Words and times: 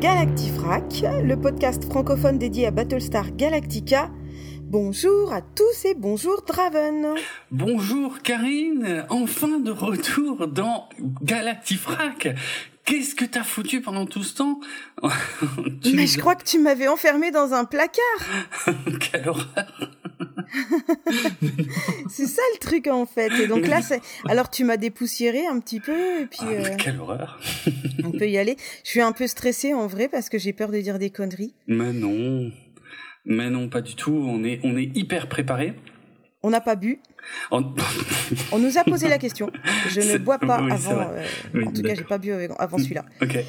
Galactifrac, 0.00 1.02
le 1.22 1.36
podcast 1.36 1.84
francophone 1.84 2.36
dédié 2.36 2.66
à 2.66 2.70
Battlestar 2.70 3.34
Galactica. 3.34 4.10
Bonjour 4.60 5.32
à 5.32 5.40
tous 5.40 5.86
et 5.86 5.94
bonjour 5.94 6.42
Draven. 6.46 7.14
Bonjour 7.50 8.20
Karine, 8.22 9.06
enfin 9.08 9.60
de 9.60 9.70
retour 9.70 10.46
dans 10.46 10.90
Galactifrac. 11.22 12.36
Qu'est-ce 12.84 13.14
que 13.14 13.24
t'as 13.24 13.44
foutu 13.44 13.80
pendant 13.80 14.04
tout 14.04 14.22
ce 14.22 14.34
temps 14.34 14.60
Mais 15.94 16.06
je 16.06 16.18
crois 16.18 16.34
que 16.34 16.44
tu 16.44 16.58
m'avais 16.58 16.88
enfermé 16.88 17.30
dans 17.30 17.54
un 17.54 17.64
placard. 17.64 17.96
Quelle 19.00 19.28
horreur 19.28 19.90
c'est 22.08 22.26
ça 22.26 22.42
le 22.54 22.58
truc 22.58 22.86
en 22.86 23.06
fait. 23.06 23.32
Et 23.40 23.46
donc 23.46 23.66
là, 23.66 23.82
c'est... 23.82 24.00
alors 24.28 24.50
tu 24.50 24.64
m'as 24.64 24.76
dépoussiéré 24.76 25.46
un 25.46 25.60
petit 25.60 25.80
peu 25.80 26.20
et 26.22 26.26
puis. 26.26 26.40
Ah, 26.42 26.46
euh, 26.50 26.76
Quelle 26.78 27.00
horreur 27.00 27.40
On 28.04 28.10
peut 28.10 28.28
y 28.28 28.38
aller. 28.38 28.56
Je 28.84 28.90
suis 28.90 29.00
un 29.00 29.12
peu 29.12 29.26
stressée 29.26 29.74
en 29.74 29.86
vrai 29.86 30.08
parce 30.08 30.28
que 30.28 30.38
j'ai 30.38 30.52
peur 30.52 30.70
de 30.70 30.80
dire 30.80 30.98
des 30.98 31.10
conneries. 31.10 31.54
Mais 31.66 31.92
non, 31.92 32.50
mais 33.24 33.50
non, 33.50 33.68
pas 33.68 33.80
du 33.80 33.94
tout. 33.94 34.12
On 34.12 34.44
est, 34.44 34.60
on 34.62 34.76
est 34.76 34.90
hyper 34.96 35.28
préparé. 35.28 35.74
On 36.42 36.50
n'a 36.50 36.60
pas 36.60 36.76
bu. 36.76 37.00
On... 37.50 38.58
nous 38.58 38.78
a 38.78 38.84
posé 38.84 39.08
la 39.08 39.18
question. 39.18 39.50
Je 39.90 40.00
ne 40.00 40.18
bois 40.18 40.38
pas 40.38 40.56
avant. 40.56 41.00
Euh, 41.00 41.64
en 41.64 41.72
tout 41.72 41.82
cas, 41.82 41.94
j'ai 41.94 42.04
pas 42.04 42.18
bu 42.18 42.32
avant 42.58 42.78
celui-là. 42.78 43.04
Ok. 43.22 43.36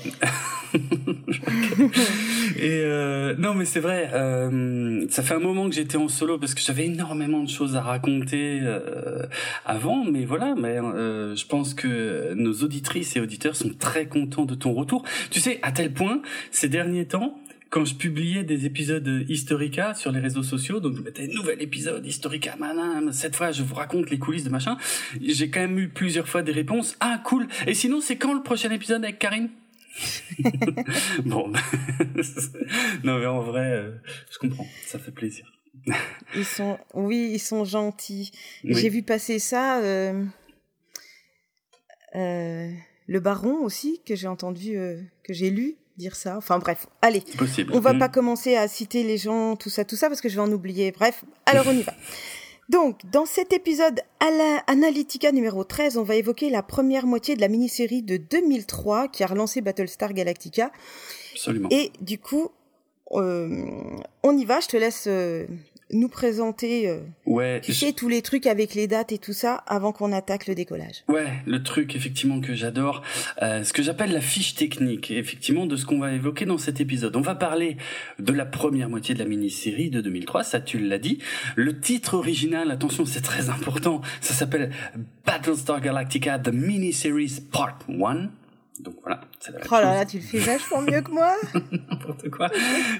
Et 2.57 2.81
euh, 2.83 3.35
non, 3.37 3.53
mais 3.53 3.65
c'est 3.65 3.79
vrai. 3.79 4.09
Euh, 4.13 5.05
ça 5.09 5.23
fait 5.23 5.33
un 5.33 5.39
moment 5.39 5.69
que 5.69 5.75
j'étais 5.75 5.97
en 5.97 6.07
solo 6.07 6.37
parce 6.37 6.53
que 6.53 6.61
j'avais 6.61 6.85
énormément 6.85 7.41
de 7.41 7.49
choses 7.49 7.75
à 7.75 7.81
raconter 7.81 8.61
avant. 9.65 10.03
Mais 10.05 10.25
voilà, 10.25 10.55
mais 10.55 10.77
je 10.77 11.45
pense 11.47 11.73
que 11.73 12.33
nos 12.35 12.53
auditrices 12.53 13.15
et 13.15 13.21
auditeurs 13.21 13.55
sont 13.55 13.71
très 13.77 14.07
contents 14.07 14.45
de 14.45 14.55
ton 14.55 14.73
retour. 14.73 15.03
Tu 15.31 15.39
sais, 15.39 15.59
à 15.61 15.71
tel 15.71 15.93
point, 15.93 16.21
ces 16.51 16.69
derniers 16.69 17.05
temps, 17.05 17.39
quand 17.69 17.85
je 17.85 17.95
publiais 17.95 18.43
des 18.43 18.65
épisodes 18.65 19.25
Historica 19.27 19.93
sur 19.93 20.11
les 20.11 20.19
réseaux 20.19 20.43
sociaux, 20.43 20.79
donc 20.79 20.95
je 20.95 21.01
mettais 21.01 21.27
nouvel 21.27 21.61
épisode 21.61 22.05
Historica, 22.05 22.55
malin, 22.57 23.11
cette 23.11 23.35
fois 23.35 23.51
je 23.51 23.63
vous 23.63 23.75
raconte 23.75 24.09
les 24.09 24.19
coulisses 24.19 24.43
de 24.43 24.49
machin, 24.49 24.77
j'ai 25.21 25.49
quand 25.49 25.61
même 25.61 25.77
eu 25.79 25.89
plusieurs 25.89 26.27
fois 26.27 26.41
des 26.41 26.51
réponses, 26.51 26.95
ah 26.99 27.21
cool, 27.25 27.47
et 27.67 27.73
sinon 27.73 28.01
c'est 28.01 28.15
quand 28.15 28.33
le 28.33 28.43
prochain 28.43 28.71
épisode 28.71 29.03
avec 29.03 29.19
Karine 29.19 29.49
bon, 31.25 31.47
non 33.03 33.19
mais 33.19 33.25
en 33.25 33.41
vrai, 33.41 33.71
euh, 33.71 33.91
je 34.31 34.37
comprends, 34.39 34.67
ça 34.85 34.99
fait 34.99 35.11
plaisir. 35.11 35.51
ils 36.35 36.45
sont, 36.45 36.77
oui, 36.93 37.31
ils 37.33 37.39
sont 37.39 37.63
gentils. 37.65 38.31
J'ai 38.63 38.89
vu 38.89 39.03
passer 39.03 39.39
ça. 39.39 39.81
Euh, 39.81 40.25
euh, 42.15 42.71
le 43.07 43.19
Baron 43.19 43.63
aussi 43.63 44.01
que 44.05 44.15
j'ai 44.15 44.27
entendu, 44.27 44.73
que 45.23 45.33
j'ai 45.33 45.49
lu 45.49 45.75
dire 45.97 46.15
ça. 46.15 46.37
Enfin 46.37 46.59
bref, 46.59 46.87
allez. 47.01 47.21
Possible. 47.37 47.71
On 47.73 47.79
va 47.79 47.93
mm. 47.93 47.99
pas 47.99 48.09
commencer 48.09 48.55
à 48.55 48.67
citer 48.67 49.03
les 49.03 49.17
gens, 49.17 49.55
tout 49.55 49.69
ça, 49.69 49.85
tout 49.85 49.95
ça, 49.95 50.07
parce 50.07 50.21
que 50.21 50.29
je 50.29 50.35
vais 50.35 50.41
en 50.41 50.51
oublier. 50.51 50.91
Bref, 50.91 51.23
alors 51.45 51.65
on 51.67 51.71
y 51.71 51.83
va. 51.83 51.93
Donc, 52.69 53.01
dans 53.11 53.25
cet 53.27 53.53
épisode 53.53 54.01
Analytica 54.67 55.31
numéro 55.31 55.63
13, 55.63 55.97
on 55.97 56.03
va 56.03 56.15
évoquer 56.15 56.49
la 56.49 56.63
première 56.63 57.05
moitié 57.05 57.35
de 57.35 57.41
la 57.41 57.47
mini-série 57.47 58.01
de 58.01 58.17
2003 58.17 59.07
qui 59.09 59.23
a 59.23 59.27
relancé 59.27 59.61
Battlestar 59.61 60.13
Galactica. 60.13 60.71
Absolument. 61.33 61.69
Et 61.71 61.91
du 62.01 62.17
coup, 62.17 62.49
euh, 63.11 63.65
on 64.23 64.35
y 64.35 64.45
va, 64.45 64.61
je 64.61 64.67
te 64.67 64.77
laisse 64.77 65.05
euh, 65.07 65.45
nous 65.91 66.09
présenter 66.09 66.89
euh, 66.89 66.99
ouais, 67.25 67.61
tu 67.61 67.73
sais 67.73 67.93
tous 67.93 68.09
les 68.09 68.21
trucs 68.21 68.47
avec 68.47 68.73
les 68.73 68.87
dates 68.87 69.11
et 69.11 69.17
tout 69.19 69.33
ça 69.33 69.63
avant 69.67 69.91
qu'on 69.91 70.11
attaque 70.11 70.47
le 70.47 70.55
décollage. 70.55 71.03
Ouais, 71.07 71.27
le 71.45 71.61
truc 71.61 71.95
effectivement 71.95 72.41
que 72.41 72.55
j'adore, 72.55 73.03
euh, 73.41 73.63
ce 73.63 73.71
que 73.71 73.83
j'appelle 73.83 74.11
la 74.11 74.21
fiche 74.21 74.55
technique, 74.55 75.11
effectivement 75.11 75.67
de 75.67 75.75
ce 75.75 75.85
qu'on 75.85 75.99
va 75.99 76.13
évoquer 76.13 76.45
dans 76.45 76.57
cet 76.57 76.81
épisode. 76.81 77.15
On 77.15 77.21
va 77.21 77.35
parler 77.35 77.77
de 78.19 78.33
la 78.33 78.45
première 78.45 78.89
moitié 78.89 79.13
de 79.13 79.19
la 79.19 79.25
mini-série 79.25 79.89
de 79.89 80.01
2003, 80.01 80.43
ça 80.43 80.59
tu 80.59 80.79
l'as 80.79 80.99
dit. 80.99 81.19
Le 81.55 81.79
titre 81.79 82.15
original, 82.15 82.71
attention, 82.71 83.05
c'est 83.05 83.21
très 83.21 83.49
important, 83.49 84.01
ça 84.21 84.33
s'appelle 84.33 84.71
Battlestar 85.25 85.81
Galactica 85.81 86.39
The 86.39 86.49
Mini-Series 86.49 87.41
Part 87.51 87.79
1. 87.89 88.29
Donc 88.79 88.95
voilà, 89.01 89.21
c'est 89.39 89.53
la 89.53 89.59
Oh 89.71 89.75
là 89.75 89.93
là, 89.93 90.05
tu 90.05 90.17
le 90.17 90.23
fais 90.23 90.39
vachement 90.39 90.81
mieux 90.81 91.01
que 91.01 91.11
moi. 91.11 91.33
N'importe 91.71 92.29
quoi. 92.29 92.49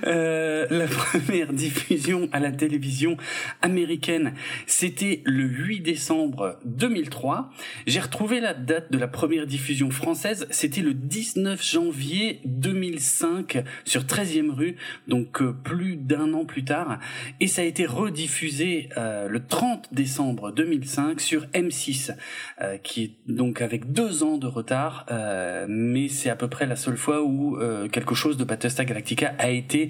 Euh, 0.08 0.66
la 0.70 0.88
première 0.88 1.52
diffusion 1.52 2.30
à 2.32 2.40
la 2.40 2.52
télévision 2.52 3.18
américaine, 3.62 4.34
c'était 4.68 5.22
le 5.26 5.44
8 5.44 5.82
décembre 5.82 6.60
2003. 6.64 7.50
J'ai 7.88 8.00
retrouvé 8.00 8.40
la 8.40 8.54
date 8.54 8.92
de 8.92 8.98
la 8.98 9.08
première 9.08 9.48
diffusion 9.48 9.92
française, 9.92 10.48
c'était 10.50 10.82
le 10.82 10.94
19 10.94 11.62
janvier 11.62 12.40
2005 12.46 13.64
sur 13.84 14.04
13e 14.04 14.52
rue, 14.52 14.78
donc 15.08 15.42
euh, 15.42 15.52
plus 15.52 15.98
d'un 15.98 16.34
an 16.34 16.46
plus 16.46 16.64
tard. 16.64 17.00
Et 17.40 17.48
ça 17.48 17.64
a 17.64 17.66
été 17.66 17.86
rediffusé 17.86 18.90
euh, 18.98 19.28
le 19.28 19.46
30 19.46 19.94
décembre 19.94 20.52
2005 20.52 21.20
sur 21.20 21.46
M6, 21.48 22.16
euh, 22.62 22.78
qui 22.78 23.04
est 23.04 23.12
donc 23.28 23.62
avec 23.62 23.92
deux 23.92 24.24
ans 24.24 24.38
de 24.38 24.48
retard. 24.48 25.06
Euh, 25.12 25.65
mais 25.68 26.08
c'est 26.08 26.30
à 26.30 26.36
peu 26.36 26.48
près 26.48 26.66
la 26.66 26.76
seule 26.76 26.98
fois 26.98 27.24
où 27.24 27.58
euh, 27.58 27.88
quelque 27.88 28.16
chose 28.16 28.38
de 28.38 28.44
Battlestar 28.44 28.86
Galactica 28.86 29.34
a 29.38 29.50
été 29.50 29.90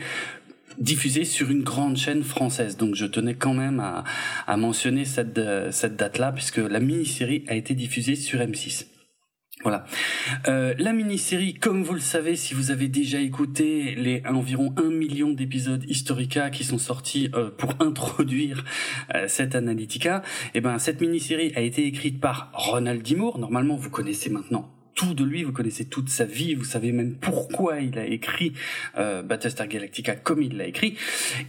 diffusé 0.78 1.24
sur 1.24 1.52
une 1.52 1.64
grande 1.64 1.98
chaîne 1.98 2.24
française. 2.24 2.78
Donc 2.78 2.96
je 2.96 3.06
tenais 3.06 3.36
quand 3.36 3.54
même 3.54 3.80
à, 3.80 4.04
à 4.48 4.58
mentionner 4.58 5.06
cette, 5.06 5.40
cette 5.72 5.96
date-là, 5.96 6.32
puisque 6.34 6.58
la 6.58 6.80
mini-série 6.80 7.46
a 7.48 7.56
été 7.56 7.76
diffusée 7.76 8.16
sur 8.16 8.40
M6. 8.40 8.88
Voilà. 9.66 9.86
Euh, 10.48 10.76
la 10.78 10.94
mini-série, 10.94 11.56
comme 11.56 11.82
vous 11.82 11.94
le 11.94 12.00
savez, 12.00 12.36
si 12.36 12.54
vous 12.54 12.70
avez 12.70 12.88
déjà 12.88 13.20
écouté 13.20 13.96
les 13.96 14.22
environ 14.28 14.76
un 14.78 14.92
million 14.92 15.32
d'épisodes 15.32 15.84
Historica 15.88 16.52
qui 16.52 16.64
sont 16.64 16.78
sortis 16.78 17.32
euh, 17.34 17.50
pour 17.50 17.74
introduire 17.80 18.64
euh, 19.16 19.26
cette 19.28 19.56
Analytica, 19.56 20.22
eh 20.54 20.62
ben 20.62 20.78
cette 20.78 21.02
mini-série 21.02 21.52
a 21.56 21.62
été 21.62 21.88
écrite 21.88 22.20
par 22.20 22.52
Ronald 22.54 23.02
D. 23.02 23.16
Normalement, 23.16 23.76
vous 23.76 23.90
connaissez 23.90 24.30
maintenant 24.30 24.70
tout 24.96 25.14
de 25.14 25.26
lui, 25.26 25.44
vous 25.44 25.52
connaissez 25.52 25.86
toute 25.86 26.08
sa 26.08 26.24
vie, 26.24 26.56
vous 26.56 26.64
savez 26.64 26.94
même 26.94 27.16
pourquoi 27.16 27.82
il 27.82 28.00
a 28.00 28.06
écrit 28.06 28.54
euh, 28.98 29.22
Battlestar 29.22 29.68
Galactica 29.68 30.16
comme 30.16 30.42
il 30.42 30.56
l'a 30.56 30.68
écrit. 30.68 30.96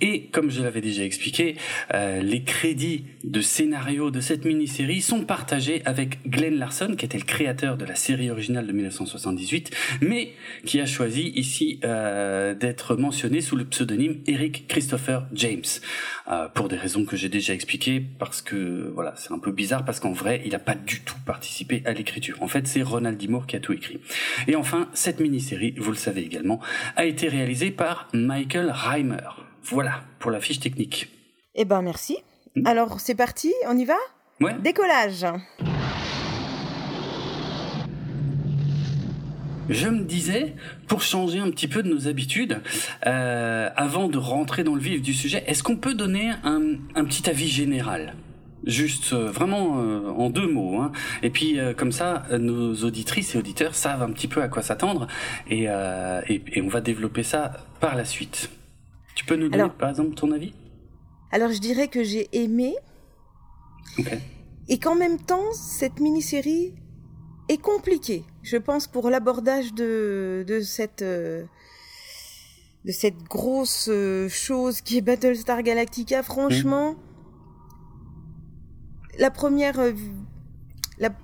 Et 0.01 0.25
comme 0.33 0.51
je 0.51 0.63
l'avais 0.63 0.81
déjà 0.81 1.05
expliqué, 1.05 1.57
euh, 1.95 2.21
les 2.23 2.43
crédits 2.43 3.05
de 3.23 3.41
scénario 3.41 4.11
de 4.11 4.21
cette 4.21 4.45
mini-série 4.45 5.01
sont 5.01 5.21
partagés 5.21 5.81
avec 5.85 6.29
Glenn 6.29 6.59
Larson, 6.59 6.97
qui 6.97 7.05
était 7.05 7.19
le 7.19 7.25
créateur 7.25 7.77
de 7.77 7.85
la 7.85 7.95
série 7.95 8.31
originale 8.31 8.67
de 8.67 8.73
1978, 8.73 9.71
mais 10.01 10.33
qui 10.65 10.81
a 10.81 10.87
choisi 10.87 11.33
ici 11.37 11.79
euh, 11.85 12.55
d'être 12.55 12.97
mentionné 12.97 13.41
sous 13.41 13.55
le 13.55 13.65
pseudonyme 13.65 14.23
Eric 14.27 14.67
Christopher 14.67 15.27
James, 15.33 15.63
euh, 16.29 16.49
pour 16.49 16.69
des 16.69 16.77
raisons 16.77 17.05
que 17.05 17.17
j'ai 17.17 17.29
déjà 17.29 17.55
expliquées, 17.55 18.03
parce 18.19 18.43
que 18.43 18.91
voilà, 18.93 19.15
c'est 19.17 19.33
un 19.33 19.39
peu 19.39 19.53
bizarre, 19.53 19.85
parce 19.85 20.01
qu'en 20.01 20.13
vrai, 20.13 20.43
il 20.45 20.51
n'a 20.51 20.59
pas 20.59 20.75
du 20.75 21.03
tout 21.03 21.17
participé 21.25 21.83
à 21.85 21.93
l'écriture. 21.93 22.39
En 22.41 22.49
fait, 22.49 22.67
c'est 22.67 22.83
Ronald 22.83 23.17
Qui 23.41 23.57
a 23.57 23.61
tout 23.61 23.73
écrit. 23.73 24.01
Et 24.47 24.57
enfin, 24.57 24.89
cette 24.95 25.21
mini-série, 25.21 25.75
vous 25.79 25.91
le 25.91 25.97
savez 25.97 26.23
également, 26.23 26.61
a 26.97 27.05
été 27.05 27.29
réalisée 27.29 27.71
par 27.71 28.09
Michael 28.13 28.71
Reimer. 28.71 29.29
Voilà 29.63 30.03
pour 30.19 30.31
la 30.31 30.41
fiche 30.41 30.61
technique. 30.61 31.09
Eh 31.55 31.65
ben 31.65 31.83
merci. 31.83 32.19
Hmm. 32.55 32.67
Alors 32.67 33.01
c'est 33.01 33.15
parti, 33.15 33.53
on 33.69 33.77
y 33.77 33.85
va? 33.85 33.97
Ouais. 34.41 34.55
Décollage. 34.63 35.27
Je 39.69 39.89
me 39.89 40.05
disais, 40.05 40.55
pour 40.87 41.03
changer 41.03 41.41
un 41.41 41.51
petit 41.51 41.67
peu 41.67 41.83
de 41.83 41.89
nos 41.89 42.07
habitudes, 42.07 42.61
euh, 43.07 43.69
avant 43.75 44.09
de 44.09 44.19
rentrer 44.19 44.63
dans 44.63 44.77
le 44.77 44.81
vif 44.81 45.03
du 45.03 45.13
sujet, 45.13 45.43
est-ce 45.49 45.65
qu'on 45.65 45.77
peut 45.77 45.95
donner 45.95 46.31
un 46.45 47.05
petit 47.05 47.29
avis 47.29 47.49
général? 47.49 48.15
Juste 48.67 49.13
euh, 49.13 49.31
vraiment 49.31 49.79
euh, 49.79 50.09
en 50.11 50.29
deux 50.29 50.49
mots. 50.49 50.81
Hein. 50.81 50.91
Et 51.23 51.31
puis 51.31 51.61
euh, 51.61 51.73
comme 51.73 51.93
ça, 51.93 52.25
nos 52.37 52.75
auditrices 52.75 53.37
et 53.37 53.39
auditeurs 53.39 53.77
savent 53.77 54.03
un 54.03 54.11
petit 54.11 54.27
peu 54.27 54.43
à 54.43 54.49
quoi 54.49 54.63
s'attendre 54.63 55.07
et, 55.49 55.67
et, 55.67 56.61
on 56.61 56.69
va 56.69 56.81
développer 56.81 57.23
ça 57.23 57.53
par 57.81 57.95
la 57.95 58.05
suite. 58.05 58.51
Tu 59.15 59.25
peux 59.25 59.37
nous 59.37 59.49
donner 59.49 59.71
par 59.79 59.91
exemple 59.91 60.15
ton 60.15 60.33
avis? 60.33 60.53
Alors 61.31 61.53
je 61.53 61.61
dirais 61.61 61.87
que 61.87 62.03
j'ai 62.03 62.29
aimé 62.33 62.75
et 64.69 64.79
qu'en 64.79 64.97
même 64.97 65.19
temps 65.19 65.53
cette 65.53 66.01
mini-série 66.01 66.75
est 67.49 67.61
compliquée. 67.61 68.25
Je 68.43 68.57
pense 68.57 68.89
pour 68.89 69.11
l'abordage 69.11 69.75
de, 69.75 70.45
de 70.47 70.61
cette 70.61 71.05
de 71.05 71.47
cette 72.93 73.23
grosse 73.29 73.89
chose 74.29 74.81
qui 74.81 74.99
est 74.99 75.03
Battlestar 75.03 75.63
Galactica. 75.63 76.25
Franchement 76.25 76.97
la 79.19 79.31
première 79.31 79.79
euh, 79.79 79.93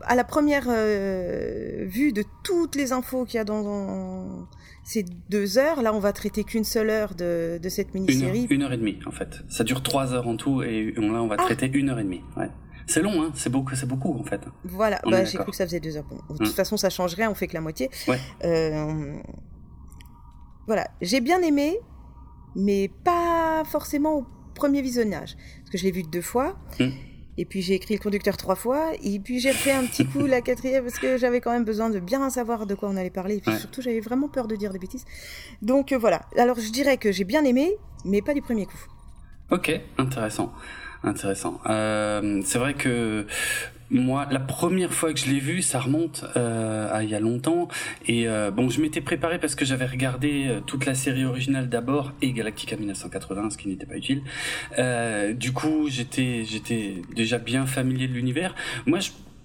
à 0.02 0.14
la 0.14 0.24
première 0.24 0.66
euh, 0.68 1.84
vue 1.86 2.12
de 2.12 2.24
toutes 2.44 2.74
les 2.74 2.92
infos 2.92 3.24
qu'il 3.24 3.36
y 3.36 3.40
a 3.40 3.44
dans, 3.44 4.46
ces 4.84 5.04
deux 5.30 5.58
heures, 5.58 5.82
là, 5.82 5.94
on 5.94 6.00
va 6.00 6.12
traiter 6.12 6.44
qu'une 6.44 6.64
seule 6.64 6.90
heure 6.90 7.14
de, 7.14 7.58
cette 7.68 7.94
mini-série. 7.94 8.46
Une, 8.50 8.62
heure 8.62 8.72
et 8.72 8.76
demie, 8.76 8.98
en 9.06 9.12
fait. 9.12 9.42
Ça 9.48 9.64
dure 9.64 9.82
trois 9.82 10.12
heures 10.12 10.28
en 10.28 10.36
tout, 10.36 10.62
et 10.62 10.92
là, 10.92 11.22
on 11.22 11.28
va 11.28 11.36
ah. 11.38 11.42
traiter 11.42 11.70
une 11.72 11.90
heure 11.90 11.98
et 11.98 12.04
demie. 12.04 12.22
Ouais. 12.36 12.50
C'est 12.86 13.00
long, 13.00 13.22
hein. 13.22 13.30
C'est 13.34 13.50
beaucoup, 13.50 13.74
c'est 13.74 13.86
beaucoup, 13.86 14.18
en 14.18 14.24
fait. 14.24 14.40
Voilà. 14.64 15.00
Bah, 15.04 15.24
j'ai 15.24 15.38
cru 15.38 15.50
que 15.50 15.56
ça 15.56 15.64
faisait 15.64 15.80
deux 15.80 15.96
heures. 15.96 16.04
de 16.04 16.36
toute 16.36 16.40
hum. 16.40 16.52
façon, 16.52 16.76
ça 16.76 16.90
change 16.90 17.14
rien. 17.14 17.30
On 17.30 17.34
fait 17.34 17.46
que 17.46 17.54
la 17.54 17.60
moitié. 17.60 17.88
Ouais. 18.08 18.18
Euh, 18.44 19.14
voilà, 20.66 20.88
j'ai 21.00 21.20
bien 21.20 21.40
aimé, 21.42 21.78
mais 22.56 22.90
pas 23.04 23.62
forcément 23.64 24.18
au 24.18 24.26
premier 24.54 24.82
visionnage. 24.82 25.36
Parce 25.60 25.70
que 25.70 25.78
je 25.78 25.84
l'ai 25.84 25.92
vu 25.92 26.02
deux 26.02 26.20
fois. 26.20 26.56
Hmm. 26.78 26.90
Et 27.38 27.44
puis 27.44 27.62
j'ai 27.62 27.75
écrit 27.75 27.94
le 27.94 28.00
conducteur 28.00 28.37
trois 28.37 28.55
fois. 28.55 28.93
Et 29.02 29.19
puis 29.19 29.40
j'ai 29.40 29.52
fait 29.52 29.73
un 29.73 29.84
petit 29.84 30.06
coup 30.06 30.26
la 30.26 30.40
quatrième 30.43 30.84
parce 30.84 30.99
que 30.99 31.17
j'avais 31.17 31.40
quand 31.40 31.52
même 31.52 31.64
besoin 31.64 31.90
de 31.90 31.99
bien 32.00 32.29
savoir 32.31 32.67
de 32.67 32.75
quoi 32.75 32.88
on 32.88 32.96
allait 32.96 33.11
parler. 33.11 33.37
Et 33.37 33.40
puis 33.40 33.56
surtout, 33.56 33.82
j'avais 33.82 34.00
vraiment 34.00 34.29
peur 34.29 34.49
de 34.49 34.56
dire 34.56 34.73
des 34.73 34.79
bêtises. 34.79 35.05
Donc 35.62 35.93
euh, 35.93 35.99
voilà. 35.99 36.23
Alors 36.37 36.58
je 36.58 36.70
dirais 36.70 36.96
que 36.96 37.12
j'ai 37.12 37.25
bien 37.25 37.44
aimé, 37.44 37.76
mais 38.05 38.23
pas 38.23 38.34
du 38.34 38.43
premier 38.43 38.67
coup. 38.67 38.81
Ok, 39.50 39.73
intéressant. 39.99 40.52
Intéressant. 41.05 41.61
Euh, 41.67 42.40
c'est 42.44 42.58
vrai 42.58 42.75
que 42.75 43.26
moi, 43.92 44.26
la 44.30 44.40
première 44.40 44.92
fois 44.92 45.12
que 45.12 45.20
je 45.20 45.26
l'ai 45.26 45.38
vu, 45.38 45.62
ça 45.62 45.78
remonte 45.78 46.24
euh, 46.36 46.92
à 46.92 47.02
il 47.02 47.10
y 47.10 47.14
a 47.14 47.20
longtemps. 47.20 47.68
Et 48.06 48.26
euh, 48.26 48.50
bon, 48.50 48.68
je 48.70 48.80
m'étais 48.80 49.00
préparé 49.00 49.38
parce 49.38 49.54
que 49.54 49.64
j'avais 49.64 49.86
regardé 49.86 50.46
euh, 50.48 50.60
toute 50.60 50.86
la 50.86 50.94
série 50.94 51.24
originale 51.24 51.68
d'abord 51.68 52.12
et 52.22 52.32
Galactica 52.32 52.76
1980, 52.76 53.50
ce 53.50 53.58
qui 53.58 53.68
n'était 53.68 53.86
pas 53.86 53.96
utile. 53.96 54.22
Euh, 54.78 55.34
du 55.34 55.52
coup, 55.52 55.88
j'étais 55.88 56.44
j'étais 56.44 57.02
déjà 57.14 57.38
bien 57.38 57.66
familier 57.66 58.08
de 58.08 58.14
l'univers. 58.14 58.54
Moi, 58.86 59.00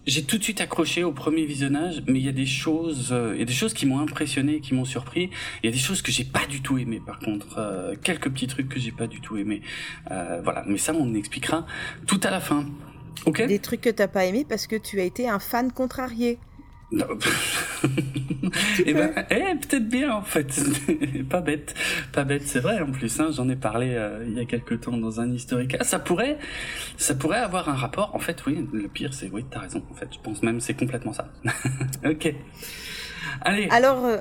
j'ai 0.08 0.24
tout 0.24 0.38
de 0.38 0.44
suite 0.44 0.62
accroché 0.62 1.04
au 1.04 1.12
premier 1.12 1.46
visionnage, 1.46 2.02
mais 2.08 2.20
il 2.20 2.26
y 2.26 2.30
a 2.30 2.34
des 2.34 2.46
choses, 2.46 3.10
euh, 3.12 3.34
il 3.36 3.40
y 3.40 3.42
a 3.42 3.46
des 3.46 3.54
choses 3.54 3.74
qui 3.74 3.86
m'ont 3.86 4.00
impressionné, 4.00 4.62
qui 4.62 4.74
m'ont 4.74 4.86
surpris. 4.86 5.30
Il 5.62 5.66
y 5.66 5.70
a 5.70 5.72
des 5.72 5.78
choses 5.78 6.02
que 6.02 6.14
j'ai 6.14 6.24
pas 6.24 6.46
du 6.48 6.62
tout 6.62 6.78
aimé, 6.78 7.02
par 7.06 7.20
contre, 7.20 7.58
euh, 7.58 7.94
quelques 8.02 8.30
petits 8.30 8.48
trucs 8.48 8.70
que 8.70 8.80
j'ai 8.80 8.94
pas 8.94 9.08
du 9.08 9.20
tout 9.20 9.36
aimé. 9.36 9.62
Euh, 10.10 10.40
voilà, 10.42 10.64
mais 10.66 10.78
ça, 10.78 10.94
on 10.94 11.14
expliquera 11.14 11.68
tout 12.08 12.22
à 12.24 12.32
la 12.32 12.40
fin. 12.40 12.66
Des 13.26 13.60
trucs 13.60 13.82
que 13.82 13.90
t'as 13.90 14.08
pas 14.08 14.26
aimé 14.26 14.46
parce 14.48 14.68
que 14.68 14.76
tu 14.76 15.00
as 15.00 15.04
été 15.04 15.28
un 15.28 15.40
fan 15.40 15.72
contrarié. 15.72 16.40
Non. 16.90 17.06
eh 18.86 18.94
ben, 18.94 19.14
eh, 19.30 19.56
peut-être 19.56 19.90
bien 19.90 20.14
en 20.14 20.22
fait. 20.22 20.48
pas 21.30 21.42
bête, 21.42 21.76
pas 22.14 22.24
bête, 22.24 22.44
c'est 22.46 22.62
vrai 22.62 22.80
en 22.80 22.92
plus. 22.92 23.20
Hein, 23.20 23.30
J'en 23.32 23.50
ai 23.50 23.58
parlé 23.58 23.90
euh, 23.92 24.24
il 24.26 24.38
y 24.38 24.40
a 24.40 24.46
quelques 24.46 24.82
temps 24.82 24.96
dans 24.96 25.20
un 25.20 25.30
historique. 25.32 25.76
Ah, 25.80 25.84
ça 25.84 26.00
pourrait, 26.00 26.38
ça 26.96 27.14
pourrait 27.14 27.40
avoir 27.40 27.68
un 27.68 27.76
rapport. 27.76 28.16
En 28.16 28.20
fait, 28.20 28.46
oui. 28.46 28.66
Le 28.72 28.88
pire, 28.88 29.14
c'est 29.14 29.30
oui, 29.30 29.46
t'as 29.50 29.60
raison. 29.60 29.84
En 29.92 29.96
fait, 29.96 30.08
je 30.14 30.20
pense 30.20 30.42
même 30.44 30.62
c'est 30.62 30.76
complètement 30.76 31.12
ça. 31.12 31.30
ok. 32.06 32.34
Allez. 33.42 33.68
Alors, 33.70 34.06
euh, 34.06 34.18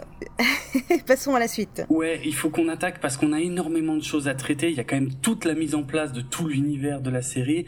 passons 1.06 1.34
à 1.34 1.38
la 1.38 1.48
suite. 1.48 1.84
Ouais, 1.88 2.20
il 2.24 2.34
faut 2.34 2.50
qu'on 2.50 2.68
attaque 2.68 3.00
parce 3.00 3.16
qu'on 3.16 3.32
a 3.32 3.40
énormément 3.40 3.96
de 3.96 4.02
choses 4.02 4.28
à 4.28 4.34
traiter. 4.34 4.70
Il 4.70 4.76
y 4.76 4.80
a 4.80 4.84
quand 4.84 4.96
même 4.96 5.14
toute 5.14 5.44
la 5.44 5.54
mise 5.54 5.74
en 5.74 5.82
place 5.82 6.12
de 6.12 6.20
tout 6.20 6.48
l'univers 6.48 7.00
de 7.00 7.10
la 7.10 7.22
série. 7.22 7.66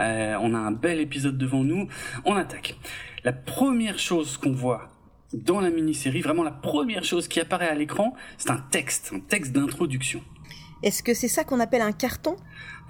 Euh, 0.00 0.36
on 0.40 0.54
a 0.54 0.58
un 0.58 0.72
bel 0.72 1.00
épisode 1.00 1.38
devant 1.38 1.64
nous. 1.64 1.88
On 2.24 2.34
attaque. 2.34 2.76
La 3.24 3.32
première 3.32 3.98
chose 3.98 4.36
qu'on 4.36 4.52
voit 4.52 4.90
dans 5.32 5.60
la 5.60 5.70
mini-série, 5.70 6.20
vraiment 6.20 6.42
la 6.42 6.50
première 6.50 7.04
chose 7.04 7.28
qui 7.28 7.40
apparaît 7.40 7.68
à 7.68 7.74
l'écran, 7.74 8.14
c'est 8.38 8.50
un 8.50 8.64
texte, 8.70 9.12
un 9.14 9.20
texte 9.20 9.52
d'introduction. 9.52 10.22
Est-ce 10.82 11.02
que 11.02 11.14
c'est 11.14 11.28
ça 11.28 11.44
qu'on 11.44 11.60
appelle 11.60 11.82
un 11.82 11.92
carton? 11.92 12.36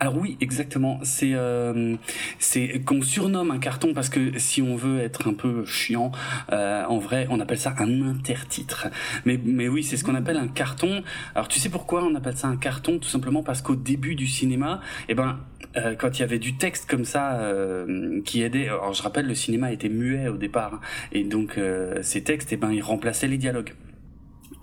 Alors 0.01 0.17
oui, 0.17 0.37
exactement. 0.41 1.01
C'est 1.03 1.33
euh, 1.35 1.97
c'est 2.39 2.85
qu'on 2.85 3.03
surnomme 3.03 3.51
un 3.51 3.59
carton 3.59 3.95
parce 3.95 4.09
que 4.09 4.39
si 4.39 4.63
on 4.63 4.77
veut 4.77 5.01
être 5.01 5.29
un 5.29 5.35
peu 5.35 5.65
chiant, 5.65 6.13
euh, 6.53 6.85
en 6.85 6.99
vrai, 6.99 7.27
on 7.31 7.41
appelle 7.41 7.59
ça 7.59 7.75
un 7.79 8.03
intertitre. 8.03 8.89
Mais 9.25 9.41
mais 9.43 9.69
oui, 9.69 9.83
c'est 9.83 9.97
ce 9.97 10.05
qu'on 10.05 10.15
appelle 10.15 10.37
un 10.37 10.49
carton. 10.49 11.03
Alors 11.35 11.49
tu 11.49 11.59
sais 11.59 11.69
pourquoi 11.69 12.05
on 12.05 12.15
appelle 12.15 12.37
ça 12.37 12.49
un 12.49 12.57
carton? 12.57 12.99
Tout 12.99 13.09
simplement 13.09 13.43
parce 13.43 13.61
qu'au 13.63 13.75
début 13.75 14.15
du 14.15 14.27
cinéma, 14.27 14.81
eh 15.09 15.15
ben 15.15 15.41
euh, 15.77 15.95
quand 15.95 16.19
il 16.19 16.21
y 16.21 16.25
avait 16.25 16.39
du 16.39 16.57
texte 16.57 16.89
comme 16.89 17.05
ça 17.05 17.41
euh, 17.41 18.21
qui 18.25 18.43
aidait. 18.43 18.69
Alors 18.69 18.95
je 18.95 19.03
rappelle, 19.03 19.27
le 19.27 19.35
cinéma 19.35 19.73
était 19.73 19.89
muet 19.89 20.29
au 20.29 20.37
départ, 20.37 20.75
hein, 20.75 20.81
et 21.13 21.25
donc 21.25 21.59
euh, 21.59 22.03
ces 22.03 22.23
textes, 22.23 22.53
eh 22.53 22.57
ben 22.57 22.71
ils 22.73 22.83
remplaçaient 22.83 23.29
les 23.29 23.39
dialogues. 23.39 23.73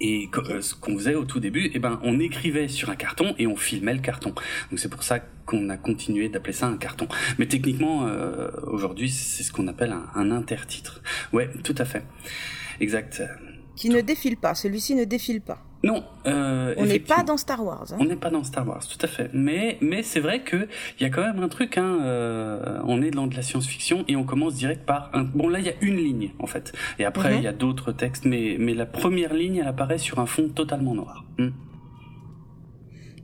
Et 0.02 0.30
euh, 0.36 0.62
ce 0.62 0.76
qu'on 0.76 0.98
faisait 0.98 1.16
au 1.16 1.26
tout 1.26 1.40
début, 1.40 1.72
eh 1.74 1.80
ben, 1.80 2.00
on 2.04 2.20
écrivait 2.20 2.68
sur 2.68 2.90
un 2.90 2.96
carton 2.96 3.34
et 3.38 3.48
on 3.48 3.56
filmait 3.56 3.94
le 3.94 4.02
carton. 4.02 4.30
Donc 4.70 4.80
c'est 4.80 4.90
pour 4.90 5.04
ça 5.04 5.20
qu'on 5.46 5.70
a 5.70 5.78
continué 5.78 6.30
d'appeler 6.30 6.54
ça 6.54 6.68
un 6.68 6.78
carton. 6.78 7.08
Mais 7.38 7.48
techniquement, 7.48 8.08
euh, 8.08 8.50
aujourd'hui, 8.68 9.10
c'est 9.10 9.44
ce 9.44 9.52
qu'on 9.52 9.68
appelle 9.68 9.92
un, 9.92 10.10
un 10.16 10.32
intertitre. 10.32 11.02
Ouais, 11.32 11.50
tout 11.64 11.76
à 11.78 11.86
fait. 11.86 12.04
Exact. 12.80 13.24
Qui 13.76 13.90
ne 13.90 14.02
défile 14.02 14.38
pas. 14.38 14.56
Celui-ci 14.56 14.96
ne 14.96 15.06
défile 15.06 15.42
pas. 15.42 15.62
Non, 15.86 16.04
euh, 16.26 16.74
on 16.78 16.86
n'est 16.88 16.98
pas 16.98 17.22
dans 17.22 17.38
Star 17.38 17.64
Wars. 17.64 17.86
Hein. 17.92 17.98
On 18.00 18.06
n'est 18.06 18.16
pas 18.16 18.32
dans 18.32 18.44
Star 18.44 18.68
Wars, 18.68 18.88
tout 18.88 18.98
à 19.04 19.08
fait. 19.08 19.30
Mais 19.34 19.78
mais 19.82 20.02
c'est 20.02 20.20
vrai 20.20 20.42
que 20.42 20.68
il 21.00 21.04
y 21.04 21.06
a 21.06 21.12
quand 21.12 21.22
même 21.22 21.44
un 21.44 21.48
truc. 21.48 21.78
Hein, 21.78 22.00
euh, 22.02 22.82
on 22.86 23.04
est 23.04 23.12
dans 23.12 23.28
de 23.28 23.36
la 23.36 23.44
science-fiction 23.44 24.04
et 24.08 24.16
on 24.16 24.24
commence 24.24 24.56
direct 24.56 24.84
par 24.84 25.12
un. 25.14 25.22
Bon 25.22 25.48
là 25.48 25.60
il 25.60 25.66
y 25.68 25.70
a 25.70 25.76
une 25.82 25.98
ligne 25.98 26.32
en 26.40 26.48
fait, 26.48 26.74
et 26.98 27.06
après 27.06 27.34
mhm. 27.34 27.38
il 27.38 27.44
y 27.44 27.48
a 27.48 27.54
d'autres 27.54 27.92
textes, 27.92 28.26
mais 28.26 28.58
mais 28.60 28.74
la 28.74 28.88
première 28.88 29.36
ligne 29.36 29.58
elle 29.58 29.68
apparaît 29.68 30.00
sur 30.00 30.18
un 30.18 30.26
fond 30.26 30.50
totalement 30.50 30.96
noir. 30.96 31.24
Hmm. 31.38 31.50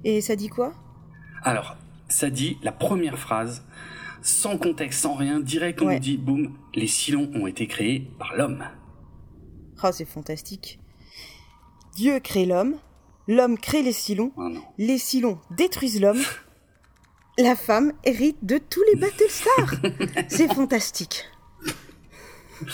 Et 0.03 0.21
ça 0.21 0.35
dit 0.35 0.49
quoi? 0.49 0.73
Alors 1.41 1.77
ça 2.09 2.29
dit 2.29 2.59
la 2.61 2.71
première 2.71 3.17
phrase 3.17 3.65
sans 4.21 4.59
contexte, 4.59 5.01
sans 5.01 5.15
rien, 5.15 5.39
direct 5.39 5.81
on 5.81 5.89
nous 5.89 5.97
dit 5.97 6.17
boum, 6.17 6.53
les 6.75 6.85
Silons 6.85 7.31
ont 7.33 7.47
été 7.47 7.65
créés 7.65 8.07
par 8.19 8.35
l'homme. 8.35 8.65
Oh, 9.83 9.89
c'est 9.91 10.05
fantastique. 10.05 10.80
Dieu 11.95 12.19
crée 12.19 12.45
l'homme, 12.45 12.75
l'homme 13.27 13.57
crée 13.57 13.81
les 13.83 13.91
Silons, 13.91 14.31
ah 14.37 14.47
les 14.77 14.97
Silons 14.97 15.39
détruisent 15.51 16.01
l'homme, 16.01 16.21
la 17.37 17.55
femme 17.55 17.93
hérite 18.03 18.43
de 18.43 18.57
tous 18.57 18.81
les 18.93 18.99
Battlestars. 18.99 19.75
C'est 20.29 20.53
fantastique. 20.53 21.25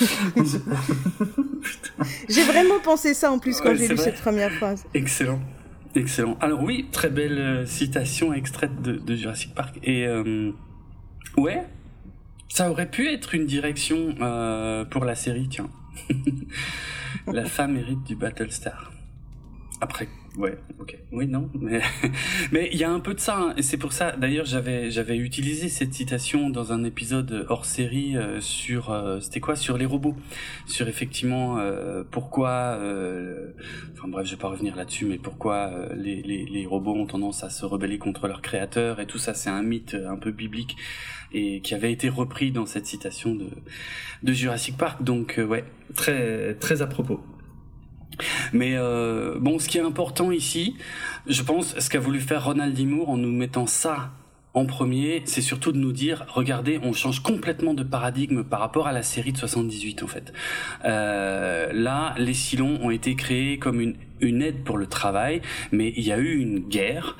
j'ai 2.30 2.44
vraiment 2.44 2.80
pensé 2.84 3.14
ça 3.14 3.32
en 3.32 3.40
plus 3.40 3.62
quand 3.62 3.74
j'ai 3.76 3.88
lu 3.88 3.98
cette 3.98 4.20
première 4.20 4.52
phrase. 4.52 4.84
Excellent. 4.94 5.40
Excellent. 5.96 6.38
Alors 6.42 6.62
oui, 6.62 6.88
très 6.92 7.10
belle 7.10 7.40
euh, 7.40 7.66
citation 7.66 8.34
extraite 8.34 8.82
de, 8.82 9.16
Jurassic 9.16 9.56
Park. 9.56 9.80
Et 9.84 10.06
euh, 10.06 10.52
ouais, 11.38 11.64
ça 12.50 12.70
aurait 12.70 12.90
pu 12.90 13.08
être 13.08 13.34
une 13.34 13.46
direction 13.46 14.14
euh, 14.22 14.86
pour 14.86 15.06
la 15.06 15.16
série, 15.16 15.48
tiens. 15.50 15.70
la 17.28 17.46
femme 17.46 17.78
hérite 17.78 18.04
du 18.04 18.16
Battlestar. 18.16 18.92
Après, 19.80 20.08
ouais, 20.38 20.58
ok, 20.80 20.98
oui, 21.12 21.28
non, 21.28 21.52
mais 22.52 22.70
il 22.72 22.80
y 22.80 22.84
a 22.84 22.90
un 22.90 23.00
peu 23.00 23.14
de 23.14 23.20
ça, 23.20 23.38
hein, 23.38 23.54
et 23.58 23.62
c'est 23.62 23.78
pour 23.78 23.94
ça. 23.94 24.12
D'ailleurs, 24.14 24.46
j'avais 24.46 24.90
j'avais 24.90 25.18
utilisé 25.18 25.70
cette 25.70 25.94
citation 25.94 26.50
dans 26.50 26.74
un 26.74 26.84
épisode 26.84 27.46
hors 27.50 27.66
série 27.66 28.18
euh, 28.18 28.42
sur 28.42 28.90
euh, 28.90 29.20
c'était 29.20 29.40
quoi 29.40 29.56
sur 29.56 29.78
les 29.78 29.86
robots, 29.86 30.16
sur 30.66 30.88
effectivement 30.88 31.60
euh, 31.60 32.04
pourquoi, 32.10 32.80
enfin 33.94 34.08
bref, 34.08 34.26
je 34.26 34.32
vais 34.32 34.38
pas 34.38 34.50
revenir 34.50 34.76
là-dessus, 34.76 35.06
mais 35.06 35.20
pourquoi 35.20 35.72
les, 35.96 36.24
les 36.24 36.46
les 36.46 36.66
robots 36.66 36.96
ont 36.96 37.06
tendance 37.06 37.44
à 37.44 37.52
se 37.52 37.64
rebeller 37.64 38.00
contre 38.00 38.28
leur 38.28 38.42
créateur 38.42 39.00
et 39.00 39.06
tout 39.06 39.20
ça, 39.20 39.36
c'est 39.36 39.52
un 39.52 39.62
mythe 39.62 39.96
un 39.96 40.18
peu 40.18 40.32
biblique 40.32 40.76
et 41.34 41.62
qui 41.62 41.76
avait 41.76 41.92
été 41.92 42.10
repris 42.10 42.52
dans 42.52 42.66
cette 42.66 42.88
citation 42.88 43.36
de 43.36 43.50
de 44.24 44.34
Jurassic 44.34 44.76
Park. 44.76 45.04
Donc 45.04 45.40
ouais, 45.48 45.66
très 45.94 46.56
très 46.56 46.82
à 46.82 46.88
propos. 46.88 47.22
Mais 48.54 48.74
euh, 48.76 49.36
bon, 49.40 49.60
ce 49.60 49.68
qui 49.68 49.78
est 49.78 49.82
important 49.82 50.32
ici, 50.32 50.76
je 51.28 51.42
pense, 51.44 51.78
ce 51.78 51.90
qu'a 51.90 52.00
voulu 52.00 52.20
faire 52.20 52.46
Ronald 52.46 52.74
D. 52.74 52.88
en 53.06 53.18
nous 53.18 53.32
mettant 53.32 53.68
ça 53.68 54.12
en 54.54 54.66
premier, 54.66 55.22
c'est 55.26 55.42
surtout 55.42 55.72
de 55.72 55.78
nous 55.78 55.92
dire, 55.92 56.26
regardez, 56.30 56.80
on 56.82 56.92
change 56.92 57.22
complètement 57.22 57.76
de 57.76 57.84
paradigme 57.84 58.44
par 58.44 58.60
rapport 58.60 58.88
à 58.88 58.92
la 58.92 59.04
série 59.04 59.32
de 59.32 59.38
78 59.38 60.02
en 60.02 60.08
fait. 60.08 60.34
Euh, 60.84 61.72
là, 61.74 62.16
les 62.18 62.34
Silons 62.34 62.80
ont 62.82 62.90
été 62.90 63.16
créés 63.16 63.60
comme 63.60 63.80
une, 63.80 63.96
une 64.20 64.42
aide 64.42 64.64
pour 64.64 64.78
le 64.78 64.88
travail, 64.88 65.42
mais 65.72 65.94
il 65.96 66.04
y 66.04 66.12
a 66.12 66.18
eu 66.18 66.40
une 66.40 66.60
guerre. 66.60 67.18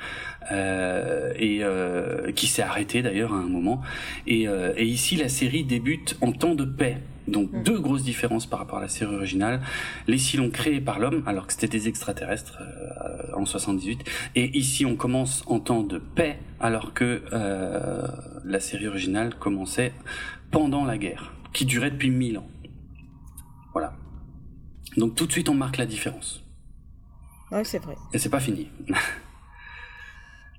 Euh, 0.50 1.34
et 1.36 1.58
euh, 1.62 2.32
qui 2.32 2.46
s'est 2.46 2.62
arrêtée 2.62 3.02
d'ailleurs 3.02 3.34
à 3.34 3.36
un 3.36 3.48
moment. 3.48 3.82
Et, 4.26 4.48
euh, 4.48 4.72
et 4.76 4.86
ici, 4.86 5.16
la 5.16 5.28
série 5.28 5.62
débute 5.62 6.16
en 6.22 6.32
temps 6.32 6.54
de 6.54 6.64
paix. 6.64 6.98
Donc 7.28 7.52
mm. 7.52 7.62
deux 7.62 7.78
grosses 7.78 8.02
différences 8.02 8.46
par 8.46 8.58
rapport 8.58 8.78
à 8.78 8.82
la 8.82 8.88
série 8.88 9.14
originale. 9.14 9.60
Les 10.06 10.18
Silons 10.18 10.50
créés 10.50 10.80
par 10.80 10.98
l'homme, 10.98 11.22
alors 11.26 11.46
que 11.46 11.52
c'était 11.52 11.68
des 11.68 11.88
extraterrestres 11.88 12.58
euh, 12.60 13.36
en 13.36 13.46
78. 13.46 14.04
Et 14.34 14.56
ici, 14.58 14.84
on 14.84 14.96
commence 14.96 15.44
en 15.46 15.60
temps 15.60 15.82
de 15.82 15.98
paix, 15.98 16.38
alors 16.60 16.94
que 16.94 17.22
euh, 17.32 18.06
la 18.44 18.60
série 18.60 18.88
originale 18.88 19.34
commençait 19.34 19.92
pendant 20.50 20.84
la 20.84 20.98
guerre, 20.98 21.32
qui 21.52 21.64
durait 21.64 21.90
depuis 21.90 22.10
1000 22.10 22.38
ans. 22.38 22.48
Voilà. 23.72 23.94
Donc 24.96 25.14
tout 25.14 25.26
de 25.26 25.32
suite, 25.32 25.48
on 25.48 25.54
marque 25.54 25.76
la 25.76 25.86
différence. 25.86 26.42
Oui, 27.52 27.60
c'est 27.64 27.78
vrai. 27.78 27.94
Et 28.12 28.18
c'est 28.18 28.30
pas 28.30 28.40
fini. 28.40 28.68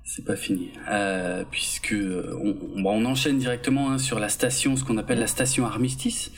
C'est 0.02 0.24
pas 0.24 0.34
fini, 0.34 0.70
euh, 0.90 1.44
puisque 1.50 1.94
on, 1.94 2.56
on, 2.84 3.04
enchaîne 3.04 3.38
directement 3.38 3.90
hein, 3.90 3.98
sur 3.98 4.18
la 4.18 4.28
station, 4.28 4.74
ce 4.76 4.82
qu'on 4.82 4.96
appelle 4.96 5.20
la 5.20 5.28
station 5.28 5.66
Armistice, 5.66 6.32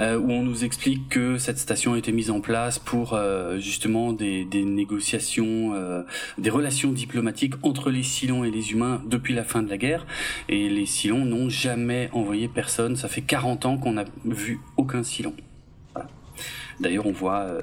euh, 0.00 0.18
où 0.18 0.30
on 0.32 0.42
nous 0.42 0.64
explique 0.64 1.08
que 1.08 1.38
cette 1.38 1.58
station 1.58 1.92
a 1.92 1.98
été 1.98 2.10
mise 2.10 2.30
en 2.30 2.40
place 2.40 2.80
pour 2.80 3.14
euh, 3.14 3.58
justement 3.58 4.12
des, 4.12 4.44
des 4.44 4.64
négociations, 4.64 5.72
euh, 5.74 6.02
des 6.38 6.50
relations 6.50 6.90
diplomatiques 6.90 7.54
entre 7.62 7.90
les 7.90 8.02
Silons 8.02 8.42
et 8.44 8.50
les 8.50 8.72
humains 8.72 9.02
depuis 9.06 9.34
la 9.34 9.44
fin 9.44 9.62
de 9.62 9.68
la 9.68 9.76
guerre. 9.76 10.04
Et 10.48 10.68
les 10.68 10.86
Silons 10.86 11.24
n'ont 11.24 11.48
jamais 11.48 12.08
envoyé 12.12 12.48
personne. 12.48 12.96
Ça 12.96 13.08
fait 13.08 13.22
40 13.22 13.66
ans 13.66 13.78
qu'on 13.78 13.92
n'a 13.92 14.04
vu 14.24 14.58
aucun 14.76 15.04
Silon. 15.04 15.34
D'ailleurs, 16.82 17.06
on 17.06 17.12
voit, 17.12 17.42
euh, 17.42 17.60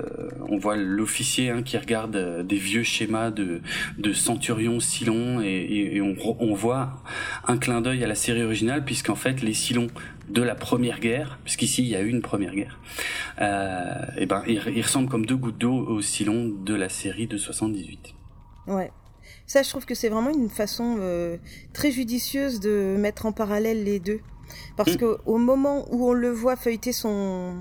on 0.48 0.58
voit 0.58 0.78
l'officier 0.78 1.50
hein, 1.50 1.62
qui 1.62 1.78
regarde 1.78 2.16
euh, 2.16 2.42
des 2.42 2.56
vieux 2.56 2.84
schémas 2.84 3.32
de, 3.32 3.62
de 3.98 4.14
centurions 4.14 4.80
Silon 4.80 5.42
et, 5.42 5.96
et 5.96 6.02
on, 6.02 6.16
on, 6.40 6.54
voit 6.54 7.04
un 7.46 7.58
clin 7.58 7.82
d'œil 7.82 8.02
à 8.04 8.08
la 8.08 8.16
série 8.16 8.44
originale 8.44 8.86
puisqu'en 8.86 9.16
fait 9.16 9.42
les 9.42 9.54
Silons 9.54 9.88
de 10.30 10.42
la 10.42 10.56
première 10.56 11.02
guerre, 11.02 11.38
puisqu'ici 11.44 11.82
il 11.84 11.90
y 11.90 11.96
a 11.96 12.02
eu 12.02 12.08
une 12.08 12.22
première 12.22 12.56
guerre, 12.56 12.80
euh, 13.42 14.06
et 14.18 14.26
ben 14.26 14.44
ils, 14.48 14.62
ils, 14.74 14.82
ressemblent 14.82 15.10
comme 15.10 15.26
deux 15.26 15.36
gouttes 15.36 15.58
d'eau 15.58 15.76
aux 15.76 16.02
Silons 16.02 16.48
de 16.48 16.74
la 16.74 16.88
série 16.88 17.28
de 17.28 17.38
78. 17.38 18.14
Ouais. 18.68 18.92
Ça, 19.48 19.64
je 19.64 19.70
trouve 19.70 19.86
que 19.86 19.96
c'est 19.96 20.10
vraiment 20.10 20.30
une 20.30 20.50
façon 20.50 20.98
euh, 21.00 21.38
très 21.74 21.92
judicieuse 21.92 22.60
de 22.60 22.96
mettre 22.98 23.26
en 23.26 23.32
parallèle 23.32 23.84
les 23.84 24.00
deux. 24.00 24.20
Parce 24.78 24.94
mmh. 24.94 24.98
qu'au 24.98 25.38
moment 25.38 25.86
où 25.92 26.08
on 26.08 26.14
le 26.14 26.30
voit 26.30 26.56
feuilleter 26.56 26.94
son, 26.94 27.56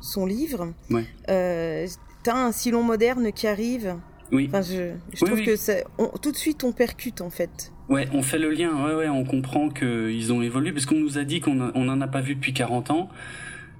son 0.00 0.26
livre, 0.26 0.72
ouais. 0.90 1.04
euh, 1.30 1.86
t'as 2.22 2.36
un 2.46 2.52
Silon 2.52 2.82
moderne 2.82 3.32
qui 3.32 3.46
arrive. 3.46 3.96
Oui. 4.32 4.46
Enfin, 4.48 4.60
je, 4.62 4.92
je 5.14 5.24
Oui, 5.24 5.26
trouve 5.30 5.38
oui. 5.38 5.44
que 5.44 5.82
on- 5.98 6.08
tout 6.18 6.32
de 6.32 6.36
suite 6.36 6.64
on 6.64 6.72
percute 6.72 7.20
en 7.20 7.30
fait. 7.30 7.72
Ouais, 7.88 8.08
on 8.12 8.22
fait 8.22 8.38
le 8.40 8.50
lien, 8.50 8.84
ouais, 8.84 8.94
ouais, 8.96 9.08
on 9.08 9.24
comprend 9.24 9.68
qu'ils 9.68 10.32
ont 10.32 10.42
évolué, 10.42 10.72
parce 10.72 10.86
qu'on 10.86 10.96
nous 10.96 11.18
a 11.18 11.22
dit 11.24 11.38
qu'on 11.40 11.54
n'en 11.54 12.00
a 12.00 12.08
pas 12.08 12.20
vu 12.20 12.34
depuis 12.34 12.52
40 12.52 12.90
ans, 12.90 13.08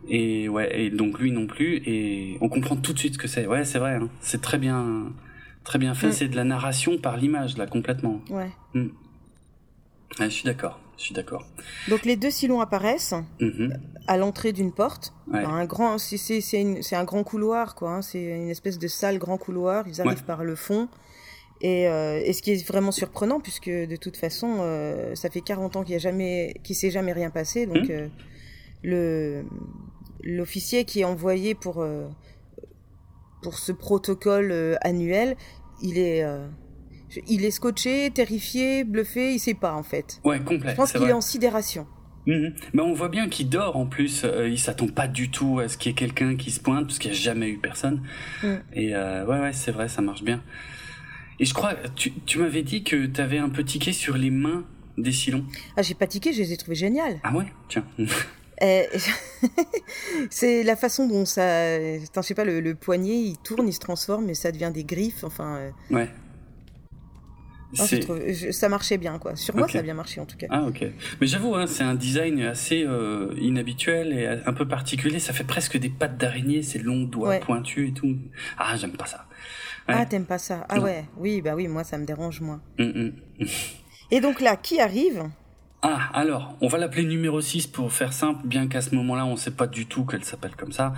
et 0.08 0.49
ouais, 0.49 0.70
et 0.80 0.90
donc 0.90 1.18
lui 1.18 1.32
non 1.32 1.49
plus, 1.49 1.82
et 1.85 2.38
on 2.40 2.49
comprend 2.49 2.76
tout 2.76 2.92
de 2.92 2.99
suite 3.00 3.14
ce 3.14 3.18
que 3.18 3.26
c'est. 3.26 3.49
Ouais, 3.49 3.64
c'est 3.64 3.80
vrai, 3.80 3.94
hein. 3.96 4.08
c'est 4.20 4.40
très 4.40 4.58
bien, 4.58 5.12
très 5.64 5.80
bien 5.80 5.94
fait, 5.94 6.08
Mm. 6.11 6.12
c'est 6.12 6.28
de 6.28 6.37
la 6.37 6.44
narration 6.44 6.96
par 6.99 7.16
l'image, 7.16 7.56
là, 7.58 7.66
complètement. 7.66 8.20
Ouais. 8.30 8.50
Ouais, 8.76 8.88
je 10.20 10.28
suis 10.28 10.44
d'accord, 10.44 10.78
je 10.98 11.02
suis 11.02 11.14
d'accord. 11.14 11.46
Donc 11.88 12.04
les 12.04 12.16
deux 12.16 12.30
Silons 12.30 12.60
apparaissent 12.60 13.14
Mhm. 13.40 13.78
à 14.06 14.16
l'entrée 14.16 14.52
d'une 14.52 14.72
porte. 14.72 15.12
Ouais. 15.28 15.40
Enfin, 15.40 15.54
un 15.54 15.64
grand, 15.66 15.98
c'est 15.98 16.94
un 16.96 17.04
grand 17.04 17.24
couloir 17.24 17.74
quoi. 17.74 17.90
hein. 17.96 18.02
C'est 18.02 18.22
une 18.24 18.48
espèce 18.50 18.78
de 18.78 18.88
salle 18.88 19.18
grand 19.18 19.38
couloir. 19.38 19.86
Ils 19.88 20.00
arrivent 20.00 20.18
Ouais. 20.20 20.24
par 20.26 20.44
le 20.44 20.54
fond. 20.56 20.88
Et, 21.62 21.88
euh, 21.88 22.20
et 22.22 22.32
ce 22.34 22.42
qui 22.42 22.52
est 22.52 22.66
vraiment 22.68 22.92
surprenant, 22.92 23.40
puisque 23.40 23.70
de 23.70 23.96
toute 23.96 24.16
façon, 24.18 24.56
euh, 24.60 25.14
ça 25.14 25.30
fait 25.30 25.40
40 25.40 25.76
ans 25.76 25.84
qu'il 25.84 25.92
y 25.92 25.96
a 25.96 25.98
jamais, 25.98 26.54
qu'il 26.62 26.76
s'est 26.76 26.90
jamais 26.90 27.12
rien 27.14 27.30
passé. 27.30 27.64
Donc 27.66 27.88
Mhm. 27.88 27.90
euh, 27.90 28.08
le 28.82 29.44
l'officier 30.22 30.84
qui 30.84 31.00
est 31.00 31.04
envoyé 31.04 31.54
pour 31.54 31.84
pour 33.42 33.58
ce 33.58 33.72
protocole 33.72 34.76
annuel, 34.80 35.36
il 35.82 35.98
est 35.98 36.24
il 37.26 37.44
est 37.44 37.50
scotché, 37.50 38.11
terrifié, 38.12 38.85
bluffé. 38.85 39.32
Il 39.35 39.38
sait 39.38 39.54
pas 39.54 39.75
en 39.75 39.82
fait. 39.82 40.20
Ouais, 40.25 40.40
complet. 40.40 40.70
Je 40.70 40.76
pense 40.76 40.92
qu'il 40.92 41.04
est 41.04 41.12
en 41.12 41.20
sidération. 41.20 41.87
Mhm. 42.26 42.54
Mais 42.73 42.82
on 42.82 42.92
voit 42.92 43.08
bien 43.08 43.28
qu'il 43.28 43.49
dort 43.49 43.76
en 43.76 43.87
plus. 43.87 44.23
Euh, 44.25 44.49
il 44.49 44.58
s'attend 44.58 44.88
pas 44.88 45.06
du 45.06 45.30
tout 45.30 45.61
à 45.61 45.68
ce 45.68 45.78
qu'il 45.78 45.90
y 45.90 45.92
ait 45.92 45.96
quelqu'un 45.96 46.37
qui 46.37 46.50
se 46.50 46.61
pointe 46.61 46.87
parce 46.87 46.99
qu'il 46.99 47.11
n'y 47.11 47.16
a 47.16 47.20
jamais 47.20 47.49
eu 47.49 47.58
personne. 47.58 48.02
Mm. 48.42 48.54
Et 48.73 48.94
euh, 48.94 49.25
ouais, 49.26 49.38
ouais, 49.38 49.52
c'est 49.52 49.70
vrai, 49.70 49.88
ça 49.88 50.02
marche 50.02 50.23
bien. 50.23 50.42
Et 51.38 51.44
je 51.44 51.54
crois, 51.54 51.75
tu, 51.94 52.12
tu 52.25 52.38
m'avais 52.38 52.62
dit 52.62 52.82
que 52.82 53.06
tu 53.06 53.20
avais 53.20 53.38
un 53.38 53.50
peu 53.50 53.62
tiqué 53.62 53.92
sur 53.92 54.16
les 54.16 54.30
mains 54.30 54.64
des 54.99 55.12
Silons. 55.12 55.44
Ah, 55.76 55.82
j'ai 55.82 55.94
pas 55.94 56.06
tiqué, 56.06 56.32
je 56.32 56.38
les 56.38 56.52
ai 56.52 56.56
trouvés 56.56 56.76
géniales. 56.76 57.20
Ah 57.23 57.35
ouais, 57.35 57.46
tiens. 57.68 57.85
Euh, 58.62 58.85
c'est 60.30 60.62
la 60.62 60.76
façon 60.76 61.06
dont 61.06 61.26
ça, 61.26 61.75
Attends, 61.75 62.23
je 62.23 62.28
sais 62.28 62.35
pas, 62.35 62.46
le, 62.46 62.61
le 62.61 62.75
poignet 62.75 63.18
il 63.18 63.37
tourne, 63.37 63.68
il 63.68 63.73
se 63.75 63.80
transforme 63.80 64.30
et 64.30 64.35
ça 64.35 64.50
devient 64.50 64.70
des 64.73 64.85
griffes. 64.85 65.25
Enfin, 65.25 65.56
euh, 65.56 65.70
ouais. 65.90 66.08
Je- 67.73 68.50
ça 68.52 68.68
marchait 68.68 68.99
bien 68.99 69.18
quoi. 69.18 69.35
Sur 69.37 69.56
moi, 69.56 69.68
ça 69.68 69.78
a 69.78 69.82
bien 69.82 69.94
marché 69.94 70.20
en 70.20 70.26
tout 70.26 70.37
cas. 70.37 70.46
Ah 70.50 70.62
ok. 70.62 70.85
Mais 71.20 71.26
j'avoue, 71.26 71.54
hein, 71.54 71.66
c'est 71.66 71.82
un 71.85 71.94
design 71.94 72.40
assez 72.42 72.85
euh, 72.85 73.35
inhabituel 73.40 74.12
et 74.12 74.26
un 74.46 74.52
peu 74.52 74.66
particulier. 74.68 75.18
Ça 75.18 75.32
fait 75.32 75.44
presque 75.44 75.76
des 75.76 75.88
pattes 75.90 76.16
d'araignée, 76.16 76.62
ces 76.62 76.78
longs 76.78 77.02
doigts 77.04 77.28
Ouais. 77.30 77.40
pointus 77.40 77.90
et 77.90 77.92
tout. 77.92 78.16
Ah, 78.58 78.76
j'aime 78.76 78.92
pas 78.92 79.06
ça. 79.06 79.26
Ouais. 79.88 79.94
Ah, 79.99 80.06
t'aimes 80.06 80.25
pas 80.26 80.38
ça 80.38 80.66
Ah 80.68 80.76
Non. 80.76 80.82
ouais, 80.85 81.04
oui, 81.16 81.40
bah 81.42 81.54
oui, 81.54 81.68
moi 81.68 81.85
ça 81.85 81.96
me 81.99 82.04
dérange 82.06 82.40
moins. 82.40 82.61
Mm, 82.78 82.85
mm. 82.85 83.12
Et 84.12 84.20
donc 84.20 84.40
là, 84.40 84.56
qui 84.56 84.80
arrive? 84.80 85.25
Ah, 85.82 86.11
alors, 86.14 86.56
on 86.61 86.68
va 86.68 86.78
l'appeler 86.78 87.04
numéro 87.04 87.40
6 87.40 87.66
pour 87.66 87.92
faire 87.92 88.12
simple, 88.12 88.46
bien 88.46 88.66
qu'à 88.66 88.80
ce 88.80 88.94
moment-là, 88.94 89.26
on 89.26 89.32
ne 89.32 89.37
sait 89.37 89.50
pas 89.52 89.66
du 89.66 89.87
tout 89.87 90.04
qu'elle 90.04 90.25
s'appelle 90.25 90.56
comme 90.56 90.73
ça. 90.73 90.94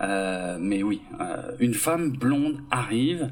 Euh, 0.00 0.58
mais 0.60 0.82
oui, 0.82 1.02
euh, 1.20 1.52
une 1.60 1.74
femme 1.74 2.10
blonde 2.10 2.60
arrive, 2.70 3.28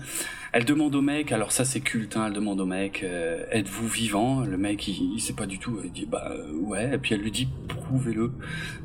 elle 0.53 0.65
demande 0.65 0.95
au 0.95 1.01
mec, 1.01 1.33
alors 1.33 1.53
ça 1.53 1.65
c'est 1.65 1.81
culte, 1.81 2.17
hein, 2.17 2.27
elle 2.27 2.33
demande 2.33 2.61
au 2.61 2.67
mec, 2.67 3.03
euh, 3.03 3.45
êtes-vous 3.51 3.89
vivant? 3.89 4.45
Le 4.45 4.57
mec, 4.57 4.87
il, 4.87 5.19
sait 5.21 5.33
pas 5.33 5.47
du 5.47 5.59
tout, 5.59 5.79
il 5.83 5.91
dit 5.91 6.07
bah 6.07 6.33
ouais, 6.63 6.95
et 6.95 6.99
puis 6.99 7.15
elle 7.15 7.23
lui 7.23 7.31
dit 7.31 7.49
prouvez-le, 7.69 8.33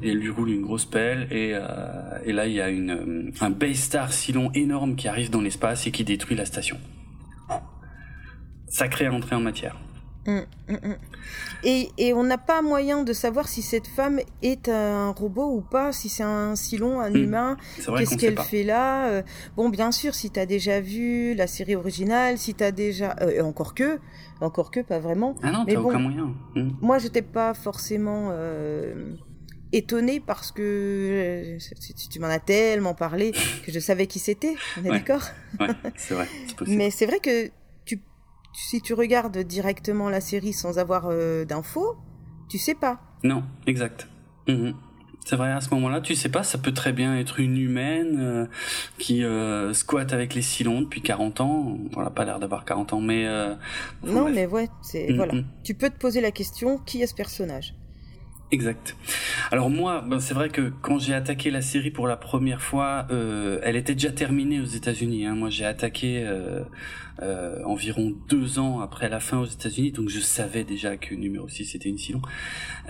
et 0.01 0.09
elle 0.09 0.17
lui 0.17 0.29
roule 0.29 0.49
une 0.49 0.61
grosse 0.61 0.85
pelle, 0.85 1.27
et, 1.31 1.51
là 1.51 2.47
il 2.47 2.53
y 2.53 2.61
a 2.61 2.69
une, 2.69 3.31
un 3.41 3.49
Baystar 3.49 4.11
Cylon 4.13 4.51
énorme 4.53 4.95
qui 4.95 5.07
arrive 5.07 5.29
dans 5.29 5.41
l'espace 5.41 5.85
et 5.87 5.91
qui 5.91 6.03
détruit 6.03 6.35
la 6.35 6.45
station. 6.45 6.77
Sacrée 8.67 9.07
entrée 9.07 9.35
en 9.35 9.41
matière. 9.41 9.77
Hum, 10.27 10.43
hum, 10.69 10.79
hum. 10.83 10.95
Et, 11.63 11.89
et 11.97 12.13
on 12.13 12.23
n'a 12.23 12.37
pas 12.39 12.61
moyen 12.61 13.03
de 13.03 13.13
savoir 13.13 13.47
si 13.47 13.61
cette 13.61 13.87
femme 13.87 14.19
est 14.41 14.69
un 14.69 15.11
robot 15.11 15.51
ou 15.55 15.61
pas, 15.61 15.91
si 15.91 16.09
c'est 16.09 16.23
un 16.23 16.55
silon, 16.55 16.99
un 16.99 17.11
Mm. 17.11 17.15
humain. 17.15 17.57
Qu'est-ce 17.97 18.17
qu'elle 18.17 18.39
fait 18.39 18.63
là 18.63 19.07
Euh, 19.09 19.21
Bon, 19.55 19.69
bien 19.69 19.91
sûr, 19.91 20.15
si 20.15 20.31
t'as 20.31 20.45
déjà 20.45 20.81
vu 20.81 21.33
la 21.35 21.47
série 21.47 21.75
originale, 21.75 22.37
si 22.37 22.53
t'as 22.55 22.71
déjà... 22.71 23.15
euh, 23.21 23.41
encore 23.43 23.73
que, 23.75 23.99
encore 24.41 24.71
que, 24.71 24.79
pas 24.79 24.99
vraiment. 24.99 25.35
Ah 25.43 25.51
non, 25.51 25.63
Mais 25.67 25.73
t'as 25.73 25.79
bon. 25.79 25.89
aucun 25.89 25.99
moyen. 25.99 26.33
Moi, 26.81 26.97
j'étais 26.99 27.21
pas 27.21 27.53
forcément 27.53 28.29
euh, 28.31 29.13
étonnée 29.71 30.19
parce 30.19 30.51
que 30.51 31.57
tu- 31.59 31.93
tu, 31.93 32.09
tu 32.09 32.19
m'en 32.19 32.27
as 32.27 32.39
tellement 32.39 32.93
parlé 32.95 33.31
que 33.63 33.71
je 33.71 33.79
savais 33.79 34.07
qui 34.07 34.19
c'était. 34.19 34.55
On 34.81 34.85
est 34.85 34.89
Ouais. 34.89 34.99
d'accord? 34.99 35.23
Ouais, 35.59 35.67
c'est 35.97 36.13
vrai, 36.15 36.27
c'est 36.47 36.55
possible. 36.57 36.77
Mais 36.77 36.89
c'est 36.91 37.05
vrai 37.05 37.19
que 37.19 37.45
tu, 37.47 37.51
si 38.55 38.81
tu 38.81 38.93
regardes 38.93 39.37
directement 39.37 40.09
la 40.09 40.21
série 40.21 40.53
sans 40.53 40.79
avoir 40.79 41.07
euh, 41.09 41.45
d'infos, 41.45 41.95
tu 42.49 42.57
sais 42.57 42.75
pas. 42.75 42.99
Non, 43.23 43.43
exact. 43.67 44.07
Mhm. 44.47 44.73
C'est 45.27 45.35
vrai, 45.37 45.51
à 45.51 45.59
ce 45.59 45.71
moment-là, 45.73 46.01
tu 46.01 46.13
sais 46.13 46.29
pas, 46.29 46.43
ça 46.43 46.59
peut 46.59 46.71
très 46.71 46.93
bien 46.93 47.17
être 47.17 47.39
une 47.39 47.57
humaine 47.57 48.17
euh, 48.19 48.45
qui 48.99 49.23
euh, 49.23 49.73
squatte 49.73 50.13
avec 50.13 50.35
les 50.35 50.43
Silons 50.43 50.81
depuis 50.81 51.01
40 51.01 51.41
ans. 51.41 51.79
On 51.95 52.01
n'a 52.03 52.11
pas 52.11 52.25
l'air 52.25 52.39
d'avoir 52.39 52.63
40 52.63 52.93
ans, 52.93 53.01
mais... 53.01 53.25
Euh, 53.25 53.55
non, 54.03 54.21
bref. 54.21 54.35
mais 54.35 54.45
ouais, 54.45 54.69
c'est 54.83 55.07
Mhm. 55.09 55.15
voilà. 55.15 55.33
Tu 55.63 55.73
peux 55.73 55.89
te 55.89 55.97
poser 55.97 56.21
la 56.21 56.29
question 56.29 56.77
qui 56.77 57.01
est 57.01 57.07
ce 57.07 57.15
personnage? 57.15 57.73
Exact. 58.51 58.95
Alors 59.51 59.69
moi, 59.69 60.03
ben, 60.07 60.19
c'est 60.19 60.33
vrai 60.35 60.49
que 60.49 60.71
quand 60.81 60.99
j'ai 60.99 61.13
attaqué 61.13 61.49
la 61.49 61.61
série 61.61 61.89
pour 61.91 62.07
la 62.07 62.15
première 62.15 62.61
fois, 62.61 63.07
euh, 63.11 63.59
elle 63.63 63.75
était 63.75 63.93
déjà 63.95 64.11
terminée 64.11 64.61
aux 64.61 64.65
États-Unis. 64.65 65.25
Hein. 65.25 65.35
Moi, 65.35 65.49
j'ai 65.49 65.65
attaqué 65.65 66.23
euh, 66.23 66.61
euh, 67.21 67.63
environ 67.65 68.13
deux 68.29 68.59
ans 68.59 68.81
après 68.81 69.09
la 69.09 69.19
fin 69.19 69.39
aux 69.39 69.45
États-Unis, 69.45 69.91
donc 69.91 70.09
je 70.09 70.19
savais 70.19 70.63
déjà 70.63 70.95
que 70.95 71.15
numéro 71.15 71.47
6 71.47 71.65
c'était 71.65 71.89
une 71.89 71.97
Silon. 71.97 72.21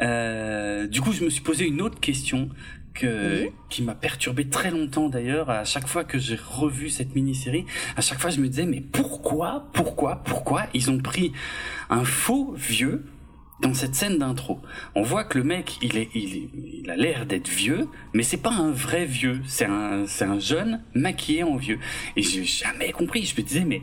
Euh, 0.01 0.87
du 0.87 0.99
coup, 1.01 1.13
je 1.13 1.23
me 1.23 1.29
suis 1.29 1.41
posé 1.41 1.65
une 1.65 1.81
autre 1.81 1.99
question 1.99 2.49
que, 2.93 3.43
Oui. 3.45 3.49
qui 3.69 3.81
m'a 3.81 3.95
perturbé 3.95 4.45
très 4.49 4.71
longtemps 4.71 5.09
d'ailleurs. 5.09 5.49
À 5.49 5.63
chaque 5.63 5.87
fois 5.87 6.03
que 6.03 6.17
j'ai 6.17 6.37
revu 6.37 6.89
cette 6.89 7.15
mini-série, 7.15 7.65
à 7.97 8.01
chaque 8.01 8.19
fois 8.19 8.29
je 8.29 8.39
me 8.39 8.47
disais 8.47 8.65
mais 8.65 8.81
pourquoi, 8.81 9.67
pourquoi, 9.73 10.21
pourquoi 10.25 10.63
ils 10.73 10.89
ont 10.89 10.97
pris 10.97 11.31
un 11.89 12.03
faux 12.05 12.53
vieux 12.57 13.05
dans 13.61 13.73
cette 13.73 13.95
scène 13.95 14.17
d'intro, 14.17 14.59
on 14.95 15.01
voit 15.01 15.23
que 15.23 15.37
le 15.37 15.43
mec, 15.43 15.77
il 15.81 15.97
est, 15.97 16.09
il, 16.13 16.89
a 16.89 16.95
l'air 16.95 17.25
d'être 17.25 17.47
vieux, 17.47 17.87
mais 18.13 18.23
c'est 18.23 18.41
pas 18.41 18.51
un 18.51 18.71
vrai 18.71 19.05
vieux, 19.05 19.41
c'est 19.47 19.65
un, 19.65 20.05
c'est 20.07 20.25
un 20.25 20.39
jeune 20.39 20.83
maquillé 20.93 21.43
en 21.43 21.55
vieux. 21.55 21.79
Et 22.15 22.21
j'ai 22.21 22.43
jamais 22.43 22.91
compris. 22.91 23.23
Je 23.23 23.39
me 23.39 23.45
disais, 23.45 23.63
mais 23.63 23.81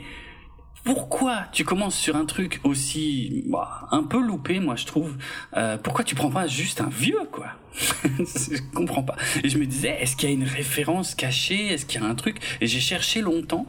pourquoi 0.85 1.45
tu 1.53 1.65
commences 1.65 1.97
sur 1.97 2.17
un 2.17 2.27
truc 2.27 2.61
aussi, 2.65 3.45
bah, 3.47 3.87
un 3.93 4.03
peu 4.03 4.21
loupé, 4.21 4.59
moi 4.59 4.77
je 4.77 4.85
trouve? 4.85 5.17
Euh, 5.57 5.79
pourquoi 5.79 6.05
tu 6.05 6.15
prends 6.15 6.31
pas 6.31 6.47
juste 6.47 6.81
un 6.81 6.89
vieux, 6.89 7.29
quoi? 7.31 7.47
Je 8.19 8.61
comprends 8.75 9.03
pas. 9.03 9.17
Et 9.43 9.49
je 9.49 9.57
me 9.57 9.65
disais, 9.65 9.97
est-ce 10.01 10.15
qu'il 10.17 10.29
y 10.29 10.33
a 10.33 10.35
une 10.35 10.45
référence 10.45 11.15
cachée? 11.15 11.69
Est-ce 11.69 11.87
qu'il 11.87 12.03
y 12.03 12.05
a 12.05 12.07
un 12.07 12.15
truc? 12.15 12.39
Et 12.61 12.67
j'ai 12.67 12.81
cherché 12.81 13.23
longtemps. 13.23 13.67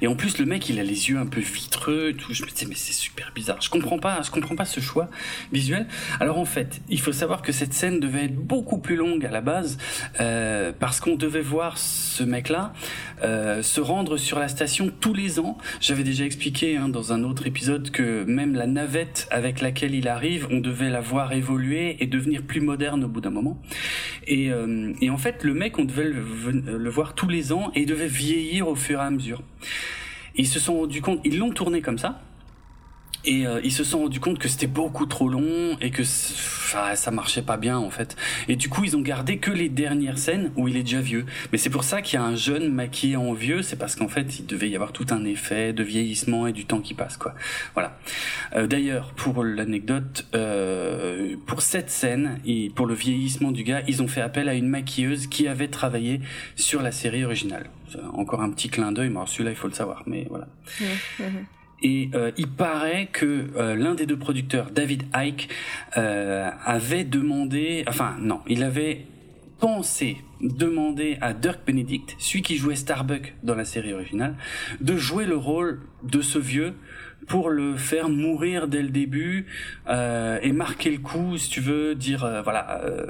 Et 0.00 0.06
en 0.06 0.14
plus, 0.14 0.38
le 0.38 0.44
mec, 0.44 0.68
il 0.68 0.78
a 0.78 0.82
les 0.82 1.10
yeux 1.10 1.18
un 1.18 1.26
peu 1.26 1.40
vitreux 1.40 2.10
et 2.10 2.14
tout. 2.14 2.32
Je 2.32 2.42
me 2.42 2.48
disais, 2.48 2.66
mais 2.66 2.74
c'est 2.74 2.92
super 2.92 3.32
bizarre. 3.34 3.60
Je 3.60 3.70
comprends 3.70 3.98
pas, 3.98 4.20
je 4.22 4.30
comprends 4.30 4.56
pas 4.56 4.64
ce 4.64 4.80
choix 4.80 5.08
visuel. 5.52 5.86
Alors 6.20 6.38
en 6.38 6.44
fait, 6.44 6.80
il 6.88 7.00
faut 7.00 7.12
savoir 7.12 7.42
que 7.42 7.52
cette 7.52 7.74
scène 7.74 8.00
devait 8.00 8.24
être 8.24 8.36
beaucoup 8.36 8.78
plus 8.78 8.96
longue 8.96 9.24
à 9.24 9.30
la 9.30 9.40
base, 9.40 9.78
euh, 10.20 10.72
parce 10.78 11.00
qu'on 11.00 11.16
devait 11.16 11.40
voir 11.40 11.78
ce 11.78 12.22
mec-là 12.22 12.72
euh, 13.22 13.62
se 13.62 13.80
rendre 13.80 14.16
sur 14.16 14.38
la 14.38 14.48
station 14.48 14.92
tous 15.00 15.14
les 15.14 15.38
ans. 15.40 15.58
J'avais 15.80 16.04
déjà 16.04 16.24
expliqué 16.24 16.76
hein, 16.76 16.88
dans 16.88 17.12
un 17.12 17.24
autre 17.24 17.46
épisode 17.46 17.90
que 17.90 18.24
même 18.24 18.54
la 18.54 18.66
navette 18.66 19.26
avec 19.30 19.60
laquelle 19.60 19.94
il 19.94 20.08
arrive, 20.08 20.46
on 20.50 20.60
devait 20.60 20.90
la 20.90 21.00
voir 21.00 21.32
évoluer 21.32 21.96
et 22.00 22.06
devenir 22.06 22.42
plus 22.42 22.60
moderne 22.60 23.04
au 23.04 23.08
bout 23.08 23.20
d'un 23.20 23.30
moment. 23.30 23.60
Et, 24.26 24.50
euh, 24.50 24.92
et 25.00 25.10
en 25.10 25.18
fait, 25.18 25.44
le 25.44 25.54
mec, 25.54 25.78
on 25.78 25.84
devait 25.84 26.04
le, 26.04 26.22
le 26.78 26.90
voir 26.90 27.14
tous 27.14 27.28
les 27.28 27.52
ans 27.52 27.70
et 27.74 27.80
il 27.80 27.86
devait 27.86 28.06
vieillir 28.06 28.68
au 28.68 28.74
fur 28.74 29.00
et 29.00 29.02
à 29.02 29.10
mesure. 29.10 29.42
Ils 30.34 30.46
se 30.46 30.60
sont 30.60 30.78
rendus 30.78 31.02
compte, 31.02 31.20
ils 31.24 31.38
l'ont 31.38 31.50
tourné 31.50 31.82
comme 31.82 31.98
ça. 31.98 32.20
Et 33.24 33.46
euh, 33.46 33.60
ils 33.64 33.72
se 33.72 33.84
sont 33.84 34.00
rendus 34.00 34.20
compte 34.20 34.38
que 34.38 34.48
c'était 34.48 34.66
beaucoup 34.66 35.06
trop 35.06 35.28
long 35.28 35.76
et 35.80 35.90
que 35.90 36.02
enfin, 36.02 36.94
ça 36.94 37.10
marchait 37.10 37.42
pas 37.42 37.56
bien 37.56 37.78
en 37.78 37.90
fait. 37.90 38.16
Et 38.48 38.56
du 38.56 38.68
coup, 38.68 38.84
ils 38.84 38.96
ont 38.96 39.00
gardé 39.00 39.38
que 39.38 39.50
les 39.50 39.68
dernières 39.68 40.18
scènes 40.18 40.52
où 40.56 40.68
il 40.68 40.76
est 40.76 40.82
déjà 40.82 41.00
vieux. 41.00 41.26
Mais 41.52 41.58
c'est 41.58 41.70
pour 41.70 41.84
ça 41.84 42.02
qu'il 42.02 42.18
y 42.18 42.22
a 42.22 42.24
un 42.24 42.36
jeune 42.36 42.72
maquillé 42.72 43.16
en 43.16 43.32
vieux, 43.32 43.62
c'est 43.62 43.76
parce 43.76 43.96
qu'en 43.96 44.08
fait, 44.08 44.38
il 44.38 44.46
devait 44.46 44.68
y 44.68 44.74
avoir 44.74 44.92
tout 44.92 45.06
un 45.10 45.24
effet 45.24 45.72
de 45.72 45.82
vieillissement 45.82 46.46
et 46.46 46.52
du 46.52 46.64
temps 46.64 46.80
qui 46.80 46.94
passe 46.94 47.16
quoi. 47.16 47.34
Voilà. 47.74 47.98
Euh, 48.54 48.66
D'ailleurs, 48.66 49.12
pour 49.14 49.44
l'anecdote, 49.44 50.26
euh, 50.34 51.36
pour 51.46 51.62
cette 51.62 51.90
scène 51.90 52.38
et 52.46 52.70
pour 52.74 52.86
le 52.86 52.94
vieillissement 52.94 53.50
du 53.50 53.64
gars, 53.64 53.82
ils 53.88 54.02
ont 54.02 54.08
fait 54.08 54.20
appel 54.20 54.48
à 54.48 54.54
une 54.54 54.68
maquilleuse 54.68 55.26
qui 55.26 55.48
avait 55.48 55.68
travaillé 55.68 56.20
sur 56.54 56.82
la 56.82 56.92
série 56.92 57.24
originale. 57.24 57.70
Encore 58.12 58.42
un 58.42 58.50
petit 58.50 58.68
clin 58.68 58.92
d'œil, 58.92 59.08
mais 59.08 59.20
celui-là, 59.26 59.50
il 59.50 59.56
faut 59.56 59.68
le 59.68 59.74
savoir, 59.74 60.02
mais 60.06 60.26
voilà. 60.28 60.46
Et 61.82 62.10
euh, 62.14 62.32
il 62.36 62.48
paraît 62.48 63.08
que 63.12 63.48
euh, 63.56 63.76
l'un 63.76 63.94
des 63.94 64.06
deux 64.06 64.18
producteurs, 64.18 64.70
David 64.70 65.04
Icke, 65.14 65.48
euh, 65.96 66.50
avait 66.64 67.04
demandé, 67.04 67.84
enfin 67.86 68.16
non, 68.20 68.40
il 68.48 68.62
avait 68.62 69.06
pensé 69.60 70.16
demander 70.40 71.18
à 71.20 71.34
Dirk 71.34 71.60
Benedict, 71.66 72.14
celui 72.18 72.42
qui 72.42 72.56
jouait 72.56 72.76
Starbuck 72.76 73.34
dans 73.42 73.54
la 73.54 73.64
série 73.64 73.92
originale, 73.92 74.36
de 74.80 74.96
jouer 74.96 75.26
le 75.26 75.36
rôle 75.36 75.80
de 76.04 76.20
ce 76.20 76.38
vieux 76.38 76.74
pour 77.28 77.50
le 77.50 77.76
faire 77.76 78.08
mourir 78.08 78.68
dès 78.68 78.82
le 78.82 78.88
début 78.88 79.46
euh, 79.88 80.38
et 80.42 80.52
marquer 80.52 80.90
le 80.90 80.98
coup, 80.98 81.36
si 81.36 81.50
tu 81.50 81.60
veux, 81.60 81.94
dire 81.94 82.24
euh, 82.24 82.42
voilà, 82.42 82.80
euh, 82.84 83.06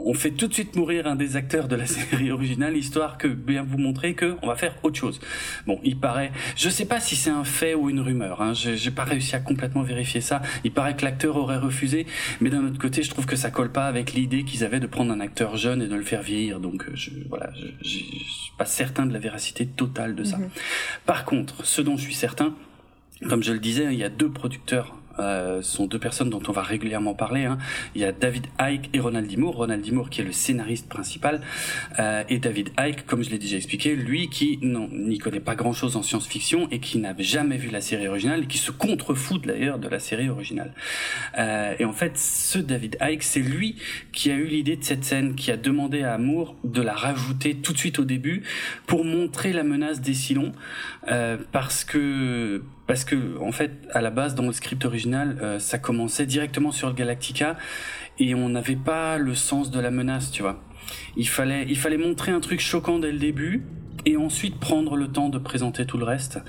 on 0.00 0.12
fait 0.12 0.32
tout 0.32 0.48
de 0.48 0.54
suite 0.54 0.74
mourir 0.74 1.06
un 1.06 1.14
des 1.14 1.36
acteurs 1.36 1.68
de 1.68 1.76
la 1.76 1.86
série 1.86 2.30
originale, 2.32 2.76
histoire 2.76 3.16
que 3.16 3.28
bien 3.28 3.62
vous 3.62 3.78
montrer 3.78 4.14
que 4.14 4.36
on 4.42 4.48
va 4.48 4.56
faire 4.56 4.74
autre 4.82 4.98
chose. 4.98 5.20
Bon, 5.66 5.80
il 5.84 5.98
paraît, 5.98 6.32
je 6.56 6.68
sais 6.68 6.84
pas 6.84 6.98
si 6.98 7.14
c'est 7.14 7.30
un 7.30 7.44
fait 7.44 7.74
ou 7.74 7.88
une 7.88 8.00
rumeur, 8.00 8.42
hein, 8.42 8.52
j'ai 8.54 8.90
pas 8.90 9.04
réussi 9.04 9.36
à 9.36 9.40
complètement 9.40 9.82
vérifier 9.82 10.20
ça. 10.20 10.42
Il 10.64 10.72
paraît 10.72 10.96
que 10.96 11.04
l'acteur 11.04 11.36
aurait 11.36 11.58
refusé, 11.58 12.06
mais 12.40 12.50
d'un 12.50 12.64
autre 12.66 12.78
côté, 12.78 13.02
je 13.02 13.10
trouve 13.10 13.26
que 13.26 13.36
ça 13.36 13.50
colle 13.50 13.70
pas 13.70 13.86
avec 13.86 14.12
l'idée 14.14 14.44
qu'ils 14.44 14.64
avaient 14.64 14.80
de 14.80 14.86
prendre 14.86 15.12
un 15.12 15.20
acteur 15.20 15.56
jeune 15.56 15.80
et 15.80 15.86
de 15.86 15.94
le 15.94 16.02
faire 16.02 16.22
vieillir. 16.22 16.58
Donc, 16.58 16.84
je, 16.94 17.10
voilà, 17.28 17.50
je, 17.54 17.66
je, 17.82 17.88
suis 17.88 18.52
pas 18.58 18.64
certain 18.64 19.06
de 19.06 19.12
la 19.12 19.20
véracité 19.20 19.66
totale 19.66 20.16
de 20.16 20.24
ça. 20.24 20.38
Mhm. 20.38 20.48
Par 21.06 21.24
contre, 21.24 21.64
ce 21.64 21.80
dont 21.80 21.96
je 21.96 22.02
suis 22.02 22.14
certain, 22.14 22.54
comme 23.28 23.42
je 23.42 23.52
le 23.52 23.58
disais, 23.58 23.84
il 23.92 23.98
y 23.98 24.04
a 24.04 24.08
deux 24.08 24.30
producteurs 24.30 24.98
euh, 25.18 25.62
sont 25.62 25.86
deux 25.86 25.98
personnes 25.98 26.30
dont 26.30 26.42
on 26.46 26.52
va 26.52 26.62
régulièrement 26.62 27.14
parler. 27.14 27.44
Hein. 27.44 27.58
Il 27.94 28.00
y 28.00 28.04
a 28.04 28.12
David 28.12 28.46
Icke 28.60 28.90
et 28.92 29.00
Ronald 29.00 29.28
D. 29.28 29.36
Moore. 29.36 29.56
Ronald 29.56 29.82
D. 29.82 29.90
Moore 29.90 30.10
qui 30.10 30.20
est 30.20 30.24
le 30.24 30.32
scénariste 30.32 30.88
principal 30.88 31.40
euh, 31.98 32.22
et 32.28 32.38
David 32.38 32.70
Icke, 32.78 33.04
comme 33.06 33.24
je 33.24 33.30
l'ai 33.30 33.38
déjà 33.38 33.56
expliqué, 33.56 33.96
lui 33.96 34.28
qui 34.28 34.60
n'y 34.62 35.18
connaît 35.18 35.40
pas 35.40 35.56
grand-chose 35.56 35.96
en 35.96 36.02
science-fiction 36.02 36.68
et 36.70 36.78
qui 36.78 36.98
n'a 36.98 37.14
jamais 37.18 37.56
vu 37.56 37.70
la 37.70 37.80
série 37.80 38.06
originale 38.06 38.44
et 38.44 38.46
qui 38.46 38.58
se 38.58 38.70
contrefout 38.70 39.44
d'ailleurs 39.44 39.78
de 39.78 39.88
la 39.88 39.98
série 39.98 40.28
originale. 40.28 40.72
Euh, 41.36 41.74
et 41.78 41.84
en 41.84 41.92
fait, 41.92 42.16
ce 42.16 42.58
David 42.58 42.96
Icke, 43.00 43.22
c'est 43.22 43.40
lui 43.40 43.76
qui 44.12 44.30
a 44.30 44.34
eu 44.34 44.46
l'idée 44.46 44.76
de 44.76 44.84
cette 44.84 45.04
scène, 45.04 45.34
qui 45.34 45.50
a 45.50 45.56
demandé 45.56 46.02
à 46.04 46.16
Moore 46.18 46.54
de 46.62 46.80
la 46.80 46.94
rajouter 46.94 47.56
tout 47.56 47.72
de 47.72 47.78
suite 47.78 47.98
au 47.98 48.04
début 48.04 48.42
pour 48.86 49.04
montrer 49.04 49.52
la 49.52 49.64
menace 49.64 50.00
des 50.00 50.14
Silons, 50.14 50.52
euh, 51.10 51.38
parce 51.50 51.84
que 51.84 52.62
parce 52.88 53.04
que 53.04 53.38
en 53.38 53.52
fait 53.52 53.70
à 53.92 54.00
la 54.00 54.10
base 54.10 54.34
dans 54.34 54.46
le 54.46 54.52
script 54.52 54.84
original 54.84 55.38
euh, 55.40 55.58
ça 55.60 55.78
commençait 55.78 56.26
directement 56.26 56.72
sur 56.72 56.88
le 56.88 56.94
Galactica 56.94 57.56
et 58.18 58.34
on 58.34 58.48
n'avait 58.48 58.76
pas 58.76 59.18
le 59.18 59.36
sens 59.36 59.70
de 59.70 59.78
la 59.78 59.92
menace 59.92 60.32
tu 60.32 60.42
vois. 60.42 60.60
Il 61.16 61.28
fallait 61.28 61.66
il 61.68 61.78
fallait 61.78 61.98
montrer 61.98 62.32
un 62.32 62.40
truc 62.40 62.60
choquant 62.60 62.98
dès 62.98 63.12
le 63.12 63.18
début 63.18 63.62
et 64.08 64.16
ensuite 64.16 64.58
prendre 64.58 64.96
le 64.96 65.06
temps 65.06 65.28
de 65.28 65.36
présenter 65.36 65.84
tout 65.84 65.98
le 65.98 66.04
reste 66.04 66.40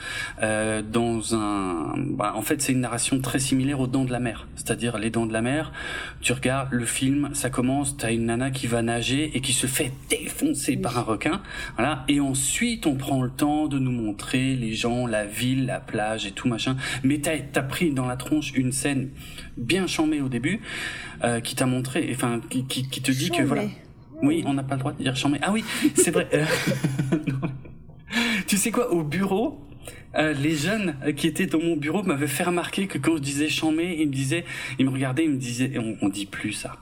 euh, 0.41 0.81
dans 0.81 1.35
un 1.35 1.93
bah, 1.97 2.31
en 2.35 2.41
fait 2.41 2.61
c'est 2.61 2.71
une 2.71 2.79
narration 2.79 3.19
très 3.19 3.39
similaire 3.39 3.81
aux 3.81 3.87
Dents 3.87 4.05
de 4.05 4.13
la 4.13 4.21
Mer. 4.21 4.47
C'est-à-dire 4.55 4.97
les 4.97 5.09
Dents 5.09 5.25
de 5.25 5.33
la 5.33 5.41
Mer 5.41 5.73
tu 6.21 6.31
regardes 6.31 6.71
le 6.71 6.85
film 6.85 7.31
ça 7.33 7.49
commence 7.49 7.97
t'as 7.97 8.13
une 8.13 8.27
nana 8.27 8.49
qui 8.49 8.67
va 8.67 8.81
nager 8.81 9.31
et 9.35 9.41
qui 9.41 9.51
se 9.51 9.67
fait 9.67 9.91
défoncer 10.09 10.77
par 10.77 10.97
un 10.97 11.01
requin 11.01 11.41
voilà. 11.75 12.05
Et 12.07 12.21
ensuite 12.21 12.87
on 12.87 12.95
prend 12.95 13.21
le 13.21 13.29
temps 13.29 13.67
de 13.67 13.77
nous 13.77 13.91
montrer 13.91 14.55
les 14.55 14.73
gens 14.73 15.05
la 15.05 15.25
ville 15.25 15.65
la 15.65 15.81
plage 15.81 16.25
et 16.25 16.31
tout 16.31 16.47
machin. 16.47 16.77
Mais 17.03 17.19
t'as 17.19 17.33
as 17.55 17.63
pris 17.63 17.91
dans 17.91 18.05
la 18.05 18.15
tronche 18.15 18.53
une 18.55 18.71
scène 18.71 19.09
bien 19.57 19.85
chamée 19.85 20.21
au 20.21 20.29
début 20.29 20.61
euh, 21.25 21.41
qui 21.41 21.55
t'a 21.55 21.65
montré 21.65 22.09
enfin 22.13 22.39
qui, 22.49 22.63
qui, 22.65 22.87
qui 22.87 23.01
te 23.01 23.11
dit 23.11 23.29
que 23.31 23.43
voilà 23.43 23.63
oui, 24.21 24.43
on 24.45 24.53
n'a 24.53 24.63
pas 24.63 24.75
le 24.75 24.79
droit 24.79 24.93
de 24.93 25.01
dire 25.03 25.15
chambé. 25.15 25.39
Ah 25.41 25.51
oui, 25.51 25.63
c'est 25.95 26.11
vrai. 26.11 26.27
Euh, 26.33 26.45
tu 28.47 28.57
sais 28.57 28.71
quoi, 28.71 28.91
au 28.91 29.03
bureau, 29.03 29.59
euh, 30.15 30.33
les 30.33 30.55
jeunes 30.55 30.95
qui 31.15 31.27
étaient 31.27 31.45
dans 31.45 31.59
mon 31.59 31.75
bureau 31.77 32.03
m'avaient 32.03 32.27
fait 32.27 32.43
remarquer 32.43 32.87
que 32.87 32.97
quand 32.97 33.15
je 33.17 33.21
disais 33.21 33.47
chambé, 33.49 33.97
ils 33.99 34.07
me 34.07 34.13
disaient, 34.13 34.45
ils 34.77 34.85
me 34.85 34.91
regardaient, 34.91 35.25
ils 35.25 35.31
me 35.31 35.37
disaient, 35.37 35.77
on, 35.77 35.97
on 36.01 36.09
dit 36.09 36.25
plus 36.25 36.53
ça. 36.53 36.77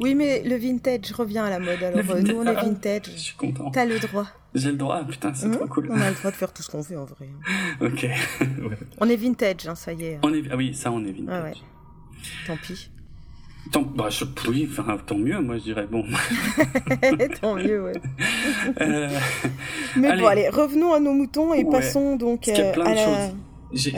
oui, 0.00 0.14
mais 0.14 0.42
le 0.42 0.56
vintage 0.56 1.12
revient 1.12 1.38
à 1.38 1.50
la 1.50 1.58
mode. 1.58 1.82
Alors 1.82 2.10
euh, 2.10 2.20
nous, 2.22 2.36
on 2.36 2.46
est 2.46 2.54
vintage. 2.54 3.02
Je 3.14 3.18
suis 3.18 3.36
content. 3.36 3.70
T'as 3.70 3.84
le 3.84 3.98
droit. 3.98 4.26
J'ai 4.54 4.70
le 4.70 4.76
droit, 4.76 5.02
putain, 5.04 5.32
c'est 5.34 5.50
trop 5.50 5.66
cool. 5.66 5.88
On 5.90 6.00
a 6.00 6.10
le 6.10 6.14
droit 6.16 6.30
de 6.30 6.36
faire 6.36 6.52
tout 6.52 6.62
ce 6.62 6.70
qu'on 6.70 6.80
veut 6.82 6.98
en 6.98 7.04
vrai. 7.06 7.28
ok. 7.80 8.06
On 9.00 9.08
est 9.08 9.16
vintage, 9.16 9.66
hein, 9.66 9.74
ça 9.74 9.92
y 9.92 10.04
est. 10.04 10.18
On 10.22 10.32
est... 10.32 10.42
Ah 10.50 10.56
oui, 10.56 10.74
ça, 10.74 10.92
on 10.92 11.02
est 11.04 11.12
vintage. 11.12 11.42
ouais. 11.44 11.54
Tant 12.46 12.56
pis. 12.56 12.90
Tant, 13.70 13.82
bah, 13.82 14.08
je, 14.10 14.24
oui, 14.48 14.68
enfin, 14.70 14.98
tant 15.06 15.16
mieux, 15.16 15.40
moi 15.40 15.56
je 15.56 15.62
dirais. 15.62 15.86
Bon. 15.90 16.04
tant 17.40 17.54
mieux, 17.54 17.82
ouais. 17.84 17.92
Euh, 18.80 19.08
Mais 19.96 20.16
bon, 20.16 20.26
allez, 20.26 20.48
revenons 20.48 20.92
à 20.92 21.00
nos 21.00 21.12
moutons 21.12 21.54
et 21.54 21.64
passons 21.64 22.16
donc 22.16 22.48
euh, 22.48 22.72
à, 22.72 22.94
la, 22.94 23.02
à 23.24 23.30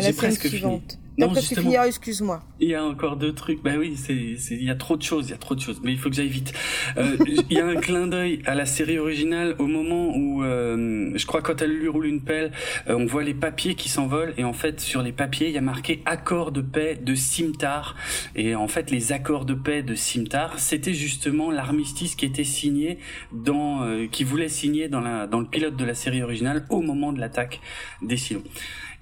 la 0.02 0.12
scène 0.12 0.30
suivante. 0.32 0.98
Non, 1.16 1.32
justement, 1.34 1.72
ah, 1.78 1.86
excuse-moi. 1.86 2.42
Il 2.58 2.68
y 2.68 2.74
a 2.74 2.84
encore 2.84 3.16
deux 3.16 3.32
trucs. 3.32 3.62
Bah 3.62 3.72
oui, 3.78 3.96
c'est, 3.96 4.14
il 4.14 4.64
y 4.64 4.70
a 4.70 4.74
trop 4.74 4.96
de 4.96 5.02
choses, 5.02 5.28
il 5.28 5.30
y 5.30 5.34
a 5.34 5.38
trop 5.38 5.54
de 5.54 5.60
choses. 5.60 5.80
Mais 5.84 5.92
il 5.92 5.98
faut 5.98 6.10
que 6.10 6.16
j'aille 6.16 6.28
vite. 6.28 6.52
Euh, 6.96 7.16
il 7.50 7.56
y 7.56 7.60
a 7.60 7.66
un 7.66 7.76
clin 7.76 8.06
d'œil 8.06 8.42
à 8.46 8.54
la 8.54 8.66
série 8.66 8.98
originale 8.98 9.54
au 9.58 9.66
moment 9.66 10.16
où, 10.16 10.42
euh, 10.42 11.12
je 11.14 11.26
crois, 11.26 11.40
quand 11.40 11.62
elle 11.62 11.72
lui 11.72 11.88
roule 11.88 12.06
une 12.06 12.20
pelle, 12.20 12.50
euh, 12.88 12.96
on 12.96 13.06
voit 13.06 13.22
les 13.22 13.34
papiers 13.34 13.74
qui 13.74 13.88
s'envolent 13.88 14.34
et 14.36 14.44
en 14.44 14.52
fait, 14.52 14.80
sur 14.80 15.02
les 15.02 15.12
papiers, 15.12 15.48
il 15.48 15.54
y 15.54 15.58
a 15.58 15.62
marqué 15.62 16.02
accord 16.04 16.50
de 16.50 16.60
paix 16.60 16.98
de 17.00 17.14
Simtar. 17.14 17.96
Et 18.34 18.54
en 18.54 18.68
fait, 18.68 18.90
les 18.90 19.12
accords 19.12 19.44
de 19.44 19.54
paix 19.54 19.82
de 19.82 19.94
Simtar, 19.94 20.58
c'était 20.58 20.94
justement 20.94 21.50
l'armistice 21.50 22.16
qui 22.16 22.26
était 22.26 22.44
signé 22.44 22.98
dans, 23.32 23.82
euh, 23.82 24.06
qui 24.10 24.24
voulait 24.24 24.48
signer 24.48 24.88
dans 24.88 25.00
la, 25.00 25.26
dans 25.26 25.40
le 25.40 25.46
pilote 25.46 25.76
de 25.76 25.84
la 25.84 25.94
série 25.94 26.22
originale 26.22 26.66
au 26.70 26.80
moment 26.80 27.12
de 27.12 27.20
l'attaque 27.20 27.60
des 28.02 28.16
Silons. 28.16 28.42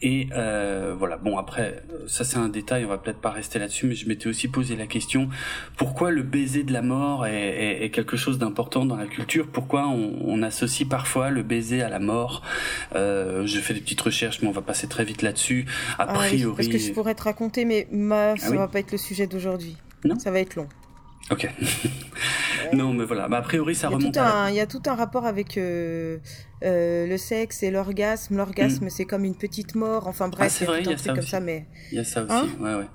Et 0.03 0.29
euh, 0.33 0.95
voilà, 0.99 1.17
bon 1.17 1.39
après, 1.39 1.85
ça 2.09 2.25
c'est 2.25 2.37
un 2.37 2.49
détail, 2.49 2.85
on 2.85 2.89
va 2.89 2.99
peut-être 2.99 3.21
pas 3.21 3.31
rester 3.31 3.61
là-dessus, 3.61 3.87
mais 3.87 3.95
je 3.95 4.09
m'étais 4.09 4.27
aussi 4.27 4.49
posé 4.49 4.75
la 4.75 4.87
question, 4.87 5.29
pourquoi 5.77 6.11
le 6.11 6.23
baiser 6.23 6.65
de 6.65 6.73
la 6.73 6.83
mort 6.83 7.25
est, 7.25 7.33
est, 7.33 7.85
est 7.85 7.91
quelque 7.91 8.17
chose 8.17 8.39
d'important 8.39 8.85
dans 8.85 8.97
la 8.97 9.07
culture? 9.07 9.47
Pourquoi 9.47 9.87
on, 9.87 10.17
on, 10.25 10.43
associe 10.43 10.89
parfois 10.89 11.31
le 11.31 11.45
baiser 11.45 11.83
à 11.83 11.89
la 11.89 12.01
mort? 12.01 12.43
Euh, 12.97 13.47
Je 13.47 13.61
fais 13.61 13.75
des 13.75 13.81
petites 13.81 14.01
recherches, 14.01 14.43
mais 14.43 14.49
on 14.49 14.53
va 14.53 14.63
passer 14.63 14.89
très 14.89 15.05
vite 15.05 15.23
là-dessus. 15.23 15.67
A 16.01 16.07
ah 16.09 16.15
priori... 16.15 16.57
parce 16.57 16.69
que 16.69 16.79
je 16.79 16.93
pourrais 16.93 17.15
te 17.15 17.23
raconter, 17.23 17.65
mais 17.65 17.87
ma, 17.93 18.37
ça 18.37 18.47
ah 18.49 18.51
oui 18.51 18.57
va 18.57 18.67
pas 18.67 18.81
être 18.81 18.91
le 18.91 18.99
sujet 18.99 19.29
d'aujourd'hui. 19.29 19.77
Non? 20.05 20.19
Ça 20.19 20.33
va 20.33 20.41
être 20.41 20.57
long. 20.57 20.67
Ok. 21.31 21.49
non, 22.73 22.93
mais 22.93 23.05
voilà. 23.05 23.29
Bah, 23.29 23.39
a 23.39 23.43
priori, 23.43 23.77
ça 23.77 23.89
il 23.89 23.95
remonte. 23.95 24.17
à... 24.17 24.51
Il 24.51 24.57
y 24.57 24.61
a 24.61 24.67
tout 24.67 24.83
un 24.87 24.95
rapport 24.95 25.27
avec 25.27 25.57
euh, 25.59 26.19
euh, 26.65 27.07
le 27.07 27.17
sexe 27.17 27.63
et 27.63 27.71
l'orgasme. 27.71 28.37
L'orgasme, 28.37 28.87
mm. 28.87 28.91
c'est 28.91 29.05
comme 29.05 29.25
une 29.25 29.35
petite 29.35 29.75
mort. 29.75 30.07
Enfin 30.07 30.29
bref, 30.29 30.47
ah, 30.47 30.49
c'est 30.49 30.65
vrai, 30.65 30.81
il 30.83 30.91
y 30.91 30.93
a 30.93 30.99
ça 30.99 31.11
comme 31.11 31.19
aussi. 31.19 31.31
ça, 31.31 31.41
mais 31.41 31.67
il 31.91 31.99
y 31.99 32.01
a 32.01 32.05
ça 32.05 32.23
aussi. 32.23 32.33
Hein 32.33 32.49
ouais, 32.61 32.75
ouais. 32.75 32.87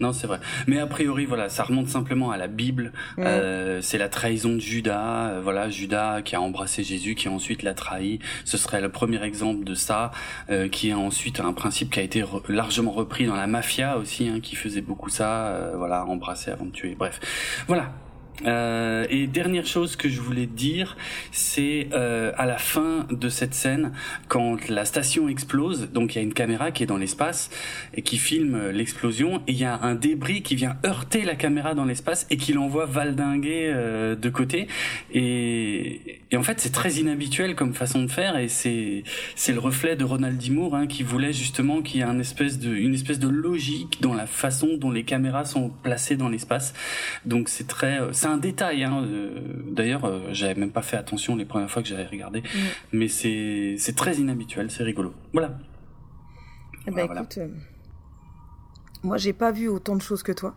Non, 0.00 0.12
c'est 0.12 0.26
vrai. 0.26 0.40
Mais 0.66 0.78
a 0.78 0.86
priori, 0.86 1.24
voilà, 1.26 1.48
ça 1.48 1.64
remonte 1.64 1.88
simplement 1.88 2.30
à 2.30 2.36
la 2.36 2.48
Bible. 2.48 2.92
Mm. 3.16 3.22
Euh, 3.24 3.80
c'est 3.82 3.98
la 3.98 4.08
trahison 4.08 4.50
de 4.50 4.60
Judas. 4.60 5.28
Euh, 5.28 5.40
voilà, 5.42 5.70
Judas 5.70 6.22
qui 6.22 6.36
a 6.36 6.40
embrassé 6.40 6.82
Jésus, 6.82 7.14
qui 7.14 7.28
ensuite 7.28 7.62
l'a 7.62 7.74
trahi. 7.74 8.18
Ce 8.44 8.56
serait 8.56 8.80
le 8.80 8.90
premier 8.90 9.22
exemple 9.22 9.64
de 9.64 9.74
ça, 9.74 10.10
euh, 10.50 10.68
qui 10.68 10.90
est 10.90 10.94
ensuite 10.94 11.40
un 11.40 11.52
principe 11.52 11.90
qui 11.90 12.00
a 12.00 12.02
été 12.02 12.22
re 12.22 12.42
largement 12.48 12.92
repris 12.92 13.26
dans 13.26 13.36
la 13.36 13.46
mafia 13.46 13.98
aussi, 13.98 14.28
hein, 14.28 14.40
qui 14.40 14.56
faisait 14.56 14.80
beaucoup 14.80 15.08
ça. 15.08 15.46
Euh, 15.48 15.74
voilà, 15.76 16.04
embrasser 16.04 16.50
avant 16.50 16.66
de 16.66 16.70
tuer. 16.70 16.94
Bref, 16.94 17.20
voilà. 17.66 17.92
Euh, 18.46 19.06
et 19.10 19.26
dernière 19.26 19.66
chose 19.66 19.96
que 19.96 20.08
je 20.08 20.20
voulais 20.20 20.46
dire, 20.46 20.96
c'est 21.30 21.88
euh, 21.92 22.32
à 22.36 22.46
la 22.46 22.56
fin 22.56 23.06
de 23.10 23.28
cette 23.28 23.54
scène, 23.54 23.92
quand 24.28 24.68
la 24.68 24.84
station 24.84 25.28
explose, 25.28 25.90
donc 25.92 26.14
il 26.14 26.18
y 26.18 26.20
a 26.20 26.24
une 26.24 26.34
caméra 26.34 26.70
qui 26.70 26.82
est 26.82 26.86
dans 26.86 26.96
l'espace 26.96 27.50
et 27.94 28.02
qui 28.02 28.16
filme 28.16 28.70
l'explosion, 28.70 29.42
et 29.46 29.52
il 29.52 29.58
y 29.58 29.64
a 29.64 29.78
un 29.82 29.94
débris 29.94 30.42
qui 30.42 30.56
vient 30.56 30.76
heurter 30.86 31.24
la 31.24 31.34
caméra 31.34 31.74
dans 31.74 31.84
l'espace 31.84 32.26
et 32.30 32.36
qui 32.36 32.52
l'envoie 32.54 32.86
valdinguer 32.86 33.70
euh, 33.72 34.16
de 34.16 34.30
côté. 34.30 34.66
Et, 35.12 36.22
et 36.30 36.36
en 36.36 36.42
fait, 36.42 36.60
c'est 36.60 36.72
très 36.72 36.94
inhabituel 36.94 37.54
comme 37.54 37.74
façon 37.74 38.02
de 38.02 38.10
faire, 38.10 38.38
et 38.38 38.48
c'est 38.48 39.04
c'est 39.36 39.52
le 39.52 39.60
reflet 39.60 39.94
de 39.96 40.04
Ronald 40.04 40.38
D. 40.38 40.54
Hein, 40.72 40.86
qui 40.86 41.02
voulait 41.02 41.32
justement 41.32 41.82
qu'il 41.82 42.00
y 42.00 42.00
ait 42.00 42.06
un 42.06 42.18
espèce 42.18 42.58
de, 42.58 42.74
une 42.74 42.94
espèce 42.94 43.18
de 43.18 43.28
logique 43.28 43.98
dans 44.00 44.14
la 44.14 44.26
façon 44.26 44.76
dont 44.76 44.90
les 44.90 45.02
caméras 45.04 45.44
sont 45.44 45.70
placées 45.82 46.16
dans 46.16 46.28
l'espace. 46.28 46.74
Donc 47.24 47.48
c'est 47.48 47.66
très 47.66 47.98
c'est 48.24 48.30
un 48.30 48.38
détail. 48.38 48.84
Hein. 48.84 49.06
D'ailleurs, 49.70 50.06
euh, 50.06 50.20
j'avais 50.32 50.54
même 50.58 50.70
pas 50.70 50.80
fait 50.80 50.96
attention 50.96 51.36
les 51.36 51.44
premières 51.44 51.70
fois 51.70 51.82
que 51.82 51.88
j'avais 51.88 52.06
regardé, 52.06 52.40
Mm. 52.40 52.46
mais 52.92 53.08
c'est 53.08 53.94
très 53.94 54.14
inhabituel, 54.16 54.70
c'est 54.70 54.82
rigolo. 54.82 55.12
Voilà. 55.34 55.58
Eh 56.86 56.90
ben, 56.90 57.04
écoute, 57.04 57.38
euh, 57.38 57.48
moi 59.02 59.18
j'ai 59.18 59.32
pas 59.34 59.52
vu 59.52 59.68
autant 59.68 59.94
de 59.96 60.00
choses 60.02 60.22
que 60.22 60.32
toi. 60.32 60.54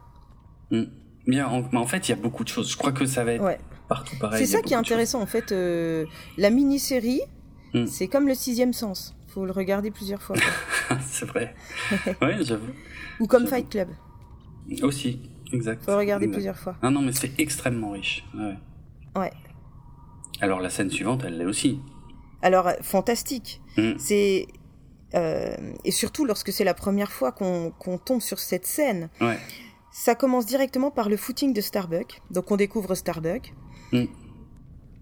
Mm. 0.72 0.84
Bien, 1.28 1.48
en, 1.48 1.76
en 1.76 1.86
fait, 1.86 2.08
il 2.08 2.12
y 2.12 2.14
a 2.14 2.18
beaucoup 2.18 2.46
de 2.46 2.50
choses. 2.50 2.72
Je 2.72 2.78
crois 2.78 2.94
que 2.94 3.06
ça 3.06 3.26
va 3.26 3.34
être 3.34 3.58
partout 3.90 4.16
pareil. 4.18 4.40
C'est 4.46 4.52
ça 4.54 4.62
qui 4.62 4.74
est 4.74 4.78
intéressant 4.78 5.22
en 5.22 5.26
fait. 5.26 5.52
Euh, 5.52 6.06
la 6.38 6.50
mini-série, 6.50 7.20
mm. 7.74 7.86
c'est 7.86 8.08
comme 8.08 8.28
le 8.30 8.36
sixième 8.36 8.72
sens. 8.72 9.14
Faut 9.28 9.46
le 9.46 9.52
regarder 9.52 9.92
plusieurs 9.92 10.22
fois. 10.22 10.38
c'est 11.02 11.26
vrai. 11.26 11.54
oui, 12.22 12.46
j'avoue. 12.46 12.72
Ou 13.20 13.28
comme 13.28 13.46
Fight 13.46 13.70
Club. 13.70 13.90
Aussi, 14.82 15.20
exact. 15.54 15.84
Faut 15.86 15.98
regarder 15.98 16.28
plusieurs 16.28 16.58
fois. 16.58 16.76
Non, 16.84 16.92
non, 16.92 17.02
mais 17.02 17.12
c'est 17.12 17.40
extrêmement 17.40 17.92
riche. 17.92 18.26
Ouais. 18.36 18.56
ouais. 19.16 19.32
Alors 20.42 20.60
la 20.60 20.70
scène 20.70 20.90
suivante, 20.90 21.24
elle 21.26 21.38
l'est 21.38 21.46
aussi. 21.46 21.80
Alors 22.42 22.70
fantastique. 22.82 23.62
Mm. 23.78 23.94
C'est 23.98 24.48
euh, 25.16 25.56
et 25.86 25.92
surtout 25.92 26.26
lorsque 26.26 26.52
c'est 26.52 26.64
la 26.64 26.74
première 26.74 27.12
fois 27.12 27.32
qu'on 27.32 27.98
tombe 28.04 28.22
sur 28.22 28.40
cette 28.40 28.66
scène. 28.66 29.10
Ouais. 29.22 29.40
Ça 29.92 30.16
commence 30.16 30.46
directement 30.46 30.92
par 30.92 31.10
le 31.10 31.18
footing 31.18 31.54
de 31.54 31.62
Starbuck. 31.62 32.22
Donc 32.30 32.52
on 32.52 32.58
découvre 32.58 32.94
Starbuck. 32.96 33.54
Mm. 33.92 34.04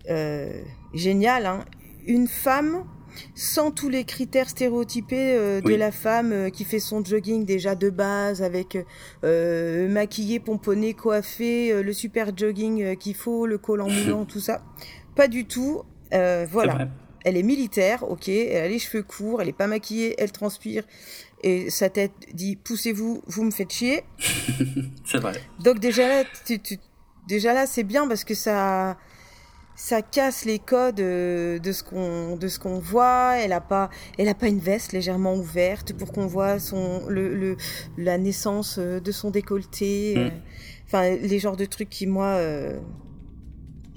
Euh, 0.09 0.61
génial, 0.93 1.45
hein 1.45 1.65
Une 2.05 2.27
femme 2.27 2.85
sans 3.33 3.71
tous 3.71 3.89
les 3.89 4.03
critères 4.03 4.49
stéréotypés 4.49 5.35
euh, 5.35 5.61
de 5.61 5.73
la 5.73 5.91
femme 5.91 6.31
euh, 6.31 6.49
qui 6.49 6.63
fait 6.63 6.79
son 6.79 7.03
jogging 7.03 7.45
déjà 7.45 7.75
de 7.75 7.89
base 7.89 8.41
avec 8.41 8.77
euh, 9.23 9.87
maquillée, 9.89 10.39
pomponnée, 10.39 10.93
coiffée, 10.93 11.81
le 11.81 11.93
super 11.93 12.35
jogging 12.35 12.95
qu'il 12.97 13.15
faut, 13.15 13.45
le 13.45 13.57
col 13.57 13.81
en 13.81 13.89
moulant, 13.89 14.25
tout 14.25 14.39
ça. 14.39 14.61
Pas 15.15 15.27
du 15.27 15.45
tout. 15.45 15.83
voilà. 16.11 16.89
Elle 17.27 17.37
est 17.37 17.43
militaire, 17.43 18.03
ok, 18.07 18.29
elle 18.29 18.65
a 18.65 18.67
les 18.67 18.77
cheveux 18.77 19.01
courts, 19.01 19.41
elle 19.41 19.49
est 19.49 19.53
pas 19.53 19.65
maquillée, 19.65 20.13
elle 20.19 20.31
transpire, 20.31 20.83
et 21.41 21.71
sa 21.71 21.89
tête 21.89 22.11
dit 22.33 22.55
poussez-vous, 22.55 23.23
vous 23.25 23.43
me 23.43 23.49
faites 23.49 23.73
chier. 23.73 24.03
c'est 25.05 25.17
vrai. 25.17 25.41
Donc 25.63 25.79
déjà 25.79 26.07
là, 26.07 26.23
tu, 26.45 26.59
déjà 27.27 27.53
là, 27.53 27.65
c'est 27.65 27.83
bien 27.83 28.07
parce 28.07 28.23
que 28.23 28.35
ça, 28.35 28.97
ça 29.75 30.01
casse 30.01 30.45
les 30.45 30.59
codes 30.59 30.99
euh, 30.99 31.59
de 31.59 31.71
ce 31.71 31.83
qu'on 31.83 32.37
de 32.37 32.47
ce 32.47 32.59
qu'on 32.59 32.79
voit. 32.79 33.35
Elle 33.37 33.53
a 33.53 33.61
pas, 33.61 33.89
elle 34.17 34.29
a 34.29 34.33
pas 34.33 34.47
une 34.47 34.59
veste 34.59 34.93
légèrement 34.93 35.35
ouverte 35.35 35.93
pour 35.93 36.11
qu'on 36.11 36.27
voit 36.27 36.59
son 36.59 37.07
le, 37.07 37.35
le, 37.35 37.57
la 37.97 38.17
naissance 38.17 38.77
euh, 38.79 38.99
de 38.99 39.11
son 39.11 39.31
décolleté. 39.31 40.15
Mm. 40.15 40.19
Euh, 40.19 40.29
enfin, 40.85 41.15
les 41.15 41.39
genres 41.39 41.57
de 41.57 41.65
trucs 41.65 41.89
qui 41.89 42.07
moi 42.07 42.39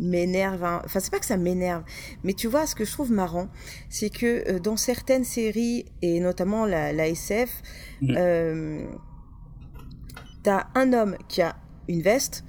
m'énerve. 0.01 0.65
Hein. 0.65 0.83
Enfin, 0.85 1.01
c'est 1.01 1.11
pas 1.11 1.19
que 1.19 1.27
ça 1.27 1.37
m'énerve, 1.37 1.83
mais 2.25 2.33
tu 2.33 2.47
vois, 2.49 2.67
ce 2.67 2.75
que 2.75 2.85
je 2.85 2.93
trouve 2.93 3.13
marrant, 3.13 3.49
c'est 3.89 4.11
que 4.11 4.49
euh, 4.49 4.59
dans 4.59 4.77
certaines 4.77 5.25
séries, 5.25 5.87
et 6.03 6.21
notamment 6.21 6.67
la, 6.67 6.93
la 6.93 7.09
SF, 7.09 7.63
mmh. 8.03 8.15
euh, 8.17 8.87
t'as 10.43 10.67
un 10.75 10.93
homme 10.93 11.17
qui 11.29 11.43
a 11.43 11.57
une 11.89 12.03
veste, 12.03 12.45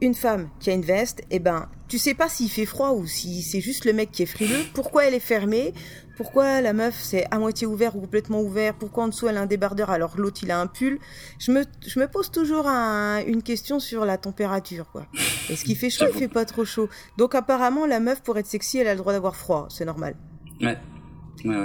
une 0.00 0.14
femme 0.14 0.48
qui 0.60 0.70
a 0.70 0.74
une 0.74 0.82
veste, 0.82 1.22
et 1.30 1.38
ben, 1.38 1.68
tu 1.88 1.98
sais 1.98 2.14
pas 2.14 2.28
s'il 2.28 2.50
fait 2.50 2.66
froid 2.66 2.92
ou 2.92 3.06
si 3.06 3.42
c'est 3.42 3.60
juste 3.60 3.84
le 3.84 3.92
mec 3.92 4.10
qui 4.10 4.22
est 4.22 4.26
frileux. 4.26 4.64
Pourquoi 4.74 5.04
elle 5.04 5.14
est 5.14 5.20
fermée? 5.20 5.72
Pourquoi 6.16 6.60
la 6.60 6.72
meuf 6.72 6.94
c'est 7.00 7.26
à 7.30 7.38
moitié 7.38 7.66
ouvert 7.66 7.96
ou 7.96 8.00
complètement 8.00 8.40
ouvert? 8.40 8.74
Pourquoi 8.74 9.04
en 9.04 9.08
dessous 9.08 9.28
elle 9.28 9.36
a 9.36 9.40
un 9.40 9.46
débardeur 9.46 9.90
alors 9.90 10.14
l'autre 10.16 10.40
il 10.42 10.50
a 10.50 10.60
un 10.60 10.66
pull? 10.66 10.98
Je 11.38 11.52
me, 11.52 11.64
je 11.86 11.98
me 11.98 12.06
pose 12.06 12.30
toujours 12.30 12.66
une 12.66 13.42
question 13.42 13.80
sur 13.80 14.04
la 14.04 14.16
température 14.16 14.90
quoi. 14.92 15.06
Est-ce 15.50 15.64
qu'il 15.64 15.76
fait 15.76 15.90
chaud 15.90 16.06
Il 16.12 16.18
fait 16.18 16.28
pas 16.28 16.44
trop 16.44 16.64
chaud? 16.64 16.88
Donc 17.18 17.34
apparemment 17.34 17.86
la 17.86 18.00
meuf 18.00 18.22
pour 18.22 18.38
être 18.38 18.46
sexy 18.46 18.78
elle 18.78 18.88
a 18.88 18.94
le 18.94 18.98
droit 18.98 19.12
d'avoir 19.12 19.36
froid, 19.36 19.66
c'est 19.70 19.84
normal. 19.84 20.14
Ouais. 20.60 20.78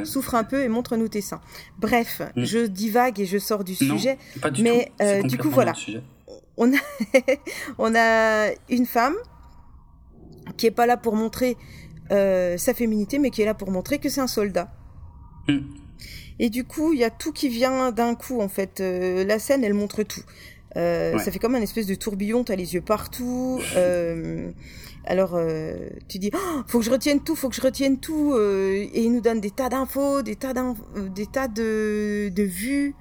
Souffre 0.03 0.35
un 0.35 0.43
peu 0.43 0.63
et 0.63 0.67
montre-nous 0.67 1.07
tes 1.07 1.21
seins. 1.21 1.39
Bref, 1.77 2.21
mm. 2.35 2.43
je 2.43 2.65
divague 2.65 3.19
et 3.19 3.25
je 3.25 3.37
sors 3.37 3.63
du 3.63 3.75
sujet. 3.75 4.17
mais 4.61 4.91
euh, 5.01 5.21
du 5.21 5.37
coup 5.37 5.49
voilà 5.49 5.73
on 6.59 6.71
a, 6.73 6.77
on 7.79 7.95
a 7.95 8.51
une 8.69 8.85
femme 8.85 9.15
qui 10.57 10.67
est 10.67 10.71
pas 10.71 10.85
là 10.85 10.97
pour 10.97 11.15
montrer 11.15 11.57
euh, 12.11 12.57
sa 12.57 12.73
féminité, 12.73 13.17
mais 13.17 13.31
qui 13.31 13.41
est 13.41 13.45
là 13.45 13.53
pour 13.53 13.71
montrer 13.71 13.97
que 13.97 14.09
c'est 14.09 14.21
un 14.21 14.27
soldat. 14.27 14.71
Hmm. 15.47 15.59
Et 16.37 16.49
du 16.49 16.63
coup, 16.63 16.93
il 16.93 16.99
y 16.99 17.03
a 17.03 17.09
tout 17.09 17.31
qui 17.31 17.49
vient 17.49 17.91
d'un 17.91 18.15
coup, 18.15 18.41
en 18.41 18.49
fait. 18.49 18.81
Euh, 18.81 19.23
la 19.25 19.39
scène, 19.39 19.63
elle 19.63 19.73
montre 19.73 20.03
tout. 20.03 20.21
Euh, 20.75 21.17
ça 21.17 21.31
fait 21.31 21.39
comme 21.39 21.55
un 21.55 21.61
espèce 21.61 21.87
de 21.87 21.95
tourbillon, 21.95 22.43
t'as 22.43 22.55
les 22.55 22.73
yeux 22.75 22.81
partout. 22.81 23.59
alors, 25.05 25.39
tu 26.07 26.19
dis, 26.19 26.31
oh, 26.33 26.61
faut 26.67 26.79
que 26.79 26.85
je 26.85 26.91
retienne 26.91 27.21
tout, 27.21 27.35
faut 27.35 27.49
que 27.49 27.55
je 27.55 27.61
retienne 27.61 27.99
tout. 27.99 28.35
et 28.37 29.01
il 29.01 29.11
nous 29.11 29.21
donne 29.21 29.39
des 29.39 29.51
tas 29.51 29.69
d'infos, 29.69 30.21
des 30.21 30.35
tas, 30.35 30.53
des 31.15 31.25
tas 31.25 31.47
de, 31.47 32.29
de 32.29 32.43
vues. 32.43 32.95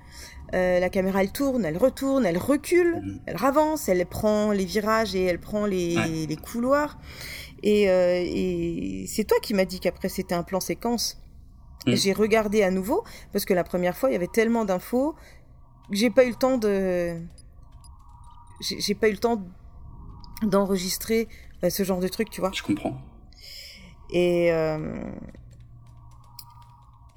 Euh, 0.55 0.81
la 0.81 0.89
caméra 0.89 1.23
elle 1.23 1.33
tourne, 1.33 1.65
elle 1.65 1.77
retourne, 1.77 2.25
elle 2.25 2.39
recule, 2.39 3.03
mhm. 3.03 3.21
elle 3.27 3.37
avance, 3.43 3.89
elle 3.89 4.05
prend 4.07 4.51
les 4.53 4.65
virages 4.65 5.15
et 5.15 5.25
elle 5.25 5.39
prend 5.39 5.67
les, 5.67 6.27
les 6.27 6.37
couloirs. 6.37 6.99
Et, 7.63 7.91
euh, 7.91 8.23
et 8.25 9.05
c'est 9.09 9.25
toi 9.25 9.37
qui 9.43 9.53
m'as 9.53 9.67
dit 9.67 9.81
qu'après 9.81 10.09
c'était 10.09 10.35
un 10.35 10.43
plan 10.43 10.61
séquence. 10.61 11.21
Mhm. 11.87 11.97
J'ai 11.97 12.13
regardé 12.13 12.63
à 12.63 12.71
nouveau 12.71 13.05
parce 13.33 13.45
que 13.45 13.53
la 13.53 13.65
première 13.65 13.97
fois 13.97 14.09
il 14.09 14.15
y 14.15 14.17
avait 14.17 14.27
tellement 14.27 14.65
d'infos 14.65 15.15
que 15.91 15.97
j'ai 15.97 16.11
pas 16.11 16.25
eu 16.25 16.31
le 16.31 16.35
temps 16.35 16.57
de 16.57 17.21
j'ai 18.61 18.95
pas 18.95 19.09
eu 19.09 19.13
le 19.13 19.19
temps 19.19 19.43
d'enregistrer 20.43 21.29
euh, 21.63 21.71
ce 21.71 21.83
genre 21.83 22.01
de 22.01 22.09
truc, 22.09 22.31
tu 22.31 22.41
vois. 22.41 22.51
Je 22.55 22.63
comprends. 22.63 22.97
Et 24.11 24.51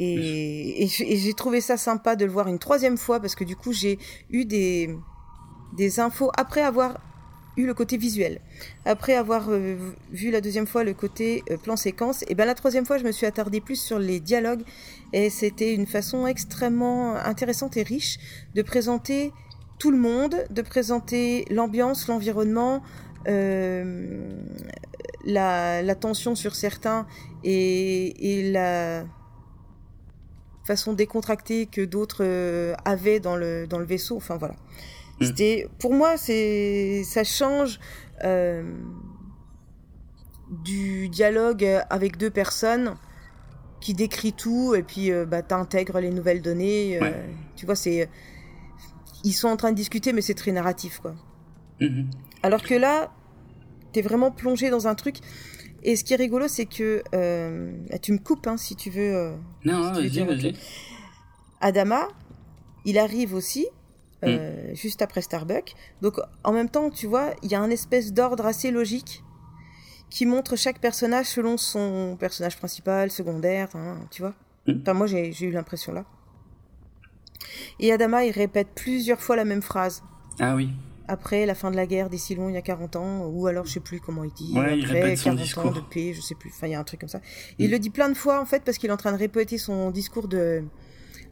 et, 0.02 0.88
j'ai 0.88 1.34
trouvé 1.34 1.62
ça 1.62 1.78
sympa 1.78 2.16
de 2.16 2.26
le 2.26 2.32
voir 2.32 2.48
une 2.48 2.60
troisième 2.60 2.98
fois 2.98 3.20
parce 3.20 3.36
que 3.36 3.44
du 3.44 3.56
coup 3.56 3.72
j'ai 3.72 4.00
eu 4.32 4.46
des, 4.46 4.96
des 5.78 6.00
infos 6.00 6.32
après 6.36 6.62
avoir 6.62 7.00
eu 7.58 7.66
le 7.66 7.74
côté 7.74 7.98
visuel. 7.98 8.40
Après 8.86 9.14
avoir 9.14 9.50
euh, 9.50 9.78
vu 10.12 10.32
la 10.32 10.42
deuxième 10.42 10.66
fois 10.66 10.84
le 10.84 10.94
côté 10.94 11.44
euh, 11.52 11.58
plan 11.58 11.76
séquence, 11.76 12.24
et 12.30 12.36
ben 12.36 12.46
la 12.46 12.56
troisième 12.56 12.86
fois 12.86 12.98
je 12.98 13.04
me 13.04 13.12
suis 13.12 13.26
attardée 13.26 13.62
plus 13.62 13.76
sur 13.76 14.00
les 14.00 14.20
dialogues 14.20 14.64
et 15.14 15.30
c'était 15.30 15.74
une 15.74 15.86
façon 15.86 16.26
extrêmement 16.26 17.16
intéressante 17.16 17.78
et 17.78 17.84
riche 17.84 18.18
de 18.56 18.62
présenter 18.62 19.34
tout 19.78 19.92
le 19.92 19.98
monde, 19.98 20.36
de 20.50 20.62
présenter 20.62 21.46
l'ambiance, 21.50 22.08
l'environnement, 22.08 22.82
euh, 23.28 24.32
la, 25.26 25.82
la, 25.84 25.96
tension 25.96 26.34
sur 26.34 26.56
certains 26.56 27.06
et, 27.44 28.40
et 28.40 28.52
la 28.52 29.06
façon 30.72 30.94
décontractée 30.94 31.66
que 31.66 31.84
d'autres 31.84 32.24
euh, 32.24 32.74
avaient 32.86 33.20
dans 33.20 33.36
le, 33.36 33.68
dans 33.68 33.80
le 33.80 33.86
vaisseau. 33.86 34.16
Enfin 34.18 34.38
voilà. 34.38 34.56
Hmm. 35.20 35.26
C'était, 35.26 35.68
pour 35.80 35.94
moi, 35.94 36.18
c'est, 36.18 37.04
ça 37.04 37.24
change 37.24 37.80
euh, 38.24 38.64
du 40.64 41.10
dialogue 41.10 41.66
avec 41.90 42.18
deux 42.18 42.30
personnes 42.30 42.96
qui 43.82 43.94
décrit 43.94 44.34
tout 44.34 44.76
et 44.76 44.84
puis 44.84 45.12
euh, 45.12 45.26
bah, 45.26 45.42
t'intègres 45.42 46.00
les 46.00 46.12
nouvelles 46.12 46.42
données. 46.42 47.00
Tu 47.56 47.66
vois, 47.66 47.76
c'est, 47.76 48.10
ils 49.24 49.34
sont 49.34 49.50
en 49.50 49.58
train 49.58 49.72
de 49.72 49.78
discuter, 49.78 50.14
mais 50.14 50.22
c'est 50.22 50.36
très 50.36 50.52
narratif, 50.52 51.00
quoi. 51.00 51.16
Hmm. 51.80 52.10
Alors 52.44 52.64
que 52.64 52.76
là, 52.76 53.12
t'es 53.92 54.02
vraiment 54.02 54.32
plongé 54.32 54.70
dans 54.70 54.88
un 54.88 54.96
truc. 54.96 55.18
Et 55.84 55.96
ce 55.96 56.04
qui 56.04 56.14
est 56.14 56.18
rigolo, 56.18 56.48
c'est 56.48 56.66
que 56.66 57.04
euh, 57.16 57.72
tu 58.02 58.12
me 58.14 58.20
coupes 58.20 58.48
hein, 58.48 58.58
si 58.58 58.76
tu 58.76 58.90
veux. 58.90 59.16
Euh, 59.16 59.36
non, 59.66 59.92
vas-y, 59.92 60.24
vas-y. 60.24 60.54
Adama, 61.60 62.08
il 62.86 62.98
arrive 62.98 63.34
aussi 63.34 63.68
euh, 64.24 64.72
hmm. 64.72 64.76
juste 64.76 65.02
après 65.02 65.22
Starbuck. 65.22 65.74
Donc 66.02 66.20
en 66.44 66.52
même 66.52 66.70
temps, 66.70 66.90
tu 66.90 67.08
vois, 67.08 67.32
il 67.44 67.52
y 67.52 67.56
a 67.56 67.62
un 67.62 67.70
espèce 67.70 68.14
d'ordre 68.14 68.46
assez 68.46 68.72
logique 68.72 69.24
qui 70.10 70.26
montre 70.26 70.56
chaque 70.56 70.80
personnage 70.80 71.28
selon 71.28 71.58
son 71.58 72.18
personnage 72.20 72.58
principal, 72.58 73.10
secondaire, 73.10 73.70
hein, 73.76 74.00
tu 74.12 74.22
vois. 74.22 74.34
Hmm. 74.68 74.80
Enfin, 74.82 74.94
moi, 74.94 75.08
j'ai 75.08 75.44
eu 75.44 75.52
l'impression 75.52 75.94
là. 75.94 76.06
Et 77.80 77.92
Adama, 77.92 78.26
il 78.26 78.32
répète 78.32 78.68
plusieurs 78.76 79.20
fois 79.20 79.36
la 79.36 79.46
même 79.46 79.62
phrase. 79.62 80.04
Ah 80.40 80.56
oui 80.56 80.70
après 81.12 81.46
la 81.46 81.56
fin 81.56 81.72
de 81.72 81.76
la 81.76 81.86
guerre 81.86 82.10
des 82.10 82.18
Silons 82.18 82.48
il 82.48 82.54
y 82.54 82.58
a 82.58 82.62
40 82.62 82.96
ans, 82.96 83.26
ou 83.26 83.46
alors 83.48 83.66
je 83.66 83.74
sais 83.74 83.80
plus 83.82 84.00
comment 84.00 84.24
il 84.24 84.32
dit, 84.32 84.54
ouais, 84.56 84.82
après 84.82 85.14
il 85.14 85.22
40 85.22 85.38
discours. 85.38 85.66
ans 85.66 85.72
de 85.72 85.82
paix, 85.82 86.14
je 86.14 86.22
sais 86.22 86.36
plus, 86.36 86.50
enfin 86.50 86.68
il 86.68 86.72
y 86.72 86.76
a 86.76 86.80
un 86.80 86.86
truc 86.86 87.02
comme 87.02 87.10
ça. 87.10 87.20
Il 87.60 87.68
mm. 87.68 87.72
le 87.72 87.80
dit 87.80 87.90
plein 87.90 88.08
de 88.08 88.14
fois 88.14 88.40
en 88.40 88.46
fait 88.46 88.64
parce 88.64 88.78
qu'il 88.78 88.90
est 88.90 88.94
en 88.94 88.98
train 88.98 89.12
de 89.12 89.18
répéter 89.18 89.58
son 89.58 89.92
discours 89.92 90.30
de, 90.30 90.64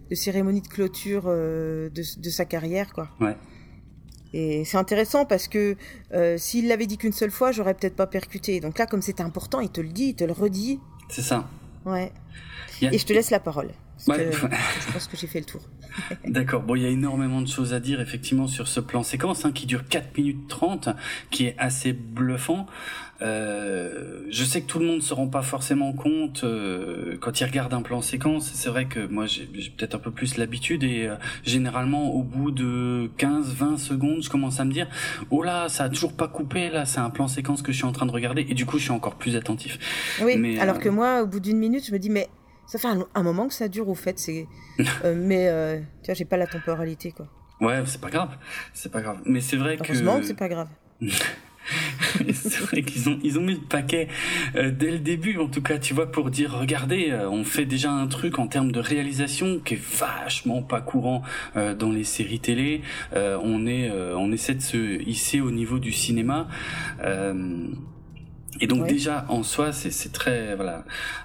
de 0.09 0.15
cérémonie 0.15 0.61
de 0.61 0.67
clôture 0.67 1.23
euh, 1.27 1.89
de, 1.89 2.03
de, 2.19 2.29
sa 2.29 2.43
carrière 2.43 2.91
quoi. 2.91 3.09
Ouais. 3.21 3.37
Et 4.33 4.65
c'est 4.65 4.77
intéressant 4.77 5.25
parce 5.25 5.47
que 5.47 5.77
euh, 6.13 6.37
s'il 6.37 6.67
l'avait 6.67 6.85
dit 6.85 6.97
qu'une 6.97 7.13
seule 7.13 7.31
fois, 7.31 7.51
j'aurais 7.51 7.73
peut-être 7.73 7.95
pas 7.95 8.05
percuté. 8.05 8.59
Donc 8.59 8.77
là, 8.77 8.85
comme 8.85 9.01
c'était 9.01 9.23
important, 9.23 9.59
il 9.59 9.69
te 9.69 9.81
le 9.81 9.89
dit, 9.89 10.09
il 10.09 10.15
te 10.15 10.23
le 10.23 10.33
redit. 10.33 10.79
C'est 11.09 11.23
ça. 11.23 11.49
Ouais. 11.85 12.11
Et 12.81 12.97
je 12.97 13.05
te 13.05 13.13
laisse 13.13 13.31
la 13.31 13.39
parole. 13.39 13.69
Je 14.07 14.91
pense 14.93 15.07
que 15.07 15.17
j'ai 15.17 15.27
fait 15.27 15.39
le 15.39 15.45
tour. 15.45 15.61
D'accord. 16.25 16.61
Bon, 16.63 16.75
il 16.75 16.83
y 16.83 16.85
a 16.85 16.89
énormément 16.89 17.41
de 17.41 17.47
choses 17.47 17.73
à 17.73 17.79
dire 17.79 18.01
effectivement 18.01 18.47
sur 18.47 18.67
ce 18.67 18.79
plan 18.79 19.03
séquence 19.03 19.45
hein, 19.45 19.51
qui 19.51 19.65
dure 19.65 19.87
4 19.87 20.17
minutes 20.17 20.47
30, 20.47 20.89
qui 21.31 21.45
est 21.45 21.55
assez 21.57 21.93
bluffant. 21.93 22.67
Euh, 23.21 24.21
je 24.29 24.43
sais 24.45 24.61
que 24.61 24.67
tout 24.67 24.79
le 24.79 24.85
monde 24.85 25.01
se 25.01 25.13
rend 25.13 25.27
pas 25.27 25.41
forcément 25.41 25.91
compte 25.91 26.45
euh, 26.45 27.17
quand 27.19 27.41
il 27.41 27.43
regarde 27.43 27.73
un 27.73 27.81
plan 27.81 28.01
séquence. 28.01 28.49
C'est 28.53 28.69
vrai 28.69 28.85
que 28.85 29.05
moi 29.07 29.25
j'ai 29.25 29.45
peut-être 29.45 29.95
un 29.95 29.99
peu 29.99 30.11
plus 30.11 30.37
l'habitude 30.37 30.83
et 30.83 31.07
euh, 31.07 31.15
généralement 31.43 32.13
au 32.13 32.23
bout 32.23 32.51
de 32.51 33.09
15-20 33.17 33.77
secondes, 33.77 34.23
je 34.23 34.29
commence 34.29 34.59
à 34.59 34.65
me 34.65 34.71
dire 34.71 34.87
oh 35.31 35.43
là 35.43 35.67
ça 35.67 35.85
a 35.85 35.89
toujours 35.89 36.13
pas 36.13 36.29
coupé 36.29 36.69
là, 36.69 36.85
c'est 36.85 36.99
un 36.99 37.09
plan 37.09 37.27
séquence 37.27 37.61
que 37.61 37.73
je 37.73 37.77
suis 37.77 37.85
en 37.85 37.91
train 37.91 38.05
de 38.05 38.11
regarder 38.11 38.45
et 38.47 38.53
du 38.53 38.65
coup 38.65 38.77
je 38.77 38.83
suis 38.83 38.91
encore 38.91 39.15
plus 39.15 39.35
attentif. 39.35 39.79
Oui. 40.21 40.37
Mais, 40.37 40.57
alors 40.59 40.79
que 40.79 40.89
moi 40.89 41.21
au 41.21 41.27
bout 41.27 41.41
d'une 41.41 41.57
minute 41.57 41.85
je 41.85 41.91
me 41.91 41.99
dis 41.99 42.09
mais 42.09 42.29
ça 42.69 42.77
fait 42.77 42.87
un, 43.15 43.23
moment 43.23 43.47
que 43.47 43.53
ça 43.55 43.67
dure 43.67 43.89
au 43.89 43.95
fait. 43.95 44.19
C'est, 44.19 44.47
euh, 45.03 45.15
mais 45.17 45.47
euh, 45.47 45.79
tu 46.03 46.05
vois, 46.05 46.13
j'ai 46.13 46.25
pas 46.25 46.37
la 46.37 46.45
temporalité 46.45 47.11
quoi. 47.11 47.27
Ouais, 47.59 47.81
c'est 47.87 47.99
pas 47.99 48.11
grave, 48.11 48.37
c'est 48.73 48.91
pas 48.91 49.01
grave. 49.01 49.19
Mais 49.25 49.41
c'est 49.41 49.57
vrai 49.57 49.77
que. 49.77 49.83
Heureusement 49.83 50.19
que 50.19 50.25
c'est 50.25 50.37
pas 50.37 50.49
grave. 50.49 50.69
c'est 52.33 52.59
vrai 52.59 52.83
qu'ils 52.83 53.09
ont 53.09 53.19
ils 53.23 53.37
ont 53.37 53.41
mis 53.41 53.53
le 53.53 53.61
paquet 53.61 54.07
euh, 54.55 54.71
dès 54.71 54.91
le 54.91 54.99
début 54.99 55.37
en 55.37 55.47
tout 55.47 55.61
cas 55.61 55.77
tu 55.77 55.93
vois 55.93 56.11
pour 56.11 56.31
dire 56.31 56.51
regardez 56.51 57.13
on 57.29 57.43
fait 57.43 57.65
déjà 57.65 57.91
un 57.91 58.07
truc 58.07 58.39
en 58.39 58.47
termes 58.47 58.71
de 58.71 58.79
réalisation 58.79 59.59
qui 59.59 59.75
est 59.75 59.81
vachement 59.99 60.63
pas 60.63 60.81
courant 60.81 61.21
dans 61.55 61.91
les 61.91 62.03
séries 62.03 62.39
télé 62.39 62.81
on 63.13 63.67
est 63.67 63.91
on 63.91 64.31
essaie 64.31 64.55
de 64.55 64.61
se 64.61 65.01
hisser 65.03 65.41
au 65.41 65.51
niveau 65.51 65.77
du 65.77 65.91
cinéma 65.91 66.47
et 68.61 68.67
donc 68.67 68.87
déjà 68.87 69.25
en 69.29 69.43
soi 69.43 69.71
c'est 69.71 70.11
très 70.11 70.55
voilà 70.55 70.83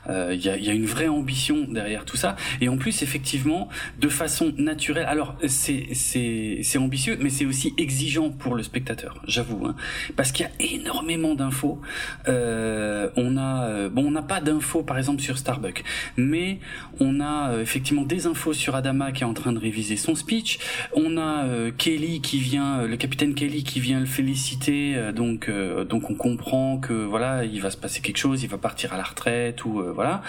euh, 0.09 0.33
il 0.35 0.45
y, 0.45 0.49
a, 0.49 0.57
y, 0.57 0.69
a, 0.69 0.73
une 0.73 0.87
vraie 0.87 1.09
ambition 1.09 1.67
derrière 1.69 2.05
tout 2.05 2.17
ça. 2.17 2.37
Et 2.61 2.69
en 2.69 2.77
plus 2.77 3.03
effectivement 3.03 3.69
de 3.99 4.09
façon 4.09 4.53
naturelle 4.59 5.07
alors 5.07 5.37
c'est 5.47 5.89
c'est 5.93 6.61
c'est 6.63 6.79
ambitieux 6.79 7.17
mais 7.21 7.31
c'est 7.31 7.47
aussi 7.47 7.75
exigeant 7.79 8.31
pour 8.31 8.55
le 8.55 8.63
spectateur 8.63 9.23
j'avoue 9.27 9.67
hein, 9.67 9.75
parce 10.17 10.33
qu'il 10.33 10.47
y 10.47 10.49
a 10.49 10.75
énormément 10.75 11.35
d'infos 11.35 11.81
euh, 12.29 13.09
on 13.17 13.37
a 13.37 13.65
euh, 13.65 13.89
bon 13.89 14.07
on 14.07 14.11
n'a 14.11 14.23
pas 14.23 14.41
d'infos 14.41 14.83
par 14.83 14.99
exemple 14.99 15.23
sur 15.23 15.39
Starbucks 15.39 15.85
mais 16.17 16.59
on 17.01 17.21
a 17.21 17.51
euh, 17.51 17.63
effectivement 17.63 18.03
des 18.03 18.27
infos 18.27 18.53
sur 18.53 18.75
Adama 18.75 19.13
qui 19.13 19.23
est 19.23 19.27
en 19.27 19.35
train 19.35 19.53
de 19.53 19.59
réviser 19.59 19.97
son 19.97 20.15
speech. 20.15 20.59
On 20.95 21.17
a 21.17 21.45
euh, 21.45 21.71
Kelly 21.77 22.21
qui 22.21 22.39
vient 22.39 22.83
le 22.83 22.97
capitaine 22.97 23.35
Kelly 23.35 23.65
qui 23.65 23.81
vient 23.81 24.01
le 24.01 24.07
féliciter 24.07 24.97
donc 25.15 25.51
donc 25.89 26.11
on 26.11 26.15
comprend 26.15 26.79
que 26.79 26.93
voilà 27.15 27.45
il 27.45 27.61
va 27.61 27.71
se 27.71 27.77
passer 27.77 28.01
quelque 28.01 28.17
chose, 28.17 28.43
il 28.43 28.49
va 28.49 28.59
partir 28.59 28.93
à 28.93 28.97
la 28.97 29.05
retraite 29.05 29.65
ou 29.65 29.79
euh, 29.79 29.93
voilà. 29.95 30.21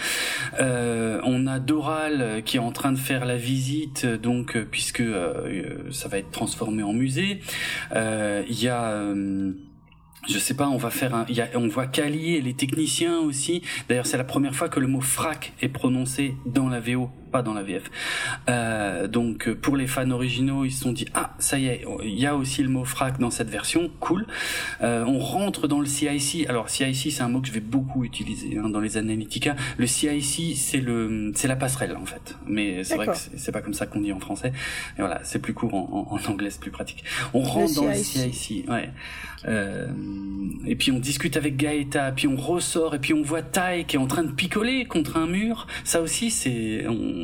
Euh, 0.59 1.19
on 1.23 1.47
a 1.47 1.57
Doral 1.57 2.21
euh, 2.21 2.41
qui 2.41 2.57
est 2.57 2.59
en 2.59 2.71
train 2.71 2.91
de 2.91 2.99
faire 2.99 3.25
la 3.25 3.37
visite, 3.37 4.05
donc 4.05 4.55
puisque 4.69 5.01
ça 5.91 6.07
va 6.07 6.19
être 6.19 6.29
transformé 6.29 6.83
en 6.83 6.93
musée. 6.93 7.41
Il 7.95 8.61
y 8.61 8.67
a 8.67 9.03
je 10.27 10.39
sais 10.39 10.55
pas, 10.55 10.67
on 10.67 10.77
va 10.77 10.89
faire 10.89 11.13
un, 11.13 11.25
on 11.55 11.67
voit 11.67 11.87
Kali 11.87 12.35
et 12.35 12.41
les 12.41 12.53
techniciens 12.53 13.19
aussi. 13.19 13.61
D'ailleurs, 13.87 14.07
c'est 14.07 14.17
la 14.17 14.23
première 14.23 14.55
fois 14.55 14.69
que 14.69 14.79
le 14.79 14.87
mot 14.87 15.01
frac 15.01 15.53
est 15.61 15.69
prononcé 15.69 16.35
dans 16.45 16.67
la 16.67 16.79
VO 16.79 17.09
dans 17.41 17.53
la 17.53 17.63
VF. 17.63 17.83
Euh, 18.49 19.07
donc 19.07 19.49
pour 19.53 19.75
les 19.75 19.87
fans 19.87 20.09
originaux, 20.11 20.65
ils 20.65 20.71
se 20.71 20.83
sont 20.83 20.91
dit 20.91 21.05
ah 21.13 21.33
ça 21.39 21.57
y 21.57 21.67
est, 21.67 21.85
il 22.03 22.19
y 22.19 22.25
a 22.25 22.35
aussi 22.35 22.63
le 22.63 22.69
mot 22.69 22.85
frac 22.85 23.19
dans 23.19 23.31
cette 23.31 23.49
version, 23.49 23.89
cool. 23.99 24.25
Euh, 24.81 25.03
on 25.05 25.19
rentre 25.19 25.67
dans 25.67 25.79
le 25.79 25.85
CIC. 25.85 26.47
Alors 26.49 26.69
CIC 26.69 27.11
c'est 27.11 27.21
un 27.21 27.29
mot 27.29 27.41
que 27.41 27.47
je 27.47 27.53
vais 27.53 27.59
beaucoup 27.59 28.03
utiliser 28.03 28.57
hein, 28.57 28.69
dans 28.69 28.79
les 28.79 28.97
Analytica. 28.97 29.55
Le 29.77 29.87
CIC 29.87 30.55
c'est 30.55 30.81
le 30.81 31.31
c'est 31.35 31.47
la 31.47 31.55
passerelle 31.55 31.95
en 31.95 32.05
fait, 32.05 32.35
mais 32.47 32.83
c'est 32.83 32.95
vrai 32.95 33.07
que 33.07 33.13
c'est 33.15 33.51
pas 33.51 33.61
comme 33.61 33.73
ça 33.73 33.85
qu'on 33.85 34.01
dit 34.01 34.13
en 34.13 34.19
français. 34.19 34.53
Et 34.97 35.01
voilà, 35.01 35.21
c'est 35.23 35.39
plus 35.39 35.53
court 35.53 35.73
en, 35.73 36.07
en, 36.11 36.31
anglais, 36.31 36.49
c'est 36.49 36.61
plus 36.61 36.71
pratique. 36.71 37.03
On 37.33 37.41
rentre 37.41 37.75
dans 37.75 37.87
le 37.87 37.95
CIC, 37.95 38.69
ouais. 38.69 38.89
Euh, 39.47 39.87
et 40.65 40.75
puis 40.75 40.91
on 40.91 40.99
discute 40.99 41.37
avec 41.37 41.57
Gaeta, 41.57 42.11
puis 42.11 42.27
on 42.27 42.35
ressort 42.35 42.95
et 42.95 42.99
puis 42.99 43.13
on 43.13 43.21
voit 43.21 43.43
Tai 43.43 43.85
qui 43.87 43.95
est 43.95 43.99
en 43.99 44.07
train 44.07 44.23
de 44.23 44.31
picoler 44.31 44.85
contre 44.85 45.17
un 45.17 45.27
mur. 45.27 45.67
Ça 45.83 46.01
aussi 46.01 46.31
c'est 46.31 46.85
on, 46.87 47.14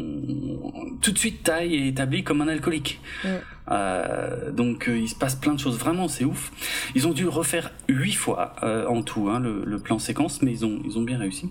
tout 1.02 1.12
de 1.12 1.18
suite 1.18 1.44
taille 1.44 1.76
est 1.76 1.88
établi 1.88 2.24
comme 2.24 2.42
un 2.42 2.48
alcoolique. 2.48 3.00
Euh, 3.70 4.52
donc 4.52 4.90
euh, 4.90 4.98
il 4.98 5.08
se 5.08 5.16
passe 5.16 5.36
plein 5.36 5.54
de 5.54 5.60
choses. 5.60 5.78
Vraiment, 5.78 6.08
c'est 6.08 6.26
ouf. 6.26 6.52
Ils 6.96 7.08
ont 7.08 7.14
dû 7.14 7.28
refaire 7.28 7.72
huit 7.88 8.14
fois 8.14 8.56
euh, 8.64 8.88
en 8.88 9.02
tout 9.02 9.30
hein, 9.30 9.40
le, 9.40 9.64
le, 9.66 9.80
plan 9.80 10.00
séquence, 10.00 10.42
mais 10.42 10.52
ils 10.52 10.66
ont 10.66 10.82
ils 10.86 10.98
ont 10.98 11.04
bien 11.04 11.18
réussi. 11.18 11.50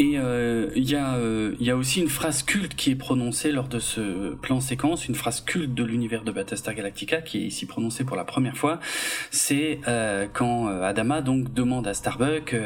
Et 0.00 0.14
euh, 0.16 0.70
il 0.76 0.88
y, 0.88 0.96
euh, 0.96 1.54
y, 1.60 1.70
a 1.70 1.76
aussi 1.76 2.00
une 2.00 2.08
phrase 2.08 2.42
culte 2.42 2.74
qui 2.74 2.90
est 2.90 2.94
prononcée 2.94 3.52
lors 3.52 3.68
de 3.68 3.78
ce 3.78 4.34
plan 4.34 4.58
séquence, 4.62 5.06
une 5.06 5.14
phrase 5.14 5.42
culte 5.42 5.74
de 5.74 5.84
l'univers 5.84 6.24
de 6.24 6.32
Battlestar 6.32 6.72
Galactica 6.74 7.20
qui 7.20 7.36
est 7.36 7.46
ici 7.48 7.66
prononcée 7.66 8.04
pour 8.04 8.16
la 8.16 8.24
première 8.24 8.56
fois. 8.56 8.80
C'est 9.30 9.78
euh, 9.88 10.26
quand 10.32 10.68
Adama 10.68 11.20
donc 11.20 11.52
demande 11.52 11.86
à 11.86 11.92
Starbuck 11.92 12.56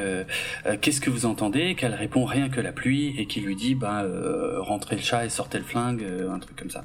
qu'est-ce 0.80 1.00
que 1.00 1.10
vous 1.10 1.26
entendez, 1.26 1.74
qu'elle 1.74 1.94
répond 1.94 2.24
rien 2.24 2.48
que 2.48 2.60
la 2.60 2.70
pluie 2.70 3.16
et 3.18 3.26
qui 3.26 3.40
lui 3.40 3.56
dit 3.56 3.74
bah 3.74 4.04
rentrez 4.58 4.94
le 4.94 5.02
chat 5.02 5.24
et 5.24 5.28
sortez 5.28 5.58
le 5.58 5.64
flingue, 5.64 6.04
un 6.32 6.38
truc 6.38 6.54
comme 6.54 6.70
ça. 6.70 6.84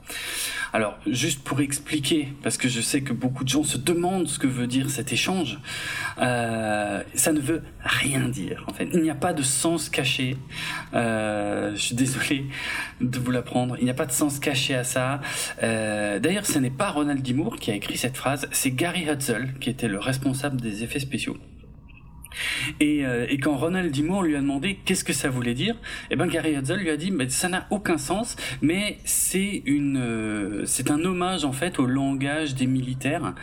Alors 0.74 0.98
juste 1.06 1.44
pour 1.44 1.62
expliquer, 1.62 2.30
parce 2.42 2.58
que 2.58 2.70
je 2.70 2.82
sais 2.82 3.02
que 3.02 3.14
beaucoup 3.14 3.44
de 3.44 3.50
gens 3.50 3.64
se 3.64 3.78
demandent 3.78 4.28
ce 4.28 4.40
que 4.40 4.48
veut 4.48 4.66
dire 4.66 4.90
cet 4.90 5.14
échange, 5.14 5.60
ça 6.18 7.32
ne 7.34 7.40
veut 7.40 7.62
rien 7.84 8.28
dire 8.28 8.66
en 8.68 8.74
fait. 8.74 8.90
Il 8.94 9.04
n'y 9.04 9.12
a 9.12 9.16
pas 9.16 9.34
de 9.34 9.44
sens 9.44 9.90
caché 9.90 10.39
euh, 10.94 11.72
je 11.76 11.82
suis 11.82 11.96
désolé 11.96 12.46
de 13.02 13.20
vous 13.20 13.32
l'apprendre. 13.32 13.76
Il 13.80 13.86
n'y 13.86 13.92
a 13.92 13.96
pas 13.96 14.06
de 14.06 14.12
sens 14.12 14.40
caché 14.40 14.76
à 14.76 14.84
ça. 14.84 15.22
Euh, 15.64 16.20
d'ailleurs, 16.20 16.46
ce 16.46 16.60
n'est 16.60 16.70
pas 16.70 16.90
Ronald 16.90 17.22
D. 17.22 17.34
Moore 17.34 17.58
qui 17.58 17.72
a 17.72 17.76
écrit 17.76 17.98
cette 17.98 18.18
phrase, 18.18 18.48
c'est 18.52 18.72
Gary 18.72 19.06
Hutzel 19.10 19.54
qui 19.60 19.70
était 19.70 19.88
le 19.88 20.00
responsable 20.00 20.60
des 20.60 20.84
effets 20.84 21.00
spéciaux. 21.00 21.38
Et, 22.80 23.06
euh, 23.06 23.26
et, 23.30 23.38
quand 23.38 23.56
Ronald 23.56 23.96
lui 23.96 24.36
a 24.36 24.40
demandé 24.40 24.80
qu'est-ce 24.86 25.04
que 25.04 25.14
ça 25.14 25.30
voulait 25.30 25.54
dire, 25.54 25.76
eh 26.12 26.16
ben 26.16 26.28
Gary 26.28 26.56
Hudson 26.56 26.76
lui 26.76 26.90
a 26.90 26.98
dit 26.98 27.12
mais 27.12 27.30
ça 27.30 27.50
n'a 27.50 27.68
aucun 27.70 27.98
sens, 27.98 28.36
mais 28.62 28.98
c'est 29.04 29.64
une 29.66 29.98
euh, 29.98 30.66
c'est 30.66 30.92
un 30.92 31.04
hommage 31.04 31.46
en 31.46 31.52
fait 31.52 31.80
au 31.80 31.86
langage 31.86 32.56
des 32.56 32.68
militaires. 32.68 33.34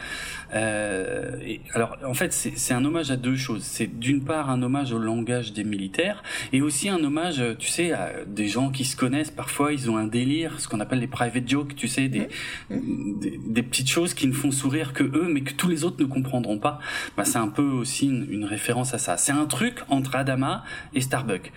Euh, 0.54 1.36
et, 1.44 1.60
alors 1.74 1.96
en 2.06 2.14
fait 2.14 2.32
c'est 2.32 2.74
un 2.74 2.84
hommage 2.84 3.10
à 3.10 3.16
deux 3.16 3.36
choses. 3.36 3.62
C'est 3.64 3.98
d'une 3.98 4.24
part 4.24 4.50
un 4.50 4.62
hommage 4.62 4.92
au 4.92 4.98
langage 4.98 5.52
des 5.52 5.64
militaires 5.64 6.22
et 6.52 6.62
aussi 6.62 6.88
un 6.88 7.02
hommage, 7.02 7.42
tu 7.58 7.68
sais, 7.68 7.92
à 7.92 8.12
des 8.26 8.48
gens 8.48 8.70
qui 8.70 8.84
se 8.84 8.96
connaissent. 8.96 9.30
Parfois 9.30 9.72
ils 9.72 9.90
ont 9.90 9.96
un 9.96 10.06
délire, 10.06 10.60
ce 10.60 10.68
qu'on 10.68 10.80
appelle 10.80 11.00
les 11.00 11.06
private 11.06 11.48
jokes, 11.48 11.74
tu 11.74 11.88
sais, 11.88 12.08
des, 12.08 12.28
mmh. 12.70 13.18
des, 13.18 13.40
des 13.44 13.62
petites 13.62 13.90
choses 13.90 14.14
qui 14.14 14.26
ne 14.26 14.32
font 14.32 14.50
sourire 14.50 14.92
que 14.92 15.04
eux, 15.04 15.28
mais 15.28 15.40
que 15.40 15.52
tous 15.52 15.68
les 15.68 15.84
autres 15.84 16.00
ne 16.00 16.06
comprendront 16.06 16.58
pas. 16.58 16.78
Bah, 17.16 17.24
c'est 17.24 17.38
un 17.38 17.48
peu 17.48 17.62
aussi 17.62 18.06
une, 18.06 18.26
une 18.30 18.44
référence 18.44 18.75
à 18.82 18.98
ça. 18.98 19.16
C'est 19.16 19.32
un 19.32 19.46
truc 19.46 19.80
entre 19.88 20.16
Adama 20.16 20.64
et 20.94 21.00
Starbuck. 21.00 21.52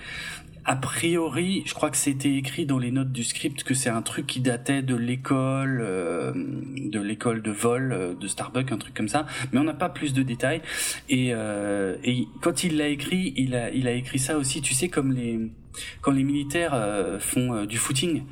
A 0.65 0.75
priori, 0.75 1.63
je 1.65 1.73
crois 1.73 1.89
que 1.89 1.97
c'était 1.97 2.36
écrit 2.36 2.65
dans 2.65 2.77
les 2.77 2.91
notes 2.91 3.12
du 3.12 3.23
script 3.23 3.63
que 3.63 3.73
c'est 3.73 3.89
un 3.89 4.01
truc 4.01 4.27
qui 4.27 4.39
datait 4.39 4.84
de 4.84 4.95
l'école, 4.95 5.82
euh, 5.82 6.32
de 6.36 6.99
l'école 6.99 7.41
de 7.41 7.49
vol 7.49 7.91
euh, 7.91 8.13
de 8.13 8.27
Starbuck, 8.27 8.71
un 8.71 8.77
truc 8.77 8.93
comme 8.93 9.08
ça. 9.08 9.25
Mais 9.51 9.60
on 9.60 9.63
n'a 9.63 9.73
pas 9.73 9.89
plus 9.89 10.13
de 10.13 10.21
détails. 10.21 10.62
Et, 11.10 11.29
euh, 11.34 11.95
quand 12.41 12.63
il 12.63 12.77
l'a 12.77 12.88
écrit, 12.88 13.34
il 13.36 13.55
a, 13.55 13.91
écrit 13.93 14.19
ça 14.19 14.38
aussi. 14.38 14.62
Tu 14.62 14.73
sais, 14.73 14.89
comme 14.89 15.15
quand 16.01 16.12
les 16.12 16.23
militaires 16.23 16.77
font 17.19 17.65
du 17.65 17.77
footing 17.77 18.23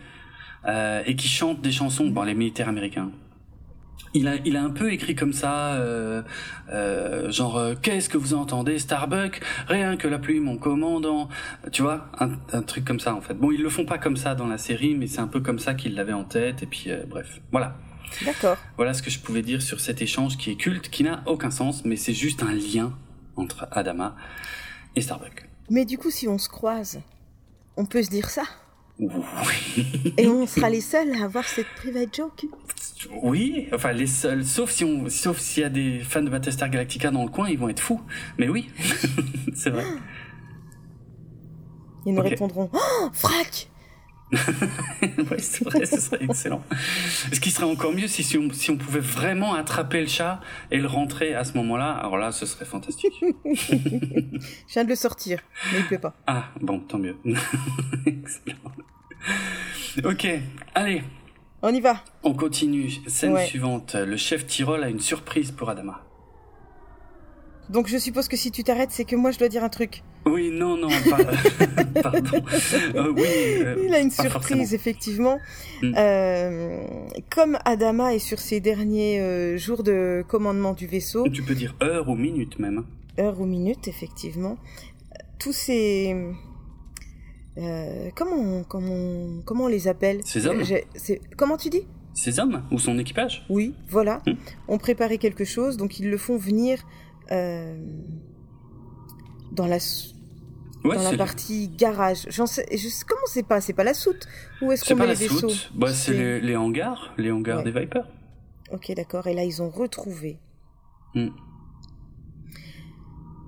et 0.67 1.15
qui 1.15 1.28
chantent 1.28 1.62
des 1.62 1.71
chansons, 1.71 2.08
bon, 2.08 2.23
les 2.23 2.36
militaires 2.36 2.69
américains 2.69 3.12
il 4.13 4.28
a, 4.28 4.36
il 4.46 4.58
a 4.58 4.63
un 4.63 4.70
peu 4.70 4.91
écrit 4.91 5.15
comme 5.15 5.34
ça, 5.34 5.74
euh, 5.76 6.22
euh, 6.70 7.32
genre 7.32 7.58
euh, 7.58 7.76
qu'est-ce 7.82 8.10
que 8.10 8.17
vous 8.17 8.34
entendez 8.34 8.80
Starbuck 8.80 9.41
Rien 9.67 9.98
que 9.98 10.08
la 10.08 10.20
pluie, 10.20 10.39
mon 10.39 10.58
commandant. 10.58 11.30
Tu 11.72 11.82
vois, 11.82 12.10
un, 12.20 12.32
un, 12.54 12.62
truc 12.62 12.86
comme 12.86 13.00
ça 13.00 13.13
en 13.13 13.22
fait. 13.22 13.34
Bon, 13.34 13.52
ils 13.52 13.62
le 13.62 13.70
font 13.70 13.86
pas 13.86 13.98
comme 13.98 14.17
ça 14.17 14.36
dans 14.36 14.48
la 14.48 14.58
série, 14.58 14.96
mais 14.96 15.08
c'est 15.08 15.20
un 15.20 15.28
peu 15.28 15.39
comme 15.39 15.60
ça 15.60 15.74
qu'il 15.74 15.96
l'avait 15.96 16.13
en 16.13 16.24
tête. 16.24 16.63
Et 16.63 16.67
puis 16.67 16.89
bref, 17.08 17.41
voilà. 17.52 17.76
D'accord. 18.26 18.58
Voilà 18.78 18.93
ce 18.93 19.02
que 19.02 19.10
je 19.10 19.20
pouvais 19.20 19.41
dire 19.41 19.62
sur 19.62 19.80
cet 19.80 20.02
échange 20.02 20.38
qui 20.38 20.52
est 20.52 20.56
culte, 20.56 20.89
qui 20.89 21.04
n'a 21.04 21.24
aucun 21.26 21.52
sens, 21.52 21.84
mais 21.86 21.96
c'est 21.98 22.13
juste 22.13 22.43
un 22.43 22.54
lien 22.54 22.93
entre 23.36 23.67
Adama 23.72 24.15
et 24.96 25.02
Starbuck. 25.02 25.48
Mais 25.70 25.86
du 25.86 25.98
coup, 25.98 26.10
si 26.10 26.28
on 26.28 26.38
se 26.38 26.50
croise, 26.50 27.02
on 27.76 27.86
peut 27.86 28.02
se 28.02 28.10
dire 28.10 28.30
ça? 28.30 28.43
Et 30.18 30.28
on 30.28 30.48
sera 30.48 30.70
les 30.70 30.82
seuls 30.82 31.14
à 31.14 31.26
avoir 31.26 31.48
cette 31.48 31.68
private 31.76 32.16
joke. 32.16 32.46
Oui, 33.22 33.68
enfin 33.74 33.94
les 33.94 34.08
seuls, 34.08 34.44
sauf 34.44 34.72
si 34.72 34.84
on, 34.84 35.08
sauf 35.10 35.38
s'il 35.38 35.62
y 35.62 35.66
a 35.66 35.70
des 35.70 36.00
fans 36.00 36.24
de 36.24 36.30
Battlestar 36.30 36.70
Galactica 36.70 37.12
dans 37.12 37.24
le 37.24 37.30
coin, 37.30 37.48
ils 37.50 37.60
vont 37.60 37.70
être 37.70 37.80
fous. 37.80 38.02
Mais 38.38 38.50
oui, 38.50 38.70
c'est 39.54 39.70
vrai. 39.70 39.84
Ils 42.06 42.14
nous 42.14 42.22
répondront 42.22 42.70
oh, 42.74 43.10
frac. 43.14 43.70
Ouais, 44.32 45.40
c'est 45.40 45.63
vrai, 45.63 45.86
ce 45.86 46.02
serait 46.02 46.22
excellent. 46.22 46.62
Ce 47.32 47.40
qui 47.40 47.50
serait 47.52 47.66
encore 47.66 47.94
mieux, 47.94 48.08
si, 48.08 48.24
si, 48.24 48.38
on, 48.38 48.52
si 48.52 48.72
on 48.72 48.78
pouvait 48.78 49.00
vraiment 49.00 49.54
attraper 49.54 50.02
le 50.02 50.08
chat 50.08 50.42
et 50.70 50.80
le 50.80 50.88
rentrer 50.88 51.34
à 51.34 51.44
ce 51.46 51.54
moment-là, 51.54 51.92
alors 51.92 52.18
là, 52.18 52.32
ce 52.32 52.46
serait 52.46 52.66
fantastique. 52.66 53.13
Je 53.46 54.74
viens 54.74 54.84
de 54.84 54.90
le 54.90 54.96
sortir, 54.96 55.40
mais 55.72 55.80
il 55.80 55.86
peut 55.86 56.00
pas. 56.00 56.13
Ah, 56.28 56.50
bon, 56.62 56.80
tant 56.80 56.98
mieux. 56.98 57.16
excellent. 58.06 58.58
ok, 60.04 60.28
allez. 60.76 61.04
On 61.62 61.74
y 61.74 61.80
va. 61.82 62.04
On 62.24 62.34
continue. 62.34 62.92
Scène 63.08 63.38
suivante. 63.46 63.96
Le 63.96 64.18
chef 64.18 64.46
Tyrol 64.46 64.84
a 64.84 64.90
une 64.90 65.00
surprise 65.00 65.52
pour 65.52 65.70
Adama. 65.70 66.07
Donc 67.70 67.88
je 67.88 67.98
suppose 67.98 68.28
que 68.28 68.38
si 68.38 68.52
tu 68.52 68.64
t'arrêtes, 68.64 68.92
c'est 68.92 69.06
que 69.06 69.16
moi 69.16 69.32
je 69.32 69.40
dois 69.40 69.50
dire 69.50 69.64
un 69.64 69.70
truc. 69.70 70.04
Oui, 70.26 70.52
non, 70.52 70.78
non, 70.78 70.88
pardon. 72.02 72.44
Euh, 72.96 73.14
oui, 73.16 73.24
euh, 73.26 73.84
Il 73.86 73.94
a 73.94 74.00
une 74.00 74.12
surprise, 74.12 74.74
effectivement. 74.74 75.40
Mm. 75.82 75.94
Euh, 75.98 76.88
comme 77.30 77.58
Adama 77.66 78.14
est 78.14 78.20
sur 78.20 78.40
ses 78.40 78.60
derniers 78.60 79.58
jours 79.58 79.84
de 79.84 80.24
commandement 80.28 80.74
du 80.74 80.88
vaisseau. 80.88 81.28
Tu 81.30 81.44
peux 81.44 81.56
dire 81.56 81.76
heure 81.82 82.10
ou 82.10 82.16
minute 82.16 82.60
même. 82.60 82.86
Heure 83.20 83.40
ou 83.40 83.46
minute, 83.46 83.88
effectivement. 83.88 84.58
Tous 85.40 85.54
ces... 85.54 86.16
comment, 88.16 88.64
comment, 88.64 89.42
comment 89.46 89.66
on 89.66 89.70
les 89.70 89.88
appelle? 89.88 90.22
Ces 90.24 90.48
hommes? 90.48 90.64
Comment 91.38 91.58
tu 91.58 91.70
dis? 91.70 91.86
Ces 92.14 92.40
hommes 92.40 92.64
Ou 92.72 92.80
son 92.80 92.98
équipage? 92.98 93.46
Oui, 93.50 93.76
voilà. 93.90 94.22
Mm. 94.26 94.34
On 94.68 94.78
préparait 94.78 95.20
quelque 95.20 95.46
chose, 95.46 95.78
donc 95.78 96.00
ils 96.00 96.10
le 96.10 96.18
font 96.18 96.38
venir 96.38 96.84
dans 99.52 99.68
la 99.68 99.80
dans 100.84 101.12
la 101.12 101.18
partie 101.18 101.68
garage. 101.70 102.28
J'en 102.30 102.46
sais, 102.46 102.66
je, 102.72 102.88
comment 103.06 103.22
c'est 103.26 103.44
pas 103.44 103.62
C'est 103.62 103.74
pas 103.74 103.84
la 103.84 103.94
soute? 103.94 104.28
Où 104.62 104.72
est-ce 104.72 104.86
qu'on 104.86 105.00
met 105.00 105.08
les 105.08 105.13
vaisseaux? 105.13 105.52
Bah, 105.76 105.94
C'est 105.94 106.40
les, 106.40 106.56
hangars, 106.56 107.13
les 107.18 107.32
hangars 107.32 107.63
des 107.63 107.72
Vipers. 107.72 108.08
Ok, 108.72 108.92
d'accord. 108.96 109.28
Et 109.28 109.34
là, 109.34 109.44
ils 109.44 109.62
ont 109.62 109.70
retrouvé 109.70 110.40
hmm. 111.16 111.30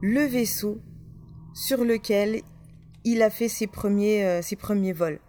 le 0.02 0.22
vaisseau 0.26 0.80
sur 1.54 1.84
lequel 1.84 2.42
il 3.04 3.22
a 3.22 3.30
fait 3.30 3.48
ses 3.48 3.68
premiers, 3.68 4.26
euh, 4.26 4.42
ses 4.42 4.56
premiers 4.56 4.94
vols. 4.94 5.20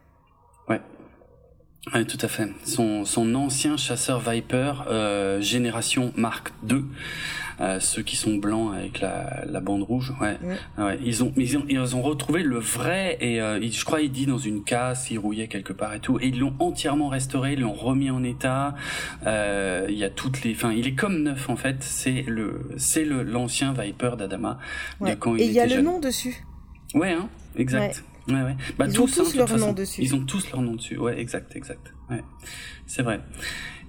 Oui, 1.95 2.05
tout 2.05 2.19
à 2.21 2.29
fait. 2.29 2.49
Son, 2.65 3.07
son 3.07 3.35
ancien 3.35 3.79
chasseur 3.79 4.21
Viper, 4.21 4.85
euh, 4.89 5.41
génération 5.41 6.13
Mark 6.15 6.53
II, 6.69 6.85
euh, 7.61 7.81
ceux 7.81 8.03
qui 8.03 8.17
sont 8.17 8.35
blancs 8.35 8.75
avec 8.75 9.01
la, 9.01 9.45
la 9.47 9.61
bande 9.61 9.83
rouge. 9.83 10.13
Ouais. 10.21 10.37
ouais. 10.77 10.99
Ils 11.03 11.25
ont 11.25 11.33
ils 11.39 11.57
ont 11.57 11.65
ils 11.69 11.97
ont 11.97 12.03
retrouvé 12.03 12.43
le 12.43 12.59
vrai 12.59 13.17
et 13.21 13.41
euh, 13.41 13.59
je 13.63 13.85
crois 13.85 14.03
il 14.03 14.13
dit 14.13 14.27
dans 14.27 14.39
une 14.39 14.63
casse, 14.63 15.11
il 15.11 15.19
rouillait 15.19 15.49
quelque 15.49 15.73
part 15.73 15.95
et 15.95 16.01
tout 16.01 16.21
et 16.21 16.27
ils 16.27 16.39
l'ont 16.39 16.55
entièrement 16.59 17.09
restauré, 17.09 17.55
ils 17.55 17.61
l'ont 17.61 17.73
remis 17.73 18.11
en 18.11 18.23
état. 18.25 18.75
Il 19.25 19.97
y 19.97 20.05
a 20.05 20.11
toutes 20.11 20.45
les, 20.45 20.53
enfin 20.53 20.73
il 20.73 20.87
est 20.87 20.95
comme 20.95 21.23
neuf 21.23 21.49
en 21.49 21.57
fait. 21.57 21.77
C'est 21.81 22.25
le 22.27 22.71
c'est 22.77 23.05
le 23.05 23.23
l'ancien 23.23 23.73
Viper 23.73 24.13
d'Adama 24.19 24.59
ouais. 25.01 25.17
quand 25.19 25.35
Et 25.37 25.47
il 25.47 25.53
y 25.53 25.61
a 25.61 25.67
le 25.67 25.81
nom 25.81 25.99
dessus. 25.99 26.45
Ouais, 26.95 27.13
hein, 27.13 27.29
exact. 27.57 27.97
Ouais, 27.97 28.10
ouais. 28.35 28.57
Bah, 28.79 28.87
ils 28.89 28.95
tous, 28.95 29.21
ont 29.21 29.25
tous 29.25 29.35
hein, 29.35 29.47
leur 29.47 29.59
nom 29.59 29.73
dessus. 29.73 30.03
Ils 30.03 30.15
ont 30.15 30.25
tous 30.25 30.51
leur 30.51 30.63
nom 30.63 30.75
dessus. 30.75 30.99
Ouais, 30.99 31.21
exact, 31.21 31.55
exact. 31.57 31.95
Ouais, 32.11 32.23
c'est 32.87 33.03
vrai. 33.03 33.21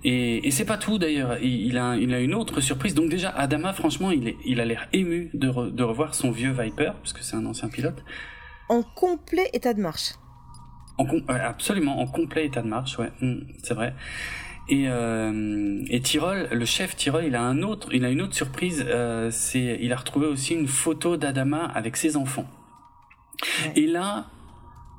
Et, 0.04 0.48
et 0.48 0.52
c'est 0.52 0.66
pas 0.66 0.78
tout 0.78 0.98
d'ailleurs. 0.98 1.38
Il, 1.42 1.78
a, 1.78 1.96
il 1.96 2.14
a 2.14 2.20
une 2.20 2.34
autre 2.34 2.62
surprise. 2.62 2.96
Donc 2.96 3.10
déjà, 3.10 3.30
Adama, 3.30 3.74
franchement, 3.74 4.12
il, 4.12 4.28
est, 4.28 4.38
il 4.46 4.60
a 4.60 4.66
l'air 4.66 4.88
ému 4.94 5.30
de, 5.34 5.70
de 5.70 5.84
revoir 5.84 6.16
son 6.16 6.32
vieux 6.32 6.52
Viper, 6.52 6.94
parce 6.94 7.14
que 7.14 7.24
c'est 7.24 7.36
un 7.36 7.46
ancien 7.46 7.70
pilote. 7.70 8.04
En 8.70 8.84
complet 8.84 9.50
état 9.54 9.74
de 9.74 9.82
marche. 9.82 10.14
En, 10.98 11.06
absolument, 11.28 12.00
en 12.00 12.08
complet 12.08 12.46
état 12.46 12.62
de 12.62 12.68
marche, 12.68 12.98
ouais, 13.00 13.12
mm, 13.22 13.42
c'est 13.64 13.74
vrai. 13.74 13.94
Et, 14.70 14.86
euh, 14.88 15.84
et 15.90 16.00
Tyrol, 16.02 16.48
le 16.52 16.66
chef 16.66 16.96
Tyrol, 16.96 17.26
il 17.26 17.36
a 17.36 17.42
un 17.42 17.62
autre, 17.62 17.90
il 17.92 18.06
a 18.06 18.10
une 18.10 18.22
autre 18.22 18.36
surprise. 18.36 18.86
Euh, 18.88 19.30
c'est, 19.32 19.80
il 19.82 19.92
a 19.92 19.98
retrouvé 19.98 20.28
aussi 20.28 20.54
une 20.54 20.68
photo 20.68 21.18
d'Adama 21.18 21.66
avec 21.66 21.98
ses 21.98 22.16
enfants. 22.16 22.46
Et 23.76 23.88
là, 23.88 24.28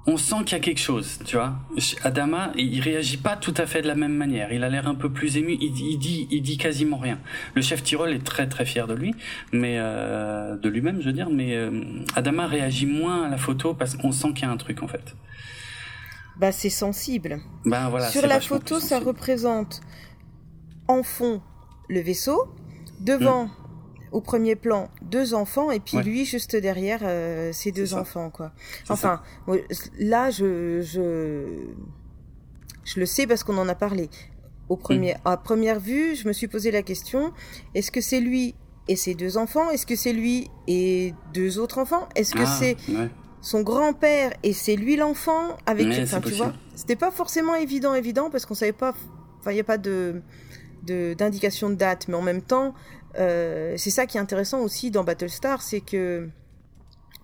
on 0.06 0.16
sent 0.16 0.36
qu'il 0.44 0.52
y 0.52 0.60
a 0.60 0.60
quelque 0.60 0.80
chose, 0.80 1.20
tu 1.24 1.36
vois. 1.36 1.54
Adama, 2.02 2.52
il 2.56 2.80
réagit 2.80 3.18
pas 3.18 3.36
tout 3.36 3.54
à 3.56 3.66
fait 3.66 3.82
de 3.82 3.86
la 3.86 3.94
même 3.94 4.14
manière. 4.14 4.52
Il 4.52 4.64
a 4.64 4.68
l'air 4.68 4.88
un 4.88 4.96
peu 4.96 5.10
plus 5.10 5.36
ému. 5.36 5.56
Il, 5.60 5.72
dit, 5.72 6.26
il 6.30 6.42
dit 6.42 6.58
quasiment 6.58 6.96
rien. 6.96 7.18
Le 7.54 7.62
chef 7.62 7.82
Tyrol 7.82 8.12
est 8.12 8.24
très 8.24 8.48
très 8.48 8.64
fier 8.64 8.88
de 8.88 8.94
lui, 8.94 9.14
mais 9.52 9.76
euh, 9.78 10.56
de 10.56 10.68
lui-même, 10.68 11.00
je 11.00 11.06
veux 11.06 11.12
dire. 11.12 11.30
Mais 11.30 11.54
euh, 11.54 11.70
Adama 12.16 12.46
réagit 12.46 12.86
moins 12.86 13.24
à 13.24 13.28
la 13.28 13.38
photo 13.38 13.74
parce 13.74 13.94
qu'on 13.94 14.10
sent 14.10 14.32
qu'il 14.34 14.42
y 14.42 14.46
a 14.46 14.50
un 14.50 14.56
truc 14.56 14.82
en 14.82 14.88
fait. 14.88 15.14
Bah, 16.36 16.50
c'est 16.50 16.70
sensible. 16.70 17.38
Ben 17.64 17.88
voilà. 17.88 18.08
Sur 18.08 18.26
la 18.26 18.40
photo, 18.40 18.80
ça 18.80 18.98
représente 18.98 19.82
en 20.88 21.04
fond 21.04 21.40
le 21.88 22.00
vaisseau, 22.00 22.52
devant. 23.00 23.46
Mm 23.46 23.50
au 24.12 24.20
premier 24.20 24.56
plan 24.56 24.88
deux 25.02 25.34
enfants 25.34 25.70
et 25.70 25.80
puis 25.80 25.98
lui 25.98 26.24
juste 26.24 26.54
derrière 26.54 27.00
euh, 27.02 27.52
ses 27.52 27.72
deux 27.72 27.94
enfants 27.94 28.30
quoi. 28.30 28.52
Enfin 28.88 29.22
là 29.98 30.30
je, 30.30 30.80
je 30.82 31.66
je 32.84 33.00
le 33.00 33.06
sais 33.06 33.26
parce 33.26 33.42
qu'on 33.42 33.58
en 33.58 33.68
a 33.68 33.74
parlé. 33.74 34.10
Au 34.68 34.76
premier 34.76 35.14
mm. 35.14 35.18
à 35.24 35.36
première 35.36 35.80
vue, 35.80 36.14
je 36.14 36.28
me 36.28 36.32
suis 36.32 36.48
posé 36.48 36.70
la 36.70 36.82
question 36.82 37.32
est-ce 37.74 37.90
que 37.90 38.00
c'est 38.00 38.20
lui 38.20 38.54
et 38.88 38.96
ses 38.96 39.14
deux 39.14 39.36
enfants 39.36 39.70
Est-ce 39.70 39.86
que 39.86 39.96
c'est 39.96 40.12
lui 40.12 40.50
et 40.66 41.14
deux 41.32 41.58
autres 41.58 41.78
enfants 41.78 42.08
Est-ce 42.14 42.34
que 42.34 42.42
ah, 42.42 42.56
c'est 42.58 42.76
son 43.40 43.62
grand-père 43.62 44.32
et 44.42 44.52
c'est 44.52 44.76
lui 44.76 44.96
l'enfant 44.96 45.56
avec 45.66 45.86
enfin, 46.02 46.20
tu 46.20 46.32
vois 46.34 46.52
C'était 46.74 46.96
pas 46.96 47.10
forcément 47.10 47.54
évident 47.54 47.94
évident 47.94 48.30
parce 48.30 48.46
qu'on 48.46 48.54
savait 48.54 48.72
pas 48.72 48.94
enfin 49.40 49.52
il 49.52 49.56
y 49.56 49.60
a 49.60 49.64
pas 49.64 49.78
de 49.78 50.22
d'indication 50.84 51.68
de, 51.68 51.74
de 51.74 51.78
date 51.78 52.08
mais 52.08 52.14
en 52.14 52.22
même 52.22 52.42
temps 52.42 52.74
c'est 53.14 53.90
ça 53.90 54.06
qui 54.06 54.16
est 54.16 54.20
intéressant 54.20 54.60
aussi 54.60 54.90
dans 54.90 55.04
Battlestar, 55.04 55.62
c'est 55.62 55.80
que 55.80 56.28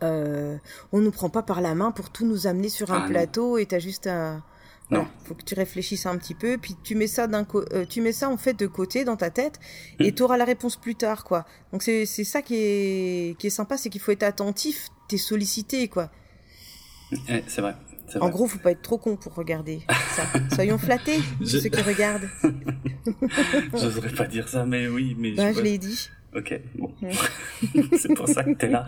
euh, 0.03 0.57
on 0.92 1.01
nous 1.01 1.11
prend 1.11 1.29
pas 1.29 1.42
par 1.42 1.61
la 1.61 1.74
main 1.74 1.90
pour 1.90 2.11
tout 2.11 2.27
nous 2.27 2.46
amener 2.46 2.68
sur 2.68 2.92
un 2.92 3.03
ah, 3.05 3.09
plateau 3.09 3.59
et 3.59 3.66
t'as 3.66 3.81
juste 3.81 4.07
à 4.07 4.42
non. 4.90 5.07
faut 5.24 5.35
que 5.35 5.42
tu 5.42 5.55
réfléchisses 5.55 6.07
un 6.07 6.16
petit 6.16 6.35
peu, 6.35 6.57
puis 6.57 6.77
tu 6.83 6.94
mets 6.94 7.09
ça 7.09 7.27
d'un 7.27 7.46
euh, 7.55 7.85
tu 7.85 8.01
mets 8.01 8.12
ça 8.12 8.31
en 8.31 8.37
fait 8.37 8.55
de 8.55 8.66
côté 8.66 9.05
dans 9.05 9.16
ta 9.16 9.31
tête 9.31 9.59
hmm. 9.98 10.05
et 10.05 10.12
tu 10.12 10.22
auras 10.22 10.37
la 10.37 10.44
réponse 10.44 10.77
plus 10.77 10.94
tard 10.94 11.24
quoi. 11.24 11.44
Donc 11.72 11.83
c'est 11.83 12.07
c'est 12.07 12.24
ça 12.24 12.42
qui 12.42 12.55
est 12.57 13.38
qui 13.38 13.48
est 13.48 13.51
sympa, 13.51 13.77
c'est 13.77 13.90
qu'il 13.90 14.01
faut 14.01 14.12
être 14.12 14.22
attentif, 14.22 14.88
t'es 15.09 15.18
sollicité 15.18 15.88
quoi. 15.88 16.11
c'est 17.27 17.61
vrai. 17.61 17.74
En 18.21 18.29
gros, 18.31 18.47
faut 18.47 18.59
pas 18.59 18.71
être 18.73 18.83
trop 18.83 18.99
con 18.99 19.16
pour 19.16 19.35
regarder 19.35 19.81
ça. 20.11 20.23
Soyons 20.55 20.79
flattés, 20.79 21.21
ceux 21.44 21.68
qui 21.68 21.83
regardent. 21.83 22.29
J'oserais 23.75 24.11
pas 24.11 24.27
dire 24.27 24.49
ça, 24.49 24.64
mais 24.64 24.88
oui. 24.88 25.14
Mais 25.18 25.33
bah, 25.33 25.53
je, 25.53 25.61
l'ai 25.61 25.79
dit. 25.79 26.11
Ok, 26.35 26.61
bon. 26.77 26.94
c'est 27.97 28.14
pour 28.14 28.29
ça 28.29 28.44
que 28.44 28.53
t'es 28.53 28.68
là. 28.68 28.87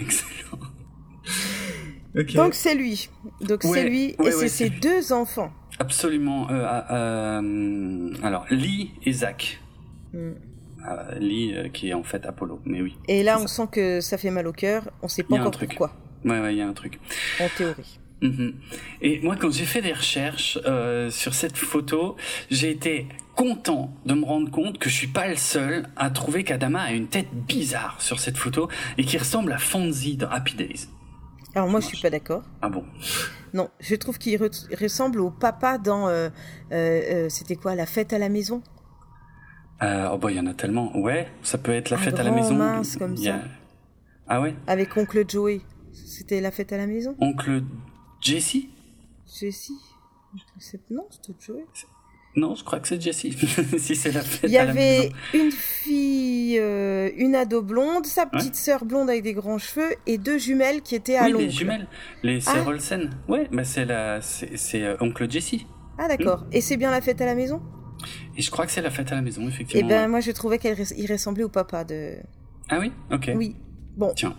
Excellent. 0.00 0.58
Donc 2.14 2.54
c'est 2.54 2.74
lui. 2.74 3.08
Donc 3.40 3.62
c'est 3.62 3.88
lui 3.88 4.16
et 4.24 4.30
c'est 4.30 4.48
ses 4.48 4.70
deux 4.70 5.12
enfants. 5.12 5.52
Absolument. 5.78 6.50
Euh, 6.50 6.80
euh, 6.90 8.10
alors, 8.22 8.46
Lee 8.50 8.92
et 9.04 9.12
Zach. 9.12 9.60
Hmm. 10.12 10.32
Euh, 10.88 11.18
Lee 11.18 11.54
qui 11.72 11.90
est 11.90 11.94
en 11.94 12.02
fait 12.02 12.26
Apollo, 12.26 12.60
mais 12.64 12.82
oui. 12.82 12.96
Et 13.08 13.22
là, 13.22 13.38
on 13.40 13.46
sent 13.46 13.68
que 13.70 14.00
ça 14.00 14.18
fait 14.18 14.30
mal 14.30 14.46
au 14.46 14.52
cœur. 14.52 14.90
On 15.02 15.08
sait 15.08 15.22
pas 15.22 15.36
encore 15.36 15.52
pourquoi. 15.52 15.92
Ouais, 16.24 16.40
ouais, 16.40 16.54
il 16.54 16.58
y 16.58 16.62
a 16.62 16.66
un 16.66 16.72
truc. 16.72 17.00
En 17.40 17.48
théorie. 17.56 17.98
Mhm. 18.22 18.54
Et 19.00 19.20
moi, 19.20 19.36
quand 19.36 19.50
j'ai 19.50 19.64
fait 19.64 19.82
des 19.82 19.92
recherches 19.92 20.58
euh, 20.64 21.10
sur 21.10 21.34
cette 21.34 21.56
photo, 21.56 22.16
j'ai 22.50 22.70
été 22.70 23.08
content 23.34 23.92
de 24.06 24.14
me 24.14 24.24
rendre 24.24 24.50
compte 24.50 24.78
que 24.78 24.88
je 24.88 24.94
suis 24.94 25.08
pas 25.08 25.26
le 25.26 25.36
seul 25.36 25.86
à 25.96 26.10
trouver 26.10 26.44
qu'Adama 26.44 26.82
a 26.82 26.92
une 26.92 27.08
tête 27.08 27.32
bizarre 27.32 28.00
sur 28.00 28.20
cette 28.20 28.36
photo 28.36 28.68
et 28.96 29.04
qui 29.04 29.18
ressemble 29.18 29.52
à 29.52 29.58
Fonzie 29.58 30.16
dans 30.16 30.28
Happy 30.28 30.54
Days. 30.54 30.88
Alors 31.54 31.68
moi, 31.68 31.80
je 31.80 31.86
suis 31.86 32.00
pas 32.00 32.10
d'accord. 32.10 32.42
Ah 32.62 32.68
bon? 32.68 32.84
Non, 33.52 33.68
je 33.80 33.94
trouve 33.96 34.18
qu'il 34.18 34.40
ressemble 34.80 35.20
au 35.20 35.30
papa 35.30 35.78
dans. 35.78 36.08
Euh, 36.08 36.30
euh, 36.70 37.28
c'était 37.28 37.56
quoi, 37.56 37.74
la 37.74 37.86
fête 37.86 38.12
à 38.12 38.18
la 38.18 38.28
maison? 38.28 38.62
Oh 39.82 40.16
bah 40.16 40.30
il 40.30 40.36
y 40.36 40.40
en 40.40 40.46
a 40.46 40.54
tellement. 40.54 40.96
Ouais, 40.96 41.28
ça 41.42 41.58
peut 41.58 41.72
être 41.72 41.90
la 41.90 41.98
fête 41.98 42.18
à 42.20 42.22
la 42.22 42.30
maison. 42.30 42.54
mince 42.54 42.96
comme 42.96 43.16
ça. 43.16 43.40
Ah 44.28 44.40
ouais? 44.40 44.54
Avec 44.68 44.96
oncle 44.96 45.24
Joey. 45.28 45.60
C'était 45.92 46.40
la 46.40 46.50
fête 46.50 46.72
à 46.72 46.76
la 46.76 46.86
maison 46.86 47.16
Oncle 47.20 47.62
Jesse 48.20 48.56
Jesse 49.26 49.72
Non, 50.90 51.06
c'était 51.10 51.34
Joey. 51.38 51.64
Non, 52.34 52.54
je 52.54 52.64
crois 52.64 52.80
que 52.80 52.88
c'est 52.88 53.00
Jessie. 53.00 53.32
si 53.78 53.94
c'est 53.94 54.10
la 54.10 54.22
fête. 54.22 54.48
Il 54.50 54.54
y 54.54 54.58
avait 54.58 55.10
une 55.34 55.50
fille, 55.50 56.58
euh, 56.58 57.10
une 57.16 57.34
ado 57.34 57.60
blonde, 57.60 58.06
sa 58.06 58.24
petite 58.24 58.54
sœur 58.54 58.86
blonde 58.86 59.10
avec 59.10 59.22
des 59.22 59.34
grands 59.34 59.58
cheveux 59.58 59.94
et 60.06 60.16
deux 60.16 60.38
jumelles 60.38 60.80
qui 60.80 60.94
étaient 60.94 61.16
à 61.16 61.24
oui, 61.24 61.34
les 61.36 61.50
jumelles, 61.50 61.86
les 62.22 62.40
sœurs 62.40 62.64
ah. 62.66 62.70
Olsen. 62.70 63.10
Ouais, 63.28 63.48
mais 63.50 63.64
c'est 63.64 63.84
la, 63.84 64.22
c'est 64.22 64.82
euh, 64.82 64.96
oncle 65.00 65.30
Jessie. 65.30 65.66
Ah 65.98 66.08
d'accord. 66.08 66.46
Et 66.52 66.62
c'est 66.62 66.78
bien 66.78 66.90
la 66.90 67.02
fête 67.02 67.20
à 67.20 67.26
la 67.26 67.34
maison? 67.34 67.60
Et 68.36 68.42
je 68.42 68.50
crois 68.50 68.64
que 68.64 68.72
c'est 68.72 68.82
la 68.82 68.90
fête 68.90 69.12
à 69.12 69.14
la 69.14 69.22
maison, 69.22 69.46
effectivement. 69.46 69.86
Eh 69.86 69.88
ben 69.88 70.08
moi 70.08 70.20
je 70.20 70.30
trouvais 70.30 70.58
qu'il 70.58 71.12
ressemblait 71.12 71.44
au 71.44 71.50
papa 71.50 71.84
de. 71.84 72.16
Ah 72.70 72.78
oui, 72.78 72.92
ok. 73.10 73.32
Oui. 73.36 73.56
Bon. 73.96 74.12
Tiens. 74.14 74.34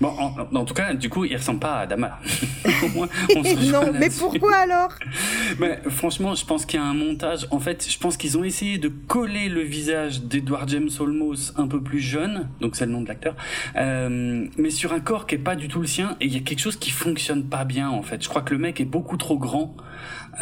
Bon, 0.00 0.08
en, 0.08 0.64
tout 0.64 0.74
cas, 0.74 0.94
du 0.94 1.08
coup, 1.08 1.24
il 1.24 1.36
ressemble 1.36 1.60
pas 1.60 1.74
à 1.74 1.80
Adama. 1.80 2.18
non, 2.96 3.92
mais 3.92 4.08
pourquoi 4.10 4.56
alors? 4.56 4.90
Mais, 5.58 5.80
Franchement, 5.88 6.34
je 6.34 6.44
pense 6.44 6.66
qu'il 6.66 6.80
y 6.80 6.82
a 6.82 6.86
un 6.86 6.94
montage. 6.94 7.46
En 7.50 7.60
fait, 7.60 7.86
je 7.88 7.98
pense 7.98 8.16
qu'ils 8.16 8.38
ont 8.38 8.44
essayé 8.44 8.78
de 8.78 8.88
coller 8.88 9.48
le 9.48 9.60
visage 9.60 10.22
d'Edward 10.22 10.68
James 10.68 10.88
Olmos 10.98 11.52
un 11.56 11.66
peu 11.66 11.80
plus 11.82 12.00
jeune, 12.00 12.48
donc 12.60 12.76
c'est 12.76 12.86
le 12.86 12.92
nom 12.92 13.02
de 13.02 13.08
l'acteur, 13.08 13.36
euh, 13.76 14.46
mais 14.56 14.70
sur 14.70 14.92
un 14.92 15.00
corps 15.00 15.26
qui 15.26 15.36
est 15.36 15.38
pas 15.38 15.56
du 15.56 15.68
tout 15.68 15.80
le 15.80 15.86
sien. 15.86 16.16
Et 16.20 16.26
il 16.26 16.32
y 16.32 16.36
a 16.36 16.40
quelque 16.40 16.60
chose 16.60 16.76
qui 16.76 16.90
fonctionne 16.90 17.44
pas 17.44 17.64
bien, 17.64 17.88
en 17.88 18.02
fait. 18.02 18.22
Je 18.22 18.28
crois 18.28 18.42
que 18.42 18.54
le 18.54 18.58
mec 18.58 18.80
est 18.80 18.86
beaucoup 18.86 19.16
trop 19.16 19.38
grand. 19.38 19.76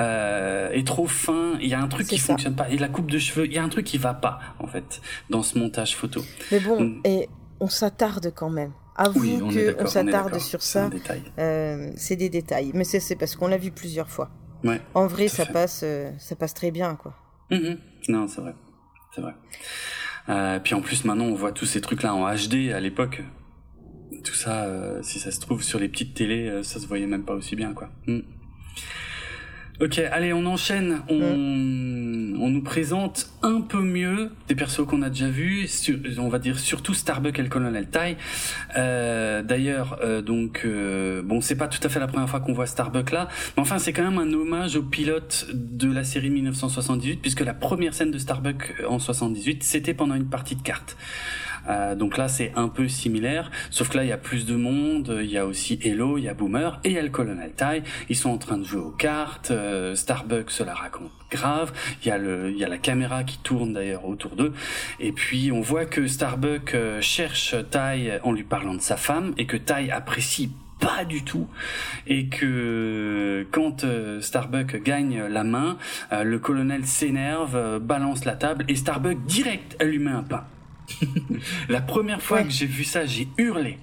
Euh, 0.01 0.71
est 0.73 0.85
trop 0.85 1.07
fin, 1.07 1.53
il 1.61 1.69
y 1.69 1.75
a 1.75 1.81
un 1.81 1.87
truc 1.87 2.09
qui 2.09 2.19
fonctionne 2.19 2.57
pas, 2.57 2.69
et 2.69 2.79
la 2.79 2.89
coupe 2.89 3.09
de 3.13 3.19
cheveux, 3.21 3.47
il 3.47 3.53
y 3.53 3.59
a 3.59 3.63
un 3.63 3.69
truc 3.69 3.87
qui 3.87 3.97
va 3.97 4.13
pas 4.13 4.41
en 4.59 4.67
fait 4.67 5.01
dans 5.31 5.45
ce 5.45 5.57
montage 5.57 5.95
photo. 5.95 6.21
Mais 6.51 6.59
bon, 6.59 6.97
et 7.05 7.29
on 7.65 7.69
s'attarde 7.69 8.31
quand 8.35 8.51
même. 8.51 8.73
Avoue 8.95 9.21
oui, 9.21 9.75
qu'on 9.79 9.87
s'attarde 9.87 10.39
sur 10.39 10.63
ça. 10.63 10.91
Euh, 11.39 11.91
c'est 11.97 12.15
des 12.15 12.29
détails. 12.29 12.73
Mais 12.75 12.85
c'est 12.85 13.17
parce 13.17 13.35
qu'on 13.35 13.49
l'a 13.49 13.57
vu 13.57 13.71
plusieurs 13.71 14.09
fois. 14.09 14.31
Ouais, 14.63 14.81
en 14.95 15.07
vrai, 15.07 15.29
ça 15.29 15.47
passe, 15.47 15.81
euh, 15.83 16.11
ça 16.19 16.37
passe 16.37 16.55
très 16.55 16.71
bien, 16.71 16.95
quoi. 16.95 17.15
Mm-hmm. 17.51 17.79
Non, 18.09 18.29
c'est 18.29 18.41
vrai. 18.43 18.55
C'est 19.15 19.21
vrai. 19.23 19.35
Euh, 20.29 20.59
puis 20.61 20.75
en 20.75 20.81
plus, 20.83 21.05
maintenant, 21.05 21.25
on 21.25 21.35
voit 21.35 21.53
tous 21.53 21.67
ces 21.67 21.81
trucs-là 21.81 22.15
en 22.15 22.33
HD. 22.35 22.71
À 22.73 22.81
l'époque, 22.81 23.23
tout 24.23 24.35
ça, 24.35 25.03
si 25.03 25.19
ça 25.19 25.31
se 25.31 25.41
trouve 25.41 25.63
sur 25.63 25.79
les 25.79 25.89
petites 25.89 26.15
télés, 26.15 26.63
ça 26.63 26.79
se 26.79 26.87
voyait 26.87 27.07
même 27.07 27.25
pas 27.25 27.35
aussi 27.35 27.57
bien, 27.57 27.73
quoi. 27.73 27.89
Mm. 28.07 28.21
Ok, 29.81 29.99
allez, 29.99 30.33
on 30.33 30.47
enchaîne. 30.47 31.03
On, 31.09 31.21
on 32.41 32.49
nous 32.49 32.63
présente 32.63 33.29
un 33.43 33.61
peu 33.61 33.81
mieux 33.81 34.31
des 34.49 34.55
persos 34.55 34.87
qu'on 34.87 35.03
a 35.03 35.09
déjà 35.09 35.29
vus. 35.29 35.69
on 36.19 36.29
va 36.29 36.39
dire 36.39 36.59
surtout 36.59 36.95
Starbuck 36.95 37.39
et 37.39 37.43
le 37.43 37.49
colonel 37.49 37.89
Tai. 37.89 38.17
Euh, 38.77 39.43
D'ailleurs, 39.43 39.99
euh, 40.03 40.23
donc 40.23 40.63
euh, 40.65 41.23
bon, 41.23 41.41
c'est 41.41 41.57
pas 41.57 41.69
tout 41.69 41.81
à 41.83 41.89
fait 41.89 41.99
la 41.99 42.07
première 42.07 42.29
fois 42.29 42.41
qu'on 42.41 42.53
voit 42.53 42.67
Starbuck 42.67 43.11
là, 43.11 43.29
mais 43.57 43.63
enfin, 43.63 43.79
c'est 43.79 43.93
quand 43.93 44.09
même 44.09 44.19
un 44.19 44.33
hommage 44.33 44.77
au 44.77 44.83
pilote 44.83 45.47
de 45.53 45.91
la 45.91 46.05
série 46.05 46.31
1978, 46.31 47.17
puisque 47.21 47.41
la 47.41 47.55
première 47.55 47.95
scène 47.95 48.11
de 48.11 48.19
Starbuck 48.19 48.75
en 48.89 48.99
78, 48.99 49.63
c'était 49.65 49.95
pendant 49.95 50.15
une 50.15 50.29
partie 50.29 50.55
de 50.55 50.63
cartes. 50.63 50.97
Euh, 51.69 51.95
donc 51.95 52.17
là, 52.17 52.29
c'est 52.29 52.53
un 52.57 52.69
peu 52.69 52.89
similaire, 52.89 53.51
sauf 53.71 53.89
que 53.89 53.97
là, 53.97 54.05
il 54.05 54.09
y 54.09 54.13
a 54.13 54.19
plus 54.19 54.47
de 54.47 54.57
monde. 54.57 55.19
Il 55.23 55.31
y 55.31 55.39
a 55.39 55.47
aussi 55.47 55.79
Hello, 55.83 56.19
il 56.19 56.25
y 56.25 56.29
a 56.29 56.35
Boomer 56.35 56.81
et 56.85 56.91
il 56.91 56.95
y 56.95 56.99
a 56.99 57.03
le 57.03 57.09
Colonel 57.09 57.53
Tai. 57.53 57.83
Ils 58.09 58.17
sont 58.17 58.31
en 58.31 58.39
train 58.39 58.59
de 58.59 58.65
jouer 58.65 58.81
aux 58.81 58.91
cartes. 58.91 59.51
Euh, 59.51 59.95
Starbucks 59.95 60.51
se 60.51 60.63
la 60.63 60.75
raconte 60.75 61.11
grave. 61.31 61.73
Il 62.03 62.09
y 62.09 62.11
a 62.11 62.19
le, 62.19 62.51
il 62.51 62.59
y 62.59 62.65
a 62.65 62.69
la 62.69 62.79
caméra 62.79 63.25
qui 63.25 63.39
tourne 63.39 63.73
d'ailleurs 63.73 64.07
autour 64.07 64.37
d'eux. 64.37 64.53
Et 65.01 65.13
puis 65.13 65.51
on 65.53 65.61
voit 65.61 65.87
que 65.87 66.07
Starbuck 66.07 66.75
euh, 66.75 67.01
cherche 67.01 67.57
Tai 67.71 68.21
en 68.23 68.33
lui 68.33 68.45
parlant 68.45 68.75
de 68.75 68.81
sa 68.81 68.97
femme 68.97 69.35
et 69.37 69.47
que 69.47 69.57
Tai 69.57 69.91
apprécie 69.91 70.53
pas 70.81 71.05
du 71.05 71.23
tout 71.23 71.49
et 72.07 72.27
que 72.29 73.47
quand 73.53 73.87
Starbuck 74.21 74.83
gagne 74.83 75.23
la 75.23 75.45
main, 75.45 75.79
le 76.11 76.39
colonel 76.39 76.85
s'énerve, 76.85 77.79
balance 77.79 78.25
la 78.25 78.35
table 78.35 78.65
et 78.69 78.75
Starbuck 78.75 79.25
direct 79.25 79.77
elle 79.79 79.91
lui 79.91 80.01
met 80.01 80.11
un 80.11 80.25
pain. 80.25 80.45
la 81.69 81.81
première 81.81 82.23
fois 82.23 82.43
que 82.43 82.51
j'ai 82.51 82.67
vu 82.67 82.85
ça, 82.85 83.07
j'ai 83.07 83.29
hurlé. 83.39 83.79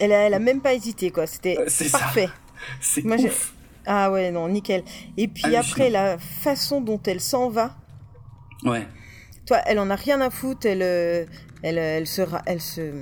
Elle 0.00 0.12
a, 0.12 0.26
elle 0.26 0.34
a 0.34 0.38
même 0.38 0.60
pas 0.60 0.74
hésité, 0.74 1.10
quoi. 1.10 1.26
C'était 1.26 1.58
euh, 1.58 1.90
parfait. 1.90 2.28
C'est 2.80 3.04
ouf. 3.04 3.54
Ah 3.86 4.10
ouais, 4.10 4.30
non, 4.30 4.48
nickel. 4.48 4.84
Et 5.16 5.28
puis 5.28 5.56
après, 5.56 5.90
la 5.90 6.18
façon 6.18 6.80
dont 6.80 7.00
elle 7.06 7.20
s'en 7.20 7.48
va. 7.48 7.74
Ouais. 8.64 8.86
Toi, 9.46 9.58
elle 9.66 9.78
en 9.78 9.88
a 9.90 9.96
rien 9.96 10.20
à 10.20 10.30
foutre. 10.30 10.66
Elle, 10.66 10.82
euh, 10.82 11.24
elle, 11.62 11.78
elle, 11.78 12.06
se, 12.06 12.22
elle 12.46 12.60
se, 12.60 12.92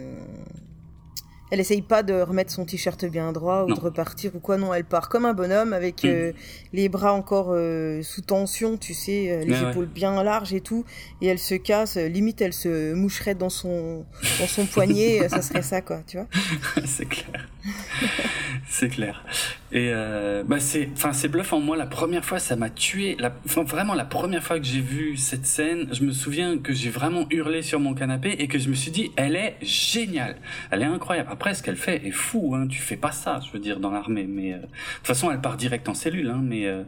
elle 1.57 1.61
essaye 1.61 1.81
pas 1.81 2.03
de 2.03 2.13
remettre 2.13 2.53
son 2.53 2.67
t-shirt 2.67 3.07
bien 3.07 3.33
droit 3.33 3.65
ou 3.65 3.73
de 3.73 3.81
repartir 3.81 4.31
ou 4.35 4.41
quoi. 4.41 4.59
Non, 4.59 4.75
elle 4.75 4.85
part 4.85 5.09
comme 5.09 5.25
un 5.25 5.33
bonhomme 5.33 5.73
avec 5.73 6.05
mm. 6.05 6.09
euh, 6.09 6.33
les 6.75 6.91
bras 6.91 7.15
encore 7.15 7.49
euh, 7.51 8.03
sous 8.03 8.21
tension, 8.21 8.77
tu 8.77 8.93
sais, 8.93 9.31
euh, 9.31 9.45
les 9.45 9.63
épaules 9.63 9.87
bien 9.87 10.23
larges 10.23 10.53
et 10.53 10.61
tout. 10.61 10.85
Et 11.23 11.29
elle 11.29 11.39
se 11.39 11.55
casse. 11.55 11.97
limite, 11.97 12.43
elle 12.43 12.53
se 12.53 12.93
moucherait 12.93 13.35
dans 13.35 13.49
son 13.49 14.05
dans 14.39 14.47
son 14.47 14.67
poignet. 14.67 15.27
ça 15.31 15.41
serait 15.41 15.63
ça, 15.63 15.81
quoi, 15.81 16.01
tu 16.07 16.19
vois. 16.19 16.27
C'est 16.85 17.07
clair. 17.07 17.49
c'est 18.69 18.89
clair. 18.89 19.25
Et 19.73 19.91
euh, 19.93 20.43
bah 20.45 20.61
c'est, 20.61 20.89
enfin 20.93 21.13
c'est 21.13 21.29
bluffant. 21.29 21.61
Moi, 21.61 21.77
la 21.77 21.87
première 21.87 22.25
fois, 22.25 22.39
ça 22.39 22.57
m'a 22.57 22.71
tué. 22.71 23.17
La, 23.19 23.33
vraiment, 23.45 23.95
la 23.95 24.05
première 24.05 24.43
fois 24.43 24.59
que 24.59 24.65
j'ai 24.65 24.81
vu 24.81 25.17
cette 25.17 25.47
scène, 25.47 25.89
je 25.93 26.03
me 26.05 26.13
souviens 26.13 26.59
que 26.59 26.73
j'ai 26.73 26.91
vraiment 26.91 27.27
hurlé 27.31 27.63
sur 27.63 27.81
mon 27.81 27.95
canapé 27.95 28.31
et 28.39 28.49
que 28.49 28.59
je 28.59 28.69
me 28.69 28.75
suis 28.75 28.91
dit, 28.91 29.13
elle 29.17 29.37
est 29.37 29.57
géniale, 29.63 30.37
elle 30.71 30.83
est 30.83 30.87
incroyable. 30.87 31.29
Après, 31.33 31.55
ce 31.55 31.63
qu'elle 31.63 31.77
fait 31.77 32.07
est 32.07 32.13
fou. 32.13 32.55
Hein. 32.55 32.67
Tu 32.69 32.81
fais 32.81 32.97
pas 32.97 33.13
ça, 33.13 33.41
je 33.45 33.53
veux 33.53 33.61
dire, 33.61 33.81
dans 33.81 33.91
l'armée. 33.91 34.27
Mais 34.29 34.53
euh, 34.53 34.59
de 34.59 34.63
toute 34.63 35.07
façon, 35.07 35.31
elle 35.31 35.41
part 35.41 35.57
direct 35.57 35.89
en 35.89 35.95
cellule. 35.95 36.31
Hein, 36.31 36.41
mais 36.43 36.67
euh, 36.67 36.85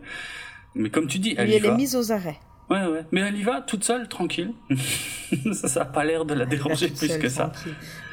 mais 0.74 0.90
comme 0.90 1.06
tu 1.08 1.18
dis, 1.18 1.34
elle, 1.36 1.52
elle 1.52 1.64
est 1.64 1.76
mise 1.76 1.96
aux 1.96 2.12
arrêts. 2.12 2.38
Ouais, 2.70 2.84
ouais. 2.86 3.04
Mais 3.12 3.20
elle 3.22 3.36
y 3.36 3.42
va 3.42 3.62
toute 3.62 3.82
seule, 3.82 4.08
tranquille. 4.08 4.52
ça, 5.52 5.68
ça 5.68 5.82
a 5.82 5.84
pas 5.86 6.04
l'air 6.04 6.26
de 6.26 6.34
la 6.34 6.44
déranger 6.44 6.88
plus 6.88 7.16
que 7.18 7.28
ça. 7.28 7.50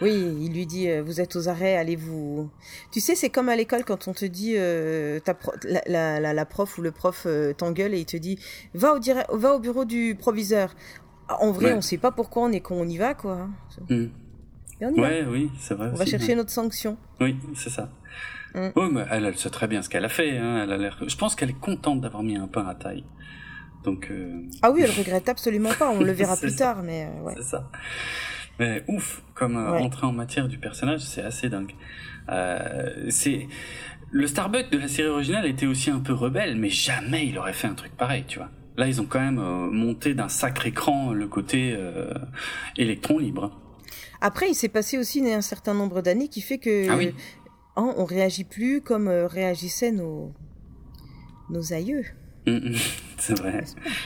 Oui, 0.02 0.14
il 0.42 0.54
lui 0.54 0.66
dit 0.66 0.90
euh, 0.90 1.04
Vous 1.04 1.20
êtes 1.20 1.36
aux 1.36 1.50
arrêts, 1.50 1.76
allez-vous. 1.76 2.50
Tu 2.92 3.02
sais, 3.02 3.16
c'est 3.16 3.30
comme 3.30 3.50
à 3.50 3.56
l'école 3.56 3.84
quand 3.84 4.08
on 4.08 4.14
te 4.14 4.26
dit 4.26 4.54
euh, 4.56 5.20
ta 5.20 5.38
la, 5.64 6.20
la, 6.20 6.34
la, 6.34 6.46
prof 6.46 6.78
ou 6.78 6.82
le 6.82 6.92
prof 6.92 7.24
euh, 7.26 7.54
t'engueule 7.54 7.94
et 7.94 8.00
il 8.00 8.06
te 8.06 8.16
dit 8.16 8.40
va 8.74 8.96
au, 8.96 9.38
va 9.38 9.56
au 9.56 9.60
bureau 9.60 9.84
du 9.84 10.16
proviseur. 10.18 10.74
En 11.28 11.52
vrai, 11.52 11.74
on 11.74 11.82
sait 11.82 11.98
pas 11.98 12.12
pourquoi 12.12 12.44
on 12.44 12.52
est 12.52 12.62
quand 12.62 12.76
on 12.76 12.88
y 12.88 12.98
va, 12.98 13.14
quoi. 13.14 13.50
Mm. 13.90 14.06
Et 14.80 14.86
on 14.86 14.94
y 14.94 15.00
ouais, 15.02 15.26
oui, 15.28 15.52
c'est 15.60 15.74
vrai. 15.74 15.90
On 15.92 15.98
va 15.98 16.06
chercher 16.06 16.36
notre 16.36 16.52
sanction. 16.52 16.98
Oui, 17.20 17.36
c'est 17.56 17.72
ça. 17.72 17.90
Mm. 18.54 18.70
Oh, 18.76 18.88
mais 18.90 19.06
elle, 19.12 19.26
elle 19.26 19.38
sait 19.38 19.50
très 19.50 19.68
bien 19.68 19.82
ce 19.82 19.90
qu'elle 19.90 20.06
a 20.06 20.10
fait. 20.10 20.38
Hein. 20.38 20.62
Elle 20.64 20.72
a 20.72 20.78
l'air. 20.78 20.98
Je 21.06 21.16
pense 21.18 21.36
qu'elle 21.36 21.50
est 21.50 21.60
contente 21.60 22.00
d'avoir 22.00 22.24
mis 22.24 22.38
un 22.38 22.48
pain 22.48 22.66
à 22.66 22.76
taille. 22.76 23.04
Donc, 23.86 24.08
euh, 24.10 24.42
Ah 24.64 24.72
oui, 24.72 24.82
elle 24.84 24.92
regrette 24.92 25.30
absolument 25.30 25.74
pas, 25.78 25.90
on 25.90 26.02
le 26.02 26.12
verra 26.12 26.36
plus 26.36 26.56
tard, 26.56 26.82
mais 26.84 27.06
euh, 27.06 27.24
ouais. 27.24 27.34
C'est 27.38 27.44
ça. 27.44 27.70
Mais 28.60 28.84
ouf, 28.88 29.22
comme 29.36 29.58
euh, 29.58 29.80
entrée 29.80 30.08
en 30.08 30.12
matière 30.12 30.48
du 30.48 30.58
personnage, 30.58 31.02
c'est 31.02 31.22
assez 31.22 31.50
dingue. 31.50 31.74
c'est 33.10 33.48
le 34.12 34.28
Starbuck 34.28 34.72
de 34.72 34.78
la 34.78 34.88
série 34.88 35.10
originale 35.10 35.46
était 35.46 35.68
aussi 35.68 35.92
un 35.92 36.00
peu 36.00 36.14
rebelle, 36.14 36.56
mais 36.56 36.70
jamais 36.70 37.28
il 37.28 37.38
aurait 37.38 37.54
fait 37.54 37.68
un 37.68 37.74
truc 37.74 37.96
pareil, 37.96 38.24
tu 38.28 38.40
vois. 38.40 38.50
Là, 38.78 38.88
ils 38.88 39.02
ont 39.02 39.06
quand 39.06 39.20
même 39.20 39.40
monté 39.72 40.14
d'un 40.14 40.30
sacré 40.30 40.72
cran 40.72 41.14
le 41.14 41.28
côté 41.28 41.78
électron 42.78 43.20
libre. 43.20 43.52
Après, 44.20 44.50
il 44.50 44.56
s'est 44.56 44.70
passé 44.70 44.98
aussi 44.98 45.32
un 45.32 45.42
certain 45.42 45.74
nombre 45.74 46.02
d'années 46.02 46.28
qui 46.28 46.42
fait 46.42 46.58
que 46.58 46.90
ah 46.90 46.98
oui. 46.98 47.14
Hein, 47.78 47.94
on 47.98 48.06
réagit 48.06 48.46
plus 48.46 48.82
comme 48.82 49.08
réagissaient 49.08 49.92
nos 49.92 50.34
nos 51.50 51.74
aïeux. 51.74 52.06
Mm, 52.48 52.52
mm. 52.52 52.76
C'est 53.18 53.38
vrai. 53.38 53.64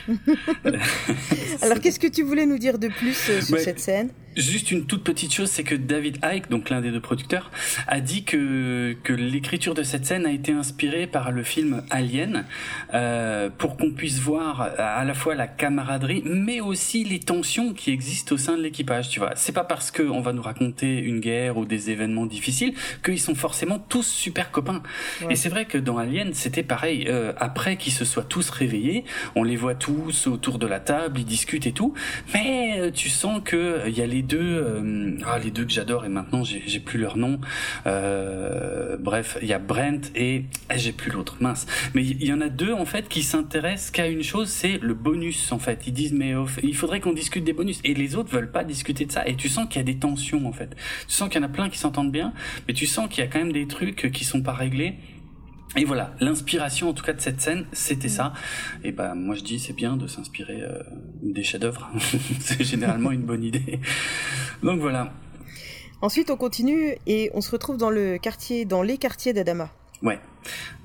Alors, 1.61 1.79
qu'est-ce 1.79 1.99
que 1.99 2.07
tu 2.07 2.23
voulais 2.23 2.45
nous 2.45 2.57
dire 2.57 2.79
de 2.79 2.87
plus 2.87 3.29
euh, 3.29 3.41
sur 3.41 3.59
cette 3.59 3.79
scène? 3.79 4.09
Juste 4.37 4.71
une 4.71 4.85
toute 4.85 5.03
petite 5.03 5.33
chose, 5.33 5.49
c'est 5.49 5.63
que 5.63 5.75
David 5.75 6.19
Icke, 6.23 6.49
donc 6.49 6.69
l'un 6.69 6.81
des 6.81 6.91
deux 6.91 7.01
producteurs, 7.01 7.51
a 7.87 7.99
dit 7.99 8.23
que, 8.23 8.95
que 9.03 9.11
l'écriture 9.11 9.73
de 9.73 9.83
cette 9.83 10.05
scène 10.05 10.25
a 10.25 10.31
été 10.31 10.51
inspirée 10.51 11.07
par 11.07 11.31
le 11.31 11.43
film 11.43 11.83
Alien, 11.89 12.45
euh, 12.93 13.49
pour 13.49 13.75
qu'on 13.75 13.91
puisse 13.91 14.19
voir 14.19 14.61
à 14.77 15.03
la 15.03 15.13
fois 15.13 15.35
la 15.35 15.47
camaraderie, 15.47 16.21
mais 16.25 16.61
aussi 16.61 17.03
les 17.03 17.19
tensions 17.19 17.73
qui 17.73 17.91
existent 17.91 18.35
au 18.35 18.37
sein 18.37 18.55
de 18.55 18.61
l'équipage. 18.61 19.09
Tu 19.09 19.19
vois, 19.19 19.31
c'est 19.35 19.51
pas 19.51 19.63
parce 19.63 19.91
qu'on 19.91 20.21
va 20.21 20.31
nous 20.31 20.43
raconter 20.43 20.99
une 20.99 21.19
guerre 21.19 21.57
ou 21.57 21.65
des 21.65 21.89
événements 21.89 22.25
difficiles 22.25 22.73
qu'ils 23.03 23.19
sont 23.19 23.35
forcément 23.35 23.79
tous 23.79 24.07
super 24.07 24.51
copains. 24.51 24.83
Et 25.29 25.35
c'est 25.35 25.49
vrai 25.49 25.65
que 25.65 25.77
dans 25.77 25.97
Alien, 25.97 26.33
c'était 26.33 26.63
pareil. 26.63 27.05
Euh, 27.07 27.33
après 27.37 27.77
qu'ils 27.77 27.93
se 27.93 28.05
soient 28.05 28.23
tous 28.23 28.49
réveillés, 28.49 28.98
on 29.35 29.43
les 29.43 29.55
voit 29.55 29.75
tous 29.75 30.27
autour 30.27 30.59
de 30.59 30.67
la 30.67 30.79
table, 30.79 31.19
ils 31.19 31.25
discutent 31.25 31.67
et 31.67 31.71
tout, 31.71 31.93
mais 32.33 32.79
euh, 32.79 32.91
tu 32.91 33.09
sens 33.09 33.41
que 33.43 33.81
il 33.87 33.97
y 33.97 34.01
a 34.01 34.05
les 34.05 34.21
deux, 34.21 34.39
euh, 34.39 35.17
ah, 35.25 35.39
les 35.39 35.51
deux 35.51 35.65
que 35.65 35.71
j'adore 35.71 36.05
et 36.05 36.09
maintenant 36.09 36.43
j'ai 36.43 36.79
plus 36.79 36.99
leur 36.99 37.17
nom. 37.17 37.39
Euh, 37.87 38.97
bref, 38.99 39.37
il 39.41 39.47
y 39.47 39.53
a 39.53 39.59
Brent 39.59 40.11
et 40.15 40.45
ah, 40.69 40.77
j'ai 40.77 40.91
plus 40.91 41.11
l'autre, 41.11 41.37
mince. 41.39 41.65
Mais 41.93 42.03
il 42.03 42.25
y, 42.25 42.33
en 42.33 42.41
a 42.41 42.49
deux 42.49 42.73
en 42.73 42.85
fait 42.85 43.07
qui 43.07 43.23
s'intéressent 43.23 43.91
qu'à 43.91 44.07
une 44.07 44.23
chose, 44.23 44.49
c'est 44.49 44.79
le 44.81 44.93
bonus 44.93 45.51
en 45.51 45.59
fait. 45.59 45.87
Ils 45.87 45.93
disent 45.93 46.13
mais 46.13 46.33
il 46.63 46.75
faudrait 46.75 46.99
qu'on 46.99 47.13
discute 47.13 47.43
des 47.43 47.53
bonus 47.53 47.79
et 47.83 47.93
les 47.93 48.15
autres 48.15 48.31
veulent 48.31 48.51
pas 48.51 48.63
discuter 48.63 49.05
de 49.05 49.11
ça 49.11 49.27
et 49.27 49.35
tu 49.35 49.49
sens 49.49 49.67
qu'il 49.67 49.77
y 49.77 49.81
a 49.81 49.83
des 49.83 49.97
tensions 49.97 50.47
en 50.47 50.53
fait. 50.53 50.75
Tu 51.07 51.13
sens 51.13 51.29
qu'il 51.29 51.41
y 51.41 51.43
en 51.43 51.47
a 51.47 51.51
plein 51.51 51.69
qui 51.69 51.77
s'entendent 51.77 52.11
bien, 52.11 52.33
mais 52.67 52.73
tu 52.73 52.85
sens 52.85 53.09
qu'il 53.09 53.23
y 53.23 53.27
a 53.27 53.29
quand 53.29 53.39
même 53.39 53.53
des 53.53 53.67
trucs 53.67 54.11
qui 54.11 54.23
sont 54.23 54.41
pas 54.41 54.53
réglés. 54.53 54.95
Et 55.75 55.85
voilà, 55.85 56.15
l'inspiration 56.19 56.89
en 56.89 56.93
tout 56.93 57.03
cas 57.03 57.13
de 57.13 57.21
cette 57.21 57.41
scène, 57.41 57.65
c'était 57.71 58.09
ça. 58.09 58.33
Et 58.83 58.91
ben 58.91 59.13
moi 59.13 59.35
je 59.35 59.43
dis 59.43 59.59
c'est 59.59 59.73
bien 59.73 59.97
de 59.97 60.07
s'inspirer 60.07 60.61
euh, 60.61 60.81
des 61.21 61.43
chefs-d'œuvre. 61.43 61.89
c'est 62.39 62.63
généralement 62.63 63.11
une 63.11 63.21
bonne 63.21 63.43
idée. 63.43 63.79
Donc 64.63 64.79
voilà. 64.79 65.13
Ensuite 66.01 66.31
on 66.31 66.37
continue 66.37 66.95
et 67.05 67.29
on 67.33 67.41
se 67.41 67.51
retrouve 67.51 67.77
dans 67.77 67.91
le 67.91 68.17
quartier, 68.17 68.65
dans 68.65 68.81
les 68.81 68.97
quartiers 68.97 69.33
d'Adama. 69.33 69.69
Ouais. 70.01 70.19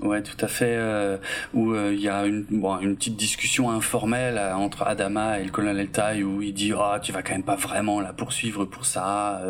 Ouais, 0.01 0.23
tout 0.23 0.37
à 0.45 0.49
fait. 0.49 0.75
Euh, 0.77 1.19
où 1.55 1.73
euh, 1.73 1.93
il 1.95 2.01
y 2.01 2.09
a 2.09 2.27
une, 2.27 2.45
bon, 2.51 2.79
une 2.81 2.97
petite 2.97 3.17
discussion 3.17 3.71
informelle 3.71 4.37
euh, 4.37 4.55
entre 4.55 4.83
Adama 4.83 5.39
et 5.39 5.45
le 5.45 5.51
colonel 5.51 5.89
Tai 5.89 6.23
où 6.25 6.43
il 6.43 6.53
dit 6.53 6.73
ah 6.77 6.99
tu 7.01 7.13
vas 7.13 7.23
quand 7.23 7.33
même 7.33 7.45
pas 7.45 7.55
vraiment 7.55 8.01
la 8.01 8.13
poursuivre 8.13 8.65
pour 8.65 8.85
ça. 8.85 9.41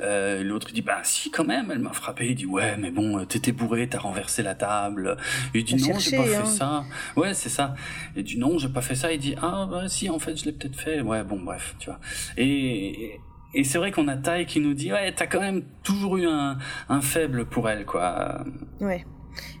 Euh, 0.00 0.42
L'autre 0.44 0.68
il 0.70 0.74
dit 0.74 0.82
bah 0.82 1.00
si 1.02 1.30
quand 1.30 1.44
même, 1.44 1.70
elle 1.70 1.78
m'a 1.78 1.94
frappé. 1.94 2.28
Il 2.28 2.34
dit 2.34 2.46
ouais 2.46 2.76
mais 2.76 2.90
bon 2.90 3.24
t'étais 3.24 3.52
bourré, 3.52 3.88
t'as 3.88 3.98
renversé 3.98 4.42
la 4.42 4.54
table. 4.54 5.16
Il 5.54 5.64
dit 5.64 5.76
non 5.76 5.98
j'ai 5.98 6.16
pas 6.16 6.24
fait 6.24 6.36
hein. 6.36 6.44
ça. 6.44 6.84
Ouais 7.16 7.32
c'est 7.32 7.48
ça. 7.48 7.74
Il 8.16 8.24
dit 8.24 8.38
non 8.38 8.58
j'ai 8.58 8.68
pas 8.68 8.82
fait 8.82 8.94
ça. 8.94 9.10
Il 9.12 9.18
dit 9.18 9.34
ah 9.40 9.66
bah 9.70 9.88
si 9.88 10.10
en 10.10 10.18
fait 10.18 10.36
je 10.36 10.44
l'ai 10.44 10.52
peut-être 10.52 10.76
fait. 10.78 11.00
Ouais 11.00 11.24
bon 11.24 11.40
bref 11.40 11.74
tu 11.78 11.86
vois. 11.86 11.98
Et 12.36 13.04
et 13.04 13.20
c'est 13.64 13.78
vrai 13.78 13.92
qu'on 13.92 14.08
a 14.08 14.16
Tai 14.16 14.46
qui 14.46 14.60
nous 14.60 14.74
dit 14.74 14.92
ouais 14.92 15.12
t'as 15.12 15.26
quand 15.26 15.40
même 15.40 15.62
toujours 15.82 16.16
eu 16.16 16.26
un, 16.26 16.58
un 16.88 17.00
faible 17.00 17.46
pour 17.46 17.68
elle 17.68 17.84
quoi. 17.84 18.44
Ouais. 18.80 19.04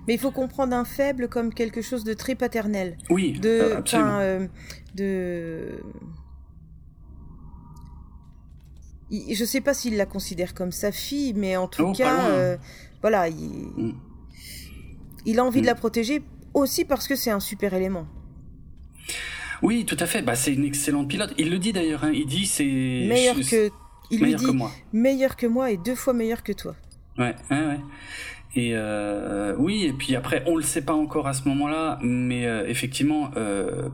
Mais 0.06 0.14
il 0.14 0.20
faut 0.20 0.30
comprendre 0.30 0.74
un 0.74 0.84
faible 0.84 1.28
comme 1.28 1.52
quelque 1.52 1.82
chose 1.82 2.04
de 2.04 2.14
très 2.14 2.34
paternel. 2.34 2.96
Oui, 3.08 3.38
de, 3.38 3.48
euh, 3.48 3.76
absolument. 3.78 4.18
Euh, 4.18 4.46
de... 4.94 5.82
Je 9.10 9.44
sais 9.44 9.60
pas 9.60 9.74
s'il 9.74 9.96
la 9.96 10.06
considère 10.06 10.54
comme 10.54 10.72
sa 10.72 10.92
fille, 10.92 11.34
mais 11.34 11.56
en 11.56 11.66
tout 11.66 11.82
oh, 11.82 11.92
cas, 11.92 12.30
euh, 12.30 12.56
voilà, 13.00 13.28
il... 13.28 13.36
Mm. 13.76 13.94
il 15.26 15.38
a 15.38 15.44
envie 15.44 15.58
mm. 15.58 15.62
de 15.62 15.66
la 15.66 15.74
protéger 15.74 16.22
aussi 16.54 16.84
parce 16.84 17.08
que 17.08 17.16
c'est 17.16 17.30
un 17.30 17.40
super 17.40 17.74
élément. 17.74 18.06
Oui, 19.62 19.84
tout 19.84 19.96
à 20.00 20.06
fait. 20.06 20.22
Bah, 20.22 20.34
c'est 20.34 20.52
une 20.52 20.64
excellente 20.64 21.08
pilote. 21.08 21.34
Il 21.38 21.50
le 21.50 21.58
dit 21.58 21.72
d'ailleurs. 21.72 22.04
Hein. 22.04 22.12
Il 22.14 22.26
dit 22.26 22.46
c'est 22.46 22.64
meilleur 22.64 23.36
que. 23.36 23.70
Il 24.12 24.20
meilleur 24.20 24.40
lui 24.40 24.46
dit 24.46 24.52
que 24.52 24.56
moi. 24.56 24.72
meilleur 24.92 25.36
que 25.36 25.46
moi 25.46 25.70
et 25.70 25.76
deux 25.76 25.94
fois 25.94 26.12
meilleur 26.12 26.42
que 26.42 26.52
toi. 26.52 26.74
Ouais, 27.18 27.34
ouais, 27.50 27.66
ouais. 27.66 27.80
Et 28.56 28.72
euh, 28.74 29.54
oui, 29.58 29.84
et 29.84 29.92
puis 29.92 30.16
après, 30.16 30.42
on 30.46 30.56
le 30.56 30.62
sait 30.62 30.82
pas 30.82 30.92
encore 30.92 31.28
à 31.28 31.34
ce 31.34 31.48
moment-là, 31.48 32.00
mais 32.02 32.46
euh, 32.46 32.66
effectivement, 32.66 33.30
euh, 33.36 33.88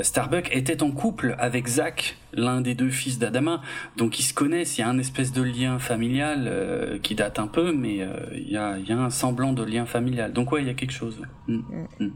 Starbuck 0.00 0.48
était 0.52 0.82
en 0.82 0.90
couple 0.90 1.36
avec 1.38 1.68
Zach, 1.68 2.16
l'un 2.32 2.60
des 2.60 2.74
deux 2.74 2.90
fils 2.90 3.20
d'Adama, 3.20 3.62
donc 3.96 4.18
ils 4.18 4.24
se 4.24 4.34
connaissent. 4.34 4.76
Il 4.76 4.80
y 4.80 4.84
a 4.84 4.88
un 4.88 4.98
espèce 4.98 5.30
de 5.30 5.42
lien 5.42 5.78
familial 5.78 6.46
euh, 6.48 6.98
qui 6.98 7.14
date 7.14 7.38
un 7.38 7.46
peu, 7.46 7.72
mais 7.72 7.98
il 8.32 8.50
y 8.50 8.56
a, 8.56 8.76
y, 8.78 8.90
a, 8.90 8.98
un 8.98 9.10
semblant 9.10 9.52
de 9.52 9.62
lien 9.62 9.86
familial. 9.86 10.32
Donc 10.32 10.50
ouais, 10.50 10.62
il 10.62 10.66
y 10.66 10.70
a 10.70 10.74
quelque 10.74 10.94
chose. 10.94 11.20
Mm. 11.46 11.60
Mm. 12.00 12.10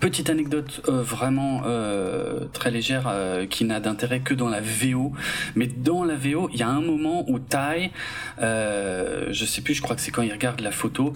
Petite 0.00 0.28
anecdote 0.28 0.82
euh, 0.88 1.02
vraiment 1.02 1.62
euh, 1.64 2.44
très 2.52 2.70
légère 2.70 3.06
euh, 3.08 3.46
qui 3.46 3.64
n'a 3.64 3.80
d'intérêt 3.80 4.20
que 4.20 4.34
dans 4.34 4.48
la 4.48 4.60
VO, 4.60 5.12
mais 5.54 5.66
dans 5.66 6.04
la 6.04 6.14
VO, 6.14 6.50
il 6.52 6.60
y 6.60 6.62
a 6.62 6.68
un 6.68 6.82
moment 6.82 7.24
où 7.28 7.38
Tai, 7.38 7.90
je 8.38 9.44
sais 9.46 9.62
plus, 9.62 9.74
je 9.74 9.82
crois 9.82 9.96
que 9.96 10.02
c'est 10.02 10.10
quand 10.10 10.22
il 10.22 10.32
regarde 10.32 10.60
la 10.60 10.70
photo, 10.70 11.14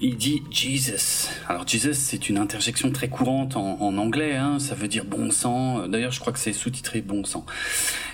il 0.00 0.16
dit 0.16 0.42
Jesus. 0.50 1.28
Alors 1.48 1.68
Jesus, 1.68 1.94
c'est 1.94 2.28
une 2.28 2.38
interjection 2.38 2.90
très 2.90 3.08
courante 3.08 3.56
en, 3.56 3.96
anglais, 3.98 4.34
hein, 4.34 4.58
ça 4.58 4.74
veut 4.74 4.88
dire 4.88 5.04
bon 5.04 5.30
sang. 5.30 5.86
D'ailleurs, 5.86 6.12
je 6.12 6.20
crois 6.20 6.32
que 6.32 6.38
c'est 6.38 6.52
sous-titré 6.52 7.02
bon 7.02 7.24
sang. 7.24 7.44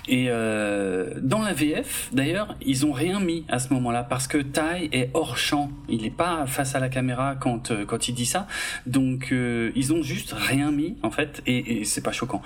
Et 0.07 0.27
dans 0.27 1.41
la 1.41 1.53
VF, 1.53 2.09
d'ailleurs, 2.11 2.55
ils 2.65 2.85
ont 2.85 2.91
rien 2.91 3.19
mis 3.19 3.45
à 3.47 3.59
ce 3.59 3.73
moment-là 3.73 4.03
parce 4.03 4.27
que 4.27 4.37
Tai 4.37 4.89
est 4.91 5.09
hors 5.13 5.37
champ. 5.37 5.71
Il 5.89 6.01
n'est 6.01 6.09
pas 6.09 6.45
face 6.47 6.75
à 6.75 6.79
la 6.79 6.89
caméra 6.89 7.35
quand 7.39 7.71
quand 7.87 8.07
il 8.07 8.13
dit 8.13 8.25
ça. 8.25 8.47
Donc 8.85 9.31
euh, 9.61 9.71
ils 9.75 9.93
ont 9.93 10.01
juste 10.01 10.33
rien 10.33 10.71
mis 10.71 10.97
en 11.03 11.11
fait 11.11 11.41
et, 11.45 11.79
et 11.79 11.85
c'est 11.85 12.01
pas 12.01 12.11
choquant. 12.11 12.41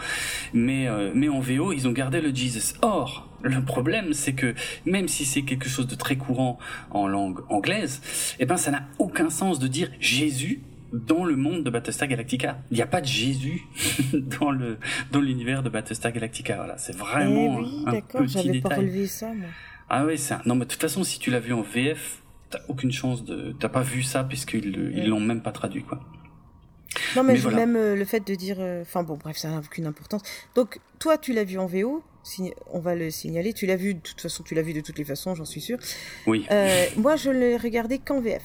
Mais 0.54 0.88
euh, 0.88 1.12
mais 1.14 1.30
en 1.30 1.40
VO, 1.40 1.74
ils 1.74 1.88
ont 1.88 1.92
gardé 1.92 2.22
le 2.22 2.34
Jesus. 2.34 2.76
Or, 2.82 3.30
le 3.42 3.64
problème, 3.64 4.14
c'est 4.14 4.34
que 4.34 4.54
même 4.86 5.08
si 5.08 5.26
c'est 5.26 5.44
quelque 5.44 5.70
chose 5.70 5.88
de 5.88 5.96
très 5.96 6.16
courant 6.16 6.58
en 6.92 7.08
langue 7.08 7.40
anglaise, 7.50 8.02
eh 8.40 8.46
ben 8.46 8.58
ça 8.58 8.72
n'a 8.72 8.84
aucun 9.00 9.30
sens 9.30 9.60
de 9.60 9.68
dire 9.68 9.90
Jésus 10.00 10.62
dans 10.94 11.26
le 11.26 11.36
monde 11.36 11.64
de 11.64 11.70
Battlestar 11.70 12.08
Galactica. 12.08 12.60
Il 12.72 12.76
n'y 12.76 12.82
a 12.84 12.88
pas 12.88 13.02
de 13.02 13.08
Jésus 13.08 13.62
dans 14.14 14.52
le 14.52 14.78
dans 15.12 15.22
l'univers 15.22 15.64
de 15.64 15.70
Battlestar 15.70 16.12
Galactica. 16.12 16.56
Voilà, 16.56 16.78
c'est 16.78 16.96
vraiment 16.96 17.60
eh 17.60 17.64
oui, 17.64 17.84
un 17.86 18.02
petit 18.02 18.44
j'avais 18.44 18.62
pas 18.62 18.76
relevé 18.76 19.08
ça. 19.08 19.34
Moi. 19.34 19.48
Ah 19.90 20.06
oui, 20.06 20.18
c'est 20.18 20.46
non 20.46 20.56
mais 20.56 20.66
de 20.66 20.70
toute 20.70 20.82
façon, 20.82 21.04
si 21.04 21.20
tu 21.20 21.32
l'as 21.32 21.40
vu 21.40 21.54
en 21.54 21.62
VF, 21.62 22.22
t'as 22.50 22.60
aucune 22.68 22.92
chance 22.92 23.24
de 23.24 23.56
t'as 23.60 23.70
pas 23.70 23.82
vu 23.82 24.04
ça 24.04 24.24
puisqu'ils 24.24 24.94
ils 24.96 25.08
l'ont 25.08 25.20
même 25.20 25.42
pas 25.42 25.52
traduit 25.52 25.84
quoi. 25.84 26.00
Non 27.16 27.24
mais, 27.24 27.34
mais 27.34 27.52
même 27.52 27.76
euh, 27.76 27.96
le 27.96 28.06
fait 28.06 28.26
de 28.26 28.36
dire, 28.36 28.58
euh, 28.60 28.82
enfin 28.82 29.04
bon 29.04 29.16
bref, 29.16 29.38
ça 29.38 29.50
n'a 29.50 29.60
aucune 29.60 29.86
importance. 29.86 30.22
Donc 30.56 30.80
toi, 31.00 31.18
tu 31.18 31.34
l'as 31.34 31.44
vu 31.44 31.58
en 31.58 31.66
VO, 31.66 32.04
on 32.72 32.80
va 32.80 32.96
le 32.96 33.10
signaler. 33.10 33.54
Tu 33.54 33.66
l'as 33.66 33.76
vu 33.76 33.94
de 33.94 34.00
toute 34.00 34.22
façon, 34.22 34.44
tu 34.44 34.56
l'as 34.56 34.62
vu 34.62 34.74
de 34.74 34.82
toutes 34.82 34.98
les 34.98 35.06
façons, 35.06 35.36
j'en 35.36 35.46
suis 35.46 35.62
sûr. 35.62 35.78
Oui. 36.28 36.46
Euh, 36.52 36.86
moi, 36.98 37.16
je 37.16 37.30
l'ai 37.30 37.58
regardé 37.58 38.00
qu'en 38.00 38.22
VF. 38.22 38.44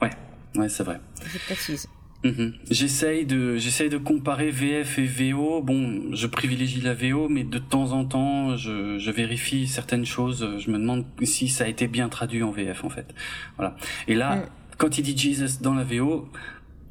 Ouais. 0.00 0.10
Ouais, 0.56 0.68
c'est 0.68 0.84
vrai. 0.84 1.00
Je 1.24 1.38
précise. 1.38 1.88
Mhm. 2.24 2.54
J'essaye 2.70 3.26
de 3.26 3.56
j'essaye 3.56 3.88
de 3.88 3.98
comparer 3.98 4.50
VF 4.50 4.98
et 4.98 5.06
VO. 5.06 5.60
Bon, 5.60 6.14
je 6.14 6.26
privilégie 6.28 6.80
la 6.80 6.94
VO, 6.94 7.28
mais 7.28 7.42
de 7.42 7.58
temps 7.58 7.92
en 7.92 8.04
temps, 8.04 8.56
je, 8.56 8.98
je 8.98 9.10
vérifie 9.10 9.66
certaines 9.66 10.06
choses. 10.06 10.58
Je 10.58 10.70
me 10.70 10.78
demande 10.78 11.04
si 11.24 11.48
ça 11.48 11.64
a 11.64 11.68
été 11.68 11.88
bien 11.88 12.08
traduit 12.08 12.42
en 12.42 12.52
VF 12.52 12.84
en 12.84 12.90
fait. 12.90 13.12
Voilà. 13.56 13.76
Et 14.06 14.14
là, 14.14 14.36
mm. 14.36 14.42
quand 14.78 14.98
il 14.98 15.02
dit 15.02 15.16
Jesus 15.16 15.60
dans 15.62 15.74
la 15.74 15.82
VO, 15.82 16.28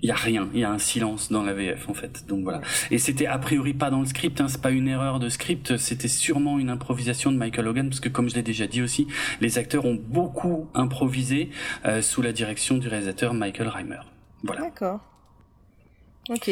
il 0.01 0.09
y 0.09 0.11
a 0.11 0.15
rien, 0.15 0.49
il 0.53 0.59
y 0.59 0.63
a 0.63 0.71
un 0.71 0.79
silence 0.79 1.31
dans 1.31 1.43
la 1.43 1.53
VF 1.53 1.89
en 1.89 1.93
fait. 1.93 2.25
Donc 2.27 2.43
voilà. 2.43 2.61
Et 2.89 2.97
c'était 2.97 3.27
a 3.27 3.37
priori 3.37 3.73
pas 3.73 3.89
dans 3.89 3.99
le 3.99 4.05
script, 4.05 4.41
hein, 4.41 4.47
c'est 4.47 4.61
pas 4.61 4.71
une 4.71 4.87
erreur 4.87 5.19
de 5.19 5.29
script, 5.29 5.77
c'était 5.77 6.07
sûrement 6.07 6.59
une 6.59 6.69
improvisation 6.69 7.31
de 7.31 7.37
Michael 7.37 7.67
Hogan 7.67 7.89
parce 7.89 7.99
que 7.99 8.09
comme 8.09 8.29
je 8.29 8.35
l'ai 8.35 8.41
déjà 8.41 8.67
dit 8.67 8.81
aussi, 8.81 9.07
les 9.41 9.57
acteurs 9.57 9.85
ont 9.85 9.99
beaucoup 9.99 10.67
improvisé 10.73 11.49
euh, 11.85 12.01
sous 12.01 12.21
la 12.21 12.31
direction 12.31 12.77
du 12.77 12.87
réalisateur 12.87 13.33
Michael 13.33 13.67
Reimer. 13.67 14.01
Voilà. 14.43 14.61
D'accord. 14.61 15.01
Ok. 16.29 16.49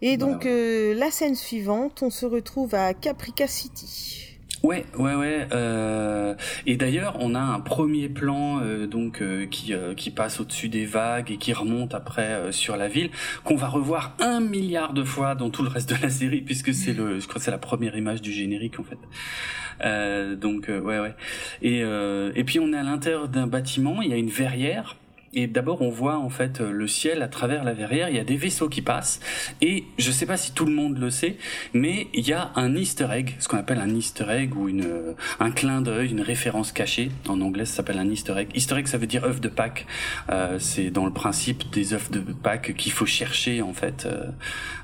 Et 0.00 0.16
donc 0.16 0.46
euh, 0.46 0.94
la 0.94 1.10
scène 1.10 1.34
suivante, 1.34 2.02
on 2.02 2.10
se 2.10 2.26
retrouve 2.26 2.74
à 2.74 2.94
Caprica 2.94 3.46
City. 3.46 4.27
Ouais, 4.64 4.84
ouais, 4.98 5.14
ouais. 5.14 5.46
Euh, 5.52 6.34
et 6.66 6.76
d'ailleurs, 6.76 7.16
on 7.20 7.34
a 7.34 7.40
un 7.40 7.60
premier 7.60 8.08
plan 8.08 8.60
euh, 8.60 8.86
donc 8.86 9.22
euh, 9.22 9.46
qui 9.46 9.72
euh, 9.72 9.94
qui 9.94 10.10
passe 10.10 10.40
au-dessus 10.40 10.68
des 10.68 10.84
vagues 10.84 11.30
et 11.30 11.36
qui 11.36 11.52
remonte 11.52 11.94
après 11.94 12.32
euh, 12.32 12.52
sur 12.52 12.76
la 12.76 12.88
ville, 12.88 13.10
qu'on 13.44 13.54
va 13.54 13.68
revoir 13.68 14.16
un 14.18 14.40
milliard 14.40 14.94
de 14.94 15.04
fois 15.04 15.36
dans 15.36 15.50
tout 15.50 15.62
le 15.62 15.68
reste 15.68 15.90
de 15.90 16.02
la 16.02 16.10
série, 16.10 16.40
puisque 16.40 16.74
c'est 16.74 16.92
le, 16.92 17.20
je 17.20 17.28
crois 17.28 17.40
c'est 17.40 17.52
la 17.52 17.58
première 17.58 17.96
image 17.96 18.20
du 18.20 18.32
générique 18.32 18.80
en 18.80 18.84
fait. 18.84 20.36
donc 20.36 20.68
ouais, 20.68 20.98
ouais. 20.98 21.14
Et 21.62 21.80
et 21.80 22.44
puis 22.44 22.58
on 22.58 22.72
est 22.72 22.78
à 22.78 22.82
l'intérieur 22.82 23.28
d'un 23.28 23.46
bâtiment, 23.46 24.02
il 24.02 24.10
y 24.10 24.12
a 24.12 24.16
une 24.16 24.30
verrière 24.30 24.96
et 25.34 25.46
d'abord, 25.46 25.82
on 25.82 25.90
voit 25.90 26.18
en 26.18 26.30
fait 26.30 26.60
le 26.60 26.86
ciel 26.86 27.22
à 27.22 27.28
travers 27.28 27.64
la 27.64 27.74
verrière. 27.74 28.08
Il 28.08 28.16
y 28.16 28.20
a 28.20 28.24
des 28.24 28.36
vaisseaux 28.36 28.68
qui 28.68 28.82
passent. 28.82 29.20
Et 29.60 29.84
je 29.98 30.10
sais 30.10 30.26
pas 30.26 30.36
si 30.36 30.52
tout 30.52 30.64
le 30.64 30.72
monde 30.72 30.98
le 30.98 31.10
sait, 31.10 31.36
mais 31.74 32.08
il 32.14 32.26
y 32.26 32.32
a 32.32 32.50
un 32.56 32.74
Easter 32.74 33.08
egg, 33.12 33.36
ce 33.38 33.48
qu'on 33.48 33.58
appelle 33.58 33.78
un 33.78 33.94
Easter 33.94 34.26
egg 34.28 34.56
ou 34.56 34.68
une 34.68 34.84
euh, 34.84 35.12
un 35.40 35.50
clin 35.50 35.80
d'œil, 35.80 36.10
une 36.10 36.20
référence 36.20 36.72
cachée. 36.72 37.10
En 37.28 37.40
anglais, 37.40 37.64
ça 37.64 37.76
s'appelle 37.76 37.98
un 37.98 38.08
Easter 38.08 38.34
egg. 38.36 38.48
Easter 38.54 38.76
egg, 38.76 38.86
ça 38.86 38.98
veut 38.98 39.06
dire 39.06 39.24
œuf 39.24 39.40
de 39.40 39.48
Pâques. 39.48 39.86
Euh, 40.30 40.58
c'est 40.58 40.90
dans 40.90 41.04
le 41.04 41.12
principe 41.12 41.70
des 41.70 41.92
œufs 41.92 42.10
de 42.10 42.20
Pâques 42.20 42.74
qu'il 42.76 42.92
faut 42.92 43.06
chercher 43.06 43.62
en 43.62 43.72
fait. 43.72 44.06
Euh, 44.06 44.26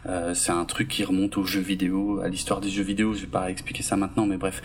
euh, 0.06 0.34
c'est 0.34 0.52
un 0.52 0.64
truc 0.64 0.88
qui 0.88 1.04
remonte 1.04 1.36
aux 1.36 1.44
jeux 1.44 1.60
vidéo, 1.60 2.20
à 2.20 2.28
l'histoire 2.28 2.60
des 2.60 2.70
jeux 2.70 2.82
vidéo. 2.82 3.14
Je 3.14 3.20
vais 3.20 3.26
pas 3.26 3.50
expliquer 3.50 3.82
ça 3.82 3.96
maintenant, 3.96 4.26
mais 4.26 4.36
bref. 4.36 4.62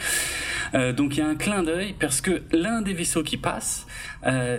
Euh, 0.73 0.93
donc 0.93 1.15
il 1.15 1.19
y 1.19 1.23
a 1.23 1.27
un 1.27 1.35
clin 1.35 1.63
d'œil 1.63 1.95
parce 1.99 2.21
que 2.21 2.41
l'un 2.51 2.81
des 2.81 2.93
vaisseaux 2.93 3.23
qui 3.23 3.37
passe, 3.37 3.87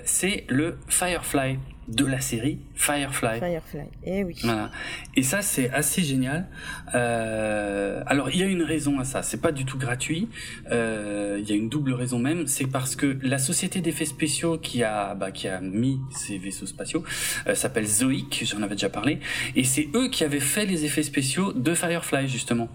c'est 0.05 0.45
le 0.49 0.79
Firefly 0.89 1.59
de 1.91 2.07
la 2.07 2.20
série 2.20 2.59
Firefly. 2.74 3.41
Firefly, 3.41 3.84
eh 4.05 4.24
oui. 4.24 4.36
Voilà. 4.43 4.70
Et 5.16 5.22
ça, 5.22 5.43
c'est 5.43 5.70
assez 5.70 6.03
génial. 6.03 6.47
Euh, 6.95 8.03
alors, 8.07 8.30
il 8.30 8.38
y 8.38 8.43
a 8.43 8.47
une 8.47 8.62
raison 8.62 8.99
à 9.01 9.05
ça. 9.05 9.22
C'est 9.22 9.41
pas 9.41 9.53
du 9.53 9.64
tout 9.64 9.76
gratuit. 9.76 10.28
Euh, 10.70 11.38
il 11.41 11.49
y 11.49 11.53
a 11.53 11.57
une 11.57 11.68
double 11.68 11.93
raison 11.93 12.18
même. 12.18 12.47
C'est 12.47 12.66
parce 12.66 12.97
que 12.97 13.18
la 13.22 13.38
société 13.38 13.80
d'effets 13.80 14.05
spéciaux 14.05 14.57
qui 14.57 14.82
a, 14.82 15.14
bah, 15.14 15.30
qui 15.30 15.49
a 15.49 15.61
mis 15.61 16.01
ces 16.11 16.38
vaisseaux 16.38 16.66
spatiaux 16.66 17.05
euh, 17.47 17.55
s'appelle 17.55 17.86
Zoic. 17.86 18.45
J'en 18.47 18.62
avais 18.62 18.76
déjà 18.76 18.88
parlé. 18.88 19.18
Et 19.57 19.64
c'est 19.64 19.88
eux 19.95 20.09
qui 20.09 20.24
avaient 20.24 20.41
fait 20.41 20.64
les 20.64 20.84
effets 20.84 21.03
spéciaux 21.03 21.53
de 21.53 21.74
Firefly 21.74 22.28
justement. 22.28 22.68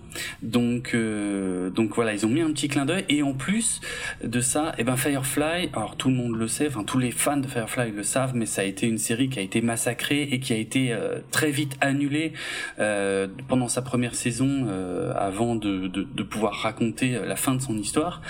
Donc, 0.44 0.94
euh, 0.94 1.70
donc 1.70 1.96
voilà, 1.96 2.14
ils 2.14 2.26
ont 2.26 2.30
mis 2.30 2.42
un 2.42 2.52
petit 2.52 2.68
clin 2.68 2.86
d'œil. 2.86 3.06
Et 3.10 3.24
en 3.24 3.34
plus 3.34 3.82
de 4.24 4.42
ça, 4.42 4.74
et 4.78 4.82
eh 4.82 4.84
ben 4.84 4.98
Firefly. 4.98 5.70
Alors 5.74 5.96
tout 5.96 6.10
le 6.10 6.16
monde 6.16 6.36
le 6.36 6.48
sait. 6.48 6.68
Enfin, 6.68 6.84
tous 6.84 7.00
les 7.00 7.12
fans 7.12 7.38
de 7.38 7.48
Firefly 7.48 7.92
le 7.92 8.04
savent, 8.04 8.36
mais 8.36 8.46
ça 8.46 8.62
a 8.62 8.66
été 8.66 8.86
une 8.86 8.98
série 9.06 9.30
qui 9.30 9.40
a 9.40 9.42
été 9.42 9.62
massacrée 9.62 10.24
et 10.24 10.40
qui 10.40 10.54
a 10.54 10.58
été 10.58 10.92
euh, 10.92 11.20
très 11.32 11.52
vite 11.52 11.78
annulée 11.80 12.34
euh, 12.80 13.28
pendant 13.48 13.68
sa 13.68 13.82
première 13.82 14.16
saison 14.16 14.66
euh, 14.68 15.14
avant 15.16 15.56
de, 15.56 15.88
de, 15.88 16.04
de, 16.04 16.24
pouvoir 16.24 16.54
raconter 16.54 17.12
la 17.12 17.36
fin 17.36 17.54
de 17.54 17.62
son 17.62 17.78
histoire. 17.78 18.22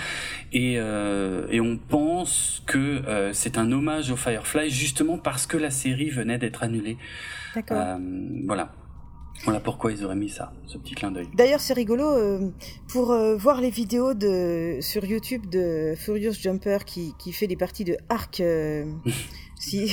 Et, 0.52 0.74
et 0.74 1.60
on 1.60 1.76
pense 1.76 2.62
que 2.66 3.02
c'est 3.32 3.58
un 3.58 3.72
hommage 3.72 4.10
au 4.10 4.16
Firefly 4.16 4.70
justement 4.70 5.18
parce 5.18 5.46
que 5.46 5.56
la 5.56 5.70
série 5.70 6.10
venait 6.10 6.38
d'être 6.38 6.62
annulée. 6.62 6.96
D'accord. 7.54 7.98
voilà. 8.46 8.72
Voilà 9.44 9.60
pourquoi 9.60 9.92
ils 9.92 10.02
auraient 10.02 10.16
mis 10.16 10.30
ça, 10.30 10.52
ce 10.66 10.78
petit 10.78 10.94
clin 10.94 11.10
d'œil. 11.10 11.28
D'ailleurs, 11.34 11.60
c'est 11.60 11.74
rigolo 11.74 12.06
pour 12.88 13.14
voir 13.36 13.60
les 13.60 13.68
vidéos 13.70 14.14
de 14.14 14.78
sur 14.80 15.04
YouTube 15.04 15.46
de 15.50 15.94
Furious 15.94 16.32
Jumper 16.32 16.78
qui, 16.86 17.12
qui 17.18 17.32
fait 17.32 17.46
des 17.46 17.56
parties 17.56 17.84
de 17.84 17.96
Arc 18.08 18.42
Si. 19.58 19.92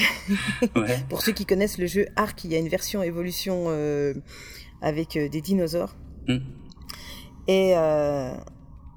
Pour 1.10 1.22
ceux 1.22 1.32
qui 1.32 1.46
connaissent 1.46 1.78
le 1.78 1.88
jeu 1.88 2.08
Ark, 2.16 2.44
il 2.44 2.52
y 2.52 2.56
a 2.56 2.60
une 2.60 2.68
version 2.68 3.02
évolution 3.02 3.66
euh, 3.68 4.14
avec 4.82 5.16
euh, 5.16 5.30
des 5.30 5.42
dinosaures. 5.42 5.96
Hmm. 6.28 6.40
Et, 7.48 7.74
euh, 7.76 8.36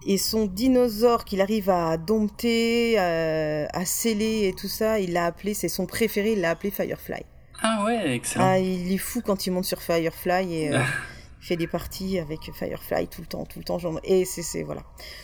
et 0.06 0.18
son 0.18 0.46
dinosaure 0.46 1.24
qu'il 1.24 1.40
arrive 1.40 1.70
à 1.70 1.96
dompter, 1.96 2.98
à 2.98 3.84
sceller 3.84 4.48
et 4.48 4.52
tout 4.52 4.68
ça, 4.68 5.00
il 5.00 5.12
l'a 5.12 5.26
appelé, 5.26 5.54
c'est 5.54 5.68
son 5.68 5.86
préféré, 5.86 6.32
il 6.32 6.40
l'a 6.40 6.50
appelé 6.50 6.70
Firefly. 6.70 7.22
Ah 7.62 7.84
ouais, 7.84 8.14
excellent. 8.14 8.44
Ah, 8.44 8.58
il 8.58 8.92
est 8.92 8.98
fou 8.98 9.22
quand 9.24 9.46
il 9.46 9.52
monte 9.52 9.64
sur 9.64 9.82
Firefly 9.82 10.54
et 10.54 10.66
il 11.40 11.46
fait 11.46 11.56
des 11.56 11.66
parties 11.66 12.18
avec 12.18 12.50
Firefly 12.52 13.08
tout 13.08 13.22
le 13.22 13.26
temps, 13.26 13.44
tout 13.44 13.58
le 13.58 13.64
temps. 13.64 13.78
Genre... 13.78 13.98
Et 14.04 14.24
c'est 14.24 14.62
voilà. 14.62 14.82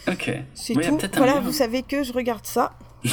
Ok. 0.08 0.32
C'est 0.54 0.74
tout. 0.74 0.98
Voilà, 1.16 1.40
vous 1.40 1.52
savez 1.52 1.82
que 1.82 2.02
je 2.02 2.12
regarde 2.12 2.46
ça. 2.46 2.76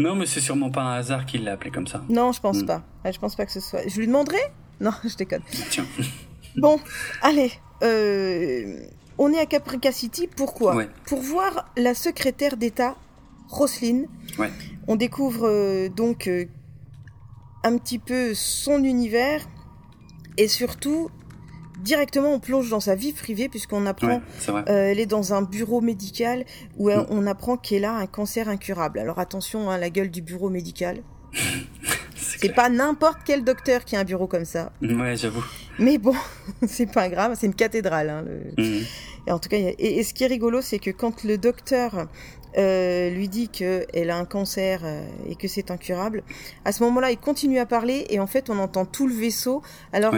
non, 0.00 0.14
mais 0.16 0.26
c'est 0.26 0.40
sûrement 0.40 0.70
pas 0.70 0.82
un 0.82 0.94
hasard 0.94 1.26
qu'il 1.26 1.44
l'a 1.44 1.52
appelé 1.52 1.70
comme 1.70 1.86
ça. 1.86 2.02
Non, 2.08 2.32
je 2.32 2.40
pense 2.40 2.62
hmm. 2.62 2.66
pas. 2.66 2.82
Je 3.04 3.18
pense 3.18 3.36
pas 3.36 3.46
que 3.46 3.52
ce 3.52 3.60
soit. 3.60 3.86
Je 3.86 3.98
lui 3.98 4.06
demanderai? 4.06 4.40
Non, 4.80 4.92
je 5.04 5.14
déconne. 5.16 5.42
Tiens. 5.70 5.86
bon, 6.56 6.80
allez. 7.22 7.52
Euh, 7.82 8.80
on 9.18 9.32
est 9.32 9.38
à 9.38 9.46
Caprica 9.46 9.92
City. 9.92 10.28
Pourquoi? 10.34 10.84
Pour 11.06 11.20
voir 11.20 11.70
la 11.76 11.94
secrétaire 11.94 12.56
d'État, 12.56 12.96
Roselyne. 13.48 14.06
Ouais. 14.38 14.50
On 14.88 14.96
découvre 14.96 15.46
euh, 15.46 15.88
donc 15.88 16.26
euh, 16.26 16.46
un 17.64 17.76
petit 17.78 17.98
peu 17.98 18.34
son 18.34 18.82
univers 18.82 19.46
et 20.36 20.48
surtout 20.48 21.10
directement 21.82 22.32
on 22.32 22.40
plonge 22.40 22.70
dans 22.70 22.80
sa 22.80 22.94
vie 22.94 23.12
privée 23.12 23.48
puisqu'on 23.48 23.86
apprend 23.86 24.22
euh, 24.48 24.62
elle 24.66 25.00
est 25.00 25.06
dans 25.06 25.34
un 25.34 25.42
bureau 25.42 25.80
médical 25.80 26.44
où 26.76 26.90
mm. 26.90 27.06
on 27.10 27.26
apprend 27.26 27.56
qu'elle 27.56 27.84
a 27.84 27.92
un 27.92 28.06
cancer 28.06 28.48
incurable. 28.48 28.98
Alors 28.98 29.18
attention 29.18 29.70
à 29.70 29.74
hein, 29.74 29.78
la 29.78 29.90
gueule 29.90 30.10
du 30.10 30.22
bureau 30.22 30.50
médical. 30.50 31.02
c'est 32.40 32.54
pas 32.54 32.68
n'importe 32.68 33.18
quel 33.24 33.44
docteur 33.44 33.84
qui 33.84 33.96
a 33.96 34.00
un 34.00 34.04
bureau 34.04 34.26
comme 34.26 34.44
ça. 34.44 34.72
Ouais, 34.82 35.16
j'avoue. 35.16 35.44
Mais 35.78 35.98
bon, 35.98 36.14
c'est 36.66 36.90
pas 36.90 37.08
grave, 37.08 37.36
c'est 37.38 37.46
une 37.46 37.54
cathédrale. 37.54 38.10
Hein, 38.10 38.24
mm. 38.58 38.80
Et 39.26 39.32
en 39.32 39.38
tout 39.38 39.48
cas, 39.48 39.56
et, 39.58 40.02
ce 40.02 40.14
qui 40.14 40.24
est 40.24 40.28
rigolo, 40.28 40.60
c'est 40.62 40.78
que 40.78 40.90
quand 40.90 41.24
le 41.24 41.38
docteur 41.38 42.06
euh, 42.58 43.10
lui 43.10 43.28
dit 43.28 43.48
qu'elle 43.48 44.10
a 44.10 44.16
un 44.16 44.24
cancer 44.24 44.80
euh, 44.84 45.04
et 45.28 45.36
que 45.36 45.46
c'est 45.46 45.70
incurable, 45.70 46.22
à 46.64 46.72
ce 46.72 46.82
moment-là, 46.84 47.10
il 47.10 47.18
continue 47.18 47.58
à 47.58 47.66
parler 47.66 48.06
et 48.10 48.20
en 48.20 48.26
fait, 48.26 48.50
on 48.50 48.58
entend 48.58 48.84
tout 48.86 49.06
le 49.06 49.14
vaisseau. 49.14 49.62
Alors, 49.92 50.14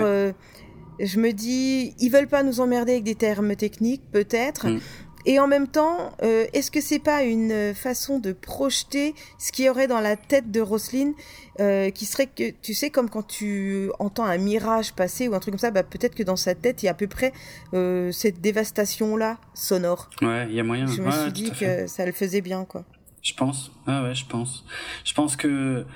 je 1.01 1.19
me 1.19 1.33
dis, 1.33 1.95
ils 1.99 2.11
veulent 2.11 2.29
pas 2.29 2.43
nous 2.43 2.61
emmerder 2.61 2.93
avec 2.93 3.05
des 3.05 3.15
termes 3.15 3.57
techniques, 3.57 4.03
peut-être. 4.13 4.69
Mm. 4.69 4.81
Et 5.25 5.39
en 5.39 5.47
même 5.47 5.69
temps, 5.69 6.13
euh, 6.23 6.47
est-ce 6.53 6.71
que 6.71 6.81
c'est 6.81 6.99
pas 6.99 7.23
une 7.23 7.75
façon 7.75 8.19
de 8.19 8.33
projeter 8.33 9.15
ce 9.39 9.53
qu'il 9.53 9.67
y 9.67 9.69
aurait 9.69 9.87
dans 9.87 10.01
la 10.01 10.17
tête 10.17 10.51
de 10.51 10.61
Roselyne, 10.61 11.15
euh, 11.61 11.91
qui 11.91 12.07
serait 12.07 12.27
que, 12.27 12.51
tu 12.51 12.75
sais, 12.75 12.91
comme 12.91 13.09
quand 13.09 13.27
tu 13.27 13.91
entends 14.01 14.25
un 14.25 14.39
mirage 14.39 14.95
passer 14.95 15.29
ou 15.29 15.35
un 15.35 15.39
truc 15.39 15.53
comme 15.53 15.61
ça, 15.61 15.71
bah, 15.71 15.85
peut-être 15.85 16.17
que 16.17 16.25
dans 16.25 16.37
sa 16.37 16.55
tête, 16.55 16.83
il 16.83 16.87
y 16.87 16.89
a 16.89 16.93
à 16.93 16.95
peu 16.95 17.07
près 17.07 17.33
euh, 17.73 18.11
cette 18.11 18.41
dévastation-là, 18.41 19.39
sonore. 19.55 20.11
Ouais, 20.23 20.47
il 20.49 20.55
y 20.55 20.61
a 20.61 20.65
moyen. 20.65 20.87
Je 20.87 21.01
me 21.01 21.11
suis 21.11 21.33
dit 21.33 21.53
que 21.53 21.87
ça 21.87 22.05
le 22.05 22.13
faisait 22.13 22.41
bien, 22.41 22.65
quoi. 22.65 22.85
Je 23.23 23.35
pense. 23.35 23.71
Ah 23.87 24.03
ouais, 24.03 24.17
je 24.17 24.27
pense. 24.27 24.65
Je 25.05 25.15
pense 25.15 25.37
que 25.37 25.87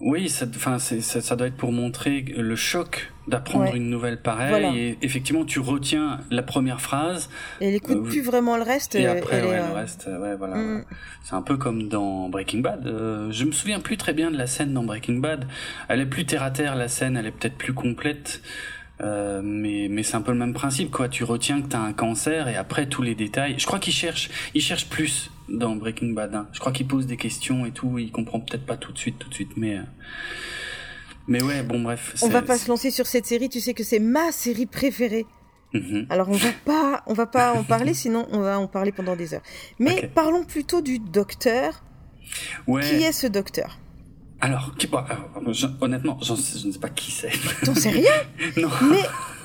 oui, 0.00 0.30
ça, 0.30 0.46
enfin, 0.56 0.78
ça, 0.78 1.20
ça, 1.20 1.36
doit 1.36 1.46
être 1.46 1.56
pour 1.56 1.72
montrer 1.72 2.24
le 2.36 2.56
choc 2.56 3.12
d'apprendre 3.28 3.74
une 3.74 3.90
nouvelle 3.90 4.20
pareille. 4.20 4.78
Et 4.78 4.98
effectivement, 5.02 5.44
tu 5.44 5.60
retiens 5.60 6.20
la 6.30 6.42
première 6.42 6.80
phrase. 6.80 7.28
Et 7.60 7.68
elle 7.68 7.74
écoute 7.74 7.98
euh, 7.98 8.08
plus 8.08 8.22
vraiment 8.22 8.56
le 8.56 8.62
reste. 8.62 8.94
Et 8.94 9.06
après, 9.06 9.42
ouais, 9.42 9.56
le 9.56 9.62
euh, 9.62 9.74
reste, 9.74 10.08
ouais, 10.08 10.36
voilà. 10.36 10.56
Mm. 10.56 10.84
C'est 11.22 11.34
un 11.34 11.42
peu 11.42 11.58
comme 11.58 11.88
dans 11.88 12.28
Breaking 12.30 12.60
Bad. 12.60 12.86
Euh, 12.86 13.30
je 13.30 13.44
me 13.44 13.52
souviens 13.52 13.80
plus 13.80 13.98
très 13.98 14.14
bien 14.14 14.30
de 14.30 14.38
la 14.38 14.46
scène 14.46 14.72
dans 14.72 14.84
Breaking 14.84 15.18
Bad. 15.18 15.46
Elle 15.88 16.00
est 16.00 16.06
plus 16.06 16.24
terre 16.24 16.42
à 16.42 16.50
terre, 16.50 16.76
la 16.76 16.88
scène, 16.88 17.16
elle 17.16 17.26
est 17.26 17.32
peut-être 17.32 17.56
plus 17.56 17.74
complète. 17.74 18.40
Euh, 19.02 19.40
mais 19.42 19.88
mais 19.88 20.02
c'est 20.02 20.16
un 20.16 20.20
peu 20.20 20.32
le 20.32 20.38
même 20.38 20.52
principe 20.52 20.90
quoi. 20.90 21.08
Tu 21.08 21.24
retiens 21.24 21.62
que 21.62 21.68
t'as 21.68 21.80
un 21.80 21.92
cancer 21.92 22.48
et 22.48 22.56
après 22.56 22.86
tous 22.86 23.02
les 23.02 23.14
détails. 23.14 23.54
Je 23.58 23.66
crois 23.66 23.78
qu'il 23.78 23.94
cherche, 23.94 24.30
il 24.54 24.60
cherche 24.60 24.88
plus 24.88 25.30
dans 25.48 25.74
Breaking 25.76 26.12
Bad. 26.12 26.34
Hein. 26.34 26.48
Je 26.52 26.60
crois 26.60 26.72
qu'il 26.72 26.86
pose 26.86 27.06
des 27.06 27.16
questions 27.16 27.64
et 27.64 27.70
tout. 27.70 27.98
Il 27.98 28.12
comprend 28.12 28.40
peut-être 28.40 28.66
pas 28.66 28.76
tout 28.76 28.92
de 28.92 28.98
suite, 28.98 29.18
tout 29.18 29.28
de 29.28 29.34
suite, 29.34 29.56
mais. 29.56 29.78
Euh, 29.78 29.82
mais 31.28 31.42
ouais, 31.42 31.62
bon 31.62 31.80
bref. 31.80 32.14
On 32.22 32.28
va 32.28 32.42
pas 32.42 32.58
se 32.58 32.68
lancer 32.68 32.90
sur 32.90 33.06
cette 33.06 33.26
série. 33.26 33.48
Tu 33.48 33.60
sais 33.60 33.72
que 33.72 33.84
c'est 33.84 34.00
ma 34.00 34.32
série 34.32 34.66
préférée. 34.66 35.26
Mm-hmm. 35.72 36.06
Alors 36.10 36.28
on 36.28 36.34
va 36.34 36.52
pas, 36.64 37.02
on 37.06 37.14
va 37.14 37.26
pas 37.26 37.54
en 37.54 37.62
parler, 37.62 37.94
sinon 38.02 38.26
on 38.32 38.40
va 38.40 38.58
en 38.58 38.66
parler 38.66 38.92
pendant 38.92 39.16
des 39.16 39.34
heures. 39.34 39.42
Mais 39.78 40.10
parlons 40.14 40.44
plutôt 40.44 40.82
du 40.82 40.98
docteur. 40.98 41.82
Ouais. 42.66 42.82
Qui 42.82 43.02
est 43.02 43.12
ce 43.12 43.26
docteur? 43.26 43.79
Alors, 44.40 44.74
qui, 44.78 44.88
honnêtement, 45.80 46.18
je 46.22 46.32
ne 46.66 46.72
sais 46.72 46.78
pas 46.78 46.88
qui 46.88 47.10
c'est. 47.10 47.30
T'en 47.64 47.74
sais 47.74 47.90
rien 47.90 48.12
Non. 48.56 48.70
Mais 48.90 49.02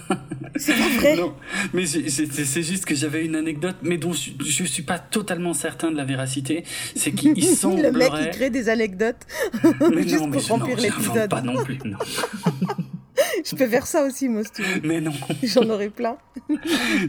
c'est 0.55 0.73
pas 0.73 0.89
vrai. 0.99 1.15
Non, 1.15 1.33
mais 1.73 1.85
c'est 1.85 2.63
juste 2.63 2.85
que 2.85 2.95
j'avais 2.95 3.25
une 3.25 3.35
anecdote, 3.35 3.77
mais 3.81 3.97
dont 3.97 4.13
je, 4.13 4.31
je 4.39 4.63
suis 4.63 4.83
pas 4.83 4.99
totalement 4.99 5.53
certain 5.53 5.91
de 5.91 5.97
la 5.97 6.05
véracité. 6.05 6.63
C'est 6.95 7.11
qu'il 7.11 7.43
semblerait. 7.43 7.91
Le 7.91 7.97
mec 7.97 8.11
qui 8.11 8.37
crée 8.37 8.49
des 8.49 8.69
anecdotes 8.69 9.25
juste 9.97 10.31
pour 10.31 10.47
remplir 10.47 10.77
l'épisode. 10.77 11.29
Pas 11.29 11.41
non 11.41 11.63
plus. 11.63 11.77
Non. 11.85 11.97
je 13.45 13.55
peux 13.55 13.67
faire 13.67 13.87
ça 13.87 14.03
aussi, 14.03 14.29
moi, 14.29 14.41
Mais 14.83 15.01
non. 15.01 15.13
J'en 15.43 15.69
aurais 15.69 15.89
plein. 15.89 16.17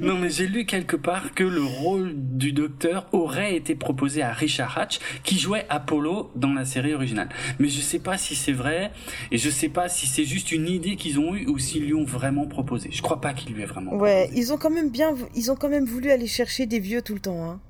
non, 0.01 0.19
mais 0.19 0.31
j'ai 0.31 0.47
lu 0.47 0.65
quelque 0.67 0.97
part 0.97 1.35
que 1.35 1.45
le 1.45 1.63
rôle 1.63 2.13
du 2.15 2.53
docteur 2.53 3.09
aurait 3.13 3.57
été 3.57 3.75
proposé 3.75 4.23
à 4.23 4.33
Richard 4.33 4.77
Hatch, 4.79 4.99
qui 5.23 5.39
jouait 5.39 5.67
Apollo 5.69 6.31
dans 6.35 6.53
la 6.53 6.65
série 6.65 6.95
originale. 6.95 7.29
Mais 7.59 7.69
je 7.69 7.81
sais 7.81 7.99
pas 7.99 8.19
si 8.19 8.35
c'est 8.35 8.53
vrai, 8.53 8.93
et 9.31 9.39
je 9.39 9.51
sais 9.51 9.69
pas 9.69 9.89
si 9.89 10.07
c'est 10.07 10.25
juste 10.25 10.53
une 10.53 10.69
idée 10.69 10.97
qu'ils 10.97 11.19
ont 11.19 11.35
eue 11.35 11.47
ou 11.47 11.59
s'ils 11.59 11.85
lui 11.85 11.95
ont 11.95 12.05
vraiment 12.05 12.47
proposé. 12.47 12.86
Je 12.91 13.03
crois 13.03 13.21
pas 13.21 13.35
qu'il 13.35 13.55
lui 13.55 13.63
ait 13.63 13.67
vraiment 13.67 13.95
Ouais, 13.95 14.31
ils 14.35 14.53
ont 14.53 14.57
quand 14.57 14.71
même 14.71 14.91
bien, 14.91 15.15
ils 15.35 15.51
ont 15.51 15.57
quand 15.57 15.69
même 15.69 15.85
voulu 15.85 16.11
aller 16.11 16.27
chercher 16.27 16.67
des 16.67 16.79
vieux 16.79 17.03
tout 17.03 17.15
le 17.15 17.21
temps, 17.21 17.51
hein. 17.51 17.61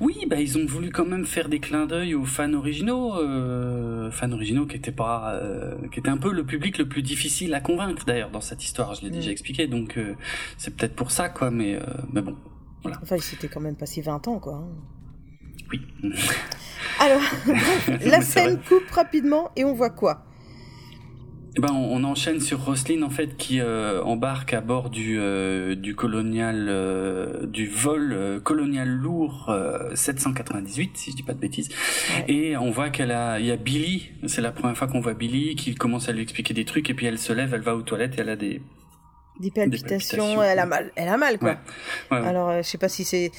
Oui, 0.00 0.26
bah 0.28 0.40
ils 0.40 0.58
ont 0.58 0.66
voulu 0.66 0.90
quand 0.90 1.04
même 1.04 1.24
faire 1.24 1.48
des 1.48 1.58
clins 1.58 1.86
d'œil 1.86 2.14
aux 2.14 2.24
fans 2.24 2.52
originaux, 2.52 3.16
euh, 3.16 4.10
fans 4.10 4.30
originaux 4.30 4.66
qui 4.66 4.76
étaient 4.76 4.92
pas, 4.92 5.34
euh, 5.34 5.74
qui 5.92 5.98
étaient 5.98 6.08
un 6.08 6.18
peu 6.18 6.32
le 6.32 6.44
public 6.44 6.78
le 6.78 6.88
plus 6.88 7.02
difficile 7.02 7.52
à 7.54 7.60
convaincre 7.60 8.04
d'ailleurs 8.04 8.30
dans 8.30 8.40
cette 8.40 8.62
histoire. 8.62 8.94
Je 8.94 9.02
l'ai 9.02 9.10
déjà 9.10 9.28
mm. 9.28 9.32
expliqué, 9.32 9.66
donc 9.66 9.98
euh, 9.98 10.14
c'est 10.56 10.76
peut-être 10.76 10.94
pour 10.94 11.10
ça 11.10 11.28
quoi, 11.28 11.50
mais 11.50 11.78
mais 12.12 12.22
bon, 12.22 12.36
voilà. 12.82 12.98
Enfin, 13.02 13.18
c'était 13.18 13.48
quand 13.48 13.60
même 13.60 13.76
passé 13.76 14.02
20 14.02 14.28
ans 14.28 14.38
quoi. 14.38 14.54
Hein. 14.54 14.68
Oui. 15.72 15.80
Alors, 17.00 17.22
la 18.04 18.20
scène 18.20 18.60
coupe 18.60 18.88
rapidement 18.90 19.50
et 19.56 19.64
on 19.64 19.74
voit 19.74 19.90
quoi? 19.90 20.25
Ben, 21.58 21.72
on, 21.72 22.04
enchaîne 22.04 22.40
sur 22.40 22.64
Roslyn 22.64 23.02
en 23.02 23.10
fait 23.10 23.36
qui 23.36 23.60
euh, 23.60 24.02
embarque 24.02 24.52
à 24.52 24.60
bord 24.60 24.90
du 24.90 25.18
euh, 25.18 25.74
du 25.74 25.94
colonial 25.94 26.66
euh, 26.68 27.46
du 27.46 27.66
vol 27.66 28.40
colonial 28.44 28.88
lourd 28.88 29.54
798 29.94 30.96
si 30.96 31.10
je 31.10 31.16
dis 31.16 31.22
pas 31.22 31.32
de 31.32 31.38
bêtises. 31.38 31.70
Et 32.28 32.56
on 32.56 32.70
voit 32.70 32.90
qu'elle 32.90 33.10
a 33.10 33.40
il 33.40 33.46
y 33.46 33.50
a 33.50 33.56
Billy 33.56 34.10
c'est 34.26 34.42
la 34.42 34.52
première 34.52 34.76
fois 34.76 34.86
qu'on 34.86 35.00
voit 35.00 35.14
Billy 35.14 35.56
qui 35.56 35.74
commence 35.74 36.08
à 36.08 36.12
lui 36.12 36.22
expliquer 36.22 36.52
des 36.52 36.64
trucs 36.64 36.90
et 36.90 36.94
puis 36.94 37.06
elle 37.06 37.18
se 37.18 37.32
lève 37.32 37.54
elle 37.54 37.62
va 37.62 37.74
aux 37.74 37.82
toilettes 37.82 38.18
et 38.18 38.20
elle 38.20 38.30
a 38.30 38.36
des 38.36 38.60
des 39.40 39.50
palpitations, 39.50 40.42
elle 40.42 40.58
a 40.58 40.66
mal 40.66 40.92
elle 40.94 41.08
a 41.08 41.16
mal 41.16 41.38
quoi. 41.38 41.58
Alors 42.10 42.52
je 42.58 42.62
sais 42.62 42.78
pas 42.78 42.88
si 42.88 43.04
c'est 43.04 43.30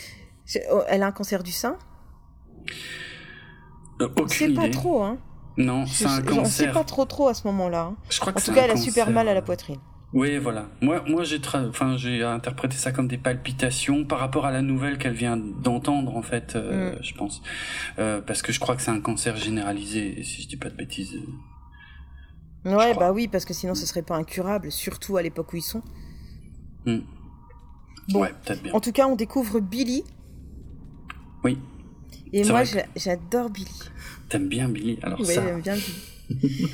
oh, 0.72 0.82
elle 0.88 1.03
a 1.03 1.07
un 1.07 1.11
cancer 1.11 1.43
du 1.43 1.51
sein? 1.51 1.78
Aucune 3.99 4.28
c'est 4.28 4.53
pas 4.53 4.70
trop 4.70 5.03
hein 5.03 5.18
non, 5.58 5.86
c'est 5.86 6.05
un 6.05 6.22
cancer. 6.22 6.45
Je 6.45 6.49
sais 6.49 6.72
pas 6.72 6.84
trop 6.84 7.05
trop 7.05 7.28
à 7.28 7.34
ce 7.34 7.47
moment-là. 7.47 7.82
Hein. 7.82 7.95
Je 8.10 8.20
crois 8.20 8.34
que 8.34 8.39
en 8.39 8.41
tout 8.41 8.53
cas, 8.53 8.64
elle 8.66 8.72
a 8.72 8.78
super 8.78 9.10
mal 9.10 9.28
à 9.28 9.34
la 9.34 9.41
poitrine. 9.41 9.80
Oui, 10.14 10.38
voilà. 10.38 10.68
Moi, 10.82 11.03
moi, 11.05 11.24
j'ai, 11.24 11.41
enfin, 11.55 11.97
j'ai 11.97 12.24
interprété 12.24 12.78
ça 12.78 12.91
comme 12.91 13.08
des 13.08 13.18
palpitations 13.18 14.05
par 14.05 14.20
rapport 14.20 14.45
à 14.45 14.51
la 14.51 14.62
nouvelle 14.62 14.97
qu'elle 14.97 15.14
vient 15.14 15.36
d'entendre, 15.36 16.16
en 16.16 16.22
fait, 16.22 16.55
euh, 16.55 16.93
mm. 16.93 17.03
je 17.03 17.14
pense, 17.14 17.41
euh, 17.99 18.22
parce 18.22 18.41
que 18.41 18.53
je 18.53 18.60
crois 18.60 18.76
que 18.76 18.82
c'est 18.82 18.91
un 18.91 19.01
cancer 19.01 19.36
généralisé, 19.36 20.24
si 20.24 20.43
je 20.43 20.47
dis 20.47 20.55
pas 20.55 20.70
de 20.70 20.76
bêtises. 20.76 21.18
Ouais, 22.64 22.93
bah 22.93 23.12
oui, 23.12 23.28
parce 23.28 23.43
que 23.43 23.53
sinon, 23.53 23.76
ce 23.76 23.86
serait 23.86 24.01
pas 24.01 24.16
incurable, 24.16 24.72
surtout 24.72 25.18
à 25.18 25.22
l'époque 25.22 25.51
où 25.53 25.58
ils 25.58 25.62
sont. 25.62 25.84
Mm. 26.86 26.99
Bon. 28.10 28.22
Ouais, 28.22 28.34
peut-être 28.45 28.64
bien. 28.64 28.74
En 28.74 28.80
tout 28.80 28.93
cas, 28.93 29.08
on 29.08 29.16
découvre 29.16 29.60
Billy. 29.60 30.03
Oui. 31.43 31.58
Et 32.32 32.45
moi, 32.45 32.64
j'adore 32.95 33.49
Billy. 33.49 33.80
T'aimes 34.30 34.47
bien 34.47 34.69
Billy 34.69 34.99
Alors 35.01 35.19
oui, 35.19 35.25
ça. 35.25 35.43
j'aime 35.43 35.61
bien 35.61 35.75
Billy. 35.75 35.95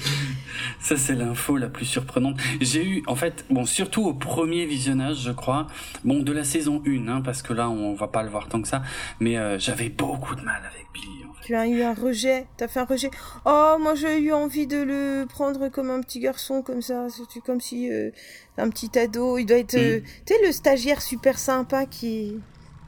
ça 0.80 0.98
c'est 0.98 1.14
l'info 1.14 1.58
la 1.58 1.68
plus 1.68 1.86
surprenante. 1.86 2.38
J'ai 2.60 2.86
eu 2.86 3.04
en 3.08 3.16
fait 3.16 3.46
bon 3.50 3.66
surtout 3.66 4.04
au 4.06 4.14
premier 4.14 4.66
visionnage 4.66 5.22
je 5.24 5.32
crois 5.32 5.68
bon 6.04 6.20
de 6.20 6.32
la 6.32 6.44
saison 6.44 6.82
1 6.88 7.08
hein, 7.08 7.22
parce 7.22 7.42
que 7.42 7.54
là 7.54 7.70
on 7.70 7.94
va 7.94 8.08
pas 8.08 8.24
le 8.24 8.30
voir 8.30 8.48
tant 8.48 8.62
que 8.62 8.68
ça 8.68 8.82
mais 9.20 9.38
euh, 9.38 9.60
j'avais 9.60 9.90
beaucoup 9.90 10.36
de 10.36 10.42
mal 10.42 10.62
avec 10.66 10.88
Billy. 10.94 11.26
En 11.30 11.34
fait. 11.34 11.46
Tu 11.46 11.56
as 11.56 11.68
eu 11.68 11.84
un 11.84 11.94
rejet, 11.94 12.48
t'as 12.58 12.68
fait 12.68 12.80
un 12.80 12.86
rejet. 12.86 13.12
Oh 13.46 13.78
moi 13.80 13.94
j'ai 13.96 14.20
eu 14.20 14.34
envie 14.34 14.66
de 14.66 14.82
le 14.82 15.26
prendre 15.28 15.70
comme 15.70 15.92
un 15.92 16.02
petit 16.02 16.20
garçon 16.20 16.62
comme 16.64 16.82
ça, 16.82 17.08
comme 17.46 17.62
si 17.62 17.92
euh, 17.92 18.10
un 18.58 18.70
petit 18.70 18.98
ado, 18.98 19.38
il 19.38 19.46
doit 19.46 19.58
être 19.58 19.76
euh, 19.76 20.00
mm. 20.00 20.04
tu 20.26 20.34
sais 20.34 20.46
le 20.46 20.52
stagiaire 20.52 21.02
super 21.02 21.38
sympa 21.38 21.86
qui 21.86 22.40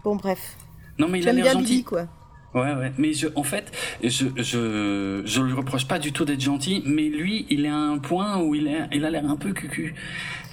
bon 0.03 0.16
bref. 0.16 0.57
Non 0.97 1.07
mais 1.07 1.20
il 1.20 1.30
a 1.30 1.34
l'air 1.34 1.53
gentil 1.53 1.63
Billy, 1.63 1.84
quoi. 1.84 2.07
Ouais, 2.56 2.74
ouais. 2.74 2.93
Mais 2.97 3.14
je, 3.14 3.28
en 3.36 3.43
fait, 3.43 3.72
je, 4.01 4.26
je, 4.38 5.22
je 5.26 5.41
lui 5.41 5.53
reproche 5.53 5.88
pas 5.88 5.99
du 5.99 6.12
tout 6.14 6.24
d'être 6.26 6.39
gentil, 6.41 6.82
mais 6.86 7.10
lui, 7.10 7.45
il 7.49 7.66
est 7.66 7.70
à 7.70 7.76
un 7.78 7.97
point 7.99 8.38
où 8.41 8.56
il, 8.56 8.68
est, 8.68 8.88
il 8.93 9.03
a 9.06 9.10
l'air 9.12 9.30
un 9.30 9.36
peu 9.36 9.51
cucu. 9.51 9.93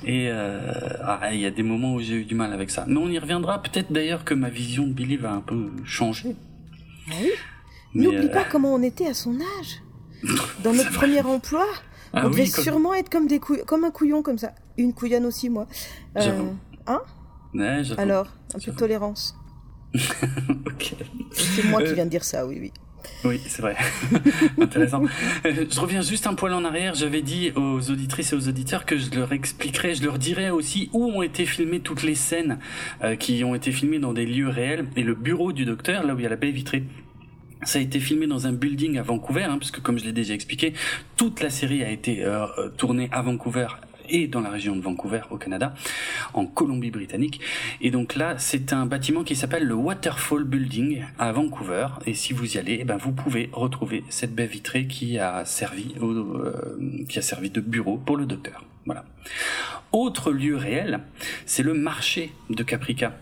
Et 0.04 0.26
euh, 0.28 0.60
ah, 1.04 1.32
il 1.32 1.38
y 1.40 1.46
a 1.46 1.50
des 1.52 1.62
moments 1.62 1.94
où 1.94 2.00
j'ai 2.00 2.16
eu 2.16 2.24
du 2.24 2.34
mal 2.34 2.52
avec 2.52 2.70
ça. 2.70 2.84
Mais 2.88 2.96
on 2.98 3.08
y 3.08 3.18
reviendra. 3.20 3.62
Peut-être 3.62 3.92
d'ailleurs 3.92 4.24
que 4.24 4.34
ma 4.34 4.48
vision 4.50 4.84
de 4.86 4.92
Billy 4.92 5.16
va 5.16 5.32
un 5.32 5.40
peu 5.40 5.70
changer. 5.84 6.34
Ah 7.08 7.14
oui. 7.22 7.30
N'oublie 7.94 8.28
pas 8.30 8.44
comment 8.44 8.74
on 8.74 8.82
était 8.82 9.06
à 9.06 9.14
son 9.14 9.36
âge. 9.40 9.82
Dans 10.64 10.72
notre 10.72 10.92
premier 10.92 11.20
emploi, 11.22 11.66
Ah 12.12 12.22
on 12.26 12.30
devait 12.30 12.42
oui, 12.44 12.50
comme- 12.50 12.64
sûrement 12.64 12.94
être 12.94 13.10
comme 13.10 13.26
des 13.28 13.38
couilles, 13.38 13.62
comme 13.66 13.84
un 13.84 13.90
couillon 13.92 14.22
comme 14.22 14.38
ça. 14.38 14.52
Une 14.76 14.92
couillonne 14.92 15.26
aussi, 15.26 15.50
moi. 15.50 15.68
Euh, 16.16 16.42
hein? 16.86 17.00
Ouais. 17.54 17.82
Alors, 17.98 18.26
un 18.54 18.58
peu 18.58 18.70
de 18.72 18.76
tolérance. 18.76 19.36
ok. 20.66 20.94
C'est 21.32 21.64
moi 21.64 21.82
qui 21.82 21.90
Euh, 21.90 21.94
viens 21.94 22.04
de 22.04 22.10
dire 22.10 22.24
ça, 22.24 22.46
oui, 22.46 22.58
oui. 22.60 22.72
Oui, 23.24 23.40
c'est 23.46 23.62
vrai. 23.62 23.76
Intéressant. 24.60 25.04
Euh, 25.44 25.66
Je 25.70 25.80
reviens 25.80 26.02
juste 26.02 26.26
un 26.26 26.34
poil 26.34 26.52
en 26.54 26.64
arrière. 26.64 26.94
J'avais 26.94 27.22
dit 27.22 27.50
aux 27.56 27.90
auditrices 27.90 28.32
et 28.32 28.36
aux 28.36 28.48
auditeurs 28.48 28.86
que 28.86 28.96
je 28.96 29.10
leur 29.10 29.32
expliquerais, 29.32 29.94
je 29.94 30.04
leur 30.04 30.18
dirais 30.18 30.50
aussi 30.50 30.88
où 30.92 31.06
ont 31.06 31.22
été 31.22 31.44
filmées 31.46 31.80
toutes 31.80 32.02
les 32.02 32.14
scènes 32.14 32.58
euh, 33.02 33.16
qui 33.16 33.42
ont 33.44 33.54
été 33.54 33.72
filmées 33.72 33.98
dans 33.98 34.12
des 34.12 34.24
lieux 34.26 34.48
réels. 34.48 34.86
Et 34.96 35.02
le 35.02 35.14
bureau 35.14 35.52
du 35.52 35.64
docteur, 35.64 36.04
là 36.06 36.14
où 36.14 36.18
il 36.18 36.22
y 36.22 36.26
a 36.26 36.30
la 36.30 36.36
baie 36.36 36.50
vitrée, 36.50 36.84
ça 37.64 37.78
a 37.78 37.82
été 37.82 38.00
filmé 38.00 38.26
dans 38.26 38.46
un 38.46 38.52
building 38.52 38.98
à 38.98 39.02
Vancouver, 39.02 39.44
hein, 39.44 39.58
puisque 39.58 39.80
comme 39.80 39.98
je 39.98 40.04
l'ai 40.04 40.12
déjà 40.12 40.34
expliqué, 40.34 40.72
toute 41.16 41.40
la 41.40 41.50
série 41.50 41.82
a 41.84 41.90
été 41.90 42.24
euh, 42.24 42.46
tournée 42.76 43.08
à 43.12 43.22
Vancouver 43.22 43.68
et 44.12 44.28
dans 44.28 44.40
la 44.40 44.50
région 44.50 44.76
de 44.76 44.80
Vancouver 44.80 45.22
au 45.30 45.38
Canada, 45.38 45.74
en 46.34 46.46
Colombie-Britannique. 46.46 47.40
Et 47.80 47.90
donc 47.90 48.14
là, 48.14 48.36
c'est 48.38 48.72
un 48.72 48.86
bâtiment 48.86 49.24
qui 49.24 49.34
s'appelle 49.34 49.64
le 49.64 49.74
Waterfall 49.74 50.44
Building 50.44 51.02
à 51.18 51.32
Vancouver. 51.32 51.88
Et 52.06 52.14
si 52.14 52.32
vous 52.32 52.54
y 52.54 52.58
allez, 52.58 52.78
eh 52.80 52.84
ben 52.84 52.96
vous 52.96 53.12
pouvez 53.12 53.50
retrouver 53.52 54.04
cette 54.08 54.34
baie 54.34 54.46
vitrée 54.46 54.86
qui 54.86 55.18
a 55.18 55.44
servi, 55.44 55.94
euh, 56.00 57.04
qui 57.08 57.18
a 57.18 57.22
servi 57.22 57.50
de 57.50 57.60
bureau 57.60 57.96
pour 57.96 58.16
le 58.16 58.26
docteur. 58.26 58.64
Voilà. 58.84 59.04
Autre 59.92 60.32
lieu 60.32 60.56
réel, 60.56 61.00
c'est 61.46 61.62
le 61.62 61.74
marché 61.74 62.32
de 62.50 62.62
Caprica. 62.62 63.14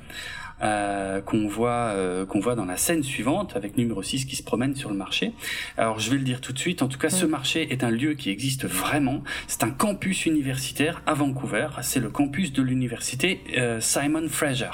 Euh, 0.63 1.21
qu'on 1.21 1.47
voit 1.47 1.93
euh, 1.95 2.27
qu'on 2.27 2.41
voit 2.41 2.55
dans 2.55 2.65
la 2.65 2.77
scène 2.77 3.03
suivante 3.03 3.57
avec 3.57 3.77
numéro 3.77 4.03
6 4.03 4.25
qui 4.27 4.37
se 4.37 4.43
promène 4.43 4.77
sur 4.77 4.91
le 4.91 4.97
marché. 4.97 5.33
Alors 5.77 5.99
je 5.99 6.11
vais 6.11 6.17
le 6.17 6.25
dire 6.25 6.41
tout 6.41 6.53
de 6.53 6.59
suite, 6.59 6.83
en 6.83 6.89
tout 6.89 6.99
cas 6.99 7.11
ce 7.11 7.27
marché 7.27 7.73
est 7.73 7.85
un 7.85 7.91
lieu 7.91 8.15
qui 8.15 8.31
existe 8.31 8.67
vraiment, 8.67 9.23
c'est 9.47 9.65
un 9.65 9.71
campus 9.71 10.27
universitaire 10.27 11.03
à 11.07 11.15
Vancouver, 11.15 11.69
c'est 11.83 12.01
le 12.01 12.11
campus 12.11 12.53
de 12.53 12.63
l'université 12.63 13.41
euh, 13.57 13.81
Simon 13.81 14.29
Fraser 14.29 14.71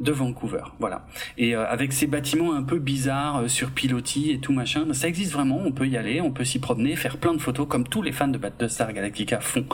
de 0.00 0.12
Vancouver, 0.12 0.62
voilà. 0.78 1.06
Et 1.36 1.54
euh, 1.54 1.66
avec 1.68 1.92
ces 1.92 2.06
bâtiments 2.06 2.54
un 2.54 2.62
peu 2.62 2.78
bizarres 2.78 3.42
euh, 3.42 3.48
sur 3.48 3.70
pilotis 3.70 4.30
et 4.30 4.38
tout 4.40 4.52
machin, 4.52 4.86
ça 4.92 5.08
existe 5.08 5.32
vraiment. 5.32 5.60
On 5.64 5.72
peut 5.72 5.86
y 5.86 5.96
aller, 5.96 6.20
on 6.20 6.30
peut 6.30 6.44
s'y 6.44 6.58
promener, 6.58 6.96
faire 6.96 7.18
plein 7.18 7.34
de 7.34 7.38
photos 7.38 7.66
comme 7.68 7.86
tous 7.86 8.00
les 8.02 8.12
fans 8.12 8.28
de 8.28 8.38
Battlestar 8.38 8.92
Galactica 8.92 9.40
font, 9.40 9.66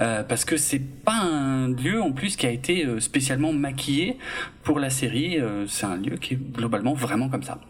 Euh, 0.00 0.22
parce 0.24 0.44
que 0.44 0.56
c'est 0.56 0.78
pas 0.80 1.14
un 1.22 1.68
lieu 1.68 2.02
en 2.02 2.12
plus 2.12 2.36
qui 2.36 2.46
a 2.46 2.50
été 2.50 2.84
euh, 2.84 3.00
spécialement 3.00 3.52
maquillé 3.52 4.18
pour 4.64 4.78
la 4.80 4.90
série. 4.90 5.38
euh, 5.40 5.66
c'est 5.68 5.86
un 5.86 5.96
lieu 5.96 6.16
qui 6.16 6.34
est 6.34 6.52
globalement 6.52 6.94
vraiment 6.94 7.28
comme 7.28 7.42
ça. 7.44 7.60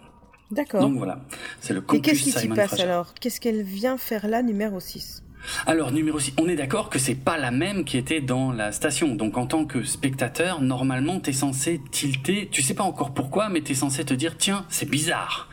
D'accord. 0.50 0.80
Donc 0.80 0.96
voilà, 0.96 1.20
c'est 1.60 1.74
le 1.74 1.80
Et 1.80 1.82
campus 1.82 2.02
qu'est-ce 2.02 2.22
qui 2.22 2.32
s'y 2.32 2.48
passe 2.48 2.68
Fraser. 2.68 2.82
alors? 2.84 3.12
Qu'est-ce 3.20 3.38
qu'elle 3.40 3.62
vient 3.62 3.98
faire 3.98 4.26
là, 4.28 4.42
numéro 4.42 4.80
6 4.80 5.22
Alors 5.66 5.92
numéro 5.92 6.18
6, 6.18 6.34
on 6.38 6.48
est 6.48 6.56
d'accord 6.56 6.90
que 6.90 6.98
c'est 6.98 7.14
pas 7.14 7.38
la 7.38 7.50
même 7.50 7.84
qui 7.84 7.96
était 7.96 8.20
dans 8.20 8.52
la 8.52 8.72
station. 8.72 9.14
Donc 9.14 9.36
en 9.36 9.46
tant 9.46 9.64
que 9.64 9.82
spectateur, 9.84 10.60
normalement 10.60 11.20
t'es 11.20 11.32
censé 11.32 11.80
tilter, 11.90 12.48
tu 12.50 12.62
sais 12.62 12.74
pas 12.74 12.84
encore 12.84 13.14
pourquoi, 13.14 13.48
mais 13.48 13.60
t'es 13.60 13.74
censé 13.74 14.04
te 14.04 14.14
dire 14.14 14.36
tiens, 14.36 14.66
c'est 14.68 14.88
bizarre. 14.88 15.48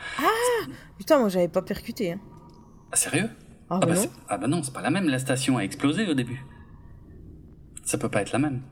Putain, 0.98 1.18
moi 1.18 1.28
j'avais 1.28 1.48
pas 1.48 1.62
percuté. 1.62 2.12
Hein. 2.12 2.20
Ah, 2.92 2.96
sérieux? 2.96 3.30
Ah, 3.68 3.80
ah, 3.82 3.86
bah 3.86 3.94
non. 3.94 4.06
ah 4.28 4.38
bah 4.38 4.46
non, 4.46 4.62
c'est 4.62 4.72
pas 4.72 4.82
la 4.82 4.90
même, 4.90 5.08
la 5.08 5.18
station 5.18 5.58
a 5.58 5.62
explosé 5.62 6.06
au 6.06 6.14
début. 6.14 6.44
Ça 7.84 7.98
peut 7.98 8.08
pas 8.08 8.22
être 8.22 8.32
la 8.32 8.38
même. 8.38 8.62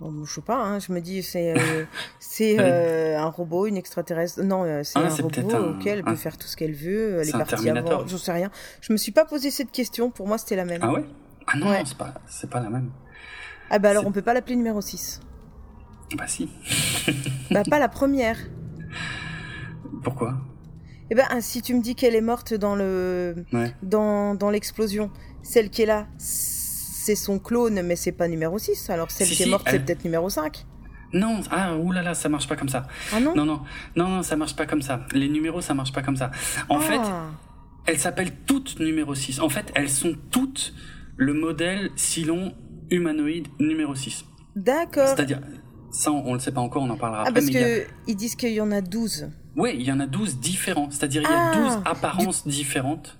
Bon, 0.00 0.24
je 0.24 0.32
sais 0.32 0.40
pas, 0.40 0.56
hein, 0.56 0.78
je 0.78 0.92
me 0.92 1.00
dis 1.00 1.22
c'est 1.22 1.52
euh, 1.56 1.84
c'est 2.20 2.56
euh, 2.58 3.18
un 3.18 3.26
robot, 3.28 3.66
une 3.66 3.76
extraterrestre. 3.76 4.42
Non, 4.42 4.64
euh, 4.64 4.80
c'est 4.82 4.98
Ah, 4.98 5.02
un 5.06 5.08
robot 5.14 5.54
un- 5.54 5.76
auquel 5.76 5.98
elle 5.98 6.04
peut 6.04 6.16
faire 6.16 6.38
tout 6.38 6.46
ce 6.48 6.56
qu'elle 6.56 6.72
veut. 6.74 7.16
Elle 7.16 7.20
est, 7.20 7.24
C'est 7.30 7.34
un 7.34 7.44
partie 7.44 7.68
avant. 7.68 8.06
Je 8.06 8.16
sais 8.16 8.32
rien. 8.32 8.50
Je 8.80 8.92
me 8.92 8.96
suis 8.96 9.12
pas 9.12 9.26
posé 9.26 9.50
cette 9.50 9.70
question. 9.70 10.10
Pour 10.10 10.26
moi, 10.26 10.38
c'était 10.38 10.56
la 10.56 10.64
même. 10.64 10.80
Ah 10.82 10.92
ouais? 10.92 11.04
Ah 11.46 11.58
non, 11.58 11.68
Ouais. 11.68 11.82
c'est 11.84 11.98
pas, 11.98 12.14
pas 12.50 12.60
la 12.60 12.70
même. 12.70 12.90
Ah 13.68 13.78
bah 13.78 13.90
alors 13.90 14.06
on 14.06 14.12
peut 14.12 14.22
pas 14.22 14.32
l'appeler 14.34 14.56
numéro 14.56 14.80
6. 14.80 15.20
Bah 16.16 16.24
si. 16.26 16.48
bah 17.50 17.62
pas 17.68 17.78
la 17.78 17.88
première. 17.88 18.36
Pourquoi? 20.02 20.34
Eh 21.10 21.14
ben 21.14 21.24
ah, 21.30 21.40
si 21.40 21.60
tu 21.62 21.74
me 21.74 21.82
dis 21.82 21.94
qu'elle 21.94 22.14
est 22.14 22.20
morte 22.20 22.54
dans 22.54 22.74
le 22.74 23.44
Ouais. 23.52 23.74
dans, 23.82 24.34
dans 24.34 24.50
l'explosion, 24.50 25.10
celle 25.42 25.68
qui 25.70 25.82
est 25.82 25.86
là, 25.86 26.06
c'est 27.16 27.16
son 27.24 27.38
clone, 27.38 27.82
mais 27.82 27.96
c'est 27.96 28.12
pas 28.12 28.28
numéro 28.28 28.58
6. 28.58 28.88
Alors 28.90 29.10
celle 29.10 29.26
Si, 29.26 29.34
qui 29.36 29.42
est 29.42 29.46
si, 29.46 29.50
morte, 29.50 29.66
c'est 29.70 29.80
peut-être 29.84 30.04
numéro 30.04 30.28
5. 30.30 30.64
Non, 31.12 31.40
ah 31.50 31.76
oulala, 31.76 32.14
ça 32.14 32.28
marche 32.28 32.46
pas 32.46 32.54
comme 32.54 32.68
ça. 32.68 32.86
Ah 33.12 33.18
non 33.18 33.34
Non, 33.34 33.44
non, 33.44 33.60
non, 33.96 34.08
non, 34.08 34.22
ça 34.22 34.36
marche 34.36 34.54
pas 34.54 34.66
comme 34.66 34.82
ça. 34.82 35.06
Les 35.12 35.28
numéros, 35.28 35.60
ça 35.60 35.74
marche 35.74 35.92
pas 35.92 36.02
comme 36.02 36.16
ça. 36.16 36.30
En 36.68 36.78
Ah. 36.78 36.80
fait, 36.80 37.00
elles 37.86 37.98
s'appellent 37.98 38.32
toutes 38.46 38.78
numéro 38.78 39.14
6. 39.14 39.40
En 39.40 39.48
fait, 39.48 39.72
elles 39.74 39.90
sont 39.90 40.14
toutes 40.30 40.72
le 41.16 41.34
modèle 41.34 41.90
Cylon 41.96 42.54
humanoïde 42.90 43.48
numéro 43.58 43.94
6. 43.96 44.24
D'accord. 44.54 45.08
C'est-à-dire, 45.08 45.40
ça, 45.90 46.12
on, 46.12 46.24
on 46.28 46.34
le 46.34 46.38
sait 46.40 46.52
pas 46.52 46.60
encore, 46.60 46.84
on 46.84 46.90
en 46.90 46.96
parlera 46.96 47.22
Ah 47.24 47.28
après, 47.28 47.40
parce 47.40 47.52
mais 47.52 47.80
a- 47.82 47.86
ils 48.06 48.14
disent 48.16 48.36
qu'il 48.36 48.52
y 48.52 48.60
en 48.60 48.70
a 48.70 48.80
12. 48.80 49.30
Ouais, 49.56 49.74
il 49.74 49.82
y 49.82 49.90
en 49.90 49.98
a 49.98 50.06
12 50.06 50.38
différents. 50.38 50.90
C'est-à-dire, 50.92 51.22
il 51.22 51.28
y 51.28 51.32
a 51.32 51.50
Ah, 51.52 51.56
12 51.56 51.78
apparences 51.86 52.46
différentes. 52.46 53.18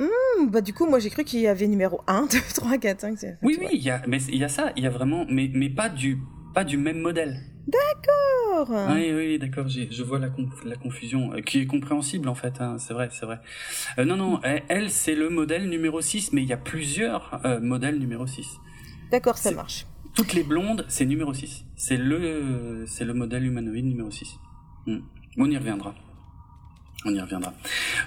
Hmm, 0.00 0.46
bah 0.48 0.62
du 0.62 0.72
coup, 0.72 0.86
moi 0.86 0.98
j'ai 0.98 1.10
cru 1.10 1.24
qu'il 1.24 1.40
y 1.40 1.46
avait 1.46 1.66
numéro 1.66 2.00
1, 2.06 2.22
2, 2.22 2.38
3, 2.54 2.78
4, 2.78 3.00
5, 3.00 3.18
6. 3.18 3.26
Oui, 3.42 3.58
oui, 3.60 3.68
il 3.72 3.82
y 3.82 3.90
a, 3.90 4.00
mais 4.08 4.18
il 4.30 4.36
y 4.36 4.44
a 4.44 4.48
ça, 4.48 4.72
il 4.76 4.82
y 4.82 4.86
a 4.86 4.90
vraiment, 4.90 5.26
mais, 5.28 5.50
mais 5.52 5.68
pas 5.68 5.90
du, 5.90 6.18
pas 6.54 6.64
du 6.64 6.78
même 6.78 7.00
modèle. 7.00 7.38
D'accord. 7.68 8.70
Oui, 8.94 9.12
oui, 9.14 9.38
d'accord, 9.38 9.68
je 9.68 10.02
vois 10.02 10.18
la, 10.18 10.30
la 10.64 10.76
confusion, 10.76 11.34
euh, 11.34 11.40
qui 11.42 11.60
est 11.60 11.66
compréhensible 11.66 12.28
en 12.28 12.34
fait, 12.34 12.60
hein, 12.60 12.76
c'est 12.78 12.94
vrai, 12.94 13.10
c'est 13.12 13.26
vrai. 13.26 13.40
Euh, 13.98 14.06
non, 14.06 14.16
non, 14.16 14.40
elle, 14.42 14.90
c'est 14.90 15.14
le 15.14 15.28
modèle 15.28 15.68
numéro 15.68 16.00
6, 16.00 16.32
mais 16.32 16.42
il 16.42 16.48
y 16.48 16.52
a 16.52 16.56
plusieurs 16.56 17.38
euh, 17.44 17.60
modèles 17.60 17.98
numéro 17.98 18.26
6. 18.26 18.46
D'accord, 19.10 19.36
ça 19.36 19.50
marche. 19.50 19.86
Toutes 20.14 20.32
les 20.32 20.42
blondes, 20.42 20.84
c'est 20.88 21.04
numéro 21.04 21.32
6. 21.34 21.64
C'est 21.76 21.96
le, 21.96 22.84
le 22.84 23.12
modèle 23.12 23.44
humanoïde 23.44 23.84
numéro 23.84 24.10
6. 24.10 24.38
Hmm. 24.86 25.00
On 25.36 25.50
y 25.50 25.56
reviendra. 25.56 25.94
On 27.06 27.14
y 27.14 27.20
reviendra. 27.20 27.54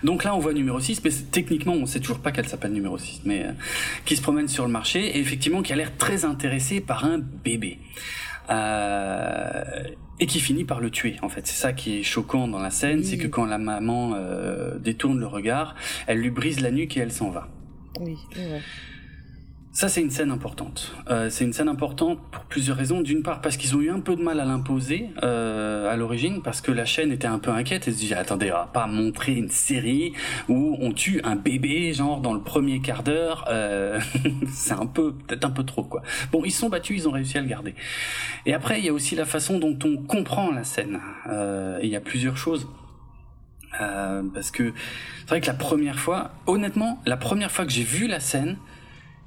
Donc 0.04 0.24
là, 0.24 0.36
on 0.36 0.40
voit 0.40 0.54
numéro 0.54 0.80
6, 0.80 1.02
mais 1.04 1.10
techniquement, 1.32 1.74
on 1.74 1.86
sait 1.88 2.00
toujours 2.00 2.20
pas 2.20 2.32
qu'elle 2.32 2.48
s'appelle 2.48 2.74
numéro 2.74 2.98
6, 2.98 3.22
mais 3.26 3.44
euh, 3.46 3.52
qui 4.06 4.16
se 4.16 4.22
promène 4.22 4.48
sur 4.48 4.66
le 4.66 4.72
marché 4.72 5.04
et 5.18 5.20
effectivement 5.20 5.64
qui 5.64 5.74
a 5.74 5.76
l'air 5.76 5.98
très 5.98 6.26
intéressée 6.26 6.80
par 6.80 7.04
un 7.06 7.18
bébé. 7.18 7.80
Euh, 8.50 9.64
et 10.20 10.28
qui 10.28 10.40
finit 10.40 10.64
par 10.64 10.80
le 10.80 10.92
tuer, 10.92 11.16
en 11.22 11.30
fait. 11.30 11.48
C'est 11.48 11.60
ça 11.60 11.74
qui 11.74 12.00
est 12.00 12.04
choquant 12.04 12.48
dans 12.48 12.60
la 12.60 12.70
scène, 12.70 13.00
Oui. 13.00 13.06
c'est 13.06 13.18
que 13.18 13.28
quand 13.28 13.46
la 13.46 13.58
maman 13.58 14.14
euh, 14.16 14.78
détourne 14.78 15.20
le 15.20 15.28
regard, 15.28 15.76
elle 16.08 16.20
lui 16.20 16.30
brise 16.30 16.60
la 16.62 16.70
nuque 16.72 16.96
et 16.98 17.00
elle 17.00 17.12
s'en 17.12 17.30
va. 17.32 17.50
Oui. 18.00 18.16
ouais. 18.38 18.62
Ça, 19.76 19.90
c'est 19.90 20.02
une 20.02 20.12
scène 20.12 20.30
importante. 20.30 20.96
Euh, 21.10 21.32
c'est 21.32 21.44
une 21.44 21.52
scène 21.52 21.68
importante 21.68 22.20
pour 22.30 22.44
plusieurs 22.44 22.78
raisons. 22.78 23.02
D'une 23.02 23.24
part, 23.24 23.42
parce 23.42 23.58
qu'ils 23.58 23.76
ont 23.76 23.82
eu 23.82 23.90
un 23.90 24.02
peu 24.02 24.16
de 24.16 24.22
mal 24.22 24.40
à 24.40 24.46
l'imposer 24.46 25.10
euh, 25.24 25.92
à 25.92 25.96
l'origine, 25.96 26.44
parce 26.44 26.62
que 26.62 26.72
la 26.72 26.86
chaîne 26.86 27.12
était 27.12 27.28
un 27.28 27.40
peu 27.40 27.50
inquiète 27.50 27.88
et 27.88 27.92
se 27.92 27.98
disait 27.98 28.14
attendez, 28.14 28.52
on 28.52 28.56
va 28.56 28.70
pas 28.72 28.86
montrer 28.86 29.34
une 29.34 29.50
série 29.50 30.14
où 30.48 30.78
on 30.80 30.92
tue 30.92 31.22
un 31.24 31.36
bébé, 31.36 31.92
genre 31.92 32.22
dans 32.22 32.34
le 32.34 32.40
premier 32.40 32.82
quart 32.82 33.02
d'heure. 33.02 33.46
Euh, 33.50 34.00
c'est 34.54 34.76
un 34.76 34.86
peu, 34.86 35.12
peut-être 35.12 35.46
un 35.46 35.50
peu 35.50 35.64
trop, 35.64 35.84
quoi. 35.84 36.04
Bon, 36.32 36.44
ils 36.46 36.52
sont 36.52 36.70
battus, 36.70 37.00
ils 37.00 37.08
ont 37.08 37.12
réussi 37.12 37.40
à 37.40 37.42
le 37.42 37.48
garder. 37.48 37.74
Et 38.46 38.54
après, 38.54 38.78
il 38.78 38.86
y 38.86 38.90
a 38.90 38.94
aussi 38.94 39.16
la 39.16 39.26
façon 39.26 39.58
dont 39.58 39.80
on 39.84 39.98
comprend 39.98 40.52
la 40.52 40.64
scène. 40.64 41.00
Euh, 41.28 41.80
et 41.82 41.86
il 41.88 41.92
y 41.92 41.96
a 41.96 42.02
plusieurs 42.02 42.38
choses. 42.38 42.68
Euh, 43.82 44.22
parce 44.34 44.52
que 44.52 44.72
c'est 45.22 45.30
vrai 45.30 45.42
que 45.42 45.48
la 45.48 45.56
première 45.56 45.98
fois, 45.98 46.32
honnêtement, 46.46 47.02
la 47.08 47.18
première 47.18 47.52
fois 47.52 47.66
que 47.66 47.72
j'ai 47.72 47.84
vu 47.84 48.08
la 48.08 48.20
scène, 48.20 48.58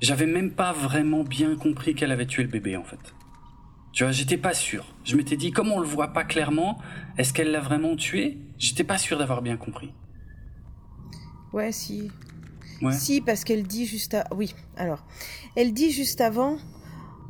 j'avais 0.00 0.26
même 0.26 0.50
pas 0.50 0.72
vraiment 0.72 1.24
bien 1.24 1.56
compris 1.56 1.94
qu'elle 1.94 2.12
avait 2.12 2.26
tué 2.26 2.42
le 2.42 2.48
bébé 2.48 2.76
en 2.76 2.84
fait. 2.84 3.14
Tu 3.92 4.04
vois, 4.04 4.12
j'étais 4.12 4.36
pas 4.36 4.52
sûr. 4.52 4.84
Je 5.04 5.16
m'étais 5.16 5.38
dit, 5.38 5.52
comme 5.52 5.72
on 5.72 5.80
le 5.80 5.86
voit 5.86 6.12
pas 6.12 6.24
clairement, 6.24 6.78
est-ce 7.16 7.32
qu'elle 7.32 7.50
l'a 7.50 7.60
vraiment 7.60 7.96
tué? 7.96 8.36
J'étais 8.58 8.84
pas 8.84 8.98
sûr 8.98 9.18
d'avoir 9.18 9.40
bien 9.40 9.56
compris. 9.56 9.94
Ouais, 11.54 11.72
si. 11.72 12.10
Ouais. 12.82 12.92
Si, 12.92 13.22
parce 13.22 13.42
qu'elle 13.42 13.62
dit 13.62 13.86
juste 13.86 14.12
à... 14.12 14.26
Oui, 14.34 14.54
alors. 14.76 15.06
Elle 15.56 15.72
dit 15.72 15.92
juste 15.92 16.20
avant 16.20 16.58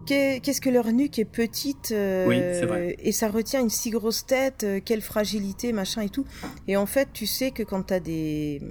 qu'est-ce 0.06 0.60
que 0.60 0.70
leur 0.70 0.90
nuque 0.92 1.18
est 1.18 1.24
petite 1.24 1.92
euh, 1.92 2.26
Oui, 2.26 2.66
vrai. 2.66 2.96
et 2.98 3.12
ça 3.12 3.28
retient 3.28 3.60
une 3.60 3.70
si 3.70 3.90
grosse 3.90 4.24
tête, 4.26 4.64
euh, 4.64 4.80
quelle 4.84 5.02
fragilité, 5.02 5.72
machin 5.72 6.02
et 6.02 6.08
tout. 6.08 6.24
Et 6.68 6.76
en 6.76 6.86
fait, 6.86 7.08
tu 7.12 7.26
sais 7.26 7.50
que 7.50 7.62
quand 7.62 7.82
t'as 7.82 8.00
des... 8.00 8.62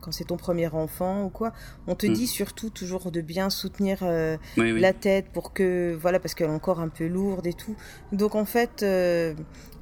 Quand 0.00 0.12
c'est 0.12 0.24
ton 0.24 0.36
premier 0.36 0.68
enfant 0.68 1.24
ou 1.24 1.28
quoi, 1.28 1.52
on 1.86 1.94
te 1.94 2.06
Mm. 2.06 2.12
dit 2.12 2.26
surtout 2.26 2.70
toujours 2.70 3.10
de 3.10 3.20
bien 3.20 3.50
soutenir 3.50 3.98
euh, 4.02 4.36
Oui, 4.56 4.72
oui. 4.72 4.80
la 4.80 4.92
tête 4.92 5.26
pour 5.32 5.52
que... 5.52 5.96
Voilà, 6.00 6.20
parce 6.20 6.34
qu'elle 6.34 6.48
est 6.48 6.52
encore 6.52 6.80
un 6.80 6.88
peu 6.88 7.06
lourde 7.06 7.46
et 7.46 7.52
tout. 7.52 7.76
Donc 8.12 8.34
en 8.34 8.44
fait, 8.44 8.76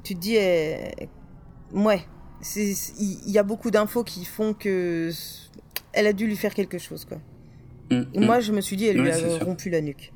tu 0.03 0.15
te 0.15 0.19
dis... 0.19 0.37
euh, 0.37 0.89
ouais, 1.73 2.01
il 2.55 3.31
y, 3.31 3.37
a 3.37 3.43
beaucoup 3.43 3.71
d'infos 3.71 4.03
qui 4.03 4.25
font 4.25 4.53
que 4.53 5.11
elle 5.93 6.07
a 6.07 6.13
dû 6.13 6.27
lui 6.27 6.35
faire 6.35 6.53
quelque 6.53 6.77
chose, 6.77 7.05
quoi. 7.05 7.17
Mm, 7.89 8.25
moi, 8.25 8.37
mm. 8.37 8.41
je 8.41 8.51
me 8.51 8.61
suis 8.61 8.75
dit, 8.75 8.85
elle 8.85 9.01
lui 9.01 9.09
a 9.09 9.37
rompu 9.39 9.69
la 9.69 9.81
nuque. 9.81 10.11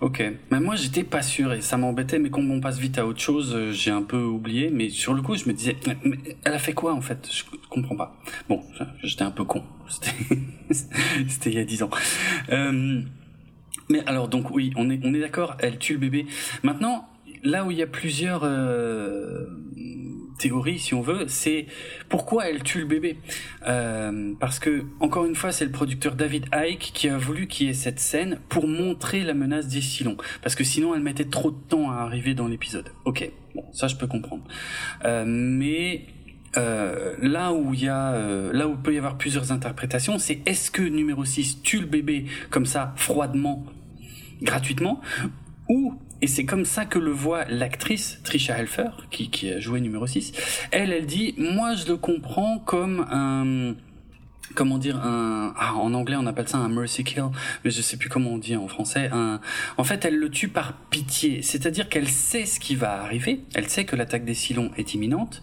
Ok, 0.00 0.22
mais 0.50 0.60
moi 0.60 0.76
j'étais 0.76 1.02
pas 1.04 1.22
sûr 1.22 1.52
et 1.52 1.60
ça 1.60 1.76
m'embêtait, 1.76 2.18
mais 2.18 2.30
quand 2.30 2.42
on 2.42 2.60
passe 2.60 2.78
vite 2.78 2.98
à 2.98 3.06
autre 3.06 3.20
chose, 3.20 3.54
euh, 3.54 3.72
j'ai 3.72 3.90
un 3.90 4.02
peu 4.02 4.22
oublié, 4.22 4.70
mais 4.70 4.88
sur 4.88 5.14
le 5.14 5.22
coup 5.22 5.36
je 5.36 5.46
me 5.46 5.52
disais, 5.52 5.76
elle 6.44 6.52
a 6.52 6.58
fait 6.58 6.74
quoi 6.74 6.94
en 6.94 7.00
fait? 7.00 7.28
Je 7.32 7.42
comprends 7.68 7.96
pas. 7.96 8.16
Bon, 8.48 8.62
j'étais 9.02 9.22
un 9.22 9.30
peu 9.30 9.44
con, 9.44 9.62
c'était 10.70 11.50
il 11.50 11.54
y 11.54 11.58
a 11.58 11.64
dix 11.64 11.82
ans. 11.82 11.90
Euh, 12.50 13.02
mais 13.88 14.02
alors 14.06 14.28
donc 14.28 14.50
oui, 14.50 14.72
on 14.76 14.90
est, 14.90 15.00
on 15.04 15.14
est 15.14 15.20
d'accord, 15.20 15.56
elle 15.58 15.78
tue 15.78 15.94
le 15.94 15.98
bébé. 16.00 16.26
Maintenant, 16.62 17.08
là 17.42 17.64
où 17.64 17.70
il 17.70 17.76
y 17.76 17.82
a 17.82 17.86
plusieurs 17.86 18.42
euh, 18.44 19.46
théories, 20.38 20.78
si 20.78 20.94
on 20.94 21.00
veut, 21.00 21.24
c'est 21.28 21.66
pourquoi 22.08 22.48
elle 22.48 22.62
tue 22.62 22.80
le 22.80 22.86
bébé. 22.86 23.18
Euh, 23.66 24.32
parce 24.40 24.58
que, 24.58 24.84
encore 25.00 25.24
une 25.24 25.34
fois, 25.34 25.52
c'est 25.52 25.64
le 25.64 25.70
producteur 25.70 26.14
David 26.14 26.46
Icke 26.54 26.90
qui 26.94 27.08
a 27.08 27.18
voulu 27.18 27.46
qu'il 27.46 27.66
y 27.66 27.70
ait 27.70 27.74
cette 27.74 28.00
scène 28.00 28.38
pour 28.48 28.66
montrer 28.68 29.22
la 29.22 29.34
menace 29.34 29.68
des 29.68 29.80
Silons. 29.80 30.16
Parce 30.42 30.54
que 30.54 30.64
sinon, 30.64 30.94
elle 30.94 31.02
mettait 31.02 31.24
trop 31.24 31.50
de 31.50 31.60
temps 31.68 31.90
à 31.90 31.96
arriver 31.96 32.34
dans 32.34 32.48
l'épisode. 32.48 32.90
Ok, 33.04 33.30
bon, 33.54 33.64
ça 33.72 33.88
je 33.88 33.96
peux 33.96 34.06
comprendre. 34.06 34.44
Euh, 35.04 35.24
mais 35.26 36.06
euh, 36.56 37.14
là 37.20 37.52
où 37.52 37.74
il 37.74 37.84
y 37.84 37.88
a, 37.88 38.12
euh, 38.12 38.52
là 38.52 38.68
où 38.68 38.76
peut 38.76 38.94
y 38.94 38.98
avoir 38.98 39.18
plusieurs 39.18 39.50
interprétations, 39.52 40.18
c'est 40.18 40.40
est-ce 40.46 40.70
que 40.70 40.82
numéro 40.82 41.24
6 41.24 41.62
tue 41.62 41.80
le 41.80 41.86
bébé 41.86 42.26
comme 42.50 42.66
ça, 42.66 42.92
froidement, 42.96 43.64
gratuitement, 44.42 45.00
ou 45.68 45.94
et 46.22 46.26
c'est 46.26 46.44
comme 46.44 46.64
ça 46.64 46.84
que 46.84 46.98
le 46.98 47.10
voit 47.10 47.44
l'actrice 47.46 48.20
Trisha 48.24 48.58
Helfer, 48.58 48.90
qui, 49.10 49.30
qui 49.30 49.50
a 49.50 49.60
joué 49.60 49.80
numéro 49.80 50.06
6. 50.06 50.32
Elle, 50.70 50.92
elle 50.92 51.06
dit, 51.06 51.34
moi 51.38 51.74
je 51.74 51.86
le 51.86 51.96
comprends 51.96 52.58
comme 52.58 53.06
un 53.10 53.74
comment 54.54 54.78
dire 54.78 54.96
un 54.96 55.54
ah, 55.58 55.74
en 55.74 55.94
anglais 55.94 56.16
on 56.18 56.26
appelle 56.26 56.48
ça 56.48 56.58
un 56.58 56.68
mercy 56.68 57.02
kill 57.02 57.24
mais 57.64 57.70
je 57.70 57.80
sais 57.80 57.96
plus 57.96 58.08
comment 58.08 58.30
on 58.30 58.38
dit 58.38 58.56
en 58.56 58.68
français 58.68 59.08
un 59.12 59.40
en 59.76 59.84
fait 59.84 60.04
elle 60.04 60.16
le 60.16 60.30
tue 60.30 60.48
par 60.48 60.74
pitié. 60.90 61.42
C'est-à-dire 61.42 61.88
qu'elle 61.88 62.08
sait 62.08 62.46
ce 62.46 62.60
qui 62.60 62.74
va 62.74 63.02
arriver 63.02 63.44
elle 63.54 63.68
sait 63.68 63.84
que 63.84 63.96
l'attaque 63.96 64.24
des 64.24 64.34
Silons 64.34 64.70
est 64.76 64.94
imminente 64.94 65.42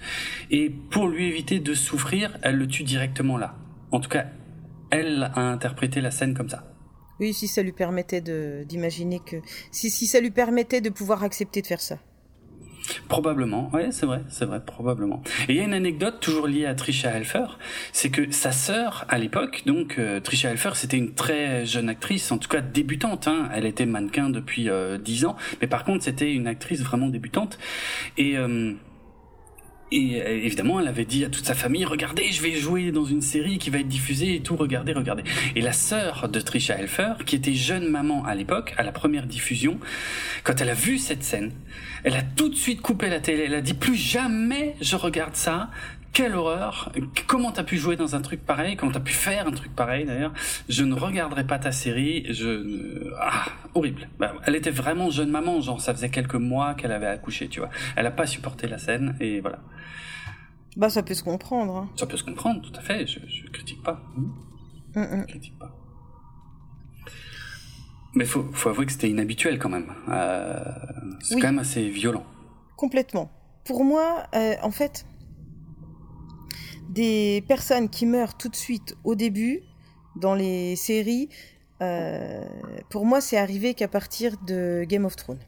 et 0.49 0.69
pour 0.69 1.07
lui 1.07 1.25
éviter 1.25 1.59
de 1.59 1.73
souffrir 1.73 2.37
elle 2.41 2.55
le 2.57 2.67
tue 2.67 2.83
directement 2.83 3.37
là. 3.37 3.55
En 3.91 3.99
tout 3.99 4.09
cas 4.09 4.25
elle 4.91 5.31
a 5.35 5.41
interprété 5.41 5.99
la 6.01 6.11
scène 6.11 6.33
comme 6.33 6.49
ça 6.49 6.70
oui, 7.19 7.33
si 7.33 7.47
ça 7.47 7.61
lui 7.61 7.71
permettait 7.71 8.21
d'imaginer 8.65 9.19
que. 9.19 9.37
Si, 9.71 9.89
ça 10.07 10.19
lui 10.19 10.31
permettait 10.31 10.81
de 10.81 10.89
pouvoir 10.89 11.23
accepter 11.23 11.61
de 11.61 11.67
faire 11.67 11.81
ça. 11.81 11.97
Probablement, 13.07 13.69
oui, 13.73 13.83
c'est 13.91 14.07
vrai, 14.07 14.23
c'est 14.27 14.45
vrai, 14.45 14.59
probablement. 14.65 15.21
Et 15.47 15.53
il 15.53 15.55
y 15.57 15.59
a 15.59 15.63
une 15.63 15.73
anecdote 15.73 16.19
toujours 16.19 16.47
liée 16.47 16.65
à 16.65 16.73
Trisha 16.73 17.11
Helfer, 17.11 17.45
c'est 17.93 18.09
que 18.09 18.31
sa 18.31 18.51
sœur, 18.51 19.05
à 19.07 19.19
l'époque, 19.19 19.63
donc 19.67 19.99
euh, 19.99 20.19
Trisha 20.19 20.49
Helfer, 20.49 20.71
c'était 20.73 20.97
une 20.97 21.13
très 21.13 21.65
jeune 21.65 21.89
actrice, 21.89 22.31
en 22.31 22.39
tout 22.39 22.49
cas 22.49 22.61
débutante. 22.61 23.27
Hein. 23.27 23.49
Elle 23.53 23.65
était 23.65 23.85
mannequin 23.85 24.29
depuis 24.29 24.69
euh, 24.69 24.97
dix 24.97 25.25
ans, 25.25 25.35
mais 25.61 25.67
par 25.67 25.83
contre, 25.83 26.03
c'était 26.03 26.33
une 26.33 26.47
actrice 26.47 26.81
vraiment 26.81 27.07
débutante. 27.07 27.59
Et 28.17 28.35
euh, 28.37 28.73
et 29.91 30.21
euh, 30.21 30.45
évidemment, 30.45 30.79
elle 30.79 30.87
avait 30.87 31.05
dit 31.05 31.25
à 31.25 31.29
toute 31.29 31.45
sa 31.45 31.53
famille, 31.53 31.83
regardez, 31.83 32.31
je 32.31 32.41
vais 32.41 32.53
jouer 32.53 32.91
dans 32.91 33.03
une 33.03 33.21
série 33.21 33.57
qui 33.57 33.69
va 33.69 33.79
être 33.79 33.87
diffusée 33.87 34.35
et 34.35 34.39
tout, 34.41 34.55
regardez, 34.55 34.93
regardez. 34.93 35.23
Et 35.55 35.61
la 35.61 35.73
sœur 35.73 36.29
de 36.29 36.39
Trisha 36.39 36.75
Helfer, 36.77 37.13
qui 37.25 37.35
était 37.35 37.53
jeune 37.53 37.89
maman 37.89 38.23
à 38.23 38.33
l'époque, 38.33 38.73
à 38.77 38.83
la 38.83 38.93
première 38.93 39.27
diffusion, 39.27 39.79
quand 40.43 40.61
elle 40.61 40.69
a 40.69 40.73
vu 40.73 40.97
cette 40.97 41.23
scène, 41.23 41.51
elle 42.03 42.15
a 42.15 42.21
tout 42.21 42.47
de 42.47 42.55
suite 42.55 42.81
coupé 42.81 43.09
la 43.09 43.19
télé. 43.19 43.43
Elle 43.47 43.55
a 43.55 43.61
dit, 43.61 43.73
plus 43.73 43.95
jamais 43.95 44.75
je 44.79 44.95
regarde 44.95 45.35
ça. 45.35 45.69
Quelle 46.13 46.35
horreur 46.35 46.91
Comment 47.27 47.51
t'as 47.51 47.63
pu 47.63 47.77
jouer 47.77 47.95
dans 47.95 48.15
un 48.15 48.21
truc 48.21 48.45
pareil? 48.45 48.75
Comment 48.75 48.91
t'as 48.91 48.99
pu 48.99 49.13
faire 49.13 49.47
un 49.47 49.51
truc 49.51 49.73
pareil 49.73 50.05
d'ailleurs? 50.05 50.33
Je 50.67 50.83
ne 50.83 50.93
regarderai 50.93 51.45
pas 51.45 51.57
ta 51.57 51.71
série. 51.71 52.25
Je 52.33 53.13
ah 53.17 53.45
horrible. 53.73 54.09
Bah, 54.19 54.33
elle 54.45 54.55
était 54.55 54.71
vraiment 54.71 55.09
jeune 55.09 55.29
maman, 55.29 55.61
genre 55.61 55.79
ça 55.79 55.93
faisait 55.93 56.09
quelques 56.09 56.35
mois 56.35 56.73
qu'elle 56.73 56.91
avait 56.91 57.07
accouché, 57.07 57.47
tu 57.47 57.61
vois. 57.61 57.69
Elle 57.95 58.07
a 58.07 58.11
pas 58.11 58.25
supporté 58.25 58.67
la 58.67 58.77
scène 58.77 59.15
et 59.21 59.39
voilà. 59.39 59.59
Bah, 60.75 60.89
ça 60.89 61.01
peut 61.01 61.13
se 61.13 61.23
comprendre. 61.23 61.75
Hein. 61.75 61.89
Ça 61.95 62.05
peut 62.05 62.17
se 62.17 62.23
comprendre, 62.23 62.61
tout 62.61 62.77
à 62.77 62.81
fait. 62.81 63.07
Je, 63.07 63.19
je 63.27 63.49
critique 63.49 63.81
pas. 63.81 64.01
Hum. 64.17 64.33
Je 64.95 65.25
critique 65.27 65.57
pas. 65.57 65.77
Mais 68.13 68.25
faut, 68.25 68.49
faut 68.51 68.69
avouer 68.69 68.85
que 68.85 68.91
c'était 68.91 69.09
inhabituel 69.09 69.57
quand 69.57 69.69
même. 69.69 69.93
Euh, 70.09 70.59
c'est 71.21 71.39
quand 71.39 71.47
même 71.47 71.59
assez 71.59 71.87
violent. 71.89 72.25
Complètement. 72.75 73.31
Pour 73.63 73.85
moi, 73.85 74.25
euh, 74.35 74.55
en 74.63 74.71
fait, 74.71 75.05
des 76.91 77.43
personnes 77.47 77.89
qui 77.89 78.05
meurent 78.05 78.37
tout 78.37 78.49
de 78.49 78.55
suite 78.55 78.95
au 79.03 79.15
début 79.15 79.61
dans 80.15 80.35
les 80.35 80.75
séries, 80.75 81.29
euh, 81.81 82.45
pour 82.89 83.05
moi, 83.05 83.21
c'est 83.21 83.37
arrivé 83.37 83.73
qu'à 83.73 83.87
partir 83.87 84.37
de 84.45 84.83
Game 84.87 85.05
of 85.05 85.15
Thrones. 85.15 85.39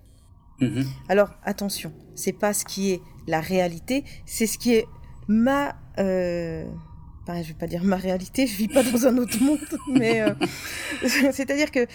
Mm-hmm. 0.61 0.85
Alors 1.09 1.29
attention, 1.43 1.91
c'est 2.15 2.33
pas 2.33 2.53
ce 2.53 2.65
qui 2.65 2.91
est 2.91 3.01
la 3.27 3.41
réalité, 3.41 4.03
c'est 4.25 4.47
ce 4.47 4.57
qui 4.57 4.73
est 4.73 4.85
ma 5.27 5.75
euh, 5.99 6.65
je 7.27 7.47
vais 7.47 7.53
pas 7.53 7.67
dire 7.67 7.83
ma 7.83 7.95
réalité, 7.95 8.47
je 8.47 8.55
vis 8.55 8.67
pas 8.67 8.83
dans 8.83 9.07
un 9.07 9.17
autre 9.17 9.41
monde, 9.41 9.59
mais 9.91 10.21
euh, 10.21 10.33
c'est-à-dire 11.31 11.71
que 11.71 11.87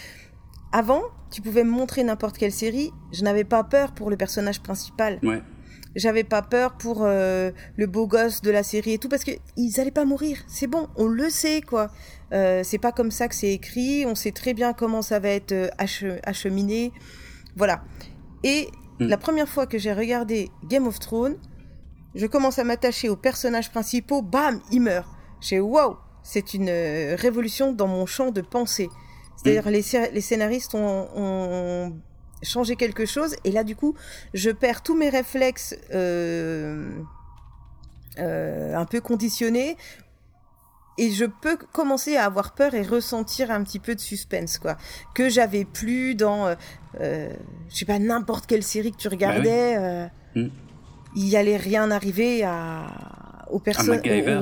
avant, 0.71 1.01
tu 1.31 1.41
pouvais 1.41 1.63
me 1.63 1.71
montrer 1.71 2.03
n'importe 2.03 2.37
quelle 2.37 2.51
série, 2.51 2.91
je 3.11 3.23
n'avais 3.23 3.43
pas 3.43 3.63
peur 3.63 3.93
pour 3.93 4.09
le 4.09 4.17
personnage 4.17 4.61
principal. 4.61 5.19
Ouais. 5.23 5.41
J'avais 5.95 6.23
pas 6.23 6.41
peur 6.41 6.73
pour 6.73 7.01
euh, 7.01 7.51
le 7.75 7.87
beau 7.87 8.05
gosse 8.05 8.41
de 8.41 8.51
la 8.51 8.61
série 8.61 8.93
et 8.93 8.97
tout 8.99 9.09
parce 9.09 9.23
que 9.23 9.31
ils 9.57 9.79
allaient 9.79 9.89
pas 9.89 10.05
mourir. 10.05 10.37
C'est 10.47 10.67
bon, 10.67 10.87
on 10.95 11.07
le 11.07 11.29
sait 11.29 11.61
quoi. 11.61 11.89
Euh, 12.31 12.61
c'est 12.63 12.77
pas 12.77 12.91
comme 12.91 13.09
ça 13.09 13.27
que 13.27 13.33
c'est 13.33 13.51
écrit. 13.51 14.05
On 14.05 14.13
sait 14.13 14.31
très 14.31 14.53
bien 14.53 14.73
comment 14.73 15.01
ça 15.01 15.19
va 15.19 15.29
être 15.29 15.51
euh, 15.51 15.69
acheminé. 16.23 16.93
Voilà. 17.55 17.83
Et 18.43 18.67
hmm. 18.99 19.07
la 19.07 19.17
première 19.17 19.49
fois 19.49 19.65
que 19.65 19.79
j'ai 19.79 19.93
regardé 19.93 20.51
Game 20.65 20.85
of 20.85 20.99
Thrones, 20.99 21.37
je 22.13 22.27
commence 22.27 22.59
à 22.59 22.63
m'attacher 22.63 23.09
aux 23.09 23.15
personnages 23.15 23.71
principaux, 23.71 24.21
bam, 24.21 24.61
il 24.71 24.81
meurt. 24.81 25.07
J'ai 25.41 25.59
wow, 25.59 25.97
c'est 26.21 26.53
une 26.53 26.69
révolution 26.69 27.71
dans 27.71 27.87
mon 27.87 28.05
champ 28.05 28.29
de 28.29 28.41
pensée. 28.41 28.89
C'est-à-dire 29.41 29.67
mm. 29.67 29.71
les, 29.71 30.11
les, 30.13 30.21
scénaristes 30.21 30.75
ont, 30.75 31.07
ont, 31.15 31.93
changé 32.41 32.75
quelque 32.75 33.05
chose 33.05 33.35
et 33.43 33.51
là 33.51 33.63
du 33.63 33.75
coup 33.75 33.95
je 34.33 34.49
perds 34.49 34.81
tous 34.81 34.95
mes 34.95 35.09
réflexes 35.09 35.75
euh, 35.93 36.89
euh, 38.19 38.75
un 38.75 38.85
peu 38.85 39.01
conditionnés 39.01 39.75
et 40.97 41.11
je 41.11 41.25
peux 41.25 41.57
commencer 41.71 42.17
à 42.17 42.25
avoir 42.25 42.53
peur 42.53 42.73
et 42.73 42.81
ressentir 42.81 43.51
un 43.51 43.63
petit 43.63 43.79
peu 43.79 43.95
de 43.95 43.99
suspense 43.99 44.57
quoi 44.57 44.77
que 45.15 45.29
j'avais 45.29 45.65
plus 45.65 46.15
dans 46.15 46.55
euh, 46.99 47.29
je 47.69 47.75
sais 47.75 47.85
pas 47.85 47.99
n'importe 47.99 48.47
quelle 48.47 48.63
série 48.63 48.91
que 48.91 48.97
tu 48.97 49.07
regardais 49.07 50.09
bah 50.33 50.41
mm 50.41 50.49
il 51.15 51.27
y 51.27 51.37
allait 51.37 51.57
rien 51.57 51.91
arriver 51.91 52.43
à, 52.43 52.87
aux 53.49 53.59
personnes. 53.59 53.93
À 53.93 53.95
MacGyver. 53.95 54.39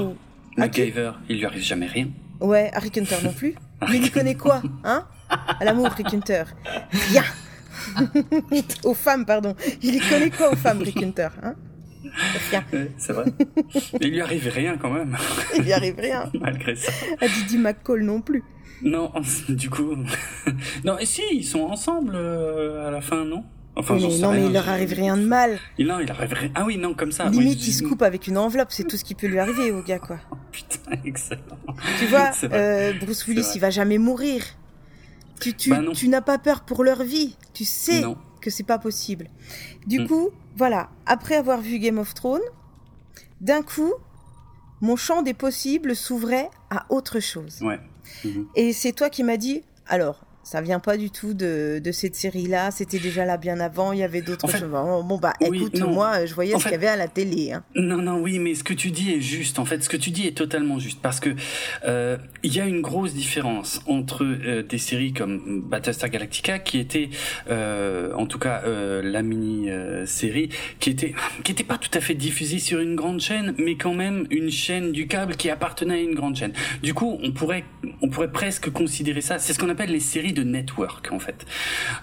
MacGyver, 0.57 1.11
il 1.29 1.37
lui 1.37 1.45
arrive 1.45 1.63
jamais 1.63 1.87
rien. 1.87 2.09
Ouais, 2.39 2.71
Rick 2.75 2.97
Hunter 2.97 3.17
non 3.23 3.33
plus. 3.33 3.55
Mais 3.89 3.97
il 3.97 4.11
connaît 4.11 4.35
quoi, 4.35 4.61
hein? 4.83 5.05
À 5.29 5.63
l'amour, 5.65 5.87
Rick 5.89 6.13
Hunter. 6.13 6.43
Rien. 6.91 7.23
aux 8.83 8.93
femmes, 8.93 9.25
pardon. 9.25 9.55
Il 9.81 9.95
y 9.95 9.99
connaît 9.99 10.29
quoi 10.29 10.51
aux 10.51 10.55
femmes, 10.55 10.81
Rick 10.81 11.01
Hunter, 11.01 11.29
hein? 11.43 11.55
Rien. 12.49 12.63
c'est 12.97 13.13
vrai. 13.13 13.25
il 14.01 14.11
lui 14.11 14.21
arrive 14.21 14.47
rien 14.47 14.77
quand 14.77 14.89
même. 14.89 15.17
il 15.57 15.63
lui 15.63 15.73
arrive 15.73 15.99
rien. 15.99 16.29
Malgré 16.39 16.75
ça. 16.75 16.91
À 17.19 17.27
Didi 17.27 17.57
McCall 17.57 18.03
non 18.03 18.21
plus. 18.21 18.43
Non, 18.81 19.11
du 19.49 19.69
coup. 19.69 19.95
non, 20.85 20.97
et 20.99 21.05
si, 21.05 21.23
ils 21.31 21.43
sont 21.43 21.61
ensemble 21.61 22.13
euh, 22.15 22.87
à 22.87 22.91
la 22.91 23.01
fin, 23.01 23.25
non? 23.25 23.43
Mais 23.89 24.17
non, 24.17 24.31
mais 24.31 24.45
il 24.45 24.53
leur 24.53 24.69
arrive 24.69 24.93
rien 24.93 25.17
de 25.17 25.25
mal. 25.25 25.59
Non, 25.79 25.99
il 25.99 26.09
arrive 26.09 26.33
rien. 26.33 26.51
Ah 26.55 26.63
oui, 26.65 26.77
non, 26.77 26.93
comme 26.93 27.11
ça. 27.11 27.29
Limite, 27.29 27.67
il 27.67 27.73
se 27.73 27.83
coupe 27.83 28.01
avec 28.01 28.27
une 28.27 28.37
enveloppe, 28.37 28.69
c'est 28.71 28.85
tout 28.85 28.97
ce 28.97 29.03
qui 29.03 29.13
peut 29.13 29.27
lui 29.27 29.39
arriver 29.39 29.71
au 29.71 29.81
gars, 29.83 29.99
quoi. 29.99 30.17
Oh, 30.31 30.35
putain, 30.51 30.91
excellent. 31.05 31.41
Tu 31.99 32.05
vois, 32.07 32.31
euh, 32.51 32.93
Bruce 32.99 33.25
Willis, 33.27 33.51
il 33.55 33.61
va 33.61 33.69
jamais 33.69 33.97
mourir. 33.97 34.43
Tu, 35.39 35.55
tu, 35.55 35.69
bah 35.69 35.81
tu 35.93 36.07
n'as 36.09 36.21
pas 36.21 36.37
peur 36.37 36.61
pour 36.61 36.83
leur 36.83 37.03
vie. 37.03 37.35
Tu 37.53 37.65
sais 37.65 38.03
que 38.41 38.49
c'est 38.49 38.63
pas 38.63 38.79
possible. 38.79 39.29
Du 39.85 39.99
mm. 40.01 40.07
coup, 40.07 40.29
voilà. 40.55 40.89
Après 41.05 41.35
avoir 41.35 41.61
vu 41.61 41.79
Game 41.79 41.97
of 41.97 42.13
Thrones, 42.13 42.41
d'un 43.41 43.61
coup, 43.61 43.93
mon 44.81 44.95
champ 44.95 45.21
des 45.21 45.33
possibles 45.33 45.95
s'ouvrait 45.95 46.49
à 46.69 46.85
autre 46.89 47.19
chose. 47.19 47.61
Ouais. 47.61 47.79
Mm-hmm. 48.23 48.45
Et 48.55 48.73
c'est 48.73 48.91
toi 48.93 49.09
qui 49.09 49.23
m'as 49.23 49.37
dit, 49.37 49.63
alors, 49.87 50.25
Ça 50.47 50.61
vient 50.61 50.79
pas 50.79 50.95
du 50.95 51.09
tout 51.09 51.33
de, 51.33 51.81
de 51.83 51.91
cette 51.91 52.15
série-là. 52.15 52.71
C'était 52.71 52.99
déjà 52.99 53.25
là 53.25 53.35
bien 53.35 53.59
avant. 53.59 53.91
Il 53.91 53.99
y 53.99 54.03
avait 54.03 54.21
d'autres 54.21 54.49
choses. 54.49 54.63
Bon, 54.63 55.17
bah, 55.17 55.33
écoute, 55.41 55.77
moi, 55.81 56.25
je 56.25 56.33
voyais 56.33 56.57
ce 56.57 56.63
qu'il 56.63 56.71
y 56.71 56.75
avait 56.75 56.87
à 56.87 56.95
la 56.95 57.09
télé. 57.09 57.51
Hein. 57.51 57.65
Non, 57.75 57.97
non, 57.97 58.21
oui, 58.21 58.39
mais 58.39 58.55
ce 58.55 58.63
que 58.63 58.73
tu 58.73 58.91
dis 58.91 59.11
est 59.11 59.19
juste. 59.19 59.59
En 59.59 59.65
fait, 59.65 59.83
ce 59.83 59.89
que 59.89 59.97
tu 59.97 60.09
dis 60.09 60.25
est 60.25 60.37
totalement 60.37 60.79
juste. 60.79 61.01
Parce 61.01 61.19
que 61.19 61.31
euh, 61.83 62.15
il 62.43 62.55
y 62.55 62.61
a 62.61 62.65
une 62.65 62.79
grosse 62.79 63.13
différence 63.13 63.81
entre 63.87 64.23
euh, 64.23 64.63
des 64.63 64.77
séries 64.77 65.11
comme 65.11 65.63
Battlestar 65.65 66.09
Galactica, 66.09 66.59
qui 66.59 66.79
était, 66.79 67.09
euh, 67.49 68.13
en 68.13 68.25
tout 68.25 68.39
cas, 68.39 68.63
la 68.65 69.23
mini-série, 69.23 70.47
qui 70.79 70.91
était, 70.91 71.13
qui 71.43 71.51
était 71.51 71.65
pas 71.65 71.77
tout 71.77 71.91
à 71.93 71.99
fait 71.99 72.15
diffusée 72.15 72.59
sur 72.59 72.79
une 72.79 72.95
grande 72.95 73.19
chaîne, 73.19 73.53
mais 73.57 73.75
quand 73.75 73.93
même 73.93 74.25
une 74.29 74.49
chaîne 74.49 74.93
du 74.93 75.07
câble 75.07 75.35
qui 75.35 75.49
appartenait 75.49 75.95
à 75.95 75.99
une 75.99 76.15
grande 76.15 76.37
chaîne. 76.37 76.53
Du 76.83 76.93
coup, 76.93 77.19
on 77.21 77.33
pourrait, 77.33 77.65
on 78.01 78.07
pourrait 78.07 78.31
presque 78.31 78.69
considérer 78.69 79.19
ça. 79.19 79.39
C'est 79.39 79.51
ce 79.51 79.59
qu'on 79.59 79.67
appelle 79.67 79.91
les 79.91 79.99
séries 79.99 80.36
network 80.43 81.11
en 81.11 81.19
fait. 81.19 81.45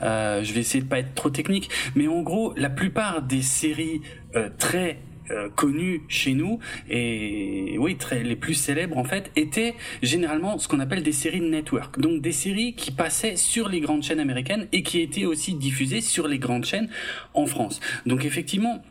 Euh, 0.03 0.43
je 0.43 0.53
vais 0.53 0.61
essayer 0.61 0.82
de 0.82 0.89
pas 0.89 0.99
être 0.99 1.14
trop 1.14 1.30
technique, 1.30 1.70
mais 1.95 2.09
en 2.09 2.22
gros, 2.22 2.55
la 2.57 2.70
plupart 2.70 3.22
des 3.22 3.43
séries 3.43 4.01
euh, 4.37 4.49
très 4.59 4.99
euh, 5.30 5.49
connues 5.49 6.03
chez 6.07 6.35
nous 6.35 6.59
et 6.91 7.76
oui 7.78 7.97
très 7.97 8.22
les 8.22 8.37
plus 8.37 8.53
célèbres 8.53 8.99
en 8.99 9.05
fait 9.05 9.30
étaient 9.37 9.74
généralement 10.03 10.59
ce 10.59 10.68
qu'on 10.68 10.80
appelle 10.80 11.03
des 11.03 11.12
séries 11.12 11.41
de 11.41 11.49
network 11.49 11.99
donc 11.99 12.20
des 12.20 12.32
séries 12.32 12.74
qui 12.74 12.91
passaient 12.91 13.37
sur 13.37 13.70
les 13.70 13.80
grandes 13.80 14.03
chaînes 14.03 14.20
américaines 14.20 14.68
et 14.72 14.82
qui 14.82 15.01
étaient 15.01 15.24
aussi 15.24 15.55
diffusées 15.55 16.03
sur 16.03 16.28
les 16.28 16.39
grandes 16.39 16.66
chaînes 16.66 16.91
en 17.32 17.47
France 17.47 17.80
donc 18.05 18.26
effectivement 18.26 18.82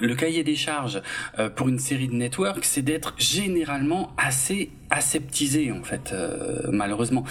le 0.00 0.14
cahier 0.16 0.42
des 0.42 0.56
charges 0.56 1.00
euh, 1.38 1.48
pour 1.48 1.68
une 1.68 1.78
série 1.78 2.08
de 2.08 2.14
network, 2.14 2.64
c'est 2.64 2.82
d'être 2.82 3.14
généralement 3.16 4.12
assez 4.16 4.70
aseptisé 4.90 5.72
en 5.72 5.82
fait, 5.82 6.12
euh, 6.12 6.62
malheureusement. 6.70 7.24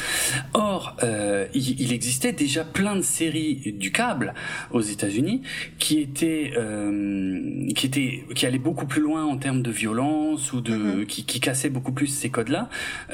Or, 0.53 0.95
euh, 1.03 1.45
il, 1.53 1.91
existait 1.91 2.32
déjà 2.32 2.64
plein 2.64 2.95
de 2.95 3.01
séries 3.01 3.74
du 3.78 3.91
câble 3.91 4.34
aux 4.72 4.82
États-Unis 4.82 5.41
qui 5.78 5.99
étaient, 5.99 6.53
qui 7.76 7.86
étaient, 7.86 8.24
qui 8.34 8.45
allaient 8.45 8.57
beaucoup 8.57 8.86
plus 8.86 9.01
loin 9.01 9.26
en 9.26 9.38
termes 9.38 9.61
de 9.61 9.72
violence 9.72 10.53
ou 10.53 10.61
de, 10.61 10.74
mm-hmm. 10.74 11.05
qui, 11.05 11.26
qui 11.26 11.39
cassaient 11.39 11.70
beaucoup 11.70 11.91
plus 11.91 12.07
ces 12.07 12.30
codes-là. 12.30 12.70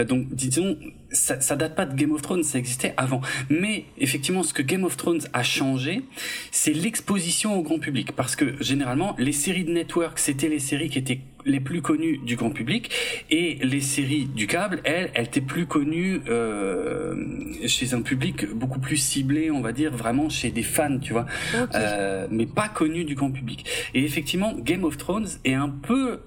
donc, 0.06 0.28
disons, 0.34 0.78
ça, 1.12 1.42
ça 1.42 1.56
date 1.56 1.76
pas 1.76 1.86
de 1.86 1.96
Game 1.96 2.12
of 2.12 2.22
Thrones, 2.22 2.44
ça 2.44 2.60
existait 2.60 2.94
avant. 2.98 3.22
Mais 3.50 3.86
effectivement, 3.98 4.44
ce 4.44 4.54
que 4.54 4.62
Game 4.62 4.84
of 4.84 4.98
Thrones 4.98 5.22
a 5.34 5.44
changé, 5.44 6.02
c'est 6.52 6.74
l'exposition 6.74 7.58
au 7.58 7.62
grand 7.62 7.80
public, 7.80 8.12
parce 8.16 8.36
que 8.36 8.62
généralement, 8.62 9.16
les 9.18 9.32
séries 9.32 9.64
de 9.64 9.72
network, 9.72 10.20
c'était 10.20 10.50
les 10.50 10.60
séries 10.60 10.90
qui 10.90 11.00
étaient 11.00 11.22
les 11.46 11.62
plus 11.62 11.82
connues 11.82 12.20
du 12.26 12.36
grand 12.36 12.50
public, 12.50 12.92
et 13.32 13.60
les 13.62 13.82
séries 13.82 14.26
du 14.26 14.46
câble, 14.46 14.82
elles, 14.84 15.10
elles 15.14 15.26
étaient 15.26 15.42
plus 15.42 15.66
connues 15.66 16.22
euh, 16.28 17.16
chez 17.66 17.94
un 17.94 18.02
public 18.02 18.46
beaucoup 18.54 18.80
plus 18.80 18.98
ciblé, 18.98 19.50
on 19.50 19.62
va 19.62 19.72
dire, 19.72 19.92
vraiment 19.96 20.30
chez 20.30 20.52
des 20.52 20.64
fans, 20.64 21.00
tu 21.00 21.14
vois, 21.14 21.26
euh, 21.76 22.28
mais 22.30 22.46
pas 22.46 22.68
connues 22.68 23.06
du 23.06 23.16
grand 23.16 23.32
public. 23.32 23.66
Et 23.94 24.04
effectivement, 24.04 24.54
Game 24.60 24.84
of 24.84 24.98
Thrones 24.98 25.28
est 25.46 25.54
un 25.54 25.70
peu 25.70 26.20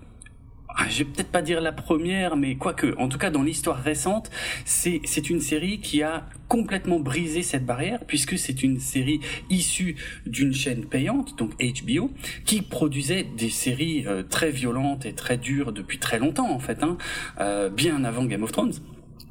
je 0.88 0.98
vais 0.98 1.04
peut-être 1.04 1.30
pas 1.30 1.42
dire 1.42 1.60
la 1.60 1.72
première, 1.72 2.36
mais 2.36 2.56
quoique, 2.56 2.94
en 2.98 3.08
tout 3.08 3.18
cas 3.18 3.30
dans 3.30 3.42
l'histoire 3.42 3.82
récente, 3.82 4.30
c'est 4.64 5.00
c'est 5.04 5.30
une 5.30 5.40
série 5.40 5.80
qui 5.80 6.02
a 6.02 6.26
complètement 6.48 7.00
brisé 7.00 7.42
cette 7.42 7.64
barrière 7.64 8.00
puisque 8.06 8.38
c'est 8.38 8.62
une 8.62 8.78
série 8.78 9.20
issue 9.50 9.96
d'une 10.26 10.52
chaîne 10.52 10.84
payante, 10.84 11.38
donc 11.38 11.52
HBO, 11.58 12.10
qui 12.44 12.62
produisait 12.62 13.24
des 13.36 13.50
séries 13.50 14.04
euh, 14.06 14.22
très 14.22 14.50
violentes 14.50 15.06
et 15.06 15.14
très 15.14 15.38
dures 15.38 15.72
depuis 15.72 15.98
très 15.98 16.18
longtemps 16.18 16.50
en 16.50 16.58
fait, 16.58 16.82
hein, 16.82 16.96
euh, 17.40 17.70
bien 17.70 18.04
avant 18.04 18.24
Game 18.24 18.42
of 18.42 18.52
Thrones. 18.52 18.74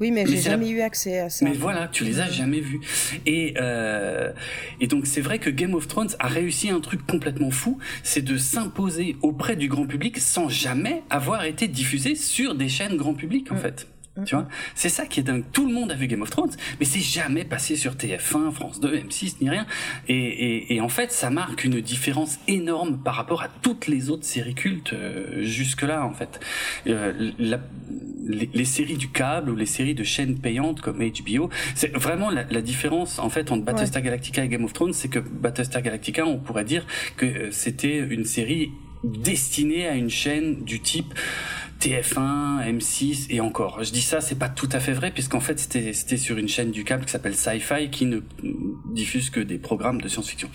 Oui, 0.00 0.10
mais, 0.10 0.26
j'ai 0.26 0.38
jamais 0.38 0.70
eu 0.70 0.80
accès 0.80 1.18
à 1.18 1.30
ça. 1.30 1.44
Mais 1.44 1.52
voilà, 1.52 1.88
tu 1.88 2.04
les 2.04 2.20
as 2.20 2.30
jamais 2.30 2.60
vus. 2.60 2.80
Et 3.26 3.54
euh, 3.60 4.32
et 4.80 4.86
donc 4.86 5.06
c'est 5.06 5.20
vrai 5.20 5.38
que 5.38 5.50
Game 5.50 5.74
of 5.74 5.88
Thrones 5.88 6.10
a 6.18 6.28
réussi 6.28 6.70
un 6.70 6.80
truc 6.80 7.06
complètement 7.06 7.50
fou, 7.50 7.78
c'est 8.02 8.22
de 8.22 8.36
s'imposer 8.36 9.16
auprès 9.22 9.56
du 9.56 9.68
grand 9.68 9.86
public 9.86 10.18
sans 10.18 10.48
jamais 10.48 11.02
avoir 11.10 11.44
été 11.44 11.68
diffusé 11.68 12.14
sur 12.14 12.54
des 12.54 12.68
chaînes 12.68 12.96
grand 12.96 13.14
public 13.14 13.50
en 13.52 13.56
mm. 13.56 13.58
fait. 13.58 13.86
Tu 14.26 14.34
vois, 14.34 14.46
c'est 14.74 14.90
ça 14.90 15.06
qui 15.06 15.20
est 15.20 15.22
dingue. 15.22 15.44
Tout 15.52 15.66
le 15.66 15.72
monde 15.72 15.90
a 15.90 15.94
vu 15.94 16.06
Game 16.06 16.20
of 16.20 16.28
Thrones, 16.28 16.50
mais 16.78 16.84
c'est 16.84 17.00
jamais 17.00 17.44
passé 17.44 17.76
sur 17.76 17.94
TF1, 17.94 18.52
France 18.52 18.78
2, 18.78 18.96
M6 18.96 19.36
ni 19.40 19.48
rien. 19.48 19.66
Et, 20.06 20.14
et, 20.14 20.74
et, 20.74 20.80
en 20.82 20.90
fait, 20.90 21.10
ça 21.10 21.30
marque 21.30 21.64
une 21.64 21.80
différence 21.80 22.38
énorme 22.46 22.98
par 22.98 23.14
rapport 23.14 23.42
à 23.42 23.48
toutes 23.48 23.86
les 23.86 24.10
autres 24.10 24.24
séries 24.24 24.54
cultes 24.54 24.92
euh, 24.92 25.42
jusque-là. 25.42 26.04
En 26.04 26.12
fait, 26.12 26.40
euh, 26.88 27.32
la, 27.38 27.58
les, 28.26 28.50
les, 28.52 28.64
séries 28.66 28.98
du 28.98 29.08
câble 29.08 29.48
ou 29.48 29.56
les 29.56 29.66
séries 29.66 29.94
de 29.94 30.04
chaînes 30.04 30.38
payantes 30.38 30.82
comme 30.82 30.98
HBO, 30.98 31.48
c'est 31.74 31.96
vraiment 31.96 32.30
la, 32.30 32.44
la, 32.44 32.60
différence 32.60 33.18
en 33.18 33.30
fait 33.30 33.50
entre 33.50 33.64
Battlestar 33.64 34.02
Galactica 34.02 34.44
et 34.44 34.48
Game 34.48 34.64
of 34.64 34.74
Thrones, 34.74 34.92
c'est 34.92 35.08
que 35.08 35.20
Battlestar 35.20 35.80
Galactica, 35.80 36.26
on 36.26 36.38
pourrait 36.38 36.64
dire 36.64 36.86
que 37.16 37.24
euh, 37.24 37.50
c'était 37.50 37.98
une 37.98 38.26
série 38.26 38.70
destinée 39.04 39.88
à 39.88 39.94
une 39.94 40.10
chaîne 40.10 40.62
du 40.64 40.80
type 40.80 41.14
TF1, 41.82 42.62
M6 42.78 43.26
et 43.30 43.40
encore. 43.40 43.82
Je 43.82 43.90
dis 43.90 44.02
ça, 44.02 44.20
c'est 44.20 44.38
pas 44.38 44.48
tout 44.48 44.68
à 44.70 44.78
fait 44.78 44.92
vrai 44.92 45.10
puisqu'en 45.10 45.40
fait 45.40 45.58
c'était 45.58 45.92
c'était 45.92 46.16
sur 46.16 46.38
une 46.38 46.46
chaîne 46.46 46.70
du 46.70 46.84
câble 46.84 47.04
qui 47.04 47.10
s'appelle 47.10 47.34
Sci-Fi 47.34 47.90
qui 47.90 48.06
ne 48.06 48.20
diffuse 48.92 49.30
que 49.30 49.40
des 49.40 49.58
programmes 49.58 50.00
de 50.00 50.08
science-fiction. 50.08 50.48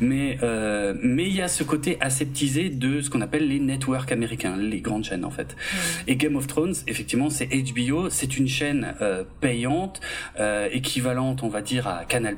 Mais 0.00 0.38
euh, 0.42 0.94
mais 1.00 1.28
il 1.28 1.36
y 1.36 1.40
a 1.40 1.46
ce 1.46 1.62
côté 1.62 1.98
aseptisé 2.00 2.68
de 2.68 3.00
ce 3.00 3.10
qu'on 3.10 3.20
appelle 3.20 3.46
les 3.46 3.60
networks 3.60 4.10
américains, 4.10 4.56
les 4.56 4.80
grandes 4.80 5.04
chaînes 5.04 5.24
en 5.24 5.30
fait. 5.30 5.56
Et 6.08 6.16
Game 6.16 6.34
of 6.34 6.48
Thrones, 6.48 6.74
effectivement, 6.88 7.30
c'est 7.30 7.46
HBO, 7.46 8.10
c'est 8.10 8.36
une 8.36 8.48
chaîne 8.48 8.96
euh, 9.00 9.22
payante 9.40 10.00
euh, 10.40 10.68
équivalente, 10.72 11.44
on 11.44 11.48
va 11.48 11.62
dire 11.62 11.86
à 11.86 12.04
Canal+ 12.04 12.36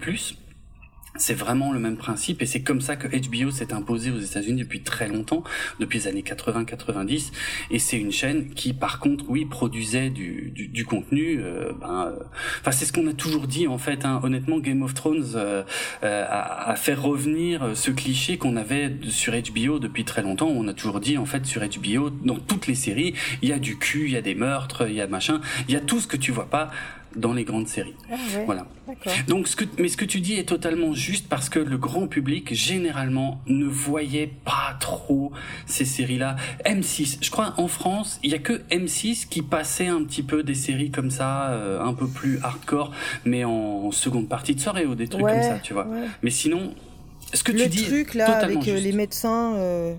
c'est 1.16 1.34
vraiment 1.34 1.72
le 1.72 1.78
même 1.78 1.96
principe 1.96 2.42
et 2.42 2.46
c'est 2.46 2.62
comme 2.62 2.80
ça 2.80 2.96
que 2.96 3.06
HBO 3.06 3.50
s'est 3.50 3.72
imposé 3.72 4.10
aux 4.10 4.18
États-Unis 4.18 4.62
depuis 4.62 4.82
très 4.82 5.08
longtemps, 5.08 5.44
depuis 5.78 5.98
les 5.98 6.08
années 6.08 6.22
80-90 6.22 7.30
et 7.70 7.78
c'est 7.78 7.98
une 7.98 8.12
chaîne 8.12 8.50
qui 8.50 8.72
par 8.72 8.98
contre 8.98 9.24
oui 9.28 9.44
produisait 9.44 10.10
du, 10.10 10.50
du, 10.50 10.68
du 10.68 10.84
contenu 10.84 11.40
euh, 11.40 11.72
ben, 11.80 12.06
euh, 12.08 12.24
enfin 12.60 12.72
c'est 12.72 12.84
ce 12.84 12.92
qu'on 12.92 13.06
a 13.06 13.12
toujours 13.12 13.46
dit 13.46 13.68
en 13.68 13.78
fait 13.78 14.04
hein. 14.04 14.20
honnêtement 14.22 14.58
Game 14.58 14.82
of 14.82 14.94
Thrones 14.94 15.24
euh, 15.36 15.62
euh, 16.02 16.24
a, 16.28 16.70
a, 16.70 16.76
fait 16.76 16.94
revenir 16.94 17.70
ce 17.74 17.90
cliché 17.90 18.36
qu'on 18.36 18.56
avait 18.56 18.92
sur 19.08 19.32
HBO 19.32 19.78
depuis 19.78 20.04
très 20.04 20.22
longtemps. 20.22 20.48
On 20.48 20.66
a 20.68 20.74
toujours 20.74 21.00
dit 21.00 21.18
en 21.18 21.26
fait 21.26 21.46
sur 21.46 21.62
HBO 21.62 22.10
dans 22.10 22.38
toutes 22.38 22.66
les 22.66 22.74
séries 22.74 23.14
il 23.42 23.48
y 23.48 23.52
a 23.52 23.58
du 23.58 23.78
cul, 23.78 24.06
il 24.06 24.12
y 24.12 24.16
a 24.16 24.22
des 24.22 24.34
meurtres, 24.34 24.88
il 24.88 24.94
y 24.94 25.00
a 25.00 25.06
machin, 25.06 25.40
il 25.68 25.74
y 25.74 25.76
a 25.76 25.80
tout 25.80 26.00
ce 26.00 26.06
que 26.06 26.16
tu 26.16 26.32
vois 26.32 26.50
pas 26.50 26.70
dans 27.16 27.32
les 27.32 27.44
grandes 27.44 27.68
séries. 27.68 27.94
Ah 28.10 28.16
voilà. 28.44 28.66
Donc, 29.28 29.48
ce 29.48 29.56
que, 29.56 29.64
mais 29.78 29.88
ce 29.88 29.96
que 29.96 30.04
tu 30.04 30.20
dis 30.20 30.34
est 30.34 30.48
totalement 30.48 30.92
juste 30.92 31.28
parce 31.28 31.48
que 31.48 31.58
le 31.58 31.78
grand 31.78 32.06
public 32.06 32.52
généralement 32.54 33.40
ne 33.46 33.66
voyait 33.66 34.30
pas 34.44 34.76
trop 34.80 35.32
ces 35.66 35.84
séries-là. 35.84 36.36
M6, 36.66 37.18
je 37.20 37.30
crois 37.30 37.54
en 37.56 37.68
France, 37.68 38.20
il 38.22 38.30
y 38.30 38.34
a 38.34 38.38
que 38.38 38.62
M6 38.70 39.28
qui 39.28 39.42
passait 39.42 39.86
un 39.86 40.02
petit 40.04 40.22
peu 40.22 40.42
des 40.42 40.54
séries 40.54 40.90
comme 40.90 41.10
ça, 41.10 41.50
euh, 41.50 41.80
un 41.80 41.94
peu 41.94 42.06
plus 42.06 42.38
hardcore, 42.42 42.92
mais 43.24 43.44
en 43.44 43.90
seconde 43.90 44.28
partie 44.28 44.54
de 44.54 44.60
soirée 44.60 44.86
ou 44.86 44.94
des 44.94 45.08
trucs 45.08 45.24
comme 45.24 45.42
ça, 45.42 45.58
tu 45.62 45.72
vois. 45.72 45.86
Mais 46.22 46.30
sinon, 46.30 46.74
ce 47.32 47.42
que 47.42 47.52
le 47.52 47.62
tu 47.64 47.68
dis, 47.68 47.84
truc 47.84 48.14
là 48.14 48.38
avec 48.38 48.68
euh, 48.68 48.78
les 48.78 48.92
médecins. 48.92 49.54
Euh... 49.56 49.94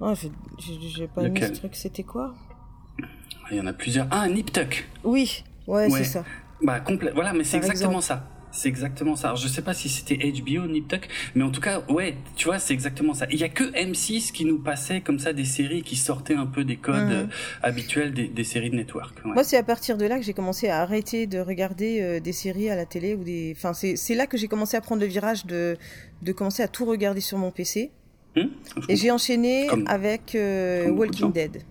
Oh, 0.00 0.12
j'ai 0.58 1.06
pas 1.06 1.22
aimé 1.22 1.40
ce 1.42 1.52
truc. 1.52 1.74
C'était 1.74 2.02
quoi? 2.02 2.34
Il 3.50 3.56
y 3.56 3.60
en 3.60 3.66
a 3.66 3.72
plusieurs. 3.72 4.06
Ah, 4.10 4.28
Nip 4.28 4.52
Tuck. 4.52 4.88
Oui. 5.04 5.44
Ouais, 5.66 5.90
c'est 5.90 6.04
ça. 6.04 6.24
Bah, 6.62 6.80
complet. 6.80 7.12
Voilà, 7.14 7.32
mais 7.32 7.44
c'est 7.44 7.58
exactement 7.58 8.00
ça. 8.00 8.28
C'est 8.52 8.68
exactement 8.68 9.16
ça. 9.16 9.28
Alors, 9.28 9.36
je 9.36 9.48
sais 9.48 9.60
pas 9.60 9.74
si 9.74 9.90
c'était 9.90 10.16
HBO, 10.16 10.66
Niptuck, 10.66 11.08
mais 11.34 11.44
en 11.44 11.50
tout 11.50 11.60
cas, 11.60 11.82
ouais, 11.90 12.16
tu 12.36 12.46
vois, 12.46 12.58
c'est 12.58 12.72
exactement 12.72 13.12
ça. 13.12 13.26
Il 13.30 13.38
y 13.38 13.44
a 13.44 13.50
que 13.50 13.64
M6 13.64 14.32
qui 14.32 14.46
nous 14.46 14.58
passait 14.58 15.02
comme 15.02 15.18
ça 15.18 15.34
des 15.34 15.44
séries 15.44 15.82
qui 15.82 15.94
sortaient 15.94 16.36
un 16.36 16.46
peu 16.46 16.64
des 16.64 16.76
codes 16.76 17.04
mhm. 17.04 17.12
euh, 17.12 17.26
habituels 17.62 18.14
des, 18.14 18.28
des, 18.28 18.44
séries 18.44 18.70
de 18.70 18.76
network. 18.76 19.22
Moi, 19.26 19.44
c'est 19.44 19.58
à 19.58 19.62
partir 19.62 19.98
de 19.98 20.06
là 20.06 20.16
que 20.16 20.24
j'ai 20.24 20.32
commencé 20.32 20.68
à 20.68 20.80
arrêter 20.80 21.26
de 21.26 21.38
regarder 21.38 22.00
euh, 22.00 22.20
des 22.20 22.32
séries 22.32 22.70
à 22.70 22.76
la 22.76 22.86
télé 22.86 23.14
ou 23.14 23.24
des. 23.24 23.52
Enfin, 23.54 23.74
c'est 23.74 24.14
là 24.14 24.26
que 24.26 24.38
j'ai 24.38 24.48
commencé 24.48 24.76
à 24.76 24.80
prendre 24.80 25.02
le 25.02 25.08
virage 25.08 25.44
de 25.44 25.76
de 26.22 26.32
commencer 26.32 26.62
à 26.62 26.68
tout 26.68 26.86
regarder 26.86 27.20
sur 27.20 27.36
mon 27.36 27.50
PC. 27.50 27.90
Hum, 28.36 28.50
Et 28.88 28.96
j'ai 28.96 29.10
enchaîné 29.10 29.68
avec 29.86 30.34
euh, 30.34 30.88
Walking 30.90 31.32
Dead. 31.32 31.62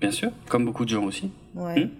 Bien 0.00 0.10
sûr, 0.10 0.30
comme 0.48 0.64
beaucoup 0.64 0.84
de 0.84 0.90
gens 0.90 1.04
aussi. 1.04 1.30
Ouais. 1.54 1.84
Hum. 1.84 1.90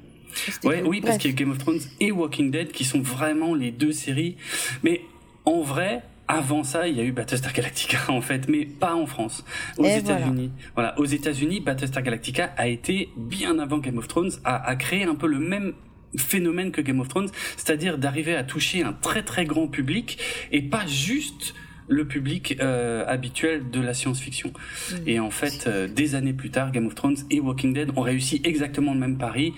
Ouais, 0.65 0.83
oui, 0.85 1.01
parce 1.01 1.19
qu'il 1.19 1.31
y 1.31 1.35
a 1.35 1.37
Game 1.37 1.51
of 1.51 1.59
Thrones 1.59 1.81
et 2.01 2.13
Walking 2.13 2.51
Dead 2.51 2.73
qui 2.73 2.85
sont 2.85 3.01
vraiment 3.01 3.55
les 3.55 3.71
deux 3.71 3.93
séries. 3.93 4.37
Mais 4.83 5.03
en 5.45 5.61
vrai, 5.61 6.03
avant 6.29 6.65
ça, 6.65 6.89
il 6.89 6.97
y 6.97 7.01
a 7.01 7.05
eu 7.05 7.13
Battlestar 7.13 7.53
Galactica 7.53 7.99
en 8.09 8.21
fait, 8.21 8.49
mais 8.49 8.65
pas 8.65 8.95
en 8.95 9.07
France, 9.07 9.45
aux 9.79 9.85
États-Unis. 9.85 10.51
Voilà. 10.75 10.99
aux 10.99 11.05
États-Unis, 11.05 11.61
Battlestar 11.61 12.03
Galactica 12.03 12.53
a 12.57 12.69
été 12.69 13.11
bien 13.17 13.59
avant 13.59 13.79
Game 13.79 13.99
of 13.99 14.09
Thrones, 14.09 14.33
a, 14.45 14.57
a 14.69 14.77
créé 14.77 15.05
un 15.05 15.15
peu 15.15 15.27
le 15.27 15.39
même 15.39 15.75
phénomène 16.17 16.73
que 16.73 16.81
Game 16.81 17.01
of 17.01 17.09
Thrones, 17.09 17.31
c'est-à-dire 17.57 17.99
d'arriver 17.99 18.35
à 18.35 18.45
toucher 18.45 18.83
un 18.83 18.93
très 18.93 19.23
très 19.23 19.45
grand 19.45 19.67
public 19.67 20.19
et 20.51 20.63
pas 20.63 20.87
juste 20.87 21.55
le 21.89 22.07
public 22.07 22.57
euh, 22.61 23.05
habituel 23.07 23.71
de 23.71 23.81
la 23.81 23.95
science-fiction. 23.95 24.53
Mm. 24.91 24.95
Et 25.07 25.21
en 25.21 25.31
fait, 25.31 25.67
euh, 25.67 25.89
des 25.89 26.15
années 26.15 26.33
plus 26.33 26.51
tard, 26.51 26.73
Game 26.73 26.87
of 26.87 26.95
Thrones 26.95 27.17
et 27.31 27.41
Walking 27.41 27.73
Dead 27.73 27.91
ont 27.97 28.03
réussi 28.03 28.41
exactement 28.45 28.95
le 28.95 29.01
même 29.01 29.19
pari, 29.19 29.53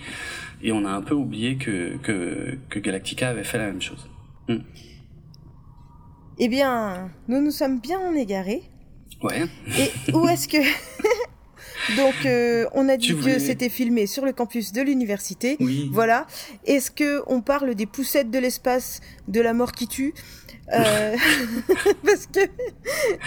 et 0.65 0.71
on 0.71 0.83
a 0.83 0.89
un 0.89 1.03
peu 1.03 1.13
oublié 1.13 1.57
que, 1.57 1.95
que, 1.97 2.57
que 2.69 2.79
Galactica 2.79 3.29
avait 3.29 3.43
fait 3.43 3.59
la 3.59 3.67
même 3.67 3.83
chose. 3.83 4.09
Mm. 4.49 4.57
Eh 6.39 6.47
bien, 6.47 7.11
nous 7.27 7.39
nous 7.39 7.51
sommes 7.51 7.79
bien 7.79 8.13
égarés. 8.15 8.63
Ouais. 9.21 9.45
Et 9.77 10.11
où 10.11 10.27
est-ce 10.27 10.47
que... 10.47 10.57
Donc, 11.97 12.15
euh, 12.25 12.65
on 12.73 12.89
a 12.89 12.97
dit 12.97 13.15
que 13.15 13.37
c'était 13.37 13.69
filmé 13.69 14.07
sur 14.07 14.25
le 14.25 14.33
campus 14.33 14.71
de 14.71 14.81
l'université. 14.81 15.55
Oui. 15.59 15.87
Voilà. 15.93 16.25
Est-ce 16.65 16.89
que 16.89 17.21
on 17.27 17.41
parle 17.41 17.75
des 17.75 17.85
poussettes 17.85 18.31
de 18.31 18.39
l'espace, 18.39 19.01
de 19.27 19.41
la 19.41 19.53
mort 19.53 19.71
qui 19.71 19.87
tue? 19.87 20.15
Euh, 20.73 21.15
Parce 22.05 22.25
que, 22.27 22.39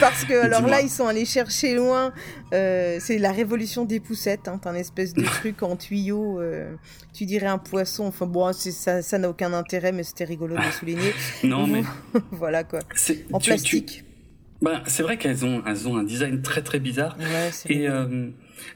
parce 0.01 0.25
que, 0.25 0.35
alors 0.35 0.67
là, 0.67 0.81
ils 0.81 0.89
sont 0.89 1.07
allés 1.07 1.25
chercher 1.25 1.75
loin. 1.75 2.13
Euh, 2.53 2.99
c'est 3.01 3.19
la 3.19 3.31
révolution 3.33 3.85
des 3.85 4.01
poussettes. 4.01 4.49
Hein, 4.49 4.59
T'as 4.61 4.71
un 4.71 4.75
espèce 4.75 5.15
de 5.15 5.23
truc 5.41 5.63
en 5.63 5.77
tuyau. 5.77 6.41
euh, 6.41 6.75
tu 7.15 7.27
dirais 7.27 7.47
un 7.47 7.59
poisson. 7.59 8.07
Enfin 8.07 8.27
bon, 8.27 8.53
ça, 8.53 9.03
ça 9.03 9.19
n'a 9.19 9.29
aucun 9.31 9.53
intérêt, 9.53 9.93
mais 9.93 10.03
c'était 10.03 10.25
rigolo 10.25 10.57
de 10.57 10.63
souligner. 10.79 11.13
Non, 11.45 11.67
mais 11.67 11.83
voilà 12.33 12.65
quoi. 12.65 12.81
En 12.81 12.95
tu- 12.97 13.25
tu- 13.41 13.49
plastique. 13.51 14.05
Ben, 14.61 14.83
c'est 14.87 15.05
vrai 15.05 15.17
qu'elles 15.17 15.45
ont, 15.45 15.63
elles 15.67 15.87
ont 15.87 15.97
un 15.97 16.03
design 16.03 16.43
très 16.43 16.63
très 16.63 16.81
bizarre. 16.81 17.17
Ouais, 17.21 17.51
c'est 17.53 17.71
Et 17.71 17.89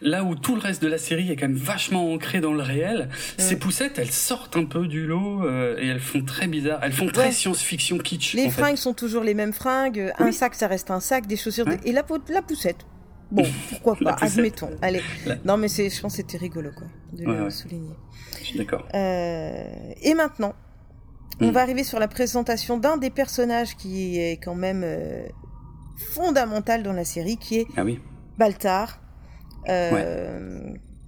là 0.00 0.24
où 0.24 0.34
tout 0.34 0.54
le 0.54 0.60
reste 0.60 0.82
de 0.82 0.88
la 0.88 0.98
série 0.98 1.30
est 1.30 1.36
quand 1.36 1.48
même 1.48 1.56
vachement 1.56 2.12
ancré 2.12 2.40
dans 2.40 2.52
le 2.54 2.62
réel, 2.62 3.08
ces 3.38 3.56
poussettes, 3.56 3.98
elles 3.98 4.10
sortent 4.10 4.56
un 4.56 4.64
peu 4.64 4.86
du 4.86 5.06
lot 5.06 5.44
euh, 5.44 5.76
et 5.78 5.86
elles 5.88 6.00
font 6.00 6.22
très 6.24 6.46
bizarre. 6.46 6.80
Elles 6.82 6.92
font 6.92 7.06
très 7.08 7.26
Ouais. 7.26 7.32
science-fiction 7.32 7.98
kitsch. 7.98 8.34
Les 8.34 8.46
en 8.46 8.50
fait. 8.50 8.60
fringues 8.62 8.76
sont 8.76 8.94
toujours 8.94 9.22
les 9.22 9.34
mêmes 9.34 9.52
fringues. 9.52 10.12
Un 10.18 10.32
sac, 10.32 10.54
ça 10.54 10.66
reste 10.66 10.90
un 10.90 11.00
sac. 11.00 11.26
Des 11.26 11.36
chaussures. 11.36 11.66
Ouais. 11.66 11.78
Et 11.84 11.92
la, 11.92 12.02
pou- 12.02 12.18
la 12.28 12.42
poussette. 12.42 12.84
Bon, 13.30 13.44
pourquoi 13.70 13.96
pas, 13.96 14.16
admettons. 14.20 14.70
Allez. 14.82 15.00
La- 15.26 15.36
Non, 15.44 15.56
mais 15.56 15.68
je 15.68 16.00
pense 16.00 16.12
que 16.12 16.16
c'était 16.18 16.36
rigolo, 16.38 16.70
quoi, 16.76 16.86
de 17.12 17.24
le 17.24 17.50
souligner. 17.50 17.94
Je 18.40 18.44
suis 18.46 18.58
d'accord. 18.58 18.86
Euh, 18.94 19.64
et 20.02 20.14
maintenant, 20.14 20.54
on 21.40 21.46
Mm. 21.48 21.50
va 21.52 21.60
arriver 21.62 21.82
sur 21.84 21.98
la 21.98 22.08
présentation 22.08 22.76
d'un 22.76 22.98
des 22.98 23.08
personnages 23.10 23.74
qui 23.76 24.18
est 24.18 24.36
quand 24.42 24.54
même 24.54 24.82
euh, 24.84 25.22
fondamental 26.14 26.82
dans 26.82 26.92
la 26.92 27.04
série, 27.04 27.36
qui 27.36 27.58
est 27.58 27.66
Ah 27.76 27.84
oui. 27.84 28.00
Baltar. 28.38 29.00
Euh, 29.68 30.60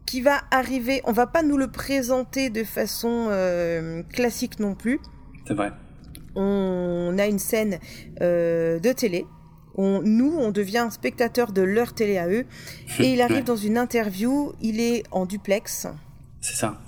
Qui 0.06 0.20
va 0.20 0.40
arriver, 0.50 1.00
on 1.04 1.12
va 1.12 1.26
pas 1.26 1.42
nous 1.42 1.56
le 1.56 1.68
présenter 1.68 2.50
de 2.50 2.64
façon 2.64 3.28
euh, 3.30 4.02
classique 4.12 4.58
non 4.60 4.74
plus. 4.74 5.00
C'est 5.46 5.54
vrai. 5.54 5.72
On 6.34 7.14
a 7.18 7.26
une 7.26 7.38
scène 7.38 7.78
euh, 8.20 8.78
de 8.80 8.92
télé. 8.92 9.26
On, 9.76 10.02
nous, 10.02 10.36
on 10.38 10.50
devient 10.52 10.78
un 10.78 10.90
spectateur 10.90 11.52
de 11.52 11.62
leur 11.62 11.94
télé 11.94 12.18
à 12.18 12.28
eux. 12.28 12.44
Et 13.00 13.12
il 13.12 13.20
arrive 13.20 13.36
Ouais. 13.38 13.42
dans 13.42 13.56
une 13.56 13.76
interview, 13.78 14.52
il 14.60 14.80
est 14.80 15.02
en 15.10 15.26
duplex. 15.26 15.86
C'est 16.40 16.54
ça. 16.56 16.80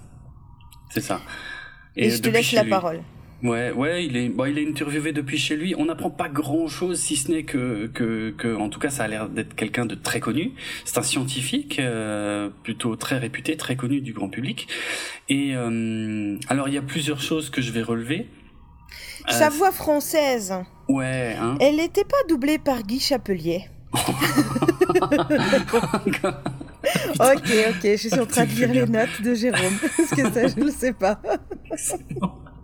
C'est 0.91 1.01
ça. 1.01 1.21
Et, 1.97 2.11
je 2.11 2.21
te 2.23 2.29
laisse 2.29 2.53
la 2.53 2.63
lui. 2.63 2.71
parole. 2.71 3.01
Ouais, 3.47 3.71
ouais, 3.71 4.07
il 4.07 4.17
est, 4.17 4.29
bon, 4.29 4.47
il 4.47 4.59
est 4.59 4.69
interviewé 4.69 5.13
depuis 5.13 5.39
chez 5.39 5.57
lui. 5.57 5.75
On 5.79 5.85
n'apprend 5.85 6.11
pas 6.11 6.29
grand 6.29 6.67
chose, 6.67 6.99
si 6.99 7.17
ce 7.17 7.31
n'est 7.31 7.45
que, 7.45 7.87
que, 7.87 8.35
que, 8.37 8.57
en 8.57 8.69
tout 8.69 8.81
cas, 8.81 8.91
ça 8.91 9.05
a 9.05 9.09
l'air 9.09 9.29
d'être 9.29 9.55
quelqu'un 9.55 9.87
de 9.87 9.95
très 9.95 10.19
connu. 10.19 10.53
C'est 10.85 10.99
un 10.99 11.03
scientifique, 11.03 11.79
euh, 11.79 12.49
plutôt 12.65 12.97
très 12.97 13.19
réputé, 13.19 13.57
très 13.57 13.77
connu 13.77 14.01
du 14.01 14.13
grand 14.13 14.29
public. 14.29 14.67
Et 15.29 15.53
euh, 15.55 16.37
alors, 16.49 16.69
il 16.69 16.75
y 16.75 16.79
a 16.79 16.83
plusieurs 16.83 17.21
choses 17.21 17.51
que 17.51 17.63
je 17.63 17.71
vais 17.71 17.83
relever. 17.83 18.27
Euh, 19.29 19.33
Sa 19.33 19.49
voix 19.49 19.71
française, 19.71 20.53
Ouais, 20.89 21.37
hein. 21.41 21.57
elle 21.61 21.77
n'était 21.77 22.05
pas 22.05 22.17
doublée 22.29 22.59
par 22.59 22.83
Guy 22.83 22.99
Chapelier. 23.01 23.63
Ok, 27.19 27.51
ok, 27.71 27.83
je 27.83 27.97
suis 27.97 28.21
en 28.21 28.27
train 28.27 28.45
de 28.45 28.51
lire 28.51 28.73
les 28.73 28.87
notes 28.87 29.23
de 29.23 29.35
Jérôme. 29.35 29.75
Parce 29.97 30.11
que 30.11 30.33
ça, 30.33 30.47
je 30.49 30.61
ne 30.61 30.71
sais 30.71 30.93
pas. 30.93 31.21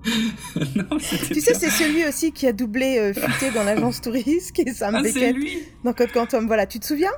non, 0.77 0.99
Tu 0.99 1.41
sais, 1.41 1.55
c'est 1.55 1.71
celui 1.71 2.05
aussi 2.07 2.33
qui 2.33 2.47
a 2.47 2.53
doublé 2.53 2.99
euh, 2.99 3.15
Futé 3.15 3.51
dans 3.53 3.63
l'agence 3.65 4.01
touriste, 4.03 4.53
qui 4.53 4.63
est 4.63 4.73
Sam 4.75 4.95
Ah, 4.97 5.01
c'est 5.05 5.13
Beckett 5.15 5.35
lui 5.37 5.59
dans 5.85 5.93
Code 5.93 6.13
Quantum. 6.13 6.47
Voilà, 6.47 6.67
tu 6.67 6.81
te 6.81 6.87
souviens? 6.87 7.11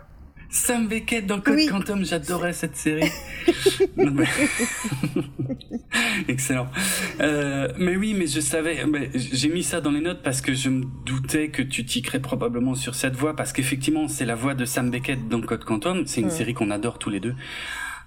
Sam 0.51 0.87
Beckett 0.87 1.26
dans 1.26 1.41
Code 1.41 1.55
Oui. 1.57 1.66
Quantum, 1.66 2.05
j'adorais 2.05 2.53
cette 2.53 2.76
série. 2.76 3.11
Non, 3.97 4.11
mais- 4.12 4.26
Excellent. 6.28 6.68
Euh, 7.20 7.68
mais 7.78 7.97
oui, 7.97 8.14
mais 8.16 8.26
je 8.26 8.41
savais, 8.41 8.85
j'ai 9.14 9.49
mis 9.49 9.62
ça 9.62 9.80
dans 9.80 9.91
les 9.91 10.01
notes 10.01 10.22
parce 10.22 10.41
que 10.41 10.53
je 10.55 10.68
me 10.68 10.85
doutais 11.05 11.49
que 11.49 11.62
tu 11.62 11.85
tiquerais 11.85 12.20
probablement 12.20 12.74
sur 12.74 12.95
cette 12.95 13.14
voix 13.14 13.35
parce 13.37 13.53
qu'effectivement, 13.53 14.09
c'est 14.09 14.24
la 14.24 14.35
voix 14.35 14.55
de 14.55 14.64
Sam 14.64 14.91
Beckett 14.91 15.28
dans 15.28 15.41
Code 15.41 15.64
Quantum. 15.64 16.07
C'est 16.07 16.20
une 16.20 16.26
Ouais. 16.28 16.32
série 16.32 16.55
qu'on 16.55 16.70
adore 16.70 16.99
tous 16.99 17.11
les 17.11 17.20
deux. 17.20 17.35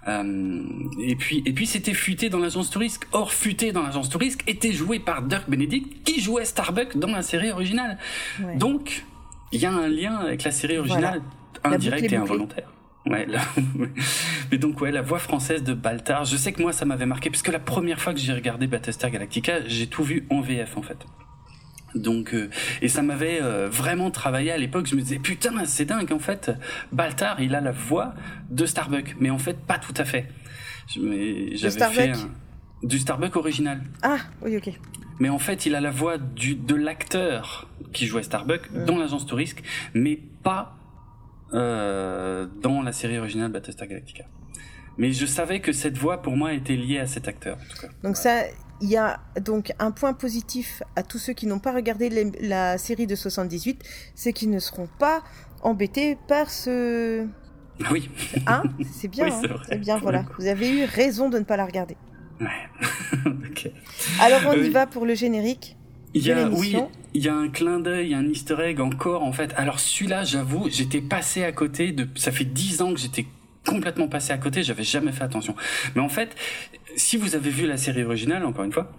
Euh, 0.08 0.64
et 1.02 1.16
puis, 1.16 1.44
et 1.46 1.52
puis 1.54 1.66
c'était 1.68 1.94
Futé 1.94 2.30
dans 2.30 2.40
l'agence 2.40 2.70
Touriste. 2.70 3.08
Or, 3.12 3.32
Futé 3.34 3.72
dans 3.72 3.84
l'agence 3.84 4.10
Touriste 4.10 4.42
était 4.48 4.72
joué 4.72 5.00
par 5.00 5.22
Dirk 5.22 5.50
Benedict 5.50 6.04
qui 6.06 6.22
jouait 6.22 6.46
Starbuck 6.46 6.98
dans 6.98 7.12
la 7.12 7.22
série 7.22 7.52
originale. 7.52 7.98
Ouais. 8.42 8.56
Donc, 8.56 9.04
il 9.52 9.60
y 9.60 9.66
a 9.66 9.72
un 9.74 9.88
lien 9.88 10.16
avec 10.16 10.44
la 10.44 10.52
série 10.52 10.78
originale, 10.78 11.22
La 11.64 11.72
indirect 11.72 12.12
et 12.12 12.16
involontaire. 12.16 12.70
Ouais, 13.06 13.26
là- 13.26 13.40
mais 14.52 14.58
donc 14.58 14.82
ouais, 14.82 14.92
la 14.92 15.02
voix 15.02 15.20
française 15.20 15.64
de 15.64 15.74
Baltar, 15.74 16.26
je 16.26 16.36
sais 16.36 16.52
que 16.52 16.62
moi 16.62 16.74
ça 16.74 16.84
m'avait 16.84 17.06
marqué 17.06 17.30
parce 17.30 17.42
que 17.42 17.52
la 17.52 17.60
première 17.60 18.02
fois 18.02 18.14
que 18.14 18.20
j'ai 18.20 18.34
regardé 18.34 18.68
Battlestar 18.68 19.10
Galactica, 19.12 19.66
j'ai 19.66 19.88
tout 19.88 20.04
vu 20.04 20.26
en 20.30 20.42
VF 20.42 20.76
en 20.78 20.82
fait. 20.82 20.98
Donc 21.96 22.34
euh, 22.34 22.50
et 22.82 22.88
ça 22.90 23.02
m'avait 23.02 23.40
euh, 23.42 23.68
vraiment 23.70 24.12
travaillé 24.12 24.52
à 24.52 24.58
l'époque. 24.58 24.88
Je 24.88 24.96
me 24.96 25.02
disais 25.02 25.20
putain 25.20 25.66
c'est 25.66 25.86
dingue 25.86 26.12
en 26.12 26.20
fait. 26.20 26.52
Baltar 26.92 27.40
il 27.42 27.56
a 27.56 27.62
la 27.62 27.72
voix 27.72 28.14
de 28.50 28.66
Starbuck, 28.66 29.16
mais 29.20 29.30
en 29.30 29.38
fait 29.38 29.58
pas 29.58 29.80
tout 29.80 29.94
à 29.98 30.06
fait. 30.06 30.28
J'avais 30.88 31.80
fait 31.94 32.12
un- 32.12 32.30
du 32.84 33.00
Starbuck 33.00 33.36
original. 33.36 33.82
Ah, 34.04 34.18
oui, 34.42 34.56
ok. 34.58 34.70
Mais 35.20 35.30
en 35.30 35.40
fait, 35.40 35.66
il 35.66 35.74
a 35.74 35.82
la 35.82 35.90
voix 35.90 36.20
du, 36.20 36.54
de 36.56 36.76
l'acteur 36.76 37.68
qui 37.92 38.06
jouait 38.06 38.22
Starbuck 38.22 38.70
Ouais. 38.72 38.86
dans 38.86 38.98
l'agence 39.00 39.26
Touriste, 39.26 39.64
mais 39.96 40.20
pas 40.44 40.78
euh, 41.54 42.46
dans 42.62 42.82
la 42.84 42.92
série 42.92 43.18
originale 43.18 43.52
Battlestar 43.52 43.88
Galactica. 43.88 44.26
Mais 44.98 45.12
je 45.12 45.26
savais 45.26 45.60
que 45.60 45.72
cette 45.72 45.98
voix, 45.98 46.22
pour 46.22 46.36
moi, 46.38 46.54
était 46.54 46.76
liée 46.76 47.00
à 47.00 47.08
cet 47.08 47.28
acteur. 47.28 47.58
En 47.58 47.74
tout 47.74 47.82
cas. 47.82 47.94
Donc 48.04 48.16
ça, 48.18 48.44
il 48.82 48.90
y 48.90 48.98
a 48.98 49.20
donc 49.42 49.74
un 49.80 49.92
point 49.92 50.14
positif 50.14 50.84
à 50.96 51.04
tous 51.04 51.18
ceux 51.18 51.34
qui 51.34 51.48
n'ont 51.48 51.60
pas 51.60 51.74
regardé 51.74 52.10
les- 52.10 52.32
la 52.48 52.78
série 52.78 53.08
de 53.08 53.16
78, 53.16 53.82
c'est 54.16 54.34
qu'ils 54.34 54.50
ne 54.52 54.60
seront 54.60 54.88
pas 55.00 55.24
embêtés 55.64 56.18
par 56.28 56.50
ce... 56.52 57.26
Ah 57.84 57.90
oui. 57.92 58.10
Hein? 58.48 58.64
C'est 58.92 59.08
bien, 59.08 59.26
Oui, 59.26 59.32
hein 59.34 59.42
c'est 59.66 59.70
c'est 59.74 59.78
bien, 59.80 59.98
voilà. 59.98 60.26
Vous 60.40 60.48
avez 60.48 60.70
eu 60.70 60.84
raison 60.86 61.30
de 61.30 61.38
ne 61.40 61.44
pas 61.44 61.58
la 61.58 61.66
regarder. 61.66 61.96
Ouais. 62.40 62.48
ok. 63.26 63.72
Alors 64.22 64.42
on 64.48 64.54
y 64.54 64.62
Oui. 64.62 64.70
va 64.70 64.86
pour 64.88 65.06
le 65.06 65.16
générique. 65.16 65.76
Il 66.14 66.26
y 66.26 66.32
a, 66.32 66.48
oui, 66.50 66.76
il 67.14 67.24
y 67.24 67.30
a 67.30 67.36
un 67.36 67.50
clin 67.50 67.80
d'œil, 67.80 68.14
un 68.16 68.26
easter 68.28 68.56
egg 68.62 68.80
encore, 68.80 69.24
en 69.24 69.32
fait. 69.34 69.54
Alors 69.58 69.80
celui-là, 69.80 70.24
j'avoue, 70.24 70.68
j'étais 70.70 71.02
passé 71.02 71.44
à 71.44 71.52
côté 71.52 71.92
de, 71.92 72.08
ça 72.16 72.32
fait 72.32 72.46
dix 72.46 72.82
ans 72.82 72.94
que 72.94 73.00
j'étais 73.00 73.28
complètement 73.68 74.08
passé 74.08 74.32
à 74.32 74.38
côté, 74.38 74.64
j'avais 74.64 74.84
jamais 74.84 75.12
fait 75.12 75.24
attention. 75.24 75.56
Mais 75.96 76.02
en 76.02 76.10
fait, 76.10 76.36
si 76.96 77.18
vous 77.18 77.36
avez 77.36 77.50
vu 77.50 77.68
la 77.68 77.78
série 77.78 78.04
originale, 78.04 78.46
encore 78.46 78.64
une 78.64 78.72
fois, 78.72 78.92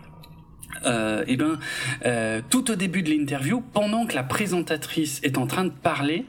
euh, 0.85 1.25
eh 1.27 1.37
ben, 1.37 1.59
euh, 2.07 2.41
tout 2.51 2.71
au 2.71 2.77
début 2.77 3.03
de 3.03 3.11
l'interview, 3.11 3.61
pendant 3.73 4.07
que 4.07 4.14
la 4.14 4.23
présentatrice 4.23 5.21
est 5.25 5.39
en 5.39 5.47
train 5.47 5.64
de 5.64 5.71
parler, 5.71 6.27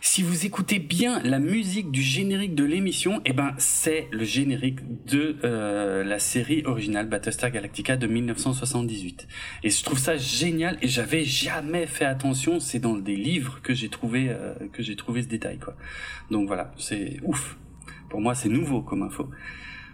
si 0.00 0.22
vous 0.22 0.46
écoutez 0.46 0.78
bien 0.78 1.20
la 1.22 1.38
musique 1.38 1.90
du 1.90 2.02
générique 2.02 2.54
de 2.54 2.64
l'émission, 2.64 3.20
eh 3.24 3.32
ben, 3.32 3.54
c'est 3.58 4.08
le 4.10 4.24
générique 4.24 4.80
de 5.06 5.36
euh, 5.44 6.04
la 6.04 6.18
série 6.18 6.62
originale 6.64 7.08
Battlestar 7.08 7.50
Galactica 7.50 7.96
de 7.96 8.06
1978. 8.06 9.26
Et 9.62 9.70
je 9.70 9.82
trouve 9.82 9.98
ça 9.98 10.16
génial 10.16 10.78
et 10.82 10.88
j'avais 10.88 11.24
jamais 11.24 11.86
fait 11.86 12.04
attention. 12.04 12.60
C'est 12.60 12.80
dans 12.80 12.96
des 12.96 13.16
livres 13.16 13.60
que 13.62 13.74
j'ai 13.74 13.88
trouvé 13.88 14.28
euh, 14.28 14.54
que 14.72 14.82
j'ai 14.82 14.96
trouvé 14.96 15.22
ce 15.22 15.28
détail 15.28 15.58
quoi. 15.58 15.74
Donc 16.30 16.46
voilà, 16.46 16.72
c'est 16.76 17.18
ouf. 17.22 17.56
Pour 18.14 18.20
moi, 18.20 18.36
c'est 18.36 18.48
nouveau 18.48 18.80
comme 18.80 19.02
info. 19.02 19.28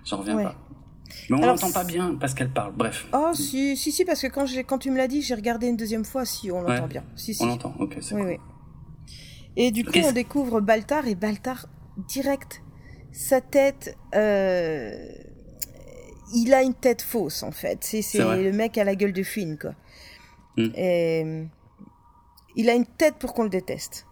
J'en 0.05 0.19
reviens 0.19 0.37
Ouais. 0.37 0.45
pas. 0.45 0.55
Mais 1.31 1.37
on 1.39 1.41
l'entend 1.41 1.73
pas 1.73 1.85
bien 1.85 2.17
parce 2.21 2.35
qu'elle 2.35 2.51
parle. 2.51 2.75
Bref. 2.77 3.07
Oh, 3.15 3.31
si, 3.33 3.79
si, 3.79 3.91
si, 3.93 4.05
parce 4.05 4.21
que 4.21 4.27
quand, 4.27 4.79
tu 4.79 4.91
me 4.91 4.99
l'as 4.99 5.09
dit, 5.09 5.23
j'ai 5.23 5.35
regardé 5.35 5.69
une 5.69 5.77
deuxième 5.79 6.05
fois, 6.05 6.27
si, 6.27 6.53
on 6.53 6.61
l'entend 6.61 6.83
Ouais. 6.83 6.89
bien. 6.89 7.05
Si, 7.17 7.33
si. 7.33 7.43
On 7.43 7.47
l'entend. 7.47 7.75
Ok, 7.79 7.97
c'est 8.03 8.15
Oui, 8.15 8.21
cool. 8.21 8.31
oui. 8.31 8.37
Et 9.57 9.71
du 9.71 9.87
coup, 9.87 9.99
on 10.05 10.13
découvre 10.13 10.61
Baltar, 10.61 11.07
et 11.09 11.15
Baltar, 11.15 11.67
direct, 12.09 12.63
sa 13.11 13.41
tête, 13.41 13.97
euh, 14.15 14.95
il 16.35 16.53
a 16.53 16.63
une 16.63 16.75
tête 16.75 17.01
fausse, 17.01 17.43
en 17.43 17.53
fait. 17.53 17.79
C'est, 17.83 18.19
le 18.19 18.53
mec 18.53 18.77
à 18.77 18.85
la 18.85 18.95
gueule 18.95 19.15
de 19.15 19.23
Finn, 19.23 19.57
quoi. 19.59 19.73
Mm. 20.59 20.69
Et, 20.77 21.47
il 22.57 22.69
a 22.69 22.75
une 22.75 22.85
tête 22.87 23.15
pour 23.19 23.33
qu'on 23.33 23.45
le 23.45 23.49
déteste. 23.49 24.07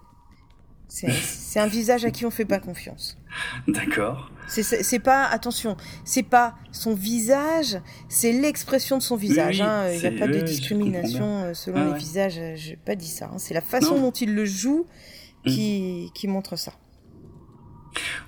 C'est, 0.89 1.60
un 1.60 1.66
visage 1.66 2.05
à 2.05 2.10
qui 2.10 2.24
on 2.24 2.31
fait 2.31 2.44
pas 2.47 2.59
confiance. 2.60 3.19
D'accord. 3.69 4.31
C'est, 4.48 4.98
pas, 5.01 5.27
attention, 5.27 5.77
c'est 6.05 6.23
pas 6.23 6.55
son 6.73 6.94
visage, 6.94 7.78
c'est 8.09 8.32
l'expression 8.32 8.97
de 8.97 9.02
son 9.02 9.16
visage. 9.16 9.60
oui, 9.60 9.66
hein. 9.66 9.93
Il 9.93 10.01
n'y 10.01 10.06
a 10.06 10.19
pas 10.19 10.27
de 10.27 10.40
discrimination 10.40 11.44
euh, 11.44 11.55
selon 11.55 11.77
Ah 11.81 11.85
les 11.85 11.90
ouais. 11.93 11.98
visages. 11.98 12.39
euh, 12.39 12.55
J'ai 12.56 12.77
pas 12.77 12.94
dit 12.94 13.06
ça. 13.09 13.27
hein. 13.27 13.36
C'est 13.39 13.52
la 13.52 13.60
façon 13.60 13.97
Non. 13.97 14.02
dont 14.02 14.10
il 14.12 14.35
le 14.35 14.44
joue 14.47 14.86
Mm. 15.44 15.51
qui, 15.51 16.10
qui 16.15 16.27
montre 16.27 16.56
ça. 16.56 16.73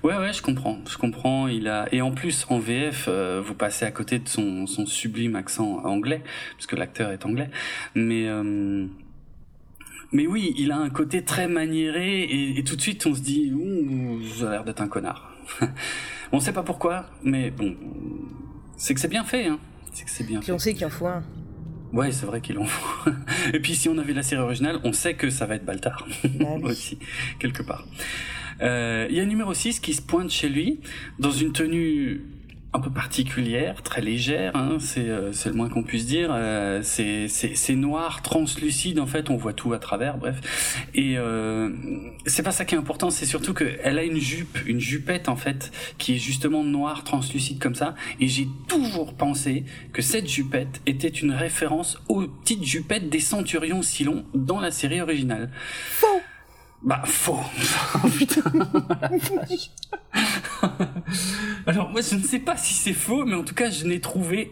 Ouais, 0.03 0.15
ouais, 0.17 0.31
je 0.33 0.41
comprends, 0.41 0.77
je 0.89 0.97
comprends. 0.97 1.47
Il 1.47 1.67
a 1.67 1.87
et 1.93 2.01
en 2.01 2.11
plus 2.11 2.45
en 2.49 2.57
VF, 2.59 3.05
euh, 3.07 3.41
vous 3.45 3.53
passez 3.53 3.83
à 3.85 3.91
côté 3.91 4.19
de 4.19 4.27
son, 4.29 4.65
son 4.67 4.85
sublime 4.85 5.35
accent 5.35 5.83
anglais, 5.85 6.23
puisque 6.55 6.71
l'acteur 6.73 7.11
est 7.11 7.25
anglais. 7.25 7.49
Mais 7.95 8.27
euh, 8.27 8.87
mais 10.11 10.27
oui, 10.27 10.53
il 10.57 10.71
a 10.71 10.77
un 10.77 10.89
côté 10.89 11.23
très 11.23 11.47
maniéré 11.47 12.21
et, 12.23 12.57
et 12.59 12.63
tout 12.63 12.75
de 12.75 12.81
suite 12.81 13.05
on 13.05 13.13
se 13.15 13.21
dit, 13.21 13.51
ouh, 13.53 14.19
ça 14.37 14.47
a 14.47 14.51
l'air 14.51 14.63
d'être 14.63 14.81
un 14.81 14.87
connard. 14.87 15.33
on 16.31 16.39
sait 16.39 16.53
pas 16.53 16.63
pourquoi, 16.63 17.09
mais 17.23 17.51
bon, 17.51 17.75
c'est 18.77 18.93
que 18.93 18.99
c'est 18.99 19.07
bien 19.07 19.23
fait, 19.23 19.47
hein. 19.47 19.59
C'est 19.93 20.05
que 20.05 20.11
c'est 20.11 20.23
bien 20.25 20.39
Puis 20.39 20.47
fait. 20.47 20.51
on 20.53 20.59
sait 20.59 20.73
qu'il 20.73 20.85
en 20.85 20.89
faut 20.89 21.07
un. 21.07 21.23
Ouais, 21.91 22.11
c'est 22.13 22.25
vrai 22.25 22.39
qu'il 22.39 22.57
en 22.57 22.63
faut. 22.65 23.09
Et 23.53 23.59
puis 23.59 23.75
si 23.75 23.89
on 23.89 23.97
avait 23.97 24.13
la 24.13 24.23
série 24.23 24.41
originale, 24.41 24.79
on 24.85 24.93
sait 24.93 25.15
que 25.15 25.29
ça 25.29 25.45
va 25.45 25.55
être 25.55 25.65
Baltar 25.65 26.07
Bah 26.39 26.45
oui. 26.55 26.71
aussi, 26.71 26.97
quelque 27.39 27.61
part. 27.63 27.85
Euh, 28.61 29.07
Il 29.09 29.15
y 29.17 29.19
a 29.19 29.23
un 29.23 29.25
numéro 29.25 29.53
6 29.53 29.81
qui 29.81 29.93
se 29.93 30.01
pointe 30.01 30.29
chez 30.29 30.47
lui 30.47 30.79
dans 31.19 31.31
une 31.31 31.51
tenue 31.51 32.21
un 32.73 32.79
peu 32.79 32.89
particulière, 32.89 33.83
très 33.83 34.01
légère, 34.01 34.55
hein, 34.55 34.77
c'est 34.79 35.09
euh, 35.09 35.31
le 35.45 35.53
moins 35.53 35.67
qu'on 35.67 35.83
puisse 35.83 36.05
dire. 36.05 36.29
Euh, 36.31 36.81
c'est 36.83 37.75
noir, 37.75 38.21
translucide, 38.21 38.99
en 38.99 39.05
fait, 39.05 39.29
on 39.29 39.35
voit 39.35 39.53
tout 39.53 39.73
à 39.73 39.79
travers, 39.79 40.17
bref. 40.17 40.87
Et 40.93 41.17
euh, 41.17 41.69
c'est 42.25 42.43
pas 42.43 42.51
ça 42.51 42.63
qui 42.63 42.75
est 42.75 42.77
important, 42.77 43.09
c'est 43.09 43.25
surtout 43.25 43.53
qu'elle 43.53 43.99
a 43.99 44.03
une 44.03 44.19
jupe, 44.19 44.57
une 44.65 44.79
jupette, 44.79 45.27
en 45.27 45.35
fait, 45.35 45.71
qui 45.97 46.15
est 46.15 46.17
justement 46.17 46.63
noire, 46.63 47.03
translucide 47.03 47.59
comme 47.59 47.75
ça. 47.75 47.95
Et 48.21 48.27
j'ai 48.27 48.47
toujours 48.69 49.15
pensé 49.15 49.65
que 49.91 50.01
cette 50.01 50.29
jupette 50.29 50.81
était 50.85 51.09
une 51.09 51.31
référence 51.31 52.01
aux 52.07 52.21
petites 52.21 52.63
jupettes 52.63 53.09
des 53.09 53.19
centurions 53.19 53.81
Silon 53.81 54.23
dans 54.33 54.61
la 54.61 54.71
série 54.71 55.01
originale. 55.01 55.49
Bah, 56.83 57.03
faux. 57.05 57.39
Putain. 58.17 58.41
Alors, 61.67 61.89
moi, 61.89 62.01
je 62.01 62.15
ne 62.15 62.23
sais 62.23 62.39
pas 62.39 62.57
si 62.57 62.73
c'est 62.73 62.93
faux, 62.93 63.25
mais 63.25 63.35
en 63.35 63.43
tout 63.43 63.53
cas, 63.53 63.69
je 63.69 63.85
n'ai 63.85 63.99
trouvé 64.01 64.51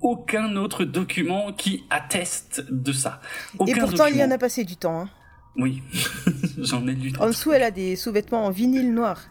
aucun 0.00 0.56
autre 0.56 0.84
document 0.84 1.52
qui 1.52 1.84
atteste 1.90 2.64
de 2.70 2.92
ça. 2.92 3.20
Aucun 3.58 3.72
Et 3.72 3.78
pourtant, 3.78 4.06
il 4.06 4.16
y 4.16 4.24
en 4.24 4.30
a 4.30 4.38
passé 4.38 4.64
du 4.64 4.76
temps. 4.76 5.00
Hein. 5.02 5.08
Oui, 5.56 5.82
j'en 6.58 6.86
ai 6.86 6.92
lu. 6.94 7.12
En 7.20 7.28
dessous, 7.28 7.52
elle 7.52 7.62
a 7.62 7.70
des 7.70 7.96
sous-vêtements 7.96 8.44
en 8.44 8.50
vinyle 8.50 8.92
noir. 8.92 9.22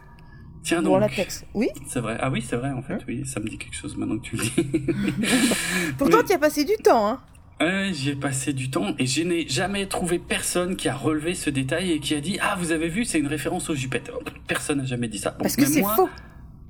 Tiens 0.64 0.82
donc. 0.82 1.00
latex. 1.00 1.46
Oui 1.54 1.68
C'est 1.88 2.00
vrai. 2.00 2.18
Ah 2.20 2.32
oui, 2.32 2.42
c'est 2.42 2.56
vrai, 2.56 2.72
en 2.72 2.82
fait. 2.82 2.94
Hein 2.94 3.00
oui, 3.08 3.24
ça 3.28 3.40
me 3.40 3.48
dit 3.48 3.58
quelque 3.60 3.76
chose 3.76 3.96
maintenant 3.98 4.18
que 4.18 4.24
tu 4.24 4.36
le 4.38 4.44
dis. 4.44 4.52
Pourtant, 6.00 6.18
Oui. 6.20 6.24
tu 6.28 6.34
as 6.34 6.40
passé 6.40 6.64
du 6.66 6.76
temps. 6.84 7.08
Hein. 7.08 7.20
Ouais, 7.62 7.92
j'y 7.94 8.10
ai 8.10 8.16
passé 8.16 8.52
du 8.52 8.70
temps 8.70 8.94
et 9.00 9.06
je 9.06 9.24
n'ai 9.24 9.48
jamais 9.48 9.86
trouvé 9.88 10.20
personne 10.20 10.76
qui 10.76 10.90
a 10.90 10.96
relevé 10.96 11.34
ce 11.36 11.50
détail 11.50 11.92
et 11.94 12.00
qui 12.00 12.14
a 12.14 12.20
dit 12.20 12.38
Ah, 12.42 12.56
vous 12.60 12.72
avez 12.74 12.90
vu, 12.90 13.06
c'est 13.06 13.18
une 13.20 13.28
référence 13.28 13.70
aux 13.70 13.76
jupettes. 13.76 14.12
Oh, 14.14 14.22
Personne 14.48 14.80
n'a 14.80 14.86
jamais 14.86 15.08
dit 15.08 15.20
ça. 15.20 15.32
Bon, 15.32 15.44
Parce 15.44 15.56
que 15.56 15.66
c'est 15.66 15.80
moi- 15.82 15.96
faux. 15.96 16.10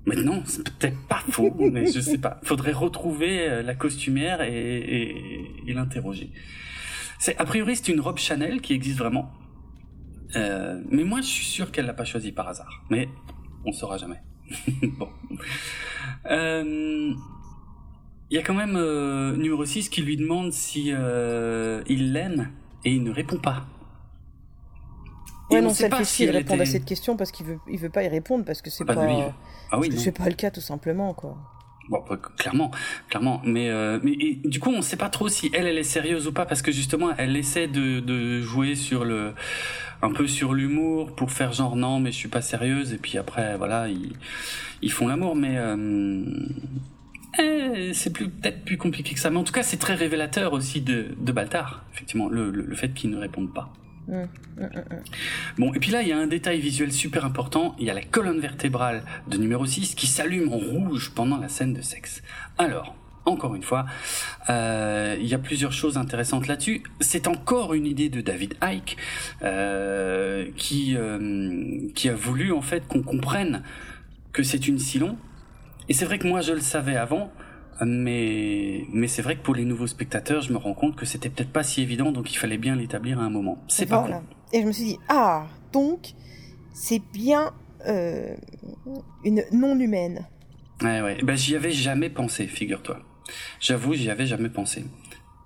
Mais 0.05 0.15
non, 0.17 0.43
c'est 0.45 0.63
peut-être 0.63 0.99
pas 1.07 1.23
faux, 1.31 1.55
mais 1.71 1.91
je 1.91 1.99
sais 1.99 2.19
pas. 2.19 2.39
Faudrait 2.43 2.71
retrouver 2.73 3.49
euh, 3.49 3.63
la 3.63 3.73
costumière 3.73 4.41
et, 4.43 4.77
et, 4.77 5.51
et 5.67 5.73
l'interroger. 5.73 6.29
C'est 7.17 7.35
a 7.39 7.45
priori 7.45 7.75
c'est 7.75 7.91
une 7.91 8.01
robe 8.01 8.19
Chanel 8.19 8.61
qui 8.61 8.73
existe 8.73 8.99
vraiment, 8.99 9.31
Euh, 10.35 10.79
mais 10.91 11.03
moi 11.03 11.21
je 11.21 11.27
suis 11.27 11.45
sûr 11.45 11.71
qu'elle 11.71 11.87
l'a 11.87 11.93
pas 11.95 12.05
choisie 12.05 12.31
par 12.31 12.47
hasard. 12.47 12.83
Mais 12.91 13.09
on 13.65 13.71
saura 13.71 13.97
jamais. 13.97 14.21
bon. 14.99 15.09
Euh, 16.29 17.11
Il 18.31 18.35
y 18.35 18.39
a 18.39 18.43
quand 18.43 18.53
même 18.55 18.75
euh, 18.75 19.35
numéro 19.35 19.63
6 19.65 19.89
qui 19.89 20.01
lui 20.01 20.17
demande 20.17 20.51
si 20.51 20.91
euh, 20.91 21.83
il 21.87 22.11
l'aime 22.13 22.49
et 22.83 22.91
il 22.91 23.03
ne 23.03 23.11
répond 23.11 23.37
pas. 23.37 23.65
Et 25.51 25.55
Ouais, 25.55 25.59
on 25.59 25.63
non, 25.65 25.69
sait 25.69 25.83
ça 25.83 25.83
le 25.85 25.89
pas 25.91 25.97
fait 25.97 26.05
si 26.05 26.29
répondre 26.29 26.61
à 26.61 26.63
était- 26.63 26.71
cette 26.73 26.85
question 26.85 27.17
parce 27.17 27.31
qu'il 27.31 27.45
veut, 27.45 27.59
il 27.71 27.77
veut 27.79 27.89
pas 27.91 28.03
y 28.03 28.07
répondre 28.07 28.43
parce 28.45 28.61
que 28.63 28.71
c'est 28.71 28.83
pas, 28.83 28.95
veut- 28.95 29.31
Ah 29.71 29.79
oui, 29.79 29.91
c'est 29.95 30.11
pas 30.11 30.27
le 30.27 30.33
cas 30.35 30.49
tout 30.49 30.61
simplement 30.61 31.13
quoi. 31.13 31.37
Bon, 31.87 32.03
bah, 32.09 32.17
clairement, 32.39 32.71
clairement. 33.09 33.43
Mais, 33.45 33.69
euh, 33.69 33.99
mais 34.01 34.13
et, 34.13 34.41
du 34.43 34.59
coup, 34.59 34.71
on 34.71 34.81
sait 34.81 34.97
pas 34.97 35.09
trop 35.09 35.29
si 35.29 35.51
elle, 35.53 35.67
elle 35.67 35.77
est 35.77 35.83
sérieuse 35.83 36.25
ou 36.27 36.33
pas, 36.33 36.47
parce 36.47 36.63
que 36.63 36.71
justement, 36.71 37.11
elle 37.15 37.37
essaie 37.37 37.67
de, 37.67 37.99
de 37.99 38.41
jouer 38.41 38.73
sur 38.73 39.05
le, 39.05 39.33
un 40.01 40.11
peu 40.11 40.25
sur 40.27 40.55
l'humour 40.55 41.13
pour 41.15 41.31
faire 41.31 41.51
genre 41.53 41.75
non, 41.75 41.99
mais 41.99 42.11
je 42.11 42.17
suis 42.17 42.27
pas 42.29 42.41
sérieuse. 42.41 42.91
Et 42.93 42.97
puis 42.97 43.19
après, 43.19 43.55
voilà, 43.57 43.87
ils, 43.87 44.13
ils 44.81 44.91
font 44.91 45.07
l'amour, 45.07 45.35
mais 45.35 45.57
euh, 45.59 46.25
eh, 47.39 47.93
c'est 47.93 48.11
plus 48.11 48.29
peut-être 48.29 48.63
plus 48.63 48.77
compliqué 48.77 49.13
que 49.13 49.19
ça. 49.19 49.29
Mais 49.29 49.37
en 49.37 49.43
tout 49.43 49.53
cas, 49.53 49.63
c'est 49.63 49.77
très 49.77 49.95
révélateur 49.95 50.53
aussi 50.53 50.81
de, 50.81 51.07
de 51.19 51.31
Baltar, 51.31 51.85
effectivement, 51.93 52.29
le, 52.29 52.51
le, 52.51 52.63
le 52.63 52.75
fait 52.75 52.93
qu'ils 52.93 53.09
ne 53.09 53.17
répondent 53.17 53.53
pas. 53.53 53.71
Hum, 54.07 54.27
hum, 54.59 54.69
hum. 54.75 54.99
Bon, 55.57 55.73
et 55.73 55.79
puis 55.79 55.91
là, 55.91 56.01
il 56.01 56.07
y 56.07 56.11
a 56.11 56.17
un 56.17 56.27
détail 56.27 56.59
visuel 56.59 56.91
super 56.91 57.25
important. 57.25 57.75
Il 57.79 57.85
y 57.85 57.89
a 57.89 57.93
la 57.93 58.03
colonne 58.03 58.39
vertébrale 58.39 59.03
de 59.27 59.37
numéro 59.37 59.65
6 59.65 59.95
qui 59.95 60.07
s'allume 60.07 60.53
en 60.53 60.57
rouge 60.57 61.11
pendant 61.15 61.37
la 61.37 61.49
scène 61.49 61.73
de 61.73 61.81
sexe. 61.81 62.21
Alors, 62.57 62.95
encore 63.25 63.55
une 63.55 63.63
fois, 63.63 63.85
euh, 64.49 65.17
il 65.19 65.25
y 65.25 65.33
a 65.33 65.39
plusieurs 65.39 65.71
choses 65.71 65.97
intéressantes 65.97 66.47
là-dessus. 66.47 66.83
C'est 66.99 67.27
encore 67.27 67.73
une 67.73 67.87
idée 67.87 68.09
de 68.09 68.21
David 68.21 68.55
Icke 68.63 68.97
euh, 69.41 70.45
qui, 70.55 70.95
euh, 70.95 71.89
qui 71.95 72.09
a 72.09 72.13
voulu 72.13 72.51
en 72.51 72.61
fait 72.61 72.87
qu'on 72.87 73.01
comprenne 73.01 73.63
que 74.31 74.43
c'est 74.43 74.67
une 74.67 74.77
Silon. 74.77 75.17
Et 75.89 75.93
c'est 75.93 76.05
vrai 76.05 76.19
que 76.19 76.27
moi, 76.27 76.41
je 76.41 76.53
le 76.53 76.61
savais 76.61 76.95
avant. 76.95 77.31
Mais, 77.81 78.85
mais 78.93 79.07
c'est 79.07 79.21
vrai 79.21 79.35
que 79.35 79.41
pour 79.41 79.53
les 79.53 79.65
nouveaux 79.65 79.87
spectateurs, 79.87 80.41
je 80.41 80.53
me 80.53 80.57
rends 80.57 80.73
compte 80.73 80.95
que 80.95 81.05
c'était 81.05 81.29
peut-être 81.29 81.51
pas 81.51 81.63
si 81.63 81.81
évident, 81.81 82.13
donc 82.13 82.31
il 82.31 82.37
fallait 82.37 82.57
bien 82.57 82.73
l'établir 82.75 83.19
à 83.19 83.23
un 83.23 83.29
moment. 83.29 83.61
C'est 83.67 83.85
pas 83.85 84.01
con. 84.01 84.23
Et 84.53 84.61
je 84.61 84.67
me 84.67 84.71
suis 84.71 84.85
dit 84.85 84.99
ah 85.09 85.47
donc 85.73 86.13
c'est 86.73 87.01
bien 87.11 87.51
euh, 87.85 88.33
une 89.25 89.43
non 89.51 89.77
humaine. 89.77 90.25
Ouais, 90.81 91.01
ouais. 91.01 91.17
Ben, 91.23 91.35
j'y 91.35 91.55
avais 91.55 91.71
jamais 91.71 92.09
pensé, 92.09 92.47
figure-toi. 92.47 92.99
J'avoue, 93.59 93.93
j'y 93.93 94.09
avais 94.09 94.25
jamais 94.25 94.49
pensé. 94.49 94.85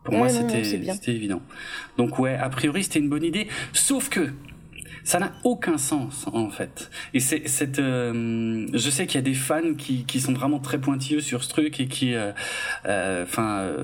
Pour 0.04 0.14
Ouais, 0.14 0.20
moi, 0.20 0.30
c'était 0.30 1.12
évident. 1.12 1.42
Donc, 1.98 2.20
ouais, 2.20 2.36
a 2.36 2.50
priori, 2.50 2.84
c'était 2.84 3.00
une 3.00 3.10
bonne 3.10 3.24
idée. 3.24 3.48
Sauf 3.74 4.10
que 4.10 4.30
ça 5.04 5.20
n'a 5.20 5.32
aucun 5.44 5.78
sens, 5.78 6.26
en 6.34 6.50
fait. 6.50 6.90
Et 7.14 7.20
c'est 7.20 7.48
cette. 7.48 7.80
euh, 7.80 8.68
je 8.74 8.90
sais 8.90 9.06
qu'il 9.08 9.16
y 9.16 9.24
a 9.24 9.26
des 9.26 9.34
fans 9.34 9.74
qui, 9.78 10.06
qui 10.06 10.20
sont 10.20 10.34
vraiment 10.34 10.60
très 10.60 10.80
pointilleux 10.80 11.22
sur 11.22 11.44
ce 11.44 11.50
truc 11.50 11.80
et 11.80 11.88
qui. 11.88 12.14
euh, 12.16 12.32
euh, 12.86 13.24
Enfin. 13.24 13.60
euh, 13.60 13.84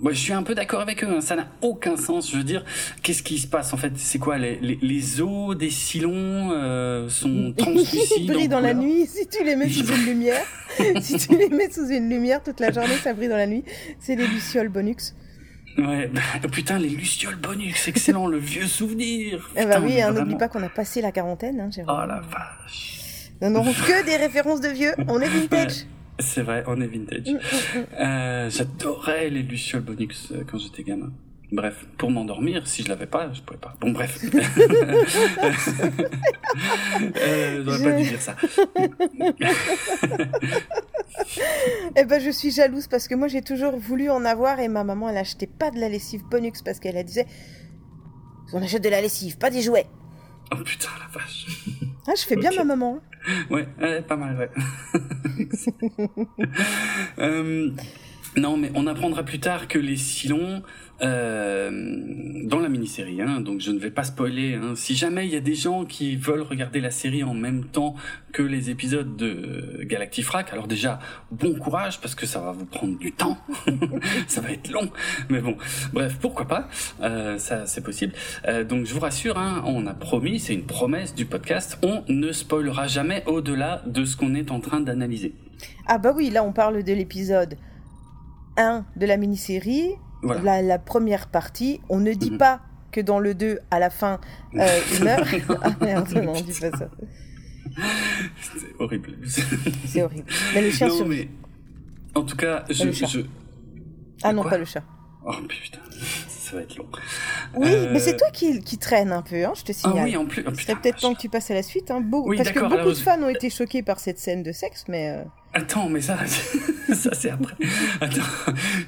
moi, 0.00 0.12
je 0.12 0.18
suis 0.20 0.32
un 0.32 0.44
peu 0.44 0.54
d'accord 0.54 0.80
avec 0.80 1.02
eux. 1.02 1.08
hein. 1.10 1.20
Ça 1.20 1.34
n'a 1.34 1.48
aucun 1.60 1.96
sens. 1.96 2.30
Je 2.30 2.36
veux 2.36 2.44
dire, 2.44 2.64
qu'est-ce 3.02 3.24
qui 3.24 3.36
se 3.38 3.48
passe 3.48 3.72
en 3.74 3.76
fait? 3.76 3.92
C'est 3.96 4.20
quoi 4.20 4.38
les, 4.38 4.56
les, 4.60 4.78
les 4.80 5.20
os 5.20 5.56
des 5.56 5.70
silons 5.70 6.50
euh, 6.52 7.08
sont 7.08 7.52
translucides 7.56 8.06
Ils 8.18 8.26
brillent 8.28 8.46
en 8.46 8.50
dans 8.50 8.60
la 8.60 8.74
nuit 8.74 9.06
si 9.06 9.26
tu 9.26 9.42
les 9.44 9.56
mets 9.56 9.68
sous 9.68 9.84
une 9.86 10.04
lumière. 10.06 10.44
si 11.00 11.16
tu 11.18 11.36
les 11.36 11.48
mets 11.48 11.68
sous 11.70 11.88
une 11.88 12.08
lumière 12.08 12.42
toute 12.44 12.60
la 12.60 12.70
journée, 12.70 12.94
ça 13.02 13.12
brille 13.12 13.28
dans 13.28 13.36
la 13.36 13.48
nuit. 13.48 13.64
C'est 13.98 14.14
les 14.14 14.28
lucioles 14.28 14.68
bonux. 14.68 14.94
Ouais, 15.78 16.10
bah, 16.12 16.48
putain, 16.50 16.78
les 16.78 16.88
Lucioles 16.88 17.36
Bonux, 17.36 17.74
excellent, 17.86 18.26
le 18.26 18.38
vieux 18.38 18.66
souvenir. 18.66 19.48
Eh 19.56 19.64
bah 19.64 19.78
oui, 19.80 20.00
hein, 20.00 20.12
n'oublie 20.12 20.36
pas 20.36 20.48
qu'on 20.48 20.62
a 20.62 20.68
passé 20.68 21.00
la 21.00 21.12
quarantaine, 21.12 21.60
hein, 21.60 21.70
Jérôme. 21.70 21.96
Oh 22.02 22.06
la 22.06 22.20
vache. 22.20 23.30
Nous 23.40 23.50
n'aurons 23.50 23.72
que 23.72 24.04
des 24.04 24.16
références 24.16 24.60
de 24.60 24.68
vieux. 24.68 24.92
On 25.06 25.20
est 25.20 25.28
vintage. 25.28 25.86
C'est 26.18 26.42
vrai, 26.42 26.64
on 26.66 26.80
est 26.80 26.86
vintage. 26.88 27.28
Mm, 27.28 27.34
mm, 27.34 27.80
mm. 27.80 27.84
Euh, 28.00 28.50
J'adorais 28.50 29.30
les 29.30 29.42
Lucioles 29.42 29.82
Bonux 29.82 30.08
euh, 30.32 30.42
quand 30.50 30.58
j'étais 30.58 30.82
gamin. 30.82 31.12
Bref, 31.50 31.86
pour 31.96 32.10
m'endormir, 32.10 32.66
si 32.66 32.82
je 32.82 32.88
l'avais 32.90 33.06
pas, 33.06 33.32
je 33.32 33.40
pouvais 33.40 33.58
pas. 33.58 33.74
Bon, 33.80 33.90
bref. 33.92 34.22
euh, 37.16 37.64
J'aurais 37.64 37.82
pas 37.82 37.92
dû 37.92 38.08
dire 38.08 38.20
ça. 38.20 38.36
Eh 41.96 42.04
ben, 42.04 42.20
je 42.20 42.30
suis 42.30 42.50
jalouse 42.50 42.86
parce 42.86 43.08
que 43.08 43.14
moi, 43.14 43.28
j'ai 43.28 43.40
toujours 43.42 43.76
voulu 43.76 44.10
en 44.10 44.24
avoir 44.24 44.60
et 44.60 44.68
ma 44.68 44.84
maman, 44.84 45.08
elle 45.08 45.16
achetait 45.16 45.46
pas 45.46 45.70
de 45.70 45.78
la 45.80 45.88
lessive 45.88 46.22
Bonux 46.30 46.52
parce 46.64 46.80
qu'elle 46.80 46.96
elle 46.96 47.04
disait 47.06 47.26
on 48.52 48.62
achète 48.62 48.82
de 48.84 48.88
la 48.88 49.00
lessive, 49.00 49.36
pas 49.38 49.50
des 49.50 49.60
jouets. 49.62 49.86
Oh 50.52 50.56
putain, 50.64 50.88
la 51.00 51.06
vache. 51.20 51.46
Ah, 52.06 52.12
je 52.16 52.22
fais 52.22 52.36
bien 52.36 52.50
ma 52.56 52.64
maman. 52.64 52.98
hein. 52.98 53.02
Ouais, 53.50 53.68
ouais, 53.80 54.00
pas 54.02 54.16
mal, 54.16 54.36
ouais. 54.38 54.50
Euh, 57.18 57.70
non, 58.38 58.56
mais 58.56 58.70
on 58.74 58.86
apprendra 58.86 59.24
plus 59.24 59.40
tard 59.40 59.68
que 59.68 59.78
les 59.78 59.96
Silons, 59.96 60.62
euh, 61.02 61.70
dans 62.44 62.60
la 62.60 62.68
mini-série, 62.68 63.20
hein, 63.20 63.40
donc 63.40 63.60
je 63.60 63.70
ne 63.70 63.78
vais 63.78 63.90
pas 63.90 64.04
spoiler, 64.04 64.54
hein, 64.54 64.74
si 64.74 64.96
jamais 64.96 65.26
il 65.26 65.32
y 65.32 65.36
a 65.36 65.40
des 65.40 65.54
gens 65.54 65.84
qui 65.84 66.16
veulent 66.16 66.42
regarder 66.42 66.80
la 66.80 66.90
série 66.90 67.22
en 67.22 67.34
même 67.34 67.64
temps 67.64 67.94
que 68.32 68.42
les 68.42 68.70
épisodes 68.70 69.16
de 69.16 69.80
Galactifrac, 69.82 70.52
alors 70.52 70.66
déjà, 70.66 70.98
bon 71.30 71.54
courage, 71.54 72.00
parce 72.00 72.14
que 72.14 72.26
ça 72.26 72.40
va 72.40 72.52
vous 72.52 72.64
prendre 72.64 72.98
du 72.98 73.12
temps, 73.12 73.38
ça 74.28 74.40
va 74.40 74.50
être 74.50 74.70
long, 74.70 74.90
mais 75.28 75.40
bon, 75.40 75.56
bref, 75.92 76.18
pourquoi 76.20 76.46
pas, 76.46 76.68
euh, 77.00 77.38
ça 77.38 77.66
c'est 77.66 77.82
possible. 77.82 78.12
Euh, 78.46 78.64
donc 78.64 78.86
je 78.86 78.94
vous 78.94 79.00
rassure, 79.00 79.38
hein, 79.38 79.62
on 79.66 79.86
a 79.86 79.94
promis, 79.94 80.40
c'est 80.40 80.54
une 80.54 80.66
promesse 80.66 81.14
du 81.14 81.26
podcast, 81.26 81.78
on 81.82 82.02
ne 82.08 82.32
spoilera 82.32 82.86
jamais 82.86 83.22
au-delà 83.26 83.82
de 83.86 84.04
ce 84.04 84.16
qu'on 84.16 84.34
est 84.34 84.50
en 84.50 84.60
train 84.60 84.80
d'analyser. 84.80 85.34
Ah 85.86 85.98
bah 85.98 86.12
oui, 86.14 86.30
là, 86.30 86.44
on 86.44 86.52
parle 86.52 86.82
de 86.82 86.92
l'épisode 86.92 87.56
1 88.58 88.84
de 88.96 89.06
la 89.06 89.16
mini-série, 89.16 89.92
Voilà. 90.22 90.42
la, 90.42 90.62
la 90.62 90.78
première 90.78 91.28
partie. 91.28 91.80
On 91.88 91.98
ne 92.00 92.12
dit 92.12 92.32
Mhm. 92.32 92.38
pas 92.38 92.60
que 92.92 93.00
dans 93.00 93.18
le 93.20 93.34
2, 93.34 93.60
à 93.70 93.78
la 93.78 93.88
fin, 93.90 94.20
euh, 94.56 94.66
il 94.92 95.04
meurt. 95.04 95.26
ah 95.62 95.70
merde, 95.80 96.12
non, 96.24 96.32
on 96.36 96.40
dit 96.40 96.58
pas 96.60 96.70
ça. 96.76 96.88
c'est 98.42 98.74
horrible. 98.78 99.10
C'est 99.86 100.02
horrible. 100.02 100.26
Mais 100.54 100.62
le 100.62 100.70
chien 100.70 100.88
non, 100.88 100.96
survit. 100.96 101.10
mais 101.16 101.28
en 102.14 102.22
tout 102.24 102.36
cas, 102.36 102.64
je, 102.70 102.90
je- 102.92 103.20
Ah 104.22 104.32
non, 104.32 104.42
pas 104.42 104.58
le 104.58 104.64
chat. 104.64 104.82
Oh 105.24 105.32
putain, 105.46 105.78
ça 106.28 106.56
va 106.56 106.62
être 106.62 106.76
long. 106.76 106.86
Oui, 107.56 107.68
Euh, 107.70 107.90
mais 107.92 107.98
c'est 107.98 108.16
toi 108.16 108.28
qui, 108.32 108.60
qui 108.60 108.78
traîne 108.78 109.12
un 109.12 109.20
peu, 109.22 109.44
hein, 109.44 109.52
je 109.54 109.62
te 109.62 109.72
Ah 109.72 109.74
signale. 109.74 110.04
oui, 110.04 110.16
en 110.16 110.24
plus. 110.26 110.42
oh, 110.46 110.50
Il 110.50 110.56
putain, 110.56 110.72
serait 110.72 110.80
peut-être 110.80 111.00
temps 111.00 111.14
que 111.14 111.20
tu 111.20 111.28
passes 111.28 111.50
à 111.50 111.54
la 111.54 111.62
suite, 111.62 111.90
hein, 111.90 112.00
beau- 112.00 112.24
Oui, 112.26 112.36
parce 112.38 112.50
que 112.50 112.60
beaucoup 112.60 112.72
alors, 112.74 112.86
de 112.86 112.94
fans 112.94 113.20
ont 113.22 113.28
été 113.28 113.50
choqués 113.50 113.82
par 113.82 114.00
cette 114.00 114.18
scène 114.18 114.42
de 114.42 114.52
sexe, 114.52 114.84
mais 114.88 115.10
euh, 115.10 115.24
Attends, 115.54 115.88
mais 115.88 116.00
ça, 116.00 116.18
ça 116.92 117.14
c'est 117.14 117.30
après. 117.30 117.54
Attends, 118.00 118.20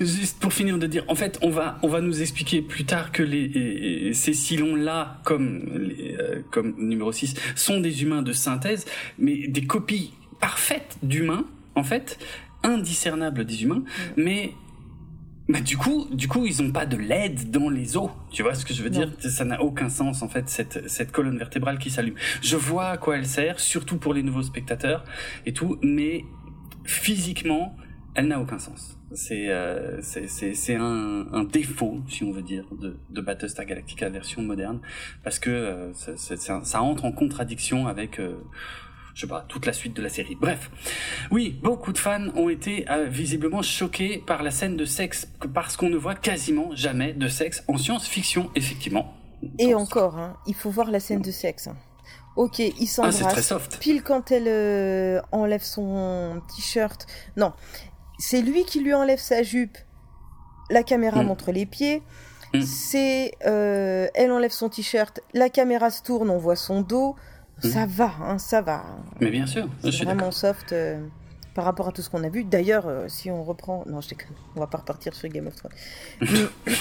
juste 0.00 0.38
pour 0.38 0.52
finir 0.52 0.78
de 0.78 0.86
dire, 0.86 1.04
en 1.08 1.14
fait, 1.14 1.38
on 1.42 1.50
va, 1.50 1.78
on 1.82 1.88
va 1.88 2.00
nous 2.00 2.20
expliquer 2.20 2.60
plus 2.62 2.84
tard 2.84 3.12
que 3.12 3.22
les, 3.22 4.12
ces 4.14 4.34
silons-là, 4.34 5.20
comme, 5.24 5.62
les, 5.78 6.16
euh, 6.18 6.42
comme 6.50 6.74
numéro 6.78 7.12
6, 7.12 7.34
sont 7.56 7.80
des 7.80 8.02
humains 8.02 8.22
de 8.22 8.32
synthèse, 8.32 8.84
mais 9.18 9.48
des 9.48 9.66
copies 9.66 10.12
parfaites 10.38 10.98
d'humains, 11.02 11.44
en 11.74 11.82
fait, 11.82 12.18
indiscernables 12.62 13.44
des 13.46 13.62
humains, 13.62 13.82
mais 14.16 14.52
bah, 15.48 15.60
du 15.60 15.76
coup, 15.76 16.06
du 16.12 16.28
coup, 16.28 16.46
ils 16.46 16.62
ont 16.62 16.70
pas 16.70 16.86
de 16.86 16.96
LED 16.96 17.50
dans 17.50 17.70
les 17.70 17.96
os. 17.96 18.10
Tu 18.30 18.42
vois 18.42 18.54
ce 18.54 18.64
que 18.64 18.72
je 18.72 18.82
veux 18.82 18.90
Non. 18.90 19.00
dire? 19.00 19.12
Ça 19.30 19.44
n'a 19.44 19.60
aucun 19.62 19.88
sens 19.88 20.22
en 20.22 20.28
fait 20.28 20.48
cette 20.48 20.88
cette 20.88 21.10
colonne 21.10 21.38
vertébrale 21.38 21.78
qui 21.78 21.90
s'allume. 21.90 22.14
Je 22.40 22.56
vois 22.56 22.90
à 22.90 22.96
quoi 22.98 23.16
elle 23.16 23.26
sert, 23.26 23.58
surtout 23.58 23.96
pour 23.96 24.14
les 24.14 24.22
nouveaux 24.22 24.44
spectateurs 24.44 25.04
et 25.46 25.52
tout, 25.52 25.76
mais 25.82 26.24
physiquement, 26.84 27.76
elle 28.14 28.28
n'a 28.28 28.40
aucun 28.40 28.58
sens. 28.58 28.96
C'est 29.12 29.48
euh, 29.48 30.00
c'est 30.02 30.76
un, 30.76 31.26
un 31.32 31.44
défaut, 31.44 32.00
si 32.08 32.22
on 32.22 32.30
veut 32.30 32.42
dire, 32.42 32.64
de 32.80 32.96
de 33.10 33.20
Battlestar 33.20 33.66
Galactica 33.66 34.08
version 34.08 34.42
moderne, 34.42 34.80
parce 35.24 35.38
que 35.38 35.50
euh, 35.50 35.92
ça, 35.94 36.82
entre 36.82 37.04
en 37.04 37.12
contradiction 37.12 37.88
avec 37.88 38.20
euh, 38.20 38.36
je 39.14 39.22
sais 39.22 39.26
pas, 39.26 39.44
toute 39.48 39.66
la 39.66 39.72
suite 39.72 39.94
de 39.96 40.02
la 40.02 40.08
série. 40.08 40.36
Bref. 40.40 40.70
Oui, 41.32 41.58
beaucoup 41.62 41.92
de 41.92 41.98
fans 41.98 42.28
ont 42.36 42.48
été 42.48 42.86
visiblement 43.08 43.62
choqués 43.62 44.22
par 44.24 44.44
la 44.44 44.52
scène 44.52 44.76
de 44.76 44.84
sexe, 44.84 45.26
parce 45.52 45.76
qu'on 45.76 45.90
ne 45.90 45.96
voit 45.96 46.14
quasiment 46.14 46.70
jamais 46.76 47.12
de 47.12 47.26
sexe 47.26 47.64
en 47.66 47.76
science-fiction, 47.76 48.50
effectivement. 48.54 49.14
et 49.58 49.74
encore, 49.74 50.16
hein, 50.16 50.36
il 50.46 50.54
faut 50.54 50.70
voir 50.70 50.90
la 50.90 51.00
scène 51.00 51.22
de 51.22 51.32
sexe. 51.32 51.68
Hein. 52.40 52.44
Ok, 52.44 52.58
ils 52.58 52.88
Ah, 53.02 53.12
c'est 53.12 53.24
très 53.24 53.42
soft. 53.42 53.78
pile 53.80 54.02
quand 54.02 54.30
elle 54.30 54.48
euh, 54.48 55.20
enlève 55.32 55.62
son 55.62 56.40
t-shirt. 56.56 57.06
Non, 57.36 57.52
c'est 58.18 58.40
lui 58.42 58.64
qui 58.64 58.80
lui 58.80 58.94
enlève 58.94 59.18
sa 59.18 59.42
jupe. 59.42 59.76
La 60.70 60.82
caméra 60.82 61.22
Mm. 61.22 61.26
montre 61.26 61.52
les 61.52 61.66
pieds. 61.66 62.02
Mm. 62.54 62.62
C'est 62.62 63.32
euh, 63.46 64.08
elle 64.14 64.32
enlève 64.32 64.50
son 64.52 64.68
t-shirt. 64.68 65.20
La 65.34 65.48
caméra 65.50 65.90
se 65.90 66.02
tourne, 66.02 66.30
on 66.30 66.38
voit 66.38 66.56
son 66.56 66.80
dos. 66.80 67.16
Ça 67.62 67.84
va, 67.86 68.12
hein, 68.22 68.38
ça 68.38 68.62
va. 68.62 68.82
Mais 69.20 69.30
bien 69.30 69.46
sûr, 69.46 69.66
Mm. 69.66 69.90
C'est 69.92 70.04
vraiment 70.04 70.30
soft 70.30 70.72
euh, 70.72 70.98
par 71.54 71.64
rapport 71.66 71.88
à 71.88 71.92
tout 71.92 72.00
ce 72.00 72.08
qu'on 72.08 72.24
a 72.24 72.28
vu. 72.30 72.44
D'ailleurs, 72.44 72.86
euh, 72.86 73.06
si 73.08 73.30
on 73.30 73.44
reprend, 73.44 73.84
non, 73.86 74.00
je 74.00 74.08
déconne. 74.08 74.34
On 74.56 74.60
va 74.60 74.66
pas 74.66 74.78
repartir 74.78 75.14
sur 75.14 75.28
Game 75.28 75.46
of 75.46 75.56
Thrones. 75.56 75.72
Mais, 76.22 76.78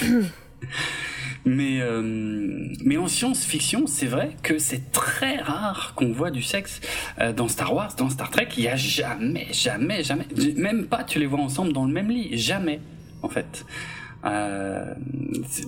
euh, 1.46 2.68
mais 2.84 2.96
en 2.96 3.08
science-fiction, 3.08 3.86
c'est 3.86 4.06
vrai 4.06 4.36
que 4.42 4.58
c'est 4.58 4.92
très 4.92 5.36
rare 5.36 5.94
qu'on 5.96 6.12
voit 6.12 6.30
du 6.30 6.42
sexe 6.42 6.80
euh, 7.18 7.32
dans 7.32 7.48
Star 7.48 7.74
Wars, 7.74 7.94
dans 7.96 8.10
Star 8.10 8.30
Trek. 8.30 8.48
Il 8.56 8.64
y 8.64 8.68
a 8.68 8.76
jamais, 8.76 9.48
jamais, 9.52 10.02
jamais, 10.02 10.26
même 10.56 10.86
pas 10.86 11.04
tu 11.04 11.18
les 11.18 11.26
vois 11.26 11.40
ensemble 11.40 11.72
dans 11.72 11.86
le 11.86 11.92
même 11.92 12.10
lit, 12.10 12.36
jamais, 12.36 12.80
en 13.22 13.28
fait. 13.28 13.64
Euh, 14.24 14.94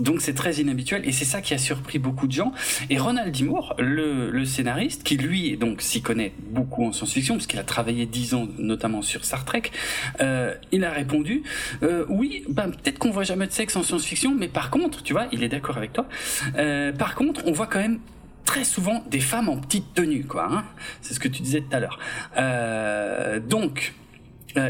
donc 0.01 0.21
c'est 0.21 0.35
très 0.35 0.55
inhabituel 0.55 1.03
et 1.07 1.13
c'est 1.13 1.25
ça 1.25 1.41
qui 1.41 1.55
a 1.55 1.59
surpris 1.59 1.99
beaucoup 1.99 2.27
de 2.27 2.33
gens. 2.33 2.53
Et 2.91 2.99
Ronald 2.99 3.37
D. 3.37 3.49
Le, 3.79 4.31
le 4.31 4.45
scénariste, 4.45 5.03
qui 5.03 5.17
lui 5.17 5.57
donc 5.57 5.83
s'y 5.83 6.01
connaît 6.01 6.33
beaucoup 6.51 6.85
en 6.85 6.93
science-fiction 6.93 7.35
parce 7.35 7.47
qu'il 7.47 7.59
a 7.59 7.65
travaillé 7.65 8.07
dix 8.07 8.35
ans 8.35 8.47
notamment 8.59 9.03
sur 9.03 9.25
Star 9.25 9.45
Trek, 9.45 9.65
euh, 10.21 10.55
il 10.71 10.85
a 10.85 10.91
répondu 10.91 11.43
euh, 11.83 12.05
oui, 12.09 12.45
ben 12.49 12.71
peut-être 12.71 12.99
qu'on 12.99 13.11
voit 13.11 13.25
jamais 13.25 13.47
de 13.47 13.53
sexe 13.53 13.77
en 13.77 13.83
science-fiction, 13.83 14.35
mais 14.35 14.49
par 14.49 14.71
contre, 14.71 15.03
tu 15.03 15.13
vois, 15.13 15.27
il 15.33 15.43
est 15.43 15.49
d'accord 15.49 15.77
avec 15.77 15.93
toi. 15.93 16.07
Euh, 16.57 16.93
par 16.93 17.15
contre, 17.15 17.43
on 17.47 17.53
voit 17.53 17.67
quand 17.67 17.81
même 17.81 17.99
très 18.45 18.65
souvent 18.65 19.03
des 19.11 19.21
femmes 19.21 19.49
en 19.49 19.57
petite 19.57 19.95
tenue, 19.95 20.25
quoi. 20.25 20.49
Hein 20.51 20.65
c'est 21.01 21.15
ce 21.15 21.21
que 21.21 21.29
tu 21.29 21.43
disais 21.43 21.61
tout 21.61 21.75
à 21.75 21.81
l'heure. 21.81 21.99
Euh, 22.37 23.41
donc, 23.41 23.95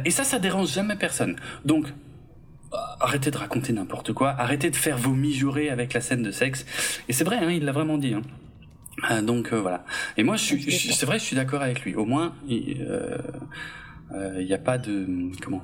et 0.04 0.10
ça, 0.10 0.22
ça 0.22 0.38
dérange 0.38 0.72
jamais 0.72 0.94
personne. 0.94 1.36
Donc, 1.64 1.86
arrêtez 3.00 3.30
de 3.30 3.36
raconter 3.38 3.72
n'importe 3.72 4.12
quoi, 4.12 4.30
arrêtez 4.30 4.70
de 4.70 4.76
faire 4.76 4.96
vos 4.98 5.12
mijaurées 5.12 5.70
avec 5.70 5.92
la 5.94 6.00
scène 6.00 6.22
de 6.22 6.30
sexe. 6.30 6.64
Et 7.08 7.12
c'est 7.12 7.24
vrai, 7.24 7.36
hein, 7.38 7.50
il 7.50 7.64
l'a 7.64 7.72
vraiment 7.72 7.98
dit. 7.98 8.14
Hein. 8.14 8.22
Euh, 9.10 9.22
donc 9.22 9.52
euh, 9.52 9.60
voilà. 9.60 9.84
Et 10.16 10.22
moi, 10.22 10.36
je 10.36 10.44
suis, 10.44 10.70
je- 10.70 10.92
c'est 10.92 11.06
vrai, 11.06 11.18
je 11.18 11.24
suis 11.24 11.36
d'accord 11.36 11.62
avec 11.62 11.82
lui. 11.82 11.94
Au 11.94 12.04
moins, 12.04 12.34
il 12.48 12.84
n'y 14.46 14.52
a 14.54 14.58
pas 14.58 14.78
de 14.78 15.06
comment? 15.42 15.62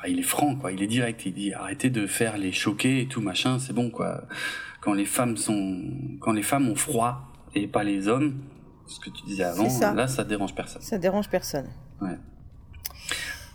Ah, 0.00 0.08
il 0.08 0.18
est 0.20 0.22
franc, 0.22 0.54
quoi. 0.54 0.70
Il 0.70 0.80
est 0.82 0.86
direct. 0.86 1.26
Il 1.26 1.32
dit 1.32 1.52
arrêtez 1.52 1.90
de 1.90 2.06
faire 2.06 2.38
les 2.38 2.52
choquer 2.52 3.00
et 3.00 3.06
tout 3.08 3.20
machin. 3.20 3.58
C'est 3.58 3.72
bon, 3.72 3.90
quoi. 3.90 4.22
Quand 4.80 4.92
les 4.92 5.06
femmes 5.06 5.36
sont, 5.36 5.82
quand 6.20 6.32
les 6.32 6.42
femmes 6.42 6.68
ont 6.68 6.76
froid 6.76 7.32
et 7.54 7.66
pas 7.66 7.82
les 7.82 8.06
hommes, 8.06 8.36
ce 8.86 9.00
que 9.00 9.10
tu 9.10 9.24
disais 9.26 9.42
avant, 9.42 9.68
ça. 9.68 9.92
là, 9.94 10.06
ça 10.06 10.22
dérange 10.24 10.54
personne. 10.54 10.80
Ça 10.82 10.98
dérange 10.98 11.28
personne. 11.28 11.66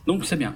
Donc 0.06 0.26
c'est 0.26 0.36
bien. 0.36 0.54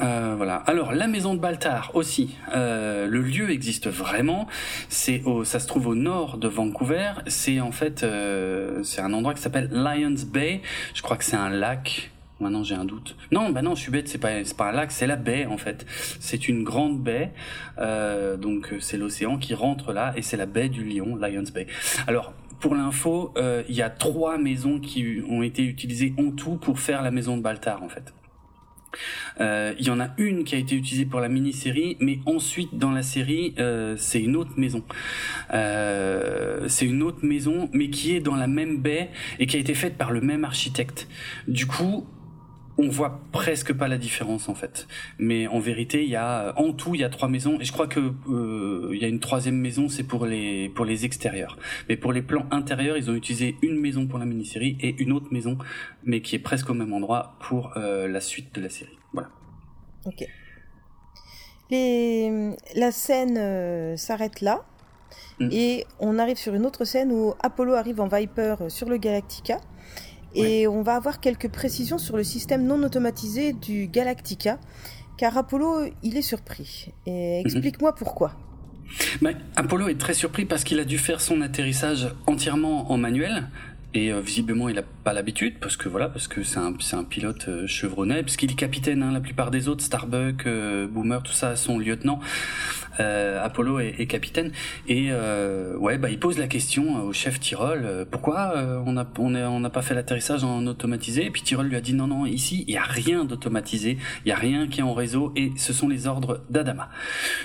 Euh, 0.00 0.34
voilà. 0.36 0.56
Alors 0.56 0.92
la 0.92 1.06
maison 1.06 1.34
de 1.34 1.40
Baltar 1.40 1.90
aussi. 1.94 2.36
Euh, 2.54 3.06
le 3.06 3.20
lieu 3.22 3.50
existe 3.50 3.88
vraiment. 3.88 4.46
C'est 4.88 5.22
ça 5.44 5.58
se 5.58 5.66
trouve 5.66 5.88
au 5.88 5.94
nord 5.94 6.38
de 6.38 6.48
Vancouver. 6.48 7.12
C'est 7.26 7.60
en 7.60 7.72
fait, 7.72 8.02
euh, 8.02 8.82
c'est 8.82 9.00
un 9.00 9.12
endroit 9.12 9.34
qui 9.34 9.42
s'appelle 9.42 9.70
Lions 9.72 10.14
Bay. 10.26 10.60
Je 10.94 11.02
crois 11.02 11.16
que 11.16 11.24
c'est 11.24 11.36
un 11.36 11.50
lac. 11.50 12.10
Maintenant 12.38 12.62
j'ai 12.62 12.74
un 12.74 12.84
doute. 12.84 13.16
Non, 13.32 13.48
bah 13.48 13.62
non, 13.62 13.74
je 13.74 13.80
suis 13.80 13.90
bête. 13.90 14.08
C'est 14.08 14.18
pas, 14.18 14.44
c'est 14.44 14.56
pas 14.56 14.68
un 14.68 14.72
lac, 14.72 14.92
c'est 14.92 15.06
la 15.06 15.16
baie 15.16 15.46
en 15.46 15.56
fait. 15.56 15.86
C'est 16.20 16.48
une 16.48 16.64
grande 16.64 17.00
baie. 17.02 17.32
Euh, 17.78 18.36
donc 18.36 18.74
c'est 18.80 18.98
l'océan 18.98 19.38
qui 19.38 19.54
rentre 19.54 19.92
là 19.92 20.12
et 20.16 20.22
c'est 20.22 20.36
la 20.36 20.46
baie 20.46 20.68
du 20.68 20.84
Lion, 20.84 21.16
Lions 21.16 21.44
Bay. 21.54 21.66
Alors 22.06 22.34
pour 22.60 22.74
l'info, 22.74 23.32
euh, 23.36 23.62
il 23.68 23.74
y 23.74 23.82
a 23.82 23.90
trois 23.90 24.38
maisons 24.38 24.80
qui 24.80 25.22
ont 25.28 25.42
été 25.42 25.62
utilisées 25.62 26.14
en 26.18 26.30
tout 26.30 26.56
pour 26.56 26.80
faire 26.80 27.02
la 27.02 27.10
maison 27.10 27.36
de 27.36 27.42
Baltar 27.42 27.82
en 27.82 27.88
fait. 27.88 28.12
Euh, 29.40 29.74
Il 29.78 29.86
y 29.86 29.90
en 29.90 30.00
a 30.00 30.08
une 30.18 30.44
qui 30.44 30.54
a 30.54 30.58
été 30.58 30.74
utilisée 30.74 31.06
pour 31.06 31.20
la 31.20 31.28
mini-série, 31.28 31.96
mais 32.00 32.20
ensuite 32.26 32.76
dans 32.78 32.90
la 32.90 33.02
série, 33.02 33.54
euh, 33.58 33.94
c'est 33.96 34.20
une 34.20 34.36
autre 34.36 34.52
maison. 34.56 34.82
Euh, 35.52 36.68
c'est 36.68 36.86
une 36.86 37.02
autre 37.02 37.24
maison, 37.24 37.68
mais 37.72 37.90
qui 37.90 38.14
est 38.16 38.20
dans 38.20 38.36
la 38.36 38.46
même 38.46 38.78
baie 38.78 39.10
et 39.38 39.46
qui 39.46 39.56
a 39.56 39.60
été 39.60 39.74
faite 39.74 39.96
par 39.96 40.10
le 40.10 40.20
même 40.20 40.44
architecte. 40.44 41.08
Du 41.48 41.66
coup, 41.66 42.06
on 42.78 42.88
voit 42.88 43.20
presque 43.32 43.72
pas 43.72 43.88
la 43.88 43.98
différence 43.98 44.48
en 44.48 44.54
fait. 44.54 44.86
Mais 45.18 45.46
en 45.46 45.58
vérité, 45.58 46.04
il 46.04 46.10
y 46.10 46.16
a 46.16 46.52
en 46.56 46.72
tout 46.72 46.94
il 46.94 47.00
y 47.00 47.04
a 47.04 47.08
trois 47.08 47.28
maisons 47.28 47.58
et 47.60 47.64
je 47.64 47.72
crois 47.72 47.86
que 47.86 48.00
euh, 48.28 48.90
il 48.92 49.00
y 49.00 49.04
a 49.04 49.08
une 49.08 49.20
troisième 49.20 49.56
maison, 49.56 49.88
c'est 49.88 50.04
pour 50.04 50.26
les 50.26 50.68
pour 50.70 50.84
les 50.84 51.04
extérieurs. 51.04 51.58
Mais 51.88 51.96
pour 51.96 52.12
les 52.12 52.22
plans 52.22 52.46
intérieurs, 52.50 52.96
ils 52.96 53.10
ont 53.10 53.14
utilisé 53.14 53.56
une 53.62 53.80
maison 53.80 54.06
pour 54.06 54.18
la 54.18 54.26
mini-série 54.26 54.76
et 54.80 54.94
une 55.02 55.12
autre 55.12 55.28
maison, 55.32 55.58
mais 56.04 56.20
qui 56.20 56.36
est 56.36 56.40
presque 56.40 56.68
au 56.70 56.74
même 56.74 56.92
endroit 56.92 57.36
pour 57.40 57.76
euh, 57.76 58.08
la 58.08 58.20
suite 58.20 58.54
de 58.54 58.60
la 58.60 58.68
série. 58.68 58.98
Voilà. 59.12 59.30
Ok. 60.04 60.26
Les... 61.70 62.54
La 62.76 62.92
scène 62.92 63.38
euh, 63.38 63.96
s'arrête 63.96 64.40
là. 64.40 64.64
Mm. 65.40 65.48
Et 65.52 65.86
on 65.98 66.18
arrive 66.18 66.36
sur 66.36 66.54
une 66.54 66.64
autre 66.64 66.84
scène 66.84 67.12
où 67.12 67.34
Apollo 67.42 67.74
arrive 67.74 68.00
en 68.00 68.08
Viper 68.08 68.56
euh, 68.60 68.68
sur 68.68 68.88
le 68.88 68.96
Galactica. 68.96 69.58
Et 70.36 70.66
on 70.66 70.82
va 70.82 70.94
avoir 70.94 71.20
quelques 71.20 71.48
précisions 71.48 71.98
sur 71.98 72.16
le 72.16 72.24
système 72.24 72.66
non 72.66 72.82
automatisé 72.82 73.52
du 73.52 73.86
Galactica. 73.86 74.58
Car 75.16 75.36
Apollo, 75.36 75.86
il 76.02 76.16
est 76.16 76.22
surpris. 76.22 76.92
Et 77.06 77.40
explique-moi 77.40 77.94
pourquoi. 77.94 78.36
Bah, 79.20 79.30
Apollo 79.56 79.88
est 79.88 79.98
très 79.98 80.14
surpris 80.14 80.44
parce 80.44 80.64
qu'il 80.64 80.78
a 80.78 80.84
dû 80.84 80.98
faire 80.98 81.20
son 81.20 81.40
atterrissage 81.40 82.14
entièrement 82.26 82.90
en 82.92 82.98
manuel. 82.98 83.48
Et 83.96 84.12
euh, 84.12 84.20
visiblement, 84.20 84.68
il 84.68 84.74
n'a 84.74 84.82
pas 84.82 85.14
l'habitude 85.14 85.54
parce 85.58 85.78
que 85.78 85.88
voilà, 85.88 86.10
parce 86.10 86.28
que 86.28 86.42
c'est 86.42 86.58
un, 86.58 87.04
pilote 87.04 87.48
euh, 87.48 87.66
chevronné, 87.66 88.22
puisqu'il 88.22 88.50
est 88.50 88.54
capitaine. 88.54 89.02
Hein, 89.02 89.10
la 89.10 89.20
plupart 89.20 89.50
des 89.50 89.68
autres, 89.68 89.82
Starbuck, 89.82 90.46
euh, 90.46 90.86
Boomer, 90.86 91.22
tout 91.22 91.32
ça, 91.32 91.56
sont 91.56 91.78
lieutenants. 91.78 92.20
Apollo 92.98 93.78
est, 93.80 94.06
capitaine. 94.06 94.52
Et 94.88 95.10
ouais, 95.12 95.98
bah 95.98 96.08
il 96.08 96.18
pose 96.18 96.38
la 96.38 96.46
question 96.46 97.04
au 97.04 97.12
chef 97.12 97.38
Tyrol 97.40 98.06
pourquoi 98.10 98.54
on 98.86 98.92
n'a 98.92 99.70
pas 99.70 99.82
fait 99.82 99.94
l'atterrissage 99.94 100.44
en 100.44 100.66
automatisé? 100.66 101.26
Et 101.26 101.30
puis 101.30 101.42
Tyrol 101.42 101.66
lui 101.66 101.76
a 101.76 101.82
dit 101.82 101.92
non 101.92 102.06
non, 102.06 102.24
ici 102.24 102.64
il 102.66 102.72
y 102.72 102.78
a 102.78 102.82
rien 102.82 103.26
d'automatisé, 103.26 103.98
il 104.24 104.28
y 104.30 104.32
a 104.32 104.36
rien 104.36 104.66
qui 104.66 104.80
est 104.80 104.82
en 104.82 104.94
réseau 104.94 105.34
et 105.36 105.52
ce 105.58 105.74
sont 105.74 105.88
les 105.88 106.06
ordres 106.06 106.42
d'Adama. 106.48 106.88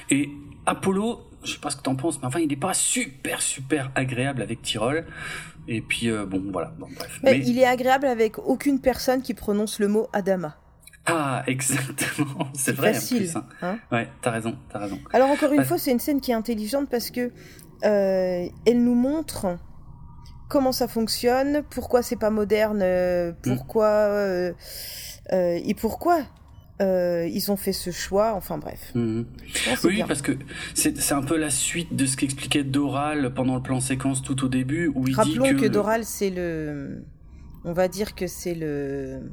Et 0.10 0.30
Apollo, 0.66 1.20
je 1.44 1.54
sais 1.54 1.60
pas 1.60 1.70
ce 1.70 1.76
que 1.76 1.82
t'en 1.82 1.96
penses, 1.96 2.20
mais 2.22 2.28
enfin, 2.28 2.40
il 2.40 2.48
n'est 2.48 2.56
pas 2.56 2.74
super, 2.74 3.42
super 3.42 3.92
agréable 3.96 4.42
avec 4.42 4.62
Tyrol. 4.62 5.06
Et 5.68 5.82
puis, 5.82 6.10
euh, 6.10 6.26
bon, 6.26 6.42
voilà, 6.52 6.74
bon, 6.80 6.88
bref. 6.96 7.20
Mais 7.24 7.32
Mais- 7.34 7.40
il 7.46 7.60
est 7.60 7.66
agréable 7.66 8.08
avec 8.08 8.38
aucune 8.40 8.80
personne 8.80 9.22
qui 9.22 9.34
prononce 9.34 9.80
le 9.80 9.88
mot 9.88 10.08
Adama. 10.14 10.56
Ah, 11.06 11.44
exactement, 11.48 12.48
c'est 12.54 12.74
vrai 12.74 12.94
facile, 12.94 13.18
en 13.18 13.20
plus. 13.20 13.36
hein. 13.36 13.46
hein. 13.64 13.80
Ouais, 13.92 14.08
t'as 14.22 14.32
raison, 14.32 14.56
t'as 14.72 14.80
raison. 14.80 15.00
Alors 15.14 15.30
encore 15.30 15.52
une 15.54 15.64
fois, 15.66 15.78
c'est 15.78 15.92
une 15.92 16.00
scène 16.00 16.22
qui 16.22 16.32
est 16.32 16.36
intelligente 16.36 16.90
parce 16.90 17.10
que 17.10 17.32
euh, 17.84 18.46
elle 18.66 18.84
nous 18.84 18.94
montre 18.96 19.58
comment 20.48 20.72
ça 20.72 20.88
fonctionne, 20.88 21.64
pourquoi 21.72 22.04
c'est 22.04 22.18
pas 22.18 22.30
moderne, 22.30 22.82
euh, 22.84 23.32
pourquoi 23.42 23.86
euh, 23.86 24.54
euh, 25.34 25.60
et 25.64 25.74
pourquoi 25.74 26.20
ils 26.82 27.52
ont 27.52 27.56
fait 27.56 27.74
ce 27.74 27.92
choix. 27.92 28.34
Enfin 28.34 28.58
bref. 28.58 28.92
Mhm. 28.96 29.26
Oui, 29.84 30.04
parce 30.08 30.22
que 30.22 30.34
c'est 30.74 31.12
un 31.12 31.24
peu 31.24 31.38
la 31.38 31.50
suite 31.50 31.96
de 31.96 32.06
ce 32.06 32.18
qu'expliquait 32.18 32.64
Doral 32.64 33.34
pendant 33.34 33.56
le 33.56 33.62
plan 33.62 33.80
séquence 33.80 34.22
tout 34.22 34.46
au 34.46 34.48
début, 34.48 34.92
où 34.94 35.08
il 35.08 35.16
Rappelons 35.16 35.44
dit 35.44 35.56
que, 35.56 35.62
que 35.62 35.68
Doral 35.68 36.06
c'est 36.06 36.30
le, 36.30 37.04
on 37.64 37.74
va 37.74 37.88
dire 37.88 38.16
que 38.16 38.28
c'est 38.28 38.56
le, 38.56 39.32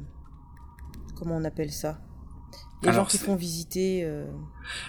comment 1.15 1.37
on 1.37 1.43
appelle 1.43 1.71
ça? 1.71 1.99
Les 2.83 2.93
gens 2.93 3.05
qui 3.05 3.17
font 3.17 3.35
visiter. 3.35 4.07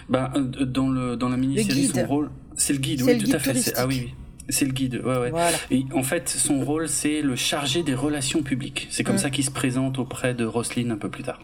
Ben, 0.09 0.31
dans 0.65 0.89
le 0.89 1.17
dans 1.17 1.29
la 1.29 1.37
mini-série, 1.37 1.87
son 1.87 2.05
rôle, 2.05 2.31
c'est 2.55 2.73
le 2.73 2.79
guide. 2.79 3.01
Oui, 3.01 3.17
tout 3.17 3.31
à 3.33 3.39
fait. 3.39 3.73
Ah 3.75 3.85
oui, 3.85 4.01
oui. 4.05 4.15
C'est 4.49 4.65
le 4.65 4.71
guide, 4.71 5.01
ouais, 5.05 5.31
ouais. 5.31 5.51
Et 5.69 5.85
en 5.93 6.03
fait, 6.03 6.27
son 6.27 6.63
rôle, 6.65 6.89
c'est 6.89 7.21
le 7.21 7.35
chargé 7.35 7.83
des 7.83 7.93
relations 7.93 8.43
publiques. 8.43 8.87
C'est 8.89 9.03
comme 9.03 9.15
mm. 9.15 9.19
ça 9.19 9.29
qu'il 9.29 9.45
se 9.45 9.51
présente 9.51 9.99
auprès 9.99 10.33
de 10.33 10.45
Roslyn 10.45 10.89
un 10.91 10.97
peu 10.97 11.09
plus 11.09 11.23
tard. 11.23 11.39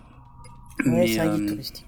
Ouais, 0.85 1.07
c'est 1.07 1.19
un 1.19 1.35
guide 1.35 1.45
euh, 1.45 1.49
touristique. 1.49 1.85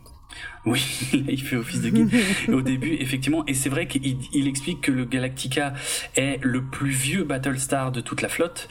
Oui, 0.65 1.09
il 1.27 1.41
fait 1.41 1.55
office 1.55 1.81
de 1.81 1.89
guide. 1.89 2.13
au 2.49 2.61
début, 2.61 2.93
effectivement, 2.99 3.45
et 3.47 3.53
c'est 3.53 3.69
vrai 3.69 3.87
qu'il 3.87 4.17
il 4.33 4.47
explique 4.47 4.81
que 4.81 4.91
le 4.91 5.05
Galactica 5.05 5.73
est 6.15 6.39
le 6.43 6.63
plus 6.63 6.91
vieux 6.91 7.23
Battlestar 7.23 7.91
de 7.91 8.01
toute 8.01 8.21
la 8.21 8.29
flotte 8.29 8.67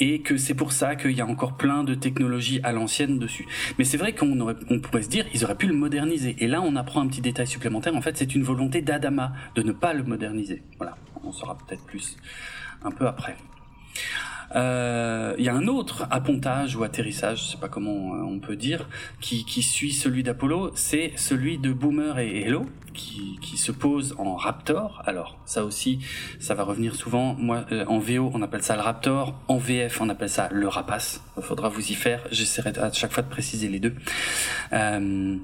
et 0.00 0.20
que 0.20 0.36
c'est 0.36 0.54
pour 0.54 0.72
ça 0.72 0.96
qu'il 0.96 1.12
y 1.12 1.20
a 1.20 1.26
encore 1.26 1.56
plein 1.56 1.84
de 1.84 1.94
technologies 1.94 2.60
à 2.64 2.72
l'ancienne 2.72 3.18
dessus. 3.18 3.46
Mais 3.78 3.84
c'est 3.84 3.96
vrai 3.96 4.14
qu'on 4.14 4.38
aurait, 4.40 4.56
on 4.68 4.80
pourrait 4.80 5.02
se 5.02 5.08
dire, 5.08 5.26
ils 5.32 5.44
auraient 5.44 5.56
pu 5.56 5.66
le 5.66 5.74
moderniser. 5.74 6.36
Et 6.40 6.48
là, 6.48 6.60
on 6.60 6.74
apprend 6.76 7.00
un 7.00 7.06
petit 7.06 7.20
détail 7.20 7.46
supplémentaire. 7.46 7.94
En 7.94 8.02
fait, 8.02 8.16
c'est 8.16 8.34
une 8.34 8.42
volonté 8.42 8.82
d'Adama 8.82 9.32
de 9.54 9.62
ne 9.62 9.72
pas 9.72 9.92
le 9.92 10.02
moderniser. 10.02 10.62
Voilà, 10.78 10.96
on 11.22 11.32
saura 11.32 11.56
peut-être 11.56 11.84
plus 11.84 12.16
un 12.82 12.90
peu 12.90 13.06
après. 13.06 13.36
Euh, 14.54 15.34
il 15.38 15.44
y 15.44 15.48
a 15.48 15.54
un 15.54 15.66
autre 15.66 16.06
appontage 16.10 16.76
ou 16.76 16.84
atterrissage, 16.84 17.44
je 17.44 17.50
sais 17.52 17.58
pas 17.58 17.68
comment 17.68 18.14
euh, 18.14 18.22
on 18.22 18.38
peut 18.38 18.56
dire, 18.56 18.88
qui, 19.20 19.44
qui 19.44 19.62
suit 19.62 19.92
celui 19.92 20.22
d'Apollo, 20.22 20.70
c'est 20.74 21.12
celui 21.16 21.58
de 21.58 21.72
Boomer 21.72 22.18
et 22.18 22.42
Hello, 22.42 22.66
qui, 22.94 23.38
qui 23.40 23.56
se 23.56 23.72
pose 23.72 24.14
en 24.18 24.34
Raptor. 24.34 25.02
Alors 25.06 25.38
ça 25.44 25.64
aussi, 25.64 26.00
ça 26.38 26.54
va 26.54 26.64
revenir 26.64 26.94
souvent. 26.94 27.34
Moi, 27.34 27.64
euh, 27.72 27.84
en 27.86 27.98
VO, 27.98 28.30
on 28.34 28.42
appelle 28.42 28.62
ça 28.62 28.76
le 28.76 28.82
Raptor. 28.82 29.40
En 29.48 29.56
VF, 29.56 30.00
on 30.00 30.08
appelle 30.08 30.30
ça 30.30 30.48
le 30.52 30.68
Rapace. 30.68 31.22
Il 31.36 31.42
faudra 31.42 31.68
vous 31.68 31.90
y 31.90 31.94
faire. 31.94 32.22
J'essaierai 32.30 32.72
à 32.78 32.92
chaque 32.92 33.12
fois 33.12 33.22
de 33.22 33.28
préciser 33.28 33.68
les 33.68 33.78
deux. 33.78 33.94
Euh, 34.72 35.36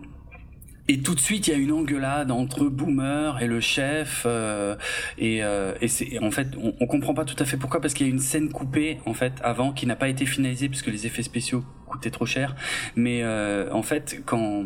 et 0.86 0.98
tout 0.98 1.14
de 1.14 1.20
suite, 1.20 1.48
il 1.48 1.50
y 1.50 1.54
a 1.54 1.56
une 1.56 1.72
engueulade 1.72 2.30
entre 2.30 2.66
Boomer 2.66 3.40
et 3.40 3.46
le 3.46 3.60
chef, 3.60 4.24
euh, 4.26 4.76
et, 5.16 5.42
euh, 5.42 5.74
et 5.80 5.88
c'est 5.88 6.18
en 6.18 6.30
fait, 6.30 6.48
on, 6.60 6.74
on 6.78 6.86
comprend 6.86 7.14
pas 7.14 7.24
tout 7.24 7.36
à 7.38 7.46
fait 7.46 7.56
pourquoi, 7.56 7.80
parce 7.80 7.94
qu'il 7.94 8.06
y 8.06 8.10
a 8.10 8.12
une 8.12 8.20
scène 8.20 8.50
coupée 8.50 8.98
en 9.06 9.14
fait 9.14 9.32
avant 9.42 9.72
qui 9.72 9.86
n'a 9.86 9.96
pas 9.96 10.08
été 10.08 10.26
finalisée 10.26 10.68
puisque 10.68 10.88
les 10.88 11.06
effets 11.06 11.22
spéciaux 11.22 11.64
coûtait 11.94 12.10
trop 12.10 12.26
cher. 12.26 12.56
Mais 12.96 13.20
euh, 13.22 13.70
en 13.72 13.82
fait, 13.82 14.22
quand 14.26 14.64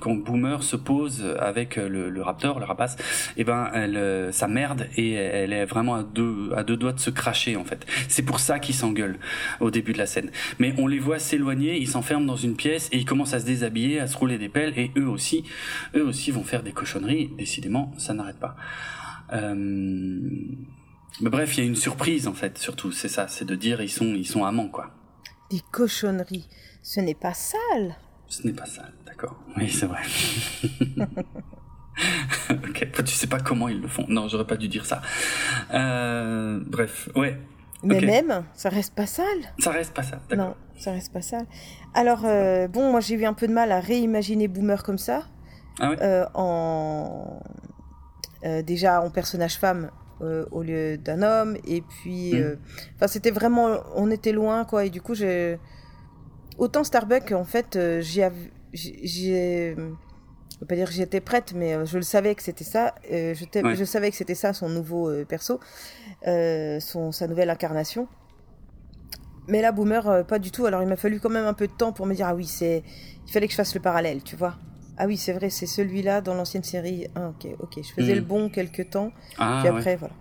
quand 0.00 0.14
Boomer 0.14 0.62
se 0.62 0.76
pose 0.76 1.24
avec 1.38 1.76
le, 1.76 2.10
le 2.10 2.22
Raptor, 2.22 2.60
le 2.60 2.66
rapace, 2.66 2.96
eh 3.36 3.44
ben 3.44 3.70
elle, 3.72 3.96
euh, 3.96 4.32
ça 4.32 4.46
merde 4.46 4.86
et 4.96 5.12
elle 5.12 5.52
est 5.52 5.64
vraiment 5.64 5.94
à 5.96 6.02
deux 6.02 6.52
à 6.54 6.62
deux 6.64 6.76
doigts 6.76 6.92
de 6.92 7.00
se 7.00 7.10
cracher 7.10 7.56
en 7.56 7.64
fait. 7.64 7.86
C'est 8.08 8.22
pour 8.22 8.40
ça 8.40 8.58
qu'ils 8.58 8.74
s'engueulent 8.74 9.18
au 9.60 9.70
début 9.70 9.92
de 9.92 9.98
la 9.98 10.06
scène. 10.06 10.30
Mais 10.58 10.74
on 10.78 10.86
les 10.86 10.98
voit 10.98 11.18
s'éloigner, 11.18 11.78
ils 11.78 11.88
s'enferment 11.88 12.26
dans 12.26 12.36
une 12.36 12.56
pièce 12.56 12.88
et 12.92 12.98
ils 12.98 13.04
commencent 13.04 13.34
à 13.34 13.40
se 13.40 13.46
déshabiller, 13.46 14.00
à 14.00 14.06
se 14.06 14.16
rouler 14.16 14.38
des 14.38 14.48
pelles 14.48 14.74
et 14.76 14.90
eux 14.96 15.08
aussi, 15.08 15.44
eux 15.94 16.04
aussi 16.04 16.30
vont 16.30 16.44
faire 16.44 16.62
des 16.62 16.72
cochonneries. 16.72 17.30
Décidément, 17.38 17.92
ça 17.98 18.12
n'arrête 18.14 18.38
pas. 18.38 18.56
Euh... 19.32 19.54
Mais 21.20 21.30
bref, 21.30 21.56
il 21.56 21.60
y 21.60 21.66
a 21.66 21.66
une 21.66 21.76
surprise 21.76 22.28
en 22.28 22.34
fait, 22.34 22.58
surtout, 22.58 22.92
c'est 22.92 23.08
ça, 23.08 23.26
c'est 23.28 23.46
de 23.46 23.54
dire 23.54 23.80
ils 23.80 23.88
sont 23.88 24.14
ils 24.14 24.26
sont 24.26 24.44
amants 24.44 24.68
quoi. 24.68 24.90
Des 25.50 25.62
cochonneries. 25.70 26.48
Ce 26.86 27.00
n'est 27.00 27.16
pas 27.16 27.34
sale. 27.34 27.96
Ce 28.28 28.46
n'est 28.46 28.52
pas 28.52 28.64
sale, 28.64 28.92
d'accord. 29.04 29.34
Oui, 29.56 29.68
c'est 29.68 29.86
vrai. 29.86 30.02
ok, 32.50 32.92
tu 33.04 33.12
sais 33.12 33.26
pas 33.26 33.40
comment 33.40 33.66
ils 33.66 33.80
le 33.80 33.88
font. 33.88 34.04
Non, 34.08 34.28
j'aurais 34.28 34.46
pas 34.46 34.56
dû 34.56 34.68
dire 34.68 34.86
ça. 34.86 35.02
Euh, 35.74 36.60
bref, 36.64 37.08
ouais. 37.16 37.40
Mais 37.82 38.00
même, 38.00 38.44
ça 38.54 38.68
reste 38.68 38.94
pas 38.94 39.06
sale. 39.06 39.26
Ça 39.58 39.72
reste 39.72 39.94
pas 39.94 40.04
sale, 40.04 40.20
d'accord. 40.30 40.46
Non, 40.46 40.54
ça 40.78 40.92
reste 40.92 41.12
pas 41.12 41.22
sale. 41.22 41.46
Alors, 41.92 42.24
euh, 42.24 42.68
bon, 42.68 42.92
moi 42.92 43.00
j'ai 43.00 43.16
eu 43.16 43.24
un 43.24 43.34
peu 43.34 43.48
de 43.48 43.52
mal 43.52 43.72
à 43.72 43.80
réimaginer 43.80 44.46
Boomer 44.46 44.84
comme 44.84 44.98
ça. 44.98 45.24
Ah 45.80 45.90
euh, 46.00 46.24
en... 46.34 47.40
déjà 48.64 49.02
en 49.02 49.10
personnage 49.10 49.58
femme 49.58 49.90
au 50.20 50.62
lieu 50.62 50.98
d'un 50.98 51.22
homme. 51.22 51.56
Et 51.66 51.80
puis, 51.80 52.34
enfin, 52.94 53.08
c'était 53.08 53.32
vraiment. 53.32 53.80
On 53.96 54.08
était 54.08 54.30
loin, 54.30 54.64
quoi. 54.64 54.84
Et 54.84 54.90
du 54.90 55.02
coup, 55.02 55.16
j'ai 55.16 55.58
autant 56.58 56.84
Starbucks, 56.84 57.32
en 57.32 57.44
fait, 57.44 57.76
euh, 57.76 58.00
j'ai, 58.00 58.28
j'ai, 58.72 59.74
je 59.74 60.60
veux 60.60 60.66
pas 60.66 60.74
dire 60.74 60.88
que 60.88 60.94
j'étais 60.94 61.20
prête, 61.20 61.52
mais 61.54 61.74
euh, 61.74 61.84
je 61.84 61.96
le 61.96 62.02
savais 62.02 62.34
que 62.34 62.42
c'était 62.42 62.64
ça. 62.64 62.94
Euh, 63.12 63.34
je, 63.34 63.74
je, 63.74 63.84
savais 63.84 64.10
que 64.10 64.16
c'était 64.16 64.34
ça 64.34 64.52
son 64.52 64.68
nouveau 64.68 65.10
perso, 65.24 65.60
son 66.24 67.12
sa 67.12 67.26
nouvelle 67.28 67.50
incarnation. 67.50 68.08
Mais 69.48 69.62
là, 69.62 69.70
Boomer, 69.70 70.24
pas 70.26 70.40
du 70.40 70.50
tout. 70.50 70.66
Alors, 70.66 70.82
il 70.82 70.88
m'a 70.88 70.96
fallu 70.96 71.20
quand 71.20 71.28
même 71.30 71.46
un 71.46 71.54
peu 71.54 71.68
de 71.68 71.72
temps 71.72 71.92
pour 71.92 72.06
me 72.06 72.14
dire 72.14 72.26
ah 72.26 72.34
oui, 72.34 72.46
c'est, 72.46 72.82
il 73.26 73.32
fallait 73.32 73.46
que 73.46 73.52
je 73.52 73.56
fasse 73.56 73.74
le 73.74 73.80
parallèle, 73.80 74.22
tu 74.22 74.34
vois. 74.34 74.56
Ah 74.98 75.06
oui, 75.06 75.16
c'est 75.16 75.34
vrai, 75.34 75.50
c'est 75.50 75.66
celui-là 75.66 76.20
dans 76.20 76.34
l'ancienne 76.34 76.64
série. 76.64 77.06
Ah, 77.14 77.28
ok, 77.28 77.46
ok. 77.60 77.78
Je 77.82 77.92
faisais 77.92 78.14
hmm. 78.14 78.16
le 78.16 78.22
bon 78.22 78.48
quelques 78.48 78.90
temps, 78.90 79.12
ah, 79.38 79.58
puis 79.60 79.68
après, 79.68 79.96
voilà. 79.96 80.14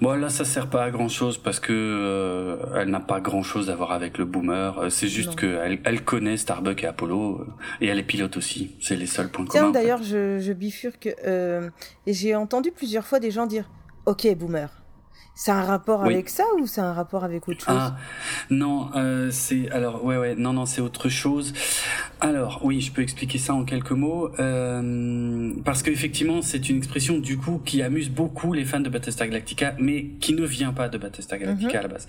Bon 0.00 0.12
là 0.18 0.28
ça 0.28 0.44
sert 0.44 0.68
pas 0.68 0.84
à 0.84 0.90
grand 0.90 1.08
chose 1.08 1.38
parce 1.38 1.60
que 1.60 1.72
euh, 1.72 2.56
elle 2.76 2.90
n'a 2.90 3.00
pas 3.00 3.20
grand 3.20 3.42
chose 3.42 3.70
à 3.70 3.76
voir 3.76 3.92
avec 3.92 4.18
le 4.18 4.24
boomer. 4.24 4.78
Euh, 4.78 4.90
c'est 4.90 5.08
juste 5.08 5.36
qu'elle 5.38 5.80
elle 5.84 6.04
connaît 6.04 6.36
Starbucks 6.36 6.82
et 6.84 6.86
Apollo 6.86 7.40
euh, 7.40 7.46
et 7.80 7.86
elle 7.88 7.98
est 7.98 8.02
pilote 8.02 8.36
aussi. 8.36 8.76
C'est 8.80 8.96
les 8.96 9.06
seuls 9.06 9.28
points 9.28 9.44
Tiens, 9.48 9.60
communs. 9.62 9.72
d'ailleurs 9.72 10.02
je, 10.02 10.38
je 10.38 10.52
bifurque 10.52 11.06
et 11.06 12.12
j'ai 12.12 12.34
entendu 12.34 12.70
plusieurs 12.72 13.06
fois 13.06 13.20
des 13.20 13.30
gens 13.30 13.46
dire 13.46 13.68
OK 14.06 14.26
boomer. 14.36 14.77
C'est 15.40 15.52
un 15.52 15.62
rapport 15.62 16.02
avec 16.02 16.28
ça 16.30 16.42
ou 16.58 16.66
c'est 16.66 16.80
un 16.80 16.92
rapport 16.92 17.22
avec 17.22 17.46
autre 17.46 17.60
chose? 17.60 17.68
Ah 17.68 17.96
non, 18.50 18.90
euh, 18.96 19.30
c'est 19.30 19.70
alors 19.70 20.04
ouais 20.04 20.16
ouais 20.16 20.34
non 20.34 20.52
non 20.52 20.66
c'est 20.66 20.80
autre 20.80 21.08
chose. 21.08 21.52
Alors 22.20 22.58
oui, 22.64 22.80
je 22.80 22.90
peux 22.90 23.02
expliquer 23.02 23.38
ça 23.38 23.54
en 23.54 23.64
quelques 23.64 23.92
mots 23.92 24.32
euh, 24.40 25.52
parce 25.64 25.84
qu'effectivement 25.84 26.42
c'est 26.42 26.68
une 26.68 26.78
expression 26.78 27.18
du 27.18 27.38
coup 27.38 27.62
qui 27.64 27.82
amuse 27.82 28.10
beaucoup 28.10 28.52
les 28.52 28.64
fans 28.64 28.80
de 28.80 28.88
Battlestar 28.88 29.28
Galactica, 29.28 29.76
mais 29.78 30.06
qui 30.18 30.32
ne 30.32 30.44
vient 30.44 30.72
pas 30.72 30.88
de 30.88 30.98
Battlestar 30.98 31.38
Galactica 31.38 31.68
mhm. 31.70 31.78
à 31.78 31.82
la 31.82 31.88
base. 31.88 32.08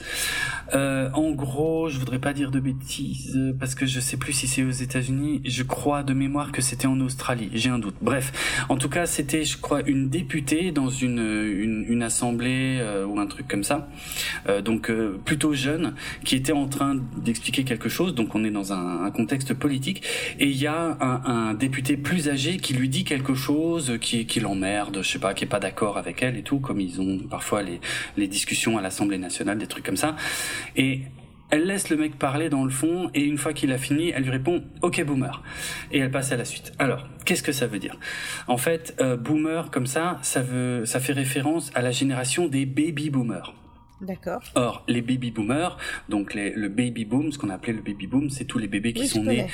Euh, 0.74 1.12
en 1.14 1.30
gros, 1.30 1.88
je 1.88 2.00
voudrais 2.00 2.18
pas 2.18 2.34
dire 2.34 2.50
de 2.50 2.60
bêtises 2.60 3.38
parce 3.60 3.76
que 3.76 3.86
je 3.86 4.00
sais 4.00 4.18
plus 4.18 4.34
si 4.34 4.48
c'est 4.48 4.64
aux 4.64 4.72
États-Unis. 4.72 5.44
Je 5.46 5.62
crois 5.62 6.02
de 6.02 6.16
mémoire 6.16 6.52
que 6.52 6.64
c'était 6.64 6.88
en 6.88 7.00
Australie. 7.00 7.52
J'ai 7.54 7.70
un 7.70 7.78
doute. 7.78 7.96
Bref, 8.02 8.66
en 8.70 8.78
tout 8.78 8.90
cas 8.90 9.06
c'était 9.06 9.44
je 9.44 9.60
crois 9.60 9.84
une 9.84 10.10
députée 10.10 10.72
dans 10.72 10.90
une 10.90 11.20
une, 11.20 11.86
une 11.88 12.02
assemblée 12.02 12.82
un 13.20 13.28
truc 13.28 13.48
comme 13.48 13.64
ça. 13.64 13.90
Euh, 14.48 14.62
donc 14.62 14.90
euh, 14.90 15.20
plutôt 15.24 15.54
jeune, 15.54 15.94
qui 16.26 16.36
était 16.36 16.52
en 16.52 16.68
train 16.68 16.96
d'expliquer 17.18 17.64
quelque 17.64 17.90
chose. 17.90 18.16
Donc 18.16 18.36
on 18.36 18.44
est 18.44 18.52
dans 18.52 18.74
un, 18.74 19.10
contexte 19.12 19.54
politique 19.54 20.04
et 20.38 20.46
il 20.46 20.56
y 20.56 20.68
a 20.68 20.98
un, 21.02 21.54
député 21.56 21.98
plus 21.98 22.30
âgé 22.30 22.58
qui 22.58 22.74
lui 22.74 22.90
dit 22.90 23.04
quelque 23.04 23.34
chose 23.34 23.98
qui, 24.00 24.28
qui 24.28 24.40
l'emmerde, 24.40 25.00
je 25.02 25.10
sais 25.10 25.20
pas, 25.20 25.34
qui 25.34 25.46
est 25.46 25.48
pas 25.48 25.60
d'accord 25.60 25.98
avec 25.98 26.22
elle 26.22 26.38
et 26.38 26.44
tout, 26.44 26.60
comme 26.60 26.80
ils 26.80 27.02
ont 27.02 27.18
parfois 27.30 27.64
les, 27.64 27.82
les 28.18 28.28
discussions 28.28 28.78
à 28.78 28.82
l'Assemblée 28.82 29.18
nationale, 29.18 29.58
des 29.58 29.68
trucs 29.68 29.86
comme 29.86 29.98
ça. 29.98 30.16
Et 30.76 31.02
elle 31.52 31.66
laisse 31.66 31.90
le 31.90 31.98
mec 31.98 32.18
parler 32.18 32.50
dans 32.50 32.64
le 32.64 32.70
fond 32.70 33.10
et 33.14 33.24
une 33.24 33.38
fois 33.38 33.54
qu'il 33.54 33.72
a 33.72 33.78
fini, 33.78 34.10
elle 34.10 34.24
lui 34.24 34.32
répond 34.32 34.64
OK 34.82 35.04
boomer 35.04 35.44
et 35.92 36.00
elle 36.00 36.12
passe 36.12 36.32
à 36.32 36.38
la 36.38 36.46
suite. 36.46 36.74
Alors, 36.80 37.08
qu'est-ce 37.26 37.44
que 37.44 37.52
ça 37.52 37.68
veut 37.68 37.80
dire? 37.80 37.98
En 38.48 38.58
fait, 38.58 38.96
euh, 39.02 39.18
boomer 39.18 39.72
comme 39.72 39.88
ça, 39.88 40.20
ça 40.22 40.42
veut 40.42 40.86
ça 40.86 41.00
fait 41.00 41.14
référence 41.14 41.72
à 41.76 41.82
la 41.82 41.92
génération 41.92 42.48
des 42.48 42.66
baby 42.66 43.10
boomers. 43.10 43.54
D'accord. 44.02 44.42
Or, 44.56 44.86
les 44.88 45.02
baby 45.02 45.30
boomers, 45.30 45.78
donc 46.08 46.34
les, 46.34 46.54
le 46.54 46.70
baby 46.70 47.04
boom, 47.04 47.34
ce 47.34 47.38
qu'on 47.38 47.50
a 47.50 47.56
appelé 47.56 47.74
le 47.74 47.82
baby 47.82 48.08
boom, 48.08 48.30
c'est 48.30 48.46
tous 48.46 48.58
les 48.58 48.68
bébés 48.68 48.94
qui 48.94 49.08
sont 49.08 49.24
nés 49.24 49.48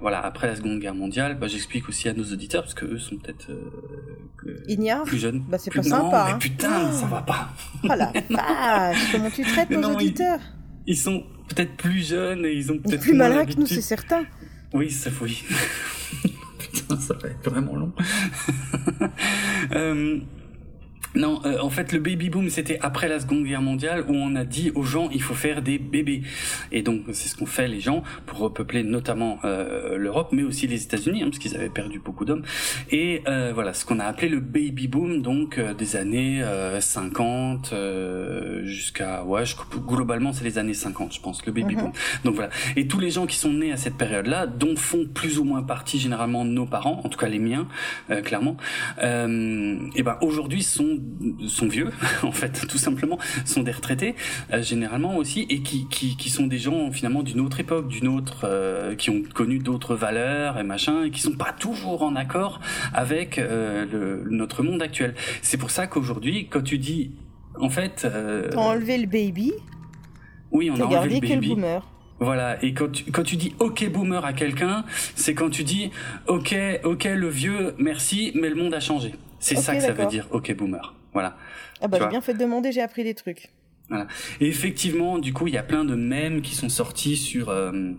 voilà, 0.00 0.20
après 0.20 0.46
la 0.46 0.56
Seconde 0.56 0.78
Guerre 0.80 0.94
mondiale. 0.94 1.38
Bah, 1.38 1.46
J'explique 1.46 1.88
aussi 1.88 2.08
à 2.08 2.14
nos 2.14 2.24
auditeurs, 2.24 2.62
parce 2.62 2.74
que 2.74 2.86
eux 2.86 2.98
sont 2.98 3.16
peut-être 3.16 3.50
euh, 3.50 5.02
plus 5.04 5.18
jeunes. 5.18 5.44
Bah, 5.48 5.58
c'est 5.58 5.72
pas 5.72 5.82
sympa. 5.82 6.24
Mais 6.28 6.32
hein. 6.32 6.38
putain, 6.38 6.92
ça 6.92 7.06
va 7.06 7.20
pas. 7.20 7.50
Oh 7.84 7.88
la 7.88 8.10
vache, 8.30 9.12
comment 9.12 9.30
tu 9.30 9.42
traites 9.42 9.70
nos 9.70 9.94
auditeurs? 9.94 10.40
Ils 10.86 10.96
sont 10.96 11.24
peut-être 11.48 11.76
plus 11.76 12.06
jeunes 12.06 12.44
et 12.44 12.52
ils 12.52 12.70
ont 12.72 12.78
peut-être 12.78 13.00
plus 13.00 13.14
malins 13.14 13.46
que 13.46 13.54
nous, 13.54 13.66
c'est 13.66 13.80
certain. 13.80 14.24
Oui, 14.72 14.90
ça 14.90 15.10
oui. 15.20 15.42
Putain, 16.58 16.98
ça 17.00 17.14
va 17.14 17.28
être 17.28 17.50
vraiment 17.50 17.74
long. 17.76 17.92
euh, 19.72 20.20
non, 21.14 21.40
euh, 21.44 21.58
en 21.60 21.70
fait, 21.70 21.92
le 21.92 21.98
baby 21.98 22.30
boom, 22.30 22.48
c'était 22.50 22.78
après 22.80 23.08
la 23.08 23.18
Seconde 23.18 23.44
Guerre 23.44 23.62
mondiale 23.62 24.04
où 24.08 24.14
on 24.14 24.36
a 24.36 24.44
dit 24.44 24.70
aux 24.74 24.84
gens 24.84 25.08
il 25.10 25.22
faut 25.22 25.34
faire 25.34 25.60
des 25.62 25.78
bébés. 25.78 26.22
Et 26.70 26.82
donc, 26.82 27.02
c'est 27.12 27.28
ce 27.28 27.36
qu'ont 27.36 27.46
fait 27.46 27.66
les 27.66 27.80
gens 27.80 28.02
pour 28.26 28.38
repeupler 28.38 28.84
notamment 28.84 29.38
euh, 29.44 29.96
l'Europe, 29.96 30.28
mais 30.32 30.42
aussi 30.42 30.66
les 30.66 30.82
États-Unis, 30.82 31.22
hein, 31.22 31.26
parce 31.26 31.38
qu'ils 31.38 31.56
avaient 31.56 31.68
perdu 31.68 31.98
beaucoup 31.98 32.24
d'hommes. 32.24 32.44
Et 32.90 33.22
euh, 33.26 33.50
voilà, 33.52 33.74
ce 33.74 33.84
qu'on 33.84 33.98
a 33.98 34.04
appelé 34.04 34.28
le 34.28 34.40
baby 34.40 34.86
boom, 34.86 35.22
donc 35.22 35.58
des 35.60 35.96
années 35.96 36.42
50 36.78 37.74
jusqu'à 38.64 39.24
ouais, 39.24 39.42
globalement 39.86 40.32
c'est 40.32 40.44
les 40.44 40.58
années 40.58 40.74
50, 40.74 41.14
je 41.14 41.20
pense, 41.20 41.44
le 41.44 41.52
baby 41.52 41.74
boom. 41.74 41.86
Mhm. 41.86 41.92
Donc 42.24 42.34
voilà. 42.34 42.50
Et 42.76 42.86
tous 42.86 43.00
les 43.00 43.10
gens 43.10 43.26
qui 43.26 43.36
sont 43.36 43.52
nés 43.52 43.72
à 43.72 43.76
cette 43.76 43.96
période-là, 43.96 44.46
dont 44.46 44.76
font 44.76 45.06
plus 45.12 45.38
ou 45.38 45.44
moins 45.44 45.62
partie 45.62 45.98
généralement 45.98 46.44
nos 46.44 46.66
parents, 46.66 47.00
en 47.04 47.08
tout 47.08 47.18
cas 47.18 47.28
les 47.28 47.38
miens, 47.38 47.66
clairement, 48.24 48.56
et 49.00 50.02
ben 50.02 50.18
aujourd'hui 50.20 50.62
sont 50.62 50.99
sont 51.48 51.68
vieux, 51.68 51.90
en 52.22 52.32
fait, 52.32 52.66
tout 52.66 52.78
simplement, 52.78 53.18
sont 53.44 53.62
des 53.62 53.72
retraités 53.72 54.14
généralement 54.60 55.16
aussi, 55.16 55.46
et 55.50 55.60
qui, 55.60 55.86
qui 55.88 56.16
qui 56.16 56.30
sont 56.30 56.46
des 56.46 56.58
gens 56.58 56.90
finalement 56.92 57.22
d'une 57.22 57.40
autre 57.40 57.60
époque, 57.60 57.88
d'une 57.88 58.08
autre, 58.08 58.94
qui 58.96 59.10
ont 59.10 59.22
connu 59.34 59.58
d'autres 59.58 59.94
valeurs 59.94 60.58
et 60.58 60.62
machin, 60.62 61.04
et 61.04 61.10
qui 61.10 61.20
sont 61.20 61.32
pas 61.36 61.52
toujours 61.52 62.02
en 62.02 62.16
accord 62.16 62.60
avec 62.92 63.36
le, 63.36 64.24
notre 64.28 64.62
monde 64.62 64.82
actuel. 64.82 65.14
C'est 65.42 65.58
pour 65.58 65.70
ça 65.70 65.86
qu'aujourd'hui, 65.86 66.48
quand 66.48 66.62
tu 66.62 66.78
dis, 66.78 67.12
en 67.58 67.68
fait, 67.68 68.02
euh, 68.04 68.48
t'as 68.50 68.58
enlevé 68.58 68.98
le 68.98 69.06
baby. 69.06 69.52
Oui, 70.50 70.70
on 70.70 70.80
a 70.80 70.84
enlevé 70.84 71.20
le 71.20 71.20
baby. 71.20 71.48
Que 71.48 71.54
boomer. 71.54 71.86
Voilà, 72.18 72.62
et 72.62 72.74
quand 72.74 72.92
tu, 72.92 73.10
quand 73.10 73.22
tu 73.22 73.36
dis 73.36 73.54
OK 73.60 73.88
boomer 73.90 74.24
à 74.24 74.34
quelqu'un, 74.34 74.84
c'est 75.14 75.34
quand 75.34 75.48
tu 75.48 75.64
dis 75.64 75.90
OK, 76.26 76.54
OK 76.84 77.04
le 77.04 77.28
vieux, 77.28 77.74
merci, 77.78 78.32
mais 78.34 78.50
le 78.50 78.56
monde 78.56 78.74
a 78.74 78.80
changé. 78.80 79.14
C'est 79.40 79.56
ça 79.56 79.74
que 79.74 79.82
ça 79.82 79.92
veut 79.92 80.06
dire 80.06 80.28
OK 80.30 80.54
boomer. 80.54 80.94
Voilà. 81.12 81.36
Ah 81.80 81.88
bah 81.88 81.98
j'ai 82.00 82.06
bien 82.06 82.20
fait 82.20 82.34
de 82.34 82.38
demander, 82.38 82.70
j'ai 82.70 82.82
appris 82.82 83.02
des 83.02 83.14
trucs. 83.14 83.50
Voilà. 83.88 84.06
Et 84.40 84.46
effectivement, 84.46 85.18
du 85.18 85.32
coup, 85.32 85.48
il 85.48 85.54
y 85.54 85.58
a 85.58 85.64
plein 85.64 85.84
de 85.84 85.96
mèmes 85.96 86.42
qui 86.42 86.54
sont 86.54 86.68
sortis 86.68 87.16
sur 87.16 87.48
euh, 87.48 87.92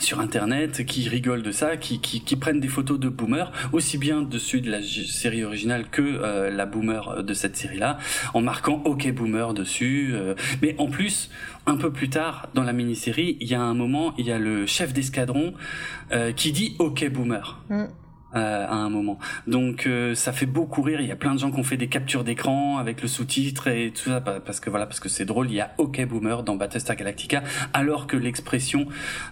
sur 0.00 0.20
internet 0.20 0.84
qui 0.84 1.08
rigolent 1.08 1.42
de 1.42 1.52
ça, 1.52 1.76
qui, 1.76 2.00
qui, 2.00 2.22
qui, 2.22 2.36
prennent 2.36 2.60
des 2.60 2.68
photos 2.68 2.98
de 2.98 3.08
boomers, 3.08 3.52
aussi 3.72 3.98
bien 3.98 4.22
dessus 4.22 4.60
de 4.60 4.70
la 4.70 4.80
série 4.82 5.44
originale 5.44 5.88
que 5.90 6.02
euh, 6.02 6.50
la 6.50 6.66
boomer 6.66 7.22
de 7.22 7.34
cette 7.34 7.56
série-là, 7.56 7.98
en 8.34 8.40
marquant 8.40 8.82
OK 8.84 9.10
boomer 9.12 9.54
dessus. 9.54 10.10
Euh. 10.14 10.34
mais 10.62 10.74
en 10.78 10.88
plus, 10.88 11.30
un 11.66 11.76
peu 11.76 11.92
plus 11.92 12.08
tard 12.08 12.48
dans 12.54 12.62
la 12.62 12.72
mini-série, 12.72 13.36
il 13.40 13.48
y 13.48 13.54
a 13.54 13.60
un 13.60 13.74
moment, 13.74 14.14
il 14.18 14.26
y 14.26 14.32
a 14.32 14.38
le 14.38 14.66
chef 14.66 14.92
d'escadron 14.92 15.54
euh, 16.12 16.32
qui 16.32 16.52
dit 16.52 16.76
OK 16.78 17.08
boomer. 17.10 17.62
Mm. 17.68 17.84
Euh, 18.36 18.64
à 18.64 18.74
un 18.74 18.90
moment. 18.90 19.18
Donc 19.48 19.88
euh, 19.88 20.14
ça 20.14 20.32
fait 20.32 20.46
beaucoup 20.46 20.82
rire. 20.82 21.00
Il 21.00 21.08
y 21.08 21.10
a 21.10 21.16
plein 21.16 21.34
de 21.34 21.40
gens 21.40 21.50
qui 21.50 21.58
ont 21.58 21.64
fait 21.64 21.76
des 21.76 21.88
captures 21.88 22.22
d'écran 22.22 22.78
avec 22.78 23.02
le 23.02 23.08
sous-titre 23.08 23.66
et 23.66 23.90
tout 23.90 24.08
ça 24.08 24.20
parce 24.20 24.60
que 24.60 24.70
voilà 24.70 24.86
parce 24.86 25.00
que 25.00 25.08
c'est 25.08 25.24
drôle. 25.24 25.50
Il 25.50 25.54
y 25.54 25.60
a 25.60 25.72
OK 25.78 26.00
Boomer 26.06 26.44
dans 26.44 26.54
Battlestar 26.54 26.94
Galactica 26.94 27.42
alors 27.72 28.06
que 28.06 28.16
l'expression 28.16 28.86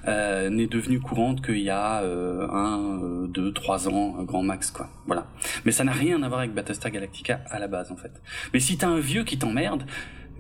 euh, 0.09 0.51
n'est 0.51 0.67
devenue 0.67 0.99
courante 0.99 1.47
qu'il 1.47 1.61
y 1.61 1.71
a 1.71 2.03
un, 2.03 3.27
deux, 3.29 3.53
trois 3.53 3.89
ans 3.89 4.21
grand 4.25 4.43
max 4.43 4.73
quoi. 4.73 4.89
Voilà. 5.07 5.29
Mais 5.65 5.71
ça 5.71 5.85
n'a 5.85 5.93
rien 5.93 6.21
à 6.25 6.29
voir 6.29 6.41
avec 6.41 6.53
Battlestar 6.53 6.91
Galactica 6.91 7.41
à 7.51 7.61
la 7.61 7.69
base 7.69 7.93
en 7.93 7.97
fait. 7.97 8.21
Mais 8.53 8.59
si 8.59 8.79
t'as 8.79 8.89
un 8.89 8.99
vieux 8.99 9.23
qui 9.23 9.39
t'emmerde, 9.39 9.85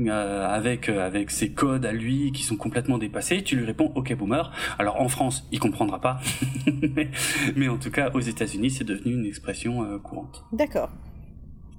euh, 0.00 0.46
avec 0.46 0.88
euh, 0.88 1.04
avec 1.04 1.32
ses 1.32 1.50
codes 1.50 1.84
à 1.84 1.92
lui 1.92 2.30
qui 2.30 2.44
sont 2.44 2.56
complètement 2.56 2.98
dépassés, 2.98 3.42
tu 3.42 3.56
lui 3.56 3.64
réponds 3.64 3.90
OK 3.96 4.14
boomer. 4.14 4.52
Alors 4.78 5.00
en 5.00 5.08
France, 5.08 5.48
il 5.50 5.58
comprendra 5.58 6.00
pas, 6.00 6.20
mais, 7.56 7.68
en 7.68 7.78
tout 7.78 7.90
cas 7.90 8.10
aux 8.14 8.20
États-Unis, 8.20 8.70
c'est 8.70 8.84
devenu 8.84 9.14
une 9.14 9.26
expression 9.26 9.82
euh, 9.82 9.98
courante. 9.98 10.44
D'accord. 10.52 10.90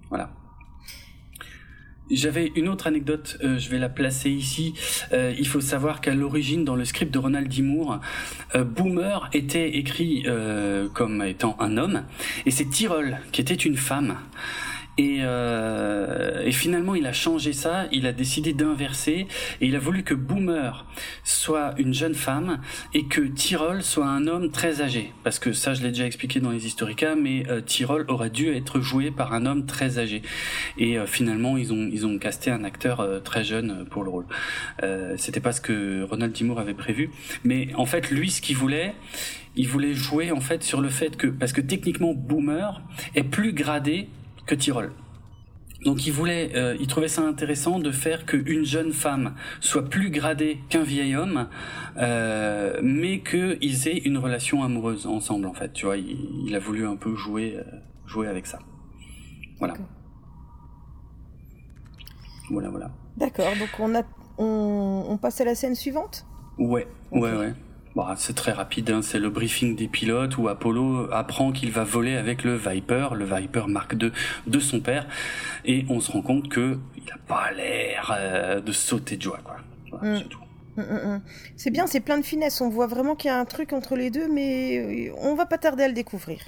Voilà. 0.10 0.32
J'avais 2.12 2.52
une 2.56 2.68
autre 2.68 2.88
anecdote, 2.88 3.38
je 3.40 3.70
vais 3.70 3.78
la 3.78 3.88
placer 3.88 4.32
ici. 4.32 4.74
il 5.14 5.48
faut 5.48 5.62
savoir 5.62 6.02
qu'à 6.02 6.16
l'origine, 6.16 6.66
dans 6.66 6.76
le 6.76 6.84
script 6.84 7.14
de 7.14 7.20
Ronald 7.20 7.48
D. 7.48 7.62
Moore, 7.62 8.00
Boomer 8.56 9.30
était 9.32 9.78
écrit 9.78 10.26
comme 10.96 11.22
étant 11.22 11.56
un 11.60 11.78
homme, 11.78 12.06
et 12.48 12.52
c'est 12.52 12.68
Tyrol 12.68 13.20
qui 13.32 13.42
était 13.42 13.54
une 13.54 13.78
femme. 13.78 14.16
Et, 15.00 15.20
euh, 15.22 16.44
et, 16.44 16.52
finalement, 16.52 16.94
il 16.94 17.08
a 17.08 17.14
changé 17.14 17.54
ça. 17.54 17.86
Il 17.94 18.06
a 18.06 18.12
décidé 18.12 18.52
d'inverser 18.52 19.28
et 19.62 19.66
il 19.66 19.74
a 19.78 19.80
voulu 19.80 20.04
que 20.04 20.14
Boomer 20.14 20.86
soit 21.24 21.74
une 21.78 21.94
jeune 21.94 22.16
femme 22.16 22.60
et 22.94 23.06
que 23.06 23.22
Tyrol 23.22 23.82
soit 23.82 24.08
un 24.08 24.28
homme 24.28 24.52
très 24.52 24.82
âgé. 24.82 25.14
Parce 25.24 25.40
que 25.40 25.54
ça, 25.54 25.74
je 25.74 25.84
l'ai 25.84 25.90
déjà 25.90 26.06
expliqué 26.06 26.42
dans 26.42 26.52
les 26.52 26.68
Historica, 26.68 27.16
mais 27.16 27.50
euh, 27.50 27.62
Tyrol 27.62 28.04
aurait 28.10 28.30
dû 28.30 28.54
être 28.54 28.82
joué 28.82 29.10
par 29.10 29.32
un 29.34 29.46
homme 29.46 29.66
très 29.66 30.00
âgé. 30.00 30.22
Et 30.78 31.00
euh, 31.00 31.06
finalement, 31.06 31.56
ils 31.56 31.72
ont 31.72 31.90
ils 31.90 32.06
ont 32.06 32.20
casté 32.20 32.52
un 32.52 32.66
acteur 32.66 33.00
euh, 33.00 33.22
très 33.22 33.46
jeune 33.46 33.86
pour 33.90 34.04
le 34.04 34.10
rôle. 34.10 34.26
C'était 35.16 35.40
pas 35.40 35.54
ce 35.54 35.62
que 35.62 36.04
Ronald 36.04 36.34
Timour 36.34 36.60
avait 36.60 36.74
prévu, 36.74 37.10
mais 37.46 37.70
en 37.76 37.86
fait, 37.86 38.12
lui, 38.12 38.30
ce 38.32 38.42
qu'il 38.42 38.58
voulait, 38.58 38.96
il 39.56 39.68
voulait 39.68 39.94
jouer 39.94 40.32
en 40.32 40.42
fait 40.42 40.62
sur 40.64 40.82
le 40.82 40.90
fait 40.90 41.16
que 41.16 41.28
parce 41.28 41.54
que 41.54 41.62
techniquement 41.62 42.14
Boomer 42.14 42.82
est 43.16 43.24
plus 43.24 43.54
gradé 43.54 44.10
que 44.50 44.56
Tyrol. 44.56 44.92
Donc 45.86 46.08
il 46.08 46.12
voulait, 46.12 46.52
euh, 46.56 46.76
il 46.80 46.88
trouvait 46.88 47.08
ça 47.08 47.22
intéressant 47.22 47.80
de 47.80 47.92
faire 47.92 48.26
qu'une 48.26 48.66
jeune 48.66 48.92
femme 48.92 49.36
soit 49.62 49.88
plus 49.88 50.10
gradée 50.10 50.60
qu'un 50.70 50.82
vieil 50.82 51.16
homme, 51.16 51.48
euh, 51.98 52.80
mais 52.84 53.22
qu'ils 53.22 53.88
aient 53.88 54.00
une 54.00 54.18
relation 54.18 54.64
amoureuse 54.64 55.06
ensemble 55.06 55.46
en 55.46 55.54
fait. 55.54 55.72
Tu 55.72 55.86
vois, 55.86 55.98
il, 55.98 56.54
a 56.54 56.60
voulu 56.60 56.86
un 56.86 56.96
peu 56.96 57.16
jouer, 57.16 57.58
euh, 57.58 57.64
jouer 58.08 58.28
avec 58.28 58.48
ça. 58.48 58.60
Voilà. 59.60 59.76
Voilà, 62.50 62.70
voilà. 62.70 62.92
D'accord. 63.18 63.54
Donc 63.60 63.70
on 63.80 63.96
a, 63.96 64.02
on, 64.40 65.18
passe 65.22 65.40
à 65.42 65.46
la 65.46 65.54
scène 65.54 65.76
suivante? 65.76 66.26
Ouais, 66.58 66.88
ouais, 67.12 67.38
ouais. 67.38 67.54
Bah, 68.00 68.14
c'est 68.16 68.34
très 68.34 68.54
rapide, 68.54 68.90
hein. 68.92 69.02
c'est 69.02 69.20
le 69.20 69.30
briefing 69.30 69.76
des 69.76 69.90
pilotes 69.90 70.38
où 70.38 70.48
Apollo 70.48 71.12
apprend 71.12 71.52
qu'il 71.52 71.70
va 71.70 71.84
voler 71.84 72.16
avec 72.16 72.46
le 72.46 72.56
Viper, 72.56 73.10
le 73.14 73.26
Viper 73.26 73.68
Mark 73.68 73.94
II 74.02 74.14
de 74.48 74.60
son 74.60 74.80
père, 74.80 75.06
et 75.66 75.86
on 75.90 76.00
se 76.00 76.10
rend 76.10 76.22
compte 76.22 76.48
que 76.48 76.78
il 76.96 77.04
n'a 77.04 77.18
pas 77.28 77.52
l'air 77.52 78.16
euh, 78.18 78.62
de 78.62 78.72
sauter 78.72 79.18
de 79.18 79.22
joie, 79.24 79.42
quoi. 79.44 79.58
Mm. 80.02 80.18
C'est 80.18 80.30
tout. 80.30 80.40
Mm, 80.78 80.82
mm, 80.82 81.22
c'est 81.58 81.72
bien, 81.72 81.88
c'est 81.88 82.00
plein 82.00 82.18
de 82.18 82.24
finesse. 82.24 82.62
On 82.62 82.70
voit 82.70 82.88
vraiment 82.88 83.18
qu'il 83.18 83.28
y 83.28 83.34
a 83.34 83.38
un 83.38 83.44
truc 83.44 83.74
entre 83.74 83.98
les 83.98 84.12
deux, 84.12 84.32
mais 84.32 85.10
euh, 85.10 85.14
on 85.22 85.36
va 85.36 85.46
pas 85.46 85.58
tarder 85.58 85.84
à 85.84 85.90
le 85.90 85.94
découvrir. 85.94 86.40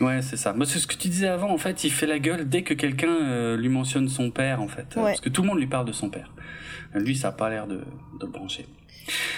Ouais, 0.00 0.22
c'est 0.22 0.36
ça. 0.36 0.52
Moi, 0.52 0.66
c'est 0.66 0.78
ce 0.78 0.86
que 0.86 0.94
tu 0.94 1.08
disais 1.08 1.26
avant. 1.26 1.50
En 1.50 1.58
fait, 1.58 1.82
il 1.82 1.90
fait 1.90 2.06
la 2.06 2.20
gueule 2.20 2.48
dès 2.48 2.62
que 2.62 2.74
quelqu'un 2.74 3.12
euh, 3.12 3.56
lui 3.56 3.70
mentionne 3.70 4.08
son 4.08 4.30
père, 4.30 4.62
en 4.62 4.68
fait, 4.68 4.86
parce 4.94 5.20
que 5.20 5.30
tout 5.30 5.42
le 5.42 5.48
monde 5.48 5.58
lui 5.58 5.66
parle 5.66 5.86
de 5.86 5.92
son 5.92 6.10
père. 6.10 6.32
Lui, 6.94 7.16
ça 7.16 7.28
a 7.28 7.32
pas 7.32 7.50
l'air 7.50 7.66
de, 7.66 7.78
de 8.20 8.26
le 8.26 8.30
brancher. 8.30 8.66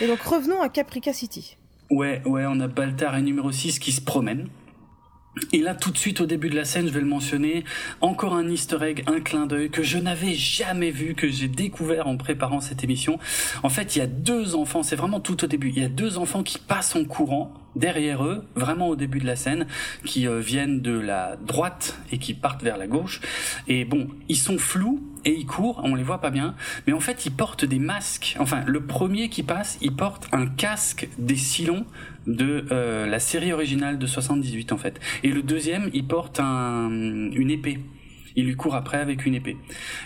Et 0.00 0.06
donc 0.06 0.20
revenons 0.20 0.60
à 0.62 0.68
Caprica 0.68 1.12
City. 1.12 1.56
Ouais, 1.90 2.22
ouais, 2.24 2.44
on 2.46 2.60
a 2.60 2.66
Baltar 2.66 3.16
et 3.16 3.22
numéro 3.22 3.52
6 3.52 3.78
qui 3.78 3.92
se 3.92 4.00
promènent. 4.00 4.48
Et 5.52 5.58
là, 5.58 5.74
tout 5.74 5.90
de 5.90 5.98
suite, 5.98 6.20
au 6.20 6.26
début 6.26 6.48
de 6.48 6.54
la 6.54 6.64
scène, 6.64 6.86
je 6.86 6.92
vais 6.92 7.00
le 7.00 7.06
mentionner, 7.06 7.64
encore 8.00 8.34
un 8.34 8.48
easter 8.48 8.78
egg, 8.82 9.04
un 9.06 9.20
clin 9.20 9.46
d'œil 9.46 9.70
que 9.70 9.82
je 9.82 9.98
n'avais 9.98 10.34
jamais 10.34 10.90
vu, 10.90 11.14
que 11.14 11.28
j'ai 11.28 11.48
découvert 11.48 12.06
en 12.06 12.16
préparant 12.16 12.60
cette 12.60 12.84
émission. 12.84 13.18
En 13.62 13.68
fait, 13.68 13.96
il 13.96 13.98
y 13.98 14.02
a 14.02 14.06
deux 14.06 14.54
enfants, 14.54 14.82
c'est 14.82 14.96
vraiment 14.96 15.20
tout 15.20 15.42
au 15.44 15.46
début, 15.46 15.70
il 15.70 15.82
y 15.82 15.84
a 15.84 15.88
deux 15.88 16.18
enfants 16.18 16.42
qui 16.42 16.58
passent 16.58 16.94
en 16.94 17.04
courant 17.04 17.52
derrière 17.74 18.24
eux, 18.24 18.44
vraiment 18.54 18.88
au 18.88 18.96
début 18.96 19.18
de 19.18 19.26
la 19.26 19.34
scène, 19.34 19.66
qui 20.04 20.28
euh, 20.28 20.38
viennent 20.38 20.80
de 20.80 20.96
la 20.96 21.36
droite 21.36 21.98
et 22.12 22.18
qui 22.18 22.34
partent 22.34 22.62
vers 22.62 22.76
la 22.76 22.86
gauche. 22.86 23.20
Et 23.66 23.84
bon, 23.84 24.08
ils 24.28 24.36
sont 24.36 24.58
flous 24.58 25.02
et 25.24 25.32
ils 25.32 25.46
courent, 25.46 25.80
on 25.82 25.94
les 25.94 26.02
voit 26.02 26.20
pas 26.20 26.30
bien, 26.30 26.54
mais 26.86 26.92
en 26.92 27.00
fait 27.00 27.26
ils 27.26 27.32
portent 27.32 27.64
des 27.64 27.78
masques. 27.78 28.36
Enfin, 28.38 28.62
le 28.66 28.84
premier 28.84 29.28
qui 29.28 29.42
passe, 29.42 29.78
il 29.80 29.96
porte 29.96 30.28
un 30.32 30.46
casque 30.46 31.08
des 31.18 31.36
Silons 31.36 31.86
de 32.26 32.64
euh, 32.70 33.06
la 33.06 33.18
série 33.18 33.52
originale 33.52 33.98
de 33.98 34.06
78 34.06 34.72
en 34.72 34.78
fait. 34.78 35.00
Et 35.22 35.28
le 35.28 35.42
deuxième, 35.42 35.90
il 35.92 36.06
porte 36.06 36.40
un, 36.40 36.90
une 36.90 37.50
épée 37.50 37.78
il 38.36 38.46
lui 38.46 38.56
court 38.56 38.74
après 38.74 38.98
avec 38.98 39.26
une 39.26 39.34
épée. 39.34 39.56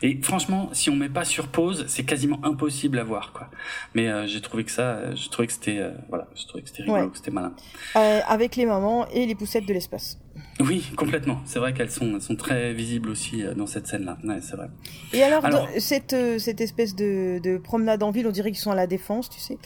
Et 0.03 0.21
franchement, 0.23 0.69
si 0.73 0.91
on 0.91 0.97
met 0.97 1.09
pas 1.09 1.25
sur 1.25 1.49
pause, 1.49 1.85
c'est 1.89 2.05
quasiment 2.05 2.39
impossible 2.45 2.99
à 2.99 3.05
voir, 3.05 3.33
quoi. 3.33 3.49
Mais 3.95 4.09
euh, 4.09 4.27
j'ai 4.27 4.41
trouvé 4.41 4.65
que 4.65 4.71
ça, 4.71 4.83
euh, 4.83 5.17
je 5.17 5.29
trouvais 5.29 5.47
que 5.47 5.53
c'était, 5.53 5.79
euh, 5.79 5.91
voilà, 6.09 6.29
je 6.35 6.47
trouvais 6.47 6.63
que 6.63 6.69
c'était 6.69 6.83
rigolo, 6.83 7.09
que 7.11 7.17
c'était 7.17 7.31
malin. 7.31 7.53
avec 7.95 8.57
les 8.57 8.67
mamans 8.67 9.07
et 9.09 9.27
les 9.27 9.35
poussettes 9.35 9.67
de 9.67 9.73
l'espace. 9.73 10.19
Oui, 10.61 10.85
complètement. 10.97 11.41
C'est 11.47 11.59
vrai 11.59 11.73
qu'elles 11.73 11.91
sont, 11.91 12.21
sont 12.21 12.37
très 12.37 12.73
visibles 12.73 13.11
aussi 13.11 13.43
dans 13.57 13.67
cette 13.67 13.87
scène-là. 13.87 14.19
Ouais, 14.25 14.41
c'est 14.41 14.57
vrai. 14.57 14.69
Et 15.13 15.23
alors, 15.23 15.45
cette, 15.79 16.15
cette 16.39 16.61
espèce 16.61 16.95
de, 16.95 17.41
de, 17.43 17.59
promenade 17.59 18.03
en 18.03 18.11
ville, 18.11 18.27
on 18.27 18.31
dirait 18.33 18.51
qu'ils 18.51 18.61
sont 18.61 18.71
à 18.71 18.77
la 18.77 18.87
défense, 18.87 19.31
tu 19.31 19.41
sais. 19.41 19.59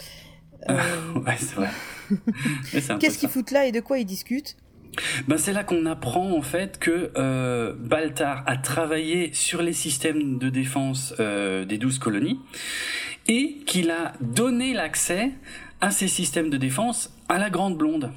Ouais, 0.69 1.37
c'est 1.39 1.55
vrai. 1.55 1.71
Qu'est-ce 3.01 3.19
qu'ils 3.19 3.29
foutent 3.29 3.51
là 3.51 3.67
et 3.67 3.73
de 3.73 3.81
quoi 3.81 3.99
ils 3.99 4.05
discutent? 4.05 4.57
Ben 5.27 5.39
c'est 5.39 5.55
là 5.55 5.65
qu'on 5.65 5.87
apprend 5.87 6.37
en 6.37 6.43
fait 6.43 6.79
que 6.79 7.13
euh, 7.17 7.73
Baltar 7.79 8.45
a 8.47 8.59
travaillé 8.59 9.31
sur 9.33 9.63
les 9.63 9.73
systèmes 9.73 10.39
de 10.39 10.51
défense 10.51 11.15
euh, 11.19 11.65
des 11.65 11.79
douze 11.79 11.99
colonies 11.99 12.39
et 13.27 13.57
qu'il 13.65 13.91
a 13.91 14.13
donné 14.21 14.75
l'accès 14.75 15.31
à 15.81 15.91
ces 15.91 16.09
systèmes 16.09 16.51
de 16.51 16.59
défense 16.59 17.11
à 17.29 17.39
la 17.39 17.49
grande 17.49 17.79
blonde. 17.79 18.13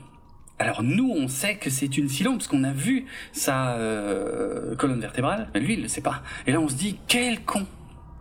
Alors 0.59 0.83
nous, 0.83 1.09
on 1.09 1.27
sait 1.27 1.55
que 1.55 1.69
c'est 1.69 1.97
une 1.97 2.07
Cylon 2.07 2.33
parce 2.33 2.47
qu'on 2.47 2.63
a 2.63 2.71
vu 2.71 3.05
sa 3.33 3.75
euh, 3.75 4.75
colonne 4.75 5.01
vertébrale, 5.01 5.49
mais 5.53 5.59
lui, 5.59 5.73
il 5.73 5.81
le 5.81 5.87
sait 5.87 6.01
pas. 6.01 6.23
Et 6.47 6.51
là, 6.51 6.59
on 6.59 6.69
se 6.69 6.75
dit 6.75 6.97
quel 7.07 7.41
con, 7.41 7.65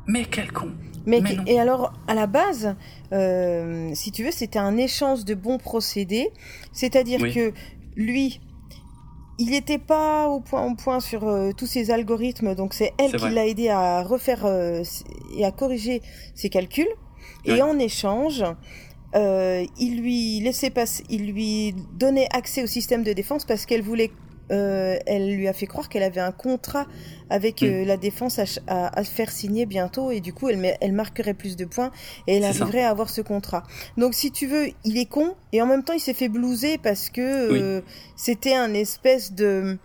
mais 0.06 0.24
quel 0.24 0.52
con. 0.52 0.70
Mais, 1.06 1.22
et 1.46 1.60
alors, 1.60 1.92
à 2.08 2.14
la 2.14 2.26
base, 2.26 2.74
euh, 3.12 3.90
si 3.94 4.10
tu 4.10 4.24
veux, 4.24 4.30
c'était 4.30 4.58
un 4.58 4.78
échange 4.78 5.24
de 5.26 5.34
bons 5.34 5.58
procédés, 5.58 6.30
c'est-à-dire 6.72 7.20
que 7.32 7.52
lui, 7.94 8.40
il 9.38 9.50
n'était 9.50 9.78
pas 9.78 10.28
au 10.28 10.40
point 10.40 10.64
au 10.64 10.74
point 10.74 11.00
sur 11.00 11.26
euh, 11.28 11.50
tous 11.52 11.66
ces 11.66 11.90
algorithmes, 11.90 12.54
donc 12.54 12.72
c'est 12.72 12.92
elle 12.98 13.12
qui 13.16 13.28
l'a 13.30 13.46
aidé 13.46 13.68
à 13.68 14.02
refaire 14.02 14.46
euh, 14.46 14.82
et 15.36 15.44
à 15.44 15.50
corriger 15.50 16.02
ses 16.34 16.48
calculs. 16.48 16.88
Et 17.44 17.60
en 17.60 17.78
échange, 17.78 18.42
euh, 19.14 19.64
il 19.78 20.00
lui 20.00 20.40
laissait 20.40 20.70
passer, 20.70 21.04
il 21.10 21.32
lui 21.32 21.74
donnait 21.92 22.28
accès 22.32 22.62
au 22.62 22.66
système 22.66 23.02
de 23.02 23.12
défense 23.12 23.44
parce 23.44 23.66
qu'elle 23.66 23.82
voulait 23.82 24.10
euh, 24.50 24.96
elle 25.06 25.34
lui 25.34 25.48
a 25.48 25.52
fait 25.52 25.66
croire 25.66 25.88
qu'elle 25.88 26.02
avait 26.02 26.20
un 26.20 26.32
contrat 26.32 26.86
avec 27.30 27.62
mm. 27.62 27.66
euh, 27.66 27.84
la 27.84 27.96
défense 27.96 28.38
à, 28.38 28.44
à, 28.66 29.04
faire 29.04 29.30
signer 29.30 29.66
bientôt. 29.66 30.10
Et 30.10 30.20
du 30.20 30.32
coup 30.32 30.48
elle, 30.48 30.76
elle 30.80 30.92
marquerait 30.92 31.34
plus 31.34 31.56
de 31.56 31.64
points 31.64 31.90
et 32.26 32.36
elle 32.36 32.44
arriverait 32.44 32.82
à 32.82 32.90
avoir 32.90 33.10
ce 33.10 33.20
contrat. 33.20 33.64
Donc 33.96 34.14
si 34.14 34.30
tu 34.30 34.46
veux, 34.46 34.68
il 34.84 34.98
est 34.98 35.06
con. 35.06 35.34
Et 35.52 35.62
en 35.62 35.66
même 35.66 35.82
temps 35.82 35.94
il 35.94 36.00
s'est 36.00 36.14
fait 36.14 36.28
blouser 36.28 36.78
parce 36.78 37.10
que 37.10 37.20
euh, 37.20 37.80
c'était 38.16 38.54
un 38.54 38.74
espèce 38.74 39.32
de 39.32 39.78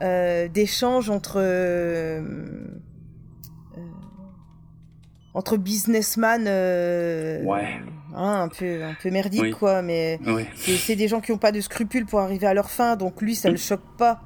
d'échange 0.00 1.10
entre 1.10 1.42
entre 5.34 5.56
businessman 5.56 6.44
ouais 6.46 7.80
Hein, 8.14 8.42
un 8.42 8.48
peu 8.48 8.82
un 8.82 8.94
peu 8.94 9.10
merdique 9.10 9.54
quoi 9.54 9.82
mais 9.82 10.18
c'est 10.56 10.96
des 10.96 11.08
gens 11.08 11.20
qui 11.20 11.30
ont 11.32 11.38
pas 11.38 11.52
de 11.52 11.60
scrupules 11.60 12.06
pour 12.06 12.20
arriver 12.20 12.46
à 12.46 12.54
leur 12.54 12.70
fin 12.70 12.96
donc 12.96 13.20
lui 13.20 13.34
ça 13.34 13.50
le 13.50 13.56
choque 13.56 13.84
pas. 13.98 14.22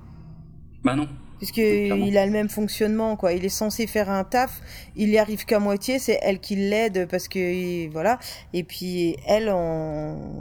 Bah 0.85 0.95
non. 0.95 1.09
Puisque 1.39 1.57
il 1.57 2.17
a 2.17 2.25
le 2.25 2.31
même 2.31 2.49
fonctionnement 2.49 3.17
quoi. 3.17 3.33
Il 3.33 3.45
est 3.45 3.49
censé 3.49 3.89
faire 3.89 4.09
un 4.09 4.23
taf 4.23 4.61
il 4.95 5.09
y 5.09 5.19
arrive 5.19 5.45
qu'à 5.45 5.59
moitié 5.59 5.99
c'est 5.99 6.19
elle 6.23 6.39
qui 6.39 6.55
l'aide 6.55 7.09
parce 7.11 7.27
que 7.27 7.91
voilà. 7.91 8.21
Et 8.53 8.63
puis 8.63 9.17
elle 9.27 9.53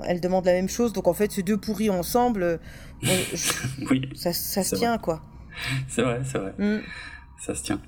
elle 0.05 0.21
demande 0.21 0.45
la 0.45 0.53
même 0.53 0.69
chose 0.69 0.93
donc 0.93 1.07
en 1.07 1.13
fait 1.13 1.31
ces 1.31 1.41
deux 1.41 1.57
pourris 1.57 1.89
ensemble. 1.89 2.43
Euh, 2.43 2.57
oui. 3.89 4.07
ça, 4.13 4.33
ça 4.33 4.63
se 4.63 4.75
tient 4.75 4.99
quoi. 4.99 5.23
C'est 5.87 6.03
vrai 6.03 6.21
c'est 6.23 6.37
vrai. 6.37 6.53
Mm. 6.59 6.81
ça 7.39 7.55
se 7.55 7.63
tient 7.63 7.81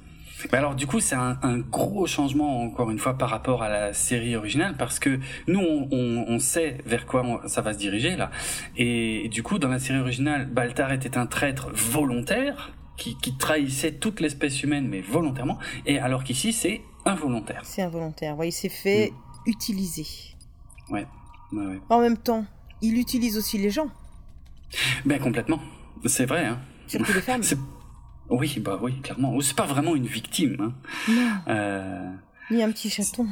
alors 0.51 0.75
du 0.75 0.87
coup 0.87 0.99
c'est 0.99 1.15
un, 1.15 1.37
un, 1.41 1.57
gros 1.57 2.05
changement 2.07 2.63
encore 2.63 2.91
une 2.91 2.99
fois 2.99 3.17
par 3.17 3.29
rapport 3.29 3.63
à 3.63 3.69
la 3.69 3.93
série 3.93 4.35
originale 4.35 4.75
parce 4.77 4.99
que 4.99 5.19
nous 5.47 5.59
on, 5.59 5.87
on, 5.91 6.25
on 6.27 6.39
sait 6.39 6.77
vers 6.85 7.05
quoi 7.05 7.41
ça 7.47 7.61
va 7.61 7.73
se 7.73 7.77
diriger 7.77 8.15
là 8.15 8.29
et, 8.75 9.29
du 9.29 9.43
coup 9.43 9.59
dans 9.59 9.69
la 9.69 9.79
série 9.79 9.99
originale 9.99 10.45
Baltar 10.45 10.91
était 10.91 11.17
un 11.17 11.25
traître 11.25 11.69
volontaire 11.73 12.73
qui, 12.97 13.17
qui 13.17 13.37
trahissait 13.37 13.93
toute 13.93 14.19
l'espèce 14.19 14.61
humaine 14.63 14.87
mais 14.87 15.01
volontairement 15.01 15.57
et 15.85 15.99
alors 15.99 16.23
qu'ici 16.23 16.53
c'est 16.53 16.81
involontaire. 17.05 17.61
C'est 17.63 17.81
involontaire, 17.81 18.37
ouais, 18.37 18.49
il 18.49 18.51
s'est 18.51 18.69
fait 18.69 19.11
mm. 19.11 19.49
utiliser. 19.49 20.05
Ouais. 20.89 21.05
ouais, 21.51 21.65
ouais. 21.65 21.81
En 21.89 21.99
même 21.99 22.17
temps, 22.17 22.45
il 22.81 22.97
utilise 22.97 23.37
aussi 23.37 23.57
les 23.57 23.69
gens. 23.69 23.87
Ben 25.05 25.19
complètement, 25.19 25.59
c'est 26.05 26.25
vrai. 26.25 26.45
Hein. 26.45 26.59
Surtout 26.87 27.13
les 27.13 27.21
femmes. 27.21 27.43
Oui, 28.29 28.55
bah 28.59 28.79
oui, 28.81 28.99
clairement. 29.01 29.39
C'est 29.41 29.55
pas 29.55 29.65
vraiment 29.65 29.95
une 29.95 30.07
victime. 30.07 30.57
Hein. 30.59 30.73
Non. 31.09 31.31
Euh... 31.47 32.11
Ni 32.51 32.63
un 32.63 32.71
petit 32.71 32.89
chaton. 32.89 33.27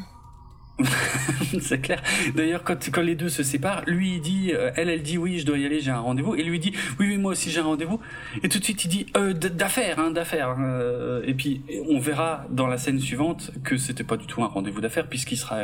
c'est 1.61 1.79
clair. 1.79 2.01
D'ailleurs, 2.35 2.63
quand, 2.63 2.89
quand 2.91 3.01
les 3.01 3.15
deux 3.15 3.29
se 3.29 3.43
séparent, 3.43 3.83
lui 3.87 4.15
il 4.15 4.21
dit, 4.21 4.51
euh, 4.53 4.71
elle 4.75 4.89
elle 4.89 5.01
dit 5.01 5.17
oui, 5.17 5.39
je 5.39 5.45
dois 5.45 5.57
y 5.57 5.65
aller, 5.65 5.79
j'ai 5.79 5.91
un 5.91 5.99
rendez-vous, 5.99 6.35
et 6.35 6.43
lui 6.43 6.59
dit 6.59 6.73
oui, 6.99 7.07
oui, 7.09 7.17
moi 7.17 7.33
aussi 7.33 7.49
j'ai 7.49 7.59
un 7.59 7.63
rendez-vous. 7.63 7.99
Et 8.43 8.49
tout 8.49 8.59
de 8.59 8.63
suite 8.63 8.83
il 8.85 8.87
dit 8.87 9.05
euh, 9.17 9.33
d'affaires, 9.33 9.99
hein, 9.99 10.11
d'affaires. 10.11 10.49
Hein, 10.49 10.63
euh, 10.63 11.23
et 11.25 11.33
puis 11.33 11.63
on 11.89 11.99
verra 11.99 12.45
dans 12.49 12.67
la 12.67 12.77
scène 12.77 12.99
suivante 12.99 13.51
que 13.63 13.77
c'était 13.77 14.03
pas 14.03 14.17
du 14.17 14.25
tout 14.25 14.43
un 14.43 14.47
rendez-vous 14.47 14.81
d'affaires 14.81 15.07
puisqu'il 15.07 15.37
sera 15.37 15.61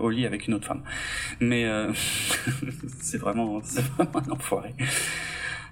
au 0.00 0.10
lit 0.10 0.26
avec 0.26 0.46
une 0.46 0.54
autre 0.54 0.66
femme. 0.66 0.82
Mais 1.40 1.66
c'est 3.00 3.18
vraiment, 3.18 3.60
c'est 3.62 3.84
vraiment 3.84 4.22
un 4.26 4.30
enfoiré. 4.32 4.74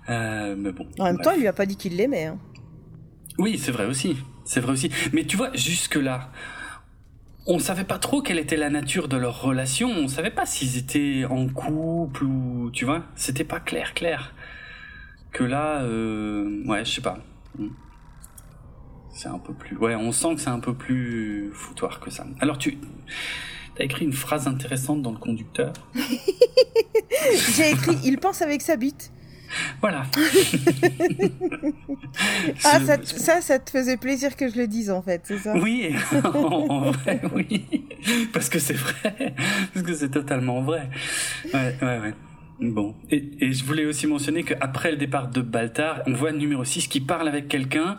mais 0.08 0.72
bon. 0.72 0.86
En 0.98 1.04
même 1.04 1.18
temps, 1.18 1.32
il 1.32 1.40
lui 1.40 1.48
a 1.48 1.52
pas 1.52 1.66
dit 1.66 1.76
qu'il 1.76 1.96
l'aimait. 1.96 2.26
Hein. 2.26 2.38
Oui, 3.38 3.58
c'est 3.58 3.72
vrai 3.72 3.86
aussi. 3.86 4.16
C'est 4.44 4.60
vrai 4.60 4.72
aussi. 4.72 4.90
Mais 5.12 5.24
tu 5.24 5.36
vois, 5.36 5.50
jusque-là, 5.54 6.30
on 7.46 7.58
savait 7.58 7.84
pas 7.84 7.98
trop 7.98 8.22
quelle 8.22 8.38
était 8.38 8.56
la 8.56 8.70
nature 8.70 9.08
de 9.08 9.16
leur 9.16 9.42
relation. 9.42 9.90
On 9.90 10.08
savait 10.08 10.30
pas 10.30 10.46
s'ils 10.46 10.78
étaient 10.78 11.24
en 11.28 11.48
couple 11.48 12.24
ou, 12.24 12.70
tu 12.72 12.84
vois, 12.84 13.04
c'était 13.16 13.44
pas 13.44 13.60
clair, 13.60 13.94
clair. 13.94 14.34
Que 15.32 15.44
là, 15.44 15.82
euh, 15.82 16.62
ouais, 16.66 16.84
je 16.84 16.90
sais 16.90 17.00
pas. 17.00 17.18
Hmm. 17.58 17.68
C'est 19.14 19.28
un 19.28 19.38
peu 19.38 19.52
plus, 19.52 19.76
ouais, 19.76 19.94
on 19.94 20.10
sent 20.10 20.36
que 20.36 20.40
c'est 20.40 20.48
un 20.48 20.60
peu 20.60 20.74
plus 20.74 21.50
foutoir 21.52 22.00
que 22.00 22.10
ça. 22.10 22.26
Alors 22.40 22.58
tu, 22.58 22.78
as 23.78 23.84
écrit 23.84 24.04
une 24.04 24.12
phrase 24.12 24.46
intéressante 24.46 25.02
dans 25.02 25.12
le 25.12 25.18
conducteur. 25.18 25.72
J'ai 27.54 27.70
écrit, 27.70 27.98
il 28.04 28.18
pense 28.18 28.40
avec 28.40 28.62
sa 28.62 28.76
bite. 28.76 29.12
Voilà. 29.80 30.04
ah, 32.64 32.80
ça, 33.04 33.40
ça, 33.40 33.58
te 33.58 33.70
faisait 33.70 33.96
plaisir 33.96 34.36
que 34.36 34.48
je 34.48 34.56
le 34.56 34.66
dise, 34.66 34.90
en 34.90 35.02
fait, 35.02 35.22
c'est 35.24 35.38
ça? 35.38 35.54
Oui, 35.56 35.94
en 36.24 36.90
vrai, 36.90 37.20
oui. 37.34 37.64
Parce 38.32 38.48
que 38.48 38.58
c'est 38.58 38.74
vrai. 38.74 39.34
Parce 39.72 39.86
que 39.86 39.94
c'est 39.94 40.10
totalement 40.10 40.62
vrai. 40.62 40.88
Ouais, 41.52 41.76
ouais, 41.82 41.98
ouais. 41.98 42.14
Bon. 42.60 42.94
Et, 43.10 43.30
et 43.40 43.52
je 43.52 43.64
voulais 43.64 43.86
aussi 43.86 44.06
mentionner 44.06 44.44
qu'après 44.44 44.92
le 44.92 44.96
départ 44.96 45.28
de 45.28 45.40
Baltar, 45.40 46.02
on 46.06 46.12
voit 46.12 46.30
le 46.30 46.38
numéro 46.38 46.64
6 46.64 46.86
qui 46.86 47.00
parle 47.00 47.28
avec 47.28 47.48
quelqu'un 47.48 47.98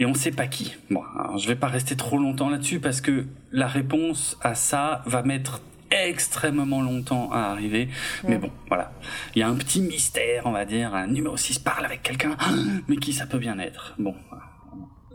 et 0.00 0.06
on 0.06 0.14
sait 0.14 0.30
pas 0.30 0.46
qui. 0.46 0.74
Bon, 0.90 1.02
alors 1.18 1.38
je 1.38 1.46
vais 1.46 1.56
pas 1.56 1.66
rester 1.68 1.94
trop 1.94 2.16
longtemps 2.16 2.48
là-dessus 2.48 2.80
parce 2.80 3.02
que 3.02 3.26
la 3.52 3.66
réponse 3.66 4.38
à 4.40 4.54
ça 4.54 5.02
va 5.04 5.22
mettre 5.22 5.60
extrêmement 5.90 6.82
longtemps 6.82 7.30
à 7.32 7.40
arriver. 7.50 7.88
Mais 8.26 8.38
bon, 8.38 8.50
voilà. 8.68 8.92
Il 9.34 9.40
y 9.40 9.42
a 9.42 9.48
un 9.48 9.54
petit 9.54 9.80
mystère, 9.80 10.46
on 10.46 10.52
va 10.52 10.64
dire. 10.64 10.94
Un 10.94 11.08
numéro 11.08 11.36
6 11.36 11.58
parle 11.58 11.84
avec 11.84 12.02
quelqu'un. 12.02 12.36
Mais 12.88 12.96
qui 12.96 13.12
ça 13.12 13.26
peut 13.26 13.38
bien 13.38 13.58
être? 13.58 13.94
Bon. 13.98 14.14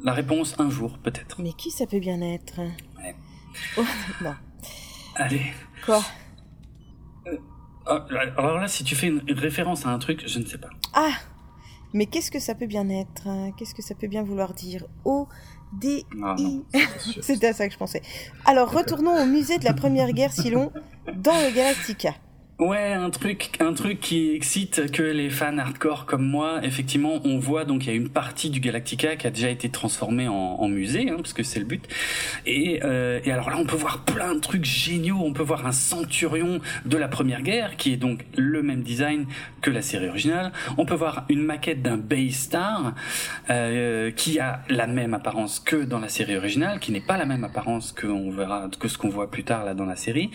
La 0.03 0.13
réponse, 0.13 0.55
un 0.59 0.69
jour, 0.69 0.97
peut-être. 0.99 1.41
Mais 1.41 1.53
qui 1.53 1.71
ça 1.71 1.87
peut 1.87 1.99
bien 1.99 2.21
être? 2.21 2.59
Ouais. 2.97 3.15
Oh, 3.77 3.85
non. 4.21 4.35
Allez. 5.15 5.53
Quoi? 5.85 6.03
Euh, 7.27 7.37
ah, 7.87 8.05
Alors 8.37 8.59
là, 8.59 8.67
si 8.67 8.83
tu 8.83 8.95
fais 8.95 9.07
une 9.07 9.21
référence 9.29 9.85
à 9.85 9.89
un 9.89 9.99
truc, 9.99 10.23
je 10.27 10.39
ne 10.39 10.45
sais 10.45 10.57
pas. 10.57 10.69
Ah 10.93 11.13
Mais 11.93 12.05
qu'est-ce 12.05 12.29
que 12.29 12.39
ça 12.39 12.53
peut 12.53 12.67
bien 12.67 12.89
être? 12.89 13.27
Qu'est-ce 13.57 13.73
que 13.73 13.81
ça 13.81 13.95
peut 13.95 14.07
bien 14.07 14.23
vouloir 14.23 14.53
dire? 14.53 14.85
Oh 15.05 15.27
D 15.73 16.05
ah, 16.23 16.35
C'était 17.21 17.47
à 17.49 17.53
ça 17.53 17.67
que 17.67 17.73
je 17.73 17.77
pensais. 17.77 18.01
Alors 18.45 18.71
retournons 18.71 19.21
au 19.21 19.25
musée 19.25 19.57
de 19.57 19.65
la 19.65 19.73
Première 19.73 20.11
Guerre 20.13 20.31
Silon 20.31 20.71
dans 21.15 21.33
le 21.33 21.53
Galactica. 21.53 22.13
Ouais, 22.57 22.93
un 22.93 23.09
truc, 23.09 23.57
un 23.59 23.73
truc 23.73 23.99
qui 23.99 24.31
excite 24.31 24.89
que 24.89 25.03
les 25.03 25.29
fans 25.29 25.57
hardcore 25.57 26.05
comme 26.05 26.25
moi. 26.25 26.61
Effectivement, 26.63 27.19
on 27.25 27.37
voit 27.37 27.65
donc 27.65 27.83
il 27.83 27.89
y 27.89 27.91
a 27.91 27.95
une 27.95 28.07
partie 28.07 28.49
du 28.49 28.61
Galactica 28.61 29.17
qui 29.17 29.27
a 29.27 29.29
déjà 29.29 29.49
été 29.49 29.67
transformée 29.67 30.29
en, 30.29 30.33
en 30.33 30.69
musée, 30.69 31.09
hein, 31.09 31.17
parce 31.17 31.33
que 31.33 31.43
c'est 31.43 31.59
le 31.59 31.65
but. 31.65 31.85
Et, 32.45 32.79
euh, 32.85 33.19
et 33.25 33.31
alors 33.33 33.49
là, 33.49 33.57
on 33.59 33.65
peut 33.65 33.75
voir 33.75 34.05
plein 34.05 34.35
de 34.35 34.39
trucs 34.39 34.63
géniaux. 34.63 35.17
On 35.19 35.33
peut 35.33 35.43
voir 35.43 35.67
un 35.67 35.73
centurion 35.73 36.61
de 36.85 36.95
la 36.95 37.09
Première 37.09 37.41
Guerre, 37.41 37.75
qui 37.75 37.91
est 37.91 37.97
donc 37.97 38.25
le 38.37 38.63
même 38.63 38.83
design 38.83 39.25
que 39.61 39.69
la 39.69 39.81
série 39.81 40.07
originale. 40.07 40.53
On 40.77 40.85
peut 40.85 40.95
voir 40.95 41.25
une 41.27 41.41
maquette 41.41 41.81
d'un 41.81 41.97
Bay 41.97 42.29
Star 42.29 42.93
euh, 43.49 44.11
qui 44.11 44.39
a 44.39 44.61
la 44.69 44.87
même 44.87 45.13
apparence 45.13 45.59
que 45.59 45.83
dans 45.83 45.99
la 45.99 46.07
série 46.07 46.37
originale, 46.37 46.79
qui 46.79 46.93
n'est 46.93 47.01
pas 47.01 47.17
la 47.17 47.25
même 47.25 47.43
apparence 47.43 47.91
que 47.91 48.07
on 48.07 48.31
verra 48.31 48.69
que 48.79 48.87
ce 48.87 48.97
qu'on 48.97 49.09
voit 49.09 49.29
plus 49.29 49.43
tard 49.43 49.65
là 49.65 49.73
dans 49.73 49.85
la 49.85 49.97
série. 49.97 50.31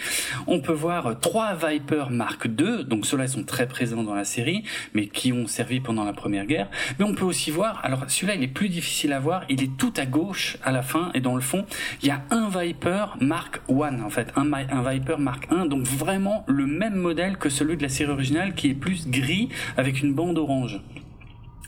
On 0.47 0.61
peut 0.61 0.75
voir 0.75 1.19
trois 1.19 1.55
Vipers 1.55 2.10
Mark 2.11 2.47
II, 2.47 2.85
donc 2.85 3.07
ceux-là 3.07 3.29
sont 3.29 3.45
très 3.45 3.67
présents 3.67 4.03
dans 4.03 4.15
la 4.15 4.25
série, 4.25 4.65
mais 4.95 5.07
qui 5.07 5.33
ont 5.33 5.47
servi 5.47 5.81
pendant 5.81 6.05
la 6.05 6.13
Première 6.13 6.47
Guerre. 6.47 6.69
Mais 6.99 7.05
on 7.05 7.15
peut 7.15 7.25
aussi 7.25 7.51
voir, 7.51 7.81
alors 7.85 8.05
celui-là 8.09 8.35
il 8.35 8.43
est 8.43 8.49
plus 8.49 8.69
difficile 8.69 9.13
à 9.13 9.21
voir, 9.21 9.45
il 9.49 9.63
est 9.63 9.77
tout 9.77 9.93
à 9.97 10.07
gauche 10.07 10.59
à 10.63 10.73
la 10.73 10.83
fin 10.83 11.11
et 11.15 11.21
dans 11.21 11.35
le 11.35 11.41
fond, 11.41 11.65
il 12.03 12.09
y 12.09 12.11
a 12.11 12.23
un 12.31 12.49
Viper 12.49 13.17
Mark 13.21 13.61
I 13.69 13.73
en 13.73 14.11
fait, 14.11 14.33
un, 14.37 14.53
un 14.53 14.91
Viper 14.91 15.19
Mark 15.19 15.49
I, 15.51 15.69
donc 15.69 15.87
vraiment 15.87 16.45
le 16.47 16.67
même 16.67 16.95
modèle 16.95 17.37
que 17.37 17.49
celui 17.49 17.77
de 17.77 17.83
la 17.83 17.89
série 17.89 18.11
originale 18.11 18.55
qui 18.55 18.71
est 18.71 18.75
plus 18.75 19.09
gris 19.09 19.49
avec 19.77 20.03
une 20.03 20.15
bande 20.15 20.39
orange. 20.39 20.81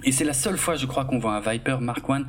Et 0.04 0.10
c'est 0.10 0.24
la 0.24 0.32
seule 0.32 0.56
fois, 0.56 0.74
je 0.74 0.86
crois, 0.86 1.04
qu'on 1.04 1.18
voit 1.18 1.34
un 1.34 1.40
Viper 1.40 1.76
Mark 1.80 2.04
I 2.08 2.24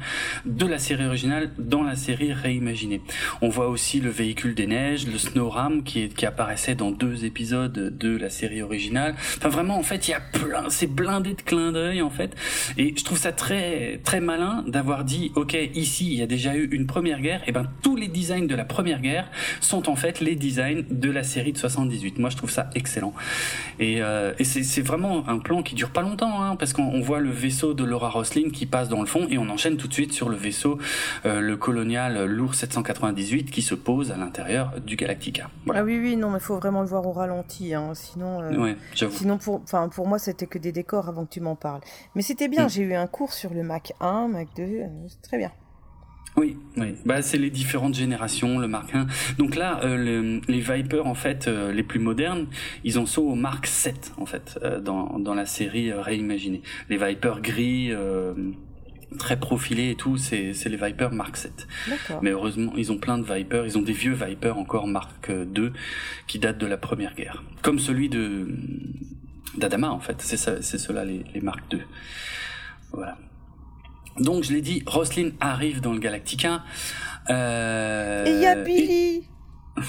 de 0.45 0.65
la 0.65 0.77
série 0.77 1.06
originale 1.06 1.52
dans 1.57 1.81
la 1.81 1.95
série 1.95 2.34
réimaginée. 2.34 3.02
On 3.41 3.49
voit 3.49 3.68
aussi 3.68 3.99
le 3.99 4.10
véhicule 4.10 4.53
des 4.53 4.68
neiges, 4.68 5.07
le 5.07 5.18
Snowram, 5.18 5.84
qui, 5.84 6.10
qui 6.10 6.26
apparaissait 6.26 6.76
dans 6.76 6.91
deux 6.91 7.26
épisodes 7.26 7.98
de 7.98 8.18
la 8.18 8.30
série 8.30 8.61
originale. 8.61 9.15
Enfin, 9.38 9.49
vraiment, 9.49 9.77
en 9.77 9.84
fait, 9.84 10.07
il 10.07 10.11
y 10.11 10.14
a 10.14 10.19
plein, 10.19 10.69
c'est 10.69 10.88
blindé 10.88 11.34
de 11.34 11.41
clins 11.41 11.72
d'œil, 11.72 12.02
en 12.02 12.10
fait. 12.10 12.35
Et 12.77 12.94
je 12.95 13.03
trouve 13.03 13.18
ça 13.18 13.31
très, 13.31 14.02
très 14.03 14.19
malin 14.19 14.64
d'avoir 14.68 15.03
dit, 15.03 15.31
OK, 15.35 15.57
ici, 15.73 16.07
il 16.11 16.19
y 16.19 16.22
a 16.22 16.27
déjà 16.27 16.56
eu 16.56 16.68
une 16.72 16.85
première 16.85 17.22
guerre, 17.22 17.41
et 17.48 17.52
ben, 17.52 17.65
tous 17.81 17.95
les 17.95 18.07
designs 18.07 18.45
de 18.45 18.56
la 18.56 18.65
première 18.65 19.02
guerre 19.02 19.31
sont 19.61 19.90
en 19.90 19.95
fait 19.95 20.19
les 20.19 20.35
designs 20.35 20.84
de 20.91 21.10
la 21.10 21.23
série 21.23 21.53
de 21.53 21.57
78. 21.57 22.19
Moi, 22.19 22.30
je 22.30 22.38
trouve 22.38 22.52
ça 22.52 22.69
excellent. 22.76 23.14
Et, 23.80 24.03
euh, 24.03 24.34
et 24.38 24.44
c'est 24.44 24.81
vraiment 24.81 25.27
un 25.27 25.40
plan 25.40 25.64
qui 25.64 25.76
dure 25.76 25.90
pas 25.90 26.02
longtemps, 26.02 26.44
hein, 26.44 26.56
parce 26.56 26.73
qu'on 26.73 26.99
voit 27.02 27.19
le 27.19 27.31
vaisseau 27.31 27.52
vaisseau 27.53 27.75
de 27.75 27.84
Laura 27.84 28.09
Roslin 28.09 28.49
qui 28.49 28.65
passe 28.65 28.89
dans 28.89 28.99
le 28.99 29.05
fond 29.05 29.27
et 29.30 29.38
on 29.38 29.47
enchaîne 29.47 29.77
tout 29.77 29.88
de 29.88 29.93
suite 29.93 30.11
sur 30.11 30.27
le 30.27 30.35
vaisseau, 30.35 30.80
euh, 31.27 31.39
le 31.39 31.55
colonial 31.55 32.25
Lourd 32.25 32.55
798 32.55 33.51
qui 33.51 33.61
se 33.61 33.75
pose 33.75 34.11
à 34.11 34.17
l'intérieur 34.17 34.71
du 34.84 34.95
Galactica. 34.95 35.51
Ah 35.71 35.84
oui, 35.84 35.99
oui, 35.99 36.17
non, 36.17 36.31
mais 36.31 36.39
il 36.39 36.43
faut 36.43 36.57
vraiment 36.57 36.81
le 36.81 36.88
voir 36.88 37.05
au 37.05 37.11
ralenti, 37.11 37.75
hein, 37.75 37.91
sinon, 37.93 38.41
euh, 38.41 38.73
sinon 39.11 39.38
pour, 39.38 39.61
pour 39.93 40.07
moi, 40.07 40.17
c'était 40.17 40.47
que 40.47 40.57
des 40.57 40.71
décors 40.71 41.09
avant 41.09 41.25
que 41.25 41.30
tu 41.31 41.41
m'en 41.41 41.55
parles. 41.55 41.81
Mais 42.15 42.23
c'était 42.23 42.47
bien, 42.47 42.65
mm. 42.65 42.69
j'ai 42.69 42.81
eu 42.81 42.95
un 42.95 43.05
cours 43.05 43.34
sur 43.34 43.53
le 43.53 43.61
Mac 43.61 43.93
1, 43.99 44.30
Mac 44.30 44.47
2, 44.55 44.63
euh, 44.63 44.88
c'est 45.07 45.21
très 45.21 45.38
bien. 45.38 45.51
Oui, 46.35 46.57
oui. 46.77 46.95
Bah, 47.05 47.22
c'est 47.22 47.38
les 47.38 47.49
différentes 47.49 47.93
générations, 47.93 48.57
le 48.57 48.68
Mark 48.68 48.93
1. 48.93 49.07
Donc 49.38 49.55
là, 49.55 49.80
euh, 49.84 50.39
les 50.47 50.60
Vipers, 50.60 51.05
en 51.05 51.14
fait, 51.14 51.47
euh, 51.47 51.72
les 51.72 51.84
plus 51.84 51.99
modernes, 51.99 52.47
ils 52.84 52.97
en 52.97 53.05
sont 53.05 53.22
au 53.22 53.35
Mark 53.35 53.68
7, 53.68 54.14
en 54.18 54.26
fait, 54.26 54.60
euh, 54.64 54.80
dans, 54.80 55.19
dans 55.19 55.35
la 55.35 55.45
série 55.45 55.91
réimaginée. 55.93 56.61
Les 56.89 56.97
Vipers 56.97 57.41
gris, 57.41 57.91
très 59.19 59.39
profilés 59.39 59.91
et 59.91 59.95
tout, 59.95 60.18
c'est, 60.18 60.53
c'est 60.53 60.69
les 60.69 60.77
Vipers 60.77 61.11
Mark 61.11 61.38
7. 61.38 61.68
Mais 62.22 62.31
heureusement, 62.31 62.73
ils 62.76 62.91
ont 62.91 62.97
plein 62.97 63.19
de 63.19 63.23
Vipers, 63.31 63.65
ils 63.65 63.77
ont 63.77 63.84
des 63.84 63.93
vieux 63.93 64.14
Vipers 64.14 64.57
encore 64.57 64.88
Mark 64.88 65.31
2, 65.31 65.72
qui 66.26 66.39
datent 66.39 66.57
de 66.57 66.65
la 66.65 66.77
Première 66.77 67.14
Guerre. 67.14 67.43
Comme 67.61 67.77
celui 67.80 68.10
de 68.10 68.47
d'Adama, 69.57 69.91
en 69.91 69.99
fait. 69.99 70.19
C'est, 70.19 70.38
ça, 70.38 70.64
c'est 70.64 70.80
ceux-là, 70.80 71.05
les, 71.05 71.23
les 71.31 71.41
Mark 71.41 71.61
2. 71.69 71.80
Voilà. 72.91 73.19
Donc, 74.19 74.44
je 74.44 74.53
l'ai 74.53 74.61
dit, 74.61 74.84
Roslyn 74.85 75.31
arrive 75.40 75.81
dans 75.81 75.94
le 75.94 75.99
Galactica. 75.99 76.64
Euh, 77.30 78.26
et 78.26 78.31
il 78.31 78.41
y 78.41 78.45
a 78.45 78.56
Billy 78.56 79.23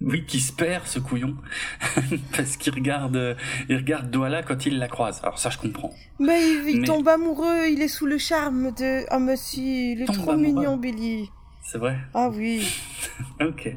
Oui, 0.00 0.24
qui 0.26 0.40
se 0.40 0.52
perd, 0.52 0.86
ce 0.86 0.98
couillon. 0.98 1.36
Parce 2.36 2.56
qu'il 2.56 2.74
regarde, 2.74 3.36
il 3.68 3.76
regarde 3.76 4.10
Douala 4.10 4.42
quand 4.42 4.66
il 4.66 4.78
la 4.78 4.88
croise. 4.88 5.20
Alors 5.22 5.38
ça, 5.38 5.50
je 5.50 5.58
comprends. 5.58 5.94
Mais 6.18 6.40
il, 6.68 6.82
tombe 6.84 7.06
amoureux, 7.06 7.68
il 7.70 7.80
est 7.80 7.88
sous 7.88 8.06
le 8.06 8.18
charme 8.18 8.72
de... 8.72 9.04
Ah, 9.10 9.16
oh, 9.16 9.20
monsieur, 9.20 9.62
il 9.62 10.02
est 10.02 10.12
trop 10.12 10.36
mignon, 10.36 10.76
Billy. 10.76 11.30
C'est 11.62 11.78
vrai 11.78 11.96
Ah 12.14 12.28
oui. 12.30 12.66
ok. 13.40 13.74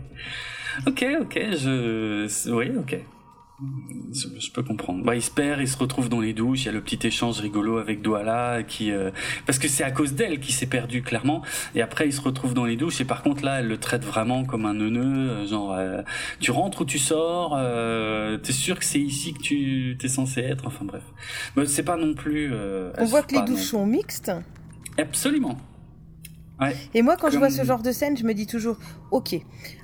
Ok, 0.87 1.05
ok, 1.21 1.39
je... 1.51 2.51
Oui, 2.51 2.71
ok. 2.77 2.97
Je, 4.11 4.51
peux 4.51 4.63
comprendre. 4.63 5.05
Bah, 5.05 5.15
il 5.15 5.21
se 5.21 5.31
perd, 5.31 5.61
il 5.61 5.67
se 5.67 5.77
retrouve 5.77 6.09
dans 6.09 6.19
les 6.19 6.33
douches. 6.33 6.63
Il 6.63 6.65
y 6.65 6.69
a 6.69 6.71
le 6.73 6.81
petit 6.81 7.07
échange 7.07 7.39
rigolo 7.39 7.77
avec 7.77 8.01
Douala 8.01 8.63
qui, 8.63 8.91
euh, 8.91 9.11
parce 9.45 9.59
que 9.59 9.69
c'est 9.69 9.83
à 9.83 9.91
cause 9.91 10.13
d'elle 10.13 10.39
qu'il 10.41 10.53
s'est 10.53 10.65
perdu 10.65 11.01
clairement. 11.01 11.41
Et 11.73 11.81
après, 11.81 12.07
il 12.07 12.13
se 12.13 12.19
retrouve 12.19 12.53
dans 12.53 12.65
les 12.65 12.75
douches. 12.75 12.99
Et 12.99 13.05
par 13.05 13.23
contre, 13.23 13.45
là, 13.45 13.59
elle 13.59 13.67
le 13.67 13.77
traite 13.77 14.03
vraiment 14.03 14.43
comme 14.43 14.65
un 14.65 14.73
neuneu. 14.73 15.29
Euh, 15.29 15.47
genre, 15.47 15.73
euh, 15.73 16.01
tu 16.41 16.51
rentres 16.51 16.81
ou 16.81 16.85
tu 16.85 16.99
sors. 16.99 17.57
T'es 18.41 18.51
sûr 18.51 18.77
que 18.77 18.85
c'est 18.85 18.99
ici 18.99 19.33
que 19.33 19.41
tu 19.41 19.95
t'es 19.99 20.09
censé 20.09 20.41
être. 20.41 20.67
Enfin 20.67 20.83
bref, 20.83 21.03
mais 21.55 21.65
c'est 21.65 21.83
pas 21.83 21.95
non 21.95 22.13
plus. 22.13 22.53
On 22.97 23.05
voit 23.05 23.23
que 23.23 23.35
les 23.35 23.41
douches 23.43 23.69
sont 23.69 23.85
mixtes. 23.85 24.31
Absolument. 24.97 25.57
Ouais. 26.59 26.75
Et 26.93 27.01
moi, 27.01 27.17
quand 27.17 27.29
je 27.29 27.37
vois 27.37 27.49
ce 27.49 27.63
genre 27.63 27.81
de 27.81 27.91
scène, 27.91 28.17
je 28.17 28.23
me 28.23 28.33
dis 28.33 28.47
toujours, 28.47 28.77
ok. 29.11 29.35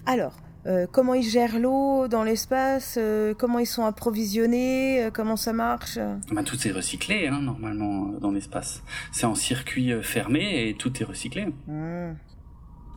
Alors, 0.06 0.34
euh, 0.68 0.86
comment 0.92 1.16
ils 1.16 1.28
gèrent 1.28 1.60
l'eau 1.60 2.08
dans 2.08 2.24
l'espace, 2.24 2.96
euh, 2.98 3.34
comment 3.36 3.60
ils 3.60 3.66
sont 3.66 3.84
approvisionnés, 3.84 5.06
euh, 5.06 5.12
comment 5.12 5.36
ça 5.36 5.54
marche. 5.54 5.98
Bah, 6.32 6.44
tout 6.44 6.68
est 6.68 6.72
recyclé 6.72 7.28
hein, 7.28 7.42
normalement 7.42 8.12
dans 8.20 8.32
l'espace. 8.32 8.84
C'est 9.12 9.26
en 9.26 9.36
circuit 9.36 9.92
fermé 10.04 10.68
et 10.68 10.76
tout 10.76 11.02
est 11.02 11.06
recyclé. 11.06 11.48
Mmh. 11.68 12.14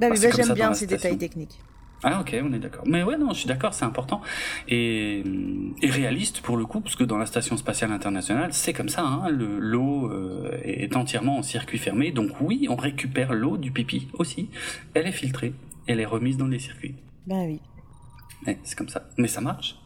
Bah, 0.00 0.10
bah, 0.10 0.14
j'aime 0.14 0.52
bien 0.52 0.74
ces 0.74 0.86
détails 0.86 1.16
techniques. 1.16 1.58
Ah 2.06 2.20
ok, 2.20 2.36
on 2.44 2.52
est 2.52 2.58
d'accord. 2.58 2.84
Mais 2.86 3.02
ouais, 3.02 3.16
non, 3.16 3.30
je 3.30 3.38
suis 3.38 3.48
d'accord, 3.48 3.72
c'est 3.72 3.86
important. 3.86 4.20
Et, 4.68 5.24
et, 5.80 5.88
réaliste 5.88 6.42
pour 6.42 6.58
le 6.58 6.66
coup, 6.66 6.80
parce 6.80 6.96
que 6.96 7.04
dans 7.04 7.16
la 7.16 7.24
Station 7.24 7.56
Spatiale 7.56 7.92
Internationale, 7.92 8.52
c'est 8.52 8.74
comme 8.74 8.90
ça, 8.90 9.00
hein, 9.00 9.30
l'eau 9.30 10.12
est 10.62 10.94
entièrement 10.96 11.38
en 11.38 11.42
circuit 11.42 11.78
fermé. 11.78 12.10
Donc 12.12 12.32
oui, 12.42 12.66
on 12.68 12.76
récupère 12.76 13.32
l'eau 13.32 13.56
du 13.56 13.70
pipi 13.70 14.08
aussi. 14.18 14.50
Elle 14.92 15.06
est 15.06 15.12
filtrée, 15.12 15.54
elle 15.86 15.98
est 15.98 16.04
remise 16.04 16.36
dans 16.36 16.48
les 16.48 16.58
circuits. 16.58 16.94
Ben 17.26 17.46
oui. 17.46 17.60
c'est 18.64 18.76
comme 18.76 18.88
ça. 18.88 19.08
Mais 19.16 19.28
ça 19.28 19.40
marche. 19.40 19.76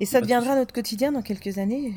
Et 0.00 0.06
ça 0.06 0.20
deviendra 0.20 0.56
notre 0.56 0.74
quotidien 0.74 1.12
dans 1.12 1.22
quelques 1.22 1.58
années 1.58 1.94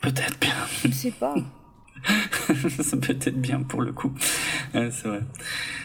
Peut-être 0.00 0.38
bien. 0.40 0.54
Je 0.82 0.88
ne 0.88 0.92
sais 0.92 1.10
pas. 1.10 1.34
ça 2.80 2.96
peut 2.96 3.16
être 3.20 3.40
bien 3.40 3.62
pour 3.62 3.82
le 3.82 3.92
coup. 3.92 4.12
c'est 4.72 5.08
vrai. 5.08 5.20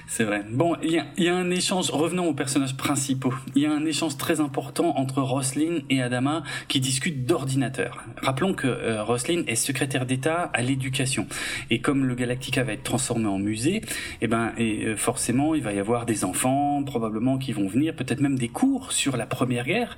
C'est 0.07 0.23
vrai. 0.23 0.43
Bon, 0.49 0.77
il 0.81 1.03
y 1.17 1.27
a, 1.27 1.35
un 1.35 1.49
échange, 1.49 1.89
revenons 1.89 2.27
aux 2.27 2.33
personnages 2.33 2.77
principaux. 2.77 3.33
Il 3.55 3.63
y 3.63 3.65
a 3.65 3.71
un 3.71 3.85
échange 3.85 4.17
très 4.17 4.39
important 4.39 4.97
entre 4.97 5.21
Roslyn 5.21 5.79
et 5.89 6.01
Adama 6.01 6.43
qui 6.67 6.79
discutent 6.79 7.25
d'ordinateur. 7.25 8.05
Rappelons 8.21 8.53
que 8.53 8.67
euh, 8.67 9.03
Roslyn 9.03 9.43
est 9.47 9.55
secrétaire 9.55 10.05
d'État 10.05 10.51
à 10.53 10.61
l'éducation. 10.61 11.27
Et 11.69 11.81
comme 11.81 12.05
le 12.05 12.15
Galactica 12.15 12.63
va 12.63 12.73
être 12.73 12.83
transformé 12.83 13.27
en 13.27 13.39
musée, 13.39 13.81
eh 14.21 14.27
ben, 14.27 14.53
euh, 14.59 14.95
forcément, 14.95 15.53
il 15.53 15.63
va 15.63 15.73
y 15.73 15.79
avoir 15.79 16.05
des 16.05 16.23
enfants, 16.23 16.83
probablement, 16.83 17.37
qui 17.37 17.51
vont 17.51 17.67
venir, 17.67 17.95
peut-être 17.95 18.21
même 18.21 18.37
des 18.37 18.49
cours 18.49 18.91
sur 18.91 19.17
la 19.17 19.25
Première 19.25 19.65
Guerre, 19.65 19.97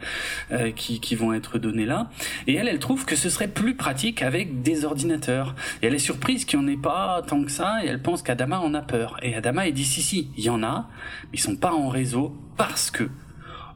euh, 0.52 0.72
qui, 0.72 1.00
qui 1.00 1.16
vont 1.16 1.34
être 1.34 1.60
donnés 1.60 1.86
là. 1.86 2.10
Et 2.48 2.56
elle, 2.56 2.70
elle 2.70 2.80
trouve 2.80 3.06
que 3.06 3.16
ce 3.16 3.30
serait 3.30 3.50
plus 3.50 3.76
pratique 3.76 4.22
avec 4.22 4.64
des 4.64 4.86
ordinateurs. 4.86 5.54
Et 5.82 5.88
elle 5.88 5.96
est 5.96 6.00
surprise 6.08 6.46
qu'il 6.46 6.60
n'y 6.60 6.66
en 6.66 6.68
ait 6.70 6.78
pas 6.78 7.22
tant 7.28 7.44
que 7.44 7.52
ça, 7.52 7.84
et 7.84 7.88
elle 7.88 8.02
pense 8.02 8.22
qu'Adama 8.22 8.62
en 8.62 8.74
a 8.74 8.82
peur. 8.82 9.18
Et 9.22 9.36
Adama, 9.36 9.68
est 9.68 9.74
dit 9.74 9.84
si, 9.84 10.02
si, 10.02 10.32
il 10.38 10.44
y 10.46 10.50
en 10.50 10.64
a, 10.64 10.88
mais 11.26 11.34
ils 11.34 11.40
sont 11.40 11.58
pas 11.58 11.74
en 11.74 11.90
réseau 11.90 12.34
parce 12.56 12.92
que 12.92 13.10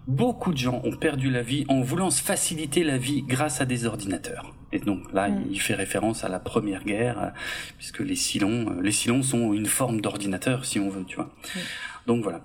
beaucoup 0.08 0.54
de 0.54 0.58
gens 0.58 0.82
ont 0.86 0.96
perdu 0.96 1.30
la 1.30 1.42
vie 1.42 1.66
en 1.68 1.82
voulant 1.82 2.10
se 2.10 2.22
faciliter 2.22 2.86
la 2.86 2.98
vie 2.98 3.24
grâce 3.24 3.60
à 3.60 3.66
des 3.66 3.86
ordinateurs. 3.86 4.54
Et 4.72 4.80
donc 4.80 5.12
là, 5.12 5.28
mm. 5.28 5.44
il 5.52 5.60
fait 5.60 5.76
référence 5.76 6.24
à 6.24 6.30
la 6.30 6.40
Première 6.40 6.86
Guerre, 6.86 7.20
euh, 7.22 7.30
puisque 7.78 8.00
les 8.00 8.16
silons, 8.16 8.68
euh, 8.70 8.82
les 8.82 8.94
silons 8.94 9.24
sont 9.24 9.52
une 9.52 9.66
forme 9.66 10.00
d'ordinateur, 10.00 10.64
si 10.64 10.80
on 10.80 10.90
veut, 10.90 11.04
tu 11.04 11.18
vois. 11.18 11.26
Mm. 11.26 11.60
Donc 12.08 12.24
voilà. 12.24 12.40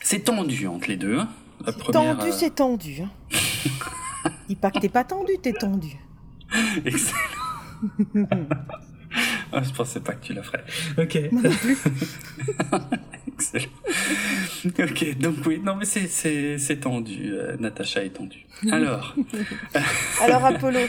C'est 0.00 0.20
tendu 0.20 0.68
entre 0.68 0.86
les 0.86 0.96
deux. 0.96 1.18
Hein. 1.18 1.28
Tendu, 1.92 2.28
euh, 2.28 2.32
c'est 2.32 2.54
tendu. 2.54 3.02
Hein. 3.02 3.10
Dis 4.48 4.54
pas 4.54 4.70
que 4.70 4.78
t'es 4.78 4.88
pas 4.88 5.02
tendu, 5.02 5.32
t'es 5.42 5.54
tendu. 5.54 5.96
Excellent. 6.84 7.18
Ah, 9.52 9.62
je 9.62 9.70
pensais 9.72 10.00
pas 10.00 10.12
que 10.12 10.26
tu 10.26 10.34
la 10.34 10.42
ferais. 10.42 10.62
Ok. 10.98 11.16
Excellent. 13.26 13.64
Ok, 14.78 15.18
donc 15.18 15.36
oui, 15.46 15.60
non 15.64 15.76
mais 15.76 15.86
c'est 15.86 16.80
tendu. 16.80 17.32
Euh, 17.32 17.56
Natacha 17.58 18.04
est 18.04 18.10
tendue. 18.10 18.46
Alors. 18.70 19.16
Alors 20.22 20.44
Apollo. 20.44 20.80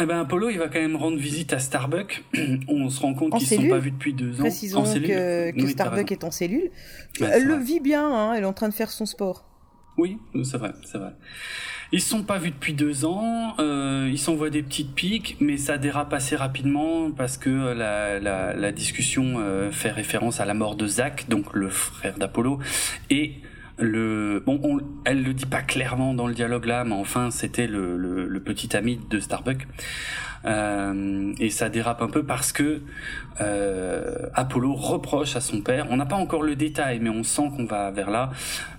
Eh 0.00 0.06
ben 0.06 0.20
Apollo, 0.20 0.50
il 0.50 0.58
va 0.58 0.68
quand 0.68 0.80
même 0.80 0.96
rendre 0.96 1.16
visite 1.16 1.52
à 1.52 1.58
Starbuck. 1.58 2.24
On 2.68 2.90
se 2.90 3.00
rend 3.00 3.14
compte 3.14 3.38
qu'ils 3.38 3.58
ne 3.58 3.62
sont 3.64 3.68
pas 3.70 3.78
vus 3.78 3.90
depuis 3.90 4.12
deux 4.12 4.40
ans. 4.40 4.44
Précisons 4.44 4.82
que, 4.82 5.50
que 5.50 5.66
Starbuck 5.66 6.12
est 6.12 6.24
en 6.24 6.30
cellule. 6.30 6.70
elle 7.20 7.46
le 7.46 7.56
vit 7.56 7.80
bien, 7.80 8.06
hein, 8.06 8.34
elle 8.34 8.42
est 8.42 8.46
en 8.46 8.52
train 8.52 8.68
de 8.68 8.74
faire 8.74 8.90
son 8.90 9.06
sport. 9.06 9.47
Oui, 9.98 10.18
c'est 10.44 10.56
vrai, 10.56 10.72
c'est 10.84 10.98
vrai. 10.98 11.12
Ils 11.90 12.00
se 12.00 12.10
sont 12.10 12.22
pas 12.22 12.38
vus 12.38 12.50
depuis 12.50 12.72
deux 12.72 13.04
ans. 13.04 13.54
Euh, 13.58 14.08
ils 14.10 14.18
s'envoient 14.18 14.50
des 14.50 14.62
petites 14.62 14.94
piques, 14.94 15.36
mais 15.40 15.56
ça 15.56 15.76
dérape 15.76 16.12
assez 16.12 16.36
rapidement 16.36 17.10
parce 17.10 17.36
que 17.36 17.72
la, 17.72 18.20
la, 18.20 18.54
la 18.54 18.72
discussion 18.72 19.36
euh, 19.38 19.70
fait 19.72 19.90
référence 19.90 20.40
à 20.40 20.44
la 20.44 20.54
mort 20.54 20.76
de 20.76 20.86
Zach, 20.86 21.28
donc 21.28 21.52
le 21.54 21.68
frère 21.68 22.16
d'Apollo, 22.16 22.60
et 23.10 23.34
le 23.78 24.42
bon, 24.44 24.60
on, 24.62 24.78
elle 25.04 25.22
le 25.22 25.32
dit 25.32 25.46
pas 25.46 25.62
clairement 25.62 26.14
dans 26.14 26.26
le 26.26 26.34
dialogue 26.34 26.66
là, 26.66 26.84
mais 26.84 26.94
enfin 26.94 27.30
c'était 27.30 27.66
le, 27.66 27.96
le, 27.96 28.28
le, 28.28 28.40
petit 28.40 28.76
ami 28.76 29.00
de 29.08 29.20
Starbuck. 29.20 29.66
Euh, 30.44 31.32
et 31.40 31.50
ça 31.50 31.68
dérape 31.68 32.00
un 32.00 32.08
peu 32.08 32.24
parce 32.24 32.52
que 32.52 32.82
euh, 33.40 34.26
Apollo 34.34 34.74
reproche 34.74 35.36
à 35.36 35.40
son 35.40 35.60
père. 35.60 35.86
On 35.90 35.96
n'a 35.96 36.06
pas 36.06 36.16
encore 36.16 36.42
le 36.42 36.56
détail, 36.56 37.00
mais 37.00 37.10
on 37.10 37.22
sent 37.22 37.50
qu'on 37.56 37.64
va 37.64 37.90
vers 37.90 38.10
là. 38.10 38.30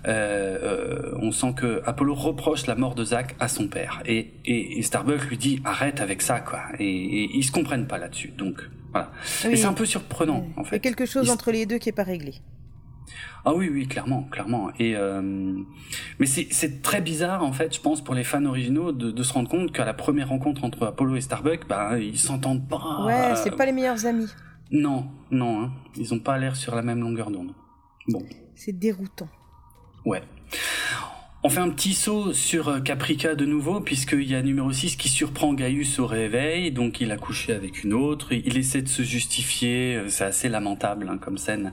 Euh, 0.08 1.12
on 1.20 1.32
sent 1.32 1.54
que 1.56 1.82
Apollo 1.84 2.14
reproche 2.14 2.66
la 2.66 2.74
mort 2.74 2.94
de 2.94 3.04
Zach 3.04 3.36
à 3.38 3.48
son 3.48 3.68
père, 3.68 4.02
et, 4.06 4.32
et, 4.44 4.78
et 4.78 4.82
Starbuck 4.82 5.22
lui 5.26 5.36
dit 5.36 5.60
arrête 5.64 6.00
avec 6.00 6.22
ça, 6.22 6.40
quoi. 6.40 6.60
Et, 6.78 6.84
et 6.84 7.30
ils 7.34 7.44
se 7.44 7.52
comprennent 7.52 7.86
pas 7.86 7.98
là-dessus. 7.98 8.32
Donc 8.36 8.60
voilà. 8.92 9.10
Et 9.48 9.56
c'est 9.56 9.66
un 9.66 9.72
peu 9.72 9.86
surprenant 9.86 10.46
en 10.56 10.64
fait. 10.64 10.76
Il 10.76 10.78
y 10.78 10.80
a 10.80 10.82
quelque 10.82 11.06
chose 11.06 11.30
entre 11.30 11.52
les 11.52 11.66
deux 11.66 11.78
qui 11.78 11.88
est 11.90 11.92
pas 11.92 12.02
réglé. 12.02 12.34
Ah 13.44 13.54
oui, 13.54 13.70
oui, 13.72 13.86
clairement, 13.86 14.24
clairement. 14.24 14.70
Et 14.78 14.96
euh, 14.96 15.22
mais 16.18 16.26
c'est 16.26 16.82
très 16.82 17.00
bizarre 17.00 17.42
en 17.42 17.52
fait, 17.52 17.74
je 17.74 17.80
pense, 17.80 18.02
pour 18.02 18.14
les 18.14 18.24
fans 18.24 18.44
originaux 18.44 18.92
de, 18.92 19.10
de 19.10 19.22
se 19.22 19.32
rendre 19.32 19.48
compte 19.48 19.72
qu'à 19.72 19.84
la 19.84 19.94
première 19.94 20.28
rencontre 20.28 20.64
entre 20.64 20.86
Apollo 20.86 21.16
et 21.16 21.20
Starbuck, 21.20 21.66
bah 21.68 21.98
ils 21.98 22.18
s'entendent 22.18 22.68
pas. 22.68 23.04
Ouais, 23.04 23.34
c'est 23.36 23.56
pas 23.56 23.66
les 23.66 23.72
meilleurs 23.72 24.04
amis. 24.06 24.28
Non, 24.70 25.06
non, 25.30 25.64
hein. 25.64 25.72
ils 25.96 26.14
ont 26.14 26.20
pas 26.20 26.38
l'air 26.38 26.54
sur 26.54 26.74
la 26.74 26.82
même 26.82 27.00
longueur 27.00 27.30
d'onde. 27.30 27.52
Bon. 28.08 28.22
C'est 28.54 28.78
déroutant. 28.78 29.28
Ouais. 30.04 30.22
On 31.42 31.48
fait 31.48 31.60
un 31.60 31.70
petit 31.70 31.94
saut 31.94 32.34
sur 32.34 32.68
euh, 32.68 32.80
Caprica 32.80 33.34
de 33.34 33.46
nouveau, 33.46 33.80
puisqu'il 33.80 34.28
y 34.30 34.34
a 34.34 34.42
numéro 34.42 34.70
6 34.70 34.96
qui 34.96 35.08
surprend 35.08 35.54
Gaius 35.54 35.98
au 35.98 36.06
réveil, 36.06 36.70
donc 36.70 37.00
il 37.00 37.10
a 37.12 37.16
couché 37.16 37.54
avec 37.54 37.82
une 37.82 37.94
autre, 37.94 38.34
il 38.34 38.58
essaie 38.58 38.82
de 38.82 38.88
se 38.88 39.02
justifier, 39.02 39.96
euh, 39.96 40.08
c'est 40.10 40.24
assez 40.24 40.50
lamentable 40.50 41.08
hein, 41.10 41.16
comme 41.16 41.38
scène, 41.38 41.72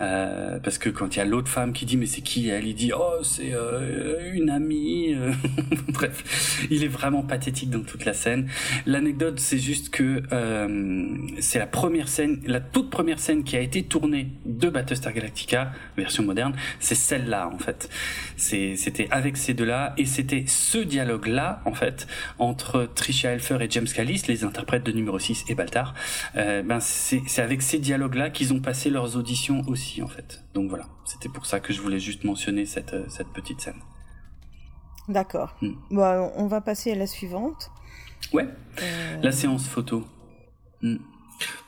euh, 0.00 0.60
parce 0.60 0.78
que 0.78 0.88
quand 0.88 1.16
il 1.16 1.18
y 1.18 1.22
a 1.22 1.24
l'autre 1.24 1.48
femme 1.48 1.72
qui 1.72 1.84
dit 1.84 1.96
mais 1.96 2.06
c'est 2.06 2.20
qui 2.20 2.48
elle, 2.48 2.68
il 2.68 2.76
dit 2.76 2.92
oh 2.96 3.24
c'est 3.24 3.52
euh, 3.54 4.34
une 4.34 4.50
amie, 4.50 5.16
bref, 5.88 6.64
il 6.70 6.84
est 6.84 6.88
vraiment 6.88 7.22
pathétique 7.22 7.70
dans 7.70 7.82
toute 7.82 8.04
la 8.04 8.12
scène. 8.12 8.48
L'anecdote 8.86 9.40
c'est 9.40 9.58
juste 9.58 9.90
que 9.90 10.22
c'est 11.40 11.58
la 11.58 11.66
première 11.66 12.06
scène, 12.06 12.40
la 12.46 12.60
toute 12.60 12.88
première 12.88 13.18
scène 13.18 13.42
qui 13.42 13.56
a 13.56 13.60
été 13.60 13.82
tournée 13.82 14.28
de 14.46 14.68
Battlestar 14.68 15.12
Galactica, 15.12 15.72
version 15.96 16.22
moderne, 16.22 16.52
c'est 16.78 16.94
celle-là 16.94 17.50
en 17.52 17.58
fait. 17.58 17.90
C'était 18.36 19.07
avec 19.10 19.36
ces 19.36 19.54
deux-là, 19.54 19.94
et 19.96 20.06
c'était 20.06 20.44
ce 20.46 20.78
dialogue-là, 20.78 21.62
en 21.64 21.72
fait, 21.72 22.06
entre 22.38 22.88
Tricia 22.94 23.30
Helfer 23.30 23.58
et 23.60 23.70
James 23.70 23.86
Callis, 23.86 24.22
les 24.28 24.44
interprètes 24.44 24.84
de 24.84 24.92
numéro 24.92 25.18
6 25.18 25.44
et 25.48 25.54
Baltar, 25.54 25.94
euh, 26.36 26.62
ben 26.62 26.80
c'est 26.80 27.22
avec 27.38 27.62
ces 27.62 27.78
dialogues-là 27.78 28.30
qu'ils 28.30 28.52
ont 28.52 28.60
passé 28.60 28.90
leurs 28.90 29.16
auditions 29.16 29.62
aussi, 29.66 30.02
en 30.02 30.08
fait. 30.08 30.42
Donc 30.54 30.68
voilà, 30.68 30.86
c'était 31.04 31.28
pour 31.28 31.46
ça 31.46 31.60
que 31.60 31.72
je 31.72 31.80
voulais 31.80 32.00
juste 32.00 32.24
mentionner 32.24 32.66
cette, 32.66 32.94
euh, 32.94 33.04
cette 33.08 33.28
petite 33.28 33.60
scène. 33.60 33.80
D'accord. 35.08 35.56
Hmm. 35.62 35.72
Bon, 35.90 36.30
on 36.36 36.46
va 36.46 36.60
passer 36.60 36.92
à 36.92 36.94
la 36.94 37.06
suivante. 37.06 37.70
Ouais, 38.32 38.46
euh, 38.82 39.16
la 39.22 39.32
séance 39.32 39.66
photo. 39.66 40.04
Hmm. 40.82 40.96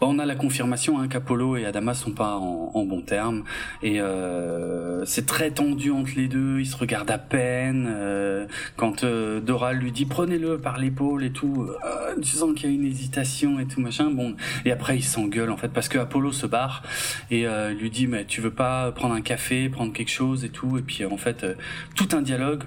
Bon, 0.00 0.14
on 0.14 0.18
a 0.18 0.26
la 0.26 0.34
confirmation 0.34 0.98
hein, 0.98 1.08
qu'Apollo 1.08 1.56
et 1.56 1.64
Adama 1.64 1.94
sont 1.94 2.12
pas 2.12 2.36
en, 2.36 2.70
en 2.74 2.84
bons 2.84 3.02
termes 3.02 3.44
et 3.82 4.00
euh, 4.00 5.04
c'est 5.04 5.26
très 5.26 5.50
tendu 5.50 5.90
entre 5.90 6.12
les 6.16 6.28
deux. 6.28 6.60
Ils 6.60 6.66
se 6.66 6.76
regardent 6.76 7.10
à 7.10 7.18
peine. 7.18 7.86
Euh, 7.88 8.46
quand 8.76 9.04
euh, 9.04 9.40
Dora 9.40 9.72
lui 9.72 9.92
dit 9.92 10.06
prenez-le 10.06 10.58
par 10.58 10.78
l'épaule 10.78 11.24
et 11.24 11.30
tout, 11.30 11.68
euh, 11.84 12.14
tu 12.20 12.30
sens 12.30 12.54
qu'il 12.54 12.70
y 12.70 12.72
a 12.72 12.74
une 12.74 12.84
hésitation 12.84 13.60
et 13.60 13.66
tout 13.66 13.80
machin. 13.80 14.10
Bon, 14.10 14.34
et 14.64 14.72
après 14.72 14.96
ils 14.96 15.04
s'engueulent 15.04 15.50
en 15.50 15.56
fait 15.56 15.68
parce 15.68 15.88
que 15.88 15.98
Apollo 15.98 16.32
se 16.32 16.46
barre 16.46 16.82
et 17.30 17.46
euh, 17.46 17.70
lui 17.70 17.90
dit 17.90 18.06
mais 18.06 18.24
tu 18.24 18.40
veux 18.40 18.50
pas 18.50 18.90
prendre 18.92 19.14
un 19.14 19.22
café, 19.22 19.68
prendre 19.68 19.92
quelque 19.92 20.10
chose 20.10 20.44
et 20.44 20.50
tout. 20.50 20.78
Et 20.78 20.82
puis 20.82 21.04
en 21.04 21.16
fait 21.16 21.46
tout 21.94 22.08
un 22.12 22.22
dialogue 22.22 22.64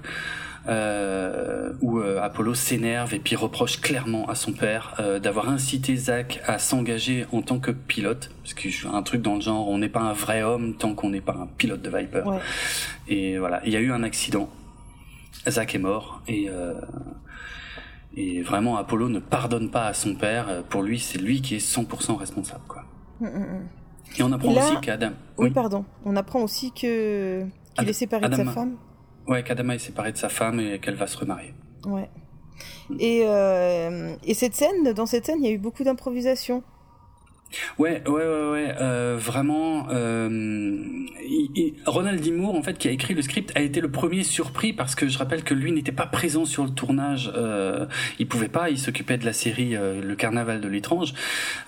euh, 0.67 1.73
où 1.81 1.99
euh, 1.99 2.21
Apollo 2.21 2.53
s'énerve 2.53 3.13
et 3.13 3.19
puis 3.19 3.35
reproche 3.35 3.81
clairement 3.81 4.29
à 4.29 4.35
son 4.35 4.53
père 4.53 4.95
euh, 4.99 5.19
d'avoir 5.19 5.49
incité 5.49 5.95
Zach 5.95 6.41
à 6.47 6.57
s'engager 6.57 7.25
en 7.33 7.41
tant 7.41 7.59
que 7.59 7.71
pilote, 7.71 8.31
parce 8.41 8.53
que 8.53 8.87
un 8.87 9.03
truc 9.03 9.21
dans 9.21 9.35
le 9.35 9.41
genre, 9.41 9.67
on 9.67 9.77
n'est 9.77 9.89
pas 9.89 10.01
un 10.01 10.13
vrai 10.13 10.41
homme 10.41 10.75
tant 10.75 10.95
qu'on 10.95 11.09
n'est 11.09 11.21
pas 11.21 11.33
un 11.33 11.47
pilote 11.47 11.81
de 11.81 11.89
Viper. 11.89 12.23
Et 13.07 13.37
voilà, 13.37 13.61
il 13.65 13.73
y 13.73 13.75
a 13.75 13.79
eu 13.79 13.91
un 13.91 14.03
accident, 14.03 14.49
Zach 15.47 15.75
est 15.75 15.79
mort 15.79 16.21
et 16.27 16.49
et 18.15 18.43
vraiment 18.43 18.77
Apollo 18.77 19.09
ne 19.09 19.19
pardonne 19.19 19.71
pas 19.71 19.87
à 19.87 19.93
son 19.95 20.13
père. 20.13 20.63
Pour 20.69 20.83
lui, 20.83 20.99
c'est 20.99 21.17
lui 21.17 21.41
qui 21.41 21.55
est 21.55 21.57
100% 21.57 22.15
responsable, 22.15 22.61
quoi. 22.67 22.83
Mm, 23.19 23.25
mm, 23.25 23.39
mm. 23.39 23.67
Et 24.19 24.23
on 24.23 24.31
apprend 24.31 24.51
aussi 24.51 24.79
qu'Adam. 24.81 25.13
Oui, 25.37 25.49
pardon. 25.49 25.83
On 26.05 26.15
apprend 26.15 26.41
aussi 26.41 26.71
que 26.71 27.43
qu'il 27.75 27.89
est 27.89 27.93
séparé 27.93 28.29
de 28.29 28.35
sa 28.35 28.45
femme. 28.45 28.77
Ouais, 29.27 29.43
qu'Adama 29.43 29.75
est 29.75 29.79
séparée 29.79 30.11
de 30.11 30.17
sa 30.17 30.29
femme 30.29 30.59
et 30.59 30.79
qu'elle 30.79 30.95
va 30.95 31.07
se 31.07 31.17
remarier. 31.17 31.53
Ouais. 31.85 32.09
Et, 32.99 33.23
euh, 33.25 34.15
et 34.23 34.33
cette 34.33 34.55
scène, 34.55 34.93
dans 34.93 35.05
cette 35.05 35.25
scène, 35.25 35.39
il 35.41 35.45
y 35.45 35.49
a 35.49 35.53
eu 35.53 35.57
beaucoup 35.57 35.83
d'improvisation. 35.83 36.63
Ouais, 37.77 38.01
ouais, 38.07 38.13
ouais, 38.13 38.49
ouais. 38.51 38.75
Euh, 38.81 39.17
vraiment, 39.19 39.87
euh, 39.91 40.77
Ronald 41.85 42.21
D. 42.21 42.31
Moore, 42.31 42.55
en 42.55 42.63
fait, 42.63 42.77
qui 42.77 42.87
a 42.87 42.91
écrit 42.91 43.13
le 43.13 43.21
script, 43.21 43.51
a 43.55 43.61
été 43.61 43.81
le 43.81 43.91
premier 43.91 44.23
surpris 44.23 44.73
parce 44.73 44.95
que 44.95 45.07
je 45.07 45.17
rappelle 45.17 45.43
que 45.43 45.53
lui 45.53 45.71
n'était 45.71 45.91
pas 45.91 46.05
présent 46.05 46.45
sur 46.45 46.63
le 46.63 46.71
tournage. 46.71 47.31
Euh, 47.35 47.85
il 48.19 48.27
pouvait 48.27 48.47
pas. 48.47 48.69
Il 48.69 48.77
s'occupait 48.77 49.17
de 49.17 49.25
la 49.25 49.33
série 49.33 49.75
euh, 49.75 50.01
Le 50.01 50.15
Carnaval 50.15 50.61
de 50.61 50.67
l'étrange. 50.67 51.13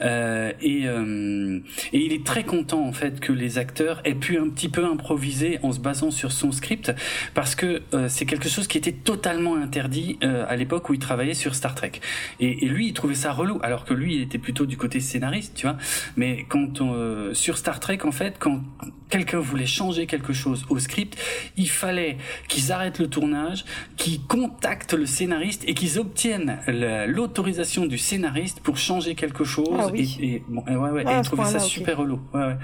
Euh, 0.02 0.52
et, 0.62 0.84
euh, 0.86 1.60
et 1.94 2.00
il 2.00 2.14
est 2.14 2.26
très 2.26 2.44
content 2.44 2.86
en 2.86 2.94
fait 2.94 3.20
que 3.20 3.32
les 3.32 3.58
acteurs 3.58 4.02
aient 4.06 4.16
pu 4.16 4.38
un 4.38 4.50
petit 4.50 4.70
peu 4.70 4.86
improviser 4.86 5.60
en 5.64 5.72
se 5.72 5.80
basant 5.80 6.12
sur 6.12 6.32
son 6.32 6.52
script 6.52 6.92
parce 7.34 7.56
que 7.56 7.82
c'est 8.08 8.26
quelque 8.26 8.50
chose 8.50 8.68
qui 8.68 8.78
était 8.78 8.92
totalement 8.92 9.56
interdit 9.56 10.18
à 10.22 10.56
l'époque 10.56 10.90
où 10.90 10.94
il 10.94 11.00
travaillait 11.00 11.34
sur 11.34 11.56
Star 11.56 11.76
Trek. 11.76 11.94
Et 12.40 12.66
lui, 12.66 12.88
il 12.88 12.94
trouvait 12.94 13.16
ça 13.16 13.32
relou, 13.32 13.60
alors 13.64 13.86
que 13.86 13.94
lui, 13.94 14.16
il 14.16 14.22
était 14.22 14.38
plutôt 14.38 14.66
du 14.66 14.78
côté 14.78 15.00
scénariste, 15.00 15.54
tu 15.56 15.66
vois. 15.66 15.75
Mais 16.16 16.46
quand 16.50 16.82
euh, 16.82 17.34
sur 17.34 17.58
Star 17.58 17.80
Trek, 17.80 18.00
en 18.04 18.12
fait, 18.12 18.36
quand 18.40 18.62
quelqu'un 19.10 19.40
voulait 19.40 19.66
changer 19.66 20.08
quelque 20.08 20.34
chose 20.34 20.66
au 20.70 20.80
script, 20.80 21.18
il 21.58 21.70
fallait 21.70 22.18
qu'ils 22.48 22.72
arrêtent 22.72 23.00
le 23.00 23.08
tournage, 23.08 23.66
qu'ils 23.98 24.22
contactent 24.22 24.94
le 24.94 25.06
scénariste 25.06 25.64
et 25.68 25.74
qu'ils 25.74 26.00
obtiennent 26.00 26.60
l'autorisation 27.08 27.86
du 27.86 27.98
scénariste 27.98 28.60
pour 28.62 28.78
changer 28.78 29.16
quelque 29.16 29.44
chose. 29.44 29.68
Ah 29.80 29.90
et, 29.96 30.44
bon, 30.48 30.64
ouais, 30.64 30.90
ouais, 30.90 31.04
ah, 31.06 31.22
et 31.22 31.36
il 31.38 31.46
ça 31.46 31.60
super 31.60 31.98
relou. 31.98 32.20
Ouais, 32.34 32.56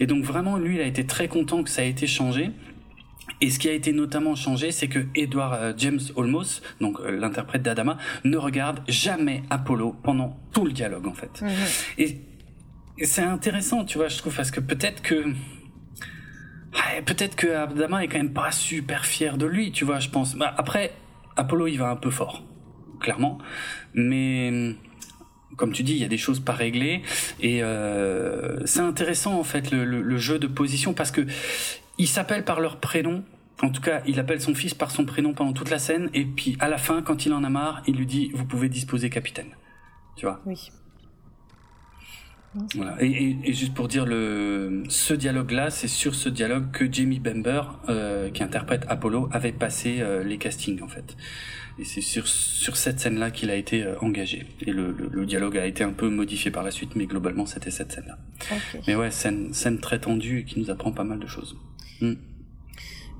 et 0.00 0.06
donc 0.06 0.24
vraiment, 0.24 0.56
lui, 0.56 0.76
il 0.76 0.80
a 0.80 0.86
été 0.86 1.04
très 1.04 1.28
content 1.28 1.62
que 1.62 1.70
ça 1.70 1.84
ait 1.84 1.90
été 1.90 2.06
changé. 2.06 2.50
Et 3.40 3.50
ce 3.50 3.58
qui 3.58 3.68
a 3.68 3.72
été 3.72 3.92
notamment 3.92 4.34
changé, 4.34 4.72
c'est 4.72 4.88
que 4.88 5.00
Edward 5.14 5.54
euh, 5.54 5.72
James 5.76 6.00
Olmos, 6.16 6.60
donc 6.80 6.98
euh, 7.00 7.10
l'interprète 7.10 7.62
d'Adama, 7.62 7.98
ne 8.24 8.36
regarde 8.36 8.80
jamais 8.88 9.42
Apollo 9.48 9.96
pendant 10.02 10.36
tout 10.52 10.64
le 10.64 10.72
dialogue 10.72 11.06
en 11.06 11.14
fait. 11.14 11.42
Mhm. 11.42 11.50
Et 11.98 12.18
c'est 13.04 13.22
intéressant, 13.22 13.84
tu 13.84 13.98
vois, 13.98 14.08
je 14.08 14.18
trouve, 14.18 14.34
parce 14.34 14.50
que 14.50 14.60
peut-être 14.60 15.02
que 15.02 15.24
peut-être 17.04 17.36
que 17.36 17.48
Abdama 17.48 18.04
est 18.04 18.08
quand 18.08 18.18
même 18.18 18.32
pas 18.32 18.50
super 18.52 19.04
fier 19.06 19.38
de 19.38 19.46
lui, 19.46 19.72
tu 19.72 19.84
vois, 19.84 20.00
je 20.00 20.08
pense. 20.08 20.34
Bah, 20.34 20.52
après, 20.56 20.92
Apollo, 21.36 21.66
il 21.68 21.76
va 21.76 21.90
un 21.90 21.96
peu 21.96 22.10
fort, 22.10 22.44
clairement, 23.00 23.38
mais 23.94 24.74
comme 25.56 25.72
tu 25.72 25.82
dis, 25.82 25.92
il 25.92 25.98
y 25.98 26.04
a 26.04 26.08
des 26.08 26.18
choses 26.18 26.40
pas 26.40 26.52
réglées 26.52 27.02
et 27.40 27.62
euh, 27.62 28.64
c'est 28.64 28.80
intéressant 28.80 29.38
en 29.38 29.44
fait 29.44 29.70
le, 29.70 30.16
jeu 30.18 30.38
de 30.38 30.46
position 30.46 30.94
parce 30.94 31.10
que 31.10 31.26
il 31.98 32.06
s'appelle 32.06 32.44
par 32.44 32.60
leur 32.60 32.78
prénom. 32.78 33.24
En 33.60 33.70
tout 33.70 33.82
cas, 33.82 34.02
il 34.06 34.20
appelle 34.20 34.40
son 34.40 34.54
fils 34.54 34.72
par 34.72 34.92
son 34.92 35.04
prénom 35.04 35.34
pendant 35.34 35.52
toute 35.52 35.68
la 35.68 35.80
scène 35.80 36.10
et 36.14 36.24
puis 36.24 36.56
à 36.60 36.68
la 36.68 36.78
fin, 36.78 37.02
quand 37.02 37.26
il 37.26 37.32
en 37.32 37.42
a 37.42 37.50
marre, 37.50 37.82
il 37.88 37.96
lui 37.96 38.06
dit 38.06 38.30
"Vous 38.34 38.44
pouvez 38.44 38.68
disposer, 38.68 39.10
capitaine." 39.10 39.56
Tu 40.14 40.26
vois. 40.26 40.40
Oui. 40.46 40.70
Voilà. 42.74 42.96
Et, 43.00 43.36
et, 43.44 43.52
juste 43.52 43.74
pour 43.74 43.88
dire 43.88 44.06
le, 44.06 44.82
ce 44.88 45.14
dialogue-là, 45.14 45.70
c'est 45.70 45.88
sur 45.88 46.14
ce 46.14 46.28
dialogue 46.28 46.70
que 46.70 46.90
Jamie 46.90 47.20
Bember, 47.20 47.62
euh, 47.88 48.30
qui 48.30 48.42
interprète 48.42 48.84
Apollo, 48.88 49.28
avait 49.32 49.52
passé 49.52 49.98
euh, 50.00 50.24
les 50.24 50.38
castings 50.38 50.82
en 50.82 50.88
fait. 50.88 51.16
Et 51.78 51.84
c'est 51.84 52.00
sur 52.00 52.26
sur 52.26 52.76
cette 52.76 52.98
scène-là 52.98 53.30
qu'il 53.30 53.50
a 53.50 53.54
été 53.54 53.84
euh, 53.84 53.96
engagé. 54.00 54.46
Et 54.62 54.72
le, 54.72 54.90
le, 54.92 55.26
dialogue 55.26 55.56
a 55.56 55.66
été 55.66 55.84
un 55.84 55.92
peu 55.92 56.08
modifié 56.08 56.50
par 56.50 56.62
la 56.64 56.70
suite, 56.70 56.96
mais 56.96 57.06
globalement 57.06 57.46
c'était 57.46 57.70
cette 57.70 57.92
scène-là. 57.92 58.18
Mais 58.86 58.96
ouais, 58.96 59.10
scène 59.10 59.52
scène 59.52 59.78
très 59.78 60.00
tendue 60.00 60.40
et 60.40 60.44
qui 60.44 60.58
nous 60.58 60.70
apprend 60.70 60.90
pas 60.90 61.04
mal 61.04 61.20
de 61.20 61.26
choses. 61.26 61.56
Hmm. 62.00 62.14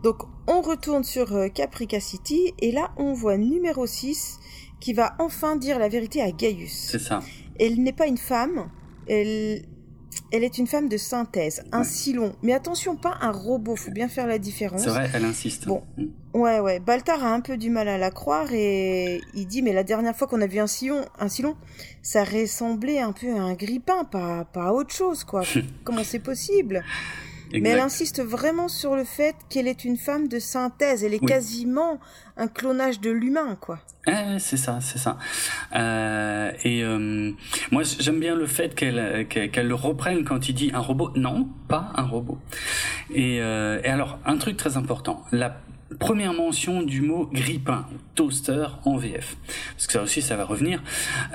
Donc 0.02 0.22
on 0.46 0.60
retourne 0.60 1.04
sur 1.04 1.32
euh, 1.34 1.48
Caprica 1.48 2.00
City 2.00 2.52
et 2.60 2.72
là 2.72 2.92
on 2.96 3.12
voit 3.12 3.36
numéro 3.36 3.86
6 3.86 4.38
qui 4.80 4.92
va 4.92 5.14
enfin 5.18 5.56
dire 5.56 5.78
la 5.78 5.88
vérité 5.88 6.22
à 6.22 6.30
Gaius. 6.30 6.70
C'est 6.70 7.00
ça. 7.00 7.20
Elle 7.58 7.82
n'est 7.82 7.92
pas 7.92 8.06
une 8.06 8.18
femme, 8.18 8.70
elle, 9.08 9.62
elle 10.30 10.44
est 10.44 10.58
une 10.58 10.66
femme 10.66 10.88
de 10.88 10.96
synthèse, 10.96 11.64
un 11.72 11.84
silon. 11.84 12.34
Mais 12.42 12.52
attention, 12.52 12.96
pas 12.96 13.16
un 13.20 13.30
robot, 13.30 13.76
faut 13.76 13.90
bien 13.90 14.08
faire 14.08 14.26
la 14.26 14.38
différence. 14.38 14.82
C'est 14.82 14.90
vrai, 14.90 15.10
elle 15.14 15.24
insiste. 15.24 15.66
Bon, 15.66 15.82
mm. 15.96 16.06
ouais, 16.34 16.60
ouais. 16.60 16.80
Baltar 16.80 17.24
a 17.24 17.32
un 17.32 17.40
peu 17.40 17.56
du 17.56 17.70
mal 17.70 17.88
à 17.88 17.98
la 17.98 18.10
croire 18.10 18.52
et 18.52 19.20
il 19.34 19.46
dit, 19.46 19.62
mais 19.62 19.72
la 19.72 19.84
dernière 19.84 20.16
fois 20.16 20.26
qu'on 20.26 20.40
a 20.40 20.46
vu 20.46 20.58
un 20.58 20.66
silon, 20.66 21.04
un 21.18 21.28
silon, 21.28 21.56
ça 22.02 22.24
ressemblait 22.24 23.00
un 23.00 23.12
peu 23.12 23.34
à 23.34 23.40
un 23.40 23.54
grippin, 23.54 24.04
pas, 24.04 24.44
pas 24.44 24.66
à 24.66 24.72
autre 24.72 24.94
chose, 24.94 25.24
quoi. 25.24 25.42
Comment 25.84 26.04
c'est 26.04 26.18
possible? 26.18 26.84
Mais 27.52 27.70
elle 27.70 27.80
insiste 27.80 28.22
vraiment 28.22 28.68
sur 28.68 28.94
le 28.94 29.04
fait 29.04 29.34
qu'elle 29.48 29.68
est 29.68 29.84
une 29.84 29.96
femme 29.96 30.28
de 30.28 30.38
synthèse. 30.38 31.04
Elle 31.04 31.14
est 31.14 31.24
quasiment 31.24 31.98
un 32.36 32.48
clonage 32.48 33.00
de 33.00 33.10
l'humain, 33.10 33.56
quoi. 33.60 33.80
Eh, 34.06 34.38
c'est 34.38 34.56
ça, 34.56 34.78
c'est 34.80 34.98
ça. 34.98 35.18
Euh, 35.74 36.50
et 36.64 36.82
euh, 36.82 37.32
moi, 37.70 37.82
j'aime 37.82 38.20
bien 38.20 38.34
le 38.34 38.46
fait 38.46 38.74
qu'elle 38.74 39.26
qu'elle 39.28 39.68
le 39.68 39.74
reprenne 39.74 40.24
quand 40.24 40.48
il 40.48 40.54
dit 40.54 40.70
un 40.72 40.80
robot. 40.80 41.10
Non, 41.14 41.48
pas 41.68 41.92
un 41.96 42.04
robot. 42.04 42.38
Et, 43.12 43.40
euh, 43.40 43.80
et 43.84 43.88
alors, 43.88 44.18
un 44.24 44.36
truc 44.38 44.56
très 44.56 44.76
important. 44.76 45.24
La 45.32 45.60
première 45.98 46.32
mention 46.34 46.82
du 46.82 47.00
mot 47.00 47.28
grippin, 47.32 47.86
toaster 48.14 48.66
en 48.84 48.96
VF. 48.96 49.36
Parce 49.74 49.86
que 49.86 49.92
ça 49.94 50.02
aussi, 50.02 50.22
ça 50.22 50.36
va 50.36 50.44
revenir. 50.44 50.82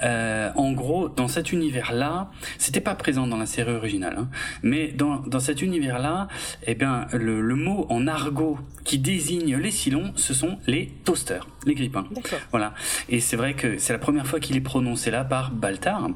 Euh, 0.03 0.51
en 0.55 0.71
gros, 0.73 1.09
dans 1.09 1.27
cet 1.27 1.51
univers-là, 1.51 2.29
c'était 2.57 2.81
pas 2.81 2.95
présent 2.95 3.27
dans 3.27 3.37
la 3.37 3.45
série 3.45 3.71
originale, 3.71 4.15
hein, 4.17 4.29
mais 4.61 4.89
dans, 4.89 5.17
dans 5.17 5.39
cet 5.39 5.61
univers-là, 5.61 6.27
eh 6.67 6.75
bien, 6.75 7.07
le, 7.13 7.41
le, 7.41 7.55
mot 7.55 7.85
en 7.89 8.07
argot 8.07 8.59
qui 8.83 8.99
désigne 8.99 9.57
les 9.57 9.71
silons, 9.71 10.11
ce 10.15 10.33
sont 10.33 10.57
les 10.67 10.87
toasters, 11.05 11.47
les 11.65 11.75
grippins. 11.75 12.05
Voilà. 12.51 12.73
Et 13.09 13.19
c'est 13.19 13.37
vrai 13.37 13.53
que 13.53 13.77
c'est 13.77 13.93
la 13.93 13.99
première 13.99 14.27
fois 14.27 14.39
qu'il 14.39 14.55
est 14.57 14.61
prononcé 14.61 15.11
là 15.11 15.23
par 15.23 15.51
Baltar. 15.51 16.09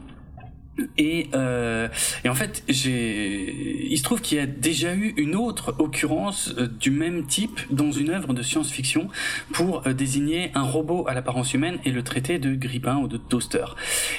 Et, 0.97 1.29
euh, 1.33 1.87
et, 2.23 2.29
en 2.29 2.35
fait, 2.35 2.63
il 2.67 3.97
se 3.97 4.03
trouve 4.03 4.21
qu'il 4.21 4.37
y 4.37 4.41
a 4.41 4.45
déjà 4.45 4.93
eu 4.93 5.13
une 5.17 5.35
autre 5.35 5.75
occurrence 5.79 6.53
euh, 6.57 6.67
du 6.67 6.91
même 6.91 7.25
type 7.25 7.59
dans 7.71 7.91
une 7.91 8.09
œuvre 8.09 8.33
de 8.33 8.41
science-fiction 8.41 9.07
pour 9.51 9.87
euh, 9.87 9.93
désigner 9.93 10.51
un 10.53 10.61
robot 10.61 11.05
à 11.07 11.13
l'apparence 11.13 11.53
humaine 11.53 11.79
et 11.85 11.91
le 11.91 12.03
traiter 12.03 12.39
de 12.39 12.53
grippin 12.55 12.97
ou 12.97 13.07
de 13.07 13.17
toaster. 13.17 13.65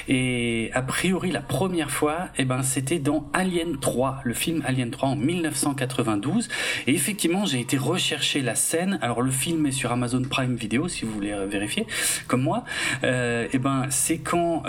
Et 0.07 0.69
a 0.73 0.81
priori, 0.81 1.31
la 1.31 1.41
première 1.41 1.91
fois, 1.91 2.29
eh 2.37 2.45
ben, 2.45 2.61
c'était 2.61 2.99
dans 2.99 3.29
Alien 3.33 3.79
3, 3.79 4.21
le 4.23 4.33
film 4.33 4.61
Alien 4.65 4.91
3 4.91 5.09
en 5.09 5.15
1992. 5.15 6.49
Et 6.87 6.93
effectivement, 6.93 7.45
j'ai 7.45 7.59
été 7.59 7.77
rechercher 7.77 8.41
la 8.41 8.55
scène. 8.55 8.99
Alors, 9.01 9.21
le 9.21 9.31
film 9.31 9.65
est 9.65 9.71
sur 9.71 9.91
Amazon 9.91 10.23
Prime 10.23 10.55
Video, 10.55 10.87
si 10.87 11.05
vous 11.05 11.11
voulez 11.11 11.35
vérifier, 11.47 11.85
comme 12.27 12.41
moi. 12.41 12.63
Euh, 13.03 13.47
et 13.53 13.59
ben, 13.59 13.85
c'est 13.89 14.17
quand, 14.17 14.63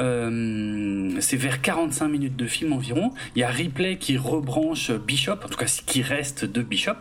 c'est 1.21 1.37
vers 1.37 1.61
40 1.61 1.80
45 1.81 2.09
minutes 2.09 2.37
de 2.37 2.47
film 2.47 2.75
environ. 2.75 3.13
Il 3.35 3.41
y 3.41 3.43
a 3.43 3.49
Ripley 3.49 3.97
qui 3.97 4.19
rebranche 4.19 4.91
Bishop, 4.93 5.39
en 5.45 5.49
tout 5.49 5.57
cas 5.57 5.67
ce 5.67 5.81
qui 5.81 6.03
reste 6.03 6.45
de 6.45 6.61
Bishop, 6.61 6.93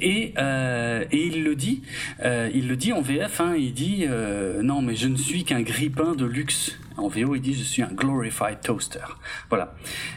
et, 0.00 0.34
euh, 0.36 1.04
il 1.12 1.44
le 1.44 1.54
dit, 1.54 1.82
euh, 2.24 2.50
il 2.52 2.66
le 2.66 2.74
dit 2.74 2.92
en 2.92 3.02
VF, 3.02 3.40
hein, 3.40 3.54
il 3.56 3.72
dit 3.72 4.06
euh, 4.08 4.62
non 4.62 4.82
mais 4.82 4.96
je 4.96 5.06
ne 5.06 5.16
suis 5.16 5.44
qu'un 5.44 5.62
grippin 5.62 6.16
de 6.16 6.24
luxe. 6.24 6.76
En 7.00 7.08
VO, 7.08 7.34
il 7.34 7.40
dit 7.40 7.54
je 7.54 7.62
suis 7.62 7.82
un 7.82 7.88
glorified 7.92 8.60
toaster. 8.62 9.00
Voilà. 9.48 9.74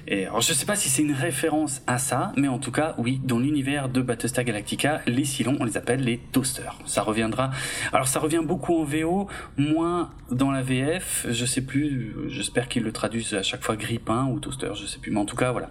Et 0.08 0.26
alors 0.26 0.42
je 0.42 0.54
sais 0.54 0.66
pas 0.66 0.76
si 0.76 0.90
c'est 0.90 1.02
une 1.02 1.14
référence 1.14 1.82
à 1.88 1.98
ça, 1.98 2.34
mais 2.36 2.48
en 2.48 2.60
tout 2.60 2.72
cas, 2.72 2.96
oui, 2.98 3.22
dans 3.24 3.40
l'univers 3.40 3.90
de 3.90 4.02
Battlestar 4.02 4.44
Galactica, 4.44 5.02
les 5.08 5.24
Cylons, 5.24 5.58
on 5.60 5.64
les 5.64 5.78
appelle 5.78 6.02
les 6.02 6.18
toasters. 6.18 6.78
Ça 6.86 7.02
reviendra. 7.02 7.52
Alors 7.94 8.08
ça 8.08 8.20
revient 8.20 8.42
beaucoup 8.44 8.78
en 8.78 8.84
VO, 8.84 9.28
moins 9.58 10.12
dans 10.32 10.52
la 10.52 10.62
VF. 10.62 11.26
Je 11.30 11.46
sais 11.46 11.62
plus. 11.62 12.16
J'espère 12.28 12.68
qu'ils 12.68 12.84
le 12.84 12.92
traduisent 12.92 13.34
à 13.34 13.44
chaque 13.44 13.64
fois 13.64 13.76
grippin 13.76 14.26
ou 14.26 14.40
toaster. 14.40 14.72
Je 14.76 14.86
sais 14.86 15.00
plus. 15.00 15.12
Mais 15.12 15.20
en 15.20 15.26
tout 15.26 15.38
cas, 15.38 15.52
voilà. 15.52 15.70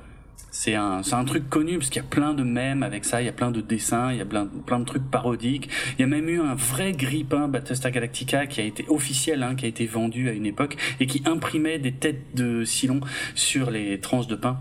C'est 0.54 0.74
un, 0.74 1.00
un 1.10 1.24
truc 1.24 1.48
connu 1.48 1.78
parce 1.78 1.88
qu'il 1.88 2.02
y 2.02 2.04
a 2.04 2.08
plein 2.08 2.34
de 2.34 2.42
mèmes 2.42 2.82
avec 2.82 3.06
ça, 3.06 3.22
il 3.22 3.24
y 3.24 3.28
a 3.28 3.32
plein 3.32 3.50
de 3.50 3.62
dessins, 3.62 4.12
il 4.12 4.18
y 4.18 4.20
a 4.20 4.26
plein, 4.26 4.46
plein 4.46 4.80
de 4.80 4.84
trucs 4.84 5.10
parodiques. 5.10 5.70
Il 5.98 6.02
y 6.02 6.04
a 6.04 6.06
même 6.06 6.28
eu 6.28 6.42
un 6.42 6.54
vrai 6.54 6.92
grippin 6.92 7.48
Battlestar 7.48 7.90
Galactica 7.90 8.46
qui 8.46 8.60
a 8.60 8.64
été 8.64 8.84
officiel, 8.88 9.42
hein, 9.42 9.54
qui 9.54 9.64
a 9.64 9.68
été 9.68 9.86
vendu 9.86 10.28
à 10.28 10.32
une 10.32 10.44
époque 10.44 10.76
et 11.00 11.06
qui 11.06 11.22
imprimait 11.24 11.78
des 11.78 11.92
têtes 11.92 12.34
de 12.34 12.66
Cylon 12.66 13.00
sur 13.34 13.70
les 13.70 13.98
tranches 13.98 14.26
de 14.26 14.36
pain 14.36 14.60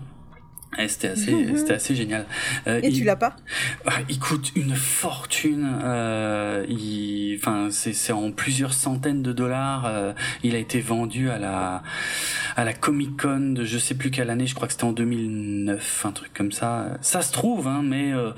c'était 0.88 1.08
assez, 1.08 1.46
c'était 1.56 1.74
assez 1.74 1.94
génial. 1.94 2.26
Euh, 2.66 2.80
Et 2.82 2.92
tu 2.92 3.04
l'as 3.04 3.16
pas 3.16 3.36
ah, 3.86 3.98
Il 4.08 4.18
coûte 4.18 4.52
une 4.56 4.74
fortune. 4.74 5.68
Euh, 5.82 6.64
il, 6.68 7.36
enfin, 7.38 7.68
c'est, 7.70 7.92
c'est 7.92 8.12
en 8.12 8.30
plusieurs 8.30 8.72
centaines 8.72 9.22
de 9.22 9.32
dollars. 9.32 9.86
Euh, 9.86 10.12
il 10.42 10.54
a 10.54 10.58
été 10.58 10.80
vendu 10.80 11.30
à 11.30 11.38
la, 11.38 11.82
à 12.56 12.64
la 12.64 12.72
Comic 12.72 13.20
Con 13.20 13.52
de 13.52 13.64
je 13.64 13.78
sais 13.78 13.94
plus 13.94 14.10
quelle 14.10 14.30
année. 14.30 14.46
Je 14.46 14.54
crois 14.54 14.66
que 14.66 14.72
c'était 14.72 14.84
en 14.84 14.92
2009, 14.92 16.06
un 16.06 16.12
truc 16.12 16.32
comme 16.32 16.52
ça. 16.52 16.98
Ça 17.00 17.22
se 17.22 17.32
trouve, 17.32 17.68
hein, 17.68 17.82
mais 17.84 18.12
euh, 18.12 18.30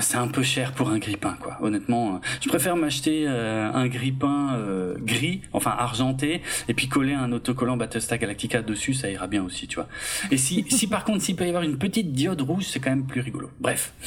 c'est 0.00 0.18
un 0.18 0.28
peu 0.28 0.42
cher 0.42 0.72
pour 0.72 0.90
un 0.90 0.98
grippin, 0.98 1.36
quoi. 1.40 1.58
Honnêtement, 1.60 2.20
je 2.40 2.48
préfère 2.48 2.76
m'acheter 2.76 3.26
un 3.26 3.86
grippin 3.88 4.58
gris, 4.98 5.42
enfin 5.52 5.74
argenté, 5.76 6.42
et 6.68 6.74
puis 6.74 6.88
coller 6.88 7.14
un 7.14 7.32
autocollant 7.32 7.76
Battlestar 7.76 8.18
Galactica 8.18 8.62
dessus, 8.62 8.94
ça 8.94 9.10
ira 9.10 9.26
bien 9.26 9.42
aussi, 9.42 9.66
tu 9.66 9.76
vois. 9.76 9.88
Et 10.30 10.36
si, 10.36 10.64
si 10.68 10.86
par 10.86 11.04
contre, 11.04 11.22
s'il 11.22 11.36
peut 11.36 11.44
y 11.44 11.48
avoir 11.48 11.62
une 11.62 11.77
petite 11.78 12.12
diode 12.12 12.40
rouge, 12.40 12.64
c'est 12.64 12.80
quand 12.80 12.90
même 12.90 13.06
plus 13.06 13.20
rigolo. 13.20 13.50
Bref. 13.60 13.92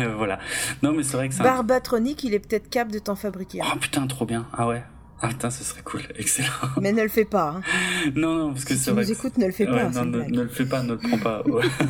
Euh, 0.00 0.14
voilà. 0.16 0.38
Non, 0.82 0.92
mais 0.92 1.02
c'est 1.02 1.16
vrai 1.16 1.28
que 1.28 1.34
ça. 1.34 1.42
Barbatronic, 1.42 2.24
il 2.24 2.34
est 2.34 2.38
peut-être 2.38 2.68
capable 2.68 2.92
de 2.92 2.98
t'en 2.98 3.14
fabriquer. 3.14 3.60
Oh 3.62 3.76
putain, 3.78 4.06
trop 4.06 4.26
bien. 4.26 4.46
Ah 4.52 4.66
ouais. 4.66 4.82
Ah 5.20 5.28
putain, 5.28 5.50
ce 5.50 5.64
serait 5.64 5.82
cool, 5.82 6.02
excellent. 6.16 6.48
Mais 6.80 6.92
ne 6.92 7.02
le 7.02 7.08
fais 7.08 7.24
pas. 7.24 7.56
Hein. 7.56 8.10
Non, 8.14 8.34
non, 8.36 8.52
parce 8.52 8.64
que 8.64 8.74
si 8.74 8.84
tu 8.84 8.92
nous 8.92 9.12
écoutes, 9.12 9.38
ne 9.38 9.46
le 9.46 9.52
fais 9.52 9.66
pas. 9.66 9.88
non, 9.88 10.04
ne, 10.04 10.42
le 10.42 10.48
fais 10.48 10.66
pas, 10.66 10.82
ne 10.82 10.92
le 10.92 10.98
prends 10.98 11.18
pas. 11.18 11.42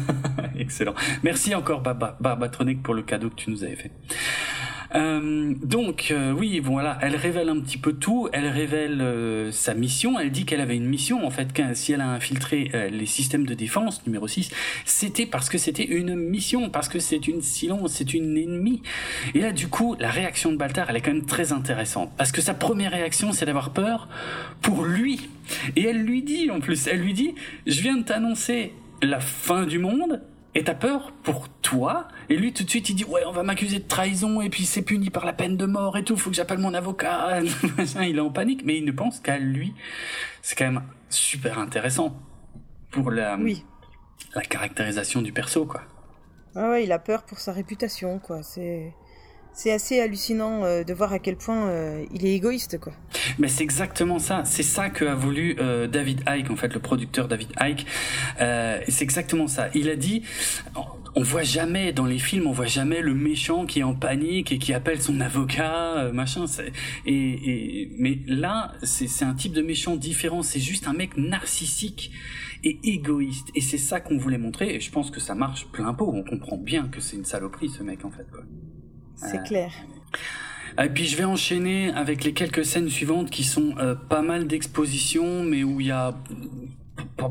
excellent. 0.59 0.95
Merci 1.23 1.55
encore 1.55 1.81
Barbatronic 1.81 2.83
pour 2.83 2.95
le 2.95 3.03
cadeau 3.03 3.31
que 3.31 3.35
tu 3.35 3.51
nous 3.51 3.65
avais 3.65 3.77
fait. 3.77 3.91
Euh, 4.95 5.55
donc 5.63 6.09
euh, 6.11 6.33
oui, 6.33 6.61
voilà, 6.61 6.99
elle 7.03 7.17
révèle 7.17 7.49
un 7.49 7.59
petit 7.61 7.79
peu 7.79 7.93
tout. 7.93 8.29
Elle 8.33 8.47
révèle 8.47 9.01
euh, 9.01 9.51
sa 9.51 9.75
mission. 9.75 10.19
Elle 10.19 10.31
dit 10.31 10.45
qu'elle 10.45 10.61
avait 10.61 10.77
une 10.77 10.87
mission 10.87 11.27
en 11.27 11.31
fait. 11.31 11.49
Si 11.75 11.93
elle 11.93 12.01
a 12.01 12.09
infiltré 12.09 12.71
les 12.91 13.07
systèmes 13.07 13.47
de 13.47 13.55
défense 13.55 14.07
numéro 14.07 14.27
6, 14.27 14.51
c'était 14.85 15.27
parce 15.27 15.49
que 15.49 15.59
c'était 15.59 15.85
une 15.85 16.15
mission, 16.15 16.71
parce 16.71 16.89
que 16.89 16.99
c'est 16.99 17.29
une 17.29 17.43
silence, 17.43 17.93
c'est 17.95 18.15
une 18.15 18.37
ennemie. 18.37 18.83
Et 19.35 19.41
là, 19.41 19.53
du 19.53 19.69
coup, 19.69 19.97
la 19.99 20.11
réaction 20.11 20.53
de 20.53 20.57
Baltar, 20.57 20.91
elle 20.91 20.97
est 20.97 21.01
quand 21.01 21.13
même 21.13 21.27
très 21.27 21.53
intéressante 21.53 22.13
parce 22.17 22.33
que 22.33 22.41
sa 22.41 22.55
première 22.55 22.93
réaction, 22.93 23.33
c'est 23.33 23.47
d'avoir 23.47 23.71
peur 23.71 24.09
pour 24.63 24.85
lui. 24.85 25.29
Et 25.77 25.85
elle 25.85 26.03
lui 26.03 26.23
dit 26.23 26.51
en 26.51 26.61
plus, 26.61 26.87
elle 26.87 27.01
lui 27.01 27.15
dit, 27.15 27.35
je 27.67 27.81
viens 27.81 27.97
de 27.97 28.05
t'annoncer 28.05 28.73
la 29.03 29.21
fin 29.21 29.67
du 29.67 29.79
monde 29.79 30.21
et 30.55 30.63
t'as 30.63 30.75
peur 30.75 31.13
pour 31.23 31.49
toi 31.49 32.09
Et 32.29 32.37
lui, 32.37 32.53
tout 32.53 32.65
de 32.65 32.71
suite, 32.71 32.89
il 32.89 32.95
dit, 32.95 33.05
ouais, 33.05 33.23
on 33.27 33.33
va 33.33 33.43
m'accuser 33.43 33.81
de 33.81 33.89
trahison, 33.89 34.41
et 34.41 34.49
puis 34.51 34.65
c'est 34.65 34.83
puni 34.83 35.11
par 35.11 35.25
la 35.25 35.33
peine 35.33 35.57
de 35.57 35.67
mort 35.67 35.97
et 35.97 36.05
tout, 36.05 36.17
faut 36.17 36.31
que 36.31 36.37
j'appelle 36.37 36.59
mon 36.59 36.75
avocat. 36.75 37.41
il 38.03 38.17
est 38.17 38.21
en 38.21 38.31
panique, 38.31 38.63
mais 38.65 38.79
il 38.79 38.85
ne 38.85 38.93
pense 38.93 39.21
qu'à 39.21 39.39
lui. 39.39 39.75
C'est 40.43 40.55
quand 40.57 40.71
même 40.71 40.83
super 41.09 41.59
intéressant 41.59 42.17
pour 42.91 43.11
la, 43.11 43.37
oui. 43.37 43.65
la 44.35 44.43
caractérisation 44.43 45.23
du 45.23 45.33
perso, 45.33 45.67
quoi. 45.67 45.83
Ah 46.55 46.71
ouais, 46.71 46.85
il 46.85 46.93
a 46.93 47.01
peur 47.01 47.25
pour 47.25 47.41
sa 47.41 47.53
réputation, 47.53 48.21
quoi. 48.21 48.43
C'est 48.45 48.95
c'est 49.55 49.71
assez 49.71 50.01
hallucinant 50.01 50.65
euh, 50.65 50.83
de 50.83 50.93
voir 50.93 51.13
à 51.13 51.21
quel 51.21 51.37
point 51.37 51.69
euh, 51.69 52.05
il 52.13 52.27
est 52.27 52.35
égoïste, 52.35 52.79
quoi. 52.79 52.93
Mais 53.39 53.47
c'est 53.47 53.63
exactement 53.63 54.19
ça. 54.19 54.43
C'est 54.45 54.65
ça 54.65 54.91
que 54.91 55.05
a 55.05 55.15
voulu 55.15 55.57
euh, 55.61 55.87
David 55.87 56.23
Icke, 56.29 56.51
en 56.51 56.57
fait, 56.57 56.75
le 56.75 56.81
producteur 56.81 57.29
David 57.29 57.53
Icke. 57.61 57.87
c'est 58.39 59.03
exactement 59.03 59.47
ça. 59.47 59.69
Il 59.75 59.89
a 59.89 59.97
dit, 59.97 60.23
on 61.15 61.23
voit 61.23 61.45
jamais 61.45 61.93
dans 61.93 62.05
les 62.05 62.19
films, 62.19 62.49
on 62.49 62.53
voit 62.53 62.67
jamais 62.67 63.01
le 63.01 63.15
méchant 63.15 63.65
qui 63.65 63.79
est 63.79 63.85
en 63.85 63.95
panique 63.95 64.51
et 64.51 64.59
qui 64.59 64.75
appelle 64.75 65.01
son 65.01 65.21
avocat, 65.21 66.11
machin. 66.13 66.47
Et, 67.07 67.91
mais 67.97 68.19
là, 68.27 68.73
c'est 68.83 69.25
un 69.25 69.35
type 69.35 69.53
de 69.53 69.63
méchant 69.63 69.95
différent. 69.95 70.43
C'est 70.43 70.61
juste 70.61 70.89
un 70.89 70.95
mec 70.95 71.17
narcissique 71.17 72.11
et 72.65 72.81
égoïste. 72.83 73.49
Et 73.55 73.61
c'est 73.61 73.79
ça 73.79 74.01
qu'on 74.01 74.19
voulait 74.19 74.39
montrer. 74.39 74.75
Et 74.75 74.81
je 74.81 74.91
pense 74.91 75.13
que 75.13 75.21
ça 75.21 75.37
marche 75.37 75.67
plein 75.67 75.95
pot. 75.95 76.11
On 76.13 76.25
comprend 76.25 76.57
bien 76.57 76.89
que 76.89 77.01
c'est 77.01 77.17
une 77.17 77.25
saloperie, 77.25 77.69
ce 77.69 77.85
mec, 77.85 78.05
en 78.05 78.11
fait. 78.11 78.27
Quoi. 78.33 78.43
C'est 79.17 79.43
clair. 79.45 79.73
Et 80.83 80.89
puis 80.89 81.07
je 81.07 81.17
vais 81.17 81.25
enchaîner 81.25 81.93
avec 81.93 82.25
les 82.25 82.33
quelques 82.33 82.65
scènes 82.65 82.89
suivantes 82.89 83.31
qui 83.31 83.45
sont 83.45 83.75
euh, 83.79 83.95
pas 83.95 84.23
mal 84.23 84.47
d'expositions, 84.47 85.45
mais 85.45 85.63
où 85.63 85.81
il 85.81 85.87
y 85.87 85.93
a 85.93 86.15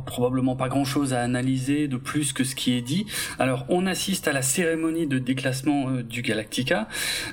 probablement 0.06 0.56
pas 0.56 0.70
grand 0.70 0.86
chose 0.86 1.14
à 1.14 1.22
analyser 1.22 1.88
de 1.88 1.98
plus 1.98 2.34
que 2.34 2.44
ce 2.44 2.56
qui 2.56 2.74
est 2.74 2.82
dit. 2.82 3.06
Alors 3.40 3.66
on 3.70 3.86
assiste 3.86 4.28
à 4.28 4.34
la 4.34 4.42
cérémonie 4.42 5.08
de 5.08 5.20
déclassement 5.20 5.90
euh, 5.90 6.04
du 6.04 6.22
Galactica. 6.22 6.88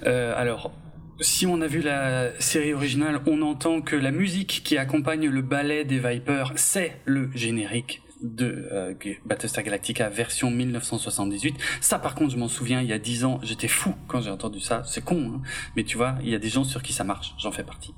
Euh, 0.05 0.35
alors 0.37 0.73
si 1.21 1.47
on 1.47 1.61
a 1.61 1.67
vu 1.67 1.81
la 1.81 2.31
série 2.41 2.73
originale, 2.73 3.21
on 3.27 3.43
entend 3.43 3.81
que 3.81 3.95
la 3.95 4.11
musique 4.11 4.63
qui 4.65 4.79
accompagne 4.79 5.29
le 5.29 5.43
ballet 5.43 5.85
des 5.85 5.99
Vipers, 5.99 6.53
c'est 6.57 6.97
le 7.05 7.31
générique 7.35 8.03
de 8.23 8.69
euh, 8.73 8.95
Battlestar 9.25 9.65
Galactica 9.65 10.09
version 10.09 10.51
1978. 10.51 11.57
Ça, 11.81 11.99
par 11.99 12.15
contre, 12.15 12.33
je 12.33 12.37
m'en 12.37 12.49
souviens, 12.49 12.81
il 12.81 12.89
y 12.89 12.93
a 12.93 12.99
dix 12.99 13.25
ans, 13.25 13.41
j'étais 13.43 13.69
fou 13.69 13.95
quand 14.09 14.21
j'ai 14.21 14.31
entendu 14.31 14.61
ça. 14.61 14.83
C'est 14.87 15.05
con, 15.05 15.33
hein 15.35 15.43
mais 15.77 15.85
tu 15.85 15.97
vois, 15.97 16.17
il 16.23 16.29
y 16.29 16.35
a 16.35 16.39
des 16.39 16.49
gens 16.49 16.65
sur 16.65 16.83
qui 16.83 16.93
ça 16.93 17.05
marche. 17.05 17.35
J'en 17.39 17.53
fais 17.53 17.65
partie. 17.65 17.95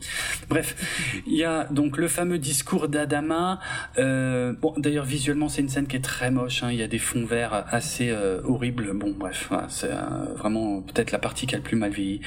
Bref, 0.48 1.22
il 1.26 1.34
y 1.34 1.44
a 1.44 1.64
donc 1.64 1.96
le 1.96 2.08
fameux 2.08 2.38
discours 2.38 2.88
d'Adama. 2.88 3.60
Euh, 3.98 4.52
bon, 4.52 4.74
d'ailleurs, 4.76 5.04
visuellement, 5.04 5.48
c'est 5.48 5.62
une 5.62 5.68
scène 5.68 5.86
qui 5.86 5.96
est 5.96 6.00
très 6.00 6.30
moche. 6.30 6.62
Hein. 6.62 6.70
Il 6.70 6.78
y 6.78 6.82
a 6.82 6.88
des 6.88 6.98
fonds 6.98 7.24
verts 7.24 7.64
assez 7.70 8.10
euh, 8.10 8.40
horribles. 8.44 8.92
Bon, 8.94 9.14
bref, 9.16 9.50
c'est 9.68 9.90
euh, 9.90 10.34
vraiment 10.36 10.82
peut-être 10.82 11.12
la 11.12 11.18
partie 11.18 11.46
qui 11.46 11.54
a 11.54 11.58
le 11.58 11.64
plus 11.64 11.76
mal 11.76 11.92
vieilli. 11.92 12.20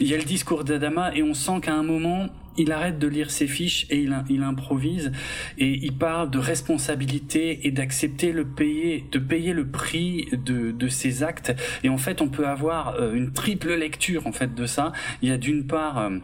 Il 0.00 0.08
y 0.08 0.14
a 0.14 0.18
le 0.18 0.24
discours 0.24 0.64
d'Adama 0.64 1.14
et 1.14 1.22
on 1.22 1.34
sent 1.34 1.60
qu'à 1.62 1.74
un 1.74 1.82
moment, 1.82 2.28
il 2.58 2.72
arrête 2.72 2.98
de 2.98 3.08
lire 3.08 3.30
ses 3.30 3.46
fiches 3.46 3.86
et 3.90 4.00
il, 4.00 4.16
il 4.28 4.42
improvise 4.42 5.12
et 5.56 5.78
il 5.82 5.96
parle 5.96 6.30
de 6.30 6.38
responsabilité 6.38 7.66
et 7.66 7.70
d'accepter 7.70 8.32
le 8.32 8.44
payer, 8.44 9.04
de 9.10 9.18
payer 9.18 9.52
le 9.52 9.66
prix 9.66 10.28
de, 10.32 10.72
de 10.72 10.88
ses 10.88 11.22
actes. 11.22 11.54
Et 11.84 11.88
en 11.88 11.98
fait, 11.98 12.20
on 12.20 12.28
peut 12.28 12.46
avoir 12.46 12.96
euh, 12.96 13.14
une 13.14 13.32
triple 13.32 13.74
lecture 13.74 14.26
en 14.26 14.32
fait 14.32 14.54
de 14.54 14.66
ça. 14.66 14.92
Il 15.22 15.28
y 15.28 15.32
a 15.32 15.38
d'une 15.38 15.66
part 15.66 15.98
euh, 15.98 16.18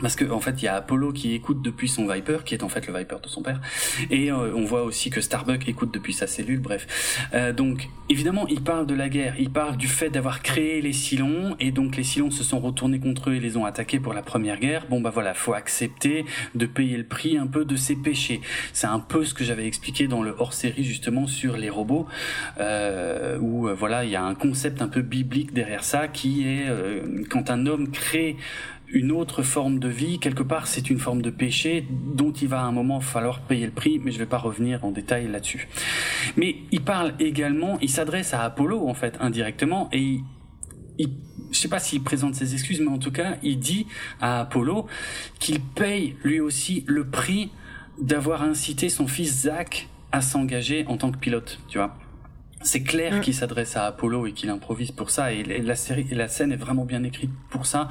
parce 0.00 0.16
que 0.16 0.30
en 0.30 0.40
fait 0.40 0.62
il 0.62 0.64
y 0.64 0.68
a 0.68 0.76
Apollo 0.76 1.12
qui 1.12 1.34
écoute 1.34 1.62
depuis 1.62 1.88
son 1.88 2.06
Viper 2.06 2.38
qui 2.44 2.54
est 2.54 2.62
en 2.62 2.68
fait 2.68 2.86
le 2.86 2.96
Viper 2.96 3.16
de 3.22 3.28
son 3.28 3.42
père. 3.42 3.60
Et 4.10 4.30
euh, 4.30 4.54
on 4.54 4.64
voit 4.64 4.82
aussi 4.82 5.10
que 5.10 5.20
Starbuck 5.20 5.68
écoute 5.68 5.92
depuis 5.92 6.12
sa 6.12 6.26
cellule 6.26 6.60
bref. 6.60 7.28
Euh, 7.34 7.52
donc 7.52 7.88
évidemment 8.08 8.46
il 8.48 8.62
parle 8.62 8.86
de 8.86 8.94
la 8.94 9.08
guerre. 9.08 9.34
Il 9.38 9.50
parle 9.50 9.76
du 9.76 9.88
fait 9.88 10.10
d'avoir 10.10 10.42
créé 10.42 10.80
les 10.82 10.92
Cylons 10.92 11.56
et 11.60 11.70
donc 11.70 11.96
les 11.96 12.04
Cylons 12.04 12.30
se 12.30 12.44
sont 12.44 12.60
retournés 12.60 13.00
contre 13.00 13.30
eux 13.30 13.34
et 13.34 13.40
les 13.40 13.56
ont 13.56 13.64
attaqués 13.64 14.00
pour 14.00 14.12
la 14.12 14.22
première 14.22 14.58
guerre. 14.58 14.86
Bon 14.88 15.00
bah 15.00 15.10
voilà 15.10 15.34
faut 15.34 15.54
accepter 15.54 16.24
de 16.54 16.66
payer 16.66 16.96
le 16.96 17.04
prix 17.04 17.38
un 17.38 17.46
peu 17.46 17.64
de 17.64 17.76
ses 17.76 17.96
péchés. 17.96 18.40
C'est 18.72 18.86
un 18.86 19.00
peu 19.00 19.24
ce 19.24 19.34
que 19.34 19.44
j'avais 19.44 19.66
expliqué 19.66 20.08
dans 20.08 20.22
le 20.22 20.34
hors-série 20.38 20.84
justement 20.84 21.26
sur 21.26 21.56
les 21.56 21.70
robots. 21.70 22.06
Euh, 22.60 23.38
où 23.38 23.68
euh, 23.68 23.74
voilà 23.74 24.04
il 24.04 24.10
y 24.10 24.16
a 24.16 24.24
un 24.24 24.34
concept 24.34 24.82
un 24.82 24.88
peu 24.88 25.02
biblique 25.02 25.52
derrière 25.52 25.84
ça 25.84 26.08
qui 26.08 26.46
est 26.46 26.66
quand 27.30 27.50
un 27.50 27.66
homme 27.66 27.90
crée 27.90 28.36
une 28.88 29.12
autre 29.12 29.42
forme 29.42 29.78
de 29.78 29.88
vie. 29.88 30.18
Quelque 30.18 30.42
part, 30.42 30.66
c'est 30.66 30.90
une 30.90 30.98
forme 30.98 31.22
de 31.22 31.30
péché 31.30 31.86
dont 31.90 32.32
il 32.32 32.48
va 32.48 32.60
à 32.60 32.64
un 32.64 32.72
moment 32.72 33.00
falloir 33.00 33.40
payer 33.40 33.66
le 33.66 33.72
prix, 33.72 33.98
mais 33.98 34.10
je 34.10 34.16
ne 34.16 34.22
vais 34.22 34.28
pas 34.28 34.38
revenir 34.38 34.84
en 34.84 34.90
détail 34.90 35.28
là-dessus. 35.28 35.68
Mais 36.36 36.56
il 36.72 36.82
parle 36.82 37.14
également, 37.18 37.78
il 37.80 37.90
s'adresse 37.90 38.34
à 38.34 38.42
Apollo 38.42 38.88
en 38.88 38.94
fait 38.94 39.16
indirectement, 39.20 39.88
et 39.92 40.00
il, 40.00 40.24
il 40.98 41.08
sais 41.52 41.68
pas 41.68 41.78
s'il 41.78 42.02
présente 42.02 42.34
ses 42.34 42.54
excuses, 42.54 42.80
mais 42.80 42.88
en 42.88 42.98
tout 42.98 43.12
cas, 43.12 43.36
il 43.42 43.58
dit 43.58 43.86
à 44.20 44.40
Apollo 44.40 44.86
qu'il 45.38 45.60
paye 45.60 46.16
lui 46.22 46.40
aussi 46.40 46.84
le 46.86 47.06
prix 47.06 47.50
d'avoir 48.00 48.42
incité 48.42 48.88
son 48.88 49.06
fils 49.06 49.42
Zach 49.42 49.88
à 50.12 50.20
s'engager 50.20 50.84
en 50.86 50.96
tant 50.96 51.10
que 51.10 51.18
pilote, 51.18 51.60
tu 51.68 51.78
vois 51.78 51.96
c'est 52.62 52.82
clair 52.82 53.16
mm. 53.16 53.20
qu'il 53.20 53.34
s'adresse 53.34 53.76
à 53.76 53.84
Apollo 53.84 54.26
et 54.26 54.32
qu'il 54.32 54.48
improvise 54.50 54.90
pour 54.90 55.10
ça. 55.10 55.32
Et 55.32 55.42
la 55.42 55.76
série 55.76 56.06
la 56.10 56.28
scène 56.28 56.52
est 56.52 56.56
vraiment 56.56 56.84
bien 56.84 57.02
écrite 57.04 57.30
pour 57.50 57.66
ça. 57.66 57.88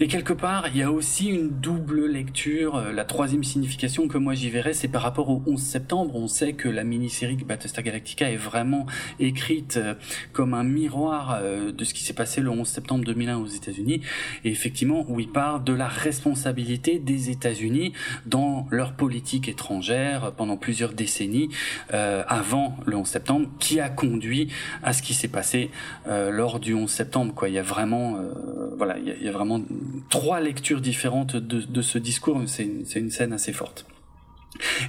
Et 0.00 0.08
quelque 0.08 0.32
part 0.32 0.68
il 0.68 0.76
y 0.76 0.82
a 0.82 0.90
aussi 0.90 1.28
une 1.28 1.48
double 1.48 2.06
lecture 2.06 2.76
euh, 2.76 2.92
la 2.92 3.04
troisième 3.04 3.44
signification 3.44 4.08
que 4.08 4.18
moi 4.18 4.34
j'y 4.34 4.50
verrais 4.50 4.72
c'est 4.72 4.88
par 4.88 5.02
rapport 5.02 5.30
au 5.30 5.42
11 5.46 5.60
septembre. 5.60 6.16
On 6.16 6.26
sait 6.26 6.54
que 6.54 6.68
la 6.68 6.84
mini-série 6.84 7.36
Battlestar 7.36 7.84
Galactica 7.84 8.30
est 8.30 8.36
vraiment 8.36 8.86
écrite 9.20 9.76
euh, 9.76 9.94
comme 10.32 10.54
un 10.54 10.64
miroir 10.64 11.38
euh, 11.42 11.72
de 11.72 11.84
ce 11.84 11.94
qui 11.94 12.02
s'est 12.02 12.14
passé 12.14 12.40
le 12.40 12.50
11 12.50 12.66
septembre 12.66 13.04
2001 13.04 13.38
aux 13.38 13.46
États-Unis. 13.46 14.00
Et 14.44 14.50
effectivement 14.50 15.04
où 15.08 15.20
il 15.20 15.30
parle 15.30 15.62
de 15.62 15.72
la 15.72 15.88
responsabilité 15.88 16.98
des 16.98 17.30
États-Unis 17.30 17.92
dans 18.26 18.66
leur 18.70 18.94
politique 18.94 19.48
étrangère 19.48 20.32
pendant 20.32 20.56
plusieurs 20.56 20.92
décennies 20.92 21.48
avant 21.90 22.76
le 22.86 22.96
11 22.96 23.06
septembre 23.06 23.48
qui 23.58 23.80
a 23.80 23.88
conduit 24.00 24.48
à 24.82 24.92
ce 24.92 25.02
qui 25.02 25.14
s'est 25.14 25.28
passé 25.28 25.70
euh, 26.06 26.30
lors 26.30 26.60
du 26.60 26.74
11 26.74 26.90
septembre. 26.90 27.34
Quoi. 27.34 27.48
Il 27.48 27.54
y 27.54 27.58
a 27.58 27.62
vraiment, 27.62 28.16
euh, 28.16 28.32
voilà, 28.76 28.96
il 28.98 29.24
y, 29.24 29.28
a, 29.28 29.32
vraiment 29.32 29.60
trois 30.08 30.40
lectures 30.40 30.80
différentes 30.80 31.36
de, 31.36 31.60
de 31.60 31.82
ce 31.82 31.98
discours. 31.98 32.40
C'est 32.46 32.64
une 32.64 33.10
scène 33.10 33.32
assez 33.32 33.52
forte. 33.52 33.84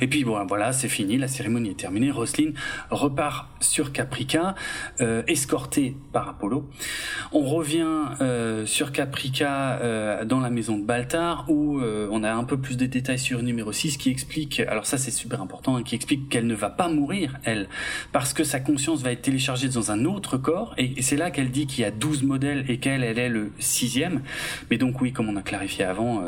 Et 0.02 0.08
puis 0.08 0.24
bon, 0.24 0.44
voilà, 0.46 0.74
c'est 0.74 0.90
fini, 0.90 1.18
la 1.18 1.28
cérémonie 1.28 1.70
est 1.70 1.80
terminée. 1.80 2.12
Roslyn 2.12 2.52
repart 2.90 3.48
sur 3.60 3.92
Caprica, 3.92 4.56
euh, 5.02 5.24
escortée 5.28 5.96
par 6.12 6.28
Apollo. 6.30 6.70
On 7.32 7.42
revient 7.42 8.06
euh, 8.22 8.66
sur 8.66 8.92
Caprica 8.92 9.80
euh, 9.82 10.26
dans 10.26 10.40
la 10.40 10.50
maison 10.50 10.78
de 10.78 10.84
Baltar, 10.84 11.46
où 11.48 11.80
euh, 11.80 12.08
on 12.12 12.24
a 12.24 12.34
un 12.34 12.44
peu 12.44 12.58
plus 12.58 12.76
de 12.76 12.86
détails 12.86 13.20
sur 13.20 13.44
numéro 13.44 13.72
6 13.72 13.98
qui 13.98 14.10
explique, 14.10 14.62
alors 14.62 14.86
ça 14.86 14.98
c'est 14.98 15.12
super 15.12 15.42
important, 15.42 15.76
hein, 15.76 15.84
qui 15.84 15.96
explique 15.96 16.30
qu'elle 16.30 16.48
ne 16.48 16.56
va 16.56 16.70
pas 16.70 16.90
mourir, 16.90 17.38
elle, 17.44 17.68
parce 18.12 18.34
que 18.34 18.44
sa 18.44 18.60
conscience 18.60 19.02
va 19.04 19.12
être 19.12 19.22
téléchargée 19.22 19.70
dans 19.70 19.92
un 19.92 20.06
autre 20.06 20.38
corps, 20.38 20.74
et, 20.78 20.98
et 20.98 21.02
c'est 21.02 21.18
là 21.18 21.32
qu'elle 21.32 21.52
dit 21.52 21.68
qu'il 21.68 21.84
y 21.84 21.86
a 21.86 21.92
12 21.92 22.24
modèles 22.24 22.66
et 22.68 22.80
qu'elle, 22.80 23.04
elle 23.04 23.20
est 23.20 23.30
le 23.30 23.52
sixième. 23.60 24.22
Mais 24.70 24.78
donc 24.78 25.02
oui, 25.02 25.14
comme 25.14 25.30
on 25.30 25.36
a 25.36 25.42
clarifié 25.42 25.86
avant, 25.86 26.24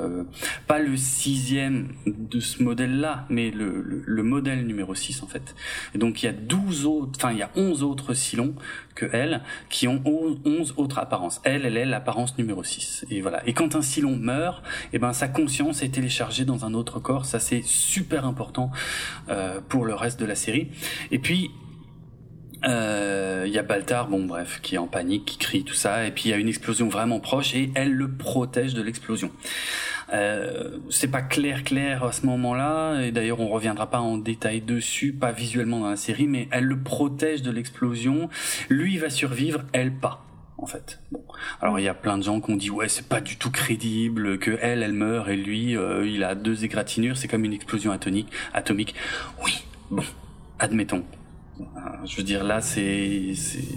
pas 0.68 0.80
le 0.80 0.96
sixième 0.98 1.90
de 2.06 2.40
ce 2.40 2.62
modèle-là, 2.64 3.23
mais 3.30 3.52
le, 3.52 4.04
le, 4.06 4.24
modèle 4.24 4.66
numéro 4.66 4.96
6 4.96 5.24
en 5.24 5.28
fait. 5.28 5.56
Et 5.94 5.98
donc 5.98 6.24
il 6.24 6.26
y 6.26 6.30
a 6.30 6.34
12 6.34 6.86
autres, 6.86 7.12
enfin 7.16 7.32
il 7.32 7.38
y 7.38 7.44
a 7.44 7.50
11 7.56 7.84
autres 7.84 8.14
Silons 8.14 8.56
que 8.96 9.06
elle 9.12 9.42
qui 9.70 9.88
ont 9.88 10.02
11 10.06 10.74
autres 10.78 11.00
apparences. 11.00 11.42
Elle, 11.44 11.66
elle 11.66 11.78
est 11.78 11.86
l'apparence 11.86 12.38
numéro 12.38 12.64
6. 12.64 13.06
Et 13.10 13.22
voilà. 13.22 13.46
Et 13.48 13.54
quand 13.54 13.76
un 13.76 13.82
Silon 13.82 14.16
meurt, 14.16 14.64
et 14.92 14.98
eh 14.98 15.00
ben 15.00 15.14
sa 15.14 15.28
conscience 15.28 15.84
est 15.84 15.90
téléchargée 15.90 16.46
dans 16.46 16.66
un 16.66 16.74
autre 16.74 17.00
corps. 17.00 17.26
Ça 17.26 17.40
c'est 17.40 17.64
super 17.64 18.26
important 18.26 18.72
euh, 19.30 19.60
pour 19.68 19.86
le 19.86 19.94
reste 19.94 20.20
de 20.20 20.26
la 20.26 20.36
série. 20.36 20.70
Et 21.12 21.20
puis 21.20 21.52
il 22.66 22.70
euh, 22.72 23.46
y 23.46 23.58
a 23.58 23.64
Baltar, 23.64 24.08
bon 24.08 24.24
bref, 24.24 24.62
qui 24.62 24.76
est 24.76 24.78
en 24.78 24.88
panique, 24.88 25.26
qui 25.26 25.38
crie 25.38 25.64
tout 25.66 25.74
ça, 25.74 26.06
et 26.06 26.12
puis 26.12 26.26
il 26.26 26.30
y 26.30 26.34
a 26.34 26.38
une 26.38 26.48
explosion 26.48 26.88
vraiment 26.88 27.20
proche 27.20 27.54
et 27.56 27.72
elle 27.76 27.92
le 27.92 28.10
protège 28.10 28.74
de 28.74 28.82
l'explosion. 28.82 29.32
Euh, 30.14 30.78
c'est 30.90 31.10
pas 31.10 31.22
clair 31.22 31.64
clair 31.64 32.04
à 32.04 32.12
ce 32.12 32.26
moment-là, 32.28 33.02
et 33.02 33.12
d'ailleurs 33.12 33.40
on 33.40 33.48
reviendra 33.50 33.90
pas 33.90 34.00
en 34.00 34.18
détail 34.18 34.62
dessus, 34.62 35.12
pas 35.12 35.32
visuellement 35.32 35.80
dans 35.80 35.90
la 35.90 35.98
série, 35.98 36.28
mais 36.28 36.48
elle 36.52 36.66
le 36.66 36.80
protège 36.80 37.42
de 37.42 37.52
l'explosion. 37.52 38.30
Lui 38.70 38.98
va 38.98 39.10
survivre, 39.10 39.62
elle 39.74 39.92
pas 39.92 40.26
en 40.58 40.68
fait. 40.68 41.00
Bon, 41.12 41.24
alors 41.62 41.80
il 41.80 41.84
y 41.84 41.88
a 41.88 41.96
plein 41.96 42.18
de 42.18 42.24
gens 42.24 42.40
qui 42.42 42.52
ont 42.52 42.56
dit 42.56 42.70
ouais 42.70 42.88
c'est 42.88 43.08
pas 43.08 43.22
du 43.22 43.38
tout 43.38 43.50
crédible 43.50 44.38
que 44.38 44.58
elle 44.62 44.84
elle 44.84 44.94
meurt 44.94 45.28
et 45.30 45.36
lui 45.36 45.76
euh, 45.76 46.08
il 46.08 46.24
a 46.24 46.36
deux 46.36 46.64
égratignures, 46.64 47.18
c'est 47.18 47.28
comme 47.28 47.44
une 47.44 47.54
explosion 47.54 47.92
atomique. 47.92 48.32
Atomique. 48.54 48.94
Oui, 49.44 49.64
bon, 49.90 50.04
admettons. 50.60 51.04
Euh, 51.60 51.66
je 52.06 52.18
veux 52.18 52.24
dire 52.24 52.44
là 52.44 52.62
c'est 52.62 53.34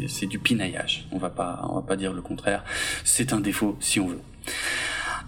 c'est 0.06 0.26
du 0.26 0.38
pinaillage. 0.38 1.06
On 1.12 1.18
va 1.18 1.30
pas 1.30 1.66
on 1.70 1.76
va 1.76 1.82
pas 1.82 1.96
dire 1.96 2.12
le 2.12 2.20
contraire. 2.20 2.62
C'est 3.04 3.32
un 3.32 3.40
défaut 3.40 3.76
si 3.80 4.00
on 4.00 4.08
veut. 4.08 4.20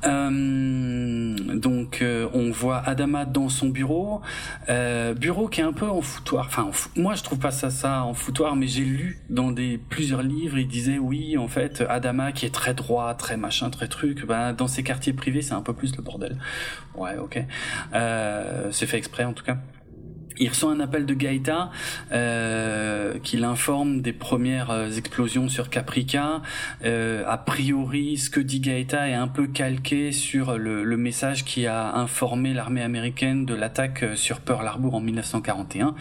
Euh, 0.04 1.36
donc 1.54 2.02
euh, 2.02 2.28
on 2.32 2.50
voit 2.50 2.78
Adama 2.78 3.24
dans 3.24 3.48
son 3.48 3.68
bureau, 3.68 4.20
euh, 4.68 5.14
bureau 5.14 5.48
qui 5.48 5.60
est 5.60 5.64
un 5.64 5.72
peu 5.72 5.88
en 5.88 6.00
foutoir. 6.00 6.46
Enfin, 6.46 6.70
moi 6.96 7.14
je 7.14 7.22
trouve 7.22 7.38
pas 7.38 7.50
ça 7.50 7.70
ça 7.70 8.02
en 8.04 8.14
foutoir, 8.14 8.56
mais 8.56 8.66
j'ai 8.66 8.84
lu 8.84 9.18
dans 9.28 9.50
des 9.50 9.78
plusieurs 9.78 10.22
livres, 10.22 10.58
il 10.58 10.68
disait 10.68 10.98
oui, 10.98 11.36
en 11.36 11.48
fait, 11.48 11.84
Adama 11.88 12.32
qui 12.32 12.46
est 12.46 12.54
très 12.54 12.74
droit, 12.74 13.14
très 13.14 13.36
machin, 13.36 13.70
très 13.70 13.88
truc, 13.88 14.26
ben 14.26 14.52
dans 14.52 14.68
ses 14.68 14.82
quartiers 14.82 15.12
privés 15.12 15.42
c'est 15.42 15.54
un 15.54 15.62
peu 15.62 15.72
plus 15.72 15.96
le 15.96 16.02
bordel. 16.02 16.38
Ouais, 16.94 17.16
ok, 17.16 17.42
c'est 18.70 18.86
fait 18.86 18.98
exprès 18.98 19.24
en 19.24 19.32
tout 19.32 19.44
cas. 19.44 19.58
Il 20.40 20.48
reçoit 20.48 20.70
un 20.70 20.80
appel 20.80 21.04
de 21.04 21.14
Gaïta 21.14 21.70
euh, 22.12 23.18
qui 23.22 23.36
l'informe 23.36 24.02
des 24.02 24.12
premières 24.12 24.70
euh, 24.70 24.90
explosions 24.90 25.48
sur 25.48 25.68
Caprica. 25.68 26.42
Euh, 26.84 27.24
a 27.26 27.38
priori, 27.38 28.16
ce 28.18 28.30
que 28.30 28.38
dit 28.38 28.60
Gaïta 28.60 29.08
est 29.08 29.14
un 29.14 29.26
peu 29.26 29.46
calqué 29.48 30.12
sur 30.12 30.56
le, 30.56 30.84
le 30.84 30.96
message 30.96 31.44
qui 31.44 31.66
a 31.66 31.94
informé 31.94 32.54
l'armée 32.54 32.82
américaine 32.82 33.46
de 33.46 33.54
l'attaque 33.54 34.04
euh, 34.04 34.16
sur 34.16 34.40
Pearl 34.40 34.66
Harbor 34.66 34.94
en 34.94 35.00
1941. 35.00 35.94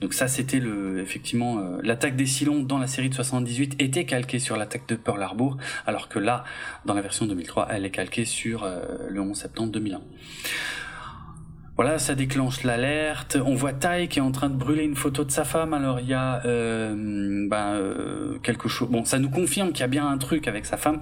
Donc 0.00 0.14
ça, 0.14 0.28
c'était 0.28 0.60
le 0.60 1.00
effectivement 1.00 1.58
euh, 1.58 1.78
l'attaque 1.82 2.16
des 2.16 2.26
Cylons 2.26 2.62
dans 2.62 2.78
la 2.78 2.86
série 2.86 3.10
de 3.10 3.14
78 3.14 3.76
était 3.78 4.04
calquée 4.04 4.38
sur 4.38 4.56
l'attaque 4.56 4.88
de 4.88 4.96
Pearl 4.96 5.22
Harbor, 5.22 5.58
alors 5.86 6.08
que 6.08 6.18
là, 6.18 6.44
dans 6.86 6.94
la 6.94 7.02
version 7.02 7.26
2003, 7.26 7.68
elle 7.70 7.84
est 7.84 7.90
calquée 7.90 8.24
sur 8.24 8.66
le 9.08 9.20
11 9.20 9.36
septembre 9.36 9.72
2001. 9.72 10.00
Voilà, 11.76 11.98
ça 11.98 12.14
déclenche 12.14 12.62
l'alerte. 12.62 13.36
On 13.44 13.54
voit 13.54 13.74
Tai 13.74 14.08
qui 14.08 14.18
est 14.18 14.22
en 14.22 14.32
train 14.32 14.48
de 14.48 14.54
brûler 14.54 14.84
une 14.84 14.96
photo 14.96 15.24
de 15.24 15.30
sa 15.30 15.44
femme. 15.44 15.74
Alors 15.74 16.00
il 16.00 16.08
y 16.08 16.14
a 16.14 16.42
euh, 16.46 17.46
ben, 17.48 17.74
euh, 17.74 18.38
quelque 18.42 18.68
chose. 18.68 18.88
Bon, 18.88 19.04
ça 19.04 19.18
nous 19.18 19.28
confirme 19.28 19.72
qu'il 19.72 19.80
y 19.80 19.84
a 19.84 19.88
bien 19.88 20.08
un 20.08 20.16
truc 20.16 20.48
avec 20.48 20.64
sa 20.64 20.78
femme. 20.78 21.00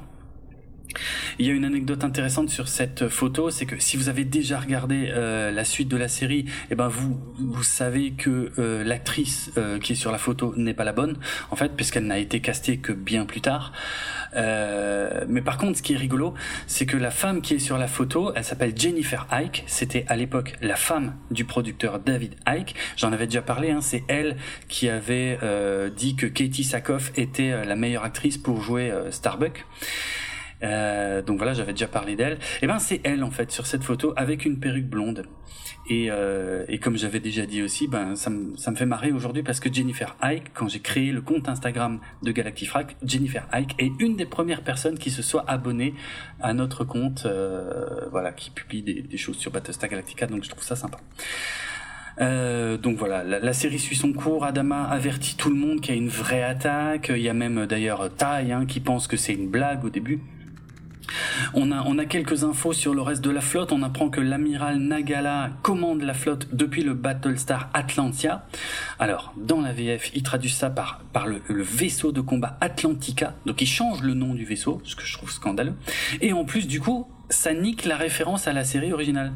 Il 1.39 1.47
y 1.47 1.51
a 1.51 1.53
une 1.53 1.65
anecdote 1.65 2.05
intéressante 2.05 2.51
sur 2.51 2.69
cette 2.69 3.09
photo, 3.09 3.51
c'est 3.51 3.67
que 3.67 3.79
si 3.79 3.97
vous 3.97 4.09
avez 4.09 4.25
déjà 4.25 4.59
regardé 4.59 5.11
euh, 5.11 5.51
la 5.51 5.65
suite 5.65 5.89
de 5.89 5.97
la 5.97 6.09
série, 6.09 6.47
eh 6.71 6.75
ben 6.75 6.89
vous 6.89 7.21
vous 7.39 7.63
savez 7.63 8.13
que 8.13 8.53
euh, 8.59 8.85
l'actrice 8.85 9.51
euh, 9.57 9.79
qui 9.79 9.93
est 9.93 9.97
sur 9.97 10.13
la 10.13 10.19
photo 10.19 10.55
n'est 10.57 10.75
pas 10.75 10.85
la 10.85 10.93
bonne, 10.93 11.17
en 11.51 11.57
fait, 11.57 11.73
puisqu'elle 11.77 12.07
n'a 12.07 12.19
été 12.19 12.41
castée 12.41 12.79
que 12.79 12.93
bien 12.93 13.27
plus 13.27 13.41
tard. 13.41 13.73
mais 14.35 15.43
par 15.43 15.59
contre, 15.59 15.79
ce 15.79 15.83
qui 15.83 15.95
est 15.95 15.97
rigolo, 15.97 16.35
c'est 16.67 16.87
que 16.87 16.97
la 16.97 17.11
femme 17.11 17.41
qui 17.41 17.55
est 17.55 17.59
sur 17.59 17.79
la 17.79 17.87
photo, 17.87 18.33
elle 18.35 18.45
s'appelle 18.45 18.73
Jennifer 18.77 19.27
Ike. 19.31 19.65
C'était 19.67 20.05
à 20.09 20.17
l'époque 20.17 20.55
la 20.61 20.77
femme 20.77 21.15
du 21.31 21.45
producteur 21.45 21.99
David 21.99 22.35
Ike. 22.47 22.75
J'en 22.97 23.13
avais 23.13 23.27
déjà 23.27 23.43
parlé. 23.43 23.71
Hein, 23.71 23.81
c'est 23.81 24.03
elle 24.09 24.37
qui 24.69 24.89
avait 24.89 25.39
dit 25.97 26.17
que 26.17 26.27
Katie 26.27 26.65
Sackhoff 26.65 27.13
était 27.17 27.65
la 27.65 27.77
meilleure 27.77 28.05
actrice 28.05 28.39
pour 28.39 28.61
jouer 28.61 28.93
Starbuck. 29.11 29.65
Euh, 30.63 31.23
donc 31.23 31.39
voilà, 31.39 31.55
j'avais 31.55 31.73
déjà 31.73 31.89
parlé 31.89 32.17
d'elle. 32.17 32.35
Et 32.35 32.39
eh 32.63 32.67
ben 32.67 32.79
c'est 32.79 33.01
elle 33.05 33.25
en 33.25 33.31
fait 33.31 33.51
sur 33.51 33.67
cette 33.67 33.85
photo 33.85 34.13
avec 34.17 34.45
une 34.45 34.59
perruque 34.59 34.87
blonde. 34.87 35.25
Et, 35.87 36.07
euh, 36.11 36.65
et 36.69 36.79
comme 36.79 36.97
j'avais 36.97 37.21
déjà 37.21 37.45
dit 37.45 37.63
aussi, 37.63 37.89
ben 37.89 38.17
ça 38.17 38.31
me 38.31 38.57
ça 38.57 38.71
me 38.71 38.77
fait 38.77 38.87
marrer 38.87 39.13
aujourd'hui 39.13 39.43
parce 39.43 39.61
que 39.61 39.73
Jennifer 39.73 40.17
Ike, 40.23 40.53
quand 40.55 40.67
j'ai 40.69 40.81
créé 40.81 41.13
le 41.13 41.21
compte 41.21 41.49
Instagram 41.49 42.01
de 42.23 42.33
Galactifrac, 42.33 42.97
Jennifer 43.05 43.47
Ike 43.53 43.75
est 43.79 43.93
une 44.01 44.17
des 44.17 44.25
premières 44.25 44.63
personnes 44.63 44.99
qui 44.99 45.11
se 45.11 45.21
soit 45.21 45.45
abonnée 45.47 45.95
à 46.41 46.55
notre 46.55 46.85
compte, 46.85 47.25
euh, 47.27 48.07
voilà, 48.11 48.33
qui 48.33 48.51
publie 48.51 48.83
des, 48.83 49.17
choses 49.19 49.37
sur 49.37 49.51
Battlestar 49.51 49.91
Galactica. 49.91 50.27
Donc 50.27 50.45
je 50.45 50.49
trouve 50.49 50.65
ça 50.65 50.77
sympa. 50.77 50.99
Euh, 52.21 52.79
donc 52.79 52.97
voilà, 52.97 53.25
la, 53.25 53.53
série 53.53 53.79
suit 53.79 53.97
son 53.97 54.13
cours. 54.13 54.45
Adama 54.45 54.85
avertit 54.85 55.37
tout 55.37 55.51
le 55.51 55.57
monde 55.57 55.81
qu'il 55.81 55.95
y 55.95 55.99
a 55.99 56.01
une 56.01 56.09
vraie 56.09 56.43
attaque. 56.43 57.11
Il 57.15 57.23
y 57.23 57.29
a 57.29 57.35
même 57.35 57.67
d'ailleurs 57.67 58.15
Tai 58.15 58.53
hein, 58.53 58.65
qui 58.65 58.81
pense 58.81 59.07
que 59.07 59.19
c'est 59.19 59.35
une 59.35 59.49
blague 59.49 59.85
au 59.85 59.91
début. 59.91 60.21
On 61.55 61.71
a, 61.71 61.83
on 61.87 61.99
a 61.99 62.05
quelques 62.05 62.45
infos 62.45 62.73
sur 62.73 62.95
le 62.95 63.03
reste 63.03 63.23
de 63.23 63.31
la 63.31 63.41
flotte. 63.41 63.73
On 63.73 63.83
apprend 63.83 64.09
que 64.09 64.21
l'amiral 64.21 64.79
Nagala 64.79 65.51
commande 65.63 66.03
la 66.03 66.15
flotte 66.15 66.49
depuis 66.53 66.83
le 66.83 66.95
Battlestar 66.95 67.71
Atlantia. 67.75 68.47
Alors, 68.99 69.33
dans 69.37 69.61
la 69.61 69.73
VF, 69.73 70.11
il 70.15 70.23
traduit 70.23 70.51
ça 70.51 70.71
par, 70.71 71.01
par 71.13 71.27
le, 71.27 71.41
vaisseau 71.49 72.13
de 72.13 72.21
combat 72.21 72.57
Atlantica. 72.61 73.35
Donc, 73.47 73.61
il 73.61 73.67
change 73.67 74.03
le 74.03 74.15
nom 74.15 74.35
du 74.35 74.45
vaisseau, 74.45 74.81
ce 74.85 74.97
que 74.97 75.05
je 75.05 75.13
trouve 75.13 75.31
scandaleux. 75.31 75.75
Et 76.21 76.33
en 76.33 76.45
plus, 76.45 76.67
du 76.67 76.81
coup, 76.81 77.07
ça 77.31 77.53
nique 77.55 77.85
la 77.85 77.97
référence 77.97 78.49
à 78.49 78.53
la 78.53 78.65
série 78.65 78.93
originale. 78.93 79.33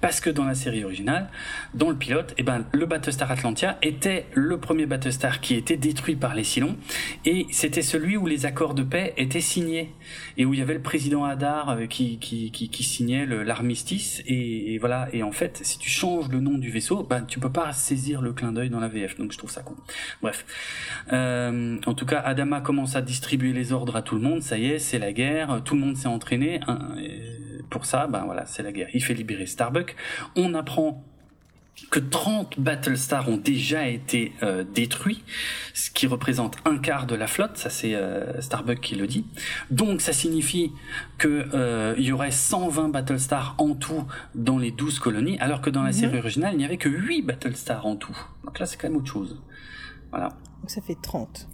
Parce 0.00 0.20
que 0.20 0.30
dans 0.30 0.44
la 0.44 0.54
série 0.54 0.84
originale, 0.84 1.28
dans 1.74 1.90
le 1.90 1.96
pilote, 1.96 2.34
eh 2.38 2.42
ben, 2.42 2.64
le 2.72 2.86
Battlestar 2.86 3.30
Atlantia 3.30 3.78
était 3.82 4.26
le 4.34 4.58
premier 4.58 4.86
Battlestar 4.86 5.40
qui 5.40 5.54
était 5.54 5.76
détruit 5.76 6.16
par 6.16 6.34
les 6.34 6.44
Cylons, 6.44 6.76
et 7.24 7.46
c'était 7.50 7.82
celui 7.82 8.16
où 8.16 8.26
les 8.26 8.46
accords 8.46 8.74
de 8.74 8.82
paix 8.82 9.14
étaient 9.16 9.40
signés, 9.40 9.92
et 10.36 10.44
où 10.44 10.54
il 10.54 10.60
y 10.60 10.62
avait 10.62 10.74
le 10.74 10.82
président 10.82 11.24
Hadar 11.24 11.70
euh, 11.70 11.86
qui, 11.86 12.18
qui, 12.18 12.50
qui, 12.50 12.68
qui 12.68 12.82
signait 12.82 13.26
l'armistice, 13.26 14.22
et, 14.26 14.78
voilà. 14.78 15.08
Et 15.12 15.22
en 15.22 15.32
fait, 15.32 15.60
si 15.62 15.78
tu 15.78 15.90
changes 15.90 16.28
le 16.28 16.40
nom 16.40 16.58
du 16.58 16.70
vaisseau, 16.70 17.02
ben, 17.02 17.22
tu 17.22 17.38
peux 17.38 17.52
pas 17.52 17.72
saisir 17.72 18.22
le 18.22 18.32
clin 18.32 18.52
d'œil 18.52 18.70
dans 18.70 18.80
la 18.80 18.88
VF, 18.88 19.18
donc 19.18 19.32
je 19.32 19.38
trouve 19.38 19.50
ça 19.50 19.62
con. 19.62 19.74
Bref. 20.22 20.44
Euh, 21.12 21.78
en 21.86 21.94
tout 21.94 22.06
cas, 22.06 22.20
Adama 22.20 22.60
commence 22.60 22.96
à 22.96 23.02
distribuer 23.02 23.52
les 23.52 23.72
ordres 23.72 23.96
à 23.96 24.02
tout 24.02 24.14
le 24.14 24.20
monde, 24.20 24.42
ça 24.42 24.58
y 24.58 24.66
est, 24.66 24.78
c'est 24.78 24.98
la 24.98 25.12
guerre, 25.12 25.62
tout 25.64 25.74
le 25.74 25.80
monde 25.80 25.96
s'est 25.96 26.08
entraîné, 26.08 26.60
pour 27.70 27.84
ça, 27.84 28.06
ben 28.06 28.24
voilà, 28.24 28.46
c'est 28.46 28.62
la 28.62 28.72
guerre. 28.72 28.88
Il 28.94 29.02
fait 29.02 29.14
libérer 29.14 29.46
Starbuck. 29.46 29.96
On 30.36 30.54
apprend 30.54 31.04
que 31.90 32.00
30 32.00 32.58
Battlestars 32.58 33.28
ont 33.28 33.36
déjà 33.36 33.86
été 33.86 34.32
euh, 34.42 34.64
détruits, 34.64 35.22
ce 35.74 35.90
qui 35.90 36.06
représente 36.06 36.56
un 36.64 36.78
quart 36.78 37.06
de 37.06 37.14
la 37.14 37.26
flotte, 37.26 37.56
ça 37.58 37.70
c'est 37.70 37.94
euh, 37.94 38.40
Starbuck 38.40 38.80
qui 38.80 38.94
le 38.94 39.06
dit. 39.06 39.26
Donc 39.70 40.00
ça 40.00 40.12
signifie 40.12 40.72
que 41.18 41.46
euh, 41.54 41.94
il 41.98 42.04
y 42.04 42.12
aurait 42.12 42.30
120 42.30 42.88
Battlestars 42.88 43.54
en 43.58 43.74
tout 43.74 44.04
dans 44.34 44.58
les 44.58 44.70
12 44.70 44.98
colonies, 44.98 45.38
alors 45.38 45.60
que 45.60 45.70
dans 45.70 45.82
la 45.82 45.90
mhm. 45.90 45.96
série 45.96 46.18
originale, 46.18 46.54
il 46.54 46.58
n'y 46.58 46.64
avait 46.64 46.78
que 46.78 46.88
8 46.88 47.22
Battlestars 47.22 47.84
en 47.84 47.96
tout. 47.96 48.16
Donc 48.44 48.58
là, 48.58 48.66
c'est 48.66 48.78
quand 48.78 48.88
même 48.88 48.96
autre 48.96 49.12
chose. 49.12 49.40
Voilà. 50.10 50.28
Donc 50.60 50.70
ça 50.70 50.80
fait 50.80 50.96
30. 51.00 51.46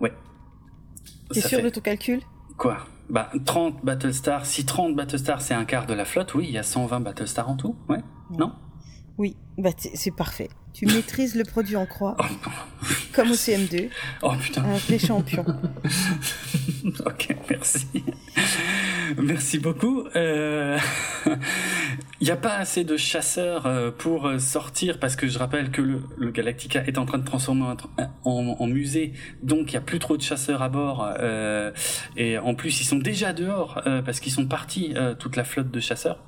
Ouais. 0.00 0.12
T'es 1.32 1.40
sûr 1.40 1.62
de 1.62 1.68
ton 1.68 1.80
calcul? 1.80 2.20
Quoi? 2.56 2.78
Bah, 3.10 3.30
30 3.44 3.84
Battlestars, 3.84 4.46
si 4.46 4.64
30 4.64 4.94
Battlestars 4.94 5.40
c'est 5.40 5.54
un 5.54 5.64
quart 5.64 5.86
de 5.86 5.94
la 5.94 6.04
flotte, 6.04 6.34
oui, 6.34 6.46
il 6.48 6.54
y 6.54 6.58
a 6.58 6.62
120 6.62 7.00
Battlestars 7.00 7.48
en 7.48 7.56
tout, 7.56 7.76
ouais, 7.88 8.02
non? 8.30 8.52
Oui, 9.18 9.36
bah 9.58 9.70
c'est 9.76 10.14
parfait. 10.14 10.48
Tu 10.72 10.86
maîtrises 10.86 11.34
le 11.34 11.42
produit 11.42 11.74
en 11.74 11.86
croix, 11.86 12.16
oh, 12.20 12.24
comme 13.12 13.32
au 13.32 13.34
CM2. 13.34 13.88
Oh 14.22 14.32
putain. 14.40 14.62
Un 14.62 14.76
vrai 14.76 14.98
champion. 14.98 15.44
ok, 17.04 17.36
merci. 17.50 17.88
Merci 19.20 19.58
beaucoup. 19.58 20.04
Il 20.14 20.20
euh, 20.20 20.78
n'y 22.20 22.30
a 22.30 22.36
pas 22.36 22.54
assez 22.58 22.84
de 22.84 22.96
chasseurs 22.96 23.66
euh, 23.66 23.90
pour 23.90 24.30
sortir 24.38 25.00
parce 25.00 25.16
que 25.16 25.26
je 25.26 25.38
rappelle 25.40 25.72
que 25.72 25.82
le, 25.82 26.30
Galactica 26.30 26.84
est 26.86 26.96
en 26.96 27.06
train 27.06 27.18
de 27.18 27.24
transformer 27.24 27.74
en, 28.24 28.66
musée, 28.68 29.14
donc 29.42 29.72
il 29.72 29.74
n'y 29.74 29.78
a 29.78 29.80
plus 29.80 29.98
trop 29.98 30.16
de 30.16 30.22
chasseurs 30.22 30.62
à 30.62 30.68
bord. 30.68 31.12
Euh, 31.18 31.72
et 32.16 32.38
en 32.38 32.54
plus, 32.54 32.80
ils 32.80 32.84
sont 32.84 32.98
déjà 32.98 33.32
dehors 33.32 33.82
parce 34.04 34.20
qu'ils 34.20 34.32
sont 34.32 34.46
partis 34.46 34.94
toute 35.18 35.34
la 35.34 35.42
flotte 35.42 35.72
de 35.72 35.80
chasseurs. 35.80 36.20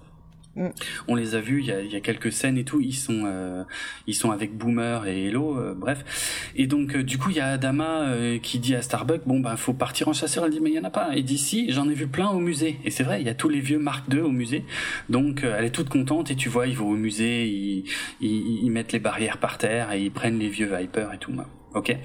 Mm. 0.57 0.69
On 1.07 1.15
les 1.15 1.37
a 1.37 1.41
vus, 1.41 1.61
il 1.61 1.67
y 1.67 1.73
a, 1.73 1.81
y 1.81 1.95
a, 1.95 2.01
quelques 2.01 2.33
scènes 2.33 2.59
et 2.59 2.65
tout. 2.65 2.81
Ils 2.81 2.95
sont, 2.95 3.23
euh, 3.25 3.63
ils 4.07 4.15
sont 4.15 4.33
avec 4.33 4.57
Boomer 4.57 5.07
et 5.07 5.27
Hello, 5.27 5.57
euh, 5.57 5.75
bref. 5.75 6.51
Et 6.57 6.67
donc, 6.67 6.97
euh, 6.97 7.05
du 7.05 7.19
coup, 7.19 7.31
il 7.31 7.37
y 7.37 7.41
a 7.41 7.49
Adama 7.49 8.07
qui 8.43 8.59
dit 8.59 8.75
à 8.75 8.83
Starbuck, 8.83 9.23
bon 9.27 9.41
ben, 9.41 9.57
faut 9.57 9.73
partir 9.73 10.09
en 10.09 10.13
chasseur. 10.13 10.45
Elle 10.45 10.51
dit, 10.51 10.61
mais 10.61 10.71
il 10.71 10.77
y 10.77 10.79
en 10.79 10.85
a 10.85 10.91
pas. 10.91 11.11
Et 11.15 11.23
d'ici, 11.23 11.71
j'en 11.71 11.89
ai 11.89 11.95
vu 11.95 12.09
plein 12.09 12.29
au 12.31 12.41
musée. 12.41 12.79
Et 12.85 12.91
c'est 12.91 13.05
vrai, 13.05 13.21
il 13.21 13.27
y 13.27 13.31
a 13.31 13.35
tous 13.35 13.49
les 13.49 13.61
vieux 13.61 13.79
Mark 13.79 14.13
II 14.13 14.21
au 14.21 14.31
musée. 14.31 14.65
Donc, 15.09 15.45
elle 15.45 15.65
est 15.65 15.71
toute 15.71 15.89
contente. 15.89 16.31
Et 16.31 16.37
tu 16.37 16.49
vois, 16.49 16.67
ils 16.67 16.77
vont 16.77 16.91
au 16.91 16.97
musée, 16.97 17.47
ils, 17.47 17.85
ils, 18.21 18.65
ils, 18.65 18.71
mettent 18.71 18.93
les 18.93 18.99
barrières 18.99 19.39
par 19.39 19.59
terre 19.59 19.93
et 19.93 20.03
ils 20.03 20.11
prennent 20.11 20.39
les 20.39 20.49
vieux 20.49 20.71
Viper 20.75 21.09
et 21.15 21.19
tout. 21.19 21.33
Ok. 21.75 21.97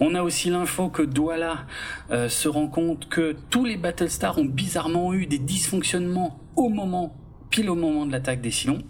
On 0.00 0.14
a 0.14 0.22
aussi 0.22 0.50
l'info 0.50 0.90
que 0.90 1.02
Douala 1.02 1.66
se 2.10 2.48
rend 2.48 2.68
compte 2.68 3.08
que 3.08 3.34
tous 3.48 3.64
les 3.64 3.78
Battlestars 3.78 4.38
ont 4.38 4.44
bizarrement 4.44 5.14
eu 5.14 5.24
des 5.26 5.38
dysfonctionnements 5.38 6.38
au 6.56 6.68
moment 6.68 7.16
pile 7.50 7.70
au 7.70 7.74
moment 7.74 8.06
de 8.06 8.12
l'attaque 8.12 8.40
des 8.40 8.50
Silons. 8.50 8.82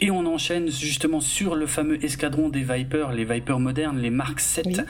Et 0.00 0.10
on 0.10 0.26
enchaîne 0.26 0.70
justement 0.70 1.20
sur 1.20 1.54
le 1.54 1.66
fameux 1.66 2.02
escadron 2.04 2.48
des 2.48 2.62
Vipers, 2.62 3.12
les 3.12 3.24
Vipers 3.24 3.60
modernes, 3.60 3.98
les 3.98 4.10
Mark 4.10 4.40
7. 4.40 4.82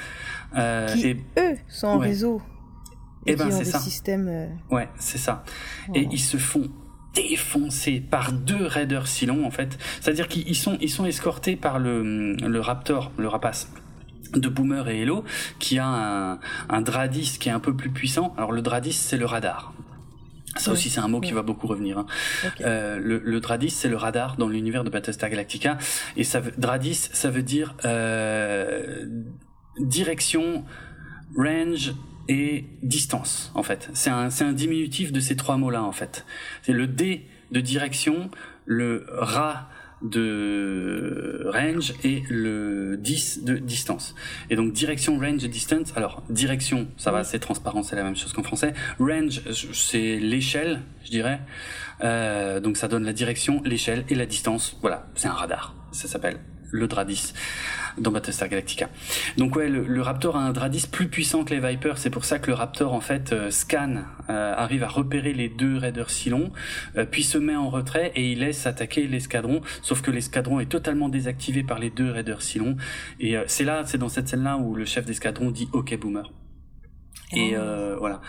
Euh, 0.56 0.86
qui, 0.94 1.16
eux, 1.38 1.56
sont 1.68 1.88
en 1.88 1.98
réseau. 1.98 2.40
Et, 3.26 3.32
eh 3.32 3.36
ben, 3.36 3.50
c'est 3.50 3.64
ça. 3.64 3.80
Système, 3.80 4.28
euh, 4.28 4.46
Ouais, 4.70 4.88
c'est 4.98 5.18
ça. 5.18 5.44
Et 5.94 6.08
ils 6.12 6.20
se 6.20 6.36
font 6.36 6.70
défoncer 7.14 8.00
par 8.00 8.32
deux 8.32 8.66
raiders 8.66 9.08
Silons, 9.08 9.44
en 9.46 9.50
fait. 9.50 9.78
C'est-à-dire 10.00 10.28
qu'ils 10.28 10.54
sont, 10.54 10.78
ils 10.80 10.90
sont 10.90 11.06
escortés 11.06 11.56
par 11.56 11.78
le, 11.78 12.34
le 12.34 12.60
Raptor, 12.60 13.10
le 13.16 13.26
rapace 13.26 13.68
de 14.34 14.48
Boomer 14.48 14.88
et 14.88 15.02
Hello, 15.02 15.24
qui 15.58 15.78
a 15.78 15.86
un, 15.86 16.38
un 16.68 16.80
Dradis 16.80 17.38
qui 17.38 17.48
est 17.48 17.52
un 17.52 17.60
peu 17.60 17.74
plus 17.74 17.90
puissant. 17.90 18.34
Alors 18.36 18.52
le 18.52 18.62
Dradis, 18.62 18.92
c'est 18.92 19.16
le 19.16 19.26
radar. 19.26 19.72
Ça 20.56 20.72
aussi, 20.72 20.90
c'est 20.90 21.00
un 21.00 21.08
mot 21.08 21.20
qui 21.20 21.32
va 21.32 21.42
beaucoup 21.42 21.66
revenir. 21.66 21.98
Hein. 21.98 22.06
Euh, 22.60 22.98
le, 22.98 23.18
le, 23.24 23.40
Dradis, 23.40 23.70
c'est 23.70 23.88
le 23.88 23.96
radar 23.96 24.36
dans 24.36 24.48
l'univers 24.48 24.84
de 24.84 24.90
Battlestar 24.90 25.30
Galactica. 25.30 25.78
Et 26.16 26.24
ça 26.24 26.40
Dradis, 26.58 27.08
ça 27.12 27.30
veut 27.30 27.42
dire 27.42 27.74
euh, 27.84 29.06
direction, 29.78 30.64
range 31.36 31.94
et 32.28 32.64
distance, 32.82 33.52
en 33.54 33.62
fait. 33.62 33.90
C'est 33.94 34.10
un, 34.10 34.28
un 34.40 34.52
diminutif 34.52 35.12
de 35.12 35.20
ces 35.20 35.36
trois 35.36 35.56
mots-là, 35.56 35.82
en 35.82 35.92
fait. 35.92 36.24
C'est 36.62 36.72
le 36.72 36.86
D 36.86 37.26
de 37.52 37.60
direction, 37.60 38.30
le 38.64 39.06
Ra 39.12 39.68
de 40.02 41.46
range 41.52 41.94
et 42.04 42.22
le 42.28 42.96
10 42.96 43.44
de 43.44 43.56
distance. 43.56 44.14
Et 44.50 44.56
donc 44.56 44.72
direction, 44.72 45.18
range 45.18 45.44
et 45.44 45.48
distance. 45.48 45.92
Alors 45.96 46.22
direction, 46.28 46.88
ça 46.96 47.12
va, 47.12 47.24
c'est 47.24 47.38
transparent, 47.38 47.82
c'est 47.82 47.96
la 47.96 48.04
même 48.04 48.16
chose 48.16 48.32
qu'en 48.32 48.42
français. 48.42 48.74
Range, 48.98 49.40
c'est 49.72 50.18
l'échelle, 50.18 50.82
je 51.04 51.10
dirais. 51.10 51.40
Euh, 52.02 52.60
donc 52.60 52.76
ça 52.76 52.88
donne 52.88 53.04
la 53.04 53.12
direction, 53.12 53.62
l'échelle 53.64 54.04
et 54.08 54.14
la 54.14 54.26
distance. 54.26 54.76
Voilà, 54.80 55.06
c'est 55.14 55.28
un 55.28 55.32
radar. 55.32 55.74
Ça 55.92 56.08
s'appelle 56.08 56.38
le 56.70 56.88
Dradis 56.88 57.32
dans 57.98 58.10
Battlestar 58.10 58.48
Galactica. 58.48 58.88
Donc 59.36 59.56
ouais, 59.56 59.68
le, 59.68 60.02
Raptor 60.02 60.36
a 60.36 60.40
un 60.40 60.52
Dradis 60.52 60.86
plus 60.90 61.08
puissant 61.08 61.44
que 61.44 61.54
les 61.54 61.60
Vipers. 61.60 61.98
C'est 61.98 62.10
pour 62.10 62.24
ça 62.24 62.38
que 62.38 62.48
le 62.48 62.54
Raptor 62.54 62.92
en 62.92 63.00
fait 63.00 63.32
euh, 63.32 63.50
scanne, 63.50 64.06
euh, 64.30 64.54
arrive 64.56 64.82
à 64.82 64.88
repérer 64.88 65.32
les 65.32 65.48
deux 65.48 65.76
raiders 65.76 66.10
Silon, 66.10 66.52
euh, 66.96 67.04
puis 67.04 67.22
se 67.22 67.38
met 67.38 67.56
en 67.56 67.70
retrait 67.70 68.12
et 68.14 68.32
il 68.32 68.40
laisse 68.40 68.66
attaquer 68.66 69.06
l'escadron. 69.06 69.60
Sauf 69.82 70.02
que 70.02 70.10
l'escadron 70.10 70.60
est 70.60 70.70
totalement 70.70 71.08
désactivé 71.08 71.62
par 71.62 71.78
les 71.78 71.90
deux 71.90 72.10
raiders 72.10 72.42
Silon. 72.42 72.76
Et 73.20 73.36
c'est 73.46 73.64
là, 73.64 73.82
c'est 73.84 73.98
dans 73.98 74.08
cette 74.08 74.28
scène-là 74.28 74.56
où 74.56 74.74
le 74.74 74.84
chef 74.84 75.04
d'escadron 75.04 75.50
dit 75.50 75.68
OK 75.72 75.96
Boomer. 75.98 76.30
Et 77.32 77.56
euh, 77.56 77.96
voilà. 77.98 78.20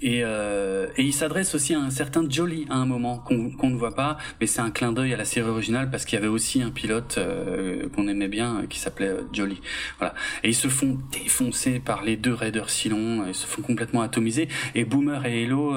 Et, 0.00 0.20
euh, 0.22 0.86
et 0.96 1.02
il 1.02 1.12
s'adresse 1.12 1.54
aussi 1.54 1.74
à 1.74 1.80
un 1.80 1.90
certain 1.90 2.24
Jolly 2.28 2.66
à 2.70 2.76
un 2.76 2.86
moment 2.86 3.18
qu'on 3.18 3.70
ne 3.70 3.76
voit 3.76 3.94
pas, 3.94 4.16
mais 4.40 4.46
c'est 4.46 4.60
un 4.60 4.70
clin 4.70 4.92
d'œil 4.92 5.12
à 5.12 5.16
la 5.16 5.24
série 5.24 5.48
originale 5.48 5.90
parce 5.90 6.04
qu'il 6.04 6.16
y 6.16 6.22
avait 6.22 6.28
aussi 6.28 6.62
un 6.62 6.70
pilote 6.70 7.16
euh, 7.18 7.88
qu'on 7.88 8.06
aimait 8.06 8.28
bien 8.28 8.60
euh, 8.60 8.66
qui 8.66 8.78
s'appelait 8.78 9.08
euh, 9.08 9.22
Jolly. 9.32 9.60
Voilà. 9.98 10.14
Et 10.44 10.50
ils 10.50 10.54
se 10.54 10.68
font 10.68 11.00
défoncer 11.10 11.80
par 11.80 12.04
les 12.04 12.16
deux 12.16 12.32
raiders 12.32 12.70
Silon, 12.70 13.24
ils 13.26 13.34
se 13.34 13.46
font 13.46 13.62
complètement 13.62 14.02
atomiser. 14.02 14.48
Et 14.76 14.84
Boomer 14.84 15.26
et 15.26 15.42
Hello 15.42 15.74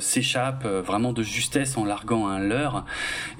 s'échappent 0.00 0.66
vraiment 0.66 1.12
de 1.12 1.22
justesse 1.22 1.76
en 1.76 1.84
larguant 1.84 2.28
un 2.28 2.40
leurre. 2.40 2.84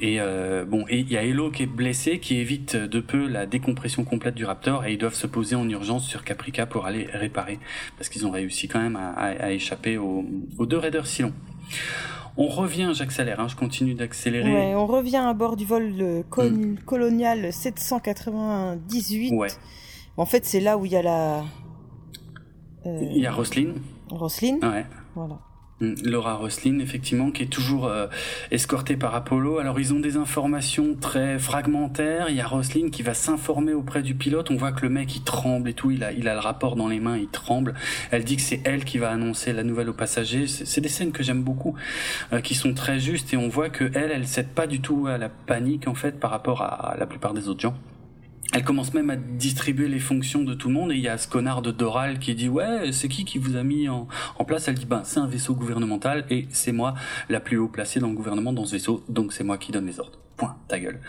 Et 0.00 0.18
bon, 0.66 0.84
et 0.88 1.00
il 1.00 1.10
y 1.10 1.16
a 1.16 1.24
Hello 1.24 1.50
qui 1.50 1.64
est 1.64 1.66
blessé, 1.66 2.18
qui 2.18 2.38
évite 2.38 2.76
de 2.76 3.00
peu 3.00 3.26
la 3.26 3.46
décompression 3.46 4.04
complète 4.04 4.34
du 4.34 4.44
Raptor, 4.44 4.84
et 4.86 4.92
ils 4.92 4.98
doivent 4.98 5.14
se 5.14 5.26
poser 5.26 5.56
en 5.56 5.68
urgence 5.68 6.06
sur 6.06 6.24
Caprica 6.24 6.66
pour 6.66 6.86
aller 6.86 7.08
réparer 7.12 7.58
parce 7.96 8.08
qu'ils 8.08 8.26
ont 8.26 8.30
réussi 8.30 8.68
quand 8.68 8.77
même 8.78 8.96
à, 8.96 9.52
échapper 9.52 9.98
aux, 9.98 10.24
deux 10.60 10.78
raiders 10.78 11.06
Silon. 11.06 11.32
On 12.36 12.46
revient, 12.46 12.92
j'accélère, 12.94 13.40
hein, 13.40 13.48
je 13.48 13.56
continue 13.56 13.94
d'accélérer. 13.94 14.74
on 14.76 14.86
revient 14.86 15.16
à 15.16 15.34
bord 15.34 15.56
du 15.56 15.64
vol 15.64 15.92
hmm. 15.92 16.76
colonial 16.86 17.52
798. 17.52 19.32
Ouais. 19.32 19.48
En 20.16 20.26
fait, 20.26 20.44
c'est 20.44 20.60
là 20.60 20.78
où 20.78 20.84
il 20.84 20.92
y 20.92 20.96
a 20.96 21.02
la. 21.02 21.44
Il 22.84 23.18
y 23.18 23.26
a 23.26 23.32
Roslyn. 23.32 23.74
Roslyn. 24.08 24.58
Ouais. 24.62 24.86
Voilà. 25.14 25.40
Mm, 25.80 25.94
Laura 26.04 26.34
Roslin, 26.34 26.80
effectivement, 26.80 27.30
qui 27.30 27.44
est 27.44 27.46
toujours 27.46 27.86
euh, 27.86 28.08
escortée 28.50 28.96
par 28.96 29.14
Apollo. 29.14 29.58
Alors 29.58 29.78
ils 29.78 29.94
ont 29.94 30.00
des 30.00 30.16
informations 30.16 30.96
très 31.00 31.38
fragmentaires. 31.38 32.30
Il 32.30 32.36
y 32.36 32.40
a 32.40 32.46
Roslin 32.46 32.90
qui 32.90 33.02
va 33.02 33.14
s'informer 33.14 33.74
auprès 33.74 34.02
du 34.02 34.14
pilote. 34.14 34.50
On 34.50 34.56
voit 34.56 34.72
que 34.72 34.82
le 34.82 34.88
mec 34.88 35.14
il 35.14 35.22
tremble 35.22 35.68
et 35.68 35.74
tout. 35.74 35.90
Il 35.90 36.02
a, 36.02 36.12
il 36.12 36.28
a 36.28 36.34
le 36.34 36.40
rapport 36.40 36.74
dans 36.74 36.88
les 36.88 37.00
mains, 37.00 37.16
il 37.16 37.28
tremble. 37.28 37.74
Elle 38.10 38.24
dit 38.24 38.36
que 38.36 38.42
c'est 38.42 38.60
elle 38.64 38.84
qui 38.84 38.98
va 38.98 39.10
annoncer 39.10 39.52
la 39.52 39.62
nouvelle 39.62 39.88
aux 39.88 39.94
passagers. 39.94 40.46
C'est 40.46 40.80
des 40.80 40.88
scènes 40.88 41.12
que 41.12 41.22
j'aime 41.22 41.42
beaucoup, 41.42 41.74
euh, 42.32 42.40
qui 42.40 42.54
sont 42.54 42.74
très 42.74 42.98
justes 42.98 43.32
et 43.32 43.36
on 43.36 43.48
voit 43.48 43.70
que 43.70 43.90
elle, 43.94 44.10
elle 44.10 44.26
cède 44.26 44.48
pas 44.48 44.66
du 44.66 44.80
tout 44.80 45.06
à 45.06 45.18
la 45.18 45.28
panique 45.28 45.86
en 45.86 45.94
fait 45.94 46.18
par 46.18 46.30
rapport 46.30 46.62
à 46.62 46.96
la 46.98 47.06
plupart 47.06 47.34
des 47.34 47.48
autres 47.48 47.60
gens. 47.60 47.74
Elle 48.54 48.64
commence 48.64 48.94
même 48.94 49.10
à 49.10 49.16
distribuer 49.16 49.88
les 49.88 49.98
fonctions 49.98 50.42
de 50.42 50.54
tout 50.54 50.68
le 50.68 50.74
monde 50.74 50.90
et 50.90 50.94
il 50.94 51.02
y 51.02 51.08
a 51.08 51.18
ce 51.18 51.28
connard 51.28 51.60
de 51.60 51.70
Doral 51.70 52.18
qui 52.18 52.34
dit 52.34 52.48
ouais 52.48 52.92
c'est 52.92 53.08
qui 53.08 53.24
qui 53.24 53.38
vous 53.38 53.56
a 53.56 53.62
mis 53.62 53.88
en, 53.88 54.06
place? 54.46 54.68
Elle 54.68 54.74
dit 54.76 54.86
ben 54.86 55.02
c'est 55.04 55.20
un 55.20 55.26
vaisseau 55.26 55.54
gouvernemental 55.54 56.24
et 56.30 56.46
c'est 56.50 56.72
moi 56.72 56.94
la 57.28 57.40
plus 57.40 57.58
haut 57.58 57.68
placée 57.68 58.00
dans 58.00 58.08
le 58.08 58.14
gouvernement 58.14 58.52
dans 58.52 58.64
ce 58.64 58.72
vaisseau 58.72 59.04
donc 59.08 59.32
c'est 59.32 59.44
moi 59.44 59.58
qui 59.58 59.70
donne 59.70 59.86
les 59.86 60.00
ordres. 60.00 60.18
Point, 60.38 60.56
ta 60.68 60.78
gueule. 60.78 61.00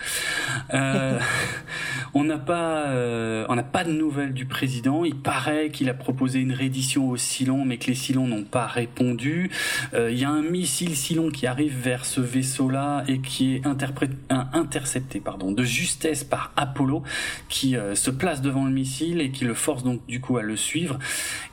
Euh, 0.74 1.20
on 2.16 2.24
n'a 2.24 2.40
pas, 2.40 2.88
euh, 2.88 3.46
on 3.48 3.56
n'a 3.56 3.64
pas 3.64 3.84
de 3.84 3.92
nouvelles 3.92 4.34
du 4.34 4.46
président. 4.46 5.06
Il 5.06 5.18
paraît 5.18 5.70
qu'il 5.70 5.88
a 5.88 5.94
proposé 5.94 6.40
une 6.40 6.52
réédition 6.52 7.08
au 7.08 7.16
Cylon, 7.16 7.64
mais 7.64 7.78
que 7.78 7.86
les 7.86 7.94
Cylons 7.94 8.26
n'ont 8.26 8.44
pas 8.44 8.66
répondu. 8.66 9.52
Euh, 9.94 10.10
il 10.12 10.18
y 10.18 10.26
a 10.26 10.32
un 10.32 10.42
missile 10.42 10.96
Cylon 10.96 11.30
qui 11.30 11.46
arrive 11.46 11.78
vers 11.80 12.06
ce 12.06 12.22
vaisseau-là 12.22 13.04
et 13.08 13.20
qui 13.20 13.54
est 13.56 13.68
intercepté, 13.68 15.20
pardon, 15.20 15.52
de 15.52 15.64
justesse 15.64 16.24
par 16.24 16.52
Apollo, 16.56 17.04
qui 17.50 17.76
se 17.94 18.10
place 18.10 18.42
devant 18.42 18.66
le 18.66 18.72
missile 18.72 19.22
et 19.22 19.30
qui 19.30 19.46
le 19.46 19.54
force 19.54 19.84
donc 19.84 20.04
du 20.08 20.22
coup 20.22 20.38
à 20.38 20.42
le 20.42 20.56
suivre. 20.56 20.98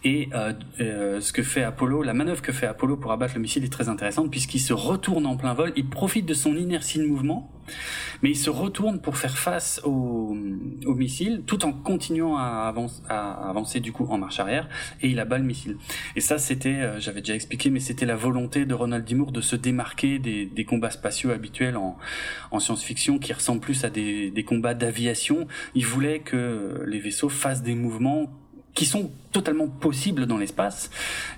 Et 0.03 0.31
ce 0.79 1.33
que 1.33 1.43
fait 1.43 1.63
Apollo, 1.63 2.03
la 2.03 2.15
manœuvre 2.15 2.41
que 2.41 2.53
fait 2.53 2.67
Apollo 2.67 2.97
pour 2.97 3.13
abattre 3.13 3.35
le 3.35 3.43
missile 3.43 3.65
est 3.65 3.73
très 3.73 3.91
intéressante 3.91 4.31
puisqu'il 4.31 4.61
se 4.61 4.73
retourne 4.73 5.27
en 5.27 5.37
plein 5.37 5.53
vol. 5.53 5.75
Il 5.77 5.91
profite 5.91 6.25
de 6.25 6.35
son 6.35 6.57
inertie 6.57 6.99
de 6.99 7.05
mouvement 7.05 7.51
mais 8.23 8.31
il 8.31 8.37
se 8.37 8.51
retourne 8.51 9.01
pour 9.01 9.17
faire 9.17 9.39
face 9.39 9.81
au, 9.85 10.37
au 10.85 10.95
missile 10.95 11.43
tout 11.47 11.65
en 11.65 11.73
continuant 11.73 12.37
à, 12.37 12.73
à, 13.09 13.49
avancer 13.49 13.81
du 13.81 13.93
coup 13.93 14.07
en 14.11 14.19
marche 14.19 14.41
arrière 14.41 14.69
et 15.03 15.09
il 15.09 15.19
abat 15.21 15.39
le 15.39 15.45
missile. 15.45 15.77
Et 16.15 16.21
ça 16.21 16.39
c'était, 16.39 16.69
euh, 16.69 17.01
j'avais 17.01 17.21
déjà 17.21 17.35
expliqué, 17.35 17.71
mais 17.71 17.81
c'était 17.81 18.07
la 18.07 18.17
volonté 18.17 18.65
de 18.65 18.75
Ronald 18.75 19.05
D. 19.05 19.15
Moore 19.15 19.33
de 19.33 19.41
se 19.41 19.57
démarquer 19.57 20.19
des, 20.19 20.47
des 20.47 20.65
combats 20.65 20.91
spatiaux 20.91 21.31
habituels 21.31 21.77
en, 21.77 21.97
en 22.51 22.61
science-fiction 22.61 23.19
qui 23.19 23.33
ressemblent 23.33 23.61
plus 23.61 23.85
à 23.85 23.91
des, 23.91 24.31
des 24.31 24.45
combats 24.45 24.75
d'aviation. 24.75 25.47
Il 25.75 25.87
voulait 25.87 26.21
que 26.21 26.85
les 26.87 26.99
vaisseaux 26.99 27.29
fassent 27.29 27.63
des 27.63 27.75
mouvements 27.75 28.31
qui 28.75 28.85
sont 28.85 29.11
totalement 29.33 29.69
possibles 29.69 30.27
dans 30.27 30.37
l'espace, 30.37 30.91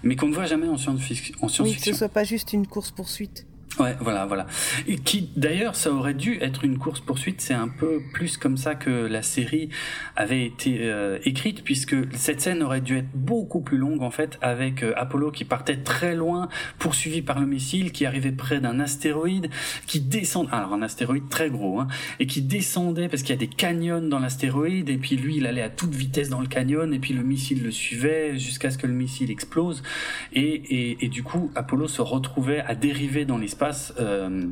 mais 0.02 0.16
qu'on 0.16 0.28
ne 0.28 0.34
voit 0.34 0.46
jamais 0.46 0.66
en 0.68 0.76
science-fiction. 0.76 1.36
oui, 1.60 1.76
que 1.76 1.82
ce 1.82 1.94
soit 1.94 2.08
pas 2.08 2.24
juste 2.24 2.52
une 2.52 2.66
course-poursuite. 2.66 3.46
Ouais, 3.78 3.94
voilà, 4.00 4.26
voilà. 4.26 4.46
Et 4.88 4.96
qui, 4.96 5.30
d'ailleurs, 5.36 5.76
ça 5.76 5.92
aurait 5.92 6.14
dû 6.14 6.38
être 6.40 6.64
une 6.64 6.78
course 6.78 6.98
poursuite. 6.98 7.40
C'est 7.40 7.54
un 7.54 7.68
peu 7.68 8.00
plus 8.12 8.36
comme 8.36 8.56
ça 8.56 8.74
que 8.74 8.90
la 8.90 9.22
série 9.22 9.68
avait 10.16 10.44
été 10.44 10.78
euh, 10.82 11.18
écrite, 11.24 11.62
puisque 11.62 11.94
cette 12.16 12.40
scène 12.40 12.62
aurait 12.62 12.80
dû 12.80 12.96
être 12.96 13.10
beaucoup 13.14 13.60
plus 13.60 13.76
longue 13.76 14.02
en 14.02 14.10
fait, 14.10 14.36
avec 14.42 14.82
euh, 14.82 14.94
Apollo 14.96 15.30
qui 15.30 15.44
partait 15.44 15.76
très 15.76 16.16
loin, 16.16 16.48
poursuivi 16.80 17.22
par 17.22 17.38
le 17.38 17.46
missile, 17.46 17.92
qui 17.92 18.04
arrivait 18.04 18.32
près 18.32 18.58
d'un 18.58 18.80
astéroïde, 18.80 19.48
qui 19.86 20.00
descend, 20.00 20.48
alors 20.50 20.72
un 20.72 20.82
astéroïde 20.82 21.28
très 21.28 21.48
gros, 21.48 21.78
hein, 21.78 21.86
et 22.18 22.26
qui 22.26 22.42
descendait 22.42 23.08
parce 23.08 23.22
qu'il 23.22 23.30
y 23.30 23.38
a 23.38 23.40
des 23.40 23.48
canyons 23.48 24.02
dans 24.02 24.18
l'astéroïde, 24.18 24.88
et 24.88 24.98
puis 24.98 25.16
lui, 25.16 25.36
il 25.36 25.46
allait 25.46 25.62
à 25.62 25.70
toute 25.70 25.94
vitesse 25.94 26.30
dans 26.30 26.40
le 26.40 26.48
canyon, 26.48 26.92
et 26.92 26.98
puis 26.98 27.14
le 27.14 27.22
missile 27.22 27.62
le 27.62 27.70
suivait 27.70 28.38
jusqu'à 28.38 28.72
ce 28.72 28.78
que 28.78 28.88
le 28.88 28.94
missile 28.94 29.30
explose, 29.30 29.84
et, 30.32 30.40
et, 30.40 31.04
et 31.04 31.08
du 31.08 31.22
coup, 31.22 31.52
Apollo 31.54 31.86
se 31.86 32.02
retrouvait 32.02 32.60
à 32.60 32.74
dériver 32.74 33.24
dans 33.24 33.38
l'espace 33.38 33.57
euh, 33.98 34.46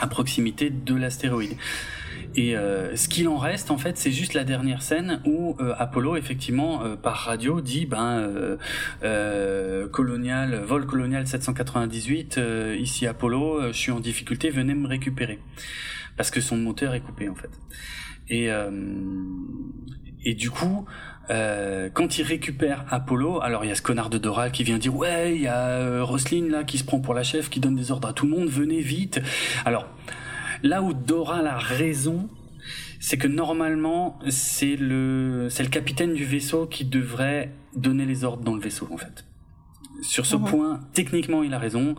à 0.00 0.06
proximité 0.06 0.70
de 0.70 0.94
l'astéroïde. 0.94 1.56
Et 2.34 2.56
euh, 2.56 2.94
ce 2.94 3.08
qu'il 3.08 3.26
en 3.28 3.38
reste, 3.38 3.70
en 3.70 3.78
fait, 3.78 3.96
c'est 3.96 4.12
juste 4.12 4.34
la 4.34 4.44
dernière 4.44 4.82
scène 4.82 5.22
où 5.24 5.56
euh, 5.60 5.74
Apollo, 5.78 6.16
effectivement, 6.16 6.96
par 6.96 7.16
radio, 7.16 7.60
dit 7.60 7.86
ben 7.86 8.58
colonial, 9.92 10.62
vol 10.62 10.86
colonial 10.86 11.26
798, 11.26 12.38
ici 12.78 13.06
Apollo, 13.06 13.72
je 13.72 13.78
suis 13.78 13.92
en 13.92 14.00
difficulté, 14.00 14.50
venez 14.50 14.74
me 14.74 14.86
récupérer, 14.86 15.38
parce 16.16 16.30
que 16.30 16.40
son 16.40 16.56
moteur 16.56 16.94
est 16.94 17.00
coupé, 17.00 17.28
en 17.28 17.34
fait. 17.34 17.50
Et 20.24 20.34
du 20.34 20.50
coup, 20.50 20.86
euh, 21.30 21.90
quand 21.92 22.18
il 22.18 22.22
récupère 22.22 22.84
Apollo, 22.90 23.40
alors 23.42 23.64
il 23.64 23.68
y 23.68 23.70
a 23.70 23.74
ce 23.74 23.82
connard 23.82 24.10
de 24.10 24.18
Doral 24.18 24.50
qui 24.50 24.64
vient 24.64 24.78
dire 24.78 24.96
ouais, 24.96 25.34
il 25.34 25.42
y 25.42 25.46
a 25.46 25.66
euh, 25.68 26.06
là 26.50 26.64
qui 26.64 26.78
se 26.78 26.84
prend 26.84 27.00
pour 27.00 27.14
la 27.14 27.22
chef, 27.22 27.50
qui 27.50 27.60
donne 27.60 27.76
des 27.76 27.90
ordres 27.90 28.08
à 28.08 28.12
tout 28.12 28.26
le 28.26 28.32
monde, 28.32 28.48
venez 28.48 28.80
vite. 28.80 29.20
Alors 29.64 29.86
là 30.62 30.82
où 30.82 30.94
Doral 30.94 31.46
a 31.46 31.58
raison, 31.58 32.28
c'est 32.98 33.18
que 33.18 33.28
normalement 33.28 34.18
c'est 34.28 34.76
le 34.76 35.48
c'est 35.50 35.62
le 35.62 35.68
capitaine 35.68 36.14
du 36.14 36.24
vaisseau 36.24 36.66
qui 36.66 36.84
devrait 36.84 37.52
donner 37.76 38.06
les 38.06 38.24
ordres 38.24 38.42
dans 38.42 38.54
le 38.54 38.60
vaisseau 38.60 38.88
en 38.90 38.96
fait. 38.96 39.27
Sur 40.00 40.26
ce 40.26 40.36
mhm. 40.36 40.44
point, 40.44 40.80
techniquement, 40.92 41.42
il 41.42 41.52
a 41.54 41.58
raison, 41.58 41.96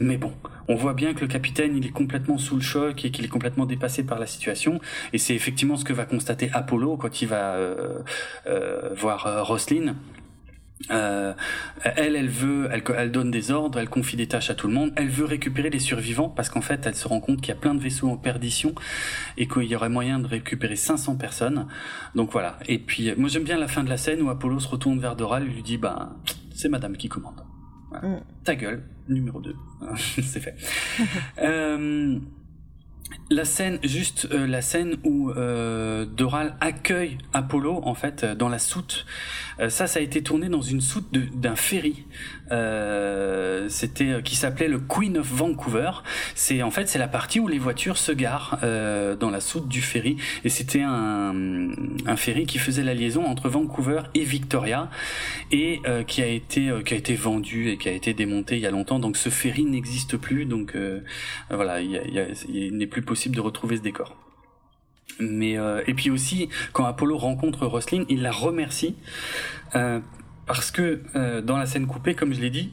mais 0.00 0.16
bon, 0.16 0.32
on 0.68 0.74
voit 0.74 0.94
bien 0.94 1.12
que 1.12 1.20
le 1.20 1.26
capitaine, 1.26 1.76
il 1.76 1.86
est 1.86 1.90
complètement 1.90 2.38
sous 2.38 2.56
le 2.56 2.62
choc 2.62 3.04
et 3.04 3.10
qu'il 3.10 3.24
est 3.24 3.28
complètement 3.28 3.66
dépassé 3.66 4.04
par 4.04 4.18
la 4.18 4.26
situation, 4.26 4.80
et 5.12 5.18
c'est 5.18 5.34
effectivement 5.34 5.76
ce 5.76 5.84
que 5.84 5.92
va 5.92 6.04
constater 6.04 6.50
Apollo 6.52 6.96
quand 6.96 7.20
il 7.20 7.28
va 7.28 7.54
euh, 7.54 7.98
euh, 8.46 8.90
voir 8.94 9.26
euh, 9.26 9.42
Roslyn. 9.42 9.94
Euh, 10.90 11.32
elle, 11.84 12.16
elle 12.16 12.28
veut, 12.28 12.68
elle, 12.72 12.82
elle, 12.96 13.12
donne 13.12 13.30
des 13.30 13.50
ordres, 13.50 13.78
elle 13.78 13.88
confie 13.88 14.16
des 14.16 14.26
tâches 14.26 14.50
à 14.50 14.54
tout 14.54 14.66
le 14.66 14.74
monde. 14.74 14.92
Elle 14.96 15.08
veut 15.08 15.24
récupérer 15.24 15.70
les 15.70 15.78
survivants 15.78 16.28
parce 16.28 16.48
qu'en 16.48 16.60
fait, 16.60 16.84
elle 16.86 16.94
se 16.94 17.06
rend 17.06 17.20
compte 17.20 17.40
qu'il 17.40 17.48
y 17.48 17.52
a 17.52 17.60
plein 17.60 17.74
de 17.74 17.80
vaisseaux 17.80 18.08
en 18.08 18.16
perdition 18.16 18.74
et 19.36 19.46
qu'il 19.46 19.64
y 19.64 19.76
aurait 19.76 19.88
moyen 19.88 20.18
de 20.18 20.26
récupérer 20.26 20.76
500 20.76 21.16
personnes. 21.16 21.66
Donc 22.14 22.32
voilà. 22.32 22.58
Et 22.66 22.78
puis, 22.78 23.12
moi, 23.16 23.28
j'aime 23.28 23.44
bien 23.44 23.58
la 23.58 23.68
fin 23.68 23.84
de 23.84 23.88
la 23.88 23.96
scène 23.96 24.22
où 24.22 24.30
Apollo 24.30 24.60
se 24.60 24.68
retourne 24.68 24.98
vers 24.98 25.16
Doral 25.16 25.44
et 25.44 25.46
lui 25.46 25.62
dit, 25.62 25.76
bah, 25.76 26.16
c'est 26.54 26.68
Madame 26.68 26.96
qui 26.96 27.08
commande. 27.08 27.42
Mm. 28.02 28.16
Ta 28.44 28.54
gueule, 28.54 28.82
numéro 29.08 29.40
2. 29.40 29.54
c'est 29.96 30.40
fait. 30.40 30.56
euh, 31.42 32.18
la 33.32 33.44
scène, 33.44 33.78
juste 33.82 34.28
euh, 34.30 34.46
la 34.46 34.62
scène 34.62 34.96
où 35.04 35.30
euh, 35.30 36.04
Doral 36.04 36.54
accueille 36.60 37.18
Apollo 37.32 37.80
en 37.84 37.94
fait 37.94 38.24
dans 38.24 38.48
la 38.48 38.58
soute. 38.58 39.06
Euh, 39.60 39.68
ça, 39.68 39.86
ça 39.86 40.00
a 40.00 40.02
été 40.02 40.22
tourné 40.22 40.48
dans 40.48 40.60
une 40.60 40.80
soute 40.80 41.08
d'un 41.12 41.56
ferry. 41.56 42.04
C'était 43.68 44.22
qui 44.22 44.36
s'appelait 44.36 44.68
le 44.68 44.78
Queen 44.78 45.16
of 45.16 45.26
Vancouver. 45.26 45.90
C'est 46.34 46.62
en 46.62 46.70
fait 46.70 46.86
c'est 46.86 46.98
la 46.98 47.08
partie 47.08 47.40
où 47.40 47.48
les 47.48 47.58
voitures 47.58 47.96
se 47.96 48.12
garent 48.12 48.58
dans 48.60 49.30
la 49.30 49.40
soute 49.40 49.68
du 49.68 49.80
ferry. 49.80 50.18
Et 50.44 50.50
c'était 50.50 50.82
un, 50.82 51.32
ferry 52.16 52.44
qui 52.44 52.58
faisait 52.58 52.82
la 52.82 52.92
liaison 52.92 53.24
entre 53.24 53.48
Vancouver 53.48 54.02
et 54.12 54.24
Victoria 54.24 54.90
et 55.50 55.80
qui 56.06 56.20
a 56.20 56.26
été 56.26 56.70
qui 56.84 56.92
a 56.92 56.96
été 56.98 57.14
vendu 57.14 57.70
et 57.70 57.78
qui 57.78 57.88
a 57.88 57.92
été 57.92 58.12
démonté 58.12 58.56
il 58.56 58.60
y 58.60 58.66
a 58.66 58.70
longtemps. 58.70 58.98
Donc 58.98 59.16
ce 59.16 59.30
ferry 59.30 59.64
n'existe 59.64 60.18
plus. 60.18 60.44
Donc 60.44 60.76
voilà, 61.48 61.80
il, 61.80 62.02
il 62.52 62.76
n'est 62.76 62.86
plus 62.86 63.00
possible 63.00 63.21
de 63.30 63.40
retrouver 63.40 63.76
ce 63.76 63.82
décor. 63.82 64.16
Mais 65.20 65.58
euh, 65.58 65.82
et 65.86 65.94
puis 65.94 66.10
aussi 66.10 66.48
quand 66.72 66.84
Apollo 66.84 67.18
rencontre 67.18 67.66
Roslin, 67.66 68.04
il 68.08 68.22
la 68.22 68.32
remercie 68.32 68.96
euh, 69.74 70.00
parce 70.46 70.70
que 70.70 71.02
euh, 71.16 71.40
dans 71.40 71.56
la 71.56 71.66
scène 71.66 71.86
coupée, 71.86 72.14
comme 72.14 72.32
je 72.32 72.40
l'ai 72.40 72.50
dit, 72.50 72.72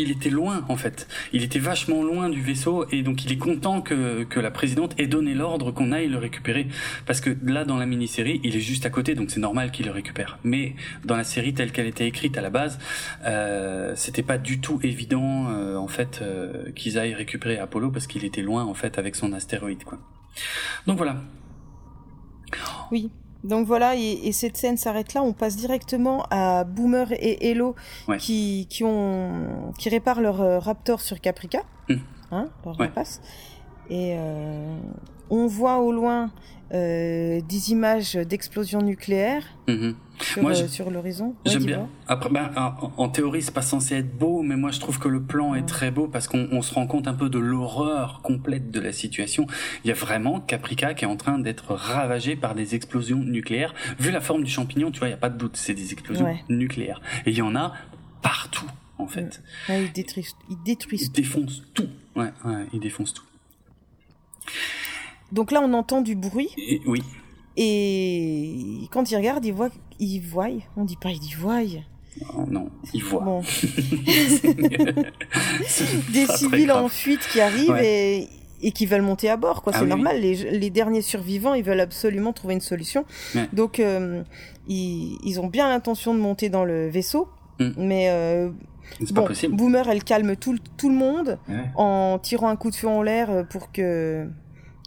il 0.00 0.10
était 0.10 0.30
loin 0.30 0.64
en 0.68 0.76
fait. 0.76 1.08
Il 1.32 1.42
était 1.42 1.58
vachement 1.58 2.02
loin 2.02 2.28
du 2.28 2.40
vaisseau 2.40 2.86
et 2.90 3.02
donc 3.02 3.24
il 3.24 3.32
est 3.32 3.38
content 3.38 3.80
que, 3.80 4.24
que 4.24 4.40
la 4.40 4.50
présidente 4.50 4.94
ait 4.98 5.06
donné 5.06 5.34
l'ordre 5.34 5.72
qu'on 5.72 5.92
aille 5.92 6.08
le 6.08 6.18
récupérer. 6.18 6.68
Parce 7.06 7.20
que 7.20 7.36
là 7.44 7.64
dans 7.64 7.76
la 7.76 7.86
mini-série, 7.86 8.40
il 8.44 8.56
est 8.56 8.60
juste 8.60 8.86
à 8.86 8.90
côté 8.90 9.14
donc 9.14 9.30
c'est 9.30 9.40
normal 9.40 9.70
qu'il 9.70 9.86
le 9.86 9.92
récupère. 9.92 10.38
Mais 10.44 10.74
dans 11.04 11.16
la 11.16 11.24
série 11.24 11.54
telle 11.54 11.72
qu'elle 11.72 11.86
était 11.86 12.06
écrite 12.06 12.36
à 12.38 12.40
la 12.40 12.50
base, 12.50 12.78
euh, 13.24 13.92
c'était 13.96 14.22
pas 14.22 14.38
du 14.38 14.60
tout 14.60 14.80
évident 14.82 15.48
euh, 15.48 15.76
en 15.76 15.88
fait 15.88 16.20
euh, 16.22 16.70
qu'ils 16.72 16.98
aillent 16.98 17.14
récupérer 17.14 17.58
Apollo 17.58 17.90
parce 17.90 18.06
qu'il 18.06 18.24
était 18.24 18.42
loin 18.42 18.64
en 18.64 18.74
fait 18.74 18.98
avec 18.98 19.16
son 19.16 19.32
astéroïde 19.32 19.84
quoi. 19.84 19.98
Donc 20.86 20.96
voilà. 20.98 21.16
Oui, 22.90 23.10
donc 23.44 23.66
voilà, 23.66 23.94
et, 23.96 24.32
cette 24.32 24.56
scène 24.56 24.76
s'arrête 24.76 25.14
là. 25.14 25.22
On 25.22 25.32
passe 25.32 25.56
directement 25.56 26.26
à 26.30 26.64
Boomer 26.64 27.12
et 27.12 27.50
Hello 27.50 27.74
qui, 28.18 28.66
qui, 28.68 28.84
ont, 28.84 29.72
qui 29.78 29.88
réparent 29.88 30.20
leur 30.20 30.40
euh, 30.40 30.58
Raptor 30.58 31.00
sur 31.00 31.20
Caprica. 31.20 31.62
Mmh. 31.88 31.94
Hein, 32.30 32.48
leur 32.64 32.76
Et 33.90 34.14
euh, 34.16 34.78
on 35.30 35.46
voit 35.46 35.78
au 35.78 35.92
loin 35.92 36.30
euh, 36.72 37.40
des 37.48 37.70
images 37.70 38.14
d'explosions 38.14 38.82
nucléaires. 38.82 39.44
Mmh 39.68 39.92
sur, 40.22 40.42
moi, 40.42 40.52
euh, 40.52 40.68
sur 40.68 40.90
l'horizon. 40.90 41.34
J'aime 41.46 41.64
bien. 41.64 41.88
Après, 42.06 42.30
ben, 42.30 42.50
en, 42.96 43.08
théorie, 43.08 43.42
c'est 43.42 43.54
pas 43.54 43.62
censé 43.62 43.96
être 43.96 44.16
beau, 44.16 44.42
mais 44.42 44.56
moi, 44.56 44.70
je 44.70 44.80
trouve 44.80 44.98
que 44.98 45.08
le 45.08 45.22
plan 45.22 45.54
est 45.54 45.66
très 45.66 45.90
beau 45.90 46.08
parce 46.08 46.28
qu'on 46.28 46.62
se 46.62 46.74
rend 46.74 46.86
compte 46.86 47.08
un 47.08 47.14
peu 47.14 47.28
de 47.28 47.38
l'horreur 47.38 48.20
complète 48.22 48.70
de 48.70 48.80
la 48.80 48.92
situation. 48.92 49.46
Il 49.84 49.88
y 49.88 49.90
a 49.90 49.94
vraiment 49.94 50.40
Caprica 50.40 50.94
qui 50.94 51.04
est 51.04 51.08
en 51.08 51.16
train 51.16 51.38
d'être 51.38 51.74
ravagé 51.74 52.36
par 52.36 52.54
des 52.54 52.74
explosions 52.74 53.18
nucléaires. 53.18 53.74
Vu 53.98 54.10
la 54.10 54.20
forme 54.20 54.44
du 54.44 54.50
champignon, 54.50 54.90
tu 54.90 54.98
vois, 54.98 55.08
il 55.08 55.12
y 55.12 55.14
a 55.14 55.18
pas 55.18 55.30
de 55.30 55.38
doute, 55.38 55.56
c'est 55.56 55.74
des 55.74 55.92
explosions 55.92 56.36
nucléaires. 56.48 57.00
Et 57.26 57.30
il 57.30 57.36
y 57.36 57.42
en 57.42 57.54
a 57.54 57.74
partout, 58.22 58.66
en 58.98 59.06
fait. 59.06 59.42
Ils 59.68 59.92
détruisent, 59.92 60.34
ils 60.50 60.62
détruisent. 60.64 61.06
Ils 61.06 61.12
défoncent 61.12 61.62
tout. 61.74 61.88
Ouais, 62.16 62.32
ouais, 62.44 62.66
ils 62.72 62.80
défoncent 62.80 63.14
tout. 63.14 63.24
Donc 65.32 65.52
là, 65.52 65.60
on 65.62 65.72
entend 65.74 66.00
du 66.00 66.14
bruit. 66.14 66.50
oui. 66.86 67.02
Et 67.60 68.86
quand 68.92 69.10
il 69.10 69.16
regarde, 69.16 69.44
il 69.44 69.52
voit, 69.52 69.70
il 69.98 70.20
voit, 70.20 70.46
on 70.76 70.84
dit 70.84 70.96
pas 70.96 71.10
il 71.10 71.18
dit 71.18 71.34
voit. 71.36 71.58
Oh 72.36 72.44
non, 72.48 72.70
il 72.94 73.02
voit. 73.02 73.42
Des 76.12 76.26
civils 76.26 76.70
en 76.70 76.88
fuite 76.88 77.26
qui 77.32 77.40
arrivent 77.40 77.80
et, 77.82 78.28
et 78.62 78.70
qui 78.70 78.86
veulent 78.86 79.02
monter 79.02 79.28
à 79.28 79.36
bord, 79.36 79.62
quoi. 79.62 79.72
Ah 79.74 79.80
c'est 79.80 79.86
normal. 79.86 80.20
Les, 80.20 80.52
les, 80.52 80.70
derniers 80.70 81.02
survivants, 81.02 81.54
ils 81.54 81.64
veulent 81.64 81.80
absolument 81.80 82.32
trouver 82.32 82.54
une 82.54 82.60
solution. 82.60 83.04
Donc, 83.52 83.80
euh, 83.80 84.22
ils, 84.68 85.18
ils, 85.24 85.40
ont 85.40 85.48
bien 85.48 85.68
l'intention 85.68 86.14
de 86.14 86.20
monter 86.20 86.50
dans 86.50 86.64
le 86.64 86.88
vaisseau, 86.88 87.28
mm. 87.58 87.70
mais 87.76 88.08
euh, 88.10 88.50
bon, 89.10 89.28
Boomer, 89.50 89.88
elle 89.88 90.04
calme 90.04 90.36
tout, 90.36 90.56
tout 90.76 90.90
le 90.90 90.96
monde 90.96 91.38
en 91.74 92.20
tirant 92.20 92.48
un 92.48 92.56
coup 92.56 92.70
de 92.70 92.76
feu 92.76 92.86
en 92.88 93.02
l'air 93.02 93.46
pour 93.48 93.72
que 93.72 94.28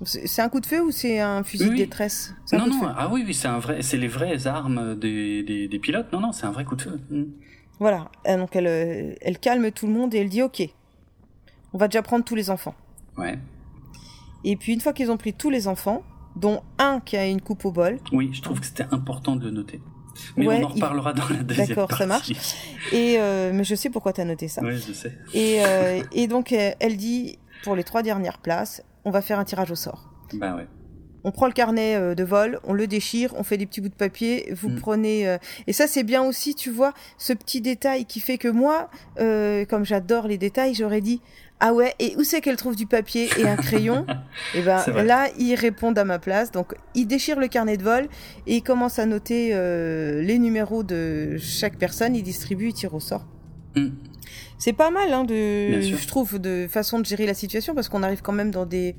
C'est 0.04 0.42
un 0.42 0.50
coup 0.50 0.60
de 0.60 0.66
feu 0.66 0.82
ou 0.82 0.92
c'est 0.92 1.20
un 1.20 1.44
fusil 1.44 1.70
de 1.70 1.76
détresse? 1.76 2.34
Non, 2.54 2.66
non, 2.66 2.82
ah 2.98 3.10
oui, 3.12 3.24
oui, 3.26 3.34
c'est 3.34 3.48
un 3.48 3.60
vrai, 3.60 3.84
c'est 3.84 3.98
les 3.98 4.08
vraies 4.08 4.48
armes 4.48 4.96
des, 4.96 5.68
des, 5.68 5.80
pilotes. 5.80 6.12
Non, 6.12 6.20
non, 6.20 6.32
c'est 6.32 6.46
un 6.46 6.52
vrai 6.52 6.66
coup 6.66 6.76
de 6.76 6.82
feu. 6.82 7.00
Mm. 7.12 7.24
Voilà, 7.80 8.10
donc 8.28 8.56
elle, 8.56 8.68
euh, 8.68 9.14
elle 9.22 9.40
calme 9.40 9.72
tout 9.72 9.88
le 9.88 9.94
monde 9.94 10.14
et 10.14 10.20
elle 10.20 10.30
dit 10.30 10.42
ok, 10.42 10.62
on 11.74 11.78
va 11.78 11.88
déjà 11.88 12.02
prendre 12.02 12.24
tous 12.24 12.36
les 12.36 12.50
enfants. 12.50 12.76
Ouais. 13.18 13.38
Et 14.44 14.56
puis 14.56 14.74
une 14.74 14.82
fois 14.82 14.94
qu'ils 14.94 15.12
ont 15.12 15.18
pris 15.18 15.34
tous 15.34 15.50
les 15.50 15.68
enfants, 15.68 16.04
dont 16.36 16.62
un 16.80 17.00
qui 17.00 17.18
a 17.18 17.28
une 17.28 17.42
coupe 17.42 17.66
au 17.66 17.72
bol. 17.72 18.00
Oui, 18.12 18.30
je 18.34 18.42
trouve 18.42 18.60
que 18.60 18.66
c'était 18.66 18.88
important 18.92 19.36
de 19.36 19.46
le 19.46 19.52
noter. 19.52 19.82
Mais 20.36 20.48
on 20.48 20.64
en 20.64 20.68
reparlera 20.68 21.14
dans 21.14 21.28
la 21.30 21.44
deuxième 21.44 21.68
D'accord, 21.68 21.92
ça 21.92 22.06
marche. 22.06 22.32
Et 22.92 23.16
euh, 23.18 23.52
mais 23.54 23.64
je 23.64 23.76
sais 23.76 23.90
pourquoi 23.90 24.14
tu 24.14 24.22
as 24.22 24.26
noté 24.26 24.48
ça. 24.48 24.62
Oui, 24.64 24.78
je 24.78 24.94
sais. 24.94 25.18
Et, 25.34 25.64
euh, 25.66 26.04
et 26.12 26.28
donc 26.28 26.52
elle 26.52 26.98
dit 26.98 27.40
pour 27.64 27.76
les 27.76 27.84
trois 27.84 28.04
dernières 28.04 28.40
places, 28.40 28.84
on 29.06 29.12
va 29.12 29.22
faire 29.22 29.40
un 29.40 29.44
tirage 29.44 29.72
au 29.72 29.76
sort. 29.76 30.10
Bah 30.34 30.56
ouais. 30.56 30.68
On 31.24 31.32
prend 31.32 31.46
le 31.46 31.54
carnet 31.54 31.96
euh, 31.96 32.16
de 32.16 32.24
vol, 32.24 32.60
on 32.64 32.74
le 32.74 32.88
déchire, 32.88 33.34
on 33.38 33.44
fait 33.44 33.58
des 33.58 33.68
petits 33.68 33.80
bouts 33.80 33.90
de 33.90 33.94
papier. 33.94 34.52
Vous 34.54 34.70
mm. 34.70 34.80
prenez 34.80 35.38
et 35.68 35.74
ça 35.74 35.88
c'est 35.88 36.04
bien 36.04 36.24
aussi, 36.24 36.56
tu 36.56 36.72
vois, 36.72 36.94
ce 37.18 37.34
petit 37.34 37.62
détail 37.62 38.06
qui 38.06 38.20
fait 38.20 38.38
que 38.38 38.48
moi, 38.48 38.90
comme 39.18 39.86
j'adore 39.86 40.28
les 40.28 40.38
détails, 40.38 40.74
j'aurais 40.74 41.02
dit 41.02 41.22
ah 41.64 41.74
ouais, 41.74 41.94
et 42.00 42.16
où 42.18 42.24
c'est 42.24 42.42
qu'elle 42.42 42.56
trouve 42.56 42.76
du 42.76 42.88
papier 42.88 43.30
et 43.38 43.48
un 43.48 43.56
crayon? 43.56 44.04
Et 44.56 44.60
eh 44.60 44.62
ben 44.64 44.84
là, 45.04 45.28
ils 45.38 45.54
répondent 45.54 45.98
à 46.00 46.04
ma 46.04 46.18
place. 46.18 46.52
Donc, 46.52 46.74
ils 46.96 47.06
déchirent 47.06 47.40
le 47.40 47.48
carnet 47.48 47.78
de 47.78 47.84
vol 47.84 48.08
et 48.48 48.56
ils 48.56 48.64
commencent 48.64 48.98
à 48.98 49.06
noter 49.06 49.52
euh, 49.54 50.24
les 50.24 50.40
numéros 50.40 50.82
de 50.82 51.38
chaque 51.38 51.78
personne. 51.78 52.16
Ils 52.16 52.24
distribuent, 52.24 52.70
ils 52.70 52.74
tirent 52.74 52.96
au 52.96 53.00
sort. 53.00 53.28
Hmm. 53.76 53.90
C'est 54.58 54.74
pas 54.74 54.92
mal, 54.92 55.14
hein, 55.14 55.24
de, 55.24 55.82
je 55.82 56.08
trouve, 56.08 56.40
de 56.40 56.68
façon 56.70 57.00
de 57.00 57.06
gérer 57.06 57.26
la 57.26 57.34
situation 57.34 57.76
parce 57.76 57.90
qu'on 57.90 58.04
arrive 58.04 58.22
quand 58.22 58.34
même 58.34 58.52
dans 58.52 58.66
des. 58.66 58.96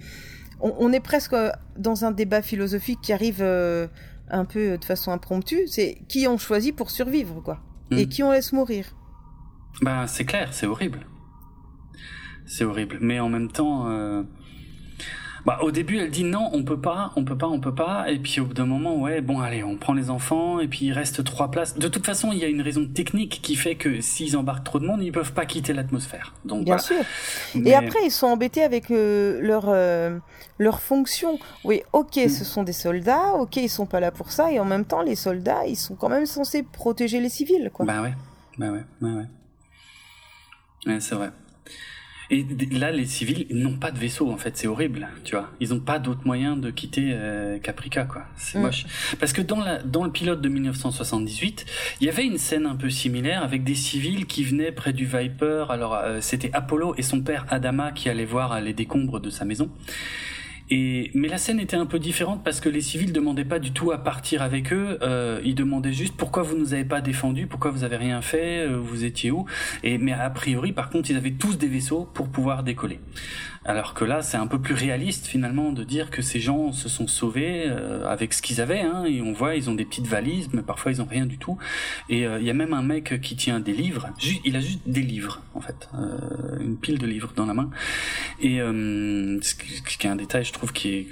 On, 0.61 0.93
est 0.93 1.01
presque 1.01 1.35
dans 1.77 2.05
un 2.05 2.13
débat 2.13 2.41
philosophique 2.41 3.01
qui 3.03 3.13
arrive 3.13 3.39
euh, 3.41 3.89
un 4.31 4.45
peu 4.45 4.79
de 4.79 4.85
façon 4.85 5.11
impromptue. 5.11 5.67
C'est 5.67 5.99
qui 6.09 6.29
on 6.29 6.39
choisit 6.39 6.75
pour 6.77 6.91
survivre, 6.91 7.43
quoi, 7.43 7.61
et 7.91 8.07
hmm. 8.07 8.09
qui 8.09 8.23
on 8.23 8.31
laisse 8.31 8.53
mourir. 8.53 8.87
Bah, 9.81 10.07
c'est 10.07 10.25
clair, 10.25 10.51
c'est 10.53 10.67
horrible 10.67 11.07
c'est 12.47 12.65
horrible. 12.65 12.99
Mais 13.01 13.21
en 13.21 13.29
même 13.29 13.51
temps, 13.51 13.89
euh, 13.89 14.23
bah, 15.45 15.59
au 15.63 15.73
début, 15.73 15.99
elle 15.99 16.11
dit 16.11 16.25
non, 16.25 16.51
on 16.53 16.63
peut 16.63 16.81
pas, 16.81 17.13
on 17.17 17.25
peut 17.25 17.37
pas, 17.37 17.49
on 17.49 17.59
peut 17.59 17.75
pas. 17.75 18.11
Et 18.11 18.19
puis 18.19 18.41
au 18.41 18.47
bout 18.47 18.55
d'un 18.55 18.67
moment, 18.67 18.97
ouais, 18.97 19.21
bon, 19.21 19.41
allez, 19.41 19.65
on 19.65 19.77
prend 19.77 19.93
les 19.93 20.11
enfants. 20.11 20.61
Et 20.61 20.69
puis 20.69 20.87
il 20.87 20.93
reste 20.93 21.25
trois 21.25 21.51
places. 21.51 21.77
De 21.77 21.89
toute 21.89 22.07
façon, 22.07 22.31
il 22.33 22.39
y 22.39 22.45
a 22.45 22.49
une 22.49 22.63
raison 22.63 22.87
technique 22.87 23.41
qui 23.43 23.57
fait 23.57 23.75
que 23.75 24.01
s'ils 24.01 24.37
embarquent 24.37 24.65
trop 24.65 24.79
de 24.79 24.87
monde, 24.87 25.03
ils 25.03 25.13
peuvent 25.13 25.33
pas 25.33 25.47
quitter 25.47 25.73
l'atmosphère. 25.73 26.35
Donc 26.45 26.65
bien 26.65 26.79
sûr. 26.79 26.97
Et 27.65 27.75
après, 27.75 28.01
ils 28.05 28.11
sont 28.11 28.29
embêtés 28.29 28.63
avec 28.63 28.91
euh, 28.91 29.41
leur 29.41 29.65
euh, 29.69 30.19
leur 30.59 30.81
fonction. 30.81 31.39
Oui, 31.65 31.83
ok, 31.93 32.17
mm. 32.17 32.29
ce 32.29 32.45
sont 32.45 32.63
des 32.63 32.73
soldats. 32.73 33.35
Ok, 33.35 33.57
ils 33.57 33.69
sont 33.69 33.87
pas 33.87 34.01
là 34.01 34.13
pour 34.13 34.31
ça. 34.31 34.53
Et 34.53 34.61
en 34.61 34.65
même 34.65 34.85
temps, 34.85 35.03
les 35.03 35.17
soldats, 35.17 35.67
ils 35.67 35.77
sont 35.77 35.97
quand 35.97 36.09
même 36.09 36.27
censés 36.27 36.63
protéger 36.63 37.21
les 37.21 37.29
civils, 37.29 37.71
quoi. 37.73 37.85
Bah 37.85 38.03
ouais, 38.03 38.15
bah 38.59 38.71
ouais, 38.71 38.85
bah 39.01 39.09
ouais. 39.09 39.27
Ouais, 40.87 41.01
c'est 41.01 41.15
vrai. 41.15 41.31
Et 42.31 42.47
là, 42.71 42.91
les 42.91 43.07
civils 43.07 43.47
n'ont 43.51 43.77
pas 43.77 43.91
de 43.91 43.99
vaisseau, 43.99 44.31
en 44.31 44.37
fait, 44.37 44.57
c'est 44.57 44.67
horrible, 44.67 45.09
tu 45.25 45.35
vois. 45.35 45.51
Ils 45.61 45.71
n'ont 45.71 45.81
pas 45.81 45.99
d'autre 45.99 46.23
moyen 46.25 46.57
de 46.57 46.71
quitter 46.71 47.11
euh, 47.13 47.59
Caprica, 47.59 48.05
quoi. 48.05 48.25
C'est 48.37 48.59
mm. 48.59 48.63
moche. 48.63 48.87
Parce 49.21 49.33
que 49.33 49.43
dans, 49.43 49.61
la, 49.61 49.83
dans 49.83 50.05
le 50.05 50.11
pilote 50.11 50.41
de 50.41 50.49
1978, 50.49 51.67
il 52.01 52.07
y 52.07 52.11
avait 52.11 52.25
une 52.25 52.39
scène 52.39 52.67
un 52.67 52.77
peu 52.77 52.91
similaire 52.91 53.43
avec 53.43 53.65
des 53.65 53.75
civils 53.75 54.27
qui 54.27 54.45
venaient 54.45 54.73
près 54.73 54.93
du 54.93 55.05
Viper. 55.05 55.67
Alors, 55.71 55.95
euh, 55.95 56.19
c'était 56.21 56.51
Apollo 56.53 56.95
et 56.97 57.03
son 57.03 57.21
père 57.21 57.47
Adama 57.51 57.93
qui 57.93 58.09
allaient 58.09 58.25
voir 58.25 58.61
les 58.61 58.73
décombres 58.73 59.21
de 59.21 59.31
sa 59.31 59.45
maison 59.45 59.71
mais 61.15 61.29
la 61.29 61.39
scène 61.39 61.61
était 61.61 61.77
un 61.77 61.87
peu 61.87 61.99
différente 61.99 62.43
parce 62.45 62.61
que 62.61 62.69
les 62.69 62.81
civils 62.81 63.13
demandaient 63.13 63.45
pas 63.45 63.59
du 63.59 63.73
tout 63.73 63.91
à 63.91 63.99
partir 63.99 64.43
avec 64.43 64.73
eux. 64.73 64.99
Euh, 65.03 65.41
ils 65.45 65.55
demandaient 65.55 65.93
juste 65.93 66.17
pourquoi 66.17 66.43
vous 66.43 66.57
nous 66.57 66.73
avez 66.73 66.85
pas 66.85 67.01
défendu, 67.01 67.47
pourquoi 67.47 67.71
vous 67.71 67.85
avez 67.85 67.97
rien 67.97 68.23
fait, 68.23 68.67
euh, 68.67 68.77
vous 68.77 69.05
étiez 69.05 69.31
où. 69.31 69.45
Et 69.83 69.99
mais 69.99 70.13
a 70.13 70.31
priori, 70.31 70.73
par 70.73 70.91
contre, 70.91 71.11
ils 71.11 71.17
avaient 71.17 71.33
tous 71.33 71.59
des 71.59 71.69
vaisseaux 71.69 72.09
pour 72.15 72.29
pouvoir 72.29 72.63
décoller. 72.63 73.01
Alors 73.65 73.95
que 73.95 74.05
là, 74.05 74.23
c'est 74.23 74.37
un 74.37 74.49
peu 74.49 74.59
plus 74.59 74.75
réaliste 74.75 75.27
finalement 75.27 75.71
de 75.71 75.85
dire 75.85 76.11
que 76.11 76.21
ces 76.21 76.41
gens 76.41 76.73
se 76.73 76.89
sont 76.89 77.07
sauvés 77.07 77.65
euh, 77.67 78.05
avec 78.09 78.33
ce 78.33 78.43
qu'ils 78.43 78.61
avaient. 78.61 78.81
Hein, 78.81 79.05
et 79.05 79.23
on 79.23 79.33
voit, 79.33 79.55
ils 79.55 79.71
ont 79.71 79.75
des 79.75 79.85
petites 79.85 80.07
valises, 80.07 80.49
mais 80.53 80.63
parfois 80.63 80.91
ils 80.91 81.01
ont 81.01 81.07
rien 81.09 81.27
du 81.27 81.39
tout. 81.39 81.57
Et 82.09 82.27
euh, 82.27 82.41
il 82.41 82.47
y 82.47 82.51
a 82.51 82.55
même 82.55 82.75
un 82.75 82.83
mec 82.83 83.21
qui 83.21 83.37
tient 83.37 83.61
des 83.61 83.73
livres. 83.73 84.09
il 84.45 84.57
a 84.57 84.61
juste 84.61 84.81
des 84.87 85.03
livres 85.03 85.43
en 85.55 85.61
fait, 85.61 85.89
euh, 85.95 86.59
une 86.61 86.77
pile 86.77 86.99
de 86.99 87.07
livres 87.07 87.33
dans 87.37 87.47
la 87.47 87.55
main. 87.55 87.71
Et 88.41 88.59
ce 88.59 89.55
qui 89.55 90.07
est 90.07 90.11
un 90.11 90.17
détail, 90.17 90.45
je 90.45 90.53
trouve, 90.53 90.73
qui 90.73 90.95
est, 90.95 91.09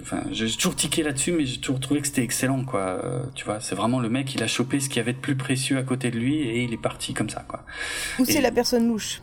enfin, 0.00 0.22
j'ai 0.30 0.48
toujours 0.50 0.76
tiqué 0.76 1.02
là-dessus, 1.02 1.32
mais 1.32 1.44
j'ai 1.44 1.58
toujours 1.58 1.80
trouvé 1.80 2.00
que 2.00 2.06
c'était 2.06 2.22
excellent, 2.22 2.64
quoi. 2.64 3.02
tu 3.34 3.44
vois, 3.44 3.58
c'est 3.60 3.74
vraiment 3.74 3.98
le 3.98 4.08
mec, 4.08 4.34
il 4.34 4.42
a 4.42 4.46
chopé 4.46 4.78
ce 4.78 4.88
qu'il 4.88 4.98
y 4.98 5.00
avait 5.00 5.12
de 5.12 5.18
plus 5.18 5.36
précieux 5.36 5.78
à 5.78 5.82
côté 5.82 6.10
de 6.10 6.18
lui 6.18 6.36
et 6.36 6.62
il 6.62 6.72
est 6.72 6.80
parti 6.80 7.14
comme 7.14 7.30
ça, 7.30 7.44
quoi. 7.48 7.64
Ou 8.20 8.24
c'est 8.24 8.40
la 8.40 8.52
personne 8.52 8.86
louche 8.86 9.20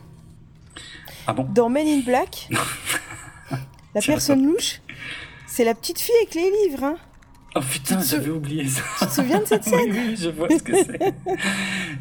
ah 1.26 1.32
bon 1.32 1.46
Dans 1.52 1.68
Men 1.68 1.86
in 1.86 2.00
Black, 2.00 2.48
la 3.94 4.00
personne 4.00 4.46
louche, 4.46 4.80
c'est 5.46 5.64
la 5.64 5.74
petite 5.74 5.98
fille 5.98 6.14
avec 6.22 6.34
les 6.34 6.50
livres. 6.68 6.84
Hein. 6.84 6.96
Oh 7.56 7.60
putain, 7.60 7.98
j'avais 8.02 8.30
oublié 8.30 8.68
ça. 8.68 8.82
Tu 8.98 9.06
te 9.06 9.12
souviens 9.12 9.40
de 9.40 9.46
cette 9.46 9.64
scène 9.64 9.90
oui, 9.90 10.00
oui, 10.08 10.16
je 10.16 10.28
vois 10.28 10.48
ce 10.50 10.62
que 10.62 10.76
c'est. 10.76 11.14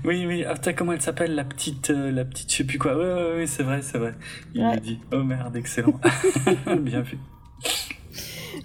oui, 0.04 0.26
oui. 0.26 0.44
Ah, 0.46 0.56
comment 0.74 0.92
elle 0.92 1.02
s'appelle, 1.02 1.34
la 1.34 1.46
petite, 1.46 1.92
euh, 1.92 2.12
la 2.12 2.26
petite, 2.26 2.52
je 2.52 2.58
sais 2.58 2.64
plus 2.66 2.78
quoi. 2.78 2.98
Oui, 2.98 3.06
oui, 3.06 3.32
oui, 3.38 3.48
c'est 3.48 3.64
vrai, 3.64 3.82
c'est 3.82 3.98
vrai. 3.98 4.16
Il 4.54 4.66
ouais. 4.66 4.80
dit. 4.82 5.00
Oh 5.14 5.24
merde, 5.24 5.56
excellent. 5.56 6.00
Bien 6.80 7.02
vu. 7.02 7.18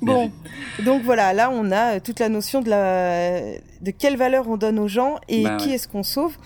Bon, 0.02 0.32
donc 0.84 1.02
voilà, 1.02 1.32
là 1.32 1.50
on 1.52 1.70
a 1.72 2.00
toute 2.00 2.20
la 2.20 2.28
notion 2.28 2.62
de 2.62 2.70
la 2.70 3.40
de 3.80 3.90
quelle 3.90 4.16
valeur 4.16 4.48
on 4.48 4.56
donne 4.56 4.78
aux 4.78 4.88
gens 4.88 5.16
et 5.28 5.44
bah 5.44 5.56
qui 5.56 5.72
est-ce 5.72 5.88
qu'on 5.88 6.02
sauve. 6.02 6.36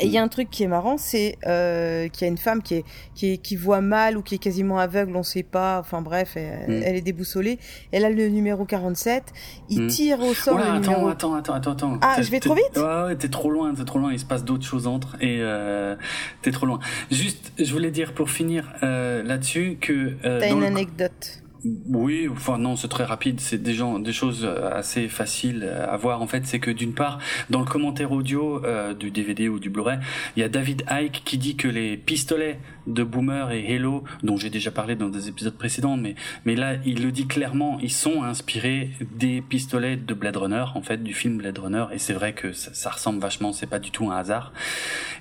Et 0.00 0.06
il 0.06 0.12
y 0.12 0.18
a 0.18 0.22
un 0.22 0.28
truc 0.28 0.48
qui 0.50 0.62
est 0.62 0.68
marrant, 0.68 0.96
c'est 0.96 1.36
euh, 1.46 2.08
qu'il 2.08 2.22
y 2.22 2.24
a 2.24 2.28
une 2.28 2.38
femme 2.38 2.62
qui 2.62 2.76
est, 2.76 2.84
qui 3.14 3.32
est, 3.32 3.38
qui 3.38 3.56
voit 3.56 3.80
mal 3.80 4.16
ou 4.16 4.22
qui 4.22 4.36
est 4.36 4.38
quasiment 4.38 4.78
aveugle, 4.78 5.16
on 5.16 5.24
sait 5.24 5.42
pas. 5.42 5.78
Enfin 5.80 6.02
bref, 6.02 6.36
elle, 6.36 6.68
mm. 6.68 6.82
est 6.82 7.00
déboussolée. 7.00 7.58
Elle 7.90 8.04
a 8.04 8.10
le 8.10 8.28
numéro 8.28 8.64
47. 8.64 9.24
Il 9.70 9.82
mm. 9.82 9.88
tire 9.88 10.20
au 10.20 10.34
sort 10.34 10.56
le 10.56 10.62
attends, 10.62 10.78
numéro. 10.78 11.08
Attends, 11.08 11.34
attends, 11.34 11.54
attends, 11.54 11.72
attends. 11.72 11.98
Ah, 12.00 12.22
je 12.22 12.30
vais 12.30 12.38
trop 12.38 12.54
vite? 12.54 12.76
Ouais, 12.76 12.82
ouais, 13.06 13.16
t'es 13.16 13.28
trop 13.28 13.50
loin, 13.50 13.74
t'es 13.74 13.84
trop 13.84 13.98
loin. 13.98 14.12
Il 14.12 14.20
se 14.20 14.24
passe 14.24 14.44
d'autres 14.44 14.64
choses 14.64 14.86
entre 14.86 15.16
et 15.20 15.38
euh, 15.40 15.96
t'es 16.42 16.52
trop 16.52 16.66
loin. 16.66 16.78
Juste, 17.10 17.52
je 17.58 17.72
voulais 17.72 17.90
dire 17.90 18.14
pour 18.14 18.30
finir 18.30 18.72
euh, 18.82 19.22
là-dessus 19.24 19.78
que. 19.80 20.14
Euh, 20.24 20.40
T'as 20.40 20.50
une 20.50 20.62
anecdote. 20.62 21.42
Oui, 21.64 22.28
enfin 22.30 22.58
non, 22.58 22.76
c'est 22.76 22.88
très 22.88 23.04
rapide. 23.04 23.40
C'est 23.40 23.62
des 23.62 23.74
gens, 23.74 23.98
des 23.98 24.12
choses 24.12 24.48
assez 24.72 25.08
faciles 25.08 25.64
à 25.64 25.96
voir. 25.96 26.22
En 26.22 26.26
fait, 26.26 26.46
c'est 26.46 26.60
que 26.60 26.70
d'une 26.70 26.94
part, 26.94 27.18
dans 27.50 27.60
le 27.60 27.66
commentaire 27.66 28.12
audio 28.12 28.64
euh, 28.64 28.94
du 28.94 29.10
DVD 29.10 29.48
ou 29.48 29.58
du 29.58 29.68
Blu-ray, 29.70 29.98
il 30.36 30.40
y 30.40 30.42
a 30.42 30.48
David 30.48 30.84
Icke 30.90 31.22
qui 31.24 31.38
dit 31.38 31.56
que 31.56 31.68
les 31.68 31.96
pistolets 31.96 32.58
de 32.86 33.02
Boomer 33.02 33.50
et 33.52 33.74
Halo, 33.74 34.04
dont 34.22 34.36
j'ai 34.36 34.50
déjà 34.50 34.70
parlé 34.70 34.94
dans 34.96 35.08
des 35.08 35.28
épisodes 35.28 35.56
précédents, 35.56 35.96
mais 35.96 36.14
mais 36.44 36.54
là, 36.54 36.74
il 36.86 37.02
le 37.02 37.12
dit 37.12 37.26
clairement, 37.26 37.78
ils 37.82 37.92
sont 37.92 38.22
inspirés 38.22 38.90
des 39.16 39.42
pistolets 39.42 39.96
de 39.96 40.14
Blade 40.14 40.36
Runner, 40.36 40.64
en 40.74 40.82
fait, 40.82 41.02
du 41.02 41.12
film 41.12 41.38
Blade 41.38 41.58
Runner. 41.58 41.86
Et 41.92 41.98
c'est 41.98 42.14
vrai 42.14 42.32
que 42.32 42.52
ça, 42.52 42.72
ça, 42.72 42.90
ressemble 42.90 43.20
vachement. 43.20 43.52
C'est 43.52 43.66
pas 43.66 43.78
du 43.78 43.90
tout 43.90 44.10
un 44.10 44.16
hasard. 44.16 44.52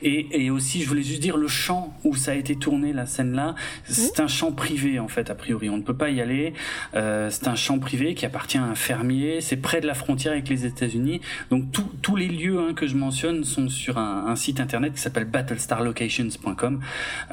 Et, 0.01 0.43
et 0.43 0.49
aussi, 0.49 0.81
je 0.83 0.87
voulais 0.87 1.03
juste 1.03 1.21
dire 1.21 1.37
le 1.37 1.47
champ 1.47 1.97
où 2.03 2.15
ça 2.15 2.31
a 2.31 2.35
été 2.35 2.55
tourné 2.55 2.93
la 2.93 3.05
scène 3.05 3.33
là, 3.33 3.55
c'est 3.85 4.19
un 4.19 4.27
champ 4.27 4.51
privé 4.51 4.99
en 4.99 5.07
fait. 5.07 5.29
A 5.29 5.35
priori, 5.35 5.69
on 5.69 5.77
ne 5.77 5.81
peut 5.81 5.95
pas 5.95 6.09
y 6.09 6.21
aller 6.21 6.26
euh, 6.95 7.29
c'est 7.29 7.47
un 7.47 7.55
champ 7.55 7.79
privé 7.79 8.13
qui 8.15 8.25
appartient 8.25 8.57
à 8.57 8.63
un 8.63 8.75
fermier. 8.75 9.41
C'est 9.41 9.57
près 9.57 9.81
de 9.81 9.87
la 9.87 9.93
frontière 9.93 10.33
avec 10.33 10.49
les 10.49 10.65
États-Unis. 10.65 11.21
Donc 11.49 11.65
tous 12.01 12.15
les 12.15 12.27
lieux 12.27 12.59
hein, 12.59 12.73
que 12.73 12.87
je 12.87 12.95
mentionne 12.95 13.43
sont 13.43 13.69
sur 13.69 13.97
un, 13.97 14.35
site 14.35 14.59
internet 14.59 14.93
qui 14.93 15.01
s'appelle 15.01 15.25
battlestarlocations.com 15.25 16.79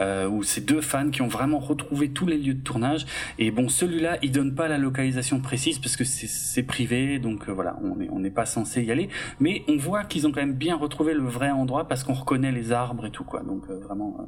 euh, 0.00 0.28
où 0.28 0.42
c'est 0.42 0.64
deux 0.64 0.80
fans 0.80 1.10
qui 1.10 1.22
ont 1.22 1.28
vraiment 1.28 1.58
retrouvé 1.58 2.10
tous 2.10 2.26
les 2.26 2.38
lieux 2.38 2.54
de 2.54 2.62
tournage. 2.62 3.06
Et 3.38 3.50
bon, 3.50 3.68
celui-là, 3.68 4.18
il 4.22 4.32
donne 4.32 4.54
pas 4.54 4.68
la 4.68 4.78
localisation 4.78 5.40
précise 5.40 5.78
parce 5.78 5.96
que 5.96 6.04
c'est 6.04 6.62
privé, 6.62 7.18
donc 7.18 7.48
euh, 7.48 7.52
voilà, 7.52 7.76
on 7.82 8.18
n'est 8.18 8.30
pas 8.30 8.46
censé 8.46 8.82
y 8.82 8.90
aller. 8.90 9.08
Mais 9.40 9.62
on 9.68 9.76
voit 9.76 10.04
qu'ils 10.04 10.26
ont 10.26 10.32
quand 10.32 10.40
même 10.40 10.54
bien 10.54 10.76
retrouvé 10.76 11.14
le 11.14 11.22
vrai 11.22 11.50
endroit 11.50 11.88
parce 11.88 12.04
qu'on 12.04 12.14
reconnaît 12.14 12.52
les 12.52 12.72
arbres 12.72 13.06
et 13.06 13.10
tout 13.10 13.24
quoi. 13.24 13.42
Donc 13.42 13.68
vraiment 13.68 14.26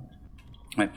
Ouais. 0.79 0.91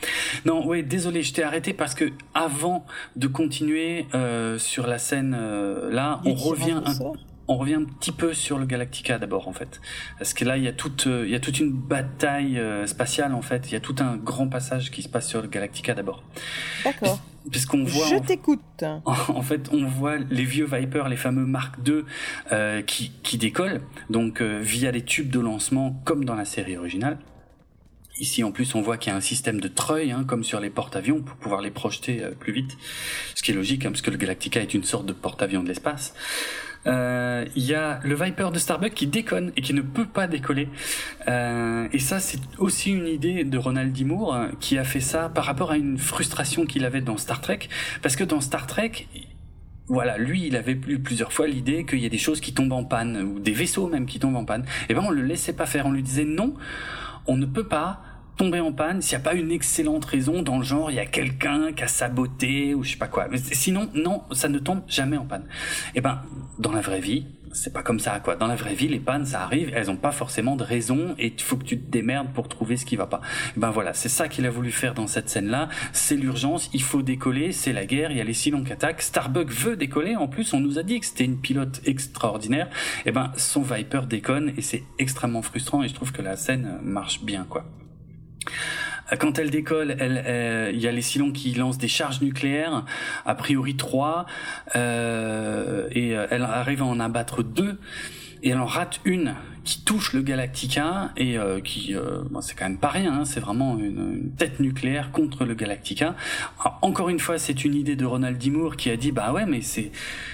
Non, 0.45 0.65
ouais, 0.65 0.83
désolé, 0.83 1.23
je 1.23 1.33
t'ai 1.33 1.43
arrêté 1.43 1.73
parce 1.73 1.93
que 1.93 2.11
avant 2.33 2.85
de 3.15 3.27
continuer 3.27 4.07
euh, 4.13 4.57
sur 4.57 4.87
la 4.87 4.99
scène 4.99 5.35
euh, 5.39 5.89
là, 5.91 6.21
on 6.25 6.33
revient 6.33 6.81
un, 6.85 7.13
on 7.47 7.57
revient 7.57 7.75
un 7.75 7.85
petit 7.85 8.11
peu 8.11 8.33
sur 8.33 8.59
le 8.59 8.65
Galactica 8.65 9.17
d'abord 9.17 9.47
en 9.47 9.53
fait, 9.53 9.79
parce 10.17 10.33
que 10.33 10.43
là 10.43 10.57
il 10.57 10.63
y 10.63 10.67
a 10.67 10.73
toute 10.73 11.07
euh, 11.07 11.23
il 11.25 11.31
y 11.31 11.35
a 11.35 11.39
toute 11.39 11.59
une 11.59 11.71
bataille 11.71 12.61
spatiale 12.85 13.33
en 13.33 13.41
fait, 13.41 13.69
il 13.69 13.73
y 13.73 13.77
a 13.77 13.79
tout 13.79 13.95
un 13.99 14.17
grand 14.17 14.47
passage 14.47 14.91
qui 14.91 15.01
se 15.01 15.09
passe 15.09 15.27
sur 15.27 15.41
le 15.41 15.47
Galactica 15.47 15.93
d'abord. 15.93 16.23
D'accord. 16.83 17.19
Puisqu'on 17.49 17.83
voit. 17.85 18.05
Je 18.07 18.17
t'écoute. 18.17 18.83
En, 19.05 19.41
fait, 19.41 19.69
on 19.71 19.85
voit 19.87 20.17
les 20.17 20.43
vieux 20.43 20.67
Viper, 20.69 21.05
les 21.09 21.15
fameux 21.15 21.45
Mark 21.45 21.75
II, 21.87 22.03
qui, 22.85 23.11
qui 23.23 23.37
décollent, 23.37 23.81
donc 24.09 24.41
via 24.41 24.91
des 24.91 25.03
tubes 25.03 25.31
de 25.31 25.39
lancement 25.39 25.99
comme 26.03 26.25
dans 26.25 26.35
la 26.35 26.45
série 26.45 26.77
originale. 26.77 27.17
Ici, 28.19 28.43
en 28.43 28.51
plus, 28.51 28.75
on 28.75 28.81
voit 28.81 28.97
qu'il 28.97 29.11
y 29.11 29.13
a 29.13 29.17
un 29.17 29.21
système 29.21 29.61
de 29.61 29.69
treuil, 29.69 30.11
hein, 30.11 30.25
comme 30.27 30.43
sur 30.43 30.59
les 30.59 30.69
porte-avions, 30.69 31.21
pour 31.21 31.37
pouvoir 31.37 31.61
les 31.61 31.71
projeter 31.71 32.21
euh, 32.21 32.31
plus 32.31 32.51
vite. 32.51 32.77
Ce 33.33 33.41
qui 33.41 33.51
est 33.51 33.53
logique, 33.53 33.85
hein, 33.85 33.91
parce 33.91 34.01
que 34.01 34.11
le 34.11 34.17
Galactica 34.17 34.59
est 34.59 34.73
une 34.73 34.83
sorte 34.83 35.05
de 35.05 35.13
porte-avions 35.13 35.63
de 35.63 35.69
l'espace. 35.69 36.13
Euh, 36.85 37.45
il 37.55 37.63
y 37.63 37.73
a 37.73 37.99
le 38.03 38.15
Viper 38.15 38.51
de 38.51 38.59
Starbucks 38.59 38.93
qui 38.93 39.07
déconne 39.07 39.51
et 39.55 39.61
qui 39.61 39.73
ne 39.73 39.81
peut 39.81 40.05
pas 40.05 40.27
décoller. 40.27 40.67
Euh, 41.27 41.87
et 41.93 41.99
ça, 41.99 42.19
c'est 42.19 42.39
aussi 42.57 42.91
une 42.91 43.07
idée 43.07 43.45
de 43.45 43.57
Ronald 43.57 43.93
D. 43.93 44.03
Moore, 44.03 44.47
qui 44.59 44.77
a 44.77 44.83
fait 44.83 44.99
ça 44.99 45.29
par 45.29 45.45
rapport 45.45 45.71
à 45.71 45.77
une 45.77 45.97
frustration 45.97 46.65
qu'il 46.65 46.83
avait 46.83 47.01
dans 47.01 47.17
Star 47.17 47.39
Trek. 47.39 47.59
Parce 48.01 48.17
que 48.17 48.25
dans 48.25 48.41
Star 48.41 48.67
Trek, 48.67 49.07
voilà, 49.87 50.17
lui, 50.17 50.45
il 50.45 50.57
avait 50.57 50.73
eu 50.87 50.99
plusieurs 50.99 51.31
fois 51.31 51.47
l'idée 51.47 51.85
qu'il 51.85 51.99
y 51.99 52.05
a 52.05 52.09
des 52.09 52.17
choses 52.17 52.41
qui 52.41 52.53
tombent 52.53 52.73
en 52.73 52.83
panne, 52.83 53.17
ou 53.17 53.39
des 53.39 53.53
vaisseaux 53.53 53.87
même 53.87 54.05
qui 54.05 54.19
tombent 54.19 54.35
en 54.35 54.45
panne. 54.45 54.65
Et 54.89 54.93
ben, 54.93 55.03
on 55.05 55.09
le 55.09 55.21
laissait 55.21 55.53
pas 55.53 55.65
faire. 55.65 55.85
On 55.85 55.91
lui 55.91 56.03
disait 56.03 56.25
non, 56.25 56.53
on 57.27 57.37
ne 57.37 57.45
peut 57.45 57.67
pas 57.67 58.01
tomber 58.39 58.61
en 58.61 58.71
panne 58.71 59.01
s'il 59.01 59.17
n'y 59.17 59.21
a 59.21 59.25
pas 59.25 59.33
une 59.33 59.51
excellente 59.51 60.05
raison 60.05 60.41
dans 60.41 60.57
le 60.57 60.63
genre 60.63 60.89
il 60.89 60.95
y 60.95 60.99
a 60.99 61.05
quelqu'un 61.05 61.73
qui 61.73 61.83
a 61.83 61.89
saboté 61.89 62.73
ou 62.73 62.85
je 62.85 62.91
sais 62.91 62.97
pas 62.97 63.09
quoi. 63.09 63.27
Mais 63.29 63.37
sinon 63.37 63.89
non, 63.93 64.23
ça 64.31 64.47
ne 64.47 64.59
tombe 64.59 64.81
jamais 64.87 65.17
en 65.17 65.25
panne. 65.25 65.43
Eh 65.93 65.99
ben 65.99 66.21
dans 66.57 66.71
la 66.71 66.79
vraie 66.79 67.01
vie, 67.01 67.25
c'est 67.51 67.73
pas 67.73 67.83
comme 67.83 67.99
ça 67.99 68.21
quoi. 68.21 68.37
Dans 68.37 68.47
la 68.47 68.55
vraie 68.55 68.75
vie, 68.75 68.87
les 68.87 69.01
pannes 69.01 69.25
ça 69.25 69.41
arrive, 69.41 69.73
elles 69.75 69.91
ont 69.91 69.97
pas 69.97 70.13
forcément 70.13 70.55
de 70.55 70.63
raison 70.63 71.15
et 71.19 71.33
il 71.37 71.43
faut 71.43 71.57
que 71.57 71.65
tu 71.65 71.77
te 71.77 71.91
démerdes 71.91 72.31
pour 72.33 72.47
trouver 72.47 72.77
ce 72.77 72.85
qui 72.85 72.95
va 72.95 73.07
pas. 73.07 73.17
Et 73.17 73.53
eh 73.57 73.59
ben 73.59 73.71
voilà, 73.71 73.93
c'est 73.93 74.07
ça 74.07 74.29
qu'il 74.29 74.45
a 74.45 74.49
voulu 74.49 74.71
faire 74.71 74.93
dans 74.93 75.07
cette 75.07 75.27
scène 75.27 75.49
là, 75.49 75.67
c'est 75.91 76.15
l'urgence, 76.15 76.69
il 76.73 76.81
faut 76.81 77.01
décoller, 77.01 77.51
c'est 77.51 77.73
la 77.73 77.85
guerre, 77.85 78.09
il 78.09 78.17
y 78.17 78.21
a 78.21 78.23
les 78.23 78.33
Silons 78.33 78.63
qui 78.63 78.71
attaquent, 78.71 79.01
Starbuck 79.01 79.49
veut 79.51 79.75
décoller 79.75 80.15
en 80.15 80.29
plus, 80.29 80.53
on 80.53 80.61
nous 80.61 80.79
a 80.79 80.83
dit 80.83 81.01
que 81.01 81.05
c'était 81.05 81.25
une 81.25 81.41
pilote 81.41 81.81
extraordinaire. 81.83 82.67
Et 82.99 83.09
eh 83.09 83.11
ben 83.11 83.33
son 83.35 83.63
Viper 83.63 84.03
déconne 84.07 84.53
et 84.55 84.61
c'est 84.61 84.83
extrêmement 84.97 85.41
frustrant 85.41 85.83
et 85.83 85.89
je 85.89 85.93
trouve 85.93 86.13
que 86.13 86.21
la 86.21 86.37
scène 86.37 86.79
marche 86.81 87.21
bien 87.21 87.45
quoi. 87.49 87.65
Quand 89.17 89.39
elle 89.39 89.49
décolle, 89.49 89.95
elle, 89.99 90.71
il 90.73 90.79
y 90.79 90.87
a 90.87 90.91
les 90.91 91.01
Cylons 91.01 91.31
qui 91.31 91.53
lancent 91.55 91.79
des 91.79 91.87
charges 91.87 92.21
nucléaires, 92.21 92.83
a 93.25 93.35
priori 93.35 93.75
trois, 93.75 94.25
euh, 94.75 95.87
et 95.91 96.15
euh, 96.15 96.27
elle 96.29 96.43
arrive 96.43 96.81
à 96.81 96.85
en 96.85 96.99
abattre 96.99 97.43
deux, 97.43 97.79
et 98.43 98.49
elle 98.49 98.59
en 98.59 98.65
rate 98.65 98.99
une 99.05 99.35
qui 99.63 99.83
touche 99.83 100.13
le 100.13 100.21
Galactica 100.21 101.11
et 101.17 101.37
euh, 101.37 101.59
qui, 101.59 101.93
euh, 101.93 102.23
c'est 102.41 102.55
quand 102.55 102.65
même 102.65 102.77
pas 102.77 102.89
rien, 102.89 103.19
hein, 103.19 103.25
c'est 103.25 103.39
vraiment 103.39 103.77
une, 103.77 104.31
tête 104.37 104.59
nucléaire 104.59 105.11
contre 105.11 105.45
le 105.45 105.53
Galactica. 105.53 106.15
encore 106.81 107.09
une 107.09 107.19
fois, 107.19 107.37
c'est 107.37 107.65
une 107.65 107.75
idée 107.75 107.95
de 107.95 108.05
Ronald 108.05 108.37
D. 108.37 108.49
Moore 108.49 108.77
qui 108.77 108.89
a 108.89 108.97
dit 108.97 109.11
bah 109.11 109.31
ouais, 109.33 109.45
mais 109.45 109.61
c'est 109.61 109.91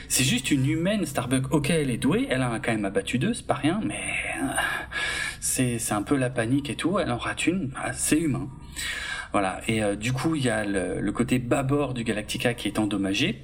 c'est 0.07 0.23
juste 0.23 0.51
une 0.51 0.65
humaine 0.69 1.05
Starbuck. 1.05 1.51
Ok, 1.51 1.69
elle 1.69 1.89
est 1.89 1.97
douée, 1.97 2.27
elle 2.29 2.41
a 2.41 2.59
quand 2.59 2.71
même 2.71 2.85
abattu 2.85 3.17
deux, 3.17 3.33
c'est 3.33 3.47
pas 3.47 3.55
rien, 3.55 3.81
mais 3.83 3.99
c'est 5.39 5.79
c'est 5.79 5.93
un 5.93 6.03
peu 6.03 6.15
la 6.15 6.29
panique 6.29 6.69
et 6.69 6.75
tout. 6.75 6.99
Elle 6.99 7.11
en 7.11 7.17
rate 7.17 7.47
une, 7.47 7.67
bah, 7.67 7.91
c'est 7.93 8.19
humain. 8.19 8.47
Voilà. 9.31 9.59
Et 9.67 9.83
euh, 9.83 9.95
du 9.97 10.13
coup, 10.13 10.35
il 10.35 10.43
y 10.43 10.49
a 10.49 10.63
le, 10.63 11.01
le 11.01 11.11
côté 11.11 11.39
bâbord 11.39 11.93
du 11.93 12.05
Galactica 12.05 12.53
qui 12.53 12.69
est 12.69 12.79
endommagé. 12.79 13.43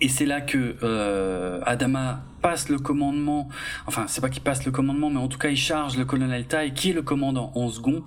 Et 0.00 0.08
c'est 0.08 0.26
là 0.26 0.40
que 0.40 0.76
euh, 0.82 1.60
Adama 1.64 2.24
passe 2.44 2.68
le 2.68 2.78
commandement, 2.78 3.48
enfin 3.86 4.04
c'est 4.06 4.20
pas 4.20 4.28
qu'il 4.28 4.42
passe 4.42 4.66
le 4.66 4.70
commandement, 4.70 5.08
mais 5.08 5.18
en 5.18 5.28
tout 5.28 5.38
cas 5.38 5.48
il 5.48 5.56
charge 5.56 5.96
le 5.96 6.04
colonel 6.04 6.44
Tai, 6.44 6.74
qui 6.74 6.90
est 6.90 6.92
le 6.92 7.00
commandant 7.00 7.50
en 7.54 7.70
second, 7.70 8.04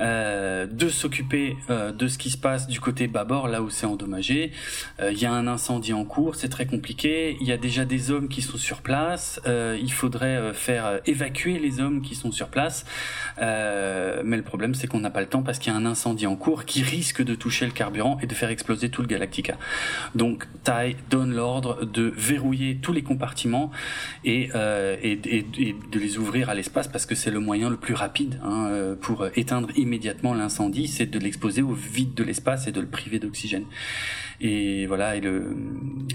euh, 0.00 0.66
de 0.66 0.88
s'occuper 0.88 1.56
euh, 1.68 1.92
de 1.92 2.08
ce 2.08 2.18
qui 2.18 2.30
se 2.30 2.36
passe 2.36 2.66
du 2.66 2.80
côté 2.80 3.06
bâbord, 3.06 3.46
là 3.46 3.62
où 3.62 3.70
c'est 3.70 3.86
endommagé. 3.86 4.50
Euh, 4.98 5.12
il 5.12 5.20
y 5.20 5.26
a 5.26 5.32
un 5.32 5.46
incendie 5.46 5.92
en 5.92 6.04
cours, 6.04 6.34
c'est 6.34 6.48
très 6.48 6.66
compliqué. 6.66 7.36
Il 7.40 7.46
y 7.46 7.52
a 7.52 7.58
déjà 7.58 7.84
des 7.84 8.10
hommes 8.10 8.28
qui 8.28 8.42
sont 8.42 8.56
sur 8.56 8.82
place. 8.82 9.40
Il 9.46 9.92
faudrait 9.92 10.52
faire 10.54 11.00
évacuer 11.06 11.58
les 11.58 11.80
hommes 11.80 12.02
qui 12.02 12.14
sont 12.14 12.32
sur 12.32 12.48
place. 12.48 12.84
mais 13.38 14.36
le 14.36 14.42
problème, 14.42 14.74
c'est 14.74 14.86
qu'on 14.86 15.00
n'a 15.00 15.10
pas 15.10 15.20
le 15.20 15.26
temps 15.26 15.42
parce 15.42 15.58
qu'il 15.58 15.72
y 15.72 15.76
a 15.76 15.78
un 15.78 15.86
incendie 15.86 16.26
en 16.26 16.36
cours 16.36 16.64
qui 16.64 16.82
risque 16.82 17.22
de 17.22 17.34
toucher 17.34 17.66
le 17.66 17.72
carburant 17.72 18.18
et 18.22 18.26
de 18.26 18.34
faire 18.34 18.50
exploser 18.50 18.88
tout 18.90 19.02
le 19.02 19.08
Galactica. 19.08 19.56
Donc 20.14 20.46
Tai 20.64 20.96
donne 21.10 21.34
l'ordre 21.34 21.84
de 21.84 22.12
verrouiller 22.16 22.78
tous 22.82 22.92
les 22.92 23.02
compartiments 23.02 23.59
euh, 24.26 24.96
et, 25.02 25.16
de 25.16 25.98
les 25.98 26.18
ouvrir 26.18 26.48
à 26.48 26.54
l'espace 26.54 26.88
parce 26.88 27.06
que 27.06 27.14
c'est 27.14 27.30
le 27.30 27.40
moyen 27.40 27.70
le 27.70 27.76
plus 27.76 27.94
rapide 27.94 28.40
hein, 28.42 28.66
euh, 28.68 28.96
pour 28.96 29.26
éteindre 29.36 29.68
immédiatement 29.76 30.34
l'incendie, 30.34 30.88
c'est 30.88 31.06
de 31.06 31.18
l'exposer 31.18 31.62
au 31.62 31.72
vide 31.72 32.14
de 32.14 32.24
l'espace 32.24 32.66
et 32.66 32.72
de 32.72 32.80
le 32.80 32.86
priver 32.86 33.18
d'oxygène. 33.18 33.64
Et 34.40 34.86
voilà, 34.86 35.16
et 35.16 35.20
le 35.20 35.54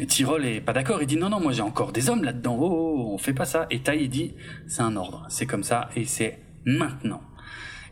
Tyrol 0.08 0.46
est 0.46 0.62
pas 0.62 0.74
d'accord. 0.74 1.02
Il 1.02 1.08
dit 1.08 1.18
non 1.18 1.30
non, 1.30 1.40
moi 1.40 1.52
j'ai 1.52 1.62
encore 1.62 1.92
des 1.92 2.10
hommes 2.10 2.24
là-dedans. 2.24 2.58
Oh, 2.60 2.70
oh, 2.72 2.96
oh, 2.98 3.14
on 3.14 3.18
fait 3.18 3.34
pas 3.34 3.46
ça. 3.46 3.68
Et 3.70 3.80
Tai 3.82 4.08
dit 4.08 4.34
c'est 4.68 4.82
un 4.82 4.96
ordre, 4.96 5.26
c'est 5.30 5.46
comme 5.46 5.64
ça 5.64 5.90
et 5.96 6.06
c'est 6.06 6.40
maintenant. 6.66 7.22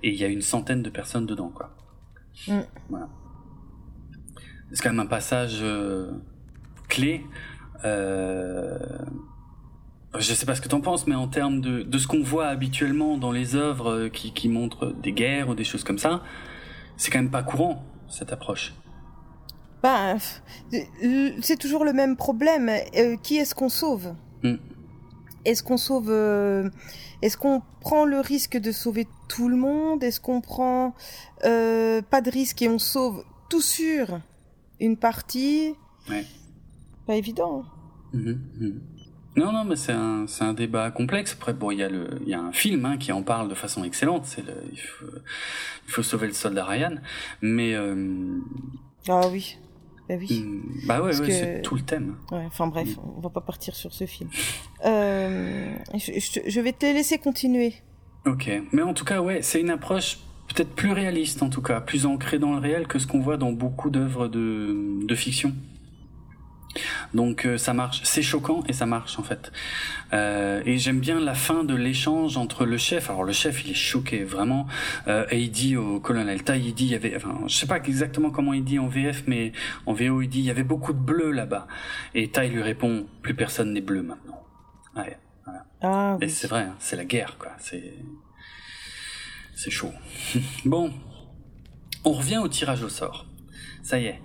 Et 0.01 0.09
il 0.09 0.15
y 0.15 0.23
a 0.23 0.27
une 0.27 0.41
centaine 0.41 0.81
de 0.81 0.89
personnes 0.89 1.25
dedans 1.25 1.49
quoi. 1.49 1.75
Mm. 2.47 2.61
Voilà. 2.89 3.09
C'est 4.73 4.81
quand 4.81 4.89
même 4.89 4.99
un 4.99 5.05
passage 5.05 5.59
euh, 5.61 6.11
clé. 6.89 7.23
Euh, 7.85 8.77
je 10.17 10.33
sais 10.33 10.45
pas 10.45 10.55
ce 10.55 10.61
que 10.61 10.67
t'en 10.67 10.81
penses, 10.81 11.07
mais 11.07 11.15
en 11.15 11.27
termes 11.27 11.61
de, 11.61 11.81
de 11.81 11.97
ce 11.97 12.07
qu'on 12.07 12.23
voit 12.23 12.47
habituellement 12.47 13.17
dans 13.17 13.31
les 13.31 13.55
œuvres 13.55 13.91
euh, 13.91 14.09
qui, 14.09 14.33
qui 14.33 14.47
montrent 14.49 14.93
des 15.01 15.11
guerres 15.11 15.49
ou 15.49 15.55
des 15.55 15.63
choses 15.63 15.83
comme 15.83 15.97
ça, 15.97 16.23
c'est 16.97 17.11
quand 17.11 17.19
même 17.19 17.31
pas 17.31 17.43
courant 17.43 17.83
cette 18.09 18.31
approche. 18.31 18.73
Ben, 19.81 20.17
c'est 21.41 21.57
toujours 21.59 21.83
le 21.83 21.91
même 21.91 22.15
problème. 22.15 22.69
Euh, 22.95 23.17
qui 23.17 23.35
est-ce 23.37 23.53
qu'on 23.53 23.67
sauve? 23.67 24.15
Hmm. 24.41 24.55
Est-ce 25.43 25.61
qu'on 25.61 25.75
sauve 25.75 26.09
euh, 26.09 26.69
Est-ce 27.21 27.35
qu'on 27.35 27.61
prend 27.81 28.05
le 28.05 28.21
risque 28.21 28.57
de 28.57 28.71
sauver 28.71 29.07
tout 29.27 29.49
le 29.49 29.57
monde? 29.57 30.01
Est-ce 30.03 30.21
qu'on 30.21 30.39
prend 30.39 30.95
euh, 31.43 32.01
pas 32.01 32.21
de 32.21 32.31
risque 32.31 32.61
et 32.61 32.69
on 32.69 32.79
sauve 32.79 33.25
tout 33.49 33.61
sur 33.61 34.21
une 34.79 34.95
partie? 34.95 35.75
Ouais. 36.09 36.25
Pas 37.05 37.15
évident. 37.15 37.65
Mmh, 38.13 38.31
mmh. 38.31 38.79
Non, 39.35 39.51
non, 39.51 39.63
mais 39.63 39.75
c'est 39.75 39.93
un, 39.93 40.25
c'est 40.27 40.43
un 40.43 40.53
débat 40.53 40.91
complexe. 40.91 41.33
Après, 41.33 41.53
bon, 41.53 41.71
il 41.71 41.79
y 41.79 41.83
a 41.83 41.89
le, 41.89 42.19
il 42.21 42.29
y 42.29 42.33
a 42.33 42.41
un 42.41 42.51
film 42.51 42.85
hein, 42.85 42.97
qui 42.97 43.11
en 43.11 43.23
parle 43.23 43.49
de 43.49 43.55
façon 43.55 43.83
excellente. 43.83 44.25
C'est 44.25 44.45
le, 44.45 44.53
il 44.71 44.79
faut, 44.79 45.05
il 45.87 45.91
faut 45.91 46.03
sauver 46.03 46.27
le 46.27 46.33
soldat 46.33 46.65
Ryan. 46.65 46.95
Mais 47.41 47.73
euh... 47.73 48.39
ah 49.09 49.27
oui, 49.31 49.57
bah 50.07 50.15
oui. 50.19 50.43
Hmm, 50.43 50.87
bah 50.87 51.01
ouais, 51.01 51.19
ouais 51.19 51.31
c'est 51.31 51.61
tout 51.63 51.75
le 51.75 51.81
thème. 51.81 52.17
Ouais, 52.31 52.43
enfin 52.45 52.67
bref, 52.67 52.95
hmm. 52.95 53.17
on 53.17 53.21
va 53.21 53.29
pas 53.29 53.41
partir 53.41 53.75
sur 53.75 53.93
ce 53.93 54.05
film. 54.05 54.29
Euh, 54.85 55.73
je, 55.95 56.39
je, 56.45 56.61
vais 56.61 56.73
te 56.73 56.85
laisser 56.85 57.17
continuer. 57.17 57.73
Ok, 58.25 58.49
mais 58.71 58.83
en 58.83 58.93
tout 58.93 59.05
cas, 59.05 59.19
ouais, 59.19 59.41
c'est 59.41 59.59
une 59.59 59.71
approche 59.71 60.19
peut-être 60.53 60.75
plus 60.75 60.91
réaliste 60.91 61.41
en 61.41 61.49
tout 61.49 61.61
cas, 61.61 61.81
plus 61.81 62.05
ancrée 62.05 62.37
dans 62.37 62.53
le 62.53 62.59
réel 62.59 62.87
que 62.87 62.99
ce 62.99 63.07
qu'on 63.07 63.19
voit 63.19 63.37
dans 63.37 63.51
beaucoup 63.51 63.89
d'œuvres 63.89 64.27
de, 64.27 65.03
de 65.05 65.15
fiction. 65.15 65.53
Donc 67.13 67.45
euh, 67.45 67.57
ça 67.57 67.73
marche, 67.73 68.01
c'est 68.03 68.21
choquant 68.21 68.63
et 68.67 68.73
ça 68.73 68.85
marche 68.85 69.19
en 69.19 69.23
fait. 69.23 69.51
Euh, 70.13 70.61
et 70.65 70.77
j'aime 70.77 70.99
bien 70.99 71.19
la 71.19 71.35
fin 71.35 71.63
de 71.63 71.75
l'échange 71.75 72.37
entre 72.37 72.65
le 72.65 72.77
chef. 72.77 73.09
Alors 73.09 73.23
le 73.23 73.33
chef 73.33 73.65
il 73.65 73.71
est 73.71 73.75
choqué 73.75 74.23
vraiment 74.23 74.67
euh, 75.07 75.25
et 75.29 75.39
il 75.39 75.51
dit 75.51 75.75
au 75.75 75.99
colonel 75.99 76.43
Tai, 76.43 76.59
il 76.59 76.73
dit 76.73 76.85
il 76.85 76.91
y 76.91 76.95
avait, 76.95 77.15
enfin 77.15 77.39
je 77.47 77.55
sais 77.55 77.67
pas 77.67 77.77
exactement 77.77 78.31
comment 78.31 78.53
il 78.53 78.63
dit 78.63 78.79
en 78.79 78.87
VF, 78.87 79.23
mais 79.27 79.51
en 79.85 79.93
VO 79.93 80.21
il 80.21 80.27
dit 80.27 80.39
il 80.39 80.45
y 80.45 80.51
avait 80.51 80.63
beaucoup 80.63 80.93
de 80.93 80.99
bleu 80.99 81.31
là-bas. 81.31 81.67
Et 82.15 82.29
Tai 82.29 82.47
lui 82.47 82.61
répond 82.61 83.05
plus 83.21 83.35
personne 83.35 83.73
n'est 83.73 83.81
bleu 83.81 84.01
maintenant. 84.01 84.43
Ouais, 84.95 85.17
voilà. 85.45 85.65
Ah, 85.81 86.17
et 86.21 86.29
c'est 86.29 86.47
vrai, 86.47 86.61
hein, 86.61 86.75
c'est 86.79 86.95
la 86.95 87.05
guerre 87.05 87.37
quoi. 87.37 87.51
C'est 87.59 87.95
c'est 89.55 89.71
chaud. 89.71 89.91
bon, 90.65 90.91
on 92.03 92.11
revient 92.11 92.37
au 92.37 92.47
tirage 92.47 92.83
au 92.83 92.89
sort. 92.89 93.27
Ça 93.83 93.99
y 93.99 94.05
est. 94.05 94.19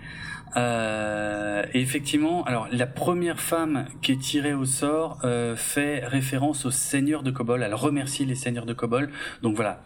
Euh, 0.56 1.62
effectivement, 1.74 2.44
alors 2.44 2.68
la 2.70 2.86
première 2.86 3.40
femme 3.40 3.86
qui 4.02 4.12
est 4.12 4.20
tirée 4.20 4.54
au 4.54 4.64
sort 4.64 5.18
euh, 5.24 5.56
fait 5.56 6.04
référence 6.04 6.64
aux 6.64 6.70
seigneurs 6.70 7.22
de 7.22 7.30
Kobol. 7.30 7.62
Elle 7.62 7.74
remercie 7.74 8.24
les 8.24 8.34
seigneurs 8.34 8.66
de 8.66 8.74
Kobol. 8.74 9.10
Donc 9.42 9.56
voilà, 9.56 9.82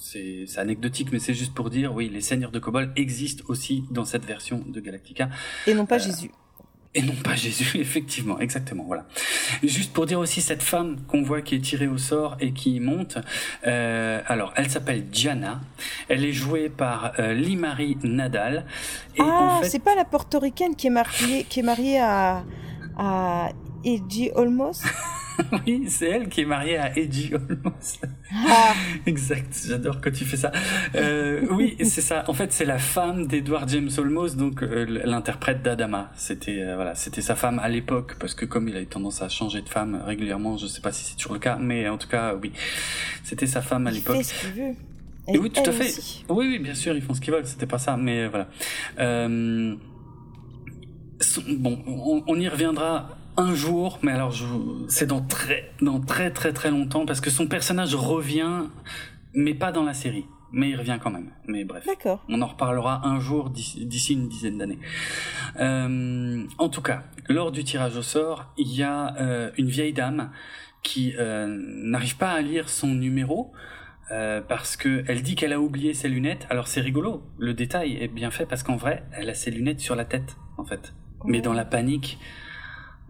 c'est 0.00 0.46
anecdotique, 0.58 1.08
mais 1.12 1.18
c'est 1.18 1.34
juste 1.34 1.54
pour 1.54 1.70
dire, 1.70 1.94
oui, 1.94 2.08
les 2.08 2.20
seigneurs 2.20 2.50
de 2.50 2.58
Kobol 2.58 2.92
existent 2.96 3.44
aussi 3.48 3.84
dans 3.90 4.04
cette 4.04 4.24
version 4.24 4.64
de 4.66 4.80
Galactica. 4.80 5.28
Et 5.66 5.74
non 5.74 5.86
pas 5.86 5.96
euh, 5.96 5.98
Jésus. 6.04 6.30
Et 6.92 7.02
non 7.02 7.14
pas 7.22 7.36
Jésus, 7.36 7.78
effectivement, 7.80 8.40
exactement, 8.40 8.84
voilà. 8.84 9.04
Juste 9.62 9.92
pour 9.92 10.06
dire 10.06 10.18
aussi 10.18 10.40
cette 10.40 10.62
femme 10.62 10.96
qu'on 11.06 11.22
voit 11.22 11.40
qui 11.40 11.54
est 11.54 11.60
tirée 11.60 11.86
au 11.86 11.98
sort 11.98 12.36
et 12.40 12.52
qui 12.52 12.80
monte, 12.80 13.18
euh, 13.66 14.20
alors 14.26 14.52
elle 14.56 14.68
s'appelle 14.68 15.06
Diana, 15.06 15.60
elle 16.08 16.24
est 16.24 16.32
jouée 16.32 16.68
par 16.68 17.12
euh, 17.18 17.32
Limari 17.32 17.96
Nadal. 18.02 18.64
Et 19.16 19.22
ah, 19.22 19.60
c'est 19.62 19.78
pas 19.78 19.94
la 19.94 20.04
portoricaine 20.04 20.74
qui 20.74 20.88
est 20.88 20.90
mariée, 20.90 21.46
qui 21.48 21.60
est 21.60 21.64
mariée 21.64 22.00
à, 22.00 22.42
à 22.98 23.50
Edgy 23.84 24.30
Olmos 24.34 24.82
oui, 25.66 25.84
c'est 25.88 26.08
elle 26.08 26.28
qui 26.28 26.42
est 26.42 26.44
mariée 26.44 26.76
à 26.76 26.96
Eddie 26.96 27.32
Olmos. 27.34 28.00
Ah. 28.32 28.72
exact, 29.06 29.64
j'adore 29.66 30.00
quand 30.00 30.12
tu 30.12 30.24
fais 30.24 30.36
ça. 30.36 30.52
Euh, 30.94 31.46
oui, 31.50 31.76
c'est 31.80 32.00
ça. 32.00 32.24
En 32.28 32.34
fait, 32.34 32.52
c'est 32.52 32.64
la 32.64 32.78
femme 32.78 33.26
d'Edward 33.26 33.68
James 33.68 33.90
Olmos, 33.98 34.36
donc 34.36 34.62
euh, 34.62 34.84
l'interprète 35.04 35.62
d'Adama. 35.62 36.10
C'était 36.14 36.62
euh, 36.62 36.74
voilà, 36.74 36.94
c'était 36.94 37.22
sa 37.22 37.34
femme 37.34 37.58
à 37.58 37.68
l'époque, 37.68 38.16
parce 38.18 38.34
que 38.34 38.44
comme 38.44 38.68
il 38.68 38.76
a 38.76 38.80
eu 38.80 38.86
tendance 38.86 39.22
à 39.22 39.28
changer 39.28 39.62
de 39.62 39.68
femme 39.68 40.02
régulièrement, 40.04 40.56
je 40.56 40.66
sais 40.66 40.80
pas 40.80 40.92
si 40.92 41.04
c'est 41.04 41.16
toujours 41.16 41.34
le 41.34 41.40
cas, 41.40 41.56
mais 41.56 41.88
en 41.88 41.98
tout 41.98 42.08
cas, 42.08 42.34
oui, 42.40 42.52
c'était 43.22 43.46
sa 43.46 43.62
femme 43.62 43.86
à 43.86 43.90
l'époque. 43.90 44.24
Veut. 44.54 44.74
Et 45.28 45.38
oui, 45.38 45.50
tout 45.50 45.62
à 45.64 45.72
fait. 45.72 45.84
aussi. 45.84 46.24
Oui, 46.28 46.46
oui, 46.48 46.58
bien 46.58 46.74
sûr, 46.74 46.96
ils 46.96 47.02
font 47.02 47.14
ce 47.14 47.20
qu'ils 47.20 47.32
veulent. 47.32 47.46
C'était 47.46 47.66
pas 47.66 47.78
ça, 47.78 47.96
mais 47.96 48.26
voilà. 48.26 48.48
Bon, 51.48 51.78
on, 51.86 52.24
on 52.26 52.40
y 52.40 52.48
reviendra 52.48 53.19
un 53.36 53.54
jour, 53.54 53.98
mais 54.02 54.12
alors 54.12 54.34
c'est 54.88 55.06
dans 55.06 55.20
très, 55.20 55.72
dans 55.80 56.00
très, 56.00 56.30
très, 56.30 56.52
très 56.52 56.70
longtemps 56.70 57.06
parce 57.06 57.20
que 57.20 57.30
son 57.30 57.46
personnage 57.46 57.94
revient, 57.94 58.64
mais 59.34 59.54
pas 59.54 59.72
dans 59.72 59.84
la 59.84 59.94
série. 59.94 60.26
Mais 60.52 60.70
il 60.70 60.76
revient 60.76 60.98
quand 61.00 61.12
même. 61.12 61.30
Mais 61.46 61.64
bref. 61.64 61.86
D'accord. 61.86 62.24
On 62.28 62.42
en 62.42 62.46
reparlera 62.46 63.06
un 63.06 63.20
jour 63.20 63.50
d'ici 63.50 64.14
une 64.14 64.28
dizaine 64.28 64.58
d'années. 64.58 64.80
Euh, 65.60 66.44
en 66.58 66.68
tout 66.68 66.82
cas, 66.82 67.04
lors 67.28 67.52
du 67.52 67.62
tirage 67.62 67.96
au 67.96 68.02
sort, 68.02 68.52
il 68.58 68.74
y 68.74 68.82
a 68.82 69.16
euh, 69.20 69.50
une 69.58 69.68
vieille 69.68 69.92
dame 69.92 70.30
qui 70.82 71.14
euh, 71.18 71.46
n'arrive 71.46 72.16
pas 72.16 72.32
à 72.32 72.40
lire 72.40 72.68
son 72.68 72.88
numéro 72.88 73.52
euh, 74.10 74.40
parce 74.40 74.76
que 74.76 75.04
elle 75.06 75.22
dit 75.22 75.36
qu'elle 75.36 75.52
a 75.52 75.60
oublié 75.60 75.94
ses 75.94 76.08
lunettes. 76.08 76.46
Alors 76.50 76.66
c'est 76.66 76.80
rigolo, 76.80 77.22
le 77.38 77.54
détail 77.54 77.96
est 77.96 78.08
bien 78.08 78.30
fait 78.30 78.46
parce 78.46 78.62
qu'en 78.62 78.76
vrai, 78.76 79.04
elle 79.12 79.30
a 79.30 79.34
ses 79.34 79.50
lunettes 79.50 79.80
sur 79.80 79.94
la 79.94 80.04
tête 80.04 80.36
en 80.56 80.64
fait. 80.64 80.94
Mais 81.24 81.40
dans 81.40 81.52
la 81.52 81.64
panique, 81.64 82.18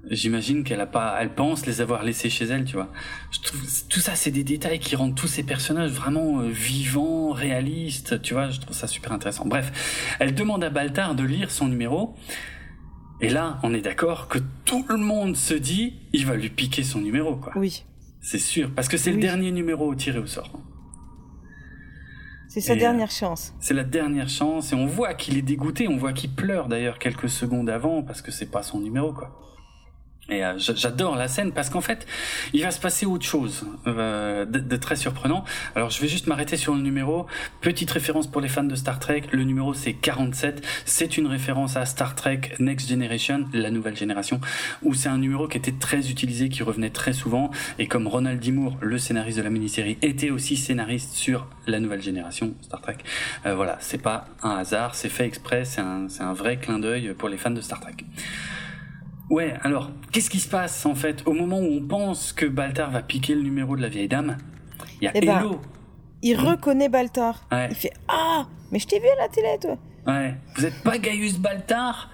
j'imagine 0.09 0.65
qu'elle 0.65 0.81
a 0.81 0.87
pas, 0.87 1.17
elle 1.21 1.35
pense 1.35 1.67
les 1.67 1.81
avoir 1.81 2.03
laissées 2.03 2.31
chez 2.31 2.45
elle, 2.47 2.65
tu 2.65 2.77
vois. 2.77 2.89
Je 3.31 3.41
trouve 3.41 3.61
tout 3.89 4.01
ça, 4.01 4.15
c'est 4.15 4.31
des 4.31 4.45
détails 4.45 4.79
qui 4.79 4.97
rendent 4.97 5.15
tous 5.15 5.29
ces 5.29 5.43
personnages 5.43 5.91
vraiment 5.91 6.41
euh, 6.41 6.49
vivants, 6.49 7.33
réalistes, 7.33 8.23
tu 8.23 8.35
vois. 8.35 8.51
Je 8.51 8.61
trouve 8.61 8.75
ça 8.75 8.87
super 8.87 9.13
intéressant. 9.13 9.47
Bref, 9.47 10.17
elle 10.19 10.35
demande 10.35 10.65
à 10.65 10.71
Baltar 10.71 11.15
de 11.15 11.25
lire 11.25 11.51
son 11.51 11.69
numéro. 11.69 12.15
Et 13.21 13.29
là, 13.29 13.59
on 13.63 13.75
est 13.75 13.83
d'accord 13.83 14.29
que 14.29 14.39
tout 14.65 14.85
le 14.89 14.97
monde 14.97 15.37
se 15.37 15.53
dit, 15.55 15.95
il 16.13 16.25
va 16.25 16.37
lui 16.37 16.49
piquer 16.49 16.83
son 16.83 17.01
numéro, 17.01 17.37
quoi. 17.37 17.53
Oui. 17.57 17.85
C'est 18.23 18.39
sûr, 18.39 18.71
parce 18.75 18.89
que 18.89 18.97
c'est 18.97 19.13
le 19.13 19.21
dernier 19.21 19.51
numéro 19.51 19.95
tiré 19.95 20.19
au 20.19 20.27
sort. 20.27 20.51
C'est 22.49 22.61
sa 22.61 22.73
Et, 22.73 22.77
euh, 22.77 22.81
dernière 22.81 23.11
chance. 23.11 23.55
C'est 23.61 23.75
la 23.75 23.85
dernière 23.85 24.29
chance 24.29 24.73
et 24.73 24.75
on 24.75 24.87
voit 24.87 25.15
qu'il 25.15 25.39
est 25.39 25.43
dégoûté, 25.43 25.87
on 25.87 25.97
voit 25.97 26.13
qu'il 26.13 26.35
pleure 26.35 26.67
d'ailleurs 26.69 26.99
quelques 26.99 27.31
secondes 27.31 27.71
avant 27.71 28.03
parce 28.03 28.23
que 28.23 28.33
c'est 28.33 28.51
pas 28.51 28.65
son 28.65 28.81
numéro 28.81 29.13
quoi. 29.13 29.39
Et 30.31 30.45
euh, 30.45 30.57
j'a- 30.59 30.75
j'adore 30.75 31.17
la 31.17 31.29
scène 31.29 31.53
parce 31.53 31.71
qu'en 31.71 31.81
fait, 31.81 32.07
il 32.53 32.63
va 32.63 32.71
se 32.71 32.81
passer 32.81 33.05
autre 33.07 33.25
chose 33.27 33.65
euh, 33.87 34.45
de, 34.45 34.77
très 34.77 34.97
surprenant. 34.97 35.45
Alors 35.75 35.91
je 35.91 36.01
vais 36.01 36.09
juste 36.09 36.27
m'arrêter 36.27 36.57
sur 36.57 36.75
le 36.75 36.81
numéro. 36.81 37.27
Petite 37.61 37.91
référence 37.91 38.27
pour 38.27 38.41
les 38.41 38.49
fans 38.49 38.63
de 38.65 38.75
Star 38.77 38.99
Trek, 39.01 39.23
le 39.33 39.45
numéro 39.45 39.75
c'est 39.75 39.93
47. 39.93 40.65
C'est 40.85 41.17
une 41.19 41.27
référence 41.27 41.77
à 41.77 41.85
Star 41.85 42.15
Trek 42.15 42.41
Next 42.59 42.89
Generation, 42.89 43.47
la 43.53 43.71
nouvelle 43.71 43.97
génération, 43.97 44.41
où 44.83 44.95
c'est 44.95 45.09
un 45.09 45.19
numéro 45.19 45.49
qui 45.49 45.59
était 45.59 45.73
très 45.73 46.11
utilisé, 46.11 46.49
qui 46.49 46.63
revenait 46.63 46.91
très 46.91 47.13
souvent. 47.13 47.51
Et 47.79 47.87
comme 47.87 48.07
Ronald 48.07 48.41
D. 48.41 48.53
Moore, 48.53 48.77
le 48.81 48.99
scénariste 48.99 49.39
de 49.39 49.43
la 49.43 49.51
mini-série, 49.51 49.99
était 50.03 50.31
aussi 50.31 50.57
scénariste 50.57 51.13
sur 51.15 51.47
la 51.67 51.81
nouvelle 51.81 52.03
génération 52.03 52.55
Star 52.63 52.81
Trek, 52.81 52.97
euh, 53.47 53.55
voilà, 53.55 53.77
c'est 53.81 54.01
pas 54.03 54.27
un 54.43 54.51
hasard, 54.57 54.95
c'est 54.95 55.09
fait 55.09 55.27
exprès, 55.27 55.65
c'est 55.65 55.81
un, 55.81 56.07
un 56.21 56.33
vrai 56.33 56.57
clin 56.59 56.79
d'œil 56.79 57.15
pour 57.19 57.29
les 57.29 57.37
fans 57.37 57.51
de 57.51 57.61
Star 57.61 57.81
Trek. 57.81 57.95
Ouais, 59.31 59.55
alors, 59.63 59.91
qu'est-ce 60.13 60.29
qui 60.29 60.41
se 60.41 60.49
passe 60.49 60.85
en 60.87 60.95
fait 60.95 61.23
au 61.27 61.33
moment 61.33 61.59
où 61.61 61.69
on 61.73 61.81
pense 61.87 62.33
que 62.33 62.47
Baltar 62.47 62.91
va 62.91 63.01
piquer 63.03 63.35
le 63.35 63.43
numéro 63.43 63.77
de 63.77 63.83
la 63.83 63.89
vieille 63.89 64.09
dame? 64.09 64.37
Il 65.01 65.05
y 65.05 65.09
a 65.09 65.13
Eh 65.15 65.21
ben, 65.21 65.39
Hello. 65.39 65.61
Il 66.23 66.37
reconnaît 66.37 66.89
Baltar. 66.89 67.47
Ouais. 67.53 67.69
Il 67.71 67.77
fait 67.77 67.93
Ah 68.09 68.47
Mais 68.73 68.79
je 68.79 68.87
t'ai 68.89 68.99
vu 68.99 69.07
à 69.07 69.23
la 69.23 69.29
télé, 69.29 69.57
toi 69.61 69.79
Ouais, 70.07 70.35
vous 70.57 70.67
êtes 70.67 70.83
pas 70.83 70.99
Gaius 70.99 71.39
Baltar? 71.39 72.11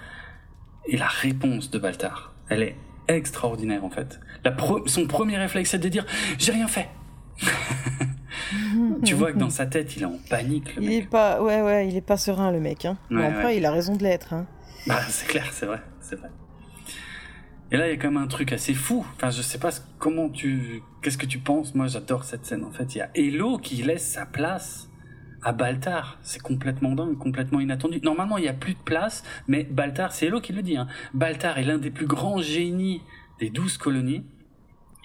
Et 0.86 0.96
la 0.96 1.06
réponse 1.08 1.70
de 1.70 1.78
Baltar, 1.78 2.34
elle 2.48 2.62
est 2.62 2.76
extraordinaire 3.08 3.84
en 3.84 3.90
fait. 3.90 4.20
La 4.44 4.54
son 4.86 5.06
premier 5.06 5.36
réflexe 5.38 5.70
c'est 5.70 5.78
de 5.78 5.88
dire 5.88 6.04
j'ai 6.38 6.52
rien 6.52 6.68
fait. 6.68 6.88
tu 9.04 9.14
vois 9.14 9.32
que 9.32 9.38
dans 9.38 9.50
sa 9.50 9.66
tête 9.66 9.96
il 9.96 10.02
est 10.02 10.06
en 10.06 10.18
panique 10.30 10.76
le 10.76 10.82
Il 10.82 10.88
mec. 10.90 11.04
est 11.04 11.08
pas, 11.08 11.42
ouais, 11.42 11.62
ouais, 11.62 11.88
il 11.88 11.96
est 11.96 12.00
pas 12.02 12.16
serein, 12.16 12.52
le 12.52 12.60
mec. 12.60 12.84
Hein. 12.84 12.96
Mais 13.10 13.20
Ouais, 13.22 13.26
après, 13.26 13.44
ouais. 13.46 13.56
il 13.56 13.66
a 13.66 13.72
raison 13.72 13.96
de 13.96 14.02
l'être. 14.02 14.32
Hein. 14.34 14.46
Bah, 14.86 15.00
c'est 15.08 15.26
clair, 15.26 15.48
c'est 15.52 15.66
vrai, 15.66 15.80
c'est 16.00 16.16
vrai. 16.16 16.28
Et 17.72 17.76
là, 17.76 17.88
il 17.88 17.90
y 17.90 17.94
a 17.94 17.96
quand 17.96 18.10
même 18.12 18.22
un 18.22 18.28
truc 18.28 18.52
assez 18.52 18.74
fou. 18.74 19.04
Enfin, 19.16 19.30
je 19.30 19.42
sais 19.42 19.58
pas 19.58 19.70
ce- 19.72 19.80
comment 19.98 20.28
tu, 20.28 20.82
qu'est-ce 21.02 21.18
que 21.18 21.26
tu 21.26 21.38
penses? 21.38 21.74
Moi, 21.74 21.88
j'adore 21.88 22.24
cette 22.24 22.46
scène. 22.46 22.64
En 22.64 22.70
fait, 22.70 22.94
il 22.94 22.98
y 22.98 23.00
a 23.00 23.10
Hello 23.14 23.58
qui 23.58 23.76
laisse 23.82 24.06
sa 24.06 24.24
place 24.24 24.88
à 25.42 25.52
Baltar. 25.52 26.18
C'est 26.22 26.40
complètement 26.40 26.92
dingue, 26.94 27.18
complètement 27.18 27.58
inattendu. 27.60 28.00
Normalement, 28.02 28.38
il 28.38 28.44
y 28.44 28.48
a 28.48 28.52
plus 28.52 28.74
de 28.74 28.78
place, 28.78 29.24
mais 29.48 29.64
Baltar, 29.64 30.12
c'est 30.12 30.26
Hello 30.26 30.40
qui 30.40 30.52
le 30.52 30.62
dit. 30.62 30.76
Hein. 30.76 30.86
Baltar 31.12 31.58
est 31.58 31.64
l'un 31.64 31.78
des 31.78 31.90
plus 31.90 32.06
grands 32.06 32.38
génies 32.38 33.02
des 33.40 33.50
douze 33.50 33.76
colonies. 33.78 34.24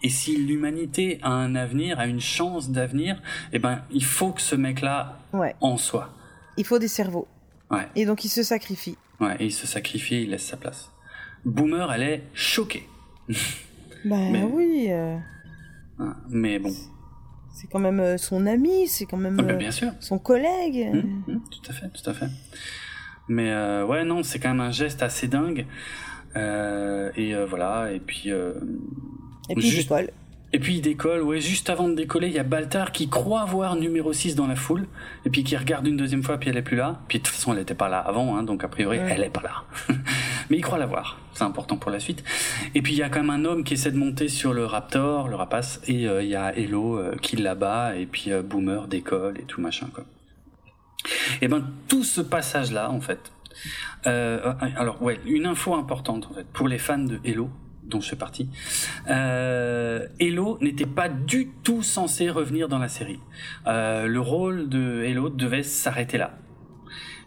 Et 0.04 0.10
si 0.10 0.36
l'humanité 0.38 1.20
a 1.24 1.30
un 1.32 1.56
avenir, 1.56 2.00
a 2.00 2.06
une 2.08 2.22
chance 2.22 2.70
d'avenir, 2.70 3.22
eh 3.54 3.60
ben, 3.60 3.82
il 3.92 4.04
faut 4.04 4.32
que 4.34 4.42
ce 4.42 4.56
mec-là 4.56 5.20
Ouais. 5.34 5.56
en 5.62 5.78
soit. 5.78 6.10
Il 6.58 6.66
faut 6.66 6.80
des 6.80 6.88
cerveaux. 6.88 7.28
Ouais. 7.72 7.88
Et 7.96 8.06
donc, 8.06 8.24
il 8.26 8.30
se 8.30 8.44
sacrifie. 8.44 8.98
Ouais, 9.20 9.36
et 9.40 9.46
il 9.46 9.52
se 9.52 9.66
sacrifie, 9.68 10.24
il 10.24 10.30
laisse 10.32 10.46
sa 10.46 10.58
place. 10.58 10.91
Boomer, 11.46 11.92
elle 11.94 12.04
est 12.04 12.24
choquée. 12.34 12.88
Bah 13.30 14.18
Mais- 14.32 14.44
oui, 14.44 14.88
euh, 14.90 15.18
Hein, 16.00 16.16
Mais 16.30 16.58
bon, 16.58 16.72
c'est 17.54 17.68
quand 17.68 17.80
même 17.80 18.00
euh, 18.00 18.18
son 18.18 18.48
ami, 18.48 18.88
c'est 18.88 19.06
quand 19.06 19.18
même 19.18 19.38
Ah 19.40 19.52
euh, 19.52 19.56
bien 19.56 19.70
sûr. 19.72 19.92
son 20.00 20.18
collègue. 20.18 20.90
Hum, 20.94 21.24
hum, 21.28 21.42
tout 21.52 21.70
à 21.70 21.74
fait, 21.74 21.88
tout 21.90 22.10
à 22.10 22.14
fait. 22.14 22.26
Mais 23.28 23.52
euh, 23.52 23.86
ouais, 23.86 24.04
non, 24.04 24.24
c'est 24.24 24.40
quand 24.40 24.50
même 24.50 24.62
un 24.62 24.72
geste 24.72 25.04
assez 25.04 25.28
dingue. 25.28 25.68
Euh, 26.36 27.12
et 27.16 27.36
voilà, 27.46 27.92
et 27.92 28.00
puis 28.00 28.30
Et 28.30 29.56
puis, 29.56 29.68
il 29.68 29.76
décolle. 29.78 30.10
et 30.54 30.60
puis 30.60 30.76
il 30.78 30.82
décolle. 30.82 31.22
Ouais, 31.22 31.40
juste 31.40 31.70
avant 31.70 31.88
de 31.88 31.94
décoller, 31.94 32.28
il 32.28 32.34
y 32.34 32.40
a 32.40 32.44
Baltar 32.44 32.92
qui 32.94 33.10
croit 33.10 33.46
voir 33.46 33.76
numéro 33.76 34.12
6 34.14 34.36
dans 34.36 34.48
la 34.48 34.56
foule, 34.56 34.88
et 35.26 35.30
puis 35.30 35.44
qui 35.44 35.56
regarde 35.56 35.86
une 35.86 35.98
deuxième 35.98 36.24
fois, 36.24 36.38
puis 36.40 36.50
elle 36.50 36.58
est 36.58 36.62
plus 36.64 36.78
là. 36.78 37.02
Puis 37.10 37.20
de 37.20 37.24
toute 37.24 37.34
façon, 37.36 37.54
elle 37.54 37.60
était 37.60 37.76
pas 37.76 37.90
là 37.90 38.00
avant, 38.00 38.38
hein, 38.38 38.44
donc 38.44 38.64
a 38.64 38.68
priori, 38.70 38.98
Ouais. 38.98 39.12
elle 39.12 39.24
est 39.24 39.30
pas 39.30 39.42
là. 39.44 39.64
Mais 40.50 40.58
il 40.58 40.62
croit 40.62 40.80
la 40.80 40.86
voir. 40.88 41.20
Important 41.44 41.78
pour 41.78 41.92
la 41.92 42.00
suite. 42.00 42.24
Et 42.76 42.82
puis 42.82 42.94
il 42.94 43.00
y 43.00 43.04
a 43.04 43.10
quand 43.10 43.22
même 43.22 43.30
un 43.32 43.46
homme 43.46 43.64
qui 43.64 43.74
essaie 43.74 43.92
de 43.92 43.98
monter 43.98 44.28
sur 44.28 44.54
le 44.54 44.66
Raptor, 44.66 45.28
le 45.28 45.36
rapace, 45.36 45.82
et 45.88 46.08
euh, 46.08 46.22
il 46.22 46.30
y 46.30 46.36
a 46.36 46.56
Hello 46.56 46.98
euh, 46.98 47.16
qui 47.22 47.36
l'abat, 47.36 47.96
et 47.96 48.06
puis 48.06 48.32
euh, 48.32 48.42
Boomer 48.44 48.88
décolle 48.88 49.40
et 49.40 49.44
tout 49.44 49.60
machin. 49.60 49.88
Et 51.42 51.48
ben 51.48 51.66
tout 51.88 52.04
ce 52.04 52.22
passage 52.22 52.72
là 52.72 52.92
en 52.92 53.02
fait. 53.02 53.32
Euh, 54.06 54.54
alors 54.78 55.02
ouais, 55.02 55.20
une 55.26 55.46
info 55.46 55.74
importante 55.74 56.28
en 56.30 56.34
fait 56.34 56.46
pour 56.54 56.68
les 56.68 56.78
fans 56.78 57.00
de 57.00 57.20
Hello 57.24 57.50
dont 57.84 58.00
je 58.00 58.10
fais 58.10 58.16
partie. 58.16 58.48
Euh, 59.10 60.08
Hello 60.20 60.58
n'était 60.62 60.86
pas 60.86 61.10
du 61.10 61.50
tout 61.64 61.82
censé 61.82 62.30
revenir 62.30 62.70
dans 62.70 62.80
la 62.80 62.88
série. 62.88 63.20
Le 63.66 64.18
rôle 64.20 64.70
de 64.70 65.04
Hello 65.04 65.30
devait 65.30 65.64
s'arrêter 65.64 66.18
là. 66.18 66.38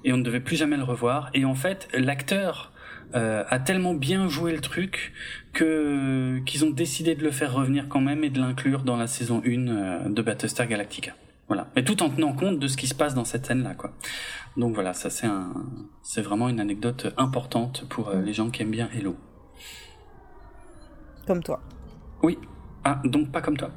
Et 0.04 0.12
on 0.12 0.18
ne 0.18 0.22
devait 0.22 0.40
plus 0.40 0.56
jamais 0.56 0.76
le 0.76 0.84
revoir. 0.84 1.30
Et 1.34 1.44
en 1.44 1.54
fait, 1.54 1.88
l'acteur 1.94 2.72
euh, 3.14 3.44
a 3.48 3.58
tellement 3.58 3.94
bien 3.94 4.28
joué 4.28 4.52
le 4.52 4.60
truc 4.60 5.12
que 5.52 6.40
qu'ils 6.46 6.64
ont 6.64 6.70
décidé 6.70 7.14
de 7.14 7.22
le 7.22 7.30
faire 7.30 7.52
revenir 7.52 7.88
quand 7.88 8.00
même 8.00 8.24
et 8.24 8.30
de 8.30 8.40
l'inclure 8.40 8.82
dans 8.82 8.96
la 8.96 9.06
saison 9.06 9.42
1 9.46 9.68
euh, 9.68 10.08
de 10.08 10.22
Battlestar 10.22 10.66
Galactica. 10.66 11.12
Voilà. 11.46 11.68
Mais 11.76 11.84
tout 11.84 12.02
en 12.02 12.10
tenant 12.10 12.32
compte 12.32 12.58
de 12.58 12.66
ce 12.66 12.76
qui 12.76 12.86
se 12.86 12.94
passe 12.94 13.14
dans 13.14 13.24
cette 13.24 13.46
scène-là, 13.46 13.74
quoi. 13.74 13.92
Donc 14.56 14.74
voilà, 14.74 14.94
ça 14.94 15.10
c'est 15.10 15.26
un, 15.26 15.52
c'est 16.02 16.22
vraiment 16.22 16.48
une 16.48 16.60
anecdote 16.60 17.12
importante 17.16 17.86
pour 17.88 18.08
euh, 18.08 18.20
les 18.20 18.32
gens 18.32 18.50
qui 18.50 18.62
aiment 18.62 18.70
bien 18.70 18.88
Hello. 18.94 19.16
Comme 21.26 21.42
toi. 21.42 21.60
Oui. 22.22 22.38
Ah, 22.84 23.00
donc 23.04 23.30
pas 23.30 23.40
comme 23.40 23.56
toi. 23.56 23.70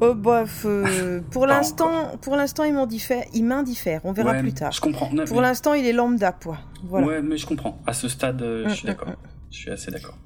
Oh, 0.00 0.14
bref, 0.14 0.62
euh, 0.64 1.20
pour 1.30 1.46
l'instant, 1.46 2.16
pour 2.20 2.36
l'instant, 2.36 2.64
il 2.64 2.74
m'indiffère, 2.74 3.24
il 3.34 3.44
m'indiffère. 3.44 4.00
On 4.04 4.12
verra 4.12 4.32
Ouais, 4.32 4.40
plus 4.40 4.52
tard. 4.52 4.72
Je 4.72 4.80
comprends. 4.80 5.10
Non, 5.12 5.24
Pour 5.24 5.36
mais- 5.36 5.42
l'instant, 5.42 5.74
il 5.74 5.86
est 5.86 5.92
lambda, 5.92 6.32
quoi. 6.32 6.58
Voilà. 6.84 7.06
Ouais, 7.06 7.22
mais 7.22 7.36
je 7.36 7.46
comprends. 7.46 7.78
À 7.86 7.92
ce 7.92 8.08
stade, 8.08 8.40
euh, 8.42 8.64
je 8.64 8.68
Mm, 8.68 8.74
suis 8.74 8.84
mm, 8.86 8.90
d'accord. 8.90 9.08
mm. 9.08 9.14
Je 9.50 9.56
suis 9.58 9.70
assez 9.70 9.90
d'accord. 9.90 10.16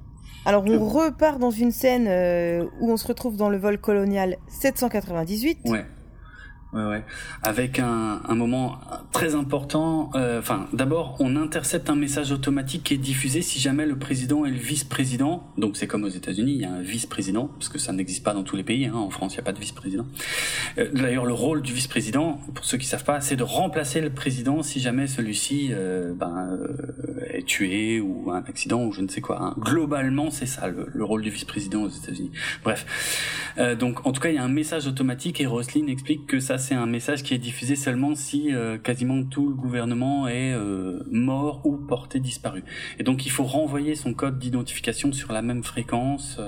Alors, 0.46 0.64
on 0.66 0.78
repart 0.86 1.38
dans 1.38 1.50
une 1.50 1.70
scène 1.72 2.06
euh, 2.06 2.64
où 2.80 2.90
on 2.92 2.96
se 2.98 3.06
retrouve 3.06 3.36
dans 3.36 3.48
le 3.48 3.56
vol 3.56 3.78
colonial 3.78 4.36
798. 4.48 5.58
Ouais. 5.66 5.84
Ouais. 6.74 7.04
Avec 7.42 7.78
un, 7.78 8.20
moment 8.34 8.80
très 9.12 9.36
important. 9.36 10.10
euh, 10.16 10.40
Enfin, 10.40 10.66
d'abord, 10.72 11.16
on 11.20 11.36
intercepte 11.36 11.88
un 11.88 11.94
message 11.94 12.32
automatique 12.32 12.82
qui 12.84 12.94
est 12.94 12.98
diffusé 12.98 13.42
si 13.42 13.60
jamais 13.60 13.86
le 13.86 13.96
président 13.96 14.44
est 14.44 14.50
le 14.50 14.56
vice-président. 14.56 15.44
Donc, 15.56 15.76
c'est 15.76 15.86
comme 15.86 16.02
aux 16.02 16.08
États-Unis, 16.08 16.52
il 16.52 16.60
y 16.60 16.64
a 16.64 16.72
un 16.72 16.82
vice-président, 16.82 17.46
parce 17.46 17.68
que 17.68 17.78
ça 17.78 17.92
n'existe 17.92 18.24
pas 18.24 18.34
dans 18.34 18.42
tous 18.42 18.56
les 18.56 18.64
pays. 18.64 18.86
Hein. 18.86 18.94
En 18.94 19.10
France, 19.10 19.34
il 19.34 19.36
n'y 19.36 19.40
a 19.40 19.44
pas 19.44 19.52
de 19.52 19.60
vice-président. 19.60 20.04
Euh, 20.78 20.90
D'ailleurs, 20.92 21.26
le 21.26 21.32
rôle 21.32 21.62
du 21.62 21.72
vice-président, 21.72 22.40
pour 22.54 22.64
ceux 22.64 22.76
qui 22.76 22.86
savent 22.86 23.04
pas, 23.04 23.20
c'est 23.20 23.36
de 23.36 23.44
remplacer 23.44 24.00
le 24.00 24.10
président 24.10 24.62
si 24.64 24.80
jamais 24.80 25.06
celui-ci 25.06 25.68
euh, 25.70 26.12
ben, 26.12 26.58
est 27.30 27.46
tué 27.46 28.00
ou 28.00 28.32
un 28.32 28.42
accident 28.48 28.84
ou 28.84 28.92
je 28.92 29.00
ne 29.00 29.08
sais 29.08 29.20
quoi. 29.20 29.40
Hein. 29.40 29.54
Globalement, 29.58 30.30
c'est 30.30 30.46
ça 30.46 30.66
le, 30.66 31.04
rôle 31.04 31.22
du 31.22 31.30
vice-président 31.30 31.82
aux 31.82 31.88
États-Unis. 31.88 32.32
Bref, 32.64 33.54
donc 33.78 34.06
en 34.06 34.12
tout 34.12 34.20
cas, 34.20 34.30
il 34.30 34.36
y 34.36 34.38
a 34.38 34.42
un 34.42 34.48
message 34.48 34.86
automatique 34.86 35.40
et 35.40 35.46
Roslyn 35.46 35.86
explique 35.88 36.26
que 36.26 36.40
ça 36.40 36.58
c'est 36.64 36.74
un 36.74 36.86
message 36.86 37.22
qui 37.22 37.34
est 37.34 37.38
diffusé 37.38 37.76
seulement 37.76 38.14
si 38.14 38.54
euh, 38.54 38.78
quasiment 38.78 39.22
tout 39.22 39.48
le 39.48 39.54
gouvernement 39.54 40.26
est 40.26 40.52
euh, 40.52 41.04
mort 41.10 41.60
ou 41.64 41.76
porté 41.76 42.20
disparu. 42.20 42.64
Et 42.98 43.02
donc 43.02 43.26
il 43.26 43.30
faut 43.30 43.44
renvoyer 43.44 43.94
son 43.94 44.14
code 44.14 44.38
d'identification 44.38 45.12
sur 45.12 45.32
la 45.32 45.42
même 45.42 45.62
fréquence. 45.62 46.40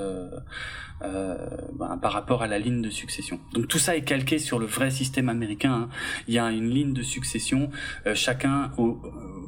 Euh, 1.02 1.36
ben, 1.78 1.98
par 1.98 2.12
rapport 2.12 2.42
à 2.42 2.46
la 2.46 2.58
ligne 2.58 2.80
de 2.80 2.88
succession. 2.88 3.38
Donc 3.52 3.68
tout 3.68 3.78
ça 3.78 3.94
est 3.96 4.00
calqué 4.00 4.38
sur 4.38 4.58
le 4.58 4.64
vrai 4.64 4.90
système 4.90 5.28
américain. 5.28 5.72
Hein. 5.72 5.88
Il 6.26 6.32
y 6.32 6.38
a 6.38 6.50
une 6.50 6.70
ligne 6.70 6.94
de 6.94 7.02
succession, 7.02 7.68
euh, 8.06 8.14
chacun 8.14 8.72
euh, 8.78 8.94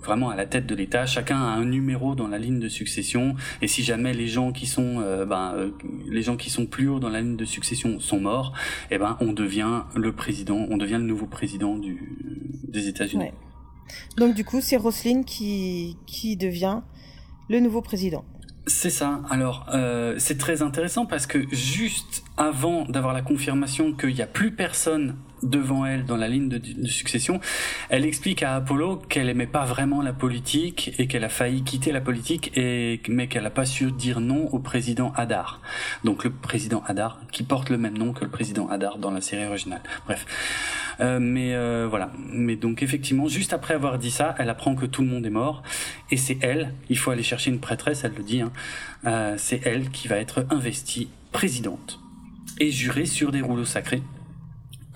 vraiment 0.03 0.29
à 0.29 0.37
la 0.37 0.45
tête 0.45 0.67
de 0.67 0.75
l'État, 0.75 1.07
chacun 1.07 1.39
a 1.39 1.47
un 1.47 1.65
numéro 1.65 2.15
dans 2.15 2.29
la 2.29 2.37
ligne 2.37 2.61
de 2.61 2.69
succession. 2.69 3.35
Et 3.63 3.67
si 3.67 3.83
jamais 3.83 4.13
les 4.13 4.29
gens 4.29 4.53
qui 4.53 4.67
sont, 4.67 5.01
ben, 5.27 5.73
les 6.07 6.21
gens 6.21 6.37
qui 6.37 6.51
sont 6.51 6.67
plus 6.67 6.87
haut 6.87 6.99
dans 7.01 7.09
la 7.09 7.23
ligne 7.23 7.37
de 7.37 7.47
succession 7.47 7.99
sont 7.99 8.21
morts, 8.21 8.53
eh 8.91 8.99
ben 8.99 9.17
on 9.21 9.33
devient 9.33 9.85
le 9.97 10.13
président, 10.13 10.67
on 10.69 10.77
devient 10.77 10.99
le 10.99 11.05
nouveau 11.05 11.27
président 11.27 11.79
des 11.79 12.89
États-Unis. 12.89 13.31
Donc 14.19 14.35
du 14.35 14.45
coup, 14.45 14.61
c'est 14.61 14.77
Roselyne 14.77 15.25
qui 15.25 15.97
qui 16.07 16.37
devient 16.37 16.83
le 17.49 17.61
nouveau 17.61 17.81
président. 17.81 18.25
C'est 18.69 18.91
ça. 18.91 19.21
Alors, 19.31 19.67
euh, 19.73 20.15
c'est 20.19 20.37
très 20.37 20.61
intéressant 20.61 21.07
parce 21.07 21.27
que 21.27 21.39
juste 21.53 22.23
avant 22.37 22.85
d'avoir 22.85 23.15
la 23.15 23.23
confirmation 23.23 23.93
qu'il 23.95 24.15
n'y 24.15 24.21
a 24.21 24.27
plus 24.27 24.53
personne 24.53 25.17
devant 25.43 25.87
elle 25.87 26.05
dans 26.05 26.17
la 26.17 26.29
ligne 26.29 26.49
de, 26.49 26.87
succession, 26.87 27.41
elle 27.89 28.05
explique 28.05 28.43
à 28.43 28.57
Apollo 28.57 28.97
qu'elle 29.09 29.29
aimait 29.29 29.47
pas 29.47 29.65
vraiment 29.65 30.03
la 30.03 30.13
politique 30.13 30.95
et 30.99 31.07
qu'elle 31.07 31.25
a 31.25 31.29
failli 31.29 31.63
quitter 31.63 31.93
la 31.93 32.01
politique 32.01 32.53
mais 32.57 33.29
qu'elle 33.29 33.43
n'a 33.43 33.51
pas 33.51 33.67
su 33.67 33.91
dire 33.93 34.21
non 34.21 34.49
au 34.53 34.59
président 34.59 35.13
Hadar. 35.17 35.61
Donc 36.05 36.25
le 36.25 36.31
président 36.31 36.83
Hadar 36.87 37.21
qui 37.33 37.43
porte 37.43 37.71
le 37.71 37.79
même 37.79 37.97
nom 37.97 38.13
que 38.13 38.25
le 38.25 38.31
président 38.31 38.69
Hadar 38.69 38.99
dans 38.99 39.11
la 39.11 39.21
série 39.21 39.47
originale. 39.47 39.83
Bref. 40.07 40.27
Euh, 41.01 41.19
mais 41.21 41.55
euh, 41.55 41.87
voilà. 41.89 42.11
Mais 42.33 42.57
donc 42.57 42.83
effectivement, 42.83 43.29
juste 43.29 43.53
après 43.53 43.75
avoir 43.75 43.99
dit 43.99 44.11
ça, 44.11 44.35
elle 44.39 44.51
apprend 44.51 44.75
que 44.75 44.87
tout 44.87 45.03
le 45.03 45.09
monde 45.09 45.25
est 45.27 45.31
mort 45.31 45.63
et 46.11 46.17
c'est 46.17 46.39
elle. 46.43 46.75
Il 46.89 46.99
faut 46.99 47.11
aller 47.11 47.23
chercher 47.23 47.51
une 47.51 47.61
prêtresse, 47.61 48.05
elle 48.05 48.15
le 48.17 48.23
dit. 48.23 48.41
Hein, 48.41 48.53
euh, 49.07 49.35
c'est 49.39 49.61
elle 49.65 49.91
qui 49.91 50.09
va 50.09 50.17
être 50.17 50.47
investie 50.51 51.09
présidente 51.33 52.01
et 52.59 52.71
jurée 52.71 53.07
sur 53.07 53.31
des 53.31 53.41
rouleaux 53.41 53.65
sacrés 53.65 54.03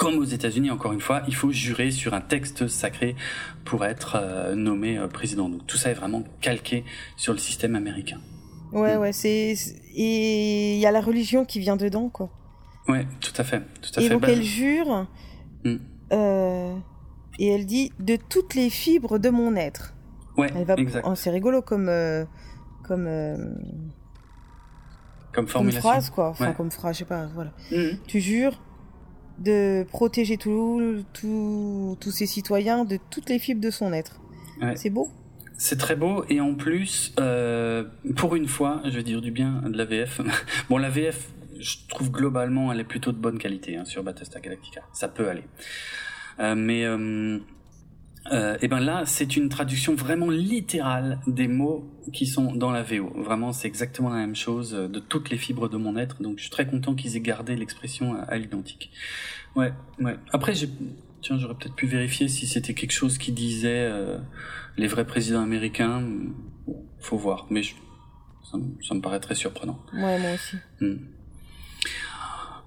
comme 0.02 0.18
aux 0.18 0.24
États-Unis, 0.24 0.70
encore 0.70 0.92
une 0.92 1.00
fois, 1.00 1.22
il 1.28 1.34
faut 1.34 1.52
jurer 1.52 1.90
sur 1.90 2.12
un 2.14 2.20
texte 2.20 2.66
sacré 2.66 3.14
pour 3.64 3.84
être 3.84 4.18
euh, 4.20 4.54
nommé 4.54 4.98
euh, 4.98 5.06
président. 5.06 5.48
Donc 5.48 5.66
tout 5.66 5.76
ça 5.76 5.90
est 5.90 5.94
vraiment 5.94 6.24
calqué 6.40 6.84
sur 7.16 7.32
le 7.32 7.38
système 7.38 7.76
américain. 7.76 8.18
Ouais, 8.72 8.96
ouais, 8.96 9.12
c'est 9.12 9.54
et 9.94 10.74
il 10.74 10.80
y 10.80 10.86
a 10.86 10.90
la 10.90 11.00
religion 11.00 11.44
qui 11.44 11.60
vient 11.60 11.76
dedans, 11.76 12.08
quoi. 12.08 12.30
Ouais, 12.88 13.06
tout 13.20 13.32
à 13.36 13.44
fait, 13.44 13.62
tout 13.80 13.90
à 13.96 14.00
et 14.00 14.04
fait. 14.04 14.08
donc 14.08 14.22
bah, 14.22 14.28
elle 14.30 14.42
jure 14.42 15.06
mm. 15.64 15.76
euh, 16.12 16.74
et 17.38 17.48
elle 17.48 17.66
dit 17.66 17.92
de 18.00 18.16
toutes 18.16 18.54
les 18.54 18.70
fibres 18.70 19.18
de 19.18 19.28
mon 19.28 19.54
être. 19.54 19.94
Ouais, 20.36 20.50
exact. 20.58 21.04
Oh, 21.04 21.14
c'est 21.14 21.30
rigolo 21.30 21.62
comme 21.62 21.90
comme 22.82 23.08
comme 25.32 25.46
formulation. 25.46 25.80
Comme 25.82 25.90
phrase, 25.90 26.10
quoi. 26.10 26.28
Enfin, 26.30 26.52
comme 26.54 26.70
phrase, 26.70 26.94
je 26.94 26.98
sais 27.00 27.04
pas. 27.04 27.26
Voilà. 27.34 27.52
Mm. 27.70 27.98
Tu 28.06 28.20
jures 28.20 28.58
de 29.42 29.84
protéger 29.84 30.36
tous 30.36 31.04
ses 32.10 32.26
citoyens 32.26 32.84
de 32.84 32.98
toutes 33.10 33.28
les 33.28 33.38
fibres 33.38 33.60
de 33.60 33.70
son 33.70 33.92
être. 33.92 34.20
C'est 34.76 34.90
beau. 34.90 35.08
C'est 35.58 35.76
très 35.76 35.96
beau 35.96 36.24
et 36.28 36.40
en 36.40 36.54
plus, 36.54 37.14
euh, 37.20 37.84
pour 38.16 38.34
une 38.34 38.48
fois, 38.48 38.80
je 38.84 38.90
vais 38.90 39.02
dire 39.02 39.20
du 39.20 39.30
bien 39.30 39.62
de 39.66 39.76
la 39.76 39.84
VF. 39.84 40.20
bon, 40.68 40.78
la 40.78 40.90
VF, 40.90 41.28
je 41.58 41.76
trouve 41.88 42.10
globalement, 42.10 42.72
elle 42.72 42.80
est 42.80 42.84
plutôt 42.84 43.12
de 43.12 43.16
bonne 43.16 43.38
qualité 43.38 43.76
hein, 43.76 43.84
sur 43.84 44.02
Battlestar 44.02 44.42
Galactica. 44.42 44.82
Ça 44.92 45.08
peut 45.08 45.28
aller. 45.28 45.44
Euh, 46.40 46.54
mais 46.56 46.84
euh, 48.30 48.52
euh, 48.52 48.56
et 48.60 48.68
ben 48.68 48.80
là, 48.80 49.04
c'est 49.06 49.36
une 49.36 49.48
traduction 49.48 49.94
vraiment 49.94 50.30
littérale 50.30 51.18
des 51.26 51.48
mots 51.48 51.88
qui 52.12 52.26
sont 52.26 52.52
dans 52.52 52.70
la 52.70 52.82
VO. 52.82 53.12
Vraiment, 53.16 53.52
c'est 53.52 53.66
exactement 53.68 54.10
la 54.10 54.16
même 54.16 54.36
chose 54.36 54.74
euh, 54.74 54.88
de 54.88 55.00
toutes 55.00 55.30
les 55.30 55.38
fibres 55.38 55.68
de 55.68 55.76
mon 55.76 55.96
être. 55.96 56.22
Donc, 56.22 56.38
je 56.38 56.42
suis 56.42 56.50
très 56.50 56.66
content 56.66 56.94
qu'ils 56.94 57.16
aient 57.16 57.20
gardé 57.20 57.56
l'expression 57.56 58.14
à, 58.28 58.36
l'identique. 58.38 58.90
Ouais, 59.56 59.72
ouais. 60.00 60.16
Après, 60.32 60.54
j'ai, 60.54 60.68
tiens, 61.20 61.38
j'aurais 61.38 61.54
peut-être 61.54 61.74
pu 61.74 61.86
vérifier 61.86 62.28
si 62.28 62.46
c'était 62.46 62.74
quelque 62.74 62.92
chose 62.92 63.18
qui 63.18 63.32
disait 63.32 63.88
euh, 63.90 64.18
les 64.76 64.86
vrais 64.86 65.06
présidents 65.06 65.42
américains. 65.42 66.02
Bon, 66.66 66.84
faut 67.00 67.18
voir, 67.18 67.46
mais 67.50 67.62
ça, 67.62 68.94
me 68.94 69.00
paraît 69.00 69.20
très 69.20 69.34
surprenant. 69.34 69.80
Ouais, 69.94 70.18
moi 70.18 70.34
aussi. 70.34 70.56
Hmm. 70.80 70.96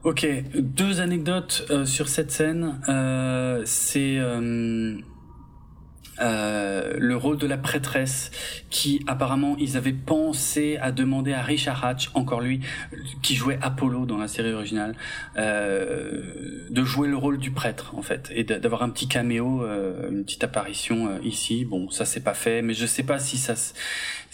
Ok, 0.03 0.27
deux 0.53 1.01
anecdotes 1.01 1.65
sur 1.85 2.09
cette 2.09 2.29
scène. 2.29 2.79
c'est 3.65 4.19
euh, 6.19 6.93
le 6.97 7.15
rôle 7.15 7.37
de 7.37 7.47
la 7.47 7.57
prêtresse 7.57 8.31
qui 8.69 9.03
apparemment 9.07 9.55
ils 9.59 9.77
avaient 9.77 9.93
pensé 9.93 10.77
à 10.81 10.91
demander 10.91 11.33
à 11.33 11.41
Richard 11.41 11.83
Hatch, 11.83 12.09
encore 12.13 12.41
lui, 12.41 12.61
qui 13.21 13.35
jouait 13.35 13.59
Apollo 13.61 14.05
dans 14.05 14.17
la 14.17 14.27
série 14.27 14.53
originale, 14.53 14.95
euh, 15.37 16.65
de 16.69 16.83
jouer 16.83 17.07
le 17.07 17.17
rôle 17.17 17.37
du 17.37 17.51
prêtre 17.51 17.93
en 17.95 18.01
fait 18.01 18.31
et 18.33 18.43
d'avoir 18.43 18.83
un 18.83 18.89
petit 18.89 19.07
caméo, 19.07 19.63
euh, 19.63 20.09
une 20.09 20.23
petite 20.23 20.43
apparition 20.43 21.07
euh, 21.07 21.19
ici. 21.23 21.65
Bon, 21.65 21.89
ça 21.89 22.05
c'est 22.05 22.23
pas 22.23 22.33
fait, 22.33 22.61
mais 22.61 22.73
je 22.73 22.85
sais 22.85 23.03
pas 23.03 23.19
si 23.19 23.37
ça 23.37 23.55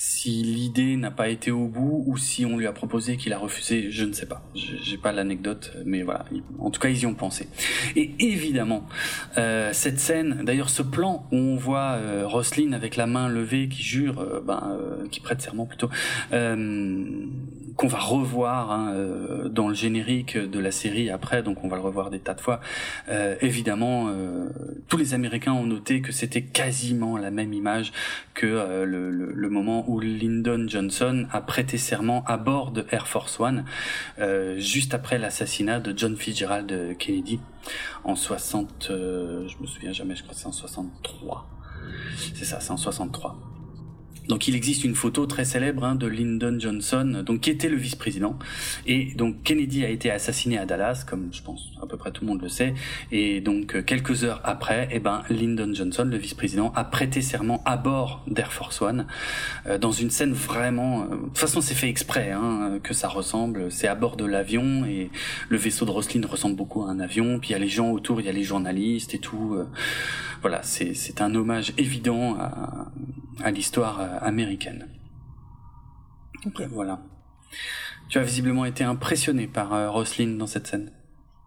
si 0.04 0.42
l'idée 0.42 0.98
n'a 0.98 1.12
pas 1.12 1.30
été 1.30 1.52
au 1.52 1.68
bout 1.68 2.04
ou 2.08 2.18
si 2.18 2.44
on 2.44 2.58
lui 2.58 2.66
a 2.66 2.72
proposé 2.72 3.18
qu'il 3.18 3.34
a 3.34 3.38
refusé, 3.38 3.92
je 3.92 4.04
ne 4.04 4.14
sais 4.14 4.26
pas. 4.26 4.42
J'ai 4.56 4.98
pas 4.98 5.12
l'anecdote, 5.12 5.74
mais 5.86 6.02
voilà. 6.02 6.26
En 6.58 6.72
tout 6.72 6.82
cas, 6.82 6.90
ils 6.90 7.02
y 7.02 7.06
ont 7.06 7.14
pensé. 7.14 7.48
Et 7.96 8.16
évidemment, 8.18 8.88
euh, 9.38 9.70
cette 9.74 10.00
scène, 10.00 10.42
d'ailleurs, 10.44 10.72
ce 10.72 10.82
plan 10.82 11.28
où 11.32 11.36
on 11.36 11.56
voit 11.56 11.98
euh, 12.00 12.28
avec 12.74 12.96
la 12.96 13.06
main 13.06 13.30
levée 13.30 13.68
qui 13.68 13.84
jure, 13.84 14.20
euh, 14.20 14.42
ben, 14.42 14.72
euh, 14.72 15.08
qui 15.10 15.20
prête 15.20 15.40
serment 15.40 15.68
plutôt, 15.68 15.90
qu'on 16.32 17.88
va 17.88 18.00
revoir 18.00 18.72
hein, 18.72 18.94
dans 19.50 19.68
le 19.68 19.74
générique 19.74 20.38
de 20.38 20.60
la 20.60 20.72
série 20.72 21.10
après, 21.10 21.42
donc 21.42 21.64
on 21.64 21.68
va 21.68 21.78
le 21.78 21.82
revoir 21.82 22.10
des 22.10 22.20
tas 22.20 22.34
de 22.34 22.42
fois. 22.42 22.60
Évidemment, 23.42 24.14
tous 24.88 24.98
les 24.98 25.14
Américains 25.14 25.54
ont 25.54 25.66
noté 25.66 26.02
que 26.02 26.12
c'était 26.12 26.44
quasiment 26.44 27.18
la 27.18 27.32
même 27.32 27.54
image 27.54 27.92
que 28.34 28.84
le, 28.86 29.10
le, 29.10 29.50
moment 29.50 29.90
où 29.90 29.91
Lyndon 30.00 30.68
Johnson 30.68 31.28
a 31.32 31.42
prêté 31.42 31.78
serment 31.78 32.24
à 32.26 32.38
bord 32.38 32.72
de 32.72 32.86
Air 32.92 33.08
Force 33.08 33.40
One, 33.40 33.66
juste 34.58 34.94
après 34.94 35.18
l'assassinat 35.18 35.80
de 35.80 35.98
John 35.98 36.16
Fitzgerald 36.16 36.98
Kennedy 36.98 37.40
en 38.04 38.16
60, 38.16 38.86
je 38.90 39.62
me 39.62 39.68
souviens 39.68 39.94
jamais, 39.94 40.16
je 40.16 40.24
crois 40.24 40.34
que 40.34 40.40
c'est 40.40 40.48
en 40.48 40.52
63. 40.52 41.48
C'est 42.36 42.46
ça, 42.46 42.60
c'est 42.60 42.72
en 42.72 42.78
63. 42.78 43.38
Donc 44.28 44.48
il 44.48 44.56
existe 44.56 44.84
une 44.84 44.96
photo 44.96 45.26
très 45.26 45.46
célèbre 45.46 45.84
hein, 45.84 45.96
de 45.96 46.08
Lyndon 46.08 46.58
Johnson, 46.60 47.24
donc 47.26 47.42
qui 47.42 47.50
était 47.50 47.70
le 47.70 47.78
vice-président, 47.78 48.38
et 48.86 49.14
donc 49.16 49.44
Kennedy 49.44 49.84
a 49.84 49.90
été 49.90 50.12
assassiné 50.12 50.58
à 50.58 50.66
Dallas, 50.66 51.04
comme 51.08 51.30
je 51.32 51.42
pense 51.42 51.72
à 51.82 51.88
peu 51.88 51.98
près 51.98 52.12
tout 52.12 52.24
le 52.24 52.32
monde 52.32 52.42
le 52.42 52.50
sait, 52.50 52.74
et 53.12 53.42
donc 53.42 53.76
euh, 53.76 53.82
quelques 53.82 54.24
heures 54.24 54.42
après, 54.44 54.88
eh 54.92 55.00
ben 55.00 55.24
Lyndon 55.30 55.74
Johnson, 55.74 56.08
le 56.10 56.18
vice-président, 56.18 56.72
a 56.76 56.84
prêté 56.84 57.22
serment 57.22 57.64
à 57.66 57.78
bord 57.78 58.24
d'Air 58.28 58.54
Force 58.54 58.82
One, 58.82 59.08
euh, 59.66 59.78
dans 59.78 59.92
une 59.92 60.12
scène 60.12 60.34
vraiment, 60.34 61.04
euh, 61.04 61.16
de 61.16 61.16
toute 61.26 61.38
façon 61.38 61.62
c'est 61.62 61.76
fait 61.76 61.90
exprès 61.90 62.32
hein, 62.32 62.80
que 62.84 62.94
ça 62.94 63.08
ressemble, 63.08 63.72
c'est 63.72 63.88
à 63.88 63.96
bord 63.96 64.18
de 64.18 64.26
l'avion 64.26 64.86
et 64.86 65.10
le 65.50 65.58
vaisseau 65.58 65.86
de 65.86 65.92
Roslyn 65.92 66.26
ressemble 66.28 66.56
beaucoup 66.56 66.84
à 66.84 66.90
un 66.90 67.00
avion, 67.00 67.40
puis 67.40 67.50
il 67.50 67.54
y 67.54 67.56
a 67.56 67.60
les 67.60 67.68
gens 67.68 67.90
autour, 67.90 68.22
il 68.22 68.28
y 68.28 68.30
a 68.30 68.34
les 68.34 68.44
journalistes 68.44 69.14
et 69.16 69.20
tout 69.20 69.58
voilà, 70.42 70.62
c'est 70.64 71.22
un 71.22 71.36
hommage 71.36 71.72
évident 71.78 72.36
à, 72.40 72.88
à 73.44 73.52
l'histoire 73.52 74.00
euh, 74.00 74.18
américaine. 74.22 74.88
Okay. 76.46 76.66
Voilà. 76.72 77.02
Tu 78.10 78.18
as 78.18 78.24
visiblement 78.24 78.66
été 78.66 78.84
impressionné 78.84 79.48
par 79.48 79.74
euh, 79.74 79.90
Roselyne 79.90 80.38
dans 80.38 80.48
cette 80.48 80.68
scène. 80.68 80.92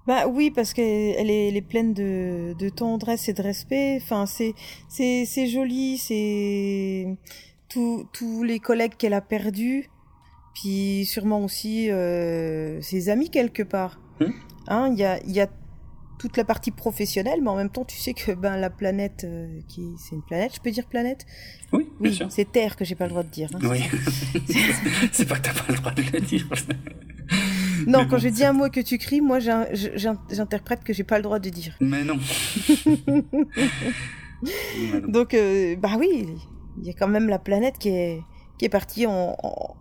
Bah 0.06 0.26
oui, 0.26 0.50
parce 0.50 0.74
qu'elle 0.74 1.30
est, 1.30 1.48
elle 1.48 1.56
est 1.56 1.66
pleine 1.66 1.94
de, 1.94 2.54
de 2.58 2.68
tendresse 2.68 3.28
et 3.28 3.32
de 3.32 3.42
respect. 3.42 3.98
Enfin, 4.02 4.26
c'est 4.26 4.54
c'est 4.88 5.46
joli, 5.46 5.96
c'est 5.96 7.16
tous 7.68 8.42
les 8.44 8.60
collègues 8.60 8.96
qu'elle 8.96 9.14
a 9.14 9.22
perdus, 9.22 9.88
puis 10.54 11.06
sûrement 11.06 11.42
aussi 11.42 11.90
euh, 11.90 12.80
ses 12.82 13.08
amis 13.08 13.30
quelque 13.30 13.62
part. 13.62 13.98
Hmm 14.20 14.30
hein, 14.68 14.88
il 14.92 14.98
y 14.98 15.04
a, 15.04 15.22
y 15.26 15.40
a 15.40 15.48
toute 16.18 16.36
la 16.36 16.44
partie 16.44 16.70
professionnelle, 16.70 17.40
mais 17.42 17.50
en 17.50 17.56
même 17.56 17.70
temps, 17.70 17.84
tu 17.84 17.96
sais 17.96 18.14
que 18.14 18.32
ben 18.32 18.56
la 18.56 18.70
planète, 18.70 19.24
euh, 19.24 19.60
qui 19.68 19.94
c'est 19.98 20.14
une 20.14 20.22
planète, 20.22 20.52
je 20.54 20.60
peux 20.60 20.70
dire 20.70 20.86
planète? 20.86 21.26
Oui, 21.72 21.88
bien 22.00 22.12
sûr. 22.12 22.26
C'est 22.30 22.50
Terre 22.50 22.76
que 22.76 22.84
j'ai 22.84 22.94
pas 22.94 23.04
le 23.04 23.10
droit 23.10 23.22
de 23.22 23.30
dire. 23.30 23.50
Hein, 23.54 23.58
oui. 23.62 23.80
c'est 25.12 25.26
pas 25.26 25.36
que 25.36 25.42
t'as 25.42 25.54
pas 25.54 25.64
le 25.68 25.76
droit 25.76 25.92
de 25.92 26.02
le 26.02 26.20
dire. 26.20 26.46
non, 27.86 28.06
quand 28.08 28.18
je 28.18 28.28
dis 28.28 28.44
un 28.44 28.52
mot 28.52 28.70
que 28.70 28.80
tu 28.80 28.98
cries, 28.98 29.20
moi 29.20 29.38
j'interprète 29.40 30.84
que 30.84 30.92
j'ai 30.92 31.04
pas 31.04 31.16
le 31.16 31.22
droit 31.22 31.38
de 31.38 31.50
dire. 31.50 31.76
Mais 31.80 32.04
non. 32.04 32.18
Donc, 35.08 35.34
euh, 35.34 35.76
bah 35.76 35.96
oui, 35.98 36.26
il 36.78 36.86
y 36.86 36.90
a 36.90 36.92
quand 36.92 37.08
même 37.08 37.28
la 37.28 37.38
planète 37.38 37.78
qui 37.78 37.88
est, 37.88 38.20
qui 38.58 38.66
est 38.66 38.70
partie 38.70 39.06
en, 39.06 39.36
en 39.42 39.76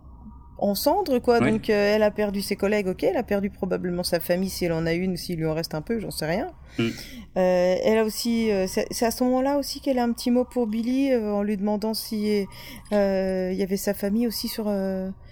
cendres, 0.74 1.18
quoi. 1.18 1.40
Donc, 1.40 1.68
euh, 1.68 1.94
elle 1.94 2.02
a 2.02 2.10
perdu 2.10 2.40
ses 2.42 2.56
collègues, 2.56 2.88
ok. 2.88 3.02
Elle 3.04 3.16
a 3.16 3.22
perdu 3.22 3.50
probablement 3.50 4.02
sa 4.02 4.20
famille, 4.20 4.48
si 4.48 4.64
elle 4.64 4.72
en 4.72 4.86
a 4.86 4.92
une, 4.92 5.12
ou 5.12 5.16
s'il 5.16 5.36
lui 5.36 5.46
en 5.46 5.54
reste 5.54 5.74
un 5.74 5.82
peu, 5.82 5.98
j'en 5.98 6.10
sais 6.10 6.26
rien. 6.26 6.48
Mm. 6.78 6.88
Euh, 7.36 7.76
elle 7.84 7.98
a 7.98 8.04
aussi, 8.04 8.50
euh, 8.50 8.66
c'est 8.66 9.06
à 9.06 9.10
ce 9.10 9.24
moment-là 9.24 9.58
aussi 9.58 9.80
qu'elle 9.80 9.98
a 9.98 10.04
un 10.04 10.12
petit 10.12 10.30
mot 10.30 10.44
pour 10.44 10.66
Billy 10.66 11.14
en 11.14 11.42
lui 11.42 11.56
demandant 11.56 11.94
si 11.94 12.46
il 12.90 12.96
y 13.56 13.62
avait 13.62 13.76
sa 13.76 13.94
famille 13.94 14.26
aussi 14.26 14.48
sur. 14.48 14.68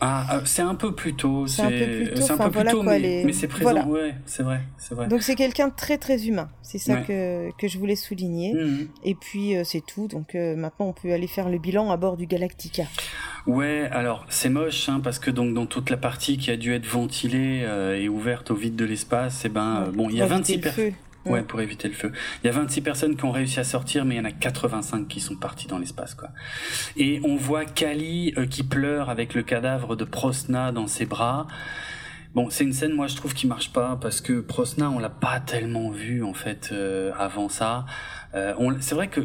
Ah, 0.00 0.40
c'est 0.44 0.62
un 0.62 0.74
peu 0.74 0.94
plus 0.94 1.14
tôt. 1.14 1.46
C'est 1.46 1.62
un 1.62 1.70
peu 1.70 1.76
plus 1.76 2.14
tôt. 2.14 2.36
Peu 2.36 2.50
plus 2.50 2.64
tôt, 2.70 2.82
mais, 2.82 3.32
c'est 3.32 3.48
présent. 3.48 3.86
Ouais, 3.86 4.14
c'est 4.26 4.42
vrai, 4.42 4.60
c'est 4.78 4.94
vrai. 4.94 5.06
Donc 5.06 5.22
c'est 5.22 5.34
quelqu'un 5.34 5.68
de 5.68 5.74
très 5.74 5.98
très 5.98 6.26
humain. 6.26 6.50
C'est 6.62 6.78
ça 6.78 6.96
que 6.96 7.50
que 7.58 7.68
je 7.68 7.78
voulais 7.78 7.96
souligner. 7.96 8.54
Mm. 8.54 8.88
Et 9.04 9.14
puis 9.14 9.54
c'est 9.64 9.84
tout. 9.84 10.08
Donc 10.08 10.34
maintenant 10.34 10.88
on 10.88 10.92
peut 10.92 11.12
aller 11.12 11.28
faire 11.28 11.48
le 11.48 11.58
bilan 11.58 11.90
à 11.90 11.96
bord 11.96 12.16
du 12.16 12.26
Galactica. 12.26 12.84
Ouais, 13.46 13.88
alors 13.90 14.24
c'est 14.28 14.48
moche 14.48 14.88
hein, 14.88 15.00
parce 15.02 15.11
que 15.18 15.30
donc 15.30 15.54
dans 15.54 15.66
toute 15.66 15.90
la 15.90 15.96
partie 15.96 16.38
qui 16.38 16.50
a 16.50 16.56
dû 16.56 16.72
être 16.72 16.86
ventilée 16.86 17.62
euh, 17.64 17.98
et 17.98 18.08
ouverte 18.08 18.50
au 18.50 18.54
vide 18.54 18.76
de 18.76 18.84
l'espace, 18.84 19.44
et 19.44 19.48
eh 19.48 19.50
ben 19.50 19.84
euh, 19.86 19.90
bon, 19.92 20.08
il 20.08 20.16
y 20.16 20.22
a 20.22 20.26
26 20.26 20.58
personnes. 20.58 20.92
Ouais, 21.24 21.42
pour 21.42 21.60
éviter 21.60 21.86
le 21.86 21.94
feu. 21.94 22.10
Il 22.42 22.48
y 22.48 22.50
a 22.50 22.52
26 22.52 22.80
personnes 22.80 23.16
qui 23.16 23.24
ont 23.24 23.30
réussi 23.30 23.60
à 23.60 23.64
sortir, 23.64 24.04
mais 24.04 24.16
il 24.16 24.18
y 24.18 24.20
en 24.20 24.24
a 24.24 24.32
85 24.32 25.06
qui 25.06 25.20
sont 25.20 25.36
partis 25.36 25.68
dans 25.68 25.78
l'espace, 25.78 26.16
quoi. 26.16 26.30
Et 26.96 27.20
on 27.22 27.36
voit 27.36 27.64
Kali 27.64 28.34
euh, 28.36 28.46
qui 28.46 28.64
pleure 28.64 29.08
avec 29.08 29.34
le 29.34 29.44
cadavre 29.44 29.94
de 29.94 30.02
Prosna 30.02 30.72
dans 30.72 30.88
ses 30.88 31.06
bras. 31.06 31.46
Bon, 32.34 32.50
c'est 32.50 32.64
une 32.64 32.72
scène, 32.72 32.92
moi, 32.92 33.06
je 33.06 33.14
trouve 33.14 33.34
qui 33.34 33.46
marche 33.46 33.72
pas 33.72 33.96
parce 34.00 34.20
que 34.20 34.40
Prosna, 34.40 34.90
on 34.90 34.98
l'a 34.98 35.10
pas 35.10 35.38
tellement 35.38 35.90
vu 35.90 36.24
en 36.24 36.34
fait 36.34 36.74
avant 37.16 37.48
ça. 37.48 37.84
c'est 38.32 38.94
vrai 38.94 39.06
que 39.06 39.20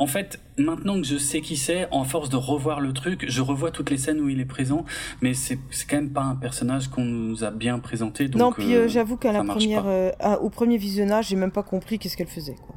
en 0.00 0.06
fait, 0.06 0.40
maintenant 0.56 0.98
que 0.98 1.06
je 1.06 1.18
sais 1.18 1.42
qui 1.42 1.58
c'est, 1.58 1.86
en 1.90 2.04
force 2.04 2.30
de 2.30 2.36
revoir 2.36 2.80
le 2.80 2.94
truc, 2.94 3.26
je 3.28 3.42
revois 3.42 3.70
toutes 3.70 3.90
les 3.90 3.98
scènes 3.98 4.18
où 4.18 4.30
il 4.30 4.40
est 4.40 4.46
présent, 4.46 4.86
mais 5.20 5.34
c'est 5.34 5.58
quand 5.86 5.96
même 5.96 6.10
pas 6.10 6.22
un 6.22 6.36
personnage 6.36 6.88
qu'on 6.88 7.04
nous 7.04 7.44
a 7.44 7.50
bien 7.50 7.78
présenté. 7.78 8.26
Donc, 8.26 8.40
non, 8.40 8.50
puis 8.50 8.74
euh, 8.74 8.84
euh, 8.84 8.88
j'avoue 8.88 9.18
qu'à 9.18 9.30
la 9.30 9.44
première, 9.44 9.84
euh, 9.86 10.10
au 10.40 10.48
premier 10.48 10.78
visionnage, 10.78 11.28
j'ai 11.28 11.36
même 11.36 11.50
pas 11.50 11.62
compris 11.62 11.98
qu'est-ce 11.98 12.16
qu'elle 12.16 12.28
faisait. 12.28 12.54
Quoi. 12.54 12.74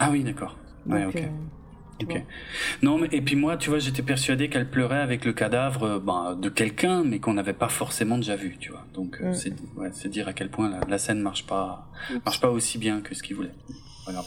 Ah 0.00 0.10
oui, 0.10 0.24
d'accord. 0.24 0.56
Ouais, 0.86 1.04
ok. 1.04 1.22
ok. 2.02 2.22
Non, 2.82 2.98
mais 2.98 3.08
et 3.12 3.20
puis 3.20 3.36
moi, 3.36 3.56
tu 3.56 3.70
vois, 3.70 3.78
j'étais 3.78 4.02
persuadé 4.02 4.48
qu'elle 4.48 4.68
pleurait 4.68 5.00
avec 5.00 5.24
le 5.24 5.32
cadavre 5.32 6.00
ben, 6.00 6.34
de 6.34 6.48
quelqu'un, 6.48 7.04
mais 7.04 7.20
qu'on 7.20 7.34
n'avait 7.34 7.52
pas 7.52 7.68
forcément 7.68 8.18
déjà 8.18 8.34
vu, 8.34 8.56
tu 8.58 8.72
vois. 8.72 8.84
Donc 8.94 9.20
mm. 9.20 9.32
c'est 9.92 10.08
dire 10.08 10.26
à 10.26 10.32
quel 10.32 10.50
point 10.50 10.68
la, 10.68 10.80
la 10.88 10.98
scène 10.98 11.20
marche 11.20 11.46
pas, 11.46 11.88
marche 12.24 12.40
pas 12.40 12.50
aussi 12.50 12.78
bien 12.78 13.00
que 13.00 13.14
ce 13.14 13.22
qu'il 13.22 13.36
voulait. 13.36 13.54
Voilà. 14.06 14.24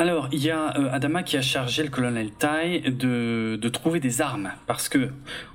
Alors, 0.00 0.28
il 0.30 0.44
y 0.44 0.50
a 0.52 0.78
euh, 0.78 0.92
Adama 0.92 1.24
qui 1.24 1.36
a 1.36 1.42
chargé 1.42 1.82
le 1.82 1.88
colonel 1.88 2.30
Tai 2.30 2.82
de, 2.82 3.58
de 3.60 3.68
trouver 3.68 3.98
des 3.98 4.20
armes, 4.20 4.52
parce 4.68 4.88
que 4.88 5.10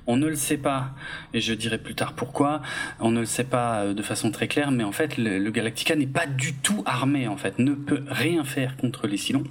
on 0.06 0.18
ne 0.18 0.26
le 0.26 0.34
sait 0.34 0.58
pas, 0.58 0.90
et 1.32 1.40
je 1.40 1.54
dirai 1.54 1.78
plus 1.78 1.94
tard 1.94 2.12
pourquoi, 2.12 2.60
on 3.00 3.10
ne 3.10 3.20
le 3.20 3.24
sait 3.24 3.44
pas 3.44 3.84
euh, 3.84 3.94
de 3.94 4.02
façon 4.02 4.30
très 4.30 4.46
claire, 4.46 4.70
mais 4.70 4.84
en 4.84 4.92
fait, 4.92 5.16
le, 5.16 5.50
Galactica 5.50 5.96
n'est 5.96 6.06
pas 6.06 6.26
du 6.26 6.52
tout 6.52 6.82
armé, 6.84 7.26
en 7.26 7.38
fait, 7.38 7.58
ne 7.58 7.72
peut 7.72 8.02
rien 8.06 8.44
faire 8.44 8.76
contre 8.76 9.06
les 9.06 9.16
Silons. 9.16 9.44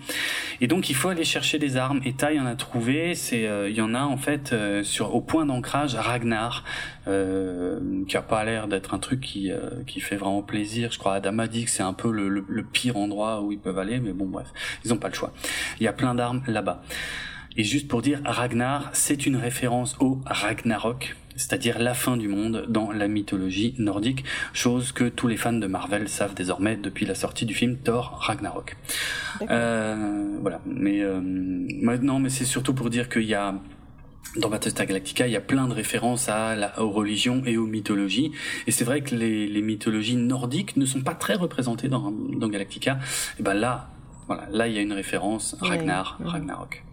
Et 0.61 0.67
donc, 0.67 0.91
il 0.91 0.95
faut 0.95 1.09
aller 1.09 1.23
chercher 1.23 1.57
des 1.57 1.75
armes, 1.75 1.99
et 2.05 2.13
Tai 2.13 2.39
en 2.39 2.45
a 2.45 2.53
trouvé, 2.53 3.15
c'est, 3.15 3.47
euh, 3.47 3.69
il 3.69 3.75
y 3.75 3.81
en 3.81 3.95
a, 3.95 4.03
en 4.03 4.17
fait, 4.17 4.53
sur, 4.83 5.15
au 5.15 5.21
point 5.21 5.47
d'ancrage 5.47 5.95
Ragnar, 5.95 6.63
qui 7.05 8.17
a 8.17 8.21
pas 8.21 8.45
l'air 8.45 8.67
d'être 8.67 8.93
un 8.93 8.99
truc 8.99 9.19
qui, 9.19 9.51
qui 9.87 9.99
fait 9.99 10.15
vraiment 10.15 10.41
plaisir. 10.41 10.89
Je 10.91 10.99
crois 10.99 11.15
Adama 11.15 11.47
dit 11.47 11.65
que 11.65 11.71
c'est 11.71 11.83
un 11.83 11.91
peu 11.91 12.09
le, 12.11 12.29
le 12.29 12.63
pire 12.63 12.95
endroit 12.95 13.41
où 13.41 13.51
ils 13.51 13.59
peuvent 13.59 13.79
aller, 13.79 13.99
mais 13.99 14.13
bon, 14.13 14.25
bref. 14.25 14.47
Ils 14.85 14.91
n'ont 14.91 14.97
pas 14.97 15.09
le 15.09 15.15
choix. 15.15 15.33
Il 15.79 15.83
y 15.83 15.87
a 15.87 15.93
plein 15.93 16.15
d'armes 16.15 16.41
là-bas. 16.47 16.81
Et 17.55 17.63
juste 17.63 17.87
pour 17.87 18.01
dire, 18.01 18.19
Ragnar, 18.25 18.89
c'est 18.93 19.25
une 19.27 19.35
référence 19.35 19.95
au 19.99 20.19
Ragnarok, 20.25 21.15
c'est-à-dire 21.35 21.77
la 21.77 21.93
fin 21.93 22.17
du 22.17 22.27
monde 22.27 22.65
dans 22.67 22.91
la 22.91 23.07
mythologie 23.07 23.75
nordique, 23.77 24.23
chose 24.53 24.91
que 24.91 25.07
tous 25.07 25.27
les 25.27 25.37
fans 25.37 25.53
de 25.53 25.67
Marvel 25.67 26.09
savent 26.09 26.33
désormais 26.33 26.77
depuis 26.77 27.05
la 27.05 27.13
sortie 27.13 27.45
du 27.45 27.53
film 27.53 27.77
Thor 27.77 28.17
Ragnarok. 28.21 28.75
Euh, 29.49 30.37
voilà, 30.41 30.61
mais 30.65 31.01
euh, 31.01 31.19
maintenant, 31.21 32.19
mais 32.19 32.29
c'est 32.29 32.45
surtout 32.45 32.73
pour 32.73 32.89
dire 32.89 33.07
qu'il 33.07 33.25
y 33.25 33.35
a 33.35 33.55
dans 34.37 34.49
Battlestar 34.49 34.87
Galactica, 34.87 35.27
il 35.27 35.33
y 35.33 35.35
a 35.35 35.41
plein 35.41 35.67
de 35.67 35.73
références 35.73 36.27
à 36.27 36.55
la, 36.55 36.81
aux 36.81 36.89
religions 36.89 37.43
et 37.45 37.57
aux 37.57 37.67
mythologies. 37.67 38.31
Et 38.65 38.71
c'est 38.71 38.83
vrai 38.83 39.01
que 39.01 39.13
les, 39.13 39.47
les, 39.47 39.61
mythologies 39.61 40.15
nordiques 40.15 40.75
ne 40.75 40.85
sont 40.85 41.01
pas 41.01 41.13
très 41.13 41.35
représentées 41.35 41.87
dans, 41.87 42.11
dans 42.11 42.47
Galactica. 42.47 42.97
Et 43.39 43.43
ben 43.43 43.53
là, 43.53 43.91
voilà, 44.27 44.47
là 44.49 44.67
il 44.67 44.73
y 44.73 44.77
a 44.77 44.81
une 44.81 44.93
référence 44.93 45.55
Ragnar, 45.59 46.19
Ragnarok. 46.23 46.83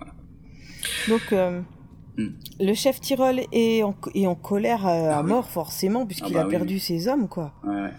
Donc 1.09 1.33
euh, 1.33 1.61
hmm. 2.17 2.29
le 2.61 2.75
chef 2.75 3.01
Tyrol 3.01 3.41
est 3.53 3.83
en, 3.83 3.95
est 4.15 4.27
en 4.27 4.35
colère 4.35 4.87
à, 4.87 5.19
ah 5.19 5.23
mort 5.23 5.49
forcément 5.49 6.07
puisqu'il 6.07 6.37
ah 6.37 6.43
bah 6.43 6.47
a 6.47 6.51
perdu 6.51 6.79
ses 6.79 7.09
hommes 7.09 7.29
quoi. 7.29 7.53
Ouais, 7.65 7.91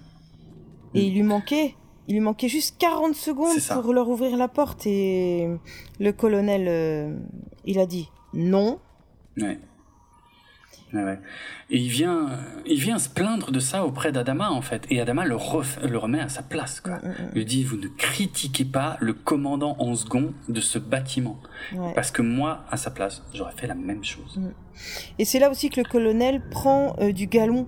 Et 0.94 1.06
il 1.06 1.14
lui 1.14 1.24
manquait 1.24 1.76
il 2.08 2.16
lui 2.16 2.22
manquait 2.22 2.50
juste 2.50 2.78
40 2.80 3.16
secondes 3.16 3.58
pour 3.82 3.94
leur 3.94 4.10
ouvrir 4.10 4.36
la 4.36 4.48
porte 4.48 4.86
et 4.86 5.48
le 6.00 6.12
colonel 6.12 6.66
euh, 6.68 7.16
il 7.66 7.80
a 7.80 7.86
dit 7.86 8.10
non. 8.34 8.80
Ouais. 10.94 11.20
Et 11.70 11.78
il 11.78 11.90
vient, 11.90 12.28
il 12.66 12.80
vient 12.80 13.00
se 13.00 13.08
plaindre 13.08 13.52
de 13.52 13.60
ça 13.60 13.86
auprès 13.86 14.12
d'Adama 14.12 14.50
en 14.52 14.62
fait, 14.62 14.86
et 14.90 15.00
Adama 15.00 15.24
le, 15.26 15.38
le 15.88 15.98
remet 15.98 16.20
à 16.20 16.28
sa 16.28 16.44
place. 16.44 16.82
Quoi. 16.82 16.98
Mm, 16.98 17.08
mm, 17.08 17.10
mm. 17.10 17.30
Il 17.34 17.38
lui 17.38 17.46
dit 17.46 17.64
vous 17.64 17.78
ne 17.78 17.88
critiquez 17.88 18.66
pas 18.66 18.98
le 19.00 19.14
commandant 19.14 19.76
en 19.80 19.96
second 19.96 20.34
de 20.50 20.60
ce 20.60 20.80
bâtiment, 20.80 21.40
parce 21.96 22.12
que 22.12 22.22
moi 22.22 22.66
à 22.70 22.78
sa 22.78 22.92
place 22.92 23.24
j'aurais 23.34 23.54
fait 23.56 23.68
la 23.68 23.76
même 23.76 24.04
chose. 24.04 24.40
Et 25.20 25.26
c'est 25.26 25.40
là 25.40 25.50
aussi 25.50 25.70
que 25.70 25.80
le 25.80 25.88
colonel 25.88 26.42
prend 26.50 26.96
euh, 27.00 27.12
du 27.12 27.28
galon, 27.28 27.68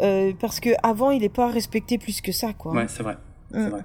euh, 0.00 0.32
parce 0.40 0.60
que 0.60 0.70
avant 0.82 1.10
il 1.10 1.20
n'est 1.20 1.28
pas 1.28 1.48
respecté 1.48 1.98
plus 1.98 2.20
que 2.20 2.32
ça 2.32 2.52
quoi. 2.54 2.72
Ouais 2.72 2.86
c'est 2.88 3.02
vrai. 3.02 3.16
vrai. 3.50 3.84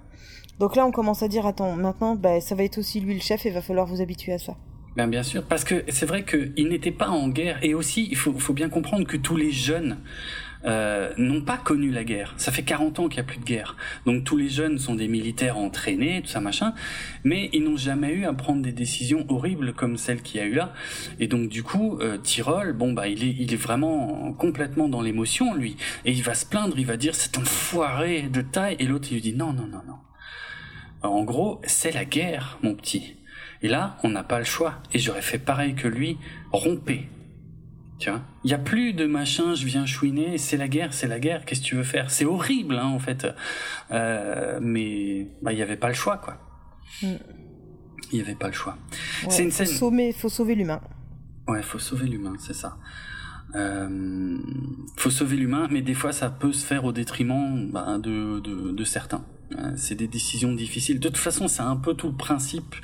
Donc 0.59 0.75
là 0.75 0.85
on 0.85 0.91
commence 0.91 1.21
à 1.21 1.27
dire 1.27 1.45
attends 1.45 1.75
maintenant 1.75 2.15
bah, 2.15 2.41
ça 2.41 2.55
va 2.55 2.63
être 2.63 2.79
aussi 2.79 2.99
lui 3.01 3.13
le 3.13 3.21
chef 3.21 3.45
et 3.45 3.51
va 3.51 3.61
falloir 3.61 3.85
vous 3.85 4.01
habituer 4.01 4.33
à 4.33 4.39
ça. 4.39 4.55
Ben 4.99 5.07
bien 5.07 5.23
sûr, 5.23 5.43
parce 5.43 5.63
que 5.63 5.85
c'est 5.87 6.05
vrai 6.05 6.25
qu'il 6.25 6.67
n'était 6.67 6.91
pas 6.91 7.07
en 7.07 7.29
guerre. 7.29 7.57
Et 7.61 7.73
aussi, 7.73 8.09
il 8.11 8.17
faut, 8.17 8.37
faut 8.37 8.51
bien 8.51 8.67
comprendre 8.67 9.07
que 9.07 9.15
tous 9.15 9.37
les 9.37 9.49
jeunes 9.49 9.95
euh, 10.65 11.13
n'ont 11.17 11.39
pas 11.39 11.55
connu 11.55 11.89
la 11.89 12.03
guerre. 12.03 12.33
Ça 12.35 12.51
fait 12.51 12.63
40 12.63 12.99
ans 12.99 13.07
qu'il 13.07 13.15
n'y 13.15 13.21
a 13.21 13.23
plus 13.23 13.39
de 13.39 13.45
guerre. 13.45 13.77
Donc 14.05 14.25
tous 14.25 14.35
les 14.35 14.49
jeunes 14.49 14.77
sont 14.77 14.95
des 14.95 15.07
militaires 15.07 15.57
entraînés, 15.57 16.21
tout 16.21 16.27
ça 16.27 16.41
machin, 16.41 16.73
mais 17.23 17.49
ils 17.53 17.63
n'ont 17.63 17.77
jamais 17.77 18.11
eu 18.11 18.25
à 18.25 18.33
prendre 18.33 18.61
des 18.61 18.73
décisions 18.73 19.25
horribles 19.29 19.71
comme 19.71 19.95
celle 19.95 20.21
qu'il 20.21 20.41
y 20.41 20.43
a 20.43 20.45
eu 20.45 20.55
là. 20.55 20.73
Et 21.21 21.27
donc 21.27 21.47
du 21.47 21.63
coup, 21.63 21.97
euh, 22.01 22.17
Tyrol, 22.17 22.73
bon 22.73 22.91
bah 22.91 23.07
il 23.07 23.23
est, 23.23 23.35
il 23.39 23.53
est 23.53 23.61
vraiment 23.61 24.33
complètement 24.33 24.89
dans 24.89 25.01
l'émotion 25.01 25.53
lui, 25.53 25.77
et 26.03 26.11
il 26.11 26.23
va 26.23 26.33
se 26.33 26.45
plaindre, 26.45 26.77
il 26.77 26.85
va 26.85 26.97
dire 26.97 27.15
c'est 27.15 27.37
un 27.37 27.45
foiré 27.45 28.23
de 28.23 28.41
taille, 28.41 28.75
et 28.79 28.85
l'autre 28.85 29.07
il 29.11 29.13
lui 29.13 29.21
dit 29.21 29.33
non 29.33 29.53
non 29.53 29.65
non 29.65 29.81
non. 29.87 29.95
En 31.03 31.23
gros, 31.23 31.61
c'est 31.63 31.93
la 31.93 32.03
guerre, 32.03 32.59
mon 32.61 32.75
petit. 32.75 33.15
Et 33.61 33.67
là, 33.67 33.97
on 34.03 34.09
n'a 34.09 34.23
pas 34.23 34.39
le 34.39 34.45
choix. 34.45 34.75
Et 34.93 34.99
j'aurais 34.99 35.21
fait 35.21 35.37
pareil 35.37 35.75
que 35.75 35.87
lui, 35.87 36.17
romper. 36.51 37.09
Tu 37.97 38.09
vois 38.09 38.21
Il 38.43 38.47
n'y 38.47 38.53
a 38.53 38.59
plus 38.59 38.93
de 38.93 39.05
machin, 39.05 39.55
je 39.55 39.65
viens 39.65 39.85
chouiner, 39.85 40.37
c'est 40.37 40.55
la 40.55 40.69
guerre, 40.69 40.93
c'est 40.93 41.07
la 41.07 41.19
guerre, 41.19 41.43
qu'est-ce 41.45 41.61
que 41.61 41.65
tu 41.65 41.75
veux 41.75 41.83
faire? 41.83 42.09
C'est 42.09 42.25
horrible, 42.25 42.75
hein, 42.75 42.87
en 42.87 42.99
fait. 42.99 43.27
Euh, 43.91 44.59
mais 44.61 45.27
bah, 45.41 45.51
il 45.51 45.57
n'y 45.57 45.61
avait 45.61 45.77
pas 45.77 45.89
le 45.89 45.93
choix, 45.93 46.17
quoi. 46.17 46.37
Mm. 47.03 47.15
Il 48.11 48.15
n'y 48.15 48.21
avait 48.21 48.35
pas 48.35 48.47
le 48.47 48.53
choix. 48.53 48.77
c'est 49.29 49.43
une 49.43 49.51
scène... 49.51 49.67
Faut 49.67 49.73
sauver, 49.73 50.13
faut 50.13 50.29
sauver 50.29 50.55
l'humain. 50.55 50.81
Ouais, 51.47 51.61
faut 51.61 51.79
sauver 51.79 52.07
l'humain, 52.07 52.35
c'est 52.39 52.53
ça. 52.53 52.77
Euh, 53.55 54.37
faut 54.97 55.09
sauver 55.09 55.35
l'humain, 55.35 55.67
mais 55.71 55.81
des 55.81 55.95
fois 55.95 56.11
ça 56.11 56.29
peut 56.29 56.53
se 56.53 56.63
faire 56.63 56.85
au 56.85 56.91
détriment 56.91 57.69
bah, 57.71 57.97
de, 57.97 58.39
de, 58.39 58.71
de 58.71 58.83
certains. 58.83 59.25
Euh, 59.57 59.71
c'est 59.75 59.95
des 59.95 60.07
décisions 60.07 60.53
difficiles. 60.53 60.99
De 60.99 61.09
toute 61.09 61.17
façon, 61.17 61.47
c'est 61.47 61.63
un 61.63 61.75
peu 61.75 61.95
tout 61.95 62.07
le 62.07 62.15
principe 62.15 62.75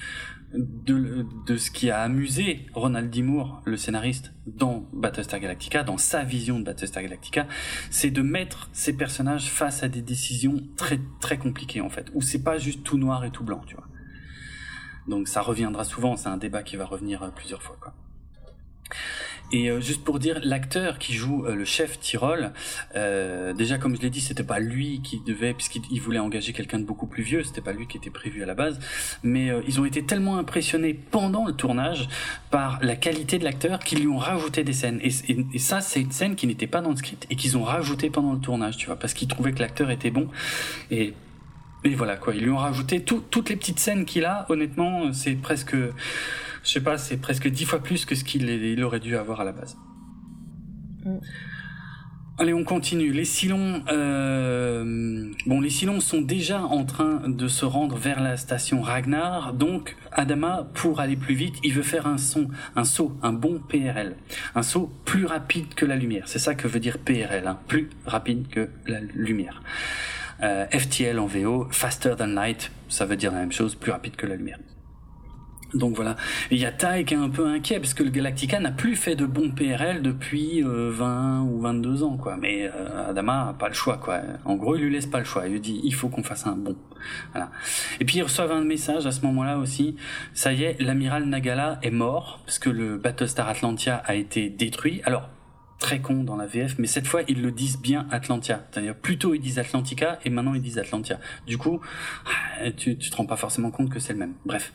de, 0.58 1.58
ce 1.58 1.72
qui 1.72 1.90
a 1.90 2.02
amusé 2.02 2.66
Ronald 2.74 3.10
D. 3.10 3.22
Moore, 3.22 3.62
le 3.66 3.78
scénariste, 3.78 4.34
dans 4.48 4.88
Battlestar 4.94 5.40
Galactica, 5.40 5.84
dans 5.84 5.98
sa 5.98 6.24
vision 6.24 6.60
de 6.60 6.64
Battlestar 6.64 7.04
Galactica, 7.04 7.48
c'est 7.90 8.12
de 8.12 8.22
mettre 8.22 8.70
ces 8.74 8.94
personnages 8.94 9.50
face 9.50 9.84
à 9.84 9.88
des 9.88 10.02
décisions 10.02 10.62
très 10.78 11.00
très 11.20 11.38
compliquées 11.38 11.82
en 11.82 11.90
fait, 11.90 12.08
où 12.14 12.22
c'est 12.22 12.44
pas 12.44 12.58
juste 12.58 12.84
tout 12.84 12.98
noir 12.98 13.26
et 13.26 13.32
tout 13.32 13.44
blanc, 13.44 13.62
tu 13.66 13.76
vois. 13.76 13.88
Donc 15.08 15.28
ça 15.28 15.42
reviendra 15.42 15.84
souvent, 15.84 16.16
c'est 16.16 16.30
un 16.30 16.38
débat 16.38 16.64
qui 16.64 16.78
va 16.78 16.86
revenir 16.86 17.24
euh, 17.24 17.30
plusieurs 17.30 17.62
fois, 17.62 17.78
quoi. 17.80 17.94
Et 19.52 19.70
euh, 19.70 19.80
juste 19.80 20.04
pour 20.04 20.20
dire, 20.20 20.40
l'acteur 20.44 20.98
qui 20.98 21.14
joue 21.14 21.46
euh, 21.46 21.56
le 21.56 21.66
chef 21.66 22.00
Tyrol, 22.00 22.52
euh, 22.96 23.54
déjà 23.54 23.78
comme 23.78 23.96
je 23.96 24.02
l'ai 24.02 24.10
dit, 24.10 24.22
c'était 24.22 24.44
pas 24.44 24.60
lui 24.60 25.02
qui 25.04 25.20
devait, 25.20 25.54
puisqu'il 25.54 26.02
voulait 26.02 26.20
engager 26.20 26.54
quelqu'un 26.54 26.80
de 26.80 26.84
beaucoup 26.84 27.08
plus 27.08 27.24
vieux, 27.24 27.44
c'était 27.44 27.62
pas 27.62 27.74
lui 27.74 27.88
qui 27.88 27.98
était 27.98 28.10
prévu 28.10 28.44
à 28.44 28.46
la 28.46 28.56
base, 28.56 28.80
mais 29.24 29.52
ils 29.68 29.80
ont 29.80 29.86
été 29.86 30.04
tellement 30.04 30.38
impressionnés 30.38 30.94
pendant 30.94 31.46
le 31.46 31.54
tournage 31.54 32.08
par 32.50 32.80
la 32.82 32.96
qualité 32.96 33.38
de 33.38 33.44
l'acteur 33.44 33.80
qu'ils 33.80 34.00
lui 34.00 34.08
ont 34.08 34.18
rajouté 34.18 34.64
des 34.64 34.74
scènes. 34.74 35.00
Et, 35.04 35.12
et, 35.54 35.60
ça, 35.60 35.82
c'est 35.82 36.02
une 36.02 36.12
scène 36.12 36.36
qui 36.36 36.48
n'était 36.48 36.68
pas 36.68 36.82
dans 36.82 36.92
le 36.92 36.96
script 36.96 37.26
et 37.30 37.36
qu'ils 37.36 37.58
ont 37.58 37.64
rajouté 37.64 38.10
pendant 38.10 38.34
le 38.34 38.40
tournage, 38.40 38.78
tu 38.78 38.88
vois, 38.88 38.98
parce 38.98 39.14
qu'ils 39.14 39.28
trouvaient 39.28 39.54
que 39.54 39.60
l'acteur 39.60 39.92
était 39.92 40.12
bon. 40.12 40.30
Et 40.92 41.14
et 41.84 41.94
voilà 41.94 42.16
quoi, 42.18 42.34
ils 42.34 42.42
lui 42.42 42.50
ont 42.50 42.58
rajouté 42.58 43.04
toutes 43.04 43.48
les 43.48 43.56
petites 43.56 43.80
scènes 43.80 44.06
qu'il 44.06 44.26
a. 44.26 44.48
Honnêtement, 44.50 45.14
c'est 45.14 45.36
presque 45.36 45.76
Je 46.66 46.72
sais 46.72 46.82
pas, 46.82 46.98
c'est 46.98 47.18
presque 47.18 47.48
dix 47.48 47.64
fois 47.64 47.82
plus 47.82 48.06
que 48.06 48.16
ce 48.16 48.24
qu'il 48.24 48.84
aurait 48.84 49.00
dû 49.00 49.16
avoir 49.16 49.42
à 49.42 49.44
la 49.46 49.52
base. 49.52 49.78
Mm. 51.06 51.18
Allez, 52.38 52.54
on 52.54 52.66
continue. 52.66 53.14
Les 53.14 53.24
Silons, 53.24 53.82
euh... 53.90 55.32
bon, 55.46 55.62
les 55.62 55.70
Silons 55.70 56.02
sont 56.02 56.22
déjà 56.22 56.64
en 56.64 56.84
train 56.84 57.30
de 57.30 57.48
se 57.48 57.64
rendre 57.64 57.96
vers 57.96 58.22
la 58.22 58.36
station 58.36 58.82
Ragnar. 58.82 59.54
Donc, 59.54 59.96
Adama, 60.12 60.68
pour 60.74 61.00
aller 61.00 61.16
plus 61.16 61.36
vite, 61.36 61.56
il 61.64 61.72
veut 61.72 61.82
faire 61.82 62.08
un 62.08 62.18
son, 62.18 62.50
un 62.76 62.84
saut, 62.84 63.18
un 63.22 63.32
bon 63.32 63.62
PRL, 63.70 64.18
un 64.54 64.64
saut 64.64 64.92
plus 65.06 65.26
rapide 65.26 65.76
que 65.76 65.86
la 65.86 65.96
lumière. 65.96 66.28
C'est 66.28 66.40
ça 66.40 66.56
que 66.56 66.68
veut 66.68 66.82
dire 66.82 66.98
PRL, 66.98 67.48
hein, 67.48 67.58
plus 67.70 67.90
rapide 68.06 68.50
que 68.50 68.68
la 68.86 69.00
lumière. 69.00 69.62
Euh, 70.44 70.66
FTL 70.74 71.20
en 71.20 71.28
VO, 71.28 71.70
faster 71.72 72.16
than 72.18 72.28
light, 72.28 72.70
ça 72.90 73.06
veut 73.06 73.16
dire 73.16 73.32
la 73.32 73.40
même 73.40 73.54
chose, 73.54 73.76
plus 73.76 73.94
rapide 73.94 74.18
que 74.18 74.26
la 74.26 74.36
lumière. 74.36 74.60
Donc 75.76 75.96
voilà. 75.96 76.16
Il 76.52 76.58
y 76.58 76.66
a 76.66 76.72
Tai 76.72 77.04
qui 77.04 77.14
est 77.14 77.18
un 77.18 77.30
peu 77.30 77.46
inquiet 77.46 77.80
parce 77.80 77.94
que 77.94 78.04
le 78.04 78.10
Galactica 78.10 78.60
n'a 78.60 78.72
plus 78.72 78.96
fait 78.96 79.16
de 79.16 79.26
bons 79.26 79.52
PRL 79.52 80.02
depuis 80.02 80.62
20 80.62 80.68
euh, 80.68 81.40
ou 81.42 81.60
22 81.60 82.04
ans, 82.04 82.18
quoi. 82.18 82.38
Mais 82.38 82.68
euh, 82.74 83.10
Adama 83.10 83.50
a 83.50 83.54
pas 83.54 83.68
le 83.68 83.74
choix, 83.74 83.98
quoi. 83.98 84.22
En 84.46 84.56
gros, 84.56 84.76
il 84.76 84.84
lui 84.84 84.94
laisse 84.94 85.06
pas 85.06 85.20
le 85.20 85.26
choix. 85.26 85.48
Il 85.48 85.54
lui 85.54 85.60
dit, 85.60 85.82
il 85.84 85.94
faut 85.94 86.08
qu'on 86.08 86.24
fasse 86.24 86.48
un 86.48 86.56
bon. 86.56 86.76
Voilà. 87.34 87.52
Et 88.00 88.06
puis 88.06 88.18
ils 88.18 88.24
reçoivent 88.24 88.54
un 88.54 88.64
message 88.64 89.06
à 89.06 89.12
ce 89.12 89.22
moment-là 89.26 89.58
aussi. 89.58 89.96
Ça 90.34 90.54
y 90.54 90.64
est, 90.64 90.82
l'amiral 90.82 91.26
Nagala 91.26 91.78
est 91.84 91.92
mort 91.92 92.40
parce 92.46 92.58
que 92.58 92.70
le 92.70 92.98
Battlestar 92.98 93.48
Atlantia 93.50 94.02
a 94.06 94.16
été 94.16 94.50
détruit. 94.50 95.02
Alors 95.04 95.30
très 95.80 96.00
con 96.00 96.24
dans 96.24 96.36
la 96.36 96.46
VF, 96.46 96.76
mais 96.80 96.88
cette 96.88 97.08
fois 97.08 97.22
ils 97.28 97.42
le 97.42 97.52
disent 97.52 97.80
bien 97.80 98.08
Atlantia. 98.12 98.66
C'est-à-dire 98.72 98.96
plutôt 98.96 99.34
ils 99.34 99.40
disent 99.40 99.60
Atlantica 99.60 100.20
et 100.24 100.30
maintenant 100.30 100.54
ils 100.54 100.62
disent 100.62 100.78
Atlantia. 100.78 101.20
Du 101.46 101.58
coup, 101.58 101.82
ah, 102.26 102.72
tu, 102.72 102.98
tu 102.98 103.10
te 103.10 103.16
rends 103.16 103.26
pas 103.26 103.36
forcément 103.36 103.72
compte 103.72 103.90
que 103.90 104.00
c'est 104.00 104.14
le 104.14 104.20
même. 104.20 104.34
Bref. 104.46 104.74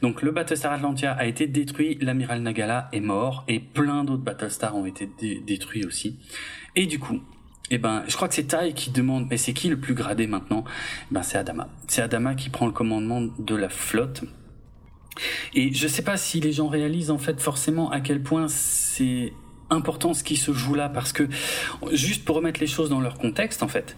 Donc 0.00 0.22
le 0.22 0.30
Battlestar 0.30 0.72
Atlantia 0.72 1.12
a 1.12 1.26
été 1.26 1.46
détruit, 1.46 1.98
l'amiral 2.00 2.42
Nagala 2.42 2.88
est 2.92 3.00
mort 3.00 3.44
et 3.48 3.60
plein 3.60 4.04
d'autres 4.04 4.22
Battlestars 4.22 4.76
ont 4.76 4.86
été 4.86 5.08
détruits 5.46 5.84
aussi. 5.84 6.18
Et 6.74 6.86
du 6.86 6.98
coup, 6.98 7.20
eh 7.70 7.78
ben, 7.78 8.04
je 8.06 8.16
crois 8.16 8.28
que 8.28 8.34
c'est 8.34 8.44
Tai 8.44 8.72
qui 8.74 8.90
demande, 8.90 9.26
mais 9.30 9.38
c'est 9.38 9.52
qui 9.52 9.68
le 9.68 9.78
plus 9.78 9.94
gradé 9.94 10.26
maintenant? 10.26 10.64
Eh 11.10 11.14
Ben, 11.14 11.22
c'est 11.22 11.38
Adama. 11.38 11.68
C'est 11.88 12.02
Adama 12.02 12.34
qui 12.34 12.50
prend 12.50 12.66
le 12.66 12.72
commandement 12.72 13.22
de 13.22 13.54
la 13.54 13.68
flotte. 13.68 14.24
Et 15.54 15.72
je 15.72 15.88
sais 15.88 16.02
pas 16.02 16.16
si 16.16 16.40
les 16.40 16.52
gens 16.52 16.68
réalisent 16.68 17.10
en 17.10 17.18
fait 17.18 17.40
forcément 17.40 17.90
à 17.90 18.00
quel 18.00 18.22
point 18.22 18.48
c'est 18.48 19.32
important 19.72 20.14
ce 20.14 20.22
qui 20.22 20.36
se 20.36 20.52
joue 20.52 20.74
là 20.74 20.88
parce 20.88 21.12
que 21.12 21.28
juste 21.92 22.24
pour 22.24 22.36
remettre 22.36 22.60
les 22.60 22.66
choses 22.66 22.90
dans 22.90 23.00
leur 23.00 23.18
contexte 23.18 23.62
en 23.62 23.68
fait, 23.68 23.96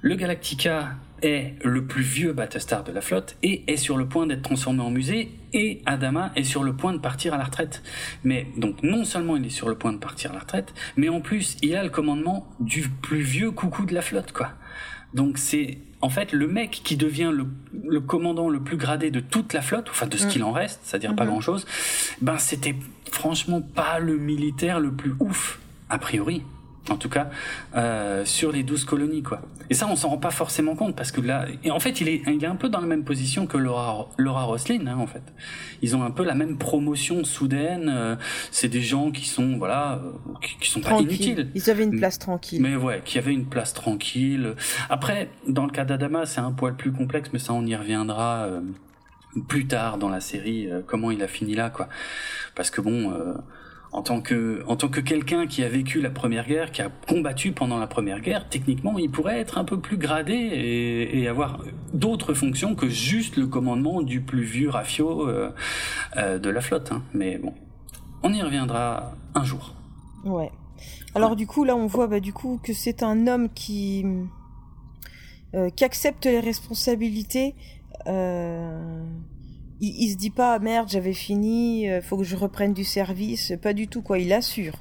le 0.00 0.16
Galactica 0.16 0.90
est 1.22 1.54
le 1.64 1.86
plus 1.86 2.02
vieux 2.02 2.32
Battlestar 2.32 2.84
de 2.84 2.92
la 2.92 3.00
flotte 3.00 3.36
et 3.42 3.64
est 3.66 3.78
sur 3.78 3.96
le 3.96 4.06
point 4.06 4.26
d'être 4.26 4.42
transformé 4.42 4.82
en 4.82 4.90
musée 4.90 5.30
et 5.54 5.80
Adama 5.86 6.30
est 6.36 6.44
sur 6.44 6.62
le 6.62 6.74
point 6.74 6.92
de 6.92 6.98
partir 6.98 7.32
à 7.32 7.38
la 7.38 7.44
retraite. 7.44 7.82
Mais 8.22 8.46
donc 8.56 8.82
non 8.82 9.04
seulement 9.04 9.36
il 9.36 9.46
est 9.46 9.50
sur 9.50 9.68
le 9.68 9.76
point 9.76 9.92
de 9.92 9.98
partir 9.98 10.32
à 10.32 10.34
la 10.34 10.40
retraite, 10.40 10.74
mais 10.96 11.08
en 11.08 11.20
plus 11.20 11.56
il 11.62 11.74
a 11.76 11.82
le 11.82 11.88
commandement 11.88 12.46
du 12.60 12.88
plus 12.88 13.22
vieux 13.22 13.50
coucou 13.50 13.86
de 13.86 13.94
la 13.94 14.02
flotte 14.02 14.32
quoi. 14.32 14.50
Donc 15.14 15.38
c'est 15.38 15.78
en 16.02 16.10
fait 16.10 16.32
le 16.32 16.48
mec 16.48 16.82
qui 16.84 16.96
devient 16.96 17.32
le, 17.32 18.00
commandant 18.00 18.50
le 18.50 18.60
plus 18.60 18.76
gradé 18.76 19.10
de 19.10 19.20
toute 19.20 19.54
la 19.54 19.62
flotte, 19.62 19.88
enfin 19.88 20.06
de 20.06 20.18
ce 20.18 20.26
mm. 20.26 20.28
qu'il 20.28 20.44
en 20.44 20.52
reste, 20.52 20.80
c'est-à-dire 20.82 21.14
pas 21.14 21.24
mm-hmm. 21.24 21.28
grand-chose. 21.28 21.66
Ben 22.20 22.36
c'était 22.36 22.74
franchement 23.14 23.62
pas 23.62 23.98
le 23.98 24.18
militaire 24.18 24.80
le 24.80 24.92
plus 24.92 25.14
ouf 25.20 25.60
a 25.88 25.98
priori 25.98 26.42
en 26.90 26.96
tout 26.96 27.08
cas 27.08 27.30
euh, 27.76 28.24
sur 28.24 28.52
les 28.52 28.62
douze 28.62 28.84
colonies 28.84 29.22
quoi. 29.22 29.40
Et 29.70 29.74
ça 29.74 29.86
on 29.88 29.96
s'en 29.96 30.10
rend 30.10 30.18
pas 30.18 30.30
forcément 30.30 30.74
compte 30.76 30.94
parce 30.94 31.12
que 31.12 31.20
là 31.20 31.46
et 31.62 31.70
en 31.70 31.80
fait 31.80 32.00
il 32.00 32.08
est 32.08 32.22
il 32.26 32.44
est 32.44 32.46
un 32.46 32.56
peu 32.56 32.68
dans 32.68 32.80
la 32.80 32.86
même 32.86 33.04
position 33.04 33.46
que 33.46 33.56
Laura 33.56 34.08
Laura 34.18 34.44
Roslin 34.44 34.86
hein, 34.86 34.98
en 34.98 35.06
fait. 35.06 35.22
Ils 35.80 35.96
ont 35.96 36.02
un 36.02 36.10
peu 36.10 36.24
la 36.24 36.34
même 36.34 36.58
promotion 36.58 37.24
soudaine, 37.24 37.90
euh, 37.94 38.16
c'est 38.50 38.68
des 38.68 38.82
gens 38.82 39.10
qui 39.10 39.26
sont 39.26 39.56
voilà 39.56 40.02
euh, 40.04 40.46
qui, 40.60 40.68
sont 40.68 40.80
pas 40.80 40.98
inutiles. 41.00 41.50
Ils 41.54 41.70
avaient 41.70 41.84
une 41.84 41.98
place 41.98 42.18
tranquille. 42.18 42.60
Mais 42.60 42.76
ouais, 42.76 43.00
qui 43.04 43.18
avaient 43.18 43.32
une 43.32 43.46
place 43.46 43.72
tranquille. 43.72 44.54
Après 44.90 45.30
dans 45.48 45.64
le 45.64 45.72
cas 45.72 45.84
d'Adama, 45.84 46.26
c'est 46.26 46.40
un 46.40 46.52
poil 46.52 46.76
plus 46.76 46.92
complexe 46.92 47.30
mais 47.32 47.38
ça 47.38 47.54
on 47.54 47.64
y 47.64 47.74
reviendra 47.74 48.48
plus 49.48 49.66
tard 49.66 49.98
dans 49.98 50.08
la 50.08 50.20
série 50.20 50.68
comment 50.86 51.10
il 51.10 51.22
a 51.22 51.28
fini 51.28 51.54
là 51.54 51.70
quoi. 51.70 51.88
Parce 52.54 52.70
que 52.70 52.80
bon 52.80 53.12
en 53.94 54.02
tant 54.02 54.20
que 54.20 54.64
en 54.66 54.74
tant 54.74 54.88
que 54.88 54.98
quelqu'un 54.98 55.46
qui 55.46 55.62
a 55.62 55.68
vécu 55.68 56.00
la 56.00 56.10
première 56.10 56.48
guerre, 56.48 56.72
qui 56.72 56.82
a 56.82 56.90
combattu 57.08 57.52
pendant 57.52 57.78
la 57.78 57.86
première 57.86 58.20
guerre, 58.20 58.48
techniquement, 58.48 58.98
il 58.98 59.08
pourrait 59.08 59.38
être 59.38 59.56
un 59.56 59.64
peu 59.64 59.78
plus 59.78 59.96
gradé 59.96 60.34
et, 60.34 61.28
avoir 61.28 61.62
d'autres 61.92 62.34
fonctions 62.34 62.74
que 62.74 62.88
juste 62.88 63.36
le 63.36 63.46
commandement 63.46 64.02
du 64.02 64.20
plus 64.20 64.42
vieux 64.42 64.68
rafio 64.68 65.28
euh, 65.28 65.50
euh, 66.16 66.38
de 66.40 66.50
la 66.50 66.60
flotte. 66.60 66.90
Hein. 66.90 67.02
Mais 67.14 67.38
bon, 67.38 67.54
on 68.24 68.32
y 68.32 68.42
reviendra 68.42 69.14
un 69.36 69.44
jour. 69.44 69.74
Ouais. 70.24 70.50
Alors 71.14 71.36
du 71.36 71.46
coup, 71.46 71.62
là, 71.62 71.76
on 71.76 71.86
voit 71.86 72.08
bah, 72.08 72.18
du 72.18 72.32
coup 72.32 72.58
que 72.62 72.72
c'est 72.72 73.04
un 73.04 73.28
homme 73.28 73.48
qui 73.48 74.04
euh, 75.54 75.70
qui 75.70 75.84
accepte 75.84 76.26
les 76.26 76.40
responsabilités. 76.40 77.54
Euh 78.06 79.04
il, 79.80 80.10
se 80.10 80.16
dit 80.16 80.30
pas 80.30 80.58
merde 80.58 80.88
j'avais 80.88 81.12
fini 81.12 81.90
euh, 81.90 82.00
faut 82.00 82.16
que 82.16 82.24
je 82.24 82.36
reprenne 82.36 82.72
du 82.72 82.84
service. 82.84 83.52
Pas 83.60 83.72
du 83.72 83.88
tout 83.88 84.02
quoi. 84.02 84.18
Il 84.18 84.32
assure. 84.32 84.74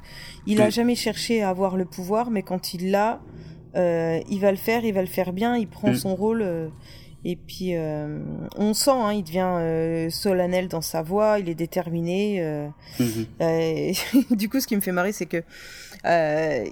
Il 0.46 0.62
a 0.62 0.70
jamais 0.70 0.96
cherché 0.96 1.42
à 1.42 1.50
avoir 1.50 1.78
le 1.78 1.86
pouvoir 1.86 2.32
mais 2.32 2.44
quand 2.44 2.74
il 2.74 2.92
l'a 2.92 3.22
euh, 3.76 4.20
il 4.30 4.40
va 4.40 4.52
le 4.52 4.58
faire 4.58 4.86
il 4.86 4.94
va 4.94 5.02
le 5.02 5.08
faire 5.08 5.34
bien 5.34 5.58
il 5.58 5.68
prend 5.68 5.96
son 5.96 6.16
rôle 6.16 6.44
euh, 6.44 6.70
et 7.26 7.36
puis 7.36 7.74
on 8.58 8.74
sent 8.74 8.92
hein, 8.92 9.14
il 9.14 9.24
devient 9.24 10.12
solennel 10.12 10.68
dans 10.68 10.82
sa 10.82 11.02
voix 11.02 11.40
il 11.40 11.50
est 11.50 11.56
déterminé 11.56 12.70
mm-hmm. 13.00 14.36
du 14.36 14.50
coup 14.50 14.60
ce 14.60 14.68
qui 14.68 14.76
me 14.76 14.82
fait 14.82 14.92
marrer 14.92 15.12
c'est 15.12 15.26
que 15.26 15.44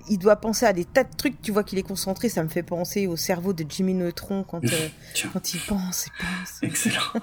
il 0.10 0.18
doit 0.20 0.36
penser 0.36 0.66
à 0.66 0.74
des 0.74 0.86
tas 0.86 1.04
de 1.04 1.16
trucs 1.16 1.42
tu 1.42 1.52
vois 1.52 1.64
qu'il 1.64 1.80
est 1.80 1.84
concentré 1.84 2.30
ça 2.30 2.44
me 2.44 2.50
fait 2.50 2.64
penser 2.64 3.08
au 3.08 3.16
cerveau 3.16 3.54
de 3.54 3.66
Jimmy 3.68 3.94
Neutron 3.94 4.44
quand 4.44 4.62
quand 5.32 5.54
il 5.54 5.60
pense 5.62 6.08
et 6.08 6.12
pense 6.20 6.60
excellent 6.64 7.22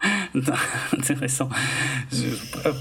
Intéressant. 0.92 1.48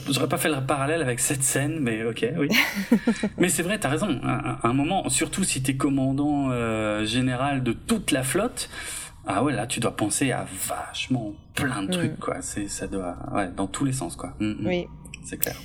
J'aurais 0.10 0.30
pas 0.30 0.38
fait 0.38 0.50
le 0.50 0.66
parallèle 0.66 1.02
avec 1.02 1.20
cette 1.20 1.44
scène, 1.44 1.80
mais 1.80 2.04
ok, 2.04 2.26
oui. 2.38 2.50
mais 3.38 3.50
c'est 3.50 3.64
vrai, 3.64 3.80
t'as 3.80 3.90
raison. 3.90 4.20
À, 4.24 4.68
un 4.68 4.74
moment, 4.74 5.10
surtout 5.10 5.44
si 5.44 5.64
t'es 5.64 5.76
commandant 5.76 6.50
euh, 6.52 7.06
général 7.06 7.64
de 7.64 7.74
toute 7.74 8.12
la 8.12 8.24
flotte, 8.24 8.70
ah 9.28 9.44
ouais, 9.44 9.54
là 9.54 9.68
tu 9.68 9.80
dois 9.80 9.96
penser 9.96 10.32
à 10.32 10.46
vachement 10.68 11.34
plein 11.54 11.84
de 11.84 11.92
trucs, 11.92 12.14
mm. 12.14 12.20
quoi. 12.20 12.42
C'est, 12.42 12.68
ça 12.68 12.88
doit, 12.88 13.18
ouais, 13.34 13.50
dans 13.52 13.68
tous 13.68 13.86
les 13.86 13.94
sens, 13.94 14.16
quoi. 14.16 14.34
Mm, 14.40 14.52
mm. 14.52 14.68
Oui. 14.68 14.88
C'est 15.26 15.38
clair. 15.38 15.58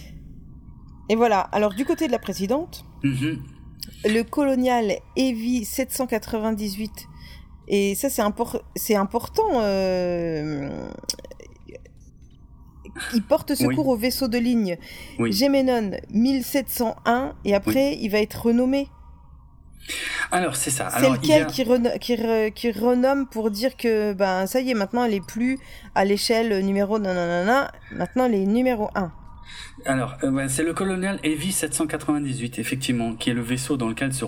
Et 1.09 1.17
voilà. 1.17 1.41
Alors 1.41 1.75
du 1.75 1.85
côté 1.85 2.07
de 2.07 2.13
la 2.13 2.19
présidente, 2.19 2.85
mm-hmm. 3.05 3.39
le 4.07 4.23
colonial 4.23 4.93
Evi 5.17 5.65
798 5.65 7.09
et 7.69 7.95
ça, 7.95 8.11
c'est 8.11 8.23
c'est 8.77 8.97
important. 8.97 9.49
Euh, 9.55 10.69
il 13.15 13.23
porte 13.23 13.55
secours 13.55 13.89
au 13.89 13.97
vaisseau 13.97 14.29
de 14.29 14.39
ligne 14.39 14.77
oui. 15.19 15.33
Gémenon 15.33 15.93
1701 16.11 17.35
et 17.45 17.55
après 17.55 17.97
il 17.97 18.11
va 18.11 18.21
être 18.21 18.47
renommé. 18.47 18.89
Alors 20.31 20.57
c'est 20.57 20.71
ça. 20.71 20.89
C'est 20.91 21.11
lequel 21.11 21.47
qui, 21.47 21.65
qui, 22.55 22.73
renomme 22.73 23.27
pour 23.27 23.51
dire 23.51 23.77
que 23.77 24.13
ben 24.13 24.47
ça 24.47 24.61
y 24.61 24.71
est 24.71 24.75
maintenant 24.75 25.05
elle 25.05 25.15
est 25.15 25.27
plus 25.27 25.59
à 25.95 26.05
l'échelle 26.05 26.65
numéro 26.65 26.99
nanana, 26.99 27.73
maintenant 27.91 28.27
elle 28.27 28.35
est 28.35 28.47
numéro 28.47 28.91
1. 28.95 29.13
Alors, 29.85 30.17
euh, 30.23 30.47
c'est 30.49 30.63
le 30.63 30.75
colonial 30.75 31.19
Heavy 31.25 31.51
798, 31.51 32.59
effectivement, 32.59 33.15
qui 33.15 33.31
est 33.31 33.35
le 33.35 33.43
vaisseau 33.43 33.77
dans 33.77 33.89
lequel 33.89 34.13
se, 34.13 34.25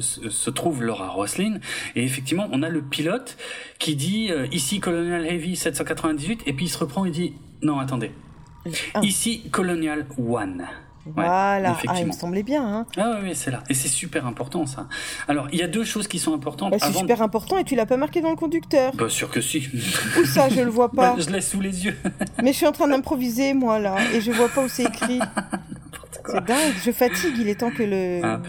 se 0.00 0.50
trouve 0.50 0.82
Laura 0.82 1.08
Roslin. 1.08 1.58
Et 1.94 2.04
effectivement, 2.04 2.48
on 2.50 2.62
a 2.62 2.68
le 2.68 2.82
pilote 2.82 3.36
qui 3.78 3.94
dit 3.94 4.30
euh, 4.30 4.46
ici 4.52 4.80
colonial 4.80 5.24
Heavy 5.24 5.54
798, 5.54 6.42
et 6.46 6.52
puis 6.52 6.66
il 6.66 6.68
se 6.68 6.78
reprend 6.78 7.04
et 7.04 7.10
dit 7.10 7.34
non, 7.62 7.78
attendez. 7.78 8.12
Ah. 8.94 9.00
Ici, 9.02 9.48
Colonial 9.50 10.06
One. 10.18 10.66
Voilà, 11.14 11.76
ah, 11.86 12.00
il 12.00 12.06
me 12.06 12.12
semblait 12.12 12.42
bien. 12.42 12.66
Hein. 12.66 12.86
Ah 12.96 13.18
oui, 13.22 13.34
c'est 13.34 13.50
là. 13.50 13.62
Et 13.68 13.74
c'est 13.74 13.88
super 13.88 14.26
important 14.26 14.66
ça. 14.66 14.88
Alors, 15.28 15.48
il 15.52 15.58
y 15.58 15.62
a 15.62 15.68
deux 15.68 15.84
choses 15.84 16.08
qui 16.08 16.18
sont 16.18 16.34
importantes. 16.34 16.72
Bah, 16.72 16.78
c'est 16.80 16.92
super 16.92 17.22
important 17.22 17.58
et 17.58 17.64
tu 17.64 17.74
l'as 17.76 17.86
pas 17.86 17.96
marqué 17.96 18.20
dans 18.20 18.30
le 18.30 18.36
conducteur. 18.36 18.92
Bah 18.94 19.08
sûr 19.08 19.30
que 19.30 19.40
si. 19.40 19.68
Où 20.20 20.24
ça, 20.24 20.48
je 20.48 20.60
le 20.60 20.70
vois 20.70 20.90
pas. 20.92 21.14
Bah, 21.14 21.22
je 21.22 21.30
l'ai 21.30 21.40
sous 21.40 21.60
les 21.60 21.84
yeux. 21.84 21.96
Mais 22.42 22.52
je 22.52 22.56
suis 22.56 22.66
en 22.66 22.72
train 22.72 22.88
d'improviser 22.88 23.54
moi 23.54 23.78
là 23.78 23.96
et 24.12 24.20
je 24.20 24.32
vois 24.32 24.48
pas 24.48 24.64
où 24.64 24.68
c'est 24.68 24.84
écrit. 24.84 25.20
C'est 26.28 26.44
dingue, 26.44 26.74
je 26.84 26.90
fatigue, 26.90 27.34
il 27.38 27.48
est 27.48 27.60
temps 27.60 27.70
que 27.70 27.84
le 27.84 28.20
ah, 28.24 28.40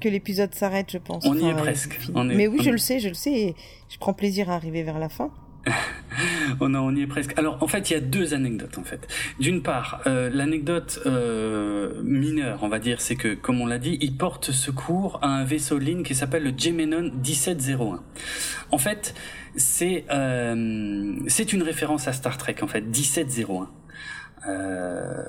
que 0.00 0.08
l'épisode 0.08 0.52
s'arrête, 0.52 0.90
je 0.90 0.98
pense. 0.98 1.24
On 1.24 1.36
y 1.36 1.48
est 1.48 1.54
presque. 1.54 2.00
Mais 2.24 2.48
oui, 2.48 2.58
je 2.62 2.70
le 2.70 2.78
sais, 2.78 2.98
je 2.98 3.08
le 3.08 3.14
sais 3.14 3.32
et 3.32 3.56
je 3.88 3.98
prends 3.98 4.12
plaisir 4.12 4.50
à 4.50 4.54
arriver 4.54 4.82
vers 4.82 4.98
la 4.98 5.08
fin. 5.08 5.30
Non, 6.60 6.80
on 6.86 6.94
y 6.94 7.02
est 7.02 7.06
presque. 7.06 7.38
Alors, 7.38 7.62
en 7.62 7.66
fait, 7.66 7.90
il 7.90 7.94
y 7.94 7.96
a 7.96 8.00
deux 8.00 8.34
anecdotes, 8.34 8.78
en 8.78 8.84
fait. 8.84 9.06
D'une 9.38 9.62
part, 9.62 10.00
euh, 10.06 10.30
l'anecdote 10.32 11.00
euh, 11.06 12.00
mineure, 12.02 12.60
on 12.62 12.68
va 12.68 12.78
dire, 12.78 13.00
c'est 13.00 13.16
que, 13.16 13.34
comme 13.34 13.60
on 13.60 13.66
l'a 13.66 13.78
dit, 13.78 13.98
il 14.00 14.16
porte 14.16 14.50
secours 14.50 15.18
à 15.22 15.28
un 15.28 15.44
vaisseau 15.44 15.78
ligne 15.78 16.02
qui 16.02 16.14
s'appelle 16.14 16.44
le 16.44 16.52
Gemenon 16.56 17.10
1701. 17.14 18.02
En 18.70 18.78
fait, 18.78 19.14
c'est 19.56 20.04
euh, 20.10 21.16
c'est 21.26 21.52
une 21.52 21.62
référence 21.62 22.08
à 22.08 22.12
Star 22.12 22.36
Trek, 22.38 22.56
en 22.62 22.66
fait, 22.66 22.82
1701. 22.82 23.68
Euh, 24.48 25.22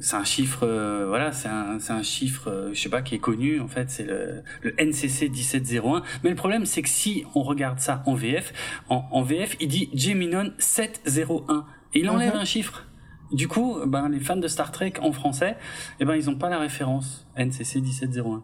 c'est 0.00 0.16
un 0.16 0.24
chiffre, 0.24 0.64
euh, 0.66 1.06
voilà, 1.08 1.32
c'est 1.32 1.48
un, 1.48 1.78
c'est 1.78 1.92
un 1.92 2.02
chiffre, 2.02 2.48
euh, 2.50 2.74
je 2.74 2.80
sais 2.80 2.88
pas, 2.88 3.00
qui 3.02 3.14
est 3.14 3.18
connu 3.18 3.60
en 3.60 3.68
fait, 3.68 3.90
c'est 3.90 4.04
le, 4.04 4.42
le 4.62 4.74
NCC 4.78 5.28
1701. 5.28 6.02
Mais 6.22 6.30
le 6.30 6.36
problème, 6.36 6.66
c'est 6.66 6.82
que 6.82 6.88
si 6.88 7.24
on 7.34 7.42
regarde 7.42 7.80
ça 7.80 8.02
en 8.06 8.14
VF, 8.14 8.52
en, 8.88 9.06
en 9.10 9.22
VF, 9.22 9.56
il 9.60 9.68
dit 9.68 9.90
Geminon 9.94 10.52
701 10.58 11.64
et 11.94 12.00
il 12.00 12.10
enlève 12.10 12.34
Mhm. 12.34 12.40
un 12.40 12.44
chiffre. 12.44 12.86
Du 13.32 13.48
coup, 13.48 13.78
ben 13.86 14.08
les 14.08 14.20
fans 14.20 14.36
de 14.36 14.46
Star 14.48 14.70
Trek 14.70 14.94
en 15.00 15.12
français, 15.12 15.56
eh 16.00 16.04
ben 16.04 16.14
ils 16.14 16.28
ont 16.30 16.36
pas 16.36 16.48
la 16.50 16.58
référence 16.58 17.26
NCC 17.36 17.80
1701. 17.80 18.42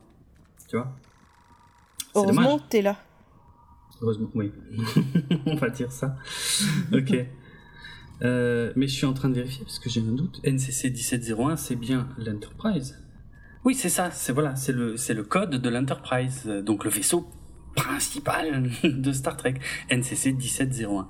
Tu 0.69 0.77
vois? 0.77 0.93
C'est 1.99 2.19
Heureusement 2.19 2.59
t'es 2.59 2.83
là. 2.83 2.97
Heureusement, 4.03 4.31
oui. 4.35 4.51
On 5.47 5.57
va 5.57 5.69
dire 5.69 5.93
ça. 5.93 6.17
Ok. 6.93 7.15
Euh, 8.23 8.73
mais 8.77 8.87
je 8.87 8.95
suis 8.95 9.07
en 9.07 9.13
train 9.13 9.29
de 9.29 9.35
vérifier 9.35 9.65
parce 9.65 9.79
que 9.79 9.89
j'ai 9.89 10.01
un 10.01 10.13
doute. 10.13 10.41
NCC 10.45 10.91
1701, 10.91 11.57
c'est 11.57 11.77
bien 11.77 12.09
l'Enterprise. 12.19 12.99
Oui, 13.65 13.75
c'est 13.75 13.89
ça. 13.89 14.11
C'est 14.11 14.33
voilà, 14.33 14.57
c'est 14.57 14.73
le 14.73 14.97
c'est 14.97 15.15
le 15.15 15.23
code 15.23 15.51
de 15.51 15.69
l'Enterprise, 15.69 16.45
euh, 16.47 16.63
donc 16.63 16.85
le 16.85 16.91
vaisseau 16.91 17.29
principal 17.75 18.71
de 18.85 19.13
Star 19.13 19.37
Trek, 19.37 19.55
NCC 19.91 20.33
1701. 20.33 21.09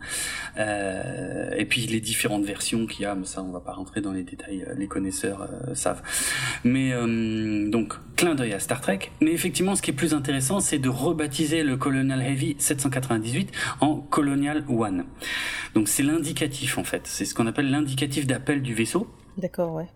Euh, 0.59 1.51
et 1.57 1.65
puis 1.65 1.87
les 1.87 2.01
différentes 2.01 2.45
versions 2.45 2.87
qu'il 2.87 3.03
y 3.03 3.05
a, 3.05 3.15
mais 3.15 3.27
ça 3.27 3.43
on 3.43 3.51
va 3.51 3.61
pas 3.61 3.73
rentrer 3.73 4.01
dans 4.01 4.13
les 4.13 4.23
détails, 4.23 4.65
euh, 4.67 4.75
les 4.77 4.87
connaisseurs 4.87 5.43
euh, 5.43 5.75
savent. 5.75 6.03
Mais 6.65 6.93
euh, 6.93 7.69
donc 7.71 7.95
clin 8.17 8.35
d'œil 8.35 8.53
à 8.53 8.61
Star 8.61 8.81
Trek. 8.81 9.11
Mais 9.21 9.33
effectivement, 9.33 9.75
ce 9.75 9.83
qui 9.83 9.91
est 9.91 9.95
plus 9.95 10.15
intéressant, 10.15 10.61
c'est 10.61 10.79
de 10.79 10.89
rebaptiser 10.89 11.63
le 11.63 11.77
Colonial 11.77 12.23
Heavy 12.23 12.57
798 12.59 13.51
en 13.81 13.97
Colonial 13.97 14.65
One. 14.69 15.05
Donc 15.75 15.89
c'est 15.89 16.03
l'indicatif 16.03 16.79
en 16.79 16.85
fait. 16.85 17.07
C'est 17.07 17.25
ce 17.25 17.35
qu'on 17.35 17.47
appelle 17.47 17.71
l'indicatif 17.71 18.27
d'appel 18.27 18.63
du 18.63 18.75
vaisseau. 18.75 19.11
D'accord, 19.39 19.73
ouais. 19.75 19.89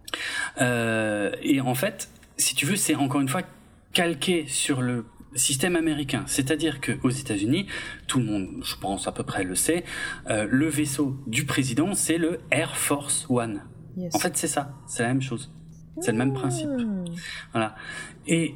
Et 1.42 1.60
en 1.60 1.74
fait, 1.74 2.08
si 2.36 2.54
tu 2.54 2.66
veux, 2.66 2.76
c'est 2.76 2.94
encore 2.94 3.20
une 3.20 3.28
fois 3.28 3.42
calqué 3.92 4.44
sur 4.48 4.82
le 4.82 5.04
système 5.34 5.76
américain. 5.76 6.24
C'est-à-dire 6.26 6.80
que 6.80 6.92
aux 7.02 7.10
États-Unis, 7.10 7.66
tout 8.06 8.18
le 8.18 8.24
monde, 8.24 8.62
je 8.62 8.76
pense 8.76 9.08
à 9.08 9.12
peu 9.12 9.22
près 9.22 9.44
le 9.44 9.54
sait, 9.54 9.84
euh, 10.30 10.46
le 10.50 10.68
vaisseau 10.68 11.16
du 11.26 11.44
président, 11.44 11.94
c'est 11.94 12.18
le 12.18 12.40
Air 12.50 12.76
Force 12.76 13.26
One. 13.28 13.62
Yes. 13.96 14.14
En 14.14 14.18
fait, 14.18 14.36
c'est 14.36 14.48
ça. 14.48 14.74
C'est 14.86 15.02
la 15.02 15.08
même 15.08 15.22
chose. 15.22 15.52
C'est 16.00 16.12
le 16.12 16.18
même 16.18 16.32
principe. 16.32 16.68
Hmm. 16.68 17.04
Voilà. 17.52 17.76
Et 18.26 18.54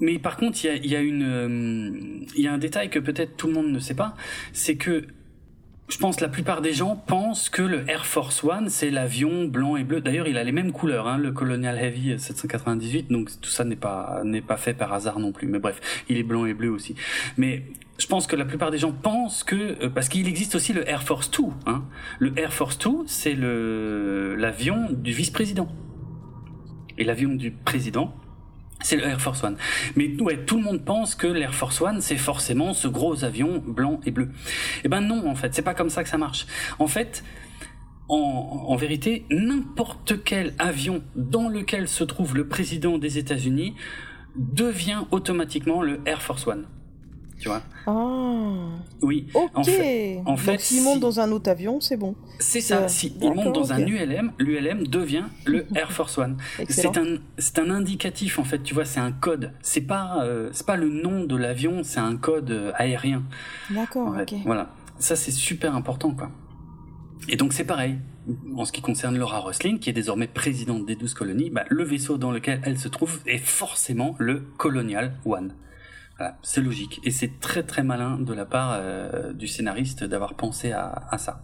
mais 0.00 0.18
par 0.18 0.36
contre, 0.36 0.64
il 0.64 0.68
y 0.68 0.70
a, 0.70 0.76
y 0.76 0.96
a 0.96 1.00
une, 1.00 1.22
euh, 1.24 2.26
il 2.36 2.42
y 2.42 2.46
a 2.46 2.52
un 2.52 2.58
détail 2.58 2.88
que 2.88 3.00
peut-être 3.00 3.36
tout 3.36 3.48
le 3.48 3.54
monde 3.54 3.72
ne 3.72 3.80
sait 3.80 3.96
pas, 3.96 4.14
c'est 4.52 4.76
que 4.76 5.06
je 5.88 5.96
pense 5.96 6.16
que 6.16 6.22
la 6.22 6.28
plupart 6.28 6.60
des 6.60 6.72
gens 6.72 6.96
pensent 6.96 7.48
que 7.48 7.62
le 7.62 7.88
Air 7.88 8.04
Force 8.04 8.44
One 8.44 8.68
c'est 8.68 8.90
l'avion 8.90 9.46
blanc 9.46 9.76
et 9.76 9.84
bleu. 9.84 10.00
D'ailleurs, 10.00 10.28
il 10.28 10.36
a 10.36 10.44
les 10.44 10.52
mêmes 10.52 10.72
couleurs, 10.72 11.08
hein, 11.08 11.16
le 11.16 11.32
Colonial 11.32 11.78
Heavy 11.78 12.18
798. 12.18 13.10
Donc 13.10 13.30
tout 13.40 13.50
ça 13.50 13.64
n'est 13.64 13.76
pas 13.76 14.20
n'est 14.24 14.42
pas 14.42 14.58
fait 14.58 14.74
par 14.74 14.92
hasard 14.92 15.18
non 15.18 15.32
plus. 15.32 15.48
Mais 15.48 15.58
bref, 15.58 16.04
il 16.08 16.18
est 16.18 16.22
blanc 16.22 16.44
et 16.44 16.54
bleu 16.54 16.70
aussi. 16.70 16.94
Mais 17.38 17.62
je 17.98 18.06
pense 18.06 18.26
que 18.26 18.36
la 18.36 18.44
plupart 18.44 18.70
des 18.70 18.78
gens 18.78 18.92
pensent 18.92 19.44
que 19.44 19.82
euh, 19.84 19.88
parce 19.88 20.08
qu'il 20.08 20.28
existe 20.28 20.54
aussi 20.54 20.72
le 20.72 20.88
Air 20.88 21.02
Force 21.02 21.30
Two. 21.30 21.52
Hein. 21.66 21.84
Le 22.18 22.38
Air 22.38 22.52
Force 22.52 22.78
Two, 22.78 23.04
c'est 23.06 23.34
le 23.34 24.34
l'avion 24.36 24.88
du 24.90 25.12
vice-président. 25.12 25.68
Et 26.98 27.04
l'avion 27.04 27.30
du 27.30 27.50
président, 27.50 28.14
c'est 28.80 28.96
le 28.96 29.04
Air 29.04 29.20
Force 29.20 29.42
One. 29.42 29.56
Mais 29.96 30.20
ouais, 30.20 30.44
tout 30.44 30.56
le 30.56 30.62
monde 30.62 30.84
pense 30.84 31.14
que 31.14 31.26
l'Air 31.26 31.54
Force 31.54 31.80
One, 31.80 32.00
c'est 32.00 32.16
forcément 32.16 32.72
ce 32.72 32.88
gros 32.88 33.24
avion 33.24 33.62
blanc 33.66 34.00
et 34.06 34.10
bleu. 34.10 34.30
Eh 34.84 34.88
ben 34.88 35.00
non, 35.00 35.28
en 35.28 35.34
fait, 35.34 35.54
c'est 35.54 35.62
pas 35.62 35.74
comme 35.74 35.90
ça 35.90 36.02
que 36.02 36.08
ça 36.08 36.18
marche. 36.18 36.46
En 36.78 36.86
fait, 36.86 37.24
en, 38.08 38.66
en 38.68 38.76
vérité, 38.76 39.26
n'importe 39.30 40.22
quel 40.24 40.54
avion 40.58 41.02
dans 41.16 41.48
lequel 41.48 41.88
se 41.88 42.04
trouve 42.04 42.36
le 42.36 42.48
président 42.48 42.98
des 42.98 43.18
États-Unis 43.18 43.74
devient 44.36 45.02
automatiquement 45.10 45.82
le 45.82 46.00
Air 46.06 46.22
Force 46.22 46.46
One. 46.46 46.66
Tu 47.38 47.48
vois 47.48 47.62
Ah, 47.86 47.92
Oui. 49.02 49.28
ok. 49.34 49.50
En 49.54 49.62
fait, 49.64 50.20
en 50.26 50.36
fait, 50.36 50.50
Donc 50.52 50.60
s'il 50.60 50.78
si- 50.78 50.84
monte 50.84 51.00
dans 51.00 51.20
un 51.20 51.30
autre 51.30 51.48
avion, 51.50 51.80
c'est 51.80 51.96
bon. 51.96 52.14
C'est 52.40 52.60
ça. 52.60 52.78
Euh, 52.82 52.88
Si 52.88 53.08
il 53.14 53.20
d'accord, 53.20 53.36
monte 53.36 53.54
dans 53.54 53.72
un. 53.72 53.78
ULM, 53.86 54.32
l'ULM 54.38 54.86
devient 54.86 55.24
le 55.44 55.64
Air 55.76 55.92
Force 55.92 56.18
One. 56.18 56.36
C'est 56.68 56.96
un, 56.98 57.18
c'est 57.38 57.58
un 57.60 57.70
indicatif 57.70 58.38
en 58.38 58.44
fait. 58.44 58.62
Tu 58.62 58.74
vois, 58.74 58.84
c'est 58.84 59.00
un 59.00 59.12
code. 59.12 59.52
C'est 59.62 59.82
pas, 59.82 60.24
euh, 60.24 60.50
c'est 60.52 60.66
pas 60.66 60.76
le 60.76 60.88
nom 60.88 61.24
de 61.24 61.36
l'avion, 61.36 61.82
c'est 61.84 62.00
un 62.00 62.16
code 62.16 62.50
euh, 62.50 62.72
aérien. 62.74 63.22
D'accord, 63.70 64.08
en 64.08 64.14
fait. 64.14 64.32
ok. 64.34 64.40
Voilà. 64.44 64.70
Ça 64.98 65.14
c'est 65.14 65.30
super 65.30 65.76
important 65.76 66.10
quoi. 66.12 66.30
Et 67.28 67.36
donc 67.36 67.52
c'est 67.52 67.64
pareil. 67.64 67.98
En 68.56 68.64
ce 68.64 68.72
qui 68.72 68.82
concerne 68.82 69.16
Laura 69.16 69.38
Roslin, 69.38 69.78
qui 69.78 69.88
est 69.88 69.92
désormais 69.94 70.26
présidente 70.26 70.84
des 70.86 70.96
12 70.96 71.14
colonies, 71.14 71.50
bah, 71.50 71.64
le 71.70 71.82
vaisseau 71.84 72.18
dans 72.18 72.30
lequel 72.32 72.60
elle 72.64 72.78
se 72.78 72.88
trouve 72.88 73.20
est 73.26 73.38
forcément 73.38 74.16
le 74.18 74.40
Colonial 74.58 75.14
One. 75.24 75.54
Voilà, 76.18 76.36
c'est 76.42 76.60
logique. 76.60 77.00
Et 77.04 77.10
c'est 77.10 77.40
très 77.40 77.62
très 77.62 77.82
malin 77.82 78.18
de 78.18 78.34
la 78.34 78.44
part 78.44 78.72
euh, 78.74 79.32
du 79.32 79.46
scénariste 79.46 80.04
d'avoir 80.04 80.34
pensé 80.34 80.72
à, 80.72 81.06
à 81.10 81.18
ça. 81.18 81.40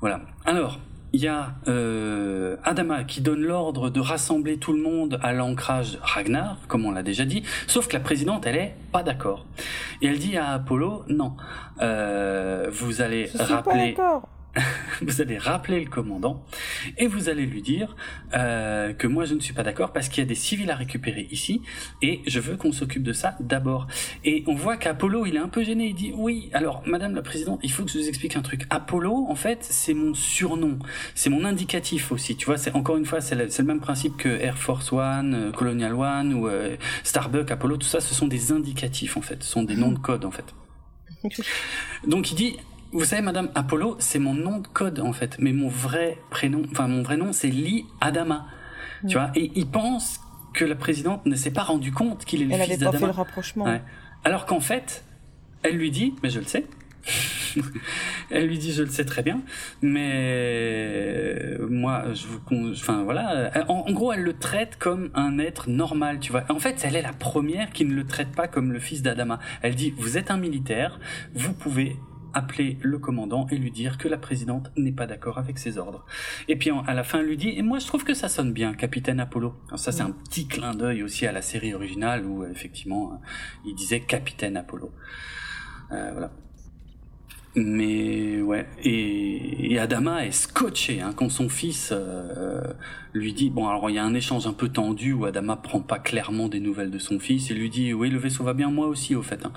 Voilà. 0.00 0.20
Alors, 0.44 0.80
il 1.14 1.20
y 1.20 1.28
a 1.28 1.54
euh, 1.68 2.56
Adama 2.64 3.04
qui 3.04 3.20
donne 3.20 3.40
l'ordre 3.40 3.88
de 3.88 4.00
rassembler 4.00 4.58
tout 4.58 4.72
le 4.72 4.82
monde 4.82 5.20
à 5.22 5.32
l'ancrage 5.32 5.96
Ragnar, 6.02 6.58
comme 6.66 6.84
on 6.84 6.90
l'a 6.90 7.04
déjà 7.04 7.24
dit, 7.24 7.44
sauf 7.68 7.86
que 7.86 7.92
la 7.92 8.00
présidente, 8.00 8.46
elle 8.46 8.56
est 8.56 8.74
pas 8.90 9.04
d'accord. 9.04 9.46
Et 10.02 10.08
elle 10.08 10.18
dit 10.18 10.36
à 10.36 10.50
Apollo, 10.50 11.04
non, 11.08 11.36
euh, 11.80 12.68
vous 12.72 13.00
allez 13.00 13.26
Je 13.26 13.30
suis 13.30 13.38
pas 13.38 13.44
rappeler 13.44 13.94
d'accord. 13.94 14.28
vous 15.02 15.20
allez 15.20 15.38
rappeler 15.38 15.80
le 15.80 15.90
commandant 15.90 16.44
et 16.98 17.06
vous 17.06 17.28
allez 17.28 17.46
lui 17.46 17.62
dire 17.62 17.96
euh, 18.34 18.92
que 18.92 19.06
moi 19.06 19.24
je 19.24 19.34
ne 19.34 19.40
suis 19.40 19.52
pas 19.52 19.62
d'accord 19.62 19.92
parce 19.92 20.08
qu'il 20.08 20.22
y 20.22 20.26
a 20.26 20.28
des 20.28 20.34
civils 20.34 20.70
à 20.70 20.76
récupérer 20.76 21.26
ici 21.30 21.62
et 22.02 22.22
je 22.26 22.40
veux 22.40 22.56
qu'on 22.56 22.72
s'occupe 22.72 23.02
de 23.02 23.12
ça 23.12 23.36
d'abord. 23.40 23.86
Et 24.24 24.44
on 24.46 24.54
voit 24.54 24.76
qu'Apollo 24.76 25.26
il 25.26 25.36
est 25.36 25.40
un 25.40 25.48
peu 25.48 25.64
gêné, 25.64 25.86
il 25.86 25.94
dit 25.94 26.12
oui 26.16 26.50
alors 26.52 26.82
Madame 26.86 27.14
la 27.14 27.22
Présidente 27.22 27.60
il 27.62 27.70
faut 27.70 27.84
que 27.84 27.90
je 27.90 27.98
vous 27.98 28.08
explique 28.08 28.36
un 28.36 28.42
truc. 28.42 28.66
Apollo 28.70 29.26
en 29.28 29.34
fait 29.34 29.58
c'est 29.62 29.94
mon 29.94 30.14
surnom, 30.14 30.78
c'est 31.14 31.30
mon 31.30 31.44
indicatif 31.44 32.12
aussi, 32.12 32.36
tu 32.36 32.46
vois 32.46 32.58
c'est 32.58 32.74
encore 32.74 32.96
une 32.96 33.06
fois 33.06 33.20
c'est 33.20 33.34
le, 33.34 33.48
même 33.64 33.80
principe 33.80 34.16
que 34.16 34.28
Air 34.28 34.58
Force 34.58 34.92
One, 34.92 35.34
euh, 35.34 35.52
Colonial 35.52 35.94
One 35.94 36.34
ou 36.34 36.48
euh, 36.48 36.76
Starbucks, 37.02 37.50
Apollo, 37.50 37.78
tout 37.78 37.86
ça 37.86 38.00
ce 38.00 38.14
sont 38.14 38.28
des 38.28 38.52
indicatifs 38.52 39.16
en 39.16 39.22
fait, 39.22 39.42
ce 39.42 39.50
sont 39.50 39.62
des 39.62 39.76
noms 39.76 39.92
de 39.92 39.98
code 39.98 40.24
en 40.24 40.30
fait. 40.30 40.54
Donc 42.06 42.30
il 42.30 42.34
dit, 42.34 42.56
vous 42.94 43.04
savez, 43.04 43.22
Madame 43.22 43.50
Apollo, 43.54 43.96
c'est 43.98 44.18
mon 44.18 44.34
nom 44.34 44.58
de 44.60 44.66
code 44.68 45.00
en 45.00 45.12
fait, 45.12 45.36
mais 45.38 45.52
mon 45.52 45.68
vrai 45.68 46.18
prénom, 46.30 46.62
enfin 46.70 46.88
mon 46.88 47.02
vrai 47.02 47.16
nom, 47.16 47.32
c'est 47.32 47.48
Lee 47.48 47.86
Adama. 48.00 48.46
Tu 49.06 49.14
vois, 49.18 49.30
et 49.34 49.50
il 49.54 49.66
pense 49.66 50.20
que 50.54 50.64
la 50.64 50.76
présidente 50.76 51.26
ne 51.26 51.34
s'est 51.34 51.50
pas 51.50 51.64
rendu 51.64 51.92
compte 51.92 52.24
qu'il 52.24 52.40
est 52.40 52.44
le 52.46 52.52
Elle 52.52 52.62
fils 52.62 52.74
avait 52.74 52.84
pas 52.86 52.92
fait 52.92 52.96
le 52.96 53.00
d'Adama. 53.02 53.12
rapprochement. 53.12 53.64
Ouais. 53.64 53.82
Alors 54.24 54.46
qu'en 54.46 54.60
fait, 54.60 55.04
elle 55.62 55.76
lui 55.76 55.90
dit, 55.90 56.14
mais 56.22 56.30
je 56.30 56.38
le 56.38 56.46
sais. 56.46 56.64
elle 58.30 58.46
lui 58.46 58.56
dit, 58.58 58.72
je 58.72 58.82
le 58.82 58.88
sais 58.88 59.04
très 59.04 59.22
bien, 59.22 59.42
mais 59.82 61.58
moi, 61.68 62.04
je 62.14 62.26
vous, 62.26 62.40
enfin 62.72 63.02
voilà, 63.02 63.50
en, 63.68 63.84
en 63.88 63.92
gros, 63.92 64.12
elle 64.12 64.22
le 64.22 64.32
traite 64.32 64.76
comme 64.78 65.10
un 65.14 65.38
être 65.38 65.68
normal, 65.68 66.18
tu 66.20 66.32
vois. 66.32 66.44
En 66.48 66.58
fait, 66.58 66.82
elle 66.84 66.96
est 66.96 67.02
la 67.02 67.12
première 67.12 67.70
qui 67.72 67.84
ne 67.84 67.92
le 67.94 68.04
traite 68.06 68.32
pas 68.32 68.48
comme 68.48 68.72
le 68.72 68.78
fils 68.78 69.02
d'Adama. 69.02 69.38
Elle 69.62 69.74
dit, 69.74 69.92
vous 69.98 70.16
êtes 70.16 70.30
un 70.30 70.38
militaire, 70.38 70.98
vous 71.34 71.52
pouvez 71.52 71.96
appeler 72.34 72.78
le 72.82 72.98
commandant 72.98 73.46
et 73.50 73.56
lui 73.56 73.70
dire 73.70 73.98
que 73.98 74.08
la 74.08 74.18
présidente 74.18 74.70
n'est 74.76 74.92
pas 74.92 75.06
d'accord 75.06 75.38
avec 75.38 75.58
ses 75.58 75.78
ordres. 75.78 76.04
Et 76.48 76.56
puis 76.56 76.70
à 76.86 76.94
la 76.94 77.04
fin, 77.04 77.20
elle 77.20 77.26
lui 77.26 77.36
dit, 77.36 77.50
et 77.50 77.62
moi 77.62 77.78
je 77.78 77.86
trouve 77.86 78.04
que 78.04 78.14
ça 78.14 78.28
sonne 78.28 78.52
bien, 78.52 78.74
capitaine 78.74 79.20
Apollo. 79.20 79.54
Alors 79.68 79.78
ça 79.78 79.92
c'est 79.92 80.02
un 80.02 80.10
petit 80.10 80.46
clin 80.46 80.74
d'œil 80.74 81.02
aussi 81.02 81.26
à 81.26 81.32
la 81.32 81.42
série 81.42 81.74
originale 81.74 82.26
où 82.26 82.42
euh, 82.42 82.50
effectivement 82.50 83.12
euh, 83.12 83.16
il 83.64 83.74
disait 83.74 84.00
capitaine 84.00 84.56
Apollo. 84.56 84.92
Euh, 85.92 86.10
voilà. 86.12 86.30
Mais 87.56 88.40
ouais, 88.42 88.66
et, 88.82 89.72
et 89.72 89.78
Adama 89.78 90.26
est 90.26 90.32
scotché 90.32 91.00
hein, 91.00 91.12
quand 91.14 91.28
son 91.28 91.48
fils 91.48 91.90
euh, 91.92 92.60
lui 93.12 93.32
dit 93.32 93.48
bon 93.48 93.68
alors 93.68 93.88
il 93.90 93.94
y 93.94 93.98
a 93.98 94.04
un 94.04 94.14
échange 94.14 94.48
un 94.48 94.52
peu 94.52 94.68
tendu 94.68 95.12
où 95.12 95.24
Adama 95.24 95.54
prend 95.54 95.78
pas 95.78 96.00
clairement 96.00 96.48
des 96.48 96.58
nouvelles 96.58 96.90
de 96.90 96.98
son 96.98 97.20
fils 97.20 97.52
et 97.52 97.54
lui 97.54 97.70
dit 97.70 97.92
oui 97.92 98.10
le 98.10 98.18
vaisseau 98.18 98.42
va 98.42 98.54
bien 98.54 98.70
moi 98.72 98.88
aussi 98.88 99.14
au 99.14 99.22
fait. 99.22 99.46
hein. 99.46 99.52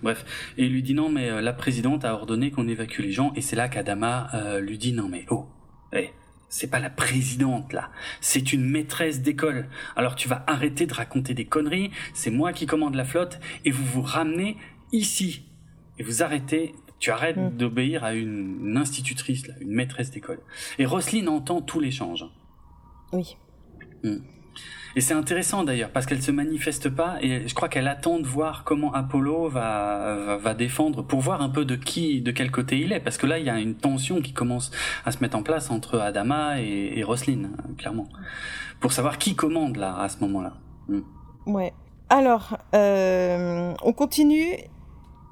Bref, 0.00 0.24
et 0.58 0.66
il 0.66 0.72
lui 0.72 0.84
dit 0.84 0.94
non 0.94 1.08
mais 1.08 1.28
euh, 1.28 1.40
la 1.40 1.52
présidente 1.52 2.04
a 2.04 2.14
ordonné 2.14 2.52
qu'on 2.52 2.68
évacue 2.68 3.00
les 3.00 3.10
gens 3.10 3.32
et 3.34 3.40
c'est 3.40 3.56
là 3.56 3.68
qu'Adama 3.68 4.28
euh, 4.34 4.60
lui 4.60 4.78
dit 4.78 4.92
non 4.92 5.08
mais 5.08 5.26
oh, 5.30 5.46
eh, 5.92 6.10
c'est 6.48 6.70
pas 6.70 6.78
la 6.78 6.90
présidente 6.90 7.72
là, 7.72 7.90
c'est 8.20 8.52
une 8.52 8.64
maîtresse 8.64 9.22
d'école. 9.22 9.68
Alors 9.96 10.14
tu 10.14 10.28
vas 10.28 10.44
arrêter 10.46 10.86
de 10.86 10.94
raconter 10.94 11.34
des 11.34 11.46
conneries, 11.46 11.90
c'est 12.14 12.30
moi 12.30 12.52
qui 12.52 12.66
commande 12.66 12.94
la 12.94 13.04
flotte 13.04 13.40
et 13.64 13.72
vous 13.72 13.84
vous 13.84 14.02
ramenez 14.02 14.56
ici 14.92 15.46
et 15.98 16.04
vous 16.04 16.22
arrêtez, 16.22 16.74
tu 17.00 17.10
arrêtes 17.10 17.36
Mm. 17.36 17.56
d'obéir 17.56 18.04
à 18.04 18.14
une, 18.14 18.60
une 18.64 18.76
institutrice 18.76 19.48
là, 19.48 19.54
une 19.60 19.72
maîtresse 19.72 20.10
d'école. 20.10 20.38
Et 20.78 20.86
Roselyne 20.86 21.28
entend 21.28 21.60
tout 21.60 21.80
l'échange. 21.80 22.24
Oui. 23.12 23.36
Mm. 24.04 24.18
Et 24.96 25.00
c'est 25.00 25.14
intéressant 25.14 25.62
d'ailleurs 25.62 25.90
parce 25.90 26.04
qu'elle 26.04 26.20
se 26.22 26.32
manifeste 26.32 26.88
pas 26.90 27.18
et 27.20 27.46
je 27.46 27.54
crois 27.54 27.68
qu'elle 27.68 27.86
attend 27.86 28.18
de 28.18 28.26
voir 28.26 28.64
comment 28.64 28.92
Apollo 28.92 29.48
va, 29.48 30.36
va, 30.36 30.54
défendre 30.54 31.02
pour 31.02 31.20
voir 31.20 31.42
un 31.42 31.48
peu 31.48 31.64
de 31.64 31.76
qui, 31.76 32.20
de 32.22 32.32
quel 32.32 32.50
côté 32.50 32.80
il 32.80 32.92
est 32.92 32.98
parce 32.98 33.16
que 33.16 33.26
là 33.26 33.38
il 33.38 33.46
y 33.46 33.50
a 33.50 33.60
une 33.60 33.76
tension 33.76 34.20
qui 34.20 34.32
commence 34.32 34.72
à 35.04 35.12
se 35.12 35.18
mettre 35.20 35.36
en 35.36 35.44
place 35.44 35.70
entre 35.70 36.00
Adama 36.00 36.60
et, 36.60 36.98
et 36.98 37.04
Roslyn 37.04 37.50
clairement 37.78 38.08
pour 38.80 38.92
savoir 38.92 39.18
qui 39.18 39.36
commande 39.36 39.76
là 39.76 39.96
à 39.96 40.08
ce 40.08 40.18
moment-là. 40.22 40.54
Mm. 40.88 41.00
Ouais. 41.46 41.72
Alors 42.08 42.58
euh, 42.74 43.72
on 43.84 43.92
continue. 43.92 44.56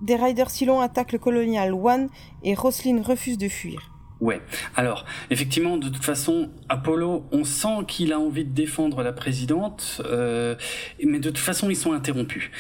Des 0.00 0.16
riders 0.16 0.50
Silon 0.50 0.80
attaquent 0.80 1.12
le 1.12 1.18
Colonial 1.18 1.72
One 1.72 2.08
et 2.42 2.54
Roslyn 2.54 3.02
refuse 3.02 3.38
de 3.38 3.48
fuir. 3.48 3.90
Ouais. 4.20 4.40
Alors, 4.74 5.04
effectivement, 5.30 5.76
de 5.76 5.88
toute 5.88 6.04
façon, 6.04 6.50
Apollo, 6.68 7.26
on 7.30 7.44
sent 7.44 7.84
qu'il 7.86 8.12
a 8.12 8.18
envie 8.18 8.44
de 8.44 8.52
défendre 8.52 9.02
la 9.02 9.12
présidente, 9.12 10.02
euh, 10.04 10.56
mais 11.04 11.20
de 11.20 11.30
toute 11.30 11.38
façon, 11.38 11.70
ils 11.70 11.76
sont 11.76 11.92
interrompus. 11.92 12.50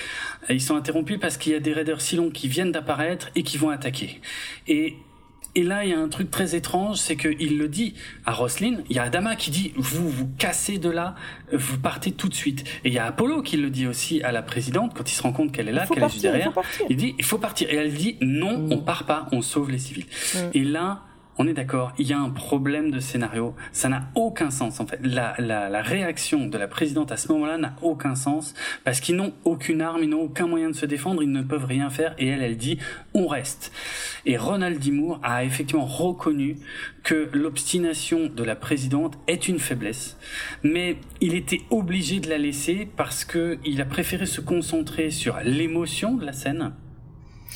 Ils 0.48 0.60
sont 0.60 0.76
interrompus 0.76 1.18
parce 1.20 1.36
qu'il 1.36 1.52
y 1.52 1.56
a 1.56 1.60
des 1.60 1.72
raiders 1.72 2.00
Silon 2.00 2.30
qui 2.30 2.46
viennent 2.46 2.70
d'apparaître 2.70 3.30
et 3.34 3.42
qui 3.42 3.58
vont 3.58 3.70
attaquer. 3.70 4.20
Et 4.68 4.96
et 5.54 5.64
là, 5.64 5.84
il 5.84 5.90
y 5.90 5.92
a 5.92 5.98
un 5.98 6.08
truc 6.08 6.30
très 6.30 6.54
étrange, 6.54 6.98
c'est 6.98 7.16
qu'il 7.16 7.58
le 7.58 7.68
dit 7.68 7.94
à 8.26 8.32
Roslyn. 8.32 8.76
Il 8.90 8.96
y 8.96 8.98
a 8.98 9.04
Adama 9.04 9.34
qui 9.34 9.50
dit 9.50 9.72
vous 9.76 10.08
vous 10.08 10.28
cassez 10.38 10.78
de 10.78 10.90
là, 10.90 11.14
vous 11.52 11.78
partez 11.78 12.12
tout 12.12 12.28
de 12.28 12.34
suite. 12.34 12.64
Et 12.84 12.88
il 12.88 12.94
y 12.94 12.98
a 12.98 13.06
Apollo 13.06 13.42
qui 13.42 13.56
le 13.56 13.70
dit 13.70 13.86
aussi 13.86 14.22
à 14.22 14.30
la 14.30 14.42
présidente 14.42 14.92
quand 14.94 15.10
il 15.10 15.14
se 15.14 15.22
rend 15.22 15.32
compte 15.32 15.52
qu'elle 15.52 15.68
est 15.68 15.72
là, 15.72 15.86
qu'elle 15.86 16.02
est 16.02 16.08
juste 16.08 16.22
derrière. 16.22 16.52
Il, 16.90 16.96
dit 16.96 17.14
il 17.18 17.24
faut 17.24 17.38
partir. 17.38 17.68
Et 17.72 17.76
elle 17.76 17.92
dit 17.92 18.16
non, 18.20 18.58
mm. 18.58 18.72
on 18.72 18.78
part 18.78 19.04
pas, 19.04 19.26
on 19.32 19.42
sauve 19.42 19.70
les 19.70 19.78
civils. 19.78 20.06
Mm. 20.34 20.38
Et 20.54 20.64
là, 20.64 21.02
on 21.38 21.46
est 21.46 21.52
d'accord, 21.52 21.92
il 21.98 22.08
y 22.08 22.12
a 22.12 22.18
un 22.18 22.30
problème 22.30 22.90
de 22.90 22.98
scénario, 22.98 23.54
ça 23.72 23.88
n'a 23.88 24.08
aucun 24.16 24.50
sens 24.50 24.80
en 24.80 24.86
fait. 24.86 24.98
La, 25.02 25.34
la, 25.38 25.68
la 25.68 25.82
réaction 25.82 26.46
de 26.46 26.58
la 26.58 26.66
présidente 26.66 27.12
à 27.12 27.16
ce 27.16 27.30
moment-là 27.32 27.58
n'a 27.58 27.76
aucun 27.80 28.16
sens 28.16 28.54
parce 28.84 29.00
qu'ils 29.00 29.14
n'ont 29.14 29.32
aucune 29.44 29.80
arme, 29.80 30.02
ils 30.02 30.10
n'ont 30.10 30.22
aucun 30.22 30.48
moyen 30.48 30.68
de 30.68 30.74
se 30.74 30.84
défendre, 30.84 31.22
ils 31.22 31.30
ne 31.30 31.42
peuvent 31.42 31.64
rien 31.64 31.90
faire 31.90 32.14
et 32.18 32.26
elle, 32.26 32.42
elle 32.42 32.56
dit 32.56 32.78
on 33.14 33.28
reste. 33.28 33.72
Et 34.26 34.36
Ronald 34.36 34.78
Dimour 34.78 35.20
a 35.22 35.44
effectivement 35.44 35.86
reconnu 35.86 36.56
que 37.04 37.30
l'obstination 37.32 38.26
de 38.26 38.42
la 38.42 38.56
présidente 38.56 39.16
est 39.28 39.48
une 39.48 39.60
faiblesse, 39.60 40.18
mais 40.64 40.96
il 41.20 41.34
était 41.34 41.62
obligé 41.70 42.18
de 42.18 42.28
la 42.28 42.38
laisser 42.38 42.88
parce 42.96 43.24
que 43.24 43.58
il 43.64 43.80
a 43.80 43.84
préféré 43.84 44.26
se 44.26 44.40
concentrer 44.40 45.10
sur 45.10 45.38
l'émotion 45.44 46.16
de 46.16 46.26
la 46.26 46.32
scène 46.32 46.72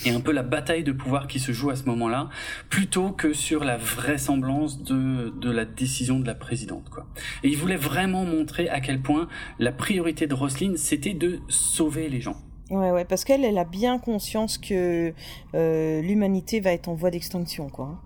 et 0.05 0.11
un 0.11 0.21
peu 0.21 0.33
la 0.33 0.43
bataille 0.43 0.85
de 0.85 0.93
pouvoir 0.93 1.27
qui 1.27 1.39
se 1.39 1.53
joue 1.53 1.71
à 1.71 1.77
ce 1.77 1.85
moment-là, 1.85 2.29
plutôt 2.69 3.11
que 3.11 3.33
sur 3.33 3.65
la 3.65 3.77
vraisemblance 3.77 4.83
de, 4.83 5.31
de 5.31 5.51
la 5.51 5.65
décision 5.65 6.19
de 6.19 6.27
la 6.27 6.35
présidente. 6.35 6.89
Quoi. 6.91 7.07
Et 7.43 7.49
il 7.49 7.57
voulait 7.57 7.77
vraiment 7.77 8.25
montrer 8.25 8.69
à 8.69 8.81
quel 8.81 9.01
point 9.01 9.29
la 9.59 9.73
priorité 9.73 10.27
de 10.27 10.35
Roselyne, 10.35 10.77
c'était 10.77 11.15
de 11.15 11.41
sauver 11.49 12.09
les 12.09 12.21
gens. 12.21 12.37
Ouais, 12.71 12.91
ouais, 12.91 13.05
parce 13.05 13.25
qu'elle, 13.25 13.45
elle 13.45 13.59
a 13.59 13.65
bien 13.65 13.99
conscience 13.99 14.57
que 14.57 15.13
euh, 15.55 16.01
l'humanité 16.01 16.61
va 16.61 16.73
être 16.73 16.89
en 16.89 16.95
voie 16.95 17.11
d'extinction, 17.11 17.69
quoi. 17.69 18.01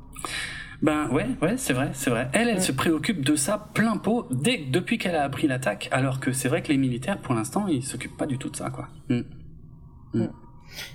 Ben 0.83 1.09
ouais, 1.11 1.27
ouais, 1.41 1.57
c'est 1.57 1.73
vrai, 1.73 1.91
c'est 1.93 2.11
vrai. 2.11 2.29
Elle, 2.33 2.49
elle 2.49 2.61
se 2.61 2.73
préoccupe 2.73 3.25
de 3.25 3.35
ça 3.37 3.71
plein 3.75 3.97
pot 3.97 4.27
dès 4.31 4.59
depuis 4.59 4.99
qu'elle 4.99 5.15
a 5.15 5.23
appris 5.23 5.47
l'attaque, 5.47 5.89
alors 5.91 6.21
que 6.21 6.33
c'est 6.33 6.49
vrai 6.49 6.63
que 6.63 6.69
les 6.69 6.77
militaires, 6.77 7.19
pour 7.19 7.35
l'instant, 7.35 7.67
ils 7.67 7.83
s'occupent 7.83 8.17
pas 8.17 8.27
du 8.27 8.39
tout 8.39 8.51
de 8.51 8.57
ça, 8.57 8.71
quoi. 8.71 8.89
Mm. 9.09 9.21
Mm. 10.15 10.29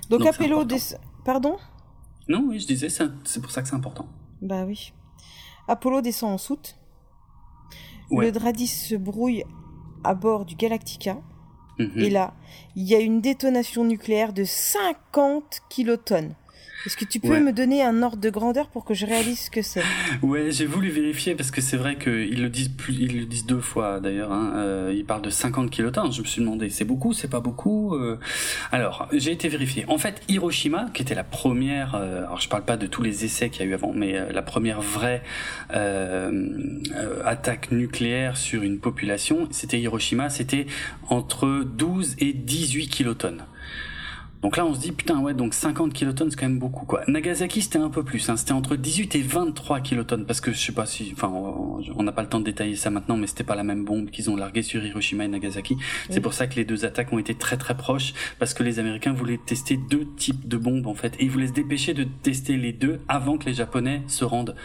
Donc, 0.08 0.26
Apollo 0.26 0.66
Pardon? 1.24 1.56
Non, 2.28 2.44
oui, 2.48 2.58
je 2.60 2.66
disais, 2.66 2.88
c'est 2.88 3.40
pour 3.40 3.50
ça 3.50 3.62
que 3.62 3.68
c'est 3.68 3.74
important. 3.74 4.08
Bah 4.40 4.64
oui. 4.64 4.92
Apollo 5.68 6.00
descend 6.00 6.32
en 6.32 6.38
soute. 6.38 6.76
Le 8.10 8.30
Dradis 8.30 8.66
se 8.66 8.94
brouille 8.94 9.44
à 10.04 10.14
bord 10.14 10.44
du 10.44 10.54
Galactica. 10.54 11.22
Mhm. 11.78 11.98
Et 11.98 12.10
là, 12.10 12.34
il 12.76 12.84
y 12.84 12.94
a 12.94 13.00
une 13.00 13.20
détonation 13.20 13.84
nucléaire 13.84 14.32
de 14.32 14.44
50 14.44 15.62
kilotonnes. 15.68 16.34
Est-ce 16.86 16.96
que 16.96 17.04
tu 17.04 17.20
peux 17.20 17.40
me 17.40 17.52
donner 17.52 17.82
un 17.82 18.02
ordre 18.02 18.18
de 18.18 18.30
grandeur 18.30 18.68
pour 18.68 18.84
que 18.84 18.94
je 18.94 19.06
réalise 19.06 19.40
ce 19.40 19.50
que 19.50 19.62
c'est? 19.62 19.82
Ouais, 20.22 20.50
j'ai 20.50 20.66
voulu 20.66 20.90
vérifier 20.90 21.34
parce 21.34 21.50
que 21.50 21.60
c'est 21.60 21.76
vrai 21.76 21.96
qu'ils 21.96 22.42
le 22.42 22.48
disent 22.48 22.68
plus, 22.68 22.94
ils 22.94 23.20
le 23.20 23.26
disent 23.26 23.46
deux 23.46 23.60
fois 23.60 24.00
d'ailleurs. 24.00 24.32
Hein. 24.32 24.52
Euh, 24.56 24.94
ils 24.94 25.04
parlent 25.04 25.22
de 25.22 25.30
50 25.30 25.70
kilotonnes. 25.70 26.12
Je 26.12 26.22
me 26.22 26.26
suis 26.26 26.40
demandé, 26.40 26.70
c'est 26.70 26.84
beaucoup, 26.84 27.12
c'est 27.12 27.30
pas 27.30 27.40
beaucoup 27.40 27.94
euh... 27.94 28.18
Alors, 28.70 29.08
j'ai 29.12 29.32
été 29.32 29.48
vérifié. 29.48 29.84
En 29.88 29.98
fait, 29.98 30.22
Hiroshima, 30.28 30.86
qui 30.92 31.02
était 31.02 31.14
la 31.14 31.24
première, 31.24 31.94
euh, 31.94 32.24
alors 32.24 32.40
je 32.40 32.48
parle 32.48 32.64
pas 32.64 32.76
de 32.76 32.86
tous 32.86 33.02
les 33.02 33.24
essais 33.24 33.50
qu'il 33.50 33.64
y 33.64 33.68
a 33.68 33.70
eu 33.70 33.74
avant, 33.74 33.92
mais 33.94 34.16
euh, 34.16 34.32
la 34.32 34.42
première 34.42 34.80
vraie 34.80 35.22
euh, 35.74 36.80
attaque 37.24 37.70
nucléaire 37.70 38.36
sur 38.36 38.62
une 38.62 38.78
population, 38.78 39.48
c'était 39.50 39.80
Hiroshima. 39.80 40.30
C'était 40.30 40.66
entre 41.08 41.64
12 41.64 42.16
et 42.18 42.32
18 42.32 42.88
kilotonnes. 42.88 43.44
Donc 44.42 44.56
là, 44.56 44.66
on 44.66 44.74
se 44.74 44.80
dit, 44.80 44.90
putain, 44.90 45.20
ouais, 45.20 45.34
donc 45.34 45.54
50 45.54 45.92
kilotonnes, 45.92 46.30
c'est 46.30 46.36
quand 46.36 46.48
même 46.48 46.58
beaucoup, 46.58 46.84
quoi. 46.84 47.02
Nagasaki, 47.06 47.62
c'était 47.62 47.78
un 47.78 47.90
peu 47.90 48.02
plus, 48.02 48.28
hein, 48.28 48.36
c'était 48.36 48.52
entre 48.52 48.74
18 48.74 49.14
et 49.14 49.22
23 49.22 49.80
kilotonnes, 49.80 50.26
parce 50.26 50.40
que 50.40 50.52
je 50.52 50.58
sais 50.58 50.72
pas 50.72 50.84
si, 50.84 51.12
enfin, 51.14 51.28
on 51.28 52.02
n'a 52.02 52.10
pas 52.10 52.22
le 52.22 52.28
temps 52.28 52.40
de 52.40 52.44
détailler 52.44 52.74
ça 52.74 52.90
maintenant, 52.90 53.16
mais 53.16 53.28
c'était 53.28 53.44
pas 53.44 53.54
la 53.54 53.62
même 53.62 53.84
bombe 53.84 54.10
qu'ils 54.10 54.30
ont 54.30 54.36
larguée 54.36 54.62
sur 54.62 54.84
Hiroshima 54.84 55.26
et 55.26 55.28
Nagasaki. 55.28 55.76
C'est 56.10 56.20
pour 56.20 56.34
ça 56.34 56.48
que 56.48 56.56
les 56.56 56.64
deux 56.64 56.84
attaques 56.84 57.12
ont 57.12 57.18
été 57.18 57.36
très 57.36 57.56
très 57.56 57.76
proches, 57.76 58.14
parce 58.40 58.52
que 58.52 58.64
les 58.64 58.80
Américains 58.80 59.12
voulaient 59.12 59.38
tester 59.38 59.76
deux 59.76 60.06
types 60.16 60.48
de 60.48 60.56
bombes, 60.56 60.88
en 60.88 60.94
fait, 60.94 61.14
et 61.20 61.24
ils 61.24 61.30
voulaient 61.30 61.46
se 61.46 61.52
dépêcher 61.52 61.94
de 61.94 62.04
tester 62.04 62.56
les 62.56 62.72
deux 62.72 63.00
avant 63.06 63.38
que 63.38 63.46
les 63.46 63.54
Japonais 63.54 64.02
se 64.08 64.24
rendent. 64.24 64.56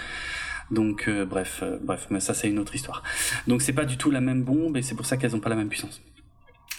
Donc 0.72 1.07
euh, 1.07 1.25
bref, 1.25 1.59
euh, 1.64 1.77
bref, 1.81 2.07
mais 2.09 2.19
ça 2.19 2.33
c'est 2.33 2.49
une 2.49 2.59
autre 2.59 2.75
histoire. 2.75 3.03
Donc 3.47 3.61
c'est 3.61 3.73
pas 3.73 3.85
du 3.85 3.97
tout 3.97 4.11
la 4.11 4.22
même 4.22 4.43
bombe 4.43 4.75
et 4.75 4.81
c'est 4.81 4.95
pour 4.95 5.06
ça 5.06 5.17
qu'elles 5.17 5.35
ont 5.35 5.39
pas 5.39 5.49
la 5.49 5.56
même 5.56 5.69
puissance. 5.69 6.01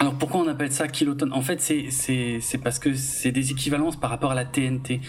Alors 0.00 0.14
pourquoi 0.14 0.40
on 0.40 0.46
appelle 0.46 0.70
ça 0.70 0.86
kilotonne? 0.86 1.32
En 1.32 1.42
fait, 1.42 1.60
c'est 1.60 1.90
c'est 1.90 2.38
c'est 2.40 2.58
parce 2.58 2.78
que 2.78 2.94
c'est 2.94 3.32
des 3.32 3.50
équivalences 3.50 3.96
par 3.96 4.10
rapport 4.10 4.30
à 4.30 4.34
la 4.34 4.44
TNT. 4.44 5.00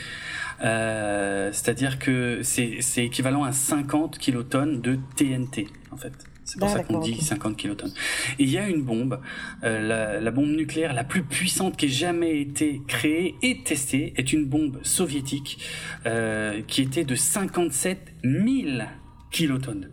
Euh, 0.63 1.51
C'est-à-dire 1.53 1.99
que 1.99 2.39
c'est 2.41 2.77
c'est 2.81 3.05
équivalent 3.05 3.43
à 3.43 3.51
50 3.51 4.17
kilotonnes 4.17 4.81
de 4.81 4.97
TNT 5.15 5.67
en 5.91 5.97
fait. 5.97 6.13
C'est 6.43 6.57
pour 6.57 6.69
ça 6.69 6.83
qu'on 6.83 6.97
dit 6.97 7.21
50 7.21 7.55
kilotonnes. 7.55 7.93
Et 8.39 8.43
il 8.43 8.49
y 8.49 8.57
a 8.57 8.67
une 8.67 8.81
bombe, 8.81 9.19
euh, 9.63 9.87
la, 9.87 10.19
la, 10.19 10.31
bombe 10.31 10.49
nucléaire 10.49 10.93
la 10.93 11.03
plus 11.03 11.21
puissante 11.21 11.77
qui 11.77 11.85
ait 11.85 11.89
jamais 11.89 12.41
été 12.41 12.81
créée 12.87 13.35
et 13.43 13.61
testée 13.61 14.13
est 14.17 14.33
une 14.33 14.45
bombe 14.45 14.79
soviétique 14.81 15.59
euh, 16.07 16.63
qui 16.67 16.81
était 16.81 17.03
de 17.03 17.13
57 17.13 17.99
000 18.23 18.81
kilotonnes 19.29 19.89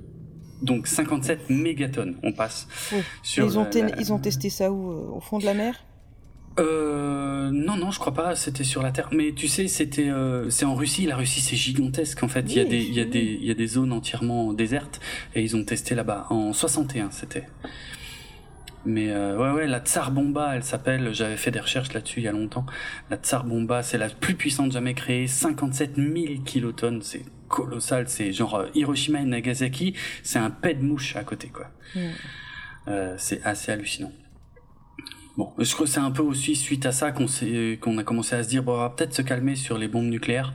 donc 0.62 0.86
57 0.86 1.50
mégatonnes. 1.50 2.16
On 2.22 2.32
passe 2.32 2.68
sur. 3.22 3.44
Ils 3.44 3.58
ont, 3.58 3.66
ils 3.98 4.12
ont 4.12 4.18
testé 4.18 4.50
ça 4.50 4.70
où 4.72 4.90
euh, 4.90 5.16
Au 5.16 5.20
fond 5.20 5.38
de 5.38 5.44
la 5.44 5.54
mer? 5.54 5.82
Euh, 6.58 7.50
non, 7.50 7.76
non, 7.76 7.90
je 7.90 7.98
crois 7.98 8.14
pas. 8.14 8.34
C'était 8.34 8.64
sur 8.64 8.82
la 8.82 8.90
Terre. 8.90 9.10
Mais 9.12 9.32
tu 9.32 9.48
sais, 9.48 9.68
c'était, 9.68 10.08
euh, 10.08 10.48
c'est 10.50 10.64
en 10.64 10.74
Russie. 10.74 11.06
La 11.06 11.16
Russie, 11.16 11.40
c'est 11.40 11.56
gigantesque. 11.56 12.22
En 12.22 12.28
fait, 12.28 12.44
il 12.48 12.56
y 12.56 12.60
a 12.60 12.64
des, 12.64 12.82
il 12.82 12.94
y 12.94 13.00
a 13.00 13.04
des, 13.04 13.38
il 13.40 13.44
y 13.44 13.50
a 13.50 13.54
des 13.54 13.66
zones 13.66 13.92
entièrement 13.92 14.52
désertes 14.52 15.00
et 15.34 15.42
ils 15.42 15.56
ont 15.56 15.64
testé 15.64 15.94
là-bas 15.94 16.26
en 16.30 16.52
61. 16.52 17.10
C'était. 17.10 17.44
Mais 18.86 19.10
euh, 19.10 19.36
ouais, 19.36 19.50
ouais, 19.50 19.66
la 19.66 19.80
Tsar 19.80 20.12
Bomba, 20.12 20.54
elle 20.54 20.62
s'appelle. 20.62 21.12
J'avais 21.12 21.36
fait 21.36 21.50
des 21.50 21.60
recherches 21.60 21.92
là-dessus 21.92 22.20
il 22.20 22.24
y 22.24 22.28
a 22.28 22.32
longtemps. 22.32 22.64
La 23.10 23.16
Tsar 23.16 23.44
Bomba, 23.44 23.82
c'est 23.82 23.98
la 23.98 24.08
plus 24.08 24.34
puissante 24.34 24.72
jamais 24.72 24.94
créée. 24.94 25.26
57 25.26 25.96
000 25.96 26.42
kilotonnes. 26.44 27.02
C'est 27.02 27.24
colossal. 27.48 28.08
C'est 28.08 28.32
genre 28.32 28.54
euh, 28.54 28.66
Hiroshima 28.74 29.20
et 29.20 29.24
Nagasaki, 29.24 29.94
c'est 30.22 30.38
un 30.38 30.50
pet 30.50 30.74
de 30.74 30.84
mouche 30.84 31.16
à 31.16 31.24
côté, 31.24 31.48
quoi. 31.48 31.66
Mm. 31.94 32.00
Euh, 32.88 33.14
c'est 33.18 33.44
assez 33.44 33.72
hallucinant. 33.72 34.12
Bon, 35.36 35.52
je 35.58 35.70
crois 35.74 35.84
que 35.84 35.92
c'est 35.92 36.00
un 36.00 36.10
peu 36.10 36.22
aussi 36.22 36.56
suite 36.56 36.86
à 36.86 36.92
ça 36.92 37.12
qu'on 37.12 37.26
qu'on 37.80 37.98
a 37.98 38.04
commencé 38.04 38.34
à 38.34 38.42
se 38.42 38.48
dire 38.48 38.62
bon, 38.62 38.72
on 38.72 38.78
va 38.78 38.90
peut-être 38.90 39.12
se 39.12 39.20
calmer 39.20 39.54
sur 39.54 39.76
les 39.76 39.86
bombes 39.86 40.06
nucléaires. 40.06 40.54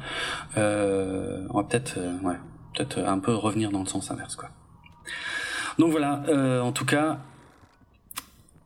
Euh, 0.58 1.46
on 1.52 1.58
va 1.58 1.64
peut-être, 1.66 1.96
euh, 1.98 2.18
ouais, 2.22 2.38
peut-être 2.74 2.98
un 3.00 3.20
peu 3.20 3.36
revenir 3.36 3.72
dans 3.72 3.82
le 3.82 3.86
sens 3.86 4.10
inverse, 4.10 4.36
quoi. 4.36 4.50
Donc 5.78 5.92
voilà, 5.92 6.24
euh, 6.30 6.62
en 6.62 6.72
tout 6.72 6.86
cas, 6.86 7.20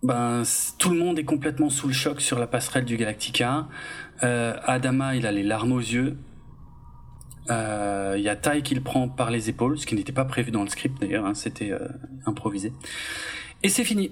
ben 0.05 0.43
tout 0.77 0.91
le 0.91 0.99
monde 0.99 1.17
est 1.17 1.23
complètement 1.23 1.69
sous 1.69 1.87
le 1.87 1.93
choc 1.93 2.21
sur 2.21 2.37
la 2.37 2.47
passerelle 2.47 2.85
du 2.85 2.95
Galactica. 2.95 3.67
Euh, 4.23 4.55
Adama, 4.63 5.15
il 5.15 5.25
a 5.25 5.31
les 5.31 5.43
larmes 5.43 5.71
aux 5.71 5.79
yeux. 5.79 6.17
Il 7.47 7.51
euh, 7.51 8.17
y 8.17 8.29
a 8.29 8.35
Tai 8.35 8.61
qui 8.61 8.75
le 8.75 8.81
prend 8.81 9.07
par 9.07 9.29
les 9.31 9.49
épaules, 9.49 9.77
ce 9.77 9.85
qui 9.85 9.95
n'était 9.95 10.13
pas 10.13 10.25
prévu 10.25 10.51
dans 10.51 10.63
le 10.63 10.69
script 10.69 10.99
d'ailleurs, 10.99 11.25
hein, 11.25 11.33
c'était 11.33 11.71
euh, 11.71 11.87
improvisé. 12.25 12.71
Et 13.63 13.69
c'est 13.69 13.83
fini. 13.83 14.11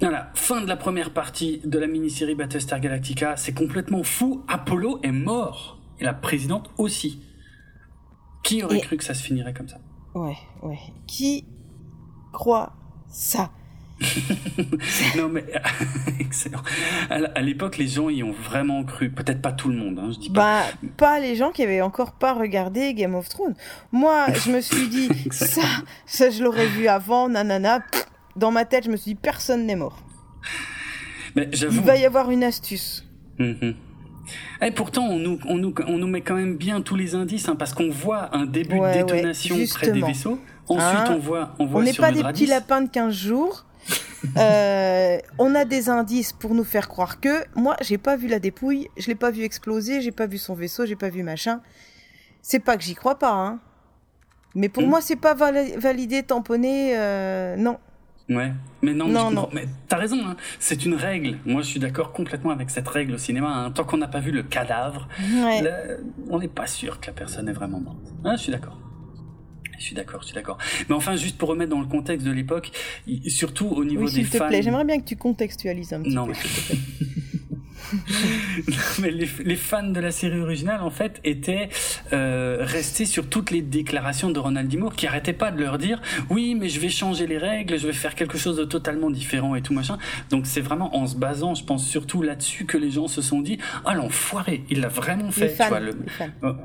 Voilà, 0.00 0.30
fin 0.34 0.60
de 0.60 0.66
la 0.66 0.76
première 0.76 1.12
partie 1.12 1.60
de 1.64 1.78
la 1.78 1.88
mini-série 1.88 2.34
Battlestar 2.34 2.80
Galactica. 2.80 3.36
C'est 3.36 3.54
complètement 3.54 4.04
fou. 4.04 4.44
Apollo 4.48 5.00
est 5.02 5.12
mort. 5.12 5.80
Et 6.00 6.04
la 6.04 6.14
présidente 6.14 6.70
aussi. 6.78 7.20
Qui 8.44 8.62
aurait 8.62 8.80
cru 8.80 8.96
que 8.96 9.04
ça 9.04 9.14
se 9.14 9.22
finirait 9.24 9.52
comme 9.52 9.68
ça? 9.68 9.78
Ouais, 10.14 10.36
ouais. 10.62 10.78
Qui 11.08 11.44
croit 12.32 12.74
ça? 13.08 13.50
non 15.16 15.28
mais 15.28 15.44
excellent. 16.20 16.62
À 17.10 17.40
l'époque, 17.40 17.78
les 17.78 17.88
gens 17.88 18.08
y 18.08 18.22
ont 18.22 18.32
vraiment 18.32 18.84
cru. 18.84 19.10
Peut-être 19.10 19.42
pas 19.42 19.52
tout 19.52 19.68
le 19.68 19.76
monde. 19.76 19.98
Hein, 19.98 20.10
je 20.12 20.18
dis 20.18 20.30
pas. 20.30 20.62
Bah, 20.62 20.88
pas 20.96 21.20
les 21.20 21.34
gens 21.36 21.50
qui 21.50 21.62
avaient 21.62 21.80
encore 21.80 22.12
pas 22.12 22.34
regardé 22.34 22.94
Game 22.94 23.14
of 23.14 23.28
Thrones. 23.28 23.54
Moi, 23.92 24.26
je 24.32 24.50
me 24.50 24.60
suis 24.60 24.88
dit 24.88 25.08
ça, 25.30 25.62
ça 26.06 26.30
je 26.30 26.42
l'aurais 26.42 26.66
vu 26.66 26.86
avant. 26.88 27.28
Nanana. 27.28 27.82
dans 28.36 28.50
ma 28.50 28.64
tête, 28.64 28.84
je 28.84 28.90
me 28.90 28.96
suis 28.96 29.12
dit, 29.12 29.20
personne 29.20 29.66
n'est 29.66 29.76
mort. 29.76 29.98
Mais 31.34 31.48
Il 31.52 31.80
va 31.80 31.96
y 31.96 32.04
avoir 32.06 32.30
une 32.30 32.44
astuce. 32.44 33.04
Mhm. 33.38 33.74
Et 34.60 34.70
pourtant, 34.72 35.06
on 35.06 35.18
nous, 35.18 35.38
on, 35.46 35.56
nous, 35.56 35.74
on 35.86 35.98
nous 35.98 36.06
met 36.06 36.20
quand 36.20 36.34
même 36.34 36.56
bien 36.56 36.80
tous 36.80 36.96
les 36.96 37.14
indices, 37.14 37.48
hein, 37.48 37.56
parce 37.56 37.72
qu'on 37.72 37.90
voit 37.90 38.34
un 38.34 38.44
début 38.44 38.76
Ouais, 38.78 38.98
de 38.98 39.04
ouais, 39.04 39.16
détonation 39.16 39.56
près 39.70 39.90
des 39.90 40.02
vaisseaux. 40.02 40.38
Ensuite, 40.68 41.08
Hein 41.08 41.14
on 41.14 41.18
voit, 41.18 41.54
on 41.58 41.66
voit 41.66 41.80
On 41.80 41.84
n'est 41.84 41.94
pas 41.94 42.12
des 42.12 42.22
petits 42.22 42.46
lapins 42.46 42.82
de 42.82 42.90
15 42.90 43.14
jours. 43.14 43.64
Euh, 44.36 45.18
on 45.38 45.54
a 45.54 45.64
des 45.64 45.88
indices 45.88 46.32
pour 46.32 46.54
nous 46.54 46.64
faire 46.64 46.88
croire 46.88 47.18
que 47.20 47.44
moi 47.54 47.76
j'ai 47.80 47.98
pas 47.98 48.16
vu 48.16 48.28
la 48.28 48.38
dépouille, 48.38 48.88
je 48.96 49.06
l'ai 49.06 49.14
pas 49.14 49.30
vu 49.30 49.42
exploser, 49.42 50.00
j'ai 50.00 50.10
pas 50.12 50.26
vu 50.26 50.38
son 50.38 50.54
vaisseau, 50.54 50.86
j'ai 50.86 50.96
pas 50.96 51.08
vu 51.08 51.22
machin. 51.22 51.60
C'est 52.42 52.58
pas 52.60 52.76
que 52.76 52.82
j'y 52.82 52.94
crois 52.94 53.18
pas, 53.18 53.32
hein. 53.32 53.58
Mais 54.54 54.68
pour 54.68 54.82
moi 54.86 55.00
c'est 55.00 55.16
pas 55.16 55.34
vali- 55.34 55.76
validé, 55.76 56.22
tamponné, 56.22 56.96
euh, 56.96 57.56
non. 57.56 57.78
Ouais, 58.28 58.52
mais 58.82 58.92
non, 58.92 59.06
mais 59.06 59.12
Non, 59.14 59.30
je 59.30 59.34
non. 59.34 59.48
Mais 59.52 59.64
t'as 59.88 59.96
raison, 59.96 60.18
hein. 60.26 60.36
c'est 60.58 60.84
une 60.84 60.94
règle. 60.94 61.38
Moi, 61.46 61.62
je 61.62 61.68
suis 61.68 61.80
d'accord 61.80 62.12
complètement 62.12 62.50
avec 62.50 62.68
cette 62.68 62.86
règle 62.86 63.14
au 63.14 63.18
cinéma. 63.18 63.48
hein. 63.48 63.70
Tant 63.70 63.84
qu'on 63.84 63.96
n'a 63.96 64.08
pas 64.08 64.20
vu 64.20 64.30
le 64.32 64.42
cadavre, 64.42 65.08
Ouais. 65.42 65.62
on 66.28 66.38
n'est 66.38 66.48
pas 66.48 66.66
sûr 66.66 67.00
que 67.00 67.06
la 67.06 67.14
personne 67.14 67.48
est 67.48 67.54
vraiment 67.54 67.80
morte. 67.80 67.96
Ah, 68.24 68.36
je 68.36 68.42
suis 68.42 68.52
d'accord. 68.52 68.78
Je 69.78 69.84
suis 69.84 69.94
d'accord, 69.94 70.20
je 70.22 70.26
suis 70.26 70.34
d'accord. 70.34 70.58
Mais 70.88 70.94
enfin, 70.94 71.16
juste 71.16 71.38
pour 71.38 71.48
remettre 71.48 71.70
dans 71.70 71.80
le 71.80 71.86
contexte 71.86 72.26
de 72.26 72.32
l'époque, 72.32 72.70
surtout 73.28 73.68
au 73.68 73.84
niveau 73.84 74.04
Oui, 74.06 74.12
des 74.12 74.20
s'il 74.22 74.28
te 74.30 74.36
fans. 74.38 74.48
plaît, 74.48 74.62
j'aimerais 74.62 74.84
bien 74.84 74.98
que 75.00 75.06
tu 75.06 75.16
contextualises 75.16 75.92
un 75.92 76.02
petit 76.02 76.14
Non, 76.14 76.26
peu. 76.26 76.32
plaît. 76.32 76.78
mais 79.00 79.10
les, 79.10 79.28
les 79.44 79.56
fans 79.56 79.82
de 79.88 80.00
la 80.00 80.10
série 80.10 80.38
originale, 80.40 80.82
en 80.82 80.90
fait, 80.90 81.20
étaient 81.24 81.68
euh, 82.12 82.58
restés 82.60 83.06
sur 83.06 83.28
toutes 83.30 83.50
les 83.50 83.62
déclarations 83.62 84.30
de 84.30 84.38
Ronald 84.38 84.68
D. 84.68 84.76
Moore, 84.76 84.94
qui 84.94 85.06
arrêtait 85.06 85.32
pas 85.32 85.50
de 85.50 85.58
leur 85.60 85.78
dire 85.78 86.00
oui, 86.28 86.54
mais 86.54 86.68
je 86.68 86.80
vais 86.80 86.90
changer 86.90 87.26
les 87.26 87.38
règles, 87.38 87.78
je 87.78 87.86
vais 87.86 87.92
faire 87.94 88.14
quelque 88.14 88.36
chose 88.36 88.56
de 88.56 88.64
totalement 88.64 89.10
différent 89.10 89.54
et 89.54 89.62
tout 89.62 89.72
machin. 89.72 89.96
Donc 90.30 90.46
c'est 90.46 90.60
vraiment 90.60 90.94
en 90.96 91.06
se 91.06 91.16
basant, 91.16 91.54
je 91.54 91.64
pense 91.64 91.86
surtout 91.86 92.20
là-dessus, 92.20 92.66
que 92.66 92.76
les 92.76 92.90
gens 92.90 93.08
se 93.08 93.22
sont 93.22 93.40
dit 93.40 93.58
ah 93.86 93.94
l'enfoiré, 93.94 94.64
il 94.70 94.80
l'a 94.80 94.88
vraiment 94.88 95.30
fait. 95.30 95.46
Les 95.46 95.54
fans, 95.54 95.64
tu 95.64 95.70
vois, 95.70 95.80
le- 95.80 95.98
les 96.04 96.10
fans. 96.10 96.56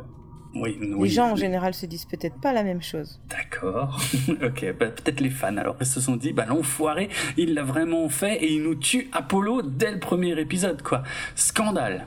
Oui, 0.56 0.78
oui, 0.80 1.08
les 1.10 1.14
gens 1.16 1.32
en 1.32 1.36
général 1.36 1.74
se 1.74 1.86
disent 1.88 2.06
peut-être 2.06 2.40
pas 2.40 2.54
la 2.54 2.64
même 2.64 2.82
chose. 2.82 3.20
D'accord. 3.28 4.00
ok, 4.30 4.76
bah, 4.80 4.88
peut-être 4.92 5.20
les 5.20 5.32
fans. 5.32 5.58
Alors 5.58 5.76
ils 5.80 5.86
se 5.88 6.00
sont 6.00 6.16
dit, 6.16 6.32
bah 6.32 6.46
l'enfoiré, 6.46 7.10
il 7.38 7.54
l'a 7.56 7.64
vraiment 7.64 8.08
fait 8.10 8.36
et 8.44 8.54
il 8.54 8.62
nous 8.64 8.76
tue 8.76 9.10
Apollo 9.14 9.64
dès 9.64 9.92
le 9.92 10.00
premier 10.00 10.40
épisode, 10.40 10.82
quoi. 10.84 11.02
Scandale. 11.36 12.06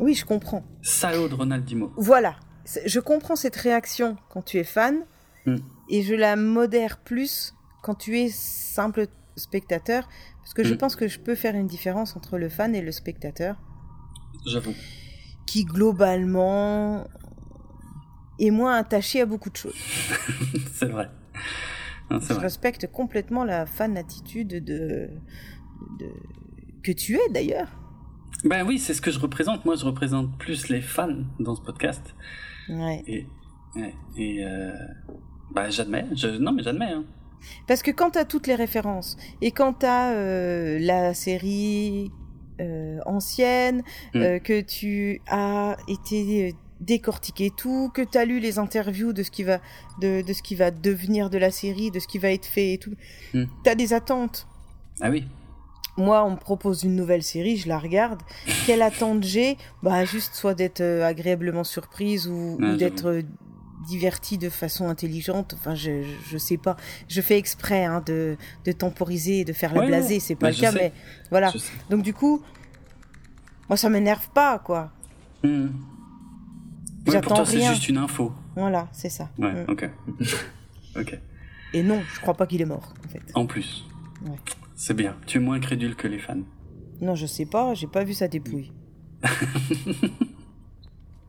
Oui, 0.00 0.14
je 0.14 0.24
comprends. 0.24 0.64
Salaud 0.82 1.28
de 1.28 1.34
Ronald 1.34 1.64
Dimo. 1.64 1.92
Voilà, 1.96 2.34
je 2.86 2.98
comprends 3.00 3.36
cette 3.36 3.56
réaction 3.56 4.16
quand 4.30 4.42
tu 4.42 4.58
es 4.58 4.64
fan 4.64 5.04
Hmm. 5.46 5.58
et 5.88 6.02
je 6.02 6.12
la 6.12 6.34
modère 6.34 6.98
plus 6.98 7.54
quand 7.82 7.94
tu 7.94 8.18
es 8.18 8.28
simple 8.30 9.06
spectateur 9.36 10.08
parce 10.40 10.54
que 10.54 10.64
je 10.64 10.74
Hmm. 10.74 10.78
pense 10.78 10.96
que 10.96 11.06
je 11.06 11.20
peux 11.20 11.36
faire 11.36 11.54
une 11.54 11.68
différence 11.68 12.16
entre 12.16 12.36
le 12.36 12.48
fan 12.48 12.74
et 12.74 12.82
le 12.82 12.90
spectateur 12.90 13.54
J'avoue. 14.44 14.74
qui 15.46 15.64
globalement 15.64 17.06
est 18.38 18.50
moins 18.50 18.76
attaché 18.76 19.20
à 19.20 19.26
beaucoup 19.26 19.50
de 19.50 19.56
choses. 19.56 19.74
c'est 20.74 20.86
vrai. 20.86 21.10
Non, 22.10 22.20
Je 22.20 22.32
vrai. 22.34 22.42
respecte 22.42 22.86
complètement 22.90 23.44
la 23.44 23.66
fan 23.66 23.96
attitude 23.96 24.48
de, 24.48 25.08
de- 25.98 26.12
que 26.82 26.92
tu 26.92 27.14
es 27.16 27.28
d'ailleurs. 27.30 27.68
Ben 28.44 28.64
oui, 28.66 28.78
c'est 28.78 28.94
ce 28.94 29.00
que 29.00 29.10
je 29.10 29.18
représente. 29.18 29.64
Moi, 29.64 29.74
je 29.76 29.84
représente 29.84 30.36
plus 30.38 30.68
les 30.68 30.80
fans 30.82 31.24
dans 31.40 31.54
ce 31.56 31.62
podcast. 31.62 32.14
Ouais. 32.68 33.02
Et, 33.06 33.26
ouais, 33.74 33.94
et 34.16 34.44
euh, 34.44 34.72
bah 35.52 35.70
j'admets. 35.70 36.06
Je, 36.14 36.28
non, 36.28 36.52
mais 36.52 36.62
j'admets. 36.62 36.92
Hein. 36.92 37.04
Parce 37.66 37.82
que 37.82 37.90
quand 37.90 38.12
tu 38.12 38.18
as 38.18 38.24
toutes 38.24 38.46
les 38.46 38.54
références 38.54 39.16
et 39.40 39.50
quand 39.50 39.72
tu 39.80 39.86
as 39.86 40.78
la 40.78 41.12
série 41.14 42.10
euh, 42.60 42.98
ancienne, 43.06 43.82
Mm. 44.14 44.18
euh, 44.20 44.38
que 44.38 44.60
tu 44.60 45.20
as 45.28 45.76
été 45.88 46.50
euh, 46.50 46.52
décortiqué 46.80 47.50
tout, 47.56 47.90
que 47.94 48.02
tu 48.02 48.18
as 48.18 48.24
lu 48.24 48.38
les 48.40 48.58
interviews 48.58 49.12
de 49.12 49.22
ce 49.22 49.30
qui 49.30 49.44
va 49.44 49.60
de, 50.00 50.22
de 50.22 50.32
ce 50.32 50.42
qui 50.42 50.54
va 50.54 50.70
devenir 50.70 51.30
de 51.30 51.38
la 51.38 51.50
série, 51.50 51.90
de 51.90 51.98
ce 52.00 52.06
qui 52.06 52.18
va 52.18 52.30
être 52.30 52.46
fait 52.46 52.74
et 52.74 52.78
tout, 52.78 52.94
Mm. 53.34 53.44
tu 53.64 53.70
as 53.70 53.74
des 53.74 53.92
attentes. 53.92 54.46
Ah 55.00 55.10
oui. 55.10 55.26
Moi, 55.98 56.22
on 56.26 56.32
me 56.32 56.36
propose 56.36 56.82
une 56.82 56.94
nouvelle 56.94 57.22
série, 57.22 57.56
je 57.56 57.68
la 57.68 57.78
regarde. 57.78 58.20
Quelle 58.66 58.82
attente 58.82 59.22
j'ai? 59.22 59.56
Bah, 59.82 60.04
juste 60.04 60.34
soit 60.34 60.52
d'être 60.52 60.82
euh, 60.82 61.02
agréablement 61.06 61.64
surprise 61.64 62.28
ou, 62.28 62.58
ou 62.60 62.76
d'être 62.76 63.06
euh, 63.06 63.22
divertie 63.88 64.36
de 64.36 64.50
façon 64.50 64.88
intelligente. 64.90 65.54
Enfin, 65.58 65.74
je, 65.74 66.02
je, 66.28 66.36
sais 66.36 66.58
pas. 66.58 66.76
Je 67.08 67.22
fais 67.22 67.38
exprès 67.38 67.86
hein, 67.86 68.02
de, 68.04 68.36
de 68.66 68.72
temporiser 68.72 69.40
et 69.40 69.44
de 69.46 69.54
faire 69.54 69.72
la 69.72 69.80
Ouais, 69.80 69.86
blasée. 69.86 70.14
ouais. 70.14 70.20
C'est 70.20 70.34
pas 70.34 70.48
Bah, 70.48 70.50
le 70.50 70.60
cas, 70.60 70.72
sais. 70.72 70.78
mais 70.78 70.92
voilà. 71.30 71.50
Donc, 71.88 72.02
du 72.02 72.12
coup, 72.12 72.42
moi, 73.70 73.78
ça 73.78 73.88
m'énerve 73.88 74.28
pas, 74.34 74.58
quoi. 74.58 74.90
Hmm. 75.42 75.68
Ouais, 77.06 77.20
pour 77.20 77.34
toi, 77.34 77.46
c'est 77.46 77.60
juste 77.60 77.88
une 77.88 77.98
info. 77.98 78.32
Voilà, 78.56 78.88
c'est 78.92 79.08
ça. 79.10 79.30
Ouais, 79.38 79.52
Mm. 79.52 79.70
ok. 79.70 79.90
ok. 80.98 81.18
Et 81.72 81.82
non, 81.82 82.00
je 82.14 82.20
crois 82.20 82.34
pas 82.34 82.46
qu'il 82.46 82.60
est 82.62 82.66
mort, 82.66 82.94
en 83.04 83.08
fait. 83.08 83.22
En 83.34 83.46
plus. 83.46 83.84
Ouais. 84.24 84.36
C'est 84.74 84.94
bien. 84.94 85.16
Tu 85.26 85.38
es 85.38 85.40
moins 85.40 85.58
crédule 85.60 85.94
que 85.96 86.08
les 86.08 86.18
fans. 86.18 86.38
Non, 87.00 87.14
je 87.14 87.26
sais 87.26 87.46
pas, 87.46 87.74
j'ai 87.74 87.86
pas 87.86 88.04
vu 88.04 88.14
sa 88.14 88.28
dépouille. 88.28 88.72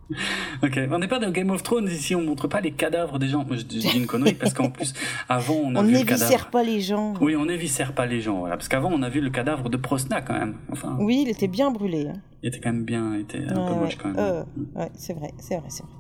Ok, 0.64 0.80
on 0.92 1.00
n'est 1.00 1.08
pas 1.08 1.19
dans 1.19 1.32
Game 1.32 1.50
of 1.52 1.64
Thrones 1.64 1.88
ici, 1.88 2.16
on 2.16 2.22
montre 2.22 2.48
pas 2.48 2.61
les 2.61 2.72
cadavres 2.72 3.19
des 3.19 3.27
gens. 3.27 3.44
Moi, 3.45 3.58
je, 3.58 3.61
je 3.61 3.66
dis 3.66 3.98
une 3.98 4.08
connerie 4.08 4.34
parce 4.34 4.53
qu'en 4.53 4.69
plus, 4.69 4.94
avant, 5.30 5.56
on 5.56 5.76
a 5.76 5.80
On 5.80 5.84
vu 5.84 5.92
le 5.94 5.98
n'éviscère 6.00 6.27
cadavre. 6.30 6.50
pas 6.50 6.64
les 6.64 6.80
gens. 6.82 7.14
Oui, 7.22 7.36
on 7.36 7.48
éviscère 7.50 7.94
pas 7.94 8.06
les 8.06 8.22
gens, 8.22 8.40
voilà. 8.40 8.56
Parce 8.58 8.68
qu'avant, 8.69 8.90
on 8.92 9.02
a 9.02 9.10
vu 9.10 9.19
le 9.22 9.30
cadavre 9.30 9.69
de 9.69 9.77
Prosna 9.77 10.22
quand 10.22 10.34
même. 10.34 10.56
Enfin, 10.72 10.95
Oui, 11.00 11.24
il 11.26 11.30
était 11.30 11.48
bien 11.48 11.72
brûlé. 11.72 12.08
hein. 12.08 12.19
il 12.42 12.48
était 12.50 12.60
quand 12.60 12.72
même 12.72 12.86
bien, 12.86 13.16
il 13.16 13.22
était 13.22 13.40
un 13.45 13.53
peu 13.53 13.74
Ouais, 13.74 13.76
moche 13.80 13.98
quand 13.98 14.08
même. 14.10 14.18
euh, 14.19 14.44
ouais, 14.76 14.90
c'est 14.95 15.14
vrai, 15.14 15.34
c'est 15.40 15.58
vrai, 15.58 15.68
c'est 15.69 15.84
vrai. 15.84 15.92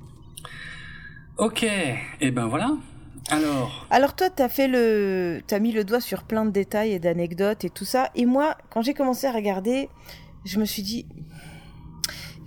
Ok, 1.37 1.63
et 2.21 2.31
ben 2.31 2.47
voilà. 2.47 2.71
Alors, 3.29 3.85
Alors 3.91 4.15
toi, 4.15 4.29
t'as 4.29 4.47
fait 4.49 4.67
le, 4.67 5.41
t'as 5.45 5.59
mis 5.59 5.71
le 5.73 5.83
doigt 5.83 5.99
sur 5.99 6.23
plein 6.23 6.45
de 6.45 6.51
détails 6.51 6.93
et 6.93 6.99
d'anecdotes 6.99 7.65
et 7.65 7.69
tout 7.69 7.83
ça. 7.85 8.09
Et 8.15 8.25
moi, 8.25 8.55
quand 8.69 8.81
j'ai 8.81 8.93
commencé 8.93 9.27
à 9.27 9.31
regarder, 9.33 9.89
je 10.45 10.59
me 10.59 10.65
suis 10.65 10.81
dit, 10.81 11.05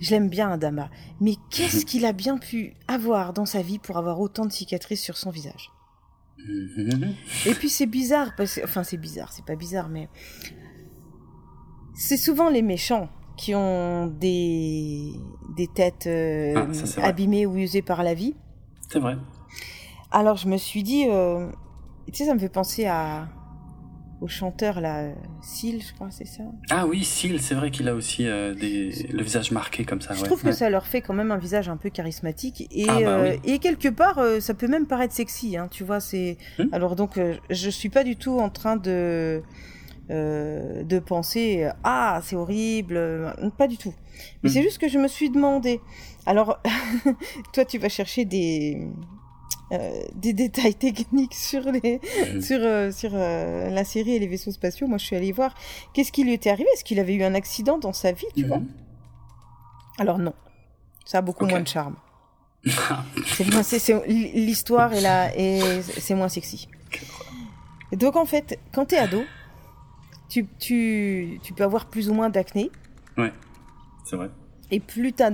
je 0.01 0.09
l'aime 0.11 0.27
bien 0.29 0.51
Adama, 0.51 0.89
mais 1.21 1.35
qu'est-ce 1.49 1.85
qu'il 1.85 2.05
a 2.05 2.11
bien 2.11 2.37
pu 2.37 2.73
avoir 2.87 3.31
dans 3.33 3.45
sa 3.45 3.61
vie 3.61 3.79
pour 3.79 3.97
avoir 3.97 4.19
autant 4.19 4.45
de 4.45 4.51
cicatrices 4.51 5.01
sur 5.01 5.15
son 5.15 5.29
visage? 5.29 5.71
Mhm. 6.39 7.13
Et 7.45 7.53
puis 7.53 7.69
c'est 7.69 7.85
bizarre, 7.85 8.33
parce 8.35 8.59
enfin 8.63 8.83
c'est 8.83 8.97
bizarre, 8.97 9.31
c'est 9.31 9.45
pas 9.45 9.55
bizarre, 9.55 9.89
mais 9.89 10.09
c'est 11.93 12.17
souvent 12.17 12.49
les 12.49 12.61
méchants 12.61 13.09
qui 13.37 13.53
ont 13.55 14.07
des 14.07 15.11
des 15.55 15.67
têtes 15.67 16.07
euh, 16.07 16.53
Ah, 16.69 16.73
ça, 16.73 17.03
abîmées 17.03 17.45
ou 17.45 17.55
usées 17.57 17.81
par 17.81 18.03
la 18.03 18.13
vie. 18.13 18.35
c'est 18.89 18.99
vrai. 18.99 19.17
Alors 20.11 20.35
je 20.37 20.47
me 20.47 20.57
suis 20.57 20.83
dit, 20.83 21.05
euh, 21.09 21.49
tu 22.07 22.17
sais, 22.17 22.25
ça 22.25 22.33
me 22.33 22.39
fait 22.39 22.49
penser 22.49 22.85
à 22.85 23.29
au 24.21 24.27
chanteur 24.27 24.79
là, 24.81 25.09
Seal, 25.41 25.81
je 25.81 25.93
crois, 25.93 26.09
c'est 26.11 26.27
ça. 26.27 26.43
Ah 26.69 26.85
oui, 26.87 27.03
Seal, 27.03 27.41
c'est 27.41 27.55
vrai 27.55 27.71
qu'il 27.71 27.89
a 27.89 27.95
aussi 27.95 28.27
euh, 28.27 28.53
des... 28.53 28.91
le 29.11 29.23
visage 29.23 29.51
marqué 29.51 29.83
comme 29.83 29.99
ça. 29.99 30.13
je 30.13 30.21
ouais. 30.21 30.27
trouve 30.27 30.41
que 30.41 30.47
Ouais. 30.47 30.53
ça 30.53 30.69
leur 30.69 30.85
fait 30.85 31.01
quand 31.01 31.13
même 31.15 31.31
un 31.31 31.37
visage 31.37 31.67
un 31.69 31.77
peu 31.77 31.89
charismatique 31.89 32.67
et 32.71 32.85
Ah, 32.87 32.99
bah 32.99 33.07
euh, 33.17 33.35
oui. 33.43 33.51
et 33.53 33.57
quelque 33.59 33.87
part 33.89 34.19
euh, 34.19 34.39
ça 34.39 34.53
peut 34.53 34.67
même 34.67 34.85
paraître 34.85 35.13
sexy, 35.15 35.57
hein, 35.57 35.67
tu 35.71 35.83
vois. 35.83 35.99
C'est 35.99 36.37
Hmm. 36.59 36.65
alors 36.71 36.95
donc 36.95 37.19
je 37.49 37.69
suis 37.69 37.89
pas 37.89 38.03
du 38.03 38.15
tout 38.15 38.39
en 38.39 38.49
train 38.49 38.77
de 38.77 39.41
de 40.09 40.99
penser 40.99 41.69
ah 41.85 42.19
c'est 42.23 42.35
horrible, 42.35 42.99
pas 43.57 43.67
du 43.67 43.77
tout. 43.77 43.93
Mais 44.43 44.49
Hmm. 44.49 44.53
c'est 44.53 44.61
juste 44.61 44.77
que 44.77 44.87
je 44.89 44.97
me 44.99 45.07
suis 45.07 45.29
demandé. 45.29 45.79
Alors 46.25 46.59
toi 47.53 47.63
tu 47.65 47.77
vas 47.79 47.89
chercher 47.89 48.25
des 48.25 48.77
des 50.15 50.33
détails 50.33 50.75
techniques 50.75 51.33
sur 51.35 51.61
les 51.71 51.99
Mhm. 52.33 52.41
sur 52.41 52.59
euh, 52.61 52.91
sur 52.91 53.11
euh, 53.13 53.69
la 53.69 53.83
série 53.85 54.15
et 54.15 54.19
les 54.19 54.27
vaisseaux 54.27 54.51
spatiaux. 54.51 54.87
Moi 54.87 54.97
je 54.97 55.05
suis 55.05 55.15
allée 55.15 55.31
voir 55.31 55.53
qu'est-ce 55.93 56.11
qui 56.11 56.23
lui 56.23 56.33
était 56.33 56.49
arrivé. 56.49 56.67
Est-ce 56.73 56.83
qu'il 56.83 56.99
avait 56.99 57.13
eu 57.15 57.23
un 57.23 57.33
accident 57.35 57.77
dans 57.77 57.93
sa 57.93 58.11
vie, 58.11 58.25
tu 58.35 58.45
vois? 58.45 58.59
Mhm. 58.59 58.67
Alors 59.99 60.17
non, 60.19 60.33
ça 61.05 61.19
a 61.19 61.21
beaucoup 61.21 61.45
moins 61.45 61.61
de 61.61 61.67
charme. 61.67 61.95
L'histoire 64.07 64.93
est 64.93 65.01
là 65.01 65.31
et 65.37 65.81
c'est 65.81 66.15
moins 66.15 66.29
sexy. 66.29 66.67
Et 67.91 67.95
Donc 67.97 68.15
en 68.15 68.25
fait, 68.25 68.59
quand 68.73 68.85
t'es 68.85 68.97
ado, 68.97 69.23
tu, 70.29 70.45
tu, 70.59 71.39
tu 71.43 71.53
peux 71.53 71.63
avoir 71.63 71.85
plus 71.85 72.09
ou 72.09 72.13
moins 72.13 72.29
d'acné 72.29 72.71
Ouais, 73.17 73.33
c'est 74.05 74.15
vrai. 74.15 74.29
et 74.71 74.79
plus 74.79 75.11
t'as 75.11 75.29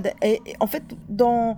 en 0.58 0.66
fait 0.66 0.82
dans 1.08 1.56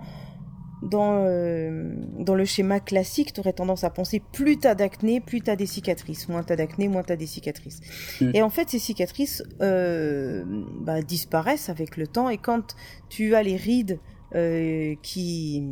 dans 0.81 1.25
euh, 1.27 1.93
dans 2.17 2.35
le 2.35 2.45
schéma 2.45 2.79
classique, 2.79 3.33
t'aurais 3.33 3.53
tendance 3.53 3.83
à 3.83 3.89
penser 3.89 4.21
plus 4.31 4.57
t'as 4.57 4.75
d'acné, 4.75 5.21
plus 5.21 5.41
t'as 5.41 5.55
des 5.55 5.65
cicatrices, 5.65 6.27
moins 6.27 6.43
t'as 6.43 6.55
d'acné, 6.55 6.87
moins 6.87 7.03
t'as 7.03 7.15
des 7.15 7.27
cicatrices. 7.27 7.81
Mm. 8.19 8.31
Et 8.33 8.41
en 8.41 8.49
fait, 8.49 8.69
ces 8.69 8.79
cicatrices 8.79 9.43
euh, 9.61 10.43
bah, 10.81 11.01
disparaissent 11.01 11.69
avec 11.69 11.97
le 11.97 12.07
temps 12.07 12.29
et 12.29 12.37
quand 12.37 12.75
tu 13.09 13.35
as 13.35 13.43
les 13.43 13.57
rides 13.57 13.99
euh, 14.35 14.95
qui 15.01 15.63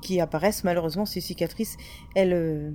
qui 0.00 0.20
apparaissent, 0.20 0.64
malheureusement, 0.64 1.04
ces 1.04 1.20
cicatrices, 1.20 1.76
elles 2.14 2.72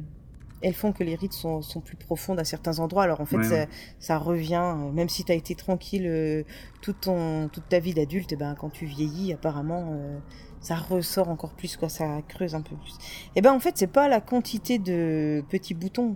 elles 0.62 0.74
font 0.74 0.92
que 0.92 1.04
les 1.04 1.16
rides 1.16 1.34
sont, 1.34 1.62
sont 1.62 1.82
plus 1.82 1.98
profondes 1.98 2.40
à 2.40 2.44
certains 2.44 2.80
endroits. 2.80 3.04
Alors 3.04 3.22
en 3.22 3.26
fait, 3.26 3.44
ça, 3.44 3.66
ça, 4.00 4.18
revient, 4.18 4.76
même 4.94 5.10
si 5.10 5.24
tu 5.24 5.32
as 5.32 5.36
été 5.36 5.56
tranquille 5.56 6.08
euh, 6.08 6.44
toute, 6.82 7.02
ton, 7.02 7.48
toute 7.50 7.70
ta 7.70 7.80
vie 7.80 7.94
d'adulte, 7.94 8.32
eh 8.34 8.36
ben, 8.36 8.56
quand 8.56 8.70
tu 8.70 8.86
vieillis, 8.86 9.34
apparemment, 9.34 9.92
euh, 9.94 10.18
ça 10.60 10.76
ressort 10.76 11.30
encore 11.30 11.54
plus, 11.54 11.78
quoi, 11.78 11.90
ça 11.90 12.22
creuse 12.28 12.56
un 12.56 12.62
peu 12.62 12.76
plus. 12.76 12.94
Et 12.94 13.38
eh 13.38 13.42
ben 13.42 13.54
en 13.54 13.60
fait, 13.60 13.78
c'est 13.78 13.88
pas 13.88 14.08
la 14.08 14.22
quantité 14.22 14.80
de 14.80 15.44
petits 15.50 15.74
boutons 15.74 16.16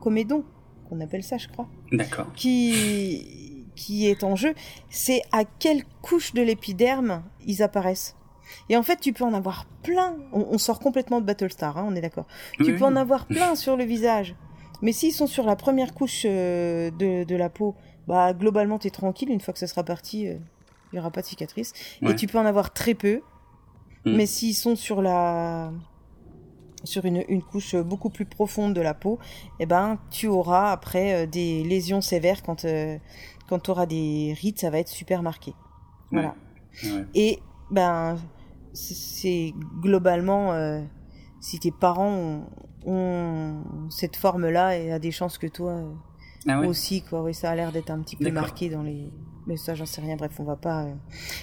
comédons, 0.00 0.44
qu'on 0.88 1.00
appelle 1.00 1.22
ça, 1.22 1.38
je 1.38 1.48
crois, 1.48 1.68
D'accord. 1.92 2.32
qui, 2.34 3.66
qui 3.74 4.06
est 4.06 4.24
en 4.24 4.36
jeu, 4.36 4.54
c'est 4.90 5.22
à 5.32 5.44
quelle 5.44 5.84
couche 6.02 6.34
de 6.34 6.42
l'épiderme 6.42 7.22
ils 7.46 7.62
apparaissent. 7.62 8.16
Et 8.68 8.76
en 8.76 8.82
fait, 8.82 8.96
tu 8.96 9.12
peux 9.12 9.24
en 9.24 9.34
avoir 9.34 9.66
plein. 9.82 10.16
On, 10.32 10.58
sort 10.58 10.80
complètement 10.80 11.20
de 11.20 11.26
Battlestar, 11.26 11.76
hein, 11.76 11.84
on 11.86 11.94
est 11.94 12.00
d'accord. 12.00 12.26
Tu 12.56 12.74
peux 12.74 12.84
en 12.84 12.96
avoir 12.96 13.26
plein 13.26 13.54
sur 13.54 13.76
le 13.76 13.84
visage. 13.84 14.34
Mais 14.80 14.92
s'ils 14.92 15.12
sont 15.12 15.26
sur 15.26 15.44
la 15.44 15.56
première 15.56 15.92
couche 15.92 16.22
euh, 16.24 16.90
de, 16.90 17.34
la 17.34 17.50
peau, 17.50 17.74
bah 18.06 18.32
globalement, 18.32 18.78
t'es 18.78 18.90
tranquille. 18.90 19.28
Une 19.30 19.40
fois 19.40 19.52
que 19.52 19.58
ça 19.58 19.66
sera 19.66 19.82
parti, 19.82 20.22
il 20.22 20.28
euh, 20.28 20.38
n'y 20.92 20.98
aura 20.98 21.10
pas 21.10 21.20
de 21.20 21.26
cicatrice. 21.26 21.72
Et 22.02 22.14
tu 22.14 22.26
peux 22.26 22.38
en 22.38 22.46
avoir 22.46 22.72
très 22.72 22.94
peu. 22.94 23.20
Mm. 24.12 24.16
Mais 24.16 24.26
s'ils 24.26 24.54
sont 24.54 24.76
sur 24.76 25.02
la 25.02 25.72
sur 26.84 27.04
une, 27.04 27.24
une, 27.28 27.42
couche 27.42 27.74
beaucoup 27.74 28.08
plus 28.08 28.24
profonde 28.24 28.72
de 28.72 28.80
la 28.80 28.94
peau, 28.94 29.18
eh 29.58 29.66
ben 29.66 29.98
tu 30.10 30.28
auras 30.28 30.70
après 30.70 31.24
euh, 31.24 31.26
des 31.26 31.64
lésions 31.64 32.00
sévères 32.00 32.42
quand 32.42 32.64
quand 33.48 33.58
tu 33.58 33.70
auras 33.70 33.86
des 33.86 34.36
rides, 34.40 34.58
ça 34.58 34.70
va 34.70 34.78
être 34.78 34.88
super 34.88 35.22
marqué. 35.22 35.54
Voilà. 36.12 36.34
Et 37.14 37.40
ben 37.70 38.16
c'est 38.72 39.54
globalement, 39.80 40.52
euh, 40.52 40.80
si 41.40 41.58
tes 41.58 41.70
parents 41.70 42.46
ont, 42.86 43.64
cette 43.90 44.16
forme-là 44.16 44.78
et 44.78 44.92
a 44.92 44.98
des 44.98 45.10
chances 45.10 45.38
que 45.38 45.46
toi 45.46 45.82
ah 46.46 46.60
aussi, 46.60 47.02
quoi. 47.02 47.22
Oui, 47.22 47.34
ça 47.34 47.50
a 47.50 47.54
l'air 47.54 47.72
d'être 47.72 47.90
un 47.90 48.00
petit 48.00 48.16
peu 48.16 48.30
marqué 48.30 48.68
dans 48.68 48.82
les. 48.82 49.10
Mais 49.46 49.56
ça, 49.56 49.74
j'en 49.74 49.86
sais 49.86 50.00
rien. 50.00 50.16
Bref, 50.16 50.32
on 50.38 50.44
va 50.44 50.56
pas. 50.56 50.84
Euh. 50.84 50.94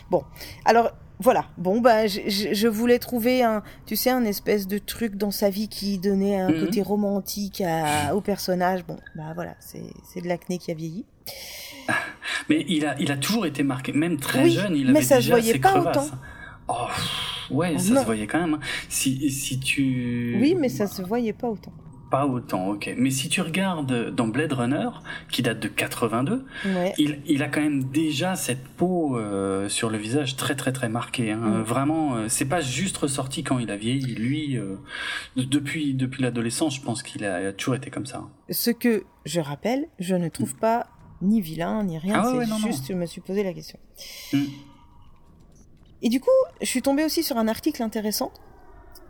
Bon, 0.09 0.23
alors 0.63 0.91
voilà. 1.19 1.45
Bon, 1.57 1.81
bah, 1.81 2.07
je, 2.07 2.67
voulais 2.67 2.99
trouver 2.99 3.43
un, 3.43 3.63
tu 3.85 3.95
sais, 3.95 4.09
un 4.09 4.25
espèce 4.25 4.67
de 4.67 4.77
truc 4.77 5.15
dans 5.15 5.31
sa 5.31 5.49
vie 5.49 5.69
qui 5.69 5.97
donnait 5.97 6.39
un 6.39 6.49
mhm. 6.49 6.65
côté 6.65 6.81
romantique 6.81 7.63
au 8.13 8.21
personnage. 8.21 8.85
Bon, 8.85 8.97
bah 9.15 9.31
voilà, 9.33 9.55
c'est 9.59 10.21
de 10.21 10.27
l'acné 10.27 10.57
qui 10.57 10.71
a 10.71 10.73
vieilli. 10.73 11.05
Mais 12.49 12.65
il 12.67 12.85
a, 12.85 12.99
il 12.99 13.11
a 13.11 13.17
toujours 13.17 13.45
été 13.45 13.63
marqué, 13.63 13.91
même 13.93 14.17
très 14.17 14.49
jeune, 14.49 14.75
il 14.75 14.85
avait 14.85 14.93
mais 14.93 15.01
ça 15.01 15.17
déjà 15.17 15.35
se 15.35 15.41
voyait 15.41 15.59
pas 15.59 15.79
autant. 15.79 16.07
Oh, 16.67 16.87
ouais, 17.51 17.77
ça 17.77 18.01
se 18.01 18.05
voyait 18.05 18.27
quand 18.27 18.39
même. 18.39 18.55
Hein. 18.55 18.59
Si, 18.89 19.29
si 19.29 19.59
tu. 19.59 20.37
Oui, 20.41 20.55
mais 20.59 20.69
ça 20.69 20.87
se 20.87 21.01
voyait 21.01 21.33
pas 21.33 21.47
autant. 21.47 21.73
Pas 22.15 22.27
autant, 22.27 22.69
ok. 22.69 22.93
Mais 22.97 23.11
si 23.11 23.27
tu 23.27 23.41
regardes 23.41 24.15
dans 24.15 24.29
Blade 24.29 24.53
Runner, 24.53 24.87
qui 25.29 25.41
date 25.41 25.59
de 25.59 25.67
82, 25.67 26.45
il, 26.97 27.19
il 27.25 27.43
a 27.43 27.49
quand 27.49 27.59
même 27.59 27.83
déjà 27.83 28.37
cette 28.37 28.63
peau 28.63 29.17
euh, 29.17 29.67
sur 29.67 29.89
le 29.89 29.97
visage 29.97 30.37
très 30.37 30.55
très 30.55 30.71
très 30.71 30.87
marquée. 30.87 31.33
Hein. 31.33 31.59
Mm. 31.59 31.61
Vraiment, 31.63 32.15
euh, 32.15 32.29
c'est 32.29 32.45
pas 32.45 32.61
juste 32.61 32.95
ressorti 32.95 33.43
quand 33.43 33.59
il 33.59 33.69
a 33.69 33.75
vieilli. 33.75 34.15
Lui, 34.15 34.57
euh, 34.57 34.77
depuis 35.35 35.93
depuis 35.93 36.23
l'adolescence, 36.23 36.75
je 36.75 36.81
pense 36.81 37.03
qu'il 37.03 37.25
a, 37.25 37.51
toujours 37.51 37.75
été 37.75 37.89
comme 37.89 38.05
ça. 38.05 38.23
Ce 38.49 38.71
que 38.71 39.03
je 39.25 39.41
rappelle, 39.41 39.85
je 39.99 40.15
ne 40.15 40.29
trouve 40.29 40.55
pas 40.55 40.87
ni 41.21 41.41
vilain 41.41 41.83
ni 41.83 41.97
rien. 41.97 42.21
Ah 42.23 42.31
c'est 42.31 42.67
juste, 42.67 42.87
je 42.87 42.93
me 42.93 43.07
suis 43.07 43.19
posé 43.19 43.43
la 43.43 43.51
question. 43.51 43.77
Mm. 44.31 44.45
Et 46.01 46.07
du 46.07 46.21
coup, 46.21 46.29
je 46.61 46.67
suis 46.67 46.81
tombée 46.81 47.03
aussi 47.03 47.23
sur 47.23 47.35
un 47.35 47.49
article 47.49 47.83
intéressant 47.83 48.31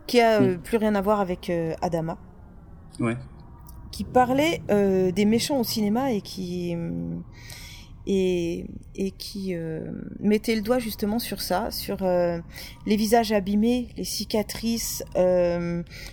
qui 0.06 0.20
a 0.20 0.40
euh, 0.40 0.56
plus 0.56 0.76
rien 0.76 0.94
à 0.94 1.00
voir 1.00 1.20
avec 1.20 1.50
euh, 1.50 1.74
Adama. 1.82 2.18
Ouais. 3.00 3.16
Qui 3.92 4.04
parlait 4.04 4.62
euh, 4.70 5.10
des 5.10 5.24
méchants 5.24 5.58
au 5.58 5.64
cinéma 5.64 6.12
et 6.12 6.20
qui 6.20 6.76
et, 8.08 8.66
et 8.94 9.10
qui 9.10 9.54
mettait 10.20 10.54
le 10.54 10.62
doigt 10.62 10.78
justement 10.78 11.18
sur 11.18 11.40
ça, 11.40 11.70
sur 11.70 11.98
les 12.02 12.96
visages 12.96 13.32
abîmés, 13.32 13.88
les 13.96 14.04
cicatrices, 14.04 15.02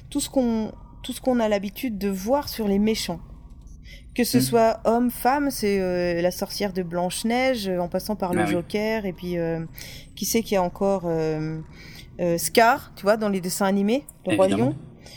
tout 0.09 0.19
ce 0.19 0.29
qu'on 0.29 0.71
tout 1.03 1.13
ce 1.13 1.21
qu'on 1.21 1.39
a 1.39 1.47
l'habitude 1.47 1.97
de 1.97 2.09
voir 2.09 2.49
sur 2.49 2.67
les 2.67 2.79
méchants. 2.79 3.19
Que 4.15 4.23
ce 4.23 4.37
hmm. 4.37 4.41
soit 4.41 4.79
homme, 4.85 5.11
femme, 5.11 5.51
c'est 5.51 5.79
euh, 5.79 6.21
la 6.21 6.31
sorcière 6.31 6.71
de 6.71 6.83
Blanche 6.83 7.25
Neige, 7.25 7.67
euh, 7.67 7.79
en 7.79 7.89
passant 7.89 8.15
par 8.15 8.33
le 8.33 8.41
ah 8.41 8.45
Joker, 8.45 9.05
et 9.05 9.13
puis 9.13 9.37
euh, 9.37 9.65
qui 10.15 10.25
sait 10.25 10.41
qu'il 10.41 10.53
y 10.53 10.57
a 10.57 10.63
encore 10.63 11.09
Scar, 12.37 12.93
tu 12.95 13.03
vois, 13.03 13.17
dans 13.17 13.29
les 13.29 13.41
dessins 13.41 13.65
animés, 13.65 14.05
le 14.27 14.35
Roi 14.35 14.47
Lion. 14.47 14.75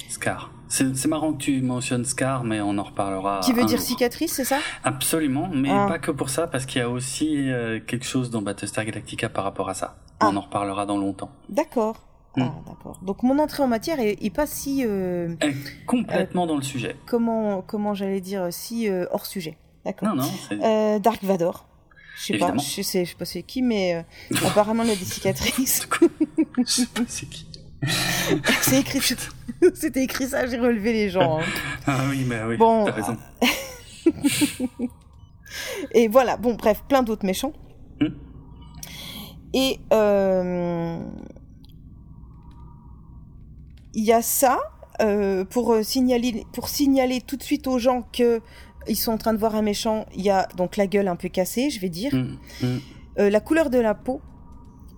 Scar. 0.09 0.53
C'est 0.69 1.07
marrant 1.07 1.33
que 1.33 1.39
tu 1.39 1.63
mentionnes 1.63 2.05
Scar, 2.05 2.45
mais 2.45 2.61
on 2.61 2.77
en 2.79 2.83
reparlera. 2.83 3.41
Qui 3.41 3.53
veut 3.53 3.65
dire 3.65 3.81
cicatrice, 3.81 4.33
c'est 4.33 4.45
ça? 4.45 4.59
Absolument, 4.85 5.49
mais 5.53 5.71
ah. 5.71 5.87
pas 5.89 5.99
que 5.99 6.11
pour 6.11 6.31
ça, 6.31 6.47
parce 6.47 6.67
qu'il 6.67 6.81
y 6.81 6.85
a 6.85 6.91
aussi 6.91 7.49
quelque 7.87 8.05
chose 8.05 8.31
dans 8.31 8.43
Battlestar 8.43 8.85
Galactica 8.85 9.29
par 9.29 9.45
rapport 9.45 9.69
à 9.69 9.75
ça. 9.75 9.97
Ah. 10.21 10.29
On 10.33 10.37
en 10.37 10.41
reparlera 10.41 10.87
dans 10.87 10.99
longtemps. 10.99 11.31
D'accord. 11.49 12.07
Hmm. 12.37 12.43
Ah, 12.43 12.55
d'accord. 12.67 12.99
Donc 13.03 13.23
mon 13.23 13.39
entrée 13.39 13.63
en 13.63 13.67
matière 13.67 13.99
est, 13.99 14.35
pas 14.35 14.47
si. 14.47 14.85
Euh, 14.85 15.35
complètement 15.87 16.45
euh, 16.45 16.47
dans 16.47 16.57
le 16.57 16.63
sujet. 16.63 16.97
Comment, 17.07 17.63
comment 17.63 17.95
j'allais 17.95 18.21
dire, 18.21 18.49
si 18.51 18.89
euh, 18.89 19.07
hors 19.11 19.27
sujet. 19.27 19.57
D'accord. 19.85 20.15
Non, 20.15 20.23
non. 20.23 20.99
Dark 20.99 21.23
Vador. 21.25 21.67
Je 22.19 22.33
sais 22.33 22.39
pas, 22.39 22.55
je 22.57 22.81
sais, 22.81 23.05
je 23.05 23.11
sais 23.11 23.17
pas 23.17 23.27
c'est 23.27 23.43
qui, 23.43 23.61
mais 23.61 24.03
apparemment 24.47 24.85
il 24.85 24.91
a 24.91 24.97
des 24.97 25.05
cicatrices. 25.05 25.87
je 26.59 26.65
sais 26.65 26.87
pas 26.87 27.03
c'est 27.07 27.27
qui. 27.27 27.46
C'est 28.63 28.81
écrit, 28.81 29.01
c'était 29.75 30.03
écrit 30.03 30.27
ça, 30.27 30.47
j'ai 30.47 30.59
relevé 30.59 30.93
les 30.93 31.11
gens. 31.11 31.39
Hein. 31.41 31.45
Ah 31.87 32.01
oui, 32.11 32.25
mais 32.27 32.43
oui. 32.45 32.57
Bon. 32.57 32.85
T'as 32.85 32.93
raison. 32.93 33.17
Et 35.93 36.09
voilà, 36.09 36.37
bon, 36.37 36.55
bref, 36.55 36.83
plein 36.89 37.03
d'autres 37.03 37.25
méchants. 37.25 37.53
Hmm. 38.01 38.09
Et 39.55 39.79
il 43.97 44.05
y 44.05 44.13
a 44.13 44.23
ça 44.23 44.59
euh, 45.01 45.45
pour 45.45 45.73
euh, 45.73 45.83
signaler 45.83 46.47
pour 46.53 46.69
signaler 46.69 47.21
tout 47.21 47.37
de 47.37 47.43
suite 47.43 47.67
aux 47.67 47.79
gens 47.79 48.03
que 48.13 48.41
ils 48.89 48.97
sont 48.97 49.13
en 49.13 49.19
train 49.19 49.33
de 49.33 49.39
voir 49.39 49.55
un 49.57 49.63
méchant. 49.63 50.07
Il 50.15 50.23
y 50.23 50.31
a 50.31 50.47
donc 50.57 50.77
la 50.77 50.87
gueule 50.87 51.09
un 51.09 51.17
peu 51.17 51.29
cassée, 51.29 51.71
je 51.71 51.81
vais 51.81 51.89
dire, 51.89 52.15
mmh, 52.15 52.39
mmh. 52.63 52.79
Euh, 53.19 53.31
la 53.31 53.41
couleur 53.41 53.71
de 53.71 53.79
la 53.79 53.95
peau 53.95 54.21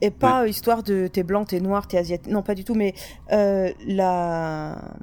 et 0.01 0.11
pas 0.11 0.47
histoire 0.47 0.83
de 0.83 1.07
t'es 1.07 1.23
blanc, 1.23 1.45
t'es 1.45 1.61
noir, 1.61 1.87
t'es 1.87 1.99
asiatique. 1.99 2.33
Non, 2.33 2.43
pas 2.43 2.55
du 2.55 2.65
tout, 2.65 2.75
mais 2.75 2.95
la 3.31 4.95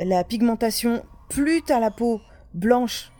la 0.00 0.24
pigmentation. 0.24 1.02
Plus 1.28 1.62
t'as 1.62 1.80
la 1.80 1.90
peau 1.90 2.20
blanche 2.52 3.12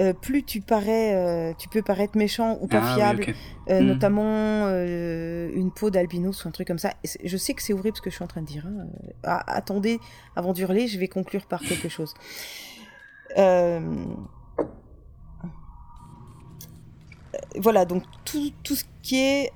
euh, 0.00 0.12
plus 0.12 0.44
tu 0.44 0.60
parais, 0.60 1.14
euh, 1.14 1.52
tu 1.58 1.68
peux 1.68 1.82
paraître 1.82 2.16
méchant 2.16 2.56
ou 2.60 2.68
pas 2.68 2.80
ah 2.80 2.94
fiable, 2.94 3.26
euh, 3.68 3.80
hmm. 3.80 3.84
notamment 3.84 4.68
une 4.68 5.72
peau 5.72 5.90
d'albinos 5.90 6.44
ou 6.44 6.48
un 6.48 6.50
truc 6.52 6.68
comme 6.68 6.78
ça. 6.78 6.92
je 7.24 7.36
sais 7.36 7.52
que 7.54 7.62
c'est 7.62 7.72
horrible 7.72 7.96
ce 7.96 8.02
que 8.02 8.10
je 8.10 8.14
suis 8.14 8.24
en 8.24 8.28
train 8.28 8.42
de 8.42 8.46
dire. 8.46 8.64
Hein. 8.66 8.86
Ah, 9.24 9.42
attendez, 9.46 9.98
avant 10.36 10.52
d'hurler, 10.52 10.86
je 10.86 10.98
vais 10.98 11.08
conclure 11.08 11.46
par 11.46 11.62
quelque 11.62 11.88
chose. 11.88 12.14
Voilà, 17.56 17.84
donc 17.84 18.02
tout, 18.24 18.52
tout, 18.62 18.76
ce 18.76 18.84
qui 19.02 19.16
est 19.16 19.52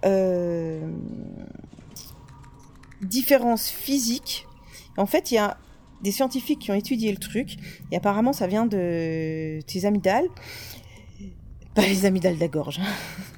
différence 3.02 3.68
physique, 3.68 4.46
en 4.96 5.06
fait, 5.06 5.30
il 5.30 5.34
y 5.34 5.38
a 5.38 5.58
des 6.02 6.12
scientifiques 6.12 6.58
qui 6.58 6.70
ont 6.70 6.74
étudié 6.74 7.10
le 7.10 7.18
truc, 7.18 7.56
et 7.90 7.96
apparemment 7.96 8.32
ça 8.32 8.46
vient 8.46 8.66
de 8.66 9.60
tes 9.66 9.84
amygdales. 9.84 10.28
Pas 11.74 11.82
les 11.82 12.04
amygdales 12.04 12.34
de 12.34 12.40
la 12.40 12.48
gorge. 12.48 12.80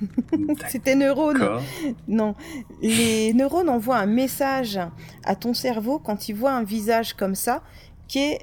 C'est 0.68 0.82
tes 0.82 0.96
neurones. 0.96 1.60
Non. 2.08 2.34
Les 2.82 3.32
neurones 3.32 3.68
envoient 3.68 3.98
un 3.98 4.06
message 4.06 4.80
à 5.24 5.36
ton 5.36 5.54
cerveau 5.54 6.00
quand 6.00 6.28
ils 6.28 6.34
voient 6.34 6.52
un 6.52 6.64
visage 6.64 7.14
comme 7.14 7.36
ça, 7.36 7.62
qui 8.08 8.18
est 8.18 8.40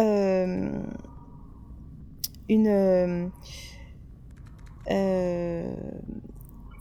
euh, 0.00 0.72
une. 2.48 3.30
Euh, 4.90 5.74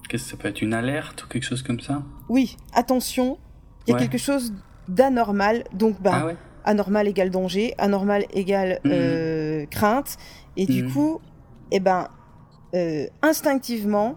Qu'est-ce 0.09 0.25
que 0.25 0.29
ça 0.31 0.37
peut 0.37 0.47
être 0.47 0.61
Une 0.61 0.73
alerte 0.73 1.23
ou 1.23 1.27
quelque 1.27 1.43
chose 1.43 1.63
comme 1.63 1.79
ça? 1.79 2.03
Oui, 2.29 2.57
attention, 2.73 3.37
il 3.87 3.91
y 3.91 3.95
a 3.95 3.99
quelque 3.99 4.17
chose 4.17 4.53
d'anormal. 4.87 5.63
Donc, 5.73 6.01
bah, 6.01 6.27
ah 6.29 6.33
anormal 6.63 7.07
égale 7.07 7.31
danger, 7.31 7.73
anormal 7.77 8.25
égale 8.33 8.79
mhm. 8.83 8.91
euh, 8.93 9.65
crainte. 9.67 10.17
Et 10.57 10.65
du 10.65 10.83
mhm. 10.83 10.91
coup, 10.91 11.21
eh 11.71 11.79
ben, 11.79 12.07
euh, 12.75 13.07
instinctivement, 13.21 14.15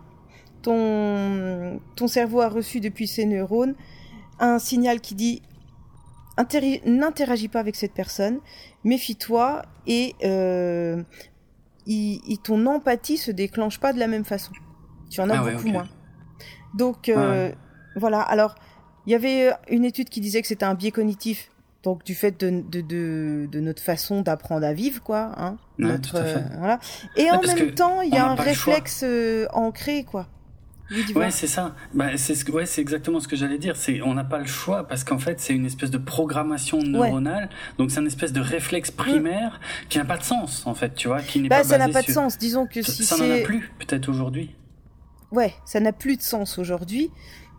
ton, 0.62 1.80
ton 1.96 2.08
cerveau 2.08 2.40
a 2.40 2.48
reçu 2.48 2.80
depuis 2.80 3.06
ses 3.06 3.24
neurones 3.24 3.74
un 4.40 4.58
signal 4.58 5.00
qui 5.00 5.14
dit 5.14 5.42
n'interagis 6.84 7.48
pas 7.48 7.60
avec 7.60 7.76
cette 7.76 7.92
personne, 7.92 8.40
méfie-toi 8.82 9.62
et 9.86 10.14
euh, 10.24 11.02
ton 12.42 12.66
empathie 12.66 13.16
se 13.16 13.30
déclenche 13.30 13.78
pas 13.78 13.92
de 13.92 13.98
la 13.98 14.06
même 14.06 14.24
façon. 14.24 14.52
Tu 15.10 15.20
en 15.20 15.30
as 15.30 15.38
ah 15.38 15.50
beaucoup 15.50 15.68
moins. 15.68 15.88
Donc 16.74 17.10
voilà. 17.96 18.20
Alors 18.20 18.54
il 19.06 19.12
y 19.12 19.14
avait 19.14 19.48
euh, 19.48 19.54
une 19.68 19.84
étude 19.84 20.08
qui 20.08 20.20
disait 20.20 20.40
que 20.42 20.48
c'était 20.48 20.64
un 20.64 20.74
biais 20.74 20.90
cognitif 20.90 21.50
donc 21.82 22.02
du 22.04 22.14
fait 22.14 22.40
de, 22.40 22.62
de, 22.66 22.80
de, 22.80 23.46
de 23.52 23.60
notre 23.60 23.82
façon 23.82 24.22
d'apprendre 24.22 24.64
à 24.64 24.72
vivre, 24.72 25.02
quoi. 25.02 25.32
Hein, 25.36 25.58
Ouais, 25.78 25.88
notre, 25.88 26.12
tout 26.12 26.16
à 26.16 26.24
fait. 26.24 26.36
euh, 26.38 26.56
voilà. 26.58 26.78
Et 27.14 27.30
en 27.30 27.42
même 27.42 27.74
temps, 27.74 28.00
il 28.00 28.14
y 28.14 28.16
a 28.16 28.26
un 28.26 28.34
réflexe 28.34 29.02
euh, 29.04 29.46
ancré, 29.52 30.04
quoi. 30.04 30.26
Ouais, 31.14 31.30
c'est 31.30 31.46
ça. 31.46 31.74
Bah, 31.94 32.16
c'est 32.16 32.34
ce 32.34 32.44
que- 32.44 32.52
ouais, 32.52 32.66
c'est 32.66 32.80
exactement 32.82 33.18
ce 33.20 33.26
que 33.28 33.36
j'allais 33.36 33.58
dire. 33.58 33.74
C'est 33.76 34.02
on 34.02 34.14
n'a 34.14 34.24
pas 34.24 34.38
le 34.38 34.44
choix 34.46 34.86
parce 34.86 35.02
qu'en 35.02 35.18
fait, 35.18 35.40
c'est 35.40 35.54
une 35.54 35.64
espèce 35.66 35.90
de 35.90 35.98
programmation 35.98 36.82
neuronale. 36.82 37.48
Donc 37.78 37.90
c'est 37.90 38.00
une 38.00 38.06
espèce 38.06 38.32
de 38.32 38.40
réflexe 38.40 38.90
primaire 38.90 39.60
qui 39.88 39.98
n'a 39.98 40.04
pas 40.04 40.18
de 40.18 40.22
sens 40.24 40.66
en 40.66 40.74
fait, 40.74 40.94
tu 40.94 41.08
vois, 41.08 41.20
qui 41.22 41.40
n'est 41.40 41.48
bah, 41.48 41.58
pas 41.58 41.64
ça 41.64 41.78
n'a 41.78 41.88
pas 41.88 42.00
de 42.02 42.06
sur- 42.06 42.14
sens. 42.14 42.36
Disons 42.38 42.66
que 42.66 42.82
si 42.82 43.04
ça 43.04 43.16
n'en 43.16 43.32
a 43.34 43.38
plus 43.38 43.70
peut-être 43.78 44.08
aujourd'hui. 44.08 44.54
ouais, 45.32 45.54
ça 45.64 45.80
n'a 45.80 45.92
plus 45.92 46.16
de 46.16 46.22
sens 46.22 46.58
aujourd'hui. 46.58 47.10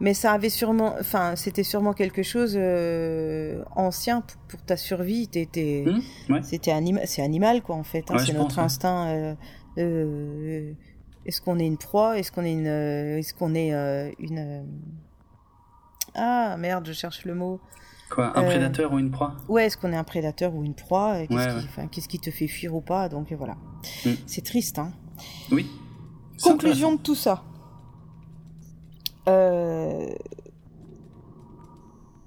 Mais 0.01 0.13
ça 0.13 0.33
avait 0.33 0.49
sûrement, 0.49 0.93
enfin, 0.99 1.37
c'était 1.37 1.63
sûrement 1.63 1.93
quelque 1.93 2.21
chose 2.21 2.55
euh, 2.59 3.63
ancien 3.77 4.19
pour, 4.21 4.37
pour 4.49 4.61
ta 4.61 4.75
survie. 4.75 5.29
T'étais, 5.29 5.85
Hum, 5.87 6.01
ouais. 6.29 6.41
c'était 6.43 6.71
anima- 6.71 7.05
c'est 7.05 7.21
animal, 7.21 7.61
quoi, 7.61 7.77
en 7.77 7.83
fait. 7.83 8.03
hein. 8.11 8.15
Ouais, 8.15 8.25
c'est 8.25 8.33
notre 8.33 8.55
pense, 8.55 8.57
instinct. 8.57 9.07
euh, 9.07 9.35
euh, 9.77 10.73
est-ce 11.25 11.41
qu'on 11.41 11.59
est 11.59 11.65
une 11.67 11.77
proie? 11.77 12.17
Est-ce 12.19 12.31
qu'on 12.31 12.43
est 12.43 12.53
une, 12.53 12.67
euh, 12.67 13.17
est-ce 13.17 13.33
qu'on 13.33 13.53
est 13.55 13.73
euh, 13.73 14.11
une 14.19 14.37
euh, 14.39 14.63
Ah 16.13 16.55
merde, 16.57 16.85
je 16.87 16.93
cherche 16.93 17.25
le 17.25 17.35
mot. 17.35 17.59
Quoi, 18.09 18.37
un 18.37 18.43
Euh, 18.43 18.45
prédateur 18.45 18.93
ou 18.93 18.99
une 18.99 19.09
proie? 19.11 19.35
Ouais, 19.49 19.65
est-ce 19.65 19.77
qu'on 19.77 19.91
est 19.91 19.95
un 19.97 20.03
prédateur 20.03 20.53
ou 20.53 20.63
une 20.63 20.75
proie? 20.75 21.25
Qu'est-ce 21.27 21.33
Ouais, 21.79 21.87
qui, 21.89 22.17
ouais. 22.17 22.21
te 22.21 22.29
fait 22.31 22.47
fuir 22.47 22.75
ou 22.75 22.81
pas? 22.81 23.09
Donc 23.09 23.31
voilà. 23.33 23.55
Mm. 24.05 24.11
C'est 24.27 24.43
triste, 24.45 24.77
hein. 24.79 24.91
Oui. 25.51 25.65
Conclusion 26.41 26.93
de 26.95 27.01
tout 27.01 27.15
ça. 27.15 27.43
Euh, 29.27 30.07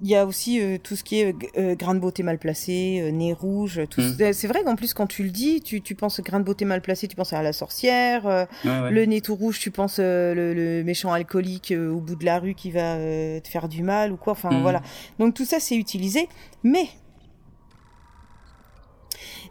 Il 0.01 0.07
y 0.09 0.15
a 0.15 0.25
aussi 0.25 0.61
euh, 0.61 0.77
tout 0.81 0.95
ce 0.95 1.03
qui 1.03 1.19
est 1.19 1.33
euh, 1.33 1.47
euh, 1.57 1.75
grain 1.75 1.93
de 1.93 1.99
beauté 1.99 2.23
mal 2.23 2.37
placé, 2.39 3.01
euh, 3.01 3.11
nez 3.11 3.33
rouge. 3.33 3.81
Tout 3.89 3.99
Mm. 3.99 4.15
ce- 4.17 4.31
C'est 4.33 4.47
vrai 4.47 4.63
qu'en 4.63 4.75
plus, 4.77 4.93
quand 4.93 5.07
tu 5.07 5.23
le 5.23 5.29
dis, 5.29 5.61
tu, 5.61 5.81
tu 5.81 5.93
penses 5.93 6.21
grain 6.21 6.39
de 6.39 6.45
beauté 6.45 6.63
mal 6.63 6.81
placé, 6.81 7.07
tu 7.09 7.17
penses 7.17 7.33
à 7.33 7.41
la 7.43 7.51
sorcière. 7.51 8.25
Ouais. 8.63 8.91
Le 8.91 9.05
nez 9.05 9.19
tout 9.19 9.35
rouge, 9.35 9.59
tu 9.59 9.71
penses 9.71 9.99
le, 9.99 10.53
le 10.53 10.83
méchant 10.85 11.11
alcoolique 11.11 11.73
au 11.77 11.99
bout 11.99 12.15
de 12.15 12.23
la 12.23 12.39
rue 12.39 12.53
qui 12.55 12.71
va 12.71 12.95
te 13.41 13.47
faire 13.49 13.67
du 13.67 13.83
mal 13.83 14.13
ou 14.13 14.17
quoi. 14.17 14.31
Enfin 14.33 14.51
Mhm. 14.51 14.61
voilà. 14.61 14.81
Donc 15.19 15.33
tout 15.33 15.45
ça, 15.45 15.59
c'est 15.59 15.75
utilisé. 15.75 16.29
Mais 16.63 16.87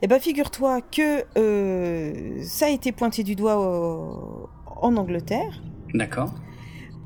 eh 0.00 0.06
ben, 0.06 0.18
figure-toi 0.20 0.80
que 0.80 1.24
ça 2.44 2.66
a 2.66 2.70
été 2.70 2.92
pointé 2.92 3.22
du 3.22 3.34
doigt 3.34 3.56
en 4.80 4.96
Angleterre 4.96 5.60
D'accord. 5.92 6.32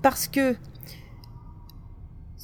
parce 0.02 0.28
que 0.28 0.54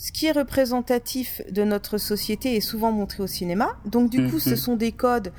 ce 0.01 0.13
qui 0.13 0.27
est 0.27 0.33
représentatif 0.33 1.43
de 1.51 1.65
notre 1.65 1.99
société 1.99 2.55
est 2.55 2.61
souvent 2.61 2.93
montré 2.93 3.21
au 3.21 3.27
cinéma. 3.27 3.77
Donc 3.85 4.11
du 4.11 4.19
coup, 4.29 4.37
Mhm. 4.37 4.41
ce 4.51 4.55
sont 4.57 4.77
des 4.77 4.93
codes 4.93 5.33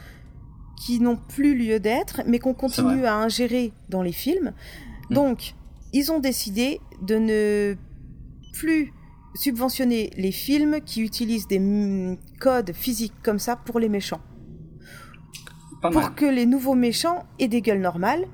qui 0.86 1.00
n'ont 1.00 1.16
plus 1.16 1.56
lieu 1.58 1.80
d'être, 1.80 2.22
mais 2.28 2.40
qu'on 2.40 2.54
continue 2.54 3.06
à 3.06 3.16
ingérer 3.16 3.72
dans 3.88 4.02
les 4.02 4.12
films. 4.12 4.52
Mhm. 5.10 5.16
Donc, 5.16 5.56
ils 5.94 6.12
ont 6.12 6.20
décidé 6.20 6.82
de 7.02 7.16
ne 7.16 7.76
plus 8.54 8.92
subventionner 9.36 10.10
les 10.18 10.34
films 10.34 10.82
qui 10.86 11.02
utilisent 11.04 11.48
des 11.48 12.18
codes 12.42 12.74
physiques 12.74 13.14
comme 13.24 13.40
ça 13.40 13.56
pour 13.56 13.80
les 13.80 13.88
méchants. 13.88 14.22
Pas 15.82 15.90
mal. 15.90 16.04
Pour 16.04 16.16
que 16.16 16.26
les 16.26 16.46
nouveaux 16.46 16.76
méchants 16.76 17.24
aient 17.40 17.48
des 17.48 17.62
gueules 17.62 17.80
normales. 17.80 18.26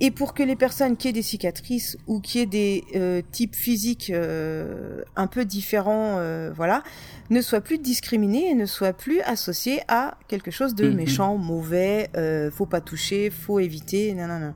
Et 0.00 0.10
pour 0.10 0.34
que 0.34 0.42
les 0.42 0.56
personnes 0.56 0.96
qui 0.96 1.08
aient 1.08 1.12
des 1.12 1.22
cicatrices 1.22 1.96
ou 2.06 2.20
qui 2.20 2.38
aient 2.40 2.46
des 2.46 2.84
euh, 2.94 3.22
types 3.32 3.54
physiques 3.56 4.10
euh, 4.10 5.02
un 5.16 5.26
peu 5.26 5.44
différents, 5.44 6.16
euh, 6.18 6.52
voilà, 6.54 6.82
ne 7.30 7.40
soient 7.40 7.60
plus 7.60 7.78
discriminés 7.78 8.50
et 8.50 8.54
ne 8.54 8.66
soient 8.66 8.92
plus 8.92 9.20
associés 9.22 9.80
à 9.88 10.18
quelque 10.28 10.50
chose 10.50 10.74
de 10.74 10.88
Mhm. 10.88 10.94
méchant, 10.96 11.36
mauvais, 11.38 12.10
faut 12.52 12.66
pas 12.66 12.80
toucher, 12.80 13.30
faut 13.30 13.58
éviter, 13.58 14.12
nanana. 14.14 14.54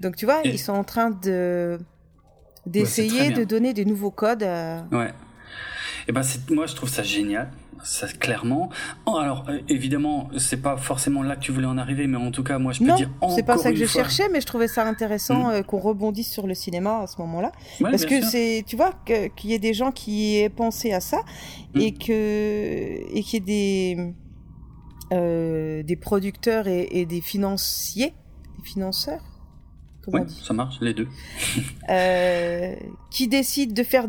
Donc 0.00 0.16
tu 0.16 0.24
vois, 0.24 0.40
Et- 0.44 0.50
ils 0.50 0.58
sont 0.58 0.72
en 0.72 0.84
train 0.84 1.10
de 1.10 1.78
d'essayer 2.66 3.30
de 3.30 3.44
donner 3.44 3.74
des 3.74 3.84
nouveaux 3.84 4.10
codes. 4.10 4.42
à- 4.42 4.86
Ouais. 4.90 5.12
Et 6.08 6.12
ben 6.12 6.22
c'est 6.22 6.50
moi 6.50 6.66
je 6.66 6.74
trouve 6.74 6.88
ça 6.88 7.02
génial. 7.02 7.50
Ça 7.82 8.06
clairement. 8.08 8.70
Oh, 9.04 9.16
alors 9.16 9.44
euh, 9.50 9.58
évidemment, 9.68 10.30
c'est 10.38 10.56
pas 10.62 10.76
forcément 10.78 11.22
là 11.22 11.36
que 11.36 11.40
tu 11.42 11.52
voulais 11.52 11.66
en 11.66 11.76
arriver, 11.76 12.06
mais 12.06 12.16
en 12.16 12.30
tout 12.30 12.42
cas, 12.42 12.58
moi 12.58 12.72
je 12.72 12.78
peux 12.78 12.86
Non, 12.86 12.94
dire 12.94 13.10
encore 13.20 13.36
c'est 13.36 13.42
pas 13.42 13.58
ça 13.58 13.70
que 13.72 13.76
je 13.76 13.84
fois- 13.84 14.02
cherchais, 14.02 14.28
mais 14.32 14.40
je 14.40 14.46
trouvais 14.46 14.68
ça 14.68 14.86
intéressant 14.86 15.48
Mhm. 15.48 15.54
euh, 15.54 15.62
qu'on 15.62 15.78
rebondisse 15.80 16.30
sur 16.32 16.46
le 16.46 16.54
cinéma 16.54 17.00
à 17.00 17.06
ce 17.06 17.20
moment-là. 17.20 17.52
Ouais, 17.80 17.90
Parce 17.90 18.06
que 18.06 18.22
c'est, 18.22 18.64
tu 18.66 18.76
vois, 18.76 18.92
qu'il 19.04 19.50
y 19.50 19.52
ait 19.54 19.58
des 19.58 19.74
gens 19.74 19.92
qui 19.92 20.36
aient 20.38 20.48
pensé 20.48 20.92
à 20.92 21.00
ça 21.00 21.18
Mm. 21.74 21.80
et 21.80 21.92
que 21.92 23.16
et 23.16 23.22
qu'il 23.22 23.34
y 23.34 23.36
ait 23.36 23.40
des 23.40 24.14
euh, 25.12 25.82
des 25.82 25.96
producteurs 25.96 26.66
et, 26.68 26.88
et 26.90 27.04
des 27.06 27.20
financiers, 27.20 28.14
des 28.58 28.64
financeurs, 28.64 29.20
dit, 30.08 30.42
ça 30.42 30.54
marche 30.54 30.76
les 30.80 30.94
deux. 30.94 31.08
euh, 31.90 32.74
qui 33.10 33.28
décident 33.28 33.74
de 33.74 33.82
faire, 33.82 34.06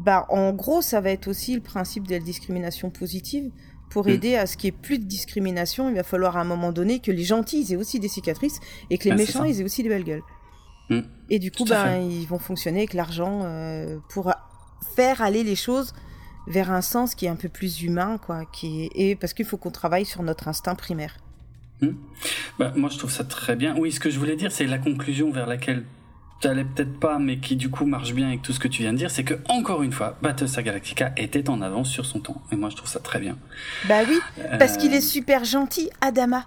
bah, 0.00 0.26
en 0.28 0.52
gros, 0.52 0.82
ça 0.82 1.00
va 1.00 1.10
être 1.10 1.28
aussi 1.28 1.54
le 1.54 1.60
principe 1.60 2.06
de 2.06 2.12
la 2.14 2.20
discrimination 2.20 2.90
positive. 2.90 3.50
Pour 3.88 4.06
Mm. 4.06 4.10
aider 4.10 4.34
à 4.34 4.46
ce 4.46 4.56
qu'il 4.56 4.70
n'y 4.72 4.76
ait 4.76 4.80
plus 4.80 4.98
de 4.98 5.04
discrimination, 5.04 5.88
il 5.88 5.94
va 5.94 6.02
falloir 6.02 6.36
à 6.36 6.40
un 6.40 6.44
moment 6.44 6.72
donné 6.72 6.98
que 6.98 7.12
les 7.12 7.22
gentils 7.24 7.60
ils 7.60 7.72
aient 7.72 7.76
aussi 7.76 8.00
des 8.00 8.08
cicatrices 8.08 8.58
et 8.90 8.98
que 8.98 9.04
les 9.04 9.12
Ah, 9.12 9.16
méchants 9.16 9.44
ils 9.44 9.60
aient 9.60 9.64
aussi 9.64 9.82
des 9.84 9.88
belles 9.88 10.04
gueules. 10.04 10.22
Mm. 10.90 11.00
Et 11.30 11.38
du 11.38 11.50
coup, 11.52 11.64
ben, 11.64 11.98
ils 11.98 12.26
vont 12.26 12.38
fonctionner 12.40 12.78
avec 12.80 12.94
l'argent 12.94 13.42
euh, 13.44 13.98
pour 14.08 14.32
faire 14.96 15.22
aller 15.22 15.44
les 15.44 15.54
choses 15.56 15.94
vers 16.48 16.70
un 16.72 16.82
sens 16.82 17.14
qui 17.14 17.26
est 17.26 17.28
un 17.28 17.36
peu 17.36 17.48
plus 17.48 17.82
humain, 17.82 18.18
quoi. 18.18 18.44
Qui 18.52 18.84
est... 18.84 18.90
Et 18.94 19.16
parce 19.16 19.32
qu'il 19.34 19.44
faut 19.46 19.56
qu'on 19.56 19.70
travaille 19.70 20.04
sur 20.04 20.22
notre 20.22 20.48
instinct 20.48 20.74
primaire. 20.74 21.16
Bah, 22.58 22.72
moi, 22.76 22.88
je 22.90 22.98
trouve 22.98 23.10
ça 23.10 23.24
très 23.24 23.54
bien. 23.56 23.76
Oui, 23.78 23.92
ce 23.92 24.00
que 24.00 24.10
je 24.10 24.18
voulais 24.18 24.36
dire, 24.36 24.50
c'est 24.52 24.66
la 24.66 24.78
conclusion 24.78 25.30
vers 25.30 25.46
laquelle 25.46 25.84
tu 26.40 26.48
allais 26.48 26.64
peut-être 26.64 26.98
pas, 27.00 27.18
mais 27.18 27.38
qui 27.38 27.56
du 27.56 27.70
coup 27.70 27.86
marche 27.86 28.12
bien 28.12 28.28
avec 28.28 28.42
tout 28.42 28.52
ce 28.52 28.60
que 28.60 28.68
tu 28.68 28.82
viens 28.82 28.92
de 28.92 28.98
dire, 28.98 29.10
c'est 29.10 29.24
que 29.24 29.34
encore 29.48 29.82
une 29.82 29.92
fois, 29.92 30.16
Battlestar 30.22 30.62
Galactica 30.64 31.12
était 31.16 31.48
en 31.48 31.62
avance 31.62 31.88
sur 31.90 32.04
son 32.04 32.20
temps. 32.20 32.42
Et 32.52 32.56
moi, 32.56 32.68
je 32.70 32.76
trouve 32.76 32.88
ça 32.88 33.00
très 33.00 33.18
bien. 33.20 33.36
Bah 33.88 34.00
oui, 34.06 34.18
parce 34.58 34.74
Euh, 34.74 34.76
qu'il 34.76 34.92
est 34.94 35.00
super 35.00 35.44
gentil, 35.44 35.88
Adama. 36.00 36.46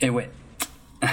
Et 0.00 0.08
ouais. 0.10 0.30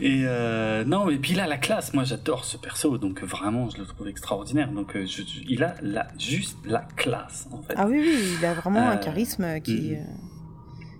et 0.00 0.22
euh, 0.24 0.84
non, 0.84 1.08
et 1.10 1.16
puis 1.16 1.34
là, 1.34 1.46
la 1.46 1.58
classe, 1.58 1.94
moi 1.94 2.02
j'adore 2.04 2.44
ce 2.44 2.56
perso, 2.56 2.98
donc 2.98 3.22
vraiment, 3.22 3.68
je 3.70 3.78
le 3.78 3.86
trouve 3.86 4.08
extraordinaire. 4.08 4.68
Donc 4.72 4.96
euh, 4.96 5.06
je- 5.06 5.22
je- 5.22 5.42
il 5.48 5.62
a 5.62 5.74
la, 5.82 6.08
juste 6.18 6.56
la 6.64 6.80
classe, 6.96 7.46
en 7.52 7.62
fait. 7.62 7.74
Ah 7.76 7.86
oui, 7.86 7.98
oui, 8.00 8.36
il 8.38 8.44
a 8.44 8.54
vraiment 8.54 8.80
un 8.88 8.94
Euh, 8.96 8.98
charisme 8.98 9.60
qui. 9.60 9.92
mm. 9.92 9.94
euh, 9.94 10.04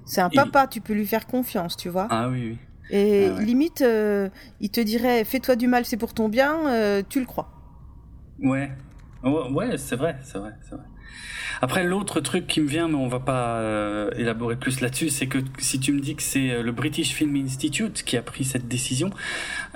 C'est 0.04 0.20
un 0.20 0.28
Il- 0.32 0.36
papa, 0.36 0.66
tu 0.66 0.80
peux 0.80 0.92
lui 0.94 1.06
faire 1.06 1.26
confiance, 1.26 1.76
tu 1.76 1.88
vois. 1.88 2.06
Ah 2.10 2.28
oui, 2.28 2.50
oui. 2.50 2.58
Et 2.92 3.28
Ah 3.28 3.34
ouais. 3.34 3.46
limite, 3.46 3.82
euh, 3.82 4.28
il 4.60 4.70
te 4.70 4.80
dirait 4.80 5.24
fais-toi 5.24 5.56
du 5.56 5.66
mal, 5.68 5.84
c'est 5.86 5.96
pour 5.96 6.14
ton 6.14 6.28
bien, 6.28 6.68
euh, 6.68 7.02
tu 7.08 7.20
le 7.20 7.26
crois. 7.26 7.50
Ouais. 8.38 8.70
Ouais, 9.22 9.50
ouais, 9.50 9.78
c'est 9.78 9.96
vrai, 9.96 10.18
c'est 10.22 10.38
vrai, 10.38 10.52
c'est 10.62 10.74
vrai. 10.74 10.84
Après, 11.64 11.84
l'autre 11.84 12.18
truc 12.20 12.48
qui 12.48 12.60
me 12.60 12.66
vient, 12.66 12.88
mais 12.88 12.96
on 12.96 13.06
va 13.06 13.20
pas 13.20 13.58
euh, 13.60 14.10
élaborer 14.16 14.56
plus 14.56 14.80
là-dessus, 14.80 15.10
c'est 15.10 15.28
que 15.28 15.38
si 15.58 15.78
tu 15.78 15.92
me 15.92 16.00
dis 16.00 16.16
que 16.16 16.22
c'est 16.22 16.50
euh, 16.50 16.62
le 16.62 16.72
British 16.72 17.14
Film 17.14 17.36
Institute 17.36 18.02
qui 18.02 18.16
a 18.16 18.22
pris 18.22 18.42
cette 18.44 18.66
décision, 18.66 19.10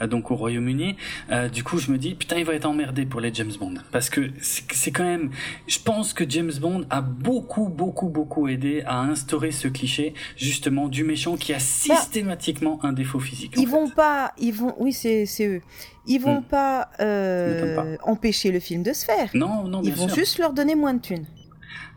euh, 0.02 0.08
donc 0.08 0.32
au 0.32 0.34
Royaume-Uni, 0.34 0.96
euh, 1.30 1.48
du 1.48 1.62
coup, 1.62 1.78
je 1.78 1.92
me 1.92 1.96
dis, 1.98 2.16
putain, 2.16 2.38
il 2.38 2.44
va 2.44 2.54
être 2.54 2.66
emmerdé 2.66 3.06
pour 3.06 3.20
les 3.20 3.32
James 3.32 3.52
Bond. 3.60 3.74
Parce 3.92 4.10
que 4.10 4.30
c'est 4.40 4.90
quand 4.90 5.04
même, 5.04 5.30
je 5.68 5.78
pense 5.78 6.12
que 6.12 6.28
James 6.28 6.50
Bond 6.60 6.84
a 6.90 7.00
beaucoup, 7.02 7.68
beaucoup, 7.68 8.08
beaucoup 8.08 8.48
aidé 8.48 8.82
à 8.84 8.98
instaurer 9.02 9.52
ce 9.52 9.68
cliché, 9.68 10.12
justement, 10.36 10.88
du 10.88 11.04
méchant 11.04 11.36
qui 11.36 11.54
a 11.54 11.60
systématiquement 11.60 12.80
un 12.84 12.92
défaut 12.92 13.20
physique. 13.20 13.52
Ils 13.56 13.64
fait. 13.66 13.70
vont 13.70 13.88
pas, 13.90 14.32
ils 14.38 14.52
vont, 14.52 14.74
oui, 14.78 14.92
c'est 14.92 15.24
eux. 15.42 15.62
Ils 16.08 16.18
vont 16.18 16.40
Mm. 16.40 16.44
pas, 16.44 16.90
euh, 17.00 17.96
empêcher 18.02 18.50
le 18.50 18.58
film 18.60 18.82
de 18.82 18.92
se 18.92 19.04
faire. 19.04 19.30
Non, 19.34 19.68
non, 19.68 19.82
Ils 19.82 19.92
bien 19.92 20.02
vont 20.02 20.08
sûr. 20.08 20.16
juste 20.16 20.38
leur 20.38 20.52
donner 20.52 20.74
moins 20.74 20.94
de 20.94 21.00
thunes. 21.00 21.26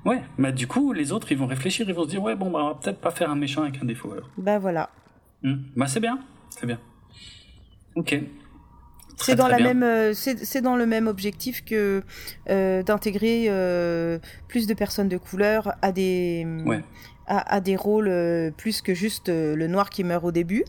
Ouais, 0.05 0.21
bah 0.37 0.51
du 0.51 0.65
coup, 0.67 0.93
les 0.93 1.11
autres, 1.11 1.31
ils 1.31 1.37
vont 1.37 1.45
réfléchir, 1.47 1.87
ils 1.89 1.93
vont 1.95 2.03
se 2.05 2.09
dire, 2.09 2.23
ouais, 2.23 2.35
bon, 2.35 2.49
bah, 2.49 2.59
on 2.63 2.67
va 2.69 2.75
peut-être 2.75 2.99
pas 2.99 3.11
faire 3.11 3.29
un 3.29 3.35
méchant 3.35 3.63
avec 3.63 3.81
un 3.81 3.85
défaut, 3.85 4.11
alors. 4.13 4.29
Bah 4.37 4.57
voilà. 4.59 4.89
Hmm. 5.43 5.55
Bah 5.75 5.87
c'est 5.87 5.99
bien, 5.99 6.19
c'est 6.49 6.65
bien. 6.65 6.79
Ok. 7.95 8.17
C'est 9.17 9.35
dans 9.35 9.49
la 9.49 9.57
bien. 9.57 9.73
même, 9.73 9.83
euh, 9.83 10.13
c'est 10.13 10.61
dans 10.61 10.77
le 10.77 10.85
même 10.85 11.07
objectif 11.07 11.65
que 11.65 12.03
euh, 12.49 12.83
d'intégrer 12.83 13.47
euh, 13.49 14.17
plus 14.47 14.65
de 14.65 14.73
personnes 14.73 15.09
de 15.09 15.17
couleur 15.17 15.73
à 15.81 15.91
des 15.91 16.47
Ouais. 16.65 16.81
à, 17.27 17.55
à 17.55 17.59
des 17.59 17.75
rôles 17.75 18.09
plus 18.55 18.81
que 18.81 18.93
juste 18.93 19.27
le 19.27 19.67
noir 19.67 19.89
qui 19.89 20.05
meurt 20.05 20.23
au 20.23 20.31
début. 20.31 20.63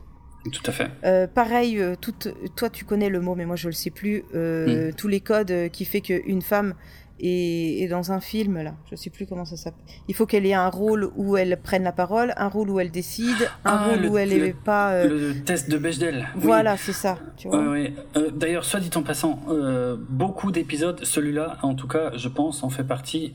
Tout 0.53 0.63
à 0.67 0.73
fait. 0.73 0.91
Euh, 1.05 1.29
pareil, 1.29 1.81
toute- 2.01 2.27
toi 2.57 2.71
tu 2.71 2.85
connais 2.85 3.09
le 3.11 3.21
mot, 3.21 3.37
mais 3.37 3.45
moi 3.47 3.55
je 3.55 3.69
le 3.69 3.73
sais 3.75 3.91
plus. 3.91 4.25
euh, 4.35 4.89
Hmm. 4.91 4.95
Tous 4.95 5.07
les 5.09 5.21
codes 5.21 5.69
qui 5.71 5.85
fait 5.85 6.01
qu'une 6.01 6.43
femme 6.43 6.75
et, 7.23 7.89
dans 7.89 8.13
un 8.13 8.21
film 8.21 8.63
là, 8.63 8.75
je 8.91 8.97
sais 8.97 9.11
plus 9.11 9.27
comment 9.27 9.45
ça 9.45 9.57
s'appelle. 9.57 9.85
Il 10.09 10.15
faut 10.15 10.27
qu'elle 10.27 10.47
ait 10.47 10.55
un 10.55 10.69
rôle 10.69 11.11
où 11.17 11.37
elle 11.37 11.59
prenne 11.63 11.83
la 11.83 11.93
parole, 11.93 12.33
un 12.37 12.49
rôle 12.49 12.71
où 12.71 12.81
elle 12.81 12.91
décide, 12.91 13.51
un 13.65 13.77
ah, 13.77 13.89
rôle 13.89 14.07
où 14.07 14.19
elle 14.19 14.31
n'est 14.31 14.53
pas. 14.53 14.93
Euh, 14.93 15.33
le 15.33 15.41
test 15.43 15.71
de 15.71 15.79
Bechdel. 15.79 16.29
Voilà, 16.37 16.77
c'est 16.77 16.93
ça. 16.93 17.19
Tu 17.37 17.49
vois. 17.49 17.59
Euh, 17.59 18.31
d'ailleurs, 18.33 18.65
soit 18.65 18.81
dit 18.81 18.91
en 18.95 19.03
passant, 19.03 19.41
euh, 19.49 19.97
beaucoup 20.09 20.51
d'épisodes, 20.53 21.05
celui-là, 21.05 21.59
en 21.63 21.75
tout 21.75 21.89
cas, 21.89 22.13
je 22.17 22.29
pense, 22.29 22.63
en 22.63 22.71
fait 22.71 22.85
partie. 22.85 23.33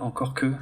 encore 0.00 0.34
que 0.34 0.52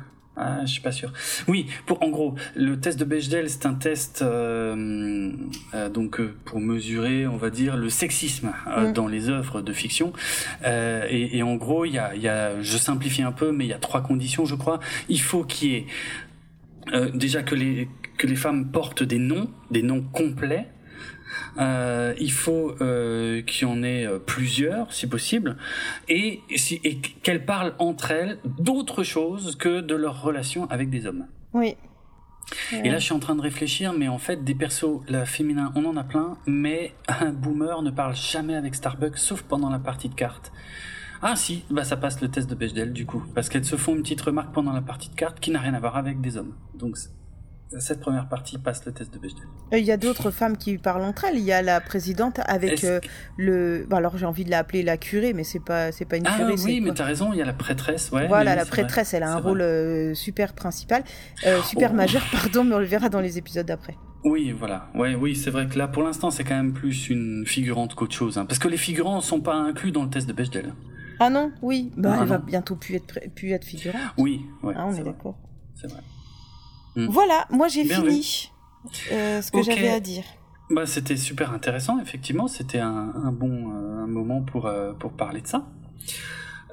ah, 0.43 0.60
je 0.62 0.73
suis 0.73 0.81
pas 0.81 0.93
sûr. 0.93 1.12
Oui, 1.49 1.67
pour 1.85 2.02
en 2.02 2.09
gros, 2.09 2.35
le 2.57 2.81
test 2.81 2.99
de 2.99 3.05
Bechdel, 3.05 3.51
c'est 3.51 3.67
un 3.67 3.75
test 3.75 4.23
euh, 4.23 5.33
euh, 5.75 5.91
donc 5.91 6.19
euh, 6.19 6.35
pour 6.47 6.60
mesurer, 6.60 7.27
on 7.27 7.36
va 7.36 7.51
dire, 7.51 7.77
le 7.77 7.91
sexisme 7.91 8.52
mm. 8.67 8.93
dans 8.93 9.07
les 9.07 9.28
œuvres 9.28 9.60
de 9.60 9.73
fiction. 9.75 10.15
Et, 10.65 11.36
et, 11.36 11.43
en 11.43 11.57
gros, 11.57 11.85
il 11.85 11.93
y 11.93 11.99
a, 11.99 12.17
y 12.17 12.27
a, 12.27 12.62
je 12.62 12.78
simplifie 12.78 13.23
un 13.23 13.33
peu, 13.33 13.52
mais 13.52 13.67
il 13.67 13.69
y 13.69 13.75
a 13.75 13.78
trois 13.78 14.01
conditions, 14.01 14.47
je 14.47 14.55
crois. 14.55 14.81
Il 15.10 15.20
faut 15.20 15.44
qu'il 15.44 15.69
y 15.69 15.75
ait 15.75 15.86
déjà 17.12 17.43
que 17.43 17.55
les 17.55 17.89
que 18.17 18.27
les 18.27 18.36
femmes 18.36 18.70
portent 18.70 19.02
des 19.02 19.19
noms, 19.19 19.49
des 19.70 19.83
noms 19.83 20.02
complets 20.02 20.69
euh, 21.59 22.15
il 22.18 22.33
faut 22.33 22.75
euh, 22.81 23.42
qu'il 23.42 23.68
y 23.68 23.70
en 23.70 23.83
ait 23.83 24.07
euh, 24.07 24.18
plusieurs, 24.18 24.92
si 24.92 25.07
possible, 25.07 25.57
et, 26.09 26.41
et 26.84 26.99
qu'elles 26.99 27.44
parlent 27.44 27.75
entre 27.78 28.10
elles 28.10 28.39
d'autre 28.44 29.02
chose 29.02 29.57
que 29.57 29.81
de 29.81 29.94
leur 29.94 30.23
relation 30.23 30.68
avec 30.70 30.91
des 30.91 31.07
hommes. 31.07 31.26
Oui. 31.52 31.76
Et 32.73 32.91
là, 32.91 32.99
je 32.99 33.05
suis 33.05 33.15
en 33.15 33.20
train 33.20 33.36
de 33.36 33.42
réfléchir, 33.42 33.92
mais 33.92 34.09
en 34.09 34.18
fait, 34.18 34.42
des 34.42 34.55
persos 34.55 35.00
la 35.09 35.25
féminins, 35.25 35.73
on 35.76 35.84
en 35.84 35.97
a 35.97 36.05
plein, 36.05 36.36
mais 36.47 36.94
un 37.09 37.33
boomer 37.33 37.83
ne 37.83 37.91
parle 37.91 38.17
jamais 38.17 38.57
avec 38.57 38.75
Starbucks, 38.75 39.18
sauf 39.18 39.42
pendant 39.42 39.70
la 39.70 39.78
partie 39.78 40.09
de 40.09 40.15
cartes. 40.15 40.52
Ah 41.23 41.36
si, 41.36 41.65
bah 41.70 41.84
ça 41.84 41.99
passe 41.99 42.23
le 42.23 42.28
test 42.28 42.49
de 42.49 42.55
Bechdel 42.55 42.94
du 42.94 43.05
coup, 43.05 43.23
parce 43.34 43.50
qu'elles 43.50 43.67
se 43.67 43.76
font 43.76 43.94
une 43.94 44.00
petite 44.00 44.23
remarque 44.23 44.55
pendant 44.55 44.73
la 44.73 44.81
partie 44.81 45.10
de 45.10 45.15
cartes 45.15 45.39
qui 45.39 45.50
n'a 45.50 45.59
rien 45.59 45.75
à 45.75 45.81
voir 45.81 45.99
avec 45.99 46.23
des 46.23 46.39
hommes. 46.39 46.55
Donc 46.75 46.97
cette 47.78 48.00
première 48.00 48.28
partie 48.28 48.58
passe 48.58 48.84
le 48.84 48.92
test 48.92 49.12
de 49.15 49.18
Bechdel. 49.18 49.44
Euh, 49.73 49.78
il 49.78 49.84
y 49.84 49.92
a 49.92 49.97
d'autres 49.97 50.31
femmes 50.31 50.57
qui 50.57 50.76
parlent 50.76 51.02
entre 51.02 51.24
elles. 51.24 51.39
Il 51.39 51.44
y 51.44 51.52
a 51.52 51.62
la 51.62 51.81
présidente 51.81 52.40
avec 52.47 52.82
euh, 52.82 53.00
le. 53.36 53.86
alors 53.92 54.16
j'ai 54.18 54.26
envie 54.26 54.44
de 54.44 54.50
l'appeler 54.50 54.82
la 54.82 54.97
curée, 54.97 55.32
mais 55.32 55.44
c'est 55.44 55.60
pas 55.60 55.92
c'est 55.92 56.05
pas 56.05 56.16
une 56.16 56.26
ah, 56.26 56.36
curée. 56.36 56.55
Ah 56.57 56.62
oui, 56.65 56.81
mais 56.81 56.92
t'as 56.92 57.05
raison. 57.05 57.32
Il 57.32 57.39
y 57.39 57.42
a 57.42 57.44
la 57.44 57.52
prêtresse. 57.52 58.10
Ouais, 58.10 58.26
voilà, 58.26 58.57
la 58.57 58.65
prêtresse, 58.65 59.15
elle 59.15 59.23
a 59.23 59.32
un 59.32 59.39
rôle 59.39 59.60
euh, 59.60 60.15
super 60.15 60.52
principal, 60.55 61.05
super 61.65 61.90
oh. 61.92 61.97
majeur, 61.97 62.23
pardon, 62.32 62.65
mais 62.65 62.74
on 62.74 62.81
le 62.81 62.86
verra 62.86 63.08
dans 63.08 63.20
les 63.20 63.39
épisodes 63.39 63.66
d'après. 63.66 63.97
Oui, 64.24 64.52
voilà. 64.52 64.90
Ouais, 64.94 65.15
oui, 65.15 65.34
c'est 65.34 65.50
vrai 65.50 65.66
que 65.66 65.78
là, 65.78 65.89
pour 65.89 66.02
l'instant, 66.02 66.31
c'est 66.31 66.44
quand 66.44 66.57
même 66.57 66.74
plus 66.74 67.08
une 67.08 67.44
figurante 67.47 67.94
qu'autre 67.94 68.15
chose, 68.15 68.36
hein. 68.36 68.44
parce 68.44 68.58
que 68.58 68.68
les 68.68 68.76
figurants 68.76 69.23
sont 69.23 69.40
pas 69.40 69.55
inclus 69.55 69.92
dans 69.92 70.02
le 70.02 70.10
test 70.10 70.28
de 70.28 70.34
Bechdel. 70.34 70.74
Ah 71.20 71.31
non, 71.31 71.52
oui. 71.62 71.92
Bah, 71.97 72.18
elle 72.20 72.26
va 72.26 72.39
bientôt 72.39 72.76
plus 72.76 72.97
être 72.97 73.20
plus 73.34 73.50
être 73.52 73.65
figurante. 73.65 74.00
Oui, 74.18 74.47
ouais, 74.62 74.74
ah, 74.76 74.86
on 74.86 74.94
est 74.94 75.02
d'accord. 75.02 75.39
C'est 75.74 75.86
vrai. 75.90 76.00
Mm. 76.97 77.07
Voilà, 77.07 77.47
moi 77.51 77.69
j'ai 77.69 77.85
fini 77.85 78.51
euh, 79.12 79.43
ce 79.43 79.51
que 79.51 79.62
j'avais 79.62 79.91
à 79.91 80.01
dire. 80.01 80.25
Bah, 80.70 80.86
c'était 80.86 81.17
super 81.17 81.52
intéressant, 81.52 81.99
effectivement. 82.01 82.47
C'était 82.47 82.78
un, 82.78 83.33
bon 83.33 83.73
euh, 83.73 84.07
moment 84.07 84.41
pour, 84.41 84.67
euh, 84.67 84.93
pour 84.93 85.12
parler 85.12 85.41
de 85.41 85.47
ça. 85.47 85.67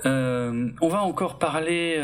on 0.05 0.87
va 0.87 1.01
encore 1.01 1.39
parler 1.39 1.99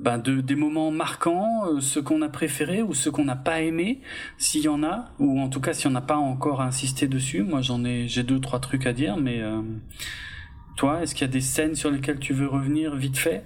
bah, 0.00 0.18
de, 0.18 0.40
des 0.40 0.56
moments 0.56 0.90
marquants, 0.90 1.80
ce 1.80 2.00
qu'on 2.00 2.22
a 2.22 2.28
préféré 2.28 2.82
ou 2.82 2.94
ce 2.94 3.08
qu'on 3.10 3.24
n'a 3.24 3.36
pas 3.36 3.60
aimé, 3.60 4.00
s'il 4.38 4.62
y 4.62 4.68
en 4.68 4.82
a, 4.82 5.12
ou 5.18 5.40
en 5.40 5.48
tout 5.48 5.60
cas 5.60 5.72
si 5.72 5.86
on 5.86 5.90
n'a 5.90 6.00
pas 6.00 6.16
encore 6.16 6.60
insisté 6.60 7.06
dessus. 7.06 7.42
Moi 7.42 7.62
j'en 7.62 7.84
ai, 7.84 8.08
j'ai 8.08 8.24
deux 8.24 8.40
trois 8.40 8.58
trucs 8.60 8.86
à 8.86 8.92
dire, 8.92 9.16
mais 9.16 9.40
toi, 10.76 11.02
est-ce 11.02 11.14
qu'il 11.14 11.26
y 11.26 11.30
a 11.30 11.32
des 11.32 11.40
scènes 11.40 11.74
sur 11.74 11.90
lesquelles 11.90 12.18
tu 12.18 12.34
veux 12.34 12.48
revenir 12.48 12.96
vite 12.96 13.16
fait? 13.16 13.44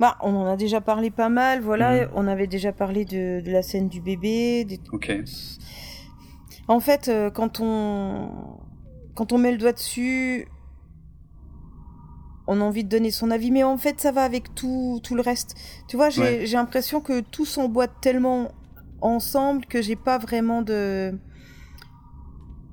Bah, 0.00 0.16
on 0.22 0.34
en 0.34 0.46
a 0.46 0.56
déjà 0.56 0.80
parlé 0.80 1.10
pas 1.10 1.28
mal, 1.28 1.60
voilà. 1.60 2.06
Mm. 2.06 2.10
On 2.14 2.26
avait 2.26 2.46
déjà 2.46 2.72
parlé 2.72 3.04
de, 3.04 3.42
la 3.44 3.62
scène 3.62 3.90
du 3.90 4.00
bébé. 4.00 4.66
Ok. 4.92 5.12
En 6.68 6.80
fait, 6.80 7.08
euh, 7.08 7.30
quand 7.30 7.60
on 7.60 8.30
quand 9.14 9.32
on 9.32 9.38
met 9.38 9.52
le 9.52 9.58
doigt 9.58 9.74
dessus, 9.74 10.48
on 12.46 12.62
a 12.62 12.64
envie 12.64 12.82
de 12.82 12.88
donner 12.88 13.10
son 13.10 13.30
avis, 13.30 13.50
mais 13.50 13.62
en 13.62 13.76
fait, 13.76 14.00
ça 14.00 14.10
va 14.10 14.24
avec 14.24 14.54
tout, 14.54 15.00
tout 15.02 15.14
le 15.14 15.20
reste. 15.20 15.54
Tu 15.86 15.96
vois, 15.96 16.08
j'ai 16.08 16.46
l'impression 16.46 17.02
que 17.02 17.20
tout 17.20 17.44
s'emboîte 17.44 17.92
tellement 18.00 18.52
ensemble 19.02 19.66
que 19.66 19.82
j'ai 19.82 19.96
pas 19.96 20.16
vraiment 20.16 20.62
de. 20.62 21.12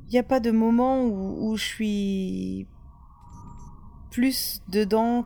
Il 0.07 0.13
n'y 0.13 0.19
a 0.19 0.23
pas 0.23 0.39
de 0.39 0.51
moment 0.51 1.03
où, 1.03 1.49
où 1.49 1.57
je 1.57 1.65
suis 1.65 2.67
plus 4.11 4.61
dedans 4.69 5.25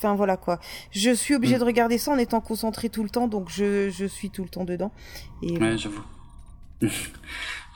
Enfin 0.00 0.14
voilà 0.14 0.38
quoi. 0.38 0.58
Je 0.92 1.10
suis 1.10 1.34
obligée 1.34 1.56
mm. 1.56 1.60
de 1.60 1.64
regarder 1.64 1.98
ça 1.98 2.12
en 2.12 2.16
étant 2.16 2.40
concentrée 2.40 2.88
tout 2.88 3.02
le 3.02 3.10
temps, 3.10 3.28
donc 3.28 3.50
je, 3.50 3.90
je 3.90 4.06
suis 4.06 4.30
tout 4.30 4.42
le 4.42 4.48
temps 4.48 4.64
dedans. 4.64 4.92
Et 5.42 5.58
ouais, 5.58 5.76
j'avoue. 5.76 6.02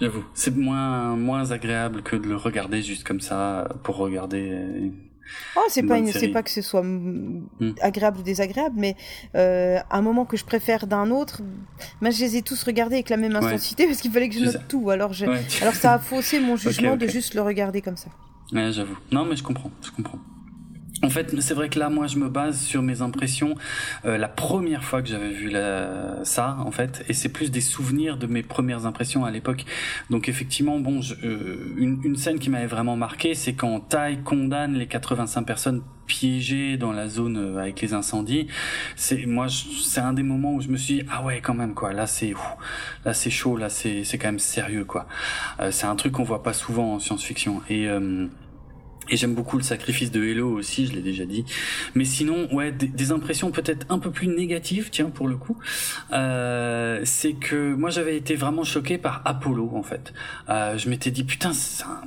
j'avoue. 0.01 0.25
C'est 0.33 0.57
moins, 0.57 1.17
moins 1.17 1.51
agréable 1.51 2.03
que 2.03 2.17
de 2.17 2.27
le 2.27 2.37
regarder 2.37 2.81
juste 2.81 3.05
comme 3.05 3.21
ça 3.21 3.69
pour 3.83 3.97
regarder. 3.97 4.91
Oh, 5.57 5.61
c'est 5.69 5.83
pas, 5.83 5.99
c'est 6.07 6.29
pas 6.29 6.43
que 6.43 6.51
ce 6.51 6.63
soit 6.63 6.83
mm. 6.83 7.75
agréable 7.83 8.21
ou 8.21 8.23
désagréable, 8.23 8.77
mais 8.79 8.97
euh, 9.35 9.79
un 9.91 10.01
moment 10.01 10.25
que 10.25 10.39
je 10.39 10.47
préfère 10.47 10.87
d'un 10.87 11.11
autre, 11.11 11.43
moi 12.01 12.11
je 12.11 12.21
les 12.21 12.39
ai 12.39 12.43
tous 12.43 12.63
regardés 12.63 12.95
avec 12.95 13.11
la 13.11 13.19
même 13.19 13.37
intensité 13.37 13.87
parce 13.87 14.01
qu'il 14.01 14.13
fallait 14.13 14.31
que 14.31 14.35
je 14.35 14.47
note 14.47 14.67
tout. 14.67 14.89
Alors, 14.89 15.13
je... 15.13 15.27
alors 15.61 15.75
ça 15.75 15.93
a 15.93 15.99
faussé 15.99 16.41
mon 16.41 16.57
jugement 16.57 16.97
de 16.97 17.07
juste 17.07 17.35
le 17.35 17.43
regarder 17.43 17.83
comme 17.83 17.99
ça. 17.99 18.09
Ouais, 18.51 18.73
j'avoue. 18.73 18.97
Non, 19.13 19.27
mais 19.27 19.37
je 19.37 19.43
comprends, 19.43 19.71
je 19.83 19.91
comprends. 19.91 20.19
En 21.05 21.11
fait, 21.11 21.41
c'est 21.41 21.55
vrai 21.55 21.69
que 21.69 21.79
là, 21.79 21.91
moi, 21.91 22.07
je 22.07 22.19
me 22.19 22.29
base 22.29 22.61
sur 22.61 22.83
mes 22.83 23.03
impressions. 23.03 23.55
Euh, 24.05 24.17
la 24.17 24.29
première 24.29 24.85
fois 24.85 25.03
que 25.03 25.09
j'avais 25.09 25.31
vu 25.31 25.51
la, 25.51 26.25
ça, 26.25 26.57
en 26.61 26.71
fait, 26.71 27.05
et 27.09 27.13
c'est 27.13 27.29
plus 27.29 27.51
des 27.51 27.61
souvenirs 27.61 28.17
de 28.17 28.27
mes 28.27 28.43
premières 28.43 28.87
impressions 28.87 29.25
à 29.25 29.31
l'époque. 29.31 29.65
Donc, 30.11 30.29
effectivement, 30.29 30.81
bon, 30.81 31.03
je, 31.03 31.15
euh, 31.25 31.75
une, 31.77 32.01
une, 32.05 32.17
scène 32.17 32.39
qui 32.39 32.49
m'avait 32.49 32.67
vraiment 32.67 32.97
marqué, 32.97 33.35
c'est 33.35 33.53
quand 33.53 33.81
Tai 33.81 34.19
condamne 34.25 34.75
les 34.75 34.87
85 34.87 35.43
personnes 35.43 35.83
piégées 36.07 36.77
dans 36.77 36.93
la 36.93 37.09
zone 37.09 37.37
euh, 37.37 37.59
avec 37.59 37.81
les 37.81 37.95
incendies. 37.95 38.47
C'est 38.97 39.27
moi, 39.27 39.47
c'est 39.49 40.01
un 40.01 40.13
des 40.13 40.23
moments 40.23 40.55
où 40.55 40.61
je 40.61 40.69
me 40.69 40.77
suis 40.77 40.95
dit, 40.95 41.03
ah 41.11 41.23
ouais, 41.23 41.41
quand 41.41 41.55
même 41.55 41.75
quoi. 41.75 41.93
Là, 41.93 42.07
c'est 42.07 42.35
là, 43.05 43.15
c'est 43.15 43.31
chaud. 43.31 43.57
Là, 43.57 43.69
c'est 43.69 44.05
c'est 44.05 44.19
quand 44.19 44.29
même 44.29 44.39
sérieux 44.39 44.85
quoi. 44.85 45.07
Euh, 45.61 45.71
c'est 45.71 45.87
un 45.87 45.97
truc 45.97 46.13
qu'on 46.13 46.25
voit 46.25 46.43
pas 46.43 46.53
souvent 46.53 46.95
en 46.95 46.99
science-fiction 46.99 47.63
et 47.69 47.89
et 49.09 49.17
j'aime 49.17 49.35
beaucoup 49.35 49.57
le 49.57 49.63
sacrifice 49.63 50.11
de 50.11 50.25
Hello 50.25 50.51
aussi, 50.51 50.87
je 50.87 50.93
l'ai 50.93 51.03
déjà 51.03 51.25
dit. 51.25 51.45
Mais 51.95 52.05
sinon, 52.05 52.53
ouais, 52.55 52.73
des, 52.73 53.13
impressions 53.13 53.51
peut-être 53.51 53.87
un 53.91 53.99
peu 53.99 54.11
plus 54.11 54.29
négatives, 54.29 54.89
tiens, 54.91 55.11
pour 55.11 55.29
le 55.29 55.37
coup. 55.37 55.59
Euh, 56.13 57.01
c'est 57.05 57.35
que 57.35 57.75
moi, 57.75 57.91
j'avais 57.91 58.17
été 58.17 58.35
vraiment 58.35 58.65
choqué 58.65 58.99
par 58.99 59.23
Apollo, 59.25 59.73
en 59.75 59.83
fait. 59.83 60.13
Euh, 60.49 60.79
je 60.79 60.89
m'étais 60.89 61.11
dit, 61.11 61.25
putain, 61.25 61.53
c'est 61.53 61.85
un, 61.85 62.01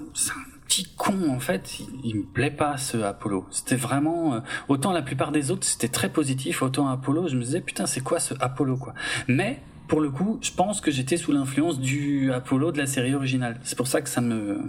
petit 0.67 0.87
con, 0.97 1.29
en 1.29 1.39
fait. 1.39 1.79
Il, 2.03 2.15
me 2.15 2.23
plaît 2.23 2.51
pas, 2.51 2.77
ce 2.77 2.97
Apollo. 2.97 3.45
C'était 3.51 3.75
vraiment... 3.75 4.33
Euh, 4.33 4.39
autant 4.67 4.91
la 4.91 5.01
plupart 5.01 5.31
des 5.31 5.51
autres, 5.51 5.65
c'était 5.65 5.87
très 5.87 6.09
positif. 6.09 6.61
Autant 6.61 6.87
Apollo, 6.87 7.27
je 7.27 7.37
me 7.37 7.43
disais, 7.43 7.61
putain, 7.61 7.85
c'est 7.85 8.01
quoi 8.01 8.19
ce 8.19 8.33
Apollo, 8.39 8.77
quoi. 8.77 8.93
Mais 9.27 9.61
pour 9.87 10.01
le 10.01 10.09
coup, 10.09 10.39
je 10.41 10.51
pense 10.51 10.81
que 10.81 10.91
j'étais 10.91 11.15
sous 11.15 11.31
l'influence 11.31 11.79
du 11.79 12.31
Apollo 12.33 12.71
de 12.71 12.77
la 12.77 12.87
série 12.87 13.15
originale. 13.15 13.59
C'est 13.63 13.77
pour 13.77 13.87
ça 13.87 14.01
que 14.01 14.09
ça 14.09 14.19
me 14.19 14.59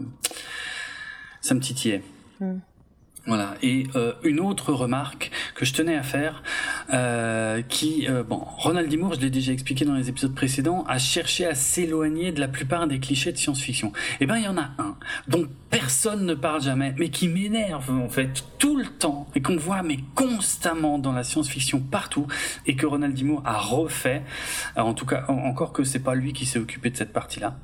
ça 1.41 1.55
me 1.55 1.61
titillait. 1.61 2.03
Mm. 2.41 2.63
Voilà. 3.29 3.57
Et 3.63 3.87
euh, 3.95 4.15
une 4.25 4.41
autre 4.41 4.73
remarque 4.73 5.31
que 5.55 5.67
je 5.67 5.75
tenais 5.75 5.95
à 5.95 6.03
faire, 6.03 6.43
euh, 6.95 7.61
qui, 7.61 8.07
euh, 8.09 8.23
bon, 8.23 8.39
Ronald 8.57 8.89
Dimour, 8.89 9.13
je 9.13 9.21
l'ai 9.21 9.29
déjà 9.29 9.53
expliqué 9.53 9.85
dans 9.85 9.93
les 9.93 10.09
épisodes 10.09 10.35
précédents, 10.35 10.83
a 10.89 10.99
cherché 10.99 11.45
à 11.45 11.55
s'éloigner 11.55 12.33
de 12.33 12.41
la 12.41 12.49
plupart 12.49 12.87
des 12.87 13.01
clichés 13.01 13.31
de 13.31 13.37
science-fiction. 13.37 13.93
Eh 14.21 14.27
ben, 14.27 14.39
il 14.39 14.45
y 14.45 14.49
en 14.49 14.57
a 14.57 14.71
un 14.79 14.97
dont 15.29 15.47
personne 15.69 16.25
ne 16.25 16.33
parle 16.33 16.63
jamais, 16.63 16.95
mais 16.97 17.11
qui 17.11 17.29
m'énerve 17.29 17.91
en 17.91 18.09
fait 18.09 18.45
tout 18.59 18.79
le 18.79 18.87
temps 18.87 19.29
et 19.35 19.43
qu'on 19.43 19.57
voit 19.57 19.83
mais 19.83 19.99
constamment 20.15 20.99
dans 20.99 21.13
la 21.13 21.23
science-fiction 21.23 21.81
partout 21.81 22.27
et 22.65 22.77
que 22.77 22.87
Ronald 22.87 23.13
Dimour 23.13 23.43
a 23.45 23.59
refait. 23.59 24.23
en 24.75 24.95
tout 24.95 25.05
cas, 25.05 25.27
encore 25.29 25.75
que 25.75 25.85
c'est 25.85 25.99
pas 25.99 26.15
lui 26.15 26.33
qui 26.33 26.47
s'est 26.47 26.59
occupé 26.59 26.89
de 26.89 26.97
cette 26.97 27.13
partie-là. 27.13 27.59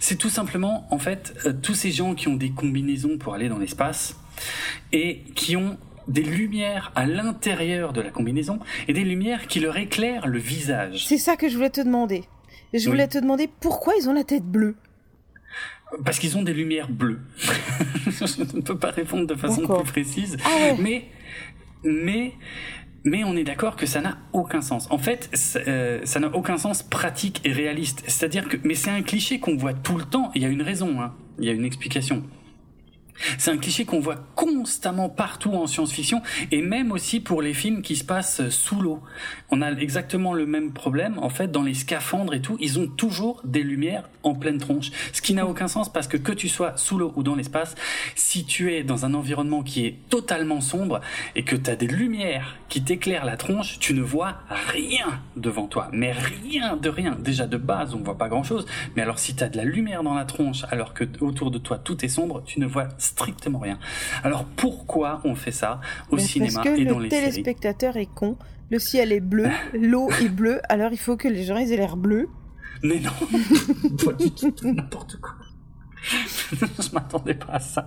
C'est 0.00 0.16
tout 0.16 0.30
simplement, 0.30 0.88
en 0.90 0.98
fait, 0.98 1.34
tous 1.60 1.74
ces 1.74 1.90
gens 1.90 2.14
qui 2.14 2.28
ont 2.28 2.36
des 2.36 2.52
combinaisons 2.52 3.18
pour 3.18 3.34
aller 3.34 3.50
dans 3.50 3.58
l'espace 3.58 4.16
et 4.92 5.20
qui 5.34 5.56
ont 5.56 5.78
des 6.08 6.22
lumières 6.22 6.92
à 6.94 7.06
l'intérieur 7.06 7.92
de 7.92 8.00
la 8.00 8.10
combinaison 8.10 8.58
et 8.88 8.92
des 8.92 9.04
lumières 9.04 9.46
qui 9.46 9.60
leur 9.60 9.76
éclairent 9.76 10.26
le 10.26 10.38
visage. 10.38 11.06
C'est 11.06 11.18
ça 11.18 11.36
que 11.36 11.48
je 11.48 11.56
voulais 11.56 11.70
te 11.70 11.80
demander. 11.80 12.24
Je 12.74 12.88
voulais 12.88 13.08
te 13.08 13.18
demander 13.18 13.48
pourquoi 13.60 13.94
ils 14.00 14.08
ont 14.08 14.14
la 14.14 14.24
tête 14.24 14.44
bleue. 14.44 14.76
Parce 16.04 16.18
qu'ils 16.18 16.38
ont 16.38 16.42
des 16.42 16.54
lumières 16.54 16.88
bleues. 16.88 17.20
je 18.06 18.56
ne 18.56 18.62
peux 18.62 18.78
pas 18.78 18.90
répondre 18.90 19.26
de 19.26 19.34
façon 19.34 19.66
plus 19.66 19.92
précise, 19.92 20.38
ah 20.44 20.74
mais 20.78 21.04
mais 21.84 22.32
mais 23.04 23.24
on 23.24 23.36
est 23.36 23.44
d'accord 23.44 23.76
que 23.76 23.84
ça 23.84 24.00
n'a 24.00 24.18
aucun 24.32 24.62
sens. 24.62 24.88
En 24.90 24.98
fait, 24.98 25.30
euh, 25.66 26.00
ça 26.04 26.20
n'a 26.20 26.28
aucun 26.28 26.56
sens 26.56 26.82
pratique 26.82 27.40
et 27.44 27.52
réaliste. 27.52 28.02
C'est-à-dire 28.06 28.48
que, 28.48 28.56
mais 28.64 28.74
c'est 28.74 28.90
un 28.90 29.02
cliché 29.02 29.40
qu'on 29.40 29.56
voit 29.56 29.74
tout 29.74 29.98
le 29.98 30.04
temps. 30.04 30.30
Il 30.34 30.42
y 30.42 30.44
a 30.44 30.48
une 30.48 30.62
raison, 30.62 31.00
hein. 31.02 31.12
il 31.38 31.44
y 31.44 31.48
a 31.48 31.52
une 31.52 31.64
explication. 31.64 32.22
C'est 33.38 33.50
un 33.50 33.58
cliché 33.58 33.84
qu'on 33.84 34.00
voit 34.00 34.24
constamment 34.34 35.08
partout 35.08 35.52
en 35.52 35.66
science-fiction 35.66 36.22
et 36.50 36.62
même 36.62 36.92
aussi 36.92 37.20
pour 37.20 37.42
les 37.42 37.54
films 37.54 37.82
qui 37.82 37.96
se 37.96 38.04
passent 38.04 38.48
sous 38.50 38.80
l'eau. 38.80 39.02
On 39.50 39.62
a 39.62 39.72
exactement 39.72 40.32
le 40.32 40.46
même 40.46 40.72
problème. 40.72 41.18
En 41.18 41.28
fait, 41.28 41.50
dans 41.50 41.62
les 41.62 41.74
scaphandres 41.74 42.34
et 42.34 42.40
tout, 42.40 42.56
ils 42.60 42.78
ont 42.78 42.86
toujours 42.86 43.40
des 43.44 43.62
lumières 43.62 44.08
en 44.22 44.34
pleine 44.34 44.58
tronche. 44.58 44.90
Ce 45.12 45.20
qui 45.20 45.34
n'a 45.34 45.46
aucun 45.46 45.68
sens 45.68 45.92
parce 45.92 46.08
que 46.08 46.16
que 46.16 46.32
tu 46.32 46.48
sois 46.48 46.76
sous 46.76 46.98
l'eau 46.98 47.12
ou 47.16 47.22
dans 47.22 47.34
l'espace, 47.34 47.74
si 48.14 48.44
tu 48.44 48.72
es 48.72 48.82
dans 48.82 49.04
un 49.04 49.14
environnement 49.14 49.62
qui 49.62 49.86
est 49.86 49.98
totalement 50.08 50.60
sombre 50.60 51.00
et 51.34 51.44
que 51.44 51.56
tu 51.56 51.70
as 51.70 51.76
des 51.76 51.86
lumières 51.86 52.56
qui 52.68 52.82
t'éclairent 52.82 53.24
la 53.24 53.36
tronche, 53.36 53.78
tu 53.78 53.94
ne 53.94 54.02
vois 54.02 54.36
rien 54.48 55.20
devant 55.36 55.66
toi. 55.66 55.88
Mais 55.92 56.12
rien 56.12 56.76
de 56.76 56.88
rien. 56.88 57.16
Déjà 57.18 57.46
de 57.46 57.56
base, 57.56 57.94
on 57.94 57.98
voit 57.98 58.18
pas 58.18 58.28
grand 58.28 58.42
chose. 58.42 58.66
Mais 58.96 59.02
alors 59.02 59.18
si 59.18 59.34
tu 59.34 59.44
as 59.44 59.48
de 59.48 59.56
la 59.56 59.64
lumière 59.64 60.02
dans 60.02 60.14
la 60.14 60.24
tronche 60.24 60.64
alors 60.70 60.94
que 60.94 61.04
autour 61.20 61.50
de 61.50 61.58
toi 61.58 61.78
tout 61.78 62.04
est 62.04 62.08
sombre, 62.08 62.42
tu 62.44 62.60
ne 62.60 62.66
vois 62.66 62.88
strictement 63.12 63.58
rien. 63.58 63.78
Alors 64.24 64.44
pourquoi 64.44 65.20
on 65.24 65.34
fait 65.34 65.52
ça 65.52 65.80
au 66.10 66.18
cinéma 66.18 66.62
et 66.64 66.84
dans 66.84 66.98
les 66.98 67.10
séries 67.10 67.26
Le 67.26 67.30
téléspectateur 67.30 67.96
est 67.96 68.06
con. 68.06 68.36
Le 68.70 68.78
ciel 68.78 69.12
est 69.12 69.20
bleu, 69.20 69.48
l'eau 69.74 70.10
est 70.10 70.30
bleue, 70.30 70.60
alors 70.68 70.92
il 70.92 70.98
faut 70.98 71.16
que 71.16 71.28
les 71.28 71.44
gens 71.44 71.56
aient 71.56 71.76
l'air 71.76 71.96
bleus. 71.96 72.28
Mais 72.82 72.98
non, 73.00 73.10
pas 74.04 74.12
du 74.14 74.30
tout, 74.30 74.72
n'importe 74.72 75.20
quoi. 75.20 75.34
je 76.52 76.92
m'attendais 76.92 77.34
pas 77.34 77.54
à 77.54 77.60
ça. 77.60 77.86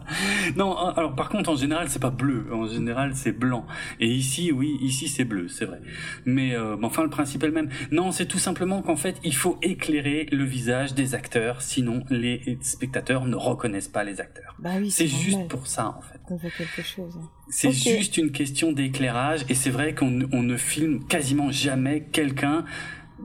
Non, 0.56 0.76
alors 0.78 1.16
par 1.16 1.30
contre 1.30 1.50
en 1.50 1.56
général 1.56 1.90
c'est 1.90 2.00
pas 2.00 2.10
bleu, 2.10 2.48
en 2.52 2.68
général 2.68 3.12
c'est 3.16 3.32
blanc. 3.32 3.66
Et 4.00 4.08
ici 4.08 4.52
oui, 4.52 4.78
ici 4.82 5.08
c'est 5.08 5.26
bleu, 5.26 5.48
c'est 5.48 5.66
vrai. 5.66 5.82
Mais 6.26 6.56
euh, 6.56 6.78
enfin 6.82 7.04
le 7.04 7.10
principe 7.10 7.44
est 7.44 7.48
le 7.48 7.54
même. 7.54 7.70
Non, 7.92 8.12
c'est 8.12 8.26
tout 8.26 8.40
simplement 8.40 8.82
qu'en 8.82 8.96
fait 8.96 9.18
il 9.24 9.36
faut 9.36 9.58
éclairer 9.62 10.28
le 10.32 10.44
visage 10.44 10.94
des 10.94 11.16
acteurs, 11.16 11.62
sinon 11.62 12.04
les 12.10 12.58
spectateurs 12.62 13.26
ne 13.26 13.36
reconnaissent 13.36 13.88
pas 13.88 14.04
les 14.04 14.22
acteurs. 14.22 14.56
Bah 14.60 14.72
oui, 14.80 14.92
c'est 14.92 15.08
juste 15.08 15.48
pour 15.50 15.68
ça 15.68 15.96
en 15.98 16.02
fait. 16.02 16.20
Hein. 16.32 17.30
C'est 17.50 17.72
juste 17.72 18.18
une 18.18 18.32
question 18.32 18.72
d'éclairage 18.72 19.42
et 19.50 19.56
c'est 19.56 19.70
vrai 19.70 19.94
qu'on 19.94 20.10
ne 20.10 20.58
filme 20.58 21.06
quasiment 21.06 21.52
jamais 21.52 22.08
quelqu'un 22.12 22.66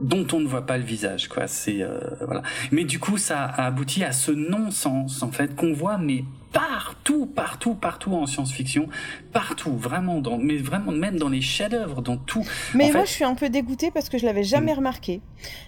dont 0.01 0.25
on 0.33 0.39
ne 0.39 0.47
voit 0.47 0.65
pas 0.65 0.77
le 0.77 0.83
visage 0.83 1.27
quoi. 1.27 1.47
C'est 1.47 1.81
euh, 1.81 1.99
voilà. 2.25 2.41
Mais 2.71 2.83
du 2.83 2.99
coup 2.99 3.17
ça 3.17 3.43
a 3.43 3.67
abouti 3.67 4.03
à 4.03 4.11
ce 4.11 4.31
non-sens 4.31 5.23
en 5.23 5.31
fait 5.31 5.55
qu'on 5.55 5.73
voit 5.73 5.97
mais 5.97 6.25
partout 6.51 7.25
partout 7.27 7.75
partout 7.75 8.13
en 8.13 8.25
science-fiction. 8.25 8.89
Partout 9.31 9.75
vraiment 9.75 10.19
dans 10.19 10.37
mais 10.37 10.57
vraiment 10.57 10.91
même 10.91 11.17
dans 11.17 11.29
les 11.29 11.41
chefs-d'œuvre 11.41 12.01
dans 12.01 12.17
tout. 12.17 12.45
Mais 12.73 12.91
moi 12.91 13.05
je 13.05 13.11
suis 13.11 13.23
un 13.23 13.35
peu 13.35 13.49
dégoûtée 13.49 13.91
parce 13.91 14.09
que 14.09 14.17
je 14.17 14.25
l'avais 14.25 14.43
jamais 14.43 14.73
hmm. 14.73 14.77
remarqué. 14.77 15.21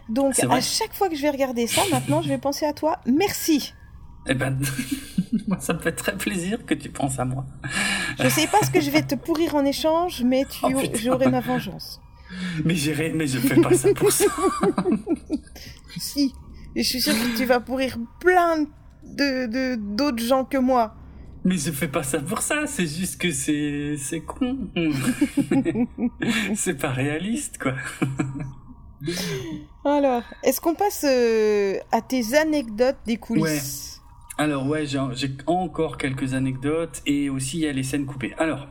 Donc 0.10 0.38
à 0.40 0.62
chaque 0.62 0.94
fois 0.94 1.10
que 1.10 1.16
je 1.16 1.22
vais 1.22 1.30
regarder 1.30 1.68
ça 1.68 1.82
maintenant 1.92 2.22
je 2.22 2.30
vais 2.30 2.40
penser 2.40 2.66
à 2.66 2.74
toi. 2.74 3.00
Merci. 3.06 3.74
Eh 4.28 4.36
ben, 4.36 4.58
ça 5.60 5.74
me 5.74 5.80
fait 5.80 5.92
très 5.92 6.16
plaisir 6.16 6.66
que 6.66 6.74
tu 6.74 6.90
penses 6.90 7.20
à 7.20 7.26
moi. 7.26 7.46
Je 8.22 8.30
sais 8.30 8.48
pas 8.48 8.60
ce 8.64 8.72
que 8.72 8.80
je 8.80 8.90
vais 8.90 9.02
te 9.02 9.16
pourrir 9.16 9.56
en 9.56 9.66
échange, 9.66 10.24
mais 10.24 10.46
tu, 10.46 10.60
oh, 10.64 10.82
j'aurai 10.96 11.28
ma 11.28 11.42
vengeance. 11.42 12.00
Mais 12.66 12.76
j'irai, 12.76 13.12
mais 13.14 13.28
je 13.28 13.40
fais 13.40 13.60
pas 13.60 13.74
ça 13.74 13.94
pour 13.94 14.12
ça. 14.12 14.26
si. 15.98 16.34
Et 16.76 16.84
je 16.84 16.90
suis 16.90 17.02
sûre 17.02 17.14
que 17.14 17.38
tu 17.38 17.46
vas 17.46 17.60
pourrir 17.60 17.98
plein 18.20 18.66
de, 19.04 19.76
d'autres 19.76 20.24
gens 20.24 20.46
que 20.46 20.58
moi. 20.58 20.96
Mais 21.46 21.58
je 21.58 21.72
fais 21.72 21.88
pas 21.88 22.04
ça 22.04 22.20
pour 22.20 22.42
ça, 22.42 22.66
c'est 22.68 22.88
juste 22.88 23.20
que 23.20 23.32
c'est, 23.32 23.96
c'est 23.98 24.22
con. 24.22 24.70
c'est 26.56 26.76
pas 26.76 26.92
réaliste, 26.92 27.58
quoi. 27.58 27.74
Alors, 29.84 30.24
est-ce 30.44 30.62
qu'on 30.62 30.76
passe 30.76 31.06
euh, 31.08 31.78
à 31.92 32.02
tes 32.02 32.36
anecdotes 32.36 32.98
des 33.06 33.18
coulisses? 33.18 33.98
Ouais. 33.98 34.44
Alors 34.44 34.66
ouais, 34.68 34.86
j'ai 34.86 35.00
encore 35.46 35.98
quelques 35.98 36.34
anecdotes 36.34 37.04
et 37.06 37.30
aussi 37.30 37.58
il 37.58 37.64
y 37.64 37.68
a 37.68 37.72
les 37.72 37.84
scènes 37.84 38.06
coupées. 38.06 38.34
Alors, 38.40 38.68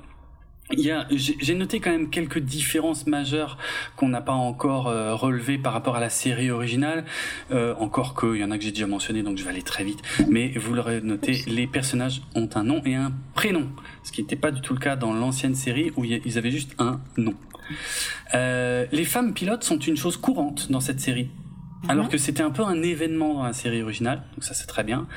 j'ai 0.77 1.55
noté 1.55 1.81
quand 1.81 1.91
même 1.91 2.11
quelques 2.11 2.39
différences 2.39 3.07
majeures 3.07 3.59
qu'on 3.97 4.09
n'a 4.09 4.21
pas 4.21 4.33
encore 4.33 4.89
euh, 4.89 5.15
relevées 5.15 5.59
par 5.59 5.73
rapport 5.73 5.97
à 5.97 6.01
la 6.01 6.11
série 6.11 6.51
originale. 6.51 7.05
Euh, 7.51 7.75
encore 7.79 8.19
qu'il 8.19 8.37
y 8.37 8.45
en 8.45 8.51
a 8.51 8.59
que 8.59 8.65
j'ai 8.65 8.73
déjà 8.73 8.87
mentionné, 8.87 9.23
donc 9.23 9.39
je 9.39 9.45
vais 9.45 9.51
aller 9.51 9.63
très 9.63 9.85
vite. 9.85 10.01
Mais 10.29 10.53
vous 10.57 10.75
l'aurez 10.75 11.01
noté, 11.01 11.43
les 11.47 11.67
personnages 11.67 12.23
ont 12.35 12.49
un 12.55 12.65
nom 12.65 12.83
et 12.85 12.95
un 12.95 13.13
prénom, 13.35 13.69
ce 14.03 14.13
qui 14.13 14.23
n'était 14.23 14.37
pas 14.37 14.51
du 14.51 14.61
tout 14.61 14.75
le 14.75 14.81
cas 14.81 14.97
dans 14.97 15.13
l'ancienne 15.13 15.55
série 15.55 15.93
où 15.97 16.05
ils 16.05 16.39
avaient 16.39 16.51
juste 16.51 16.75
un 16.79 17.01
nom. 17.17 17.35
Euh, 18.35 18.87
les 18.93 19.05
femmes 19.05 19.35
pilotes 19.35 19.65
sont 19.65 19.79
une 19.79 19.97
chose 19.97 20.17
courante 20.17 20.71
dans 20.71 20.81
cette 20.81 21.01
série. 21.01 21.31
Alors 21.89 22.05
mhm. 22.05 22.11
que 22.13 22.19
c'était 22.19 22.43
un 22.43 22.51
peu 22.51 22.63
un 22.63 22.81
événement 22.83 23.35
dans 23.35 23.43
la 23.43 23.53
série 23.53 23.83
originale, 23.83 24.23
donc 24.35 24.45
ça 24.45 24.55
c'est 24.55 24.67
très 24.67 24.85
bien. 24.85 25.09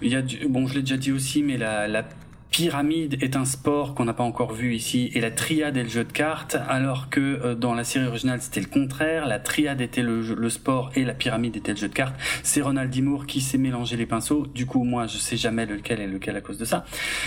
Il 0.00 0.10
y 0.10 0.16
a 0.16 0.22
bon, 0.48 0.66
je 0.66 0.74
l'ai 0.74 0.80
déjà 0.80 0.96
dit 0.96 1.12
aussi, 1.12 1.42
mais 1.42 1.58
la, 1.58 1.86
la 1.86 2.04
pyramide 2.50 3.22
est 3.22 3.36
un 3.36 3.44
sport 3.44 3.94
qu'on 3.94 4.04
n'a 4.04 4.14
pas 4.14 4.24
encore 4.24 4.52
vu 4.52 4.74
ici 4.74 5.10
et 5.14 5.20
la 5.20 5.30
triade 5.30 5.76
est 5.76 5.82
le 5.82 5.88
jeu 5.88 6.04
de 6.04 6.12
cartes 6.12 6.56
alors 6.68 7.10
que 7.10 7.20
euh, 7.20 7.54
dans 7.54 7.74
la 7.74 7.84
série 7.84 8.06
originale 8.06 8.40
c'était 8.40 8.60
le 8.60 8.66
contraire. 8.66 9.26
La 9.26 9.38
triade 9.38 9.80
était 9.80 10.02
le, 10.02 10.50
sport 10.50 10.90
et 10.94 11.04
la 11.04 11.14
pyramide 11.14 11.56
était 11.56 11.72
le 11.72 11.78
jeu 11.78 11.88
de 11.88 11.94
cartes. 11.94 12.16
C'est 12.42 12.62
Ronald 12.62 12.90
D. 12.90 13.02
qui 13.26 13.40
s'est 13.40 13.58
mélangé 13.58 13.96
les 13.96 14.06
pinceaux. 14.06 14.46
Du 14.54 14.66
coup 14.66 14.84
moi 14.84 15.06
je 15.06 15.18
sais 15.18 15.36
jamais 15.36 15.66
lequel 15.66 16.00
est 16.00 16.06
lequel 16.06 16.36
à 16.36 16.40
cause 16.40 16.58
de 16.58 16.64
ça. 16.64 16.84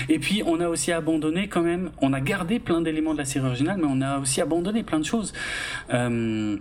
Et 0.09 0.19
puis 0.19 0.41
on 0.45 0.59
a 0.59 0.67
aussi 0.67 0.91
abandonné 0.91 1.47
quand 1.47 1.61
même 1.61 1.91
on 2.01 2.13
a 2.13 2.19
gardé 2.19 2.59
plein 2.59 2.81
d'éléments 2.81 3.13
de 3.13 3.19
la 3.19 3.25
série 3.25 3.45
originale 3.45 3.77
mais 3.77 3.87
on 3.89 4.01
a 4.01 4.19
aussi 4.19 4.41
abandonné 4.41 4.83
plein 4.83 4.99
de 4.99 5.05
choses. 5.05 5.33
Euh, 5.93 6.57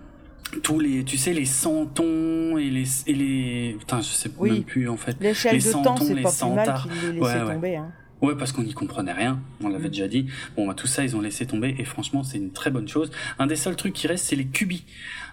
tous 0.63 0.81
les 0.81 1.05
tu 1.05 1.17
sais 1.17 1.33
les 1.33 1.45
centons 1.45 2.59
et 2.59 2.71
les 2.71 2.85
et 3.07 3.15
les 3.15 3.77
putain 3.79 4.01
je 4.01 4.09
sais 4.09 4.31
même 4.41 4.65
plus 4.65 4.89
en 4.89 4.97
fait. 4.97 5.17
Les 5.21 5.33
de 5.33 5.73
temps 5.73 5.97
c'est 5.97 6.15
pas 6.21 6.31
plus 6.31 6.55
mal 6.55 6.83
qu'ils 6.83 7.13
les 7.15 7.21
laissaient 7.21 7.41
tomber 7.41 7.77
hein. 7.77 7.91
Ouais, 8.23 8.35
parce 8.37 8.53
qu'on 8.53 8.63
n'y 8.63 8.75
comprenait 8.75 9.13
rien, 9.13 9.41
on 9.63 9.69
l'avait 9.69 9.89
mm. 9.89 9.93
déjà 9.93 10.09
dit. 10.09 10.27
Bon, 10.57 10.67
bah, 10.67 10.75
tout 10.75 10.87
ça, 10.87 11.05
ils 11.05 11.17
ont 11.17 11.21
laissé 11.21 11.47
tomber, 11.47 11.75
et 11.79 11.85
franchement, 11.85 12.23
c'est 12.23 12.39
une 12.39 12.53
très 12.53 12.71
bonne 12.71 12.89
chose. 12.89 13.11
Un 13.39 13.47
des 13.47 13.57
seuls 13.57 13.77
trucs 13.77 13.95
qui 13.95 14.07
reste, 14.07 14.27
c'est 14.27 14.37
les 14.37 14.47
qubits. 14.47 14.85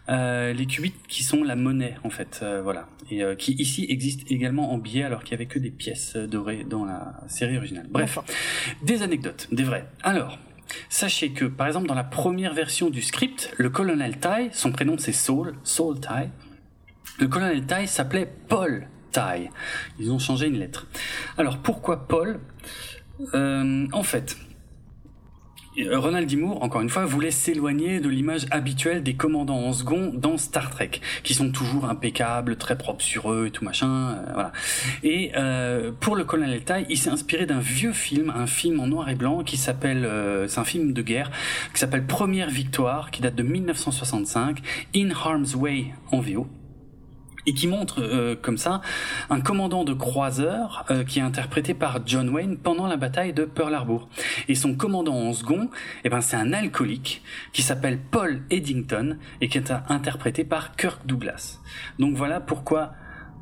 Euh, 0.10 0.54
les 0.54 0.66
qubits 0.66 0.94
qui 1.08 1.24
sont 1.24 1.44
la 1.44 1.56
monnaie, 1.56 1.96
en 2.04 2.10
fait, 2.10 2.40
euh, 2.42 2.62
voilà. 2.62 2.88
Et 3.12 3.24
euh, 3.24 3.36
qui, 3.36 3.54
ici, 3.54 3.86
existent 3.90 4.24
également 4.30 4.72
en 4.72 4.78
billets, 4.78 5.04
alors 5.04 5.24
qu'il 5.24 5.32
y 5.32 5.36
avait 5.36 5.48
que 5.48 5.60
des 5.60 5.72
pièces 5.72 6.16
dorées 6.16 6.64
dans 6.64 6.86
la 6.86 7.22
série 7.28 7.58
originale. 7.58 7.88
Bref, 7.90 8.20
des 8.84 9.04
anecdotes, 9.04 9.48
des 9.52 9.64
vrais. 9.64 9.88
Alors, 10.04 10.40
Sachez 10.90 11.32
que, 11.32 11.46
par 11.46 11.68
exemple, 11.68 11.88
dans 11.88 11.96
la 11.96 12.04
première 12.04 12.54
version 12.54 12.90
du 12.90 13.02
script, 13.02 13.54
le 13.58 13.70
colonel 13.70 14.18
Tai, 14.18 14.50
son 14.52 14.74
prénom 14.74 14.98
c'est 14.98 15.14
Saul, 15.14 15.56
Saul 15.64 16.00
Tai, 16.00 16.30
le 17.20 17.28
colonel 17.28 17.66
Tai 17.66 17.88
s'appelait 17.88 18.32
Paul 18.48 18.88
Tai. 19.12 19.50
Ils 20.00 20.12
ont 20.12 20.20
changé 20.20 20.48
une 20.48 20.60
lettre. 20.60 20.88
Alors 21.38 21.58
pourquoi 21.58 22.08
Paul? 22.08 22.40
Euh, 23.34 23.88
en 23.92 24.04
fait, 24.04 24.38
Ronald 25.92 26.28
D. 26.28 26.42
encore 26.44 26.82
une 26.82 26.90
fois, 26.90 27.06
voulait 27.06 27.32
s'éloigner 27.32 28.00
de 28.00 28.10
l'image 28.10 28.46
habituelle 28.50 29.04
des 29.04 29.14
commandants 29.14 29.60
en 29.60 29.74
second 29.74 30.12
dans 30.14 30.38
Star 30.38 30.72
Trek, 30.72 30.92
qui 31.24 31.34
sont 31.36 31.52
toujours 31.52 31.86
impeccables, 31.86 32.56
très 32.56 32.78
propres 32.78 33.04
sur 33.04 33.32
eux 33.32 33.48
et 33.48 33.52
tout 33.52 33.64
machin, 33.64 34.10
euh, 34.10 34.34
voilà. 34.34 34.52
Et 35.04 35.32
euh, 35.36 35.92
pour 36.00 36.16
le 36.16 36.24
colonel 36.24 36.64
Tai, 36.64 36.86
il 36.90 36.98
s'est 36.98 37.12
inspiré 37.12 37.46
d'un 37.46 37.60
vieux 37.60 37.94
film, 37.94 38.34
un 38.36 38.48
film 38.48 38.80
en 38.80 38.88
noir 38.88 39.10
et 39.10 39.16
blanc 39.16 39.44
qui 39.44 39.58
s'appelle, 39.58 40.10
c'est 40.48 40.60
un 40.60 40.66
film 40.66 40.94
de 40.94 41.02
guerre 41.02 41.32
qui 41.74 41.80
s'appelle 41.80 42.06
Première 42.06 42.50
Victoire, 42.50 43.12
qui 43.12 43.22
date 43.22 43.36
de 43.36 43.44
1965, 43.44 44.60
In 44.96 45.10
Harm's 45.12 45.56
Way 45.56 45.94
en 46.12 46.22
VO 46.22 46.48
et 47.48 47.54
qui 47.54 47.66
montre 47.66 48.02
euh, 48.04 48.36
comme 48.40 48.58
ça 48.58 48.82
un 49.32 49.42
commandant 49.42 49.84
de 49.84 49.94
croiseur 49.94 50.86
euh, 50.92 51.04
qui 51.04 51.20
est 51.20 51.24
interprété 51.24 51.74
par 51.74 52.02
John 52.06 52.30
Wayne 52.30 52.58
pendant 52.58 52.86
la 52.86 52.98
bataille 52.98 53.34
de 53.34 53.46
Pearl 53.46 53.74
Harbor. 53.74 54.08
Et 54.48 54.54
son 54.54 54.76
commandant 54.76 55.16
en 55.16 55.34
second, 55.34 55.70
eh 56.04 56.10
ben 56.10 56.22
c'est 56.22 56.36
un 56.36 56.54
alcoolique 56.54 57.24
qui 57.54 57.62
s'appelle 57.62 57.98
Paul 57.98 58.42
Eddington 58.52 59.18
et 59.42 59.48
qui 59.48 59.58
est 59.58 59.72
interprété 59.90 60.44
par 60.44 60.76
Kirk 60.76 61.08
Douglas. 61.08 61.60
Donc 61.98 62.16
voilà 62.16 62.42
pourquoi 62.42 62.92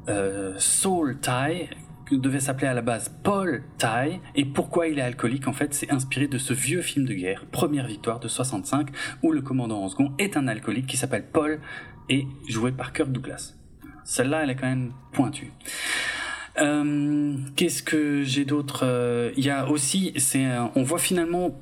euh, 0.08 0.54
Soul 0.60 1.18
Tie 1.20 1.68
devait 2.12 2.40
s'appeler 2.40 2.68
à 2.68 2.76
la 2.76 2.84
base 2.84 3.10
Paul 3.24 3.64
Ty 3.80 4.20
et 4.36 4.46
pourquoi 4.46 4.88
il 4.88 5.00
est 5.00 5.02
alcoolique 5.02 5.48
en 5.48 5.54
fait 5.54 5.74
c'est 5.74 5.92
inspiré 5.92 6.28
de 6.28 6.38
ce 6.38 6.54
vieux 6.54 6.84
film 6.84 7.06
de 7.06 7.16
guerre 7.16 7.46
Première 7.52 7.88
victoire 7.88 8.20
de 8.20 8.28
65 8.28 8.90
où 9.24 9.32
le 9.32 9.42
commandant 9.42 9.82
en 9.82 9.90
second 9.90 10.14
est 10.20 10.38
un 10.38 10.48
alcoolique 10.48 10.86
qui 10.86 10.98
s'appelle 10.98 11.26
Paul 11.26 11.60
et 12.10 12.28
joué 12.48 12.72
par 12.72 12.94
Kirk 12.94 13.12
Douglas. 13.12 13.56
Celle-là, 14.06 14.44
elle 14.44 14.52
est 14.52 14.56
quand 14.56 14.68
même 14.68 14.94
pointue. 15.12 15.52
Euh, 16.58 17.36
Qu'est-ce 17.58 17.84
que 17.84 18.24
j'ai 18.24 18.46
d'autre 18.46 18.82
euh, 18.84 19.32
Il 19.36 19.44
y 19.44 19.50
a 19.50 19.68
aussi, 19.68 20.14
c'est, 20.16 20.46
on 20.76 20.84
voit 20.84 21.00
finalement 21.00 21.60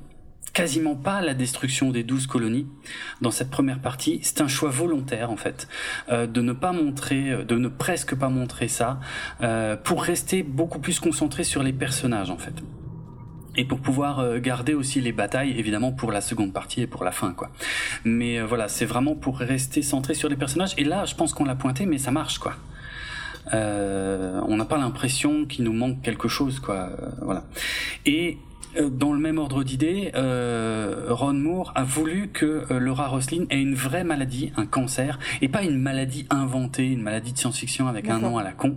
quasiment 0.52 0.94
pas 0.94 1.20
la 1.20 1.34
destruction 1.34 1.90
des 1.90 2.04
douze 2.04 2.28
colonies 2.28 2.68
dans 3.20 3.32
cette 3.32 3.50
première 3.50 3.80
partie. 3.80 4.20
C'est 4.22 4.40
un 4.40 4.48
choix 4.48 4.70
volontaire 4.70 5.30
en 5.30 5.36
fait 5.36 5.68
euh, 6.10 6.26
de 6.26 6.40
ne 6.40 6.52
pas 6.52 6.72
montrer, 6.72 7.44
de 7.44 7.56
ne 7.56 7.68
presque 7.68 8.14
pas 8.14 8.28
montrer 8.28 8.68
ça, 8.68 9.00
euh, 9.42 9.76
pour 9.76 10.04
rester 10.04 10.44
beaucoup 10.44 10.78
plus 10.78 11.00
concentré 11.00 11.42
sur 11.42 11.62
les 11.62 11.72
personnages 11.72 12.30
en 12.30 12.38
fait 12.38 12.54
et 13.56 13.64
pour 13.64 13.80
pouvoir 13.80 14.20
euh, 14.20 14.38
garder 14.38 14.74
aussi 14.74 15.00
les 15.00 15.12
batailles 15.12 15.58
évidemment 15.58 15.92
pour 15.92 16.12
la 16.12 16.20
seconde 16.20 16.52
partie 16.52 16.82
et 16.82 16.86
pour 16.86 17.04
la 17.04 17.12
fin 17.12 17.32
quoi. 17.32 17.50
Mais 18.04 18.38
euh, 18.38 18.46
voilà, 18.46 18.68
c'est 18.68 18.86
vraiment 18.86 19.14
pour 19.14 19.38
rester 19.38 19.82
centré 19.82 20.14
sur 20.14 20.28
les 20.28 20.36
personnages 20.36 20.74
et 20.76 20.84
là 20.84 21.04
je 21.04 21.14
pense 21.14 21.32
qu'on 21.32 21.44
l'a 21.44 21.54
pointé 21.54 21.86
mais 21.86 21.98
ça 21.98 22.10
marche 22.10 22.38
quoi. 22.38 22.54
on 23.52 24.56
n'a 24.56 24.64
pas 24.64 24.78
l'impression 24.78 25.44
qu'il 25.44 25.64
nous 25.64 25.72
manque 25.72 26.02
quelque 26.02 26.28
chose, 26.28 26.60
quoi. 26.60 26.90
voilà. 27.22 27.44
Et 28.06 28.38
euh, 28.53 28.53
dans 28.80 29.12
le 29.12 29.18
même 29.18 29.38
ordre 29.38 29.64
d'idée, 29.64 30.10
euh, 30.14 31.06
Ron 31.10 31.34
Moore 31.34 31.72
a 31.74 31.84
voulu 31.84 32.28
que 32.28 32.64
euh, 32.70 32.78
Laura 32.78 33.08
Roslin 33.08 33.46
ait 33.50 33.60
une 33.60 33.74
vraie 33.74 34.04
maladie, 34.04 34.52
un 34.56 34.66
cancer, 34.66 35.18
et 35.42 35.48
pas 35.48 35.62
une 35.62 35.78
maladie 35.78 36.26
inventée, 36.30 36.86
une 36.86 37.02
maladie 37.02 37.32
de 37.32 37.38
science-fiction 37.38 37.88
avec 37.88 38.08
un 38.08 38.18
nom 38.18 38.38
à 38.38 38.42
la 38.42 38.52
con. 38.52 38.76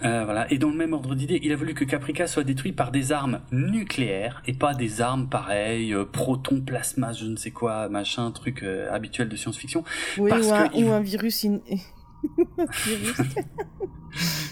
voilà. 0.00 0.50
Et 0.52 0.58
dans 0.58 0.70
le 0.70 0.76
même 0.76 0.92
ordre 0.92 1.14
d'idée, 1.14 1.40
il 1.42 1.52
a 1.52 1.56
voulu 1.56 1.74
que 1.74 1.84
Caprica 1.84 2.26
soit 2.26 2.44
détruit 2.44 2.72
par 2.72 2.90
des 2.90 3.12
armes 3.12 3.40
nucléaires 3.50 4.42
et 4.46 4.52
pas 4.52 4.74
des 4.74 5.00
armes 5.00 5.28
pareilles, 5.28 5.96
proton, 6.12 6.60
plasma, 6.60 7.12
je 7.12 7.26
ne 7.26 7.36
sais 7.36 7.50
quoi, 7.50 7.88
machin, 7.88 8.30
truc 8.30 8.64
habituel 8.90 9.28
de 9.28 9.36
science-fiction. 9.36 9.84
Oui, 10.18 10.30
ou, 10.74 10.90
un, 10.90 11.00
virus. 11.00 11.42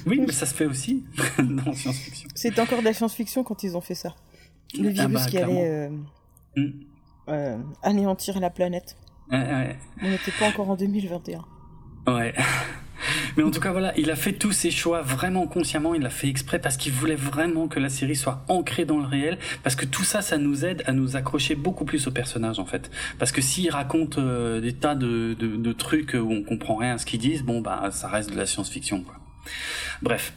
oui, 0.07 0.21
mais 0.27 0.33
ça 0.33 0.47
se 0.47 0.55
fait 0.55 0.67
aussi 0.67 1.05
dans 1.39 1.73
science-fiction. 1.73 2.29
C'était 2.35 2.61
encore 2.61 2.81
de 2.81 2.85
la 2.85 2.93
science-fiction 2.93 3.45
quand 3.45 3.63
ils 3.63 3.77
ont 3.77 3.81
fait 3.81 3.95
ça. 3.95 4.17
Le 4.79 4.89
ah 4.89 4.93
virus 4.93 5.13
bah, 5.13 5.27
qui 5.27 5.39
allait 5.39 5.69
euh, 5.69 5.91
mm. 6.57 6.71
euh, 7.29 7.59
anéantir 7.83 8.39
la 8.41 8.51
planète. 8.51 8.97
On 9.33 10.09
n'était 10.09 10.33
pas 10.39 10.47
encore 10.49 10.71
en 10.71 10.77
2021. 10.77 11.45
Ouais. 12.07 12.35
Mais 13.37 13.43
en 13.43 13.51
tout 13.51 13.61
cas, 13.61 13.73
voilà, 13.73 13.93
il 13.97 14.11
a 14.11 14.17
fait 14.17 14.33
tous 14.33 14.53
ses 14.53 14.71
choix 14.71 15.03
vraiment 15.03 15.47
consciemment. 15.47 15.95
Il 15.95 16.03
l'a 16.03 16.11
fait 16.11 16.29
exprès 16.29 16.59
parce 16.59 16.77
qu'il 16.77 16.93
voulait 16.93 17.15
vraiment 17.15 17.69
que 17.69 17.79
la 17.79 17.89
série 17.89 18.17
soit 18.17 18.45
ancrée 18.49 18.85
dans 18.85 18.99
le 18.99 19.07
réel. 19.07 19.39
Parce 19.63 19.77
que 19.77 19.87
tout 19.87 20.05
ça, 20.05 20.23
ça 20.23 20.39
nous 20.39 20.65
aide 20.65 20.83
à 20.87 20.93
nous 20.93 21.17
accrocher 21.17 21.55
beaucoup 21.55 21.85
plus 21.85 22.07
au 22.07 22.11
personnage, 22.11 22.59
en 22.59 22.67
fait. 22.67 22.91
Parce 23.19 23.33
que 23.33 23.41
s'il 23.41 23.71
raconte 23.71 24.19
euh, 24.19 24.61
des 24.61 24.73
tas 24.73 24.95
de, 24.95 25.35
de, 25.39 25.57
de, 25.57 25.73
trucs 25.73 26.15
où 26.15 26.31
on 26.31 26.43
comprend 26.43 26.77
rien 26.77 26.95
à 26.95 26.99
ce 26.99 27.07
qu'ils 27.07 27.21
disent, 27.21 27.43
bon, 27.43 27.61
bah, 27.61 27.91
ça 27.93 28.09
reste 28.09 28.31
de 28.31 28.37
la 28.37 28.47
science-fiction, 28.47 29.03
quoi. 29.03 29.15
Bref. 30.03 30.33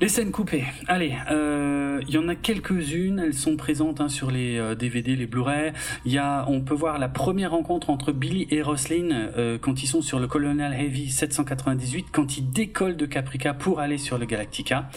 Les 0.00 0.08
scènes 0.08 0.30
coupées. 0.30 0.64
Allez, 0.86 1.16
euh, 1.30 2.00
il 2.06 2.14
y 2.14 2.18
en 2.18 2.28
a 2.28 2.36
quelques-unes. 2.36 3.18
Elles 3.18 3.34
sont 3.34 3.56
présentes 3.56 4.00
hein, 4.00 4.08
sur 4.08 4.30
les 4.30 4.76
DVD, 4.76 5.12
euh, 5.12 5.16
les 5.16 5.26
Blu-ray. 5.26 5.72
Il 6.04 6.12
y 6.12 6.18
a, 6.18 6.44
on 6.48 6.60
peut 6.60 6.74
voir 6.74 6.98
la 7.00 7.08
première 7.08 7.50
rencontre 7.50 7.90
entre 7.90 8.12
Billy 8.12 8.46
et 8.52 8.62
Roslyn 8.62 9.10
euh, 9.10 9.58
quand 9.58 9.82
ils 9.82 9.88
sont 9.88 10.00
sur 10.00 10.20
le 10.20 10.28
Colonial 10.28 10.72
Heavy 10.72 11.10
798, 11.10 12.06
quand 12.12 12.38
ils 12.38 12.48
décollent 12.48 12.96
de 12.96 13.06
Caprica 13.06 13.54
pour 13.54 13.80
aller 13.80 13.98
sur 13.98 14.18
le 14.18 14.26
Galactica. 14.26 14.88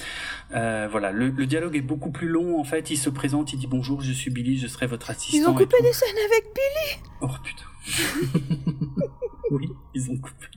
voilà, 0.51 1.11
le, 1.11 1.31
dialogue 1.47 1.75
est 1.75 1.81
beaucoup 1.81 2.11
plus 2.11 2.27
long 2.27 2.59
en 2.59 2.63
fait. 2.63 2.91
Il 2.91 2.97
se 2.97 3.09
présente, 3.09 3.53
il 3.53 3.59
dit 3.59 3.67
bonjour, 3.67 4.01
je 4.01 4.11
suis 4.11 4.29
Billy, 4.29 4.59
je 4.59 4.67
serai 4.67 4.85
votre 4.85 5.09
assistant. 5.09 5.35
Ils 5.35 5.49
ont 5.49 5.55
coupé 5.55 5.81
des 5.81 5.93
scènes 5.93 6.09
avec 6.29 6.43
Billy. 6.53 7.01
Oh 7.21 7.27
putain. 7.43 7.70
oui, 9.51 9.69
ils 9.93 10.11
ont 10.11 10.17
coupé. 10.17 10.47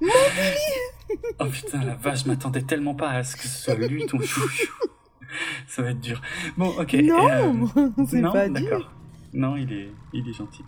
Mon 0.00 0.08
Billy 0.08 1.22
Oh 1.38 1.46
putain, 1.46 1.84
la 1.84 1.94
vache, 1.94 2.24
je 2.24 2.28
m'attendais 2.28 2.62
tellement 2.62 2.94
pas 2.94 3.10
à 3.10 3.24
ce 3.24 3.36
que 3.36 3.42
ce 3.42 3.64
soit 3.64 3.74
lui 3.74 4.06
ton 4.06 4.20
chouchou. 4.20 4.72
Ça 5.66 5.82
va 5.82 5.90
être 5.90 6.00
dur. 6.00 6.20
Bon, 6.56 6.68
ok. 6.78 6.92
Non, 6.94 7.28
euh, 7.30 7.88
c'est 8.06 8.22
pas 8.22 8.48
d'accord. 8.48 8.90
Non, 9.32 9.56
il 9.56 9.72
est, 9.72 9.90
il 10.12 10.28
est 10.28 10.32
gentil. 10.32 10.62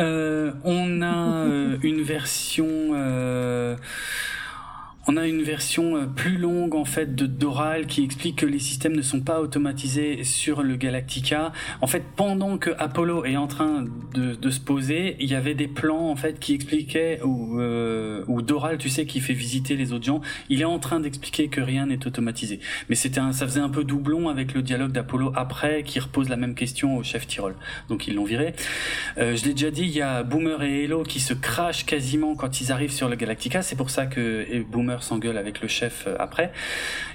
Euh, 0.00 0.52
on 0.64 1.02
a 1.02 1.46
euh, 1.46 1.78
une 1.82 2.02
version 2.02 2.66
on 5.06 5.16
a 5.16 5.26
une 5.26 5.42
version 5.42 5.96
euh, 5.96 6.06
plus 6.06 6.36
longue 6.36 6.74
en 6.74 6.84
fait 6.84 7.14
de 7.14 7.26
Doral 7.26 7.86
qui 7.86 8.04
explique 8.04 8.36
que 8.36 8.46
les 8.46 8.58
systèmes 8.58 8.94
ne 8.94 9.02
sont 9.02 9.20
pas 9.20 9.40
automatisés 9.40 10.24
sur 10.24 10.62
le 10.62 10.76
Galactica. 10.76 11.52
En 11.80 11.86
fait, 11.86 12.04
pendant 12.16 12.58
que 12.58 12.70
Apollo 12.78 13.24
est 13.24 13.36
en 13.36 13.46
train 13.46 13.84
de, 14.14 14.50
se 14.50 14.60
poser, 14.60 15.16
il 15.18 15.30
y 15.30 15.34
avait 15.34 15.54
des 15.54 15.68
plans 15.68 16.10
en 16.10 16.16
fait 16.16 16.38
qui 16.38 16.54
expliquaient 16.54 17.20
ou 17.22 17.58
euh, 17.58 18.24
Doral, 18.42 18.76
tu 18.76 18.88
sais, 18.88 19.06
qui 19.06 19.20
fait 19.20 19.32
visiter 19.32 19.76
les 19.76 19.92
autres 19.92 20.04
gens, 20.04 20.20
il 20.48 20.60
est 20.60 20.66
en 20.66 20.78
train 20.78 21.00
d'expliquer 21.00 21.48
que 21.48 21.60
rien 21.60 21.86
n'est 21.86 22.06
automatisé. 22.06 22.60
Mais 22.88 22.96
c'était 22.96 23.20
ça 23.32 23.46
faisait 23.46 23.60
un 23.60 23.68
peu 23.68 23.84
doublon 23.84 24.28
avec 24.28 24.52
le 24.52 24.62
dialogue 24.62 24.92
d'Apollo 24.92 25.32
après 25.36 25.84
qui 25.84 26.00
repose 26.00 26.28
la 26.28 26.36
même 26.36 26.54
question 26.54 26.96
au 26.96 27.02
chef 27.02 27.26
Tyrol. 27.26 27.54
Donc 27.88 28.08
ils 28.08 28.14
l'ont 28.14 28.24
viré. 28.24 28.54
Euh, 29.18 29.36
je 29.36 29.44
l'ai 29.44 29.52
déjà 29.52 29.70
dit, 29.70 29.82
il 29.82 29.90
y 29.90 30.02
a 30.02 30.22
Boomer 30.22 30.62
et 30.62 30.84
Hello 30.84 31.02
qui 31.02 31.20
se 31.20 31.34
crachent 31.34 31.86
quasiment 31.86 32.34
quand 32.34 32.60
ils 32.60 32.72
arrivent 32.72 32.92
sur 32.92 33.08
le 33.08 33.16
Galactica. 33.16 33.62
C'est 33.62 33.76
pour 33.76 33.90
ça 33.90 34.06
que 34.06 34.62
Boomer 34.70 34.91
s'engueule 35.00 35.38
avec 35.38 35.62
le 35.62 35.68
chef 35.68 36.04
euh, 36.06 36.16
après. 36.18 36.52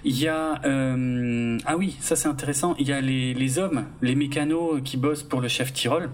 Il 0.04 0.18
y 0.18 0.28
a 0.28 0.62
euh, 0.66 1.58
ah 1.66 1.78
oui, 1.78 1.98
ça 2.00 2.16
c'est 2.16 2.28
intéressant. 2.28 2.76
Il 2.80 2.88
y 2.88 2.94
a 2.94 3.02
les, 3.02 3.34
les 3.34 3.60
hommes, 3.60 3.86
les 4.02 4.16
mécanos 4.16 4.82
qui 4.84 4.98
bossent 4.98 5.24
pour 5.24 5.42
le 5.42 5.48
chef 5.48 5.74
Tyrol. 5.74 6.10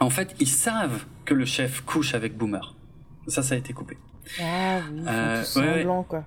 En 0.00 0.10
fait, 0.10 0.34
ils 0.40 0.48
savent 0.48 1.04
que 1.24 1.34
le 1.34 1.44
chef 1.44 1.82
couche 1.82 2.14
avec 2.14 2.36
Boomer. 2.36 2.74
Ça, 3.28 3.42
ça 3.42 3.54
a 3.54 3.58
été 3.58 3.72
coupé. 3.72 3.98
Ah 4.40 4.80
oui, 4.90 4.98
ils 4.98 5.04
font 5.04 5.10
euh, 5.10 5.44
semblant 5.44 6.02
quoi. 6.02 6.24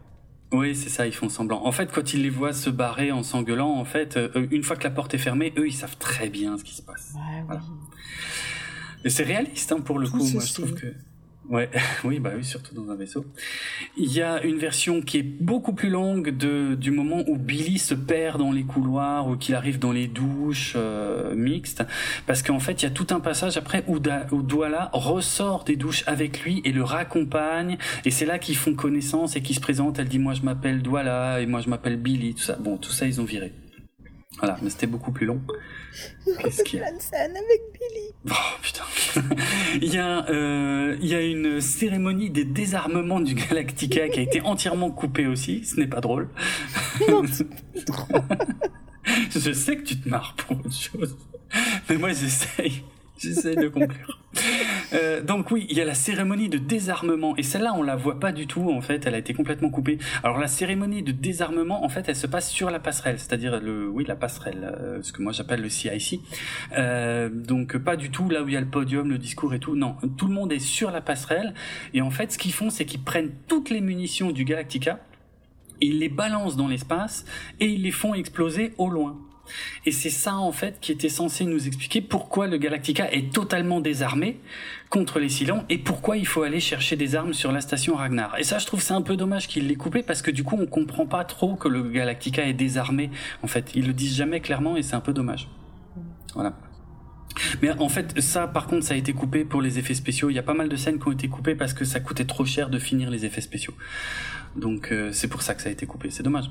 Oui, 0.52 0.76
c'est 0.76 0.90
ça, 0.90 1.08
ils 1.08 1.14
font 1.14 1.28
semblant. 1.28 1.66
En 1.66 1.72
fait, 1.72 1.92
quand 1.92 2.14
ils 2.14 2.22
les 2.22 2.30
voient 2.30 2.54
se 2.54 2.70
barrer 2.70 3.12
en 3.12 3.24
s'engueulant, 3.24 3.72
en 3.72 3.84
fait, 3.84 4.18
une 4.52 4.64
fois 4.64 4.78
que 4.78 4.84
la 4.84 4.92
porte 4.92 5.14
est 5.14 5.18
fermée, 5.18 5.52
eux, 5.58 5.68
ils 5.68 5.74
savent 5.74 5.98
très 5.98 6.30
bien 6.30 6.58
ce 6.58 6.64
qui 6.64 6.76
se 6.76 6.82
passe. 6.84 7.14
Ouais, 7.16 7.58
Et 9.04 9.10
c'est 9.10 9.24
réaliste 9.24 9.72
hein, 9.72 9.82
pour 9.82 10.00
le 10.00 10.08
coup. 10.08 10.24
Moi, 10.24 10.44
je 10.46 10.54
trouve 10.54 10.74
que 10.76 10.94
Ouais, 11.50 11.70
oui, 12.04 12.20
bah 12.20 12.32
oui, 12.36 12.44
surtout 12.44 12.74
dans 12.74 12.90
un 12.90 12.96
vaisseau. 12.96 13.26
Il 13.98 14.12
y 14.12 14.22
a 14.22 14.44
une 14.44 14.58
version 14.58 15.02
qui 15.02 15.20
est 15.20 15.24
beaucoup 15.24 15.74
plus 15.74 15.90
longue 15.90 16.36
de, 16.36 16.76
du 16.76 16.92
moment 16.92 17.24
où 17.28 17.38
Billy 17.38 17.78
se 17.78 17.94
perd 17.94 18.40
dans 18.40 18.52
les 18.52 18.64
couloirs 18.64 19.28
ou 19.28 19.36
qu'il 19.38 19.54
arrive 19.54 19.78
dans 19.78 19.92
les 19.92 20.08
douches 20.08 20.74
euh, 20.76 21.36
mixtes, 21.36 21.84
parce 22.26 22.42
qu'en 22.42 22.60
fait, 22.60 22.82
il 22.82 22.84
y 22.84 22.88
a 22.88 22.92
tout 22.92 23.08
un 23.12 23.20
passage 23.20 23.58
après 23.58 23.84
où, 23.88 23.98
où 24.32 24.42
Douala 24.42 24.90
ressort 24.94 25.64
des 25.64 25.76
douches 25.76 26.04
avec 26.08 26.42
lui 26.44 26.62
et 26.66 26.72
le 26.72 26.84
raccompagne, 26.84 27.78
et 28.06 28.12
c'est 28.12 28.26
là 28.26 28.40
qu'ils 28.40 28.58
font 28.58 28.74
connaissance 28.74 29.36
et 29.36 29.42
qu'ils 29.42 29.56
se 29.56 29.62
présentent. 29.62 30.00
Elle 30.00 30.08
dit 30.08 30.20
moi 30.20 30.34
je 30.34 30.42
m'appelle 30.42 30.82
Douala 30.82 31.42
et 31.42 31.46
moi 31.46 31.62
je 31.62 31.70
m'appelle 31.70 31.98
Billy, 31.98 32.34
tout 32.34 32.44
ça. 32.44 32.56
Bon, 32.60 32.78
tout 32.78 32.92
ça 32.92 33.06
ils 33.06 33.22
ont 33.22 33.26
viré. 33.26 33.54
Voilà, 34.40 34.58
mais 34.62 34.70
c'était 34.70 34.88
beaucoup 34.88 35.12
plus 35.12 35.26
long. 35.26 35.42
Qu'est-ce 36.42 36.64
qu'il 36.64 36.80
y 36.80 36.84
a 36.84 36.88
scène 37.00 37.32
avec 37.32 37.62
Billy. 37.74 38.14
Oh 38.30 38.34
putain. 38.62 38.84
il, 39.82 39.94
y 39.94 39.98
a, 39.98 40.30
euh, 40.30 40.98
il 41.02 41.08
y 41.08 41.16
a 41.16 41.22
une 41.22 41.62
cérémonie 41.62 42.30
des 42.30 42.44
désarmements 42.44 43.22
du 43.22 43.34
Galactica 43.34 44.10
qui 44.10 44.20
a 44.20 44.24
été 44.24 44.42
entièrement 44.42 44.92
coupée 44.92 45.28
aussi. 45.28 45.64
Ce 45.64 45.80
n'est 45.80 45.88
pas 45.88 46.02
drôle. 46.02 46.30
Non, 47.10 47.24
Je 49.30 49.52
sais 49.54 49.78
que 49.78 49.84
tu 49.84 50.00
te 50.00 50.10
marres 50.10 50.36
pour 50.36 50.58
autre 50.58 50.74
chose. 50.74 51.16
Mais 51.90 51.98
moi, 51.98 52.10
j'essaye. 52.10 52.84
J'essaie 53.18 53.56
de 53.56 53.68
conclure. 53.68 54.20
Euh, 54.94 55.22
donc 55.22 55.52
oui, 55.52 55.66
il 55.70 55.78
y 55.78 55.82
a 55.82 55.86
la 55.86 55.94
cérémonie 55.94 56.50
de 56.50 56.58
désarmement 56.58 57.36
et 57.38 57.44
celle-là 57.44 57.74
on 57.76 57.84
la 57.84 57.96
voit 57.96 58.20
pas 58.20 58.32
du 58.32 58.48
tout 58.48 58.70
en 58.70 58.82
fait, 58.82 59.06
elle 59.06 59.16
a 59.16 59.18
été 59.18 59.34
complètement 59.34 59.70
coupée. 59.70 59.98
Alors 60.24 60.38
la 60.38 60.48
cérémonie 60.48 61.04
de 61.04 61.12
désarmement 61.12 61.86
en 61.86 61.90
fait, 61.90 62.10
elle 62.10 62.16
se 62.16 62.28
passe 62.28 62.50
sur 62.50 62.70
la 62.70 62.80
passerelle, 62.80 63.18
c'est-à-dire 63.18 63.62
le 63.62 63.88
oui 63.88 64.04
la 64.06 64.16
passerelle, 64.16 64.76
euh, 64.80 65.00
ce 65.02 65.14
que 65.14 65.22
moi 65.22 65.32
j'appelle 65.32 65.62
le 65.62 65.70
CIC. 65.70 66.22
Euh, 66.78 67.30
donc 67.30 67.78
pas 67.78 67.96
du 67.96 68.12
tout 68.12 68.30
là 68.30 68.44
où 68.44 68.48
il 68.50 68.54
y 68.54 68.58
a 68.58 68.62
le 68.62 68.68
podium, 68.68 69.10
le 69.10 69.18
discours 69.18 69.54
et 69.54 69.60
tout. 69.60 69.76
Non, 69.76 69.96
tout 70.18 70.28
le 70.28 70.34
monde 70.34 70.52
est 70.52 70.60
sur 70.60 70.92
la 70.92 71.02
passerelle 71.02 71.54
et 71.94 72.02
en 72.02 72.12
fait 72.12 72.34
ce 72.34 72.38
qu'ils 72.38 72.54
font 72.54 72.70
c'est 72.70 72.86
qu'ils 72.86 73.04
prennent 73.04 73.32
toutes 73.48 73.70
les 73.70 73.82
munitions 73.82 74.32
du 74.32 74.44
Galactica, 74.44 75.00
ils 75.82 76.00
les 76.00 76.10
balancent 76.10 76.58
dans 76.58 76.68
l'espace 76.68 77.26
et 77.60 77.68
ils 77.68 77.84
les 77.84 77.92
font 77.92 78.14
exploser 78.14 78.74
au 78.78 78.90
loin. 78.90 79.18
Et 79.86 79.92
c'est 79.92 80.10
ça 80.10 80.36
en 80.36 80.52
fait 80.52 80.80
qui 80.80 80.92
était 80.92 81.10
censé 81.10 81.46
nous 81.46 81.68
expliquer 81.68 82.02
pourquoi 82.02 82.48
le 82.48 82.58
Galactica 82.58 83.12
est 83.12 83.34
totalement 83.34 83.82
désarmé 83.82 84.40
contre 84.90 85.20
les 85.20 85.30
Cylons 85.30 85.66
et 85.70 85.78
pourquoi 85.78 86.18
il 86.18 86.28
faut 86.28 86.44
aller 86.44 86.60
chercher 86.60 86.96
des 86.96 87.16
armes 87.16 87.34
sur 87.34 87.52
la 87.52 87.62
station 87.62 87.96
Ragnar. 87.96 88.38
Et 88.40 88.44
ça 88.44 88.58
je 88.58 88.66
trouve 88.66 88.82
c'est 88.82 88.94
un 88.94 89.02
peu 89.02 89.16
dommage 89.16 89.48
qu'il 89.48 89.68
l'ait 89.68 89.76
coupé 89.76 90.04
parce 90.04 90.22
que 90.22 90.32
du 90.32 90.44
coup 90.44 90.58
on 90.60 90.66
comprend 90.66 91.06
pas 91.06 91.24
trop 91.24 91.56
que 91.56 91.68
le 91.68 91.84
Galactica 91.84 92.46
est 92.46 92.54
désarmé 92.54 93.10
en 93.44 93.48
fait. 93.48 93.72
Ils 93.76 93.88
le 93.88 93.94
disent 93.94 94.16
jamais 94.16 94.40
clairement 94.40 94.78
et 94.78 94.84
c'est 94.84 94.96
un 94.96 95.02
peu 95.02 95.14
dommage. 95.14 95.50
Voilà. 96.34 96.54
Mais 97.62 97.72
en 97.72 97.90
fait, 97.90 98.20
ça, 98.22 98.48
par 98.48 98.68
contre, 98.68 98.86
ça 98.86 98.94
a 98.94 98.98
été 98.98 99.14
coupé 99.14 99.46
pour 99.46 99.62
les 99.62 99.80
effets 99.80 99.94
spéciaux. 99.94 100.30
Il 100.30 100.36
y 100.36 100.40
a 100.40 100.44
pas 100.44 100.54
mal 100.54 100.70
de 100.70 100.76
scènes 100.76 101.00
qui 101.00 101.08
ont 101.08 101.12
été 101.12 101.28
coupées 101.28 101.56
parce 101.56 101.74
que 101.74 101.86
ça 101.86 102.00
coûtait 102.00 102.26
trop 102.26 102.46
cher 102.46 102.70
de 102.70 102.80
finir 102.80 103.10
les 103.10 103.26
effets 103.26 103.42
spéciaux. 103.42 103.74
Donc 104.56 104.92
euh, 104.92 105.12
c'est 105.12 105.28
pour 105.28 105.42
ça 105.42 105.54
que 105.54 105.62
ça 105.62 105.70
a 105.70 105.72
été 105.72 105.86
coupé, 105.86 106.10
c'est 106.10 106.24
dommage. 106.24 106.50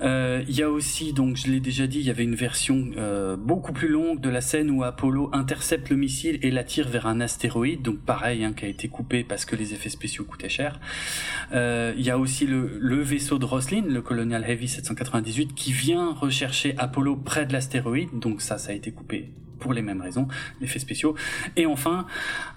Euh, 0.00 0.42
il 0.48 0.54
y 0.54 0.62
a 0.62 0.70
aussi, 0.70 1.12
donc 1.12 1.36
je 1.36 1.48
l'ai 1.48 1.60
déjà 1.60 1.86
dit, 1.86 2.00
il 2.00 2.06
y 2.06 2.10
avait 2.10 2.24
une 2.24 2.34
version 2.34 2.90
euh, 2.96 3.36
beaucoup 3.36 3.72
plus 3.72 3.88
longue 3.88 4.20
de 4.20 4.30
la 4.30 4.40
scène 4.40 4.70
où 4.70 4.82
Apollo 4.82 5.30
intercepte 5.32 5.90
le 5.90 5.96
missile 5.96 6.38
et 6.42 6.50
l'attire 6.50 6.88
vers 6.88 7.06
un 7.06 7.20
astéroïde, 7.20 7.82
donc 7.82 8.00
pareil, 8.00 8.44
hein, 8.44 8.52
qui 8.52 8.64
a 8.64 8.68
été 8.68 8.88
coupé 8.88 9.24
parce 9.24 9.44
que 9.44 9.56
les 9.56 9.74
effets 9.74 9.90
spéciaux 9.90 10.24
coûtaient 10.24 10.48
cher. 10.48 10.80
Il 11.52 12.02
y 12.02 12.10
a 12.10 12.18
aussi 12.18 12.46
le, 12.46 12.78
le, 12.80 13.00
vaisseau 13.00 13.38
de 13.38 13.44
Roslin, 13.44 13.82
le 13.86 14.02
Colonial 14.02 14.44
Heavy 14.48 14.68
798, 14.68 15.54
qui 15.54 15.72
vient 15.72 16.12
rechercher 16.12 16.74
Apollo 16.78 17.16
près 17.16 17.46
de 17.46 17.52
l'astéroïde, 17.52 18.18
donc 18.18 18.40
ça, 18.40 18.58
ça 18.58 18.70
a 18.70 18.74
été 18.74 18.92
coupé 18.92 19.30
pour 19.60 19.72
les 19.72 19.82
mêmes 19.82 20.00
raisons, 20.00 20.26
effets 20.60 20.80
spéciaux. 20.80 21.14
Et 21.56 21.66
enfin, 21.66 22.06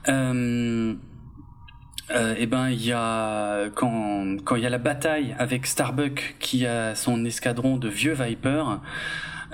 euh, 0.08 0.96
euh, 2.12 2.36
eh 2.38 2.46
ben 2.48 2.70
il 2.70 2.86
y 2.86 2.92
a 2.92 3.70
quand 3.76 4.38
quand 4.44 4.56
il 4.56 4.64
y 4.64 4.66
a 4.66 4.70
la 4.70 4.78
bataille 4.78 5.36
avec 5.40 5.66
Starbuck 5.66 6.36
qui 6.40 6.66
a 6.66 6.96
son 6.96 7.24
escadron 7.26 7.78
de 7.78 7.88
vieux 7.88 8.14
Viper 8.14 8.64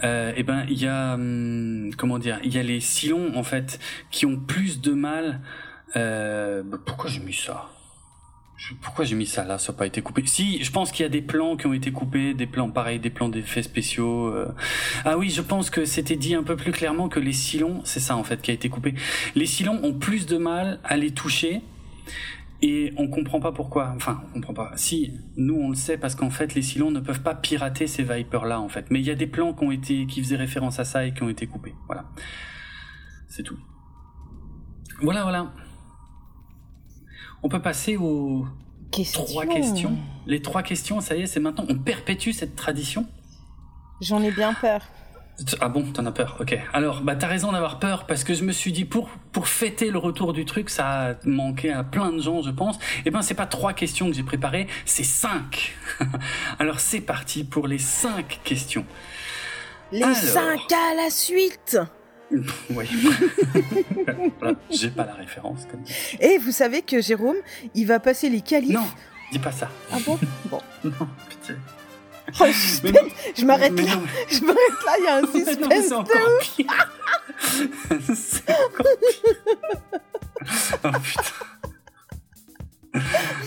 euh, 0.04 0.34
eh 0.36 0.44
ben 0.44 0.66
il 0.70 0.82
y 0.82 0.88
a 0.88 1.14
hum, 1.14 1.92
comment 1.98 2.18
dire 2.18 2.40
il 2.44 2.54
y 2.54 2.58
a 2.58 2.64
les 2.64 2.80
Silons 2.80 3.34
en 3.36 3.44
fait 3.44 3.80
qui 4.10 4.26
ont 4.26 4.38
plus 4.38 4.82
de 4.82 4.94
mal 4.94 5.42
euh, 5.96 6.64
bah, 6.64 6.78
pourquoi 6.86 7.10
j'ai 7.10 7.20
mis 7.20 7.34
ça? 7.34 7.70
Pourquoi 8.82 9.06
j'ai 9.06 9.16
mis 9.16 9.26
ça 9.26 9.46
là? 9.46 9.58
Ça 9.58 9.72
n'a 9.72 9.78
pas 9.78 9.88
été 9.88 10.02
coupé. 10.02 10.22
Si, 10.26 10.64
je 10.64 10.72
pense 10.72 10.92
qu'il 10.92 11.04
y 11.04 11.06
a 11.06 11.10
des 11.10 11.22
plans 11.22 11.56
qui 11.56 11.66
ont 11.66 11.74
été 11.74 11.92
coupés, 11.92 12.34
des 12.34 12.46
plans 12.46 12.70
pareils, 12.70 13.00
des 13.00 13.10
plans 13.10 13.30
d'effets 13.30 13.64
spéciaux. 13.64 14.28
euh. 14.28 14.54
Ah 15.06 15.18
oui, 15.18 15.30
je 15.30 15.42
pense 15.42 15.70
que 15.70 15.86
c'était 15.86 16.18
dit 16.18 16.36
un 16.36 16.44
peu 16.44 16.56
plus 16.56 16.72
clairement 16.72 17.08
que 17.08 17.20
les 17.20 17.34
silons, 17.34 17.82
c'est 17.86 18.02
ça 18.02 18.18
en 18.18 18.24
fait 18.24 18.42
qui 18.42 18.52
a 18.52 18.54
été 18.54 18.70
coupé. 18.70 18.94
Les 19.36 19.46
silons 19.46 19.80
ont 19.84 19.94
plus 19.94 20.26
de 20.26 20.38
mal 20.38 20.80
à 20.84 20.98
les 20.98 21.12
toucher 21.12 21.62
et 22.62 22.94
on 22.98 23.08
comprend 23.08 23.40
pas 23.40 23.52
pourquoi. 23.52 23.94
Enfin, 23.96 24.22
on 24.30 24.34
comprend 24.42 24.54
pas. 24.54 24.72
Si, 24.76 25.14
nous 25.38 25.56
on 25.56 25.70
le 25.70 25.76
sait 25.76 25.98
parce 25.98 26.16
qu'en 26.16 26.30
fait 26.30 26.56
les 26.56 26.62
silons 26.62 26.92
ne 26.92 27.00
peuvent 27.00 27.22
pas 27.22 27.36
pirater 27.36 27.88
ces 27.88 28.04
Vipers 28.04 28.46
là 28.46 28.60
en 28.60 28.70
fait. 28.70 28.86
Mais 28.90 29.00
il 29.00 29.06
y 29.06 29.12
a 29.12 29.16
des 29.16 29.28
plans 29.28 29.54
qui 29.54 29.64
ont 29.64 29.72
été, 29.72 30.06
qui 30.08 30.22
faisaient 30.22 30.36
référence 30.36 30.80
à 30.80 30.86
ça 30.86 31.06
et 31.06 31.14
qui 31.14 31.24
ont 31.24 31.30
été 31.30 31.48
coupés. 31.48 31.76
Voilà, 31.88 32.06
c'est 33.28 33.44
tout. 33.44 33.58
Voilà, 35.02 35.24
voilà. 35.24 35.54
On 37.42 37.48
peut 37.50 37.62
passer 37.62 37.96
aux 37.96 38.46
Question. 38.92 39.24
trois 39.24 39.46
questions. 39.46 39.98
Les 40.26 40.42
trois 40.42 40.64
questions, 40.64 41.00
ça 41.00 41.16
y 41.16 41.22
est, 41.22 41.28
c'est 41.28 41.40
maintenant. 41.40 41.66
On 41.70 41.78
perpétue 41.78 42.32
cette 42.32 42.56
tradition. 42.56 43.06
J'en 44.02 44.22
ai 44.22 44.32
bien 44.32 44.54
peur. 44.54 44.82
Ah 45.62 45.70
bon, 45.70 45.84
t'en 45.84 46.06
as 46.06 46.12
peur, 46.12 46.38
ok. 46.40 46.58
Alors, 46.74 47.02
bah 47.02 47.16
t'as 47.16 47.28
raison 47.28 47.52
d'avoir 47.52 47.80
peur 47.80 48.06
parce 48.06 48.24
que 48.24 48.34
je 48.34 48.44
me 48.44 48.52
suis 48.52 48.72
dit 48.72 48.86
pour 48.86 49.10
pour 49.32 49.48
fêter 49.48 49.92
le 49.92 49.98
retour 49.98 50.34
du 50.34 50.46
truc, 50.46 50.70
ça 50.70 51.12
a 51.12 51.16
manqué 51.26 51.72
à 51.72 51.84
plein 51.84 52.12
de 52.12 52.20
gens, 52.22 52.42
je 52.42 52.52
pense. 52.52 52.78
Eh 53.06 53.12
ben 53.12 53.22
c'est 53.22 53.34
pas 53.36 53.46
trois 53.46 53.74
questions 53.74 54.08
que 54.08 54.14
j'ai 54.14 54.24
préparées, 54.24 54.68
c'est 54.86 55.04
cinq. 55.04 55.76
Alors 56.60 56.80
c'est 56.80 57.02
parti 57.02 57.44
pour 57.44 57.68
les 57.68 57.78
cinq 57.80 58.40
questions. 58.44 58.86
Les 59.92 60.04
Alors. 60.04 60.16
cinq 60.16 60.72
à 60.72 60.96
la 60.96 61.10
suite. 61.10 61.78
oui. 62.70 62.86
J'ai 64.70 64.90
pas 64.90 65.06
la 65.06 65.14
référence. 65.14 65.66
Comme... 65.70 65.84
Et 66.20 66.38
vous 66.38 66.52
savez 66.52 66.84
que 66.84 67.02
Jérôme, 67.02 67.38
il 67.74 67.88
va 67.88 68.00
passer 68.00 68.30
les 68.30 68.42
qualifs. 68.42 68.72
Non, 68.72 68.88
dis 69.32 69.40
pas 69.40 69.52
ça. 69.52 69.70
Ah 69.92 69.98
bon? 70.06 70.20
Bon. 70.46 70.60
Non, 70.84 71.08
pitié. 71.28 71.56
Oh, 72.40 72.46
non, 72.84 72.92
Je 73.36 73.46
m'arrête 73.46 73.80
là. 73.80 73.96
non, 73.96 74.02
Je 74.30 74.40
m'arrête 74.42 74.84
là. 74.86 74.92
Il 74.98 75.04
y 75.04 75.08
a 75.08 75.16
un 75.16 75.22
non, 75.22 75.32
suspense. 75.32 75.86
c'est 78.16 78.52
encore 78.52 78.98
pire. 79.02 79.36
Oh 80.84 80.92
putain. 81.04 81.24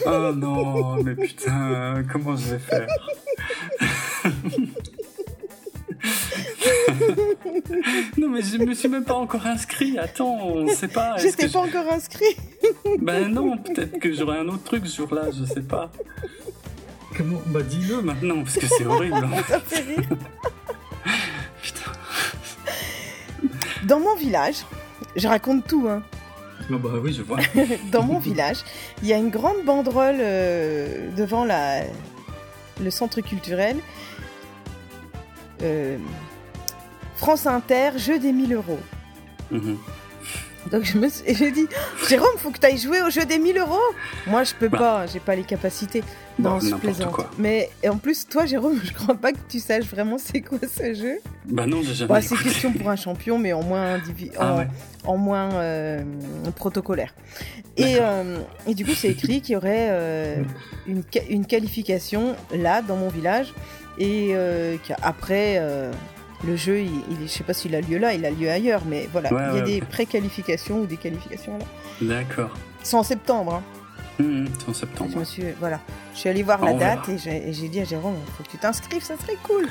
Oh 0.06 0.32
non, 0.34 1.02
mais 1.02 1.14
putain, 1.14 2.02
comment 2.10 2.36
je 2.36 2.54
vais 2.54 2.58
faire? 2.58 2.86
Non 8.18 8.28
mais 8.28 8.42
je 8.42 8.58
me 8.58 8.74
suis 8.74 8.88
même 8.88 9.04
pas 9.04 9.14
encore 9.14 9.46
inscrit. 9.46 9.98
Attends, 9.98 10.36
on 10.40 10.68
sait 10.68 10.88
pas. 10.88 11.16
J'étais 11.16 11.48
pas 11.48 11.60
encore 11.60 11.90
inscrit. 11.92 12.36
Ben 12.98 13.28
non, 13.28 13.56
peut-être 13.58 13.98
que 13.98 14.12
j'aurai 14.12 14.38
un 14.38 14.48
autre 14.48 14.64
truc 14.64 14.86
sur 14.86 15.12
là, 15.14 15.30
je 15.30 15.44
sais 15.44 15.62
pas. 15.62 15.90
Comment 17.16 17.40
Bah 17.46 17.62
dis-le 17.62 18.00
maintenant 18.02 18.42
parce 18.42 18.56
que 18.56 18.66
c'est 18.66 18.86
horrible. 18.86 19.14
hein. 19.16 19.42
Ça 19.48 19.60
fait 19.60 19.80
rire. 19.80 20.02
Putain. 21.62 21.92
Dans 23.84 24.00
mon 24.00 24.14
village, 24.16 24.56
je 25.16 25.26
raconte 25.28 25.66
tout, 25.66 25.86
hein. 25.88 26.02
Non 26.70 26.78
bah 26.78 26.90
oui, 27.02 27.12
je 27.12 27.22
vois. 27.22 27.38
Dans 27.92 28.02
mon 28.04 28.18
village, 28.18 28.58
il 29.02 29.08
y 29.08 29.12
a 29.12 29.16
une 29.16 29.30
grande 29.30 29.64
banderole 29.64 30.18
euh, 30.20 31.10
devant 31.16 31.44
la, 31.44 31.82
le 32.80 32.90
centre 32.90 33.20
culturel. 33.20 33.76
Euh, 35.62 35.98
France 37.16 37.46
Inter, 37.46 37.90
jeu 37.96 38.18
des 38.18 38.32
1000 38.32 38.54
euros. 38.54 38.80
Mhm. 39.50 39.76
Donc 40.70 40.84
je 40.84 40.96
me 40.96 41.08
suis- 41.08 41.34
j'ai 41.34 41.50
dit, 41.50 41.66
Jérôme, 42.08 42.30
faut 42.38 42.50
que 42.50 42.58
tu 42.58 42.66
ailles 42.66 42.78
jouer 42.78 43.02
au 43.02 43.10
jeu 43.10 43.24
des 43.24 43.38
1000 43.38 43.58
euros. 43.58 43.78
Moi, 44.26 44.44
je 44.44 44.54
peux 44.54 44.68
Bah. 44.68 44.78
pas, 44.78 45.06
j'ai 45.06 45.18
pas 45.20 45.34
les 45.34 45.42
capacités. 45.42 46.02
Bon, 46.38 46.50
Non, 46.50 46.60
je 46.60 46.74
plaisante. 46.76 47.12
quoi. 47.12 47.30
Mais 47.38 47.68
et 47.82 47.88
en 47.88 47.98
plus, 47.98 48.26
toi, 48.26 48.46
Jérôme, 48.46 48.80
je 48.84 48.92
crois 48.92 49.14
pas 49.16 49.32
que 49.32 49.38
tu 49.48 49.60
saches 49.60 49.84
vraiment 49.86 50.16
c'est 50.18 50.40
quoi 50.40 50.58
ce 50.60 50.94
jeu. 50.94 51.18
Bah 51.46 51.66
non, 51.66 51.82
j'ai 51.82 51.94
jamais 51.94 52.08
Bah, 52.08 52.22
c'est 52.22 52.36
question 52.36 52.72
pour 52.72 52.88
un 52.88 52.96
champion, 52.96 53.38
mais 53.38 53.52
en 53.52 53.62
moins, 53.62 53.98
indivi- 53.98 54.30
Ah 54.38 54.54
en, 54.54 54.58
ouais. 54.58 54.68
en 55.04 55.16
moins 55.16 55.52
euh, 55.54 56.02
protocolaire. 56.56 57.14
Et, 57.76 57.96
euh, 58.00 58.38
et 58.66 58.74
du 58.74 58.84
coup, 58.84 58.92
c'est 58.94 59.08
écrit 59.08 59.40
qu'il 59.42 59.54
y 59.54 59.56
aurait 59.56 59.88
euh, 59.90 60.36
une, 60.86 61.02
une 61.28 61.44
qualification 61.46 62.34
là, 62.54 62.82
dans 62.82 62.96
mon 62.96 63.08
village, 63.08 63.52
et 63.98 64.34
qu'après, 64.86 65.58
le 66.44 66.56
jeu, 66.56 66.80
il, 66.80 67.02
il- 67.10 67.26
je 67.28 67.32
sais 67.32 67.44
pas 67.44 67.52
s'il 67.54 67.74
a 67.74 67.80
lieu 67.80 67.98
là, 67.98 68.14
il 68.14 68.24
a 68.24 68.30
lieu 68.30 68.50
ailleurs, 68.50 68.82
mais 68.86 69.08
voilà, 69.12 69.32
Ouais, 69.32 69.42
il 69.42 69.46
y 69.46 69.50
a 69.50 69.54
ouais, 69.54 69.62
des 69.62 69.80
ok. 69.82 69.88
pré-qualifications 69.88 70.80
ou 70.80 70.86
des 70.86 70.96
qualifications 70.96 71.58
là. 71.58 71.64
D'accord. 72.00 72.50
C'est 72.82 72.96
en 72.96 73.02
septembre. 73.02 73.54
hein. 73.54 73.62
Mhm, 74.18 74.48
c'est 74.58 74.68
en 74.68 74.72
Je 74.72 74.78
septembre. 74.78 75.16
me 75.18 75.24
suis, 75.24 75.44
voilà, 75.58 75.80
je 76.14 76.20
suis 76.20 76.28
allée 76.28 76.42
voir 76.42 76.58
Ah, 76.62 76.66
la 76.66 76.72
date 76.74 77.08
verra. 77.08 77.36
et 77.36 77.52
j'ai 77.52 77.68
dit 77.68 77.80
à 77.80 77.84
Jérôme, 77.84 78.16
faut 78.36 78.42
que 78.44 78.50
tu 78.50 78.58
t'inscrives, 78.58 79.02
ça 79.02 79.14
serait 79.18 79.38
cool. 79.42 79.66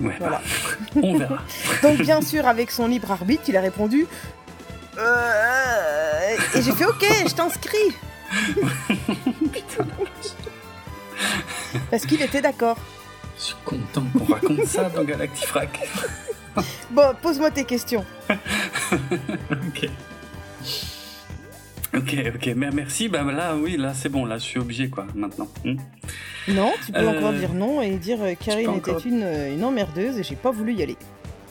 Ouais, 0.00 0.16
Voilà. 0.18 0.40
bah, 0.94 0.96
on 1.02 1.16
verra. 1.16 1.38
Donc 1.82 1.98
bien 1.98 2.20
sûr, 2.20 2.46
avec 2.46 2.70
son 2.72 2.88
libre 2.88 3.10
arbitre, 3.12 3.44
il 3.48 3.56
a 3.56 3.60
répondu. 3.60 4.06
Euh, 4.98 6.36
et 6.54 6.62
j'ai 6.62 6.72
fait 6.72 6.84
ok, 6.86 7.04
je 7.28 7.34
t'inscris. 7.34 7.94
Parce 11.90 12.06
qu'il 12.06 12.22
était 12.22 12.40
d'accord. 12.40 12.76
Je 13.44 13.48
suis 13.48 13.56
content 13.66 14.02
qu'on 14.16 14.24
raconte 14.32 14.64
ça 14.64 14.88
dans 14.88 15.04
Galactifrac. 15.04 15.86
Bon, 16.90 17.12
pose-moi 17.20 17.50
tes 17.50 17.64
questions. 17.64 18.02
ok. 18.30 19.88
Ok, 21.94 22.16
ok, 22.34 22.46
mais 22.56 22.70
merci. 22.70 23.10
Bah 23.10 23.22
là, 23.22 23.54
oui, 23.54 23.76
là, 23.76 23.92
c'est 23.92 24.08
bon. 24.08 24.24
Là, 24.24 24.38
je 24.38 24.44
suis 24.44 24.58
obligé, 24.60 24.88
quoi, 24.88 25.06
maintenant. 25.14 25.46
Hmm. 25.62 25.76
Non, 26.48 26.72
tu 26.86 26.92
peux 26.92 27.00
Euh, 27.00 27.18
encore 27.18 27.34
dire 27.34 27.52
non 27.52 27.82
et 27.82 27.96
dire 27.96 28.18
euh, 28.22 28.32
Karine 28.34 28.76
était 28.76 28.90
encore- 28.92 29.06
une, 29.06 29.22
euh, 29.22 29.52
une 29.54 29.62
emmerdeuse 29.62 30.18
et 30.18 30.22
j'ai 30.22 30.36
pas 30.36 30.50
voulu 30.50 30.72
y 30.72 30.82
aller. 30.82 30.96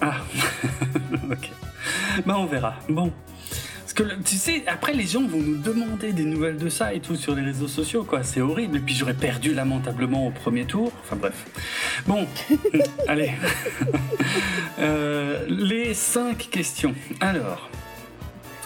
Ah, 0.01 0.15
ok. 1.31 1.49
Bah, 2.25 2.35
on 2.39 2.45
verra. 2.47 2.73
Bon. 2.89 3.11
Parce 3.95 4.09
que, 4.09 4.15
tu 4.23 4.37
sais, 4.37 4.63
après, 4.65 4.93
les 4.93 5.05
gens 5.05 5.21
vont 5.27 5.39
nous 5.39 5.57
demander 5.57 6.13
des 6.13 6.25
nouvelles 6.25 6.57
de 6.57 6.67
ça 6.67 6.93
et 6.93 6.99
tout 6.99 7.15
sur 7.15 7.35
les 7.35 7.43
réseaux 7.43 7.67
sociaux, 7.67 8.03
quoi. 8.03 8.23
C'est 8.23 8.41
horrible. 8.41 8.77
Et 8.77 8.79
puis, 8.79 8.95
j'aurais 8.95 9.13
perdu 9.13 9.53
lamentablement 9.53 10.25
au 10.25 10.31
premier 10.31 10.65
tour. 10.65 10.91
Enfin, 11.03 11.15
bref. 11.15 11.45
Bon, 12.07 12.27
allez. 13.07 13.33
Euh, 14.79 15.45
les 15.47 15.93
cinq 15.93 16.49
questions. 16.49 16.95
Alors. 17.21 17.69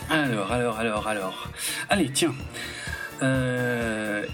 Alors, 0.09 0.51
alors, 0.51 0.79
alors, 0.79 1.07
alors. 1.07 1.49
Allez, 1.89 2.09
tiens. 2.11 2.33
Euh, 3.21 4.25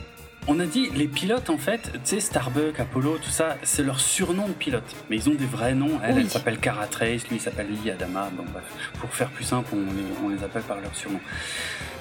on 0.47 0.59
a 0.59 0.65
dit, 0.65 0.89
les 0.89 1.07
pilotes, 1.07 1.49
en 1.49 1.57
fait, 1.57 1.91
tu 1.93 1.99
sais, 2.03 2.19
Starbuck, 2.19 2.79
Apollo, 2.79 3.17
tout 3.19 3.29
ça, 3.29 3.57
c'est 3.63 3.83
leur 3.83 3.99
surnom 3.99 4.47
de 4.47 4.53
pilote. 4.53 4.83
Mais 5.09 5.15
ils 5.15 5.29
ont 5.29 5.33
des 5.35 5.45
vrais 5.45 5.73
noms. 5.73 5.99
Elle, 6.03 6.15
Oui. 6.15 6.21
elle 6.21 6.29
s'appelle 6.29 6.57
Cara 6.59 6.87
Trace, 6.87 7.27
lui, 7.29 7.37
il 7.37 7.41
s'appelle 7.41 7.67
Lee 7.83 7.91
Adama. 7.91 8.29
Bon, 8.35 8.43
bref, 8.51 8.63
pour 8.99 9.13
faire 9.13 9.29
plus 9.29 9.45
simple, 9.45 9.69
on 9.73 9.77
les, 9.93 10.03
on 10.25 10.29
les 10.29 10.43
appelle 10.43 10.63
par 10.63 10.81
leur 10.81 10.93
surnom. 10.95 11.19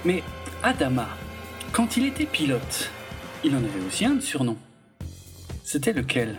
Mais 0.04 0.22
Adama, 0.62 1.08
quand 1.72 1.96
il 1.96 2.06
était 2.06 2.26
pilote, 2.26 2.90
il 3.44 3.54
en 3.54 3.58
avait 3.58 3.86
aussi 3.86 4.04
un 4.04 4.14
de 4.14 4.20
surnom. 4.20 4.56
C'était 5.64 5.92
lequel? 5.92 6.38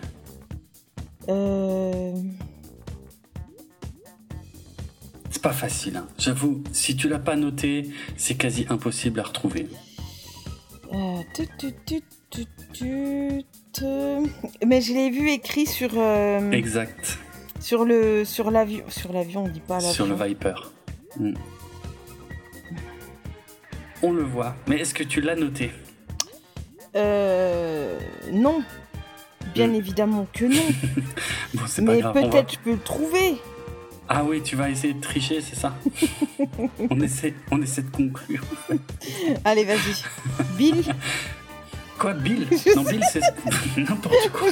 Euh... 1.30 2.14
C'est 5.30 5.42
pas 5.42 5.54
facile, 5.54 5.98
hein. 5.98 6.08
j'avoue. 6.20 6.64
Si 6.74 6.96
tu 6.96 7.08
l'as 7.10 7.20
pas 7.20 7.36
noté, 7.36 7.90
c'est 8.18 8.36
quasi 8.36 8.66
impossible 8.70 9.20
à 9.22 9.24
retrouver. 9.24 9.68
Euh, 10.94 11.22
tut, 11.34 11.48
tut, 11.58 11.74
tut, 11.86 12.46
tut, 12.74 13.46
tut, 13.74 13.86
Mais 14.66 14.82
je 14.82 14.94
l'ai 14.94 15.10
vu 15.10 15.30
écrit 15.30 15.66
sur 15.66 15.92
euh, 15.98 16.52
Exact. 16.52 17.18
sur 17.60 17.86
le 17.86 18.24
sur 18.26 18.52
l'avion 18.52 18.84
sur 18.90 19.12
l'avion 19.14 19.46
on 19.46 19.48
dit 19.48 19.60
pas 19.62 19.76
l'avion. 19.76 19.92
Sur 19.92 20.06
le 20.06 20.16
Viper. 20.16 20.54
Hmm. 21.20 21.34
On 24.02 24.12
le 24.12 24.24
voit, 24.24 24.56
mais 24.68 24.78
est-ce 24.80 24.94
que 24.94 25.04
tu 25.04 25.22
l'as 25.22 25.36
noté? 25.36 25.72
Euh, 26.96 28.00
non. 28.32 28.64
Bien 29.54 29.68
Hmm. 29.70 29.76
évidemment 29.76 30.28
que 30.34 30.46
non. 30.46 30.62
Bon, 31.54 31.62
c'est 31.68 31.86
pas 31.86 31.94
Mais 31.94 32.02
peut-être 32.02 32.54
je 32.54 32.60
peux 32.60 32.72
le 32.72 32.80
trouver. 32.80 33.36
Ah 34.10 34.24
oui, 34.24 34.42
tu 34.44 34.56
vas 34.56 34.70
essayer 34.70 34.94
de 34.94 35.02
tricher, 35.02 35.40
c'est 35.42 35.56
ça 35.56 35.76
on, 36.90 37.00
essaie, 37.02 37.34
on 37.52 37.62
essaie 37.62 37.82
de 37.84 37.90
conclure. 37.90 38.44
Allez, 39.46 39.64
vas-y. 39.66 40.04
Bill 40.58 40.84
Quoi, 41.98 42.14
Bill 42.14 42.48
Non, 42.76 42.84
Bill, 42.84 43.02
c'est 43.12 43.22
n'importe 43.78 44.30
quoi. 44.34 44.48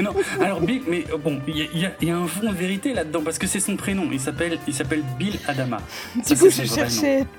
Non, 0.00 0.12
alors 0.40 0.60
Bill, 0.60 0.82
mais 0.88 1.04
euh, 1.12 1.18
bon, 1.18 1.40
il 1.46 1.56
y, 1.58 1.84
a- 1.86 1.92
y 2.00 2.06
y 2.06 2.10
un 2.10 2.26
fond 2.26 2.48
de 2.50 2.54
vérité 2.56 2.94
là-dedans 2.94 3.20
parce 3.22 3.38
que 3.38 3.46
c'est 3.46 3.60
son 3.60 3.76
prénom. 3.76 4.08
Il 4.10 4.20
s'appelle, 4.20 4.58
il 4.66 4.72
s'appelle 4.74 5.02
Bill 5.18 5.38
Adama. 5.46 5.78
Ça, 6.22 6.34
Du 6.34 6.40
coup, 6.40 6.50
je 6.50 6.64
cherchais. 6.64 7.26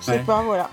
Je 0.00 0.06
sais 0.06 0.18
Ouais. 0.18 0.18
pas, 0.18 0.42
voilà. 0.42 0.68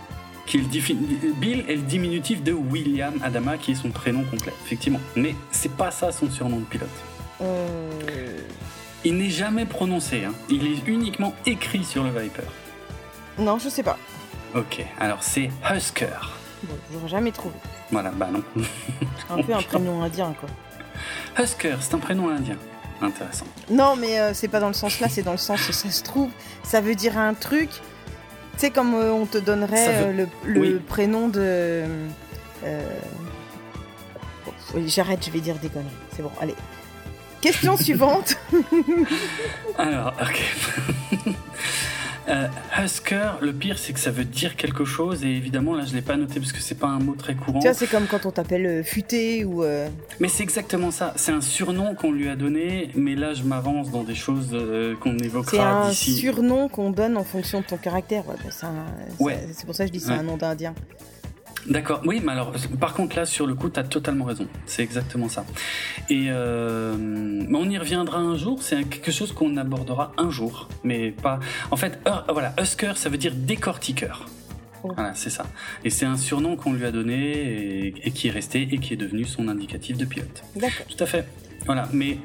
Qui 0.45 0.57
est 0.57 0.59
le 0.61 0.65
diffi- 0.67 0.97
Bill 1.37 1.63
est 1.69 1.75
le 1.77 1.83
diminutif 1.83 2.43
de 2.43 2.51
William 2.51 3.13
Adama, 3.23 3.57
qui 3.57 3.71
est 3.71 3.75
son 3.75 3.91
prénom 3.91 4.23
complet, 4.25 4.51
effectivement. 4.65 4.99
Mais 5.15 5.35
c'est 5.51 5.71
pas 5.71 5.89
ça 5.89 6.11
son 6.11 6.29
surnom 6.29 6.57
de 6.59 6.65
pilote. 6.65 6.89
Euh... 7.41 7.89
Il 9.03 9.17
n'est 9.17 9.29
jamais 9.29 9.65
prononcé. 9.65 10.23
hein. 10.25 10.33
Il 10.49 10.65
est 10.67 10.87
uniquement 10.87 11.33
écrit 11.45 11.83
sur 11.83 12.03
le 12.03 12.09
Viper. 12.09 12.43
Non, 13.39 13.57
je 13.57 13.69
sais 13.69 13.83
pas. 13.83 13.97
Ok, 14.55 14.85
alors 14.99 15.23
c'est 15.23 15.49
Husker. 15.73 16.07
Bon, 16.63 16.75
j'aurais 16.93 17.07
jamais 17.07 17.31
trouvé. 17.31 17.55
Voilà, 17.91 18.11
bah 18.11 18.29
non. 18.31 18.43
C'est 18.55 19.33
un 19.33 19.41
peu 19.41 19.53
un 19.53 19.61
prénom 19.61 20.03
indien, 20.03 20.35
quoi. 20.39 20.49
Husker, 21.43 21.75
c'est 21.79 21.95
un 21.95 21.99
prénom 21.99 22.29
indien. 22.29 22.57
Intéressant. 23.01 23.45
Non, 23.71 23.95
mais 23.95 24.19
euh, 24.19 24.33
c'est 24.35 24.47
pas 24.47 24.59
dans 24.59 24.67
le 24.67 24.75
sens 24.75 24.99
là, 24.99 25.09
c'est 25.09 25.23
dans 25.23 25.31
le 25.31 25.37
sens 25.37 25.67
où 25.67 25.71
ça 25.71 25.89
se 25.89 26.03
trouve, 26.03 26.29
ça 26.63 26.81
veut 26.81 26.93
dire 26.93 27.17
un 27.17 27.33
truc. 27.33 27.69
Tu 27.71 27.79
sais, 28.57 28.69
comme 28.69 28.93
euh, 28.93 29.11
on 29.11 29.25
te 29.25 29.39
donnerait 29.39 29.87
veut- 30.03 30.05
euh, 30.21 30.27
le, 30.45 30.53
le 30.53 30.59
oui. 30.61 30.79
prénom 30.87 31.27
de. 31.27 31.83
oui, 34.75 34.87
J'arrête, 34.87 35.25
je 35.25 35.31
vais 35.31 35.39
dire 35.39 35.55
des 35.55 35.69
conneries. 35.69 35.89
C'est 36.15 36.21
bon, 36.21 36.31
allez. 36.39 36.55
Question 37.41 37.75
suivante. 37.77 38.37
Alors, 39.77 40.13
ok. 40.21 41.33
Euh, 42.29 42.47
Husker, 42.79 43.31
le 43.41 43.51
pire 43.51 43.79
c'est 43.79 43.93
que 43.93 43.99
ça 43.99 44.11
veut 44.11 44.23
dire 44.23 44.55
quelque 44.55 44.85
chose 44.85 45.23
et 45.25 45.29
évidemment 45.35 45.73
là 45.75 45.85
je 45.85 45.93
l'ai 45.95 46.03
pas 46.03 46.15
noté 46.17 46.39
parce 46.39 46.51
que 46.53 46.59
c'est 46.59 46.75
pas 46.77 46.87
un 46.87 46.99
mot 46.99 47.15
très 47.15 47.33
courant. 47.33 47.59
tu 47.59 47.67
vois, 47.67 47.73
c'est 47.73 47.87
comme 47.89 48.05
quand 48.05 48.27
on 48.27 48.31
t'appelle 48.31 48.65
euh, 48.67 48.83
futé 48.83 49.43
ou. 49.43 49.63
euh, 49.63 49.89
Mais 50.19 50.27
c'est 50.27 50.43
exactement 50.43 50.91
ça. 50.91 51.13
C'est 51.17 51.31
un 51.31 51.41
surnom 51.41 51.95
qu'on 51.95 52.11
lui 52.11 52.29
a 52.29 52.35
donné, 52.35 52.91
mais 52.93 53.15
là 53.15 53.33
je 53.33 53.41
m'avance 53.41 53.89
dans 53.89 54.03
des 54.03 54.13
choses 54.15 54.49
euh, 54.53 54.95
qu'on 54.97 55.17
C'est 55.17 55.25
évoquera 55.25 55.85
un 55.85 55.89
d'ici. 55.89 56.13
surnom 56.13 56.69
qu'on 56.69 56.91
donne 56.91 57.17
en 57.17 57.23
fonction 57.23 57.61
de 57.61 57.65
ton 57.65 57.77
caractère. 57.77 58.25
Ouais, 58.29 58.35
bah, 58.41 58.51
c'est 58.51 58.67
un- 58.67 58.85
c'est- 59.17 59.23
Ouais. 59.23 59.39
c'est 59.53 59.65
pour 59.65 59.73
ça 59.73 59.83
que 59.85 59.87
je 59.87 59.93
dis 59.93 59.99
c'est 59.99 60.11
Ouais. 60.11 60.17
un 60.19 60.23
nom 60.23 60.37
d'Indien. 60.37 60.75
D'accord, 61.67 62.01
oui, 62.05 62.21
mais 62.23 62.31
alors, 62.31 62.53
par 62.79 62.93
contre, 62.93 63.15
là, 63.15 63.25
sur 63.25 63.45
le 63.45 63.53
coup, 63.53 63.69
t'as 63.69 63.83
totalement 63.83 64.25
raison. 64.25 64.47
C'est 64.65 64.83
exactement 64.83 65.29
ça. 65.29 65.45
Et 66.09 66.27
euh, 66.29 66.95
on 67.53 67.69
y 67.69 67.77
reviendra 67.77 68.19
un 68.19 68.35
jour. 68.35 68.61
C'est 68.61 68.83
quelque 68.83 69.11
chose 69.11 69.31
qu'on 69.31 69.57
abordera 69.57 70.11
un 70.17 70.29
jour, 70.29 70.69
mais 70.83 71.11
pas. 71.11 71.39
En 71.69 71.77
fait, 71.77 71.99
voilà, 72.29 72.53
Husker, 72.59 72.93
ça 72.95 73.09
veut 73.09 73.17
dire 73.17 73.33
décortiqueur. 73.35 74.27
Oh. 74.83 74.91
Voilà, 74.95 75.13
c'est 75.13 75.29
ça. 75.29 75.45
Et 75.83 75.89
c'est 75.91 76.05
un 76.05 76.17
surnom 76.17 76.55
qu'on 76.55 76.73
lui 76.73 76.85
a 76.85 76.91
donné 76.91 77.31
et, 77.31 77.93
et 78.03 78.11
qui 78.11 78.27
est 78.27 78.31
resté 78.31 78.67
et 78.71 78.79
qui 78.79 78.93
est 78.93 78.97
devenu 78.97 79.25
son 79.25 79.47
indicatif 79.47 79.97
de 79.97 80.05
pilote. 80.05 80.43
D'accord. 80.55 80.87
Tout 80.87 81.03
à 81.03 81.05
fait. 81.05 81.27
Voilà, 81.65 81.87
mais 81.93 82.17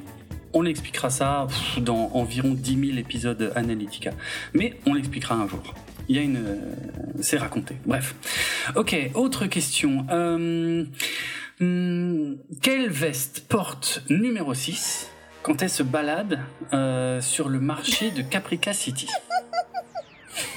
on 0.55 0.63
l'expliquera 0.63 1.11
ça 1.11 1.47
pff, 1.49 1.83
dans 1.83 2.11
environ 2.15 2.55
10 2.55 2.89
000 2.89 2.99
épisodes 2.99 3.53
Analytica. 3.55 4.13
Mais 4.55 4.75
on 4.87 4.95
l'expliquera 4.95 5.35
un 5.35 5.47
jour. 5.47 5.75
Il 6.09 6.17
y 6.17 6.19
a 6.19 6.23
une... 6.23 6.37
euh, 6.37 6.57
C'est 7.21 7.39
raconté. 7.39 7.77
Bref. 7.85 8.15
Ok, 8.77 8.95
autre 9.15 9.47
question. 9.47 10.07
Euh, 10.11 10.85
hum, 11.61 12.37
quelle 12.63 12.89
veste 12.91 13.45
porte 13.49 14.03
numéro 14.11 14.55
6 14.55 15.09
quand 15.43 15.63
elle 15.63 15.71
se 15.71 15.83
balade 15.83 16.41
euh, 16.73 17.21
sur 17.21 17.49
le 17.49 17.59
marché 17.61 18.11
de 18.11 18.23
Caprica 18.23 18.73
City? 18.73 19.09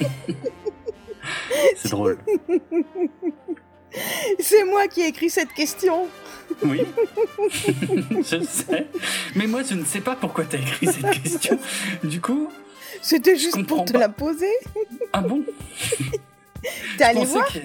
C'est 1.76 1.90
drôle. 1.90 2.18
C'est 4.38 4.64
moi 4.64 4.86
qui 4.88 5.00
ai 5.02 5.08
écrit 5.08 5.30
cette 5.30 5.52
question. 5.52 6.06
Oui, 6.64 6.80
je 8.10 8.42
sais. 8.44 8.86
Mais 9.36 9.46
moi, 9.46 9.62
je 9.68 9.74
ne 9.74 9.84
sais 9.84 10.00
pas 10.00 10.16
pourquoi 10.16 10.44
tu 10.44 10.56
as 10.56 10.60
écrit 10.60 10.86
cette 10.86 11.22
question. 11.22 11.58
Du 12.04 12.20
coup, 12.20 12.50
C'était 13.02 13.36
juste 13.36 13.66
pour 13.66 13.84
te 13.84 13.92
pas. 13.92 13.98
la 13.98 14.08
poser. 14.08 14.50
ah 15.12 15.20
bon 15.22 15.42
T'es 16.98 17.04
allé 17.04 17.24
voir 17.24 17.46
que- 17.52 17.58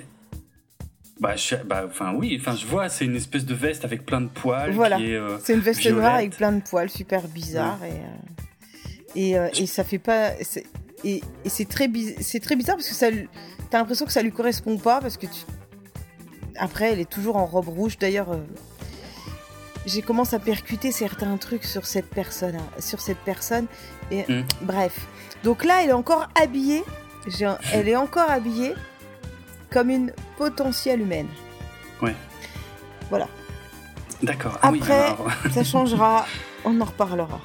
Bah, 1.19 1.35
je- 1.35 1.55
bah, 1.55 1.85
enfin 1.87 2.13
oui, 2.15 2.37
enfin 2.39 2.55
je 2.55 2.65
vois, 2.65 2.89
c'est 2.89 3.05
une 3.05 3.15
espèce 3.15 3.45
de 3.45 3.53
veste 3.53 3.83
avec 3.85 4.05
plein 4.05 4.21
de 4.21 4.27
poils 4.27 4.71
Voilà. 4.71 4.97
euh, 4.99 5.37
C'est 5.43 5.53
une 5.53 5.59
veste 5.59 5.81
Violette. 5.81 5.99
noire 5.99 6.15
avec 6.15 6.35
plein 6.35 6.51
de 6.51 6.61
poils, 6.61 6.89
super 6.89 7.27
bizarre. 7.27 7.79
Et, 7.83 7.91
euh, 7.91 7.95
et, 9.15 9.37
euh, 9.37 9.49
et 9.57 9.65
ça 9.65 9.83
fait 9.83 9.99
pas. 9.99 10.31
Et, 11.03 11.21
et 11.43 11.49
c'est 11.49 11.67
très, 11.67 11.87
biz- 11.87 12.15
c'est 12.21 12.39
très 12.39 12.55
bizarre 12.55 12.75
parce 12.77 12.87
que 12.89 12.95
ça, 12.95 13.07
t'as 13.69 13.77
l'impression 13.79 14.05
que 14.05 14.11
ça 14.11 14.21
lui 14.21 14.31
correspond 14.31 14.77
pas 14.77 14.99
parce 15.01 15.17
que 15.17 15.25
tu. 15.27 15.41
Après, 16.57 16.93
elle 16.93 16.99
est 17.01 17.09
toujours 17.09 17.35
en 17.35 17.45
robe 17.45 17.67
rouge. 17.67 17.97
D'ailleurs, 17.97 18.31
euh, 18.31 18.37
j'ai 19.85 20.01
commencé 20.01 20.35
à 20.35 20.39
percuter 20.39 20.91
certains 20.91 21.35
trucs 21.37 21.65
sur 21.65 21.85
cette 21.85 22.07
personne, 22.09 22.55
hein, 22.55 22.67
sur 22.79 23.01
cette 23.01 23.19
personne. 23.19 23.67
Et 24.11 24.23
Mm. 24.31 24.43
bref. 24.61 25.07
Donc 25.45 25.63
là, 25.63 25.81
elle 25.83 25.89
est 25.89 25.93
encore 25.93 26.27
habillée. 26.35 26.83
un- 27.41 27.57
Elle 27.71 27.87
est 27.87 27.95
encore 27.95 28.29
habillée 28.29 28.73
comme 29.71 29.89
une 29.89 30.11
potentielle 30.37 30.99
humaine. 31.01 31.27
D'accord. 34.23 34.57
Ah 34.61 34.69
oui, 34.71 34.79
Après- 34.81 34.93
alors, 34.93 35.27
Ça 35.53 35.63
changera. 35.63 36.25
On 36.63 36.79
en 36.81 36.85
reparlera. 36.85 37.39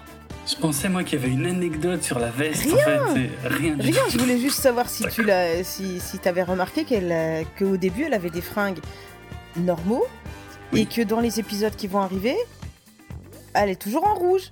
je 0.48 0.54
pensais 0.56 0.88
moi 0.88 1.04
qu'il 1.04 1.18
y 1.20 1.22
avait 1.22 1.32
une 1.32 1.44
anecdote 1.46 2.02
sur 2.02 2.18
la 2.18 2.30
veste. 2.30 2.62
Rien. 2.62 3.04
En 3.04 3.14
fait, 3.14 3.30
rien 3.44 3.74
du 3.76 3.82
Rien, 3.90 4.02
tout. 4.04 4.10
je 4.12 4.18
voulais 4.18 4.38
juste 4.38 4.60
savoir 4.60 4.88
si 4.88 5.06
tu 5.08 5.22
l'as, 5.22 5.62
si, 5.64 6.00
si 6.00 6.18
avais 6.26 6.42
remarqué 6.42 6.84
qu'elle, 6.84 7.10
euh, 7.12 7.42
qu'au 7.58 7.76
début 7.76 8.04
elle 8.04 8.14
avait 8.14 8.30
des 8.30 8.40
fringues 8.40 8.78
normaux 9.56 10.04
Oui. 10.72 10.80
et 10.82 10.86
que 10.86 11.02
dans 11.02 11.20
les 11.20 11.38
épisodes 11.40 11.74
qui 11.76 11.86
vont 11.86 12.00
arriver, 12.00 12.36
elle 13.52 13.68
est 13.68 13.80
toujours 13.80 14.06
en 14.06 14.14
rouge. 14.14 14.48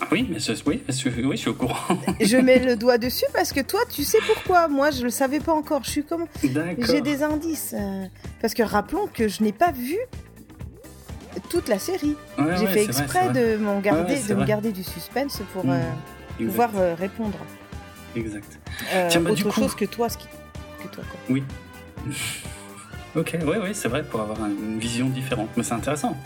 Ah 0.00 0.06
Oui, 0.10 0.26
mais 0.30 0.38
je, 0.38 0.52
oui, 0.66 0.82
oui, 0.88 1.36
je 1.36 1.40
suis 1.40 1.48
au 1.50 1.54
courant. 1.54 1.76
Je 2.20 2.36
mets 2.36 2.58
le 2.58 2.76
doigt 2.76 2.98
dessus 2.98 3.24
parce 3.32 3.52
que 3.52 3.60
toi, 3.60 3.80
tu 3.90 4.02
sais 4.04 4.18
pourquoi. 4.26 4.68
Moi, 4.68 4.90
je 4.90 5.02
le 5.02 5.10
savais 5.10 5.40
pas 5.40 5.52
encore. 5.52 5.82
Je 5.84 5.90
suis 5.90 6.04
comme, 6.04 6.26
j'ai 6.42 7.00
des 7.00 7.22
indices. 7.22 7.74
euh, 7.78 8.04
parce 8.40 8.54
que 8.54 8.62
rappelons 8.62 9.06
que 9.12 9.28
je 9.28 9.42
n'ai 9.42 9.52
pas 9.52 9.70
vu 9.72 9.96
toute 11.48 11.68
la 11.68 11.78
série. 11.78 12.16
Ouais, 12.38 12.56
J'ai 12.58 12.64
ouais, 12.64 12.72
fait 12.72 12.84
exprès 12.84 13.28
vrai. 13.28 13.32
de 13.56 13.56
m'en 13.56 13.80
garder, 13.80 14.14
Ouais, 14.14 14.22
de 14.28 14.34
me 14.34 14.44
garder 14.44 14.72
du 14.72 14.82
suspense 14.84 15.40
pour 15.52 15.64
euh, 15.68 15.76
Exact. 16.38 16.46
pouvoir 16.50 16.70
euh, 16.76 16.94
répondre. 16.94 17.38
Exact. 18.16 18.58
Euh, 18.92 19.08
Tiens, 19.10 19.20
bah, 19.20 19.30
autre 19.30 19.36
du 19.38 19.44
coup- 19.44 19.50
chose 19.52 19.74
que 19.74 19.84
toi, 19.84 20.08
ce 20.08 20.18
qui, 20.18 20.26
que 20.82 20.88
toi. 20.88 21.04
Quoi. 21.28 21.36
Ok, 23.16 23.36
ouais, 23.46 23.58
ouais, 23.58 23.74
c'est 23.74 23.86
vrai, 23.88 24.02
pour 24.02 24.20
avoir 24.20 24.42
un- 24.42 24.48
une 24.50 24.80
vision 24.80 25.08
différente, 25.08 25.48
mais 25.56 25.62
c'est 25.62 25.74
intéressant. 25.74 26.16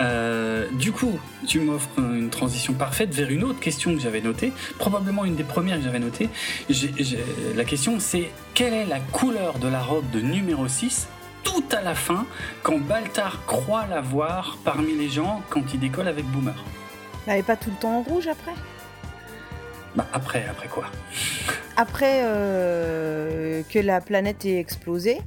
Euh, 0.00 0.68
du 0.72 0.90
coup, 0.90 1.18
tu 1.46 1.60
m'offres 1.60 1.90
une 1.98 2.30
transition 2.30 2.72
parfaite 2.72 3.14
vers 3.14 3.30
une 3.30 3.44
autre 3.44 3.60
question 3.60 3.94
que 3.94 4.00
j'avais 4.00 4.20
notée, 4.20 4.52
probablement 4.78 5.24
une 5.24 5.36
des 5.36 5.44
premières 5.44 5.76
que 5.78 5.84
j'avais 5.84 5.98
j'ai- 7.04 7.24
la 7.54 7.64
question 7.64 8.00
c'est 8.00 8.30
quelle 8.54 8.72
est 8.72 8.86
la 8.86 8.98
couleur 9.00 9.58
de 9.58 9.68
la 9.68 9.80
robe 9.80 10.08
de 10.10 10.20
numéro 10.20 10.66
6 10.66 11.06
tout 11.44 11.64
à 11.72 11.82
la 11.82 11.94
fin 11.94 12.26
quand 12.62 12.78
Baltar 12.78 13.44
croit 13.46 13.86
la 13.86 14.00
voir 14.00 14.58
parmi 14.64 14.94
les 14.96 15.08
gens 15.08 15.42
quand 15.50 15.62
il 15.74 15.78
décolle 15.80 16.08
avec 16.08 16.24
Boomer? 16.26 16.54
Elle 17.26 17.38
est 17.40 17.42
pas 17.44 17.56
tout 17.56 17.70
le 17.70 17.76
temps 17.76 17.98
en 17.98 18.02
rouge 18.02 18.26
après? 18.28 18.52
Bah 19.94 20.06
après, 20.12 20.46
après 20.50 20.68
quoi? 20.68 20.84
Après 21.76 22.22
euh, 22.24 23.62
que 23.68 23.78
la 23.78 24.00
planète 24.00 24.44
ait 24.46 24.58
explosé, 24.58 25.20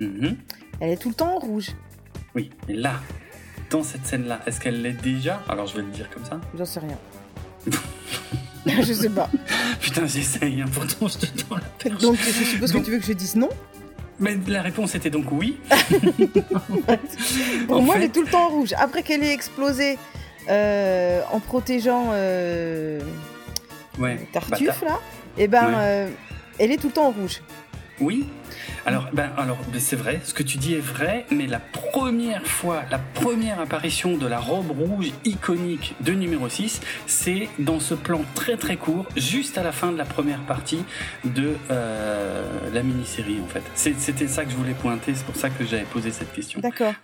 Mhm. 0.00 0.36
elle 0.80 0.90
est 0.90 0.96
tout 0.98 1.08
le 1.08 1.14
temps 1.14 1.36
en 1.36 1.38
rouge. 1.38 1.70
Oui, 2.34 2.50
mais 2.68 2.74
là, 2.74 3.00
dans 3.70 3.82
cette 3.82 4.06
scène-là, 4.06 4.40
est-ce 4.46 4.60
qu'elle 4.60 4.82
l'est 4.82 4.92
déjà? 5.00 5.42
Alors 5.48 5.66
je 5.66 5.76
vais 5.76 5.82
le 5.82 5.90
dire 5.90 6.08
comme 6.10 6.24
ça. 6.24 6.40
J'en 6.56 6.64
sais 6.64 6.80
rien. 6.80 6.98
je 8.82 8.92
sais 8.92 9.10
pas. 9.10 9.28
Putain, 9.80 10.06
j'essaye, 10.06 10.62
hein, 10.62 10.66
pourtant 10.72 11.08
je 11.08 11.18
te 11.18 11.26
tends 11.26 11.56
la 11.56 11.60
perche. 11.78 12.00
Donc 12.02 12.16
je 12.16 12.44
suppose 12.44 12.72
que 12.72 12.78
tu 12.78 12.90
veux 12.92 12.98
que 12.98 13.06
je 13.06 13.12
dise 13.12 13.36
non? 13.36 13.48
Mais 14.18 14.36
la 14.46 14.62
réponse 14.62 14.94
était 14.94 15.10
donc 15.10 15.30
oui. 15.32 15.58
Pour 17.66 17.76
En 17.76 17.82
moi, 17.82 17.94
fait- 17.94 18.00
elle 18.00 18.06
est 18.06 18.12
tout 18.12 18.22
le 18.22 18.28
temps 18.30 18.46
en 18.46 18.48
rouge. 18.48 18.72
Après 18.78 19.02
qu'elle 19.02 19.22
ait 19.22 19.32
explosé 19.32 19.98
euh, 20.48 21.20
en 21.32 21.40
protégeant 21.40 22.10
euh, 22.12 23.00
Ouais. 23.98 24.18
Tartuffe 24.32 24.82
là, 24.82 25.00
et 25.38 25.48
ben 25.48 25.66
Ouais. 25.68 25.74
euh, 25.76 26.08
elle 26.58 26.70
est 26.70 26.76
tout 26.76 26.88
le 26.88 26.92
temps 26.92 27.06
en 27.08 27.10
rouge. 27.10 27.40
oui. 28.00 28.26
Alors, 28.84 29.08
ben, 29.12 29.30
alors 29.36 29.58
ben, 29.72 29.80
c'est 29.80 29.96
vrai, 29.96 30.20
ce 30.24 30.34
que 30.34 30.42
tu 30.42 30.58
dis 30.58 30.74
est 30.74 30.80
vrai, 30.80 31.26
mais 31.30 31.46
la 31.46 31.58
première 31.58 32.46
fois, 32.46 32.82
la 32.90 32.98
première 32.98 33.60
apparition 33.60 34.16
de 34.16 34.26
la 34.26 34.38
robe 34.38 34.70
rouge 34.70 35.12
iconique 35.24 35.94
de 36.00 36.12
numéro 36.12 36.48
6, 36.48 36.80
c'est 37.06 37.48
dans 37.58 37.80
ce 37.80 37.94
plan 37.94 38.22
très 38.34 38.56
très 38.56 38.76
court, 38.76 39.06
juste 39.16 39.58
à 39.58 39.62
la 39.62 39.72
fin 39.72 39.92
de 39.92 39.98
la 39.98 40.04
première 40.04 40.40
partie 40.40 40.84
de 41.24 41.56
euh, 41.70 42.44
la 42.72 42.82
mini-série 42.82 43.38
en 43.42 43.48
fait. 43.48 43.62
C'était 43.74 44.28
ça 44.28 44.44
que 44.44 44.50
je 44.50 44.56
voulais 44.56 44.74
pointer, 44.74 45.14
c'est 45.14 45.26
pour 45.26 45.36
ça 45.36 45.50
que 45.50 45.64
j'avais 45.64 45.84
posé 45.84 46.10
cette 46.10 46.32
question. 46.32 46.60
D'accord. 46.60 46.94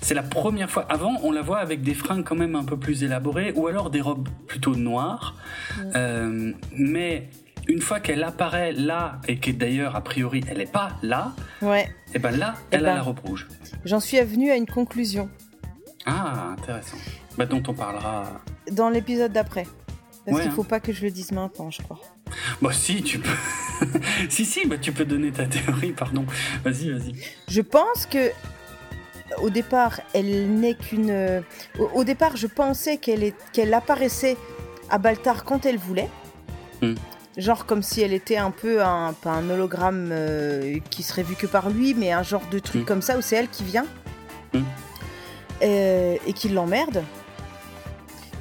C'est 0.00 0.14
la 0.14 0.22
première 0.22 0.70
fois. 0.70 0.86
Avant, 0.88 1.20
on 1.22 1.30
la 1.30 1.42
voit 1.42 1.58
avec 1.58 1.82
des 1.82 1.94
fringues 1.94 2.24
quand 2.24 2.36
même 2.36 2.56
un 2.56 2.64
peu 2.64 2.76
plus 2.76 3.04
élaborées, 3.04 3.52
ou 3.54 3.66
alors 3.66 3.90
des 3.90 4.00
robes 4.00 4.28
plutôt 4.46 4.74
noires. 4.74 5.36
Euh, 5.94 6.52
mais 6.76 7.28
une 7.68 7.80
fois 7.80 8.00
qu'elle 8.00 8.24
apparaît 8.24 8.72
là, 8.72 9.20
et 9.28 9.38
que 9.38 9.50
d'ailleurs, 9.50 9.94
a 9.96 10.00
priori, 10.02 10.42
elle 10.48 10.58
n'est 10.58 10.66
pas 10.66 10.90
là, 11.02 11.32
Ouais. 11.60 11.88
et 12.14 12.18
ben 12.18 12.36
là, 12.36 12.54
Eh 12.70 12.76
elle 12.76 12.86
a 12.86 12.90
ben. 12.90 12.94
la 12.96 13.02
robe 13.02 13.20
rouge. 13.24 13.48
J'en 13.84 14.00
suis 14.00 14.20
venue 14.20 14.50
à 14.50 14.56
une 14.56 14.66
conclusion 14.66 15.28
Ah, 16.06 16.54
intéressant. 16.58 16.96
Bah, 17.38 17.46
dont 17.46 17.62
on 17.68 17.74
parlera. 17.74 18.24
dans 18.70 18.88
l'épisode 18.90 19.32
d'après. 19.32 19.66
Parce 20.24 20.36
Ouais, 20.36 20.42
qu'il 20.42 20.50
hein. 20.52 20.54
faut 20.54 20.64
pas 20.64 20.78
que 20.80 20.92
je 20.92 21.02
le 21.02 21.10
dise 21.10 21.32
maintenant, 21.32 21.70
je 21.70 21.82
crois. 21.82 21.98
Bah, 22.60 22.72
si, 22.72 23.02
tu 23.02 23.18
peux. 23.18 23.28
si, 24.28 24.44
si, 24.44 24.66
bah, 24.66 24.76
tu 24.78 24.92
peux 24.92 25.04
donner 25.04 25.32
ta 25.32 25.46
théorie, 25.46 25.92
pardon. 25.92 26.24
Vas-y, 26.64 26.90
vas-y. 26.90 27.14
Je 27.48 27.60
pense 27.60 28.06
que 28.06 28.30
au 29.38 29.50
départ, 29.50 30.00
elle 30.14 30.48
n'est 30.54 30.74
qu'une. 30.74 31.10
euh, 31.10 31.40
Au, 31.78 31.84
au 31.94 32.04
départ, 32.04 32.36
je 32.36 32.46
pensais 32.46 32.98
qu'elle 32.98 33.22
est... 33.24 33.34
qu'elle 33.52 33.72
apparaissait 33.74 34.36
à 34.90 34.98
Baltar 34.98 35.44
quand 35.44 35.64
elle 35.66 35.78
voulait. 35.78 36.08
Hmm. 36.82 36.94
Genre 37.38 37.64
comme 37.64 37.82
si 37.82 38.02
elle 38.02 38.12
était 38.12 38.36
un 38.36 38.50
peu 38.50 38.82
un, 38.82 39.14
pas 39.14 39.30
un 39.30 39.48
hologramme 39.48 40.10
euh, 40.12 40.78
qui 40.90 41.02
serait 41.02 41.22
vu 41.22 41.34
que 41.34 41.46
par 41.46 41.70
lui, 41.70 41.94
mais 41.94 42.12
un 42.12 42.22
genre 42.22 42.46
de 42.50 42.58
truc 42.58 42.82
Mm. 42.82 42.86
comme 42.86 43.02
ça 43.02 43.16
où 43.16 43.22
c'est 43.22 43.36
elle 43.36 43.48
qui 43.48 43.64
vient 43.64 43.86
Mm. 44.52 44.60
Euh, 45.62 46.16
et 46.26 46.32
qui 46.34 46.48
l'emmerde. 46.50 47.02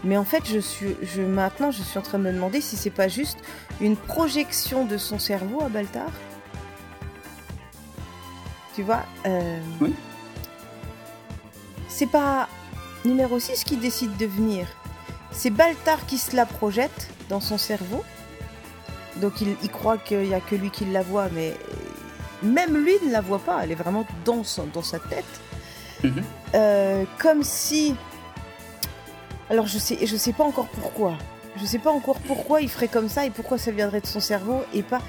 Mais 0.04 0.18
en 0.18 0.26
fait, 0.26 0.44
je 0.46 0.60
suis, 0.60 0.96
je, 1.04 1.22
maintenant, 1.22 1.70
je 1.72 1.84
suis 1.84 2.00
en 2.00 2.02
train 2.02 2.18
de 2.18 2.24
me 2.24 2.34
demander 2.34 2.60
si 2.60 2.76
c'est 2.76 2.90
pas 2.90 3.08
juste 3.08 3.38
une 3.80 3.96
projection 3.96 4.86
de 4.86 4.98
son 4.98 5.20
cerveau 5.20 5.62
à 5.64 5.70
Baltar. 5.70 6.10
Tu 8.76 8.82
vois 8.84 9.04
euh, 9.26 9.60
Oui. 9.80 9.94
C'est 11.88 12.08
pas 12.10 12.48
numéro 13.06 13.40
6 13.40 13.64
qui 13.64 13.78
décide 13.78 14.18
de 14.18 14.26
venir. 14.26 14.68
C'est 15.32 15.50
Baltar 15.52 16.06
qui 16.08 16.18
se 16.18 16.36
la 16.36 16.46
projette 16.46 17.10
dans 17.30 17.40
son 17.40 17.58
cerveau. 17.58 18.04
Donc 19.18 19.42
il, 19.42 19.56
il 19.64 19.70
croit 19.70 19.98
qu'il 19.98 20.20
n'y 20.22 20.34
a 20.34 20.40
que 20.40 20.56
lui 20.56 20.70
qui 20.72 20.86
la 20.86 21.02
voit, 21.02 21.28
mais 21.34 21.54
même 22.44 22.76
lui 22.84 22.94
ne 23.06 23.12
la 23.12 23.22
voit 23.22 23.40
pas. 23.40 23.60
Elle 23.64 23.72
est 23.72 23.76
vraiment 23.76 24.06
dans, 24.26 24.44
son- 24.44 24.68
dans 24.74 24.82
sa 24.84 25.00
tête. 25.00 25.26
Mhm. 26.04 26.24
Euh, 26.56 27.04
comme 27.20 27.44
si. 27.44 27.96
Alors 29.50 29.68
je 29.68 29.78
sais, 29.78 29.98
je 30.06 30.16
sais 30.16 30.34
pas 30.34 30.44
encore 30.44 30.68
pourquoi. 30.68 31.14
Je 31.58 31.66
sais 31.66 31.80
pas 31.80 31.92
encore 31.92 32.20
pourquoi 32.20 32.62
il 32.62 32.70
ferait 32.70 32.88
comme 32.88 33.10
ça 33.10 33.26
et 33.26 33.30
pourquoi 33.30 33.58
ça 33.58 33.72
viendrait 33.72 34.00
de 34.02 34.08
son 34.08 34.22
cerveau 34.22 34.62
et 34.74 34.82
pas. 34.84 35.02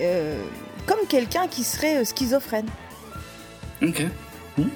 Euh, 0.00 0.42
comme 0.86 1.06
quelqu'un 1.08 1.48
qui 1.48 1.64
serait 1.64 1.96
euh, 1.98 2.04
schizophrène. 2.04 2.68
Ok. 3.82 4.02
Hmm. 4.56 4.68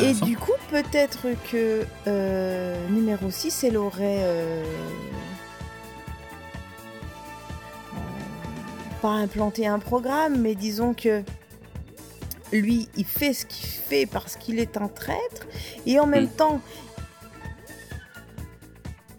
Et 0.00 0.12
du 0.12 0.36
coup, 0.36 0.52
peut-être 0.70 1.26
que 1.50 1.84
euh, 2.06 2.88
numéro 2.90 3.30
6, 3.30 3.64
elle 3.64 3.76
aurait. 3.76 4.22
Pas 9.04 9.10
implanté 9.10 9.66
un 9.66 9.80
programme, 9.80 10.40
mais 10.40 10.54
disons 10.54 10.94
que 10.94 11.22
lui, 12.54 12.88
il 12.96 13.04
fait 13.04 13.34
ce 13.34 13.44
qu'il 13.44 13.68
fait 13.68 14.06
parce 14.06 14.36
qu'il 14.36 14.58
est 14.58 14.78
un 14.78 14.88
traître, 14.88 15.46
et 15.84 16.00
en 16.00 16.06
même 16.06 16.24
Mm. 16.24 16.36
temps, 16.38 16.60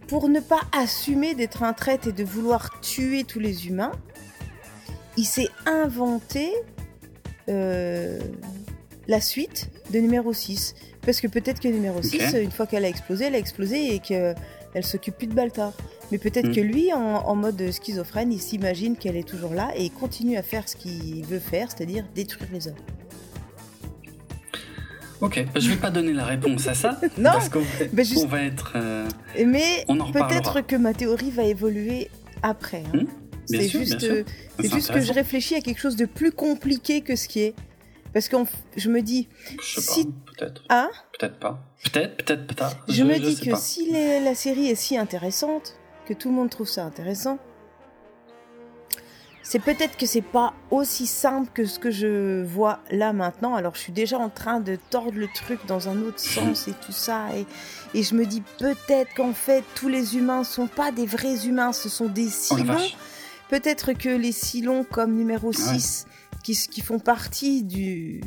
pour 0.07 0.27
ne 0.27 0.39
pas 0.39 0.61
assumer 0.71 1.35
d'être 1.35 1.61
un 1.61 1.73
traître 1.73 2.07
et 2.07 2.13
de 2.13 2.23
vouloir 2.23 2.81
tuer 2.81 3.25
tous 3.25 3.39
les 3.39 3.67
humains, 3.67 3.91
il 5.17 5.25
s'est 5.25 5.49
inventé 5.67 6.51
euh, 7.47 8.19
la 9.07 9.21
suite 9.21 9.69
de 9.91 9.99
numéro 9.99 10.33
6. 10.33 10.73
Parce 11.03 11.21
que 11.21 11.27
peut-être 11.27 11.59
que 11.59 11.67
numéro 11.67 12.01
6, 12.01 12.33
une 12.41 12.49
fois 12.49 12.65
qu'elle 12.65 12.85
a 12.85 12.89
explosé, 12.89 13.25
elle 13.25 13.35
a 13.35 13.37
explosé 13.37 13.93
et 13.93 13.99
qu'elle 13.99 14.35
s'occupe 14.83 15.15
plus 15.17 15.27
de 15.27 15.35
Baltar. 15.35 15.73
Mais 16.11 16.17
peut-être 16.19 16.49
Mm. 16.49 16.55
que 16.55 16.61
lui, 16.61 16.93
en, 16.93 16.99
en 16.99 17.35
mode 17.35 17.71
schizophrène, 17.71 18.31
il 18.31 18.39
s'imagine 18.41 18.95
qu'elle 18.95 19.15
est 19.17 19.27
toujours 19.27 19.53
là 19.53 19.71
et 19.75 19.85
il 19.85 19.91
continue 19.91 20.37
à 20.37 20.43
faire 20.43 20.69
ce 20.69 20.75
qu'il 20.75 21.25
veut 21.25 21.39
faire, 21.39 21.69
c'est-à-dire 21.71 22.05
détruire 22.13 22.49
les 22.53 22.67
hommes. 22.67 22.75
Ok, 25.21 25.43
bah, 25.53 25.59
je 25.59 25.69
vais 25.69 25.77
pas 25.77 25.89
donner 25.91 26.13
la 26.13 26.25
réponse 26.25 26.67
à 26.67 26.73
ça. 26.73 26.99
Non, 27.17 27.31
parce 27.31 27.49
qu'on 27.49 27.61
va, 27.61 27.85
bah, 27.91 28.03
juste- 28.03 28.27
va 28.27 28.43
être. 28.43 28.73
euh, 28.75 29.07
Mais 29.45 29.85
peut-être 29.87 30.61
que 30.61 30.75
ma 30.75 30.93
théorie 30.93 31.31
va 31.31 31.43
évoluer 31.43 32.09
après. 32.43 32.83
hein. 32.93 32.97
Mm, 33.03 33.07
c'est 33.45 33.67
juste, 33.69 34.03
euh, 34.03 34.23
c'est 34.59 34.71
juste 34.73 34.91
que 34.91 34.99
je 35.01 35.13
réfléchis 35.13 35.55
à 35.55 35.61
quelque 35.61 35.79
chose 35.79 35.95
de 35.95 36.05
plus 36.05 36.31
compliqué 36.31 37.01
que 37.01 37.15
ce 37.15 37.27
qui 37.27 37.39
est. 37.41 37.55
Parce 38.13 38.27
que 38.29 38.37
je 38.77 38.89
me 38.89 39.01
dis, 39.01 39.27
Je 39.61 39.79
sais 39.79 39.91
si- 39.93 40.05
pas, 40.05 40.11
peut-être. 40.37 40.63
hein 40.69 40.89
Peut-être 41.17 41.37
pas. 41.39 41.59
Peut-être, 41.83 42.17
peut-être, 42.17 42.47
peut-être. 42.47 42.77
Je, 42.89 43.03
me 43.03 43.17
dis 43.19 43.35
que 43.39 43.51
pas. 43.51 43.57
si 43.57 43.91
les- 43.91 44.19
la 44.19 44.35
série 44.35 44.67
est 44.67 44.75
si 44.75 44.97
intéressante, 44.97 45.75
que 46.05 46.13
tout 46.13 46.29
le 46.29 46.35
monde 46.35 46.49
trouve 46.49 46.67
ça 46.69 46.83
intéressant, 46.85 47.37
c'est 49.43 49.59
peut-être 49.59 49.95
que 49.95 50.07
c'est 50.07 50.21
pas 50.23 50.53
aussi 50.71 51.05
simple 51.05 51.51
que 51.53 51.65
ce 51.65 51.77
que 51.77 51.91
je 51.91 52.43
vois 52.43 52.79
là 52.89 53.13
maintenant. 53.13 53.53
Alors 53.53 53.75
je 53.75 53.79
suis 53.81 53.93
déjà 53.93 54.17
en 54.17 54.29
train 54.29 54.59
de 54.59 54.75
tordre 54.89 55.17
le 55.19 55.27
truc 55.27 55.59
dans 55.67 55.87
un 55.87 56.01
autre 56.01 56.19
sens 56.35 56.67
et 56.67 56.73
tout 56.85 56.91
ça. 56.91 57.27
Et, 57.35 57.45
et 57.99 58.01
je 58.03 58.15
me 58.15 58.25
dis 58.25 58.41
peut-être 58.57 59.13
qu'en 59.15 59.33
fait 59.33 59.63
tous 59.75 59.87
les 59.87 60.17
humains 60.17 60.43
sont 60.43 60.65
pas 60.67 60.91
des 60.91 61.05
vrais 61.05 61.45
humains, 61.45 61.73
ce 61.73 61.89
sont 61.89 62.07
des 62.07 62.25
Oh 62.27 62.57
silons. 62.57 62.77
Peut-être 63.49 63.93
que 63.93 64.09
les 64.09 64.31
silons 64.31 64.83
comme 64.83 65.13
numéro 65.13 65.51
Ah 65.55 65.59
Ouais. 65.73 65.79
6, 65.79 66.07
qui, 66.43 66.53
s- 66.53 66.67
qui 66.67 66.81
font 66.81 66.97
partie 66.97 67.61
du, 67.61 68.21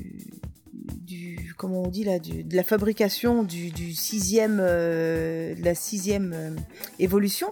du 0.97 1.55
comment 1.57 1.83
on 1.83 1.89
dit 1.89 2.05
là, 2.05 2.19
du- 2.19 2.45
de 2.45 2.57
la 2.57 2.63
fabrication 2.65 3.43
du, 3.43 3.71
du 3.71 3.93
sixième, 3.93 4.59
euh, 4.61 5.55
de 5.55 5.65
la 5.65 5.75
sixième 5.75 6.33
euh, 6.35 6.51
évolution, 6.99 7.51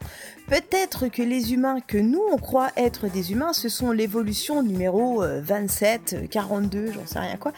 peut-être 0.48 1.08
que 1.08 1.23
les 1.23 1.52
humains 1.52 1.81
que 1.81 1.98
nous 1.98 2.23
on 2.32 2.36
croit 2.36 2.70
être 2.76 3.08
des 3.10 3.32
humains, 3.32 3.52
ce 3.52 3.68
sont 3.68 3.90
l'évolution 3.92 4.62
numéro 4.62 5.23
euh, 5.23 5.40
27, 5.42 6.16
euh, 6.24 6.26
42, 6.26 6.92
j'en 6.92 7.06
sais 7.06 7.18
rien 7.18 7.36
quoi, 7.36 7.52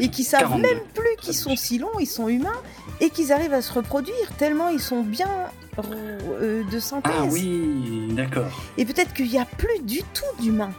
et 0.00 0.08
qui 0.08 0.24
savent 0.24 0.40
42. 0.42 0.62
même 0.68 0.80
plus 0.94 1.16
qu'ils 1.20 1.34
sont 1.34 1.56
si 1.56 1.78
longs, 1.78 1.98
ils 1.98 2.06
sont 2.06 2.28
humains, 2.28 2.60
et 3.00 3.10
qu'ils 3.10 3.32
arrivent 3.32 3.54
à 3.54 3.62
se 3.62 3.72
reproduire 3.72 4.32
tellement 4.38 4.68
ils 4.68 4.80
sont 4.80 5.02
bien 5.02 5.28
de 5.76 6.78
synthèse. 6.78 7.12
Ah 7.18 7.24
oui, 7.24 8.08
d'accord. 8.12 8.46
Et 8.78 8.84
peut-être 8.84 9.12
qu'il 9.12 9.28
n'y 9.28 9.38
a 9.38 9.44
plus 9.44 9.82
du 9.82 9.98
tout 10.12 10.42
d'humains. 10.42 10.72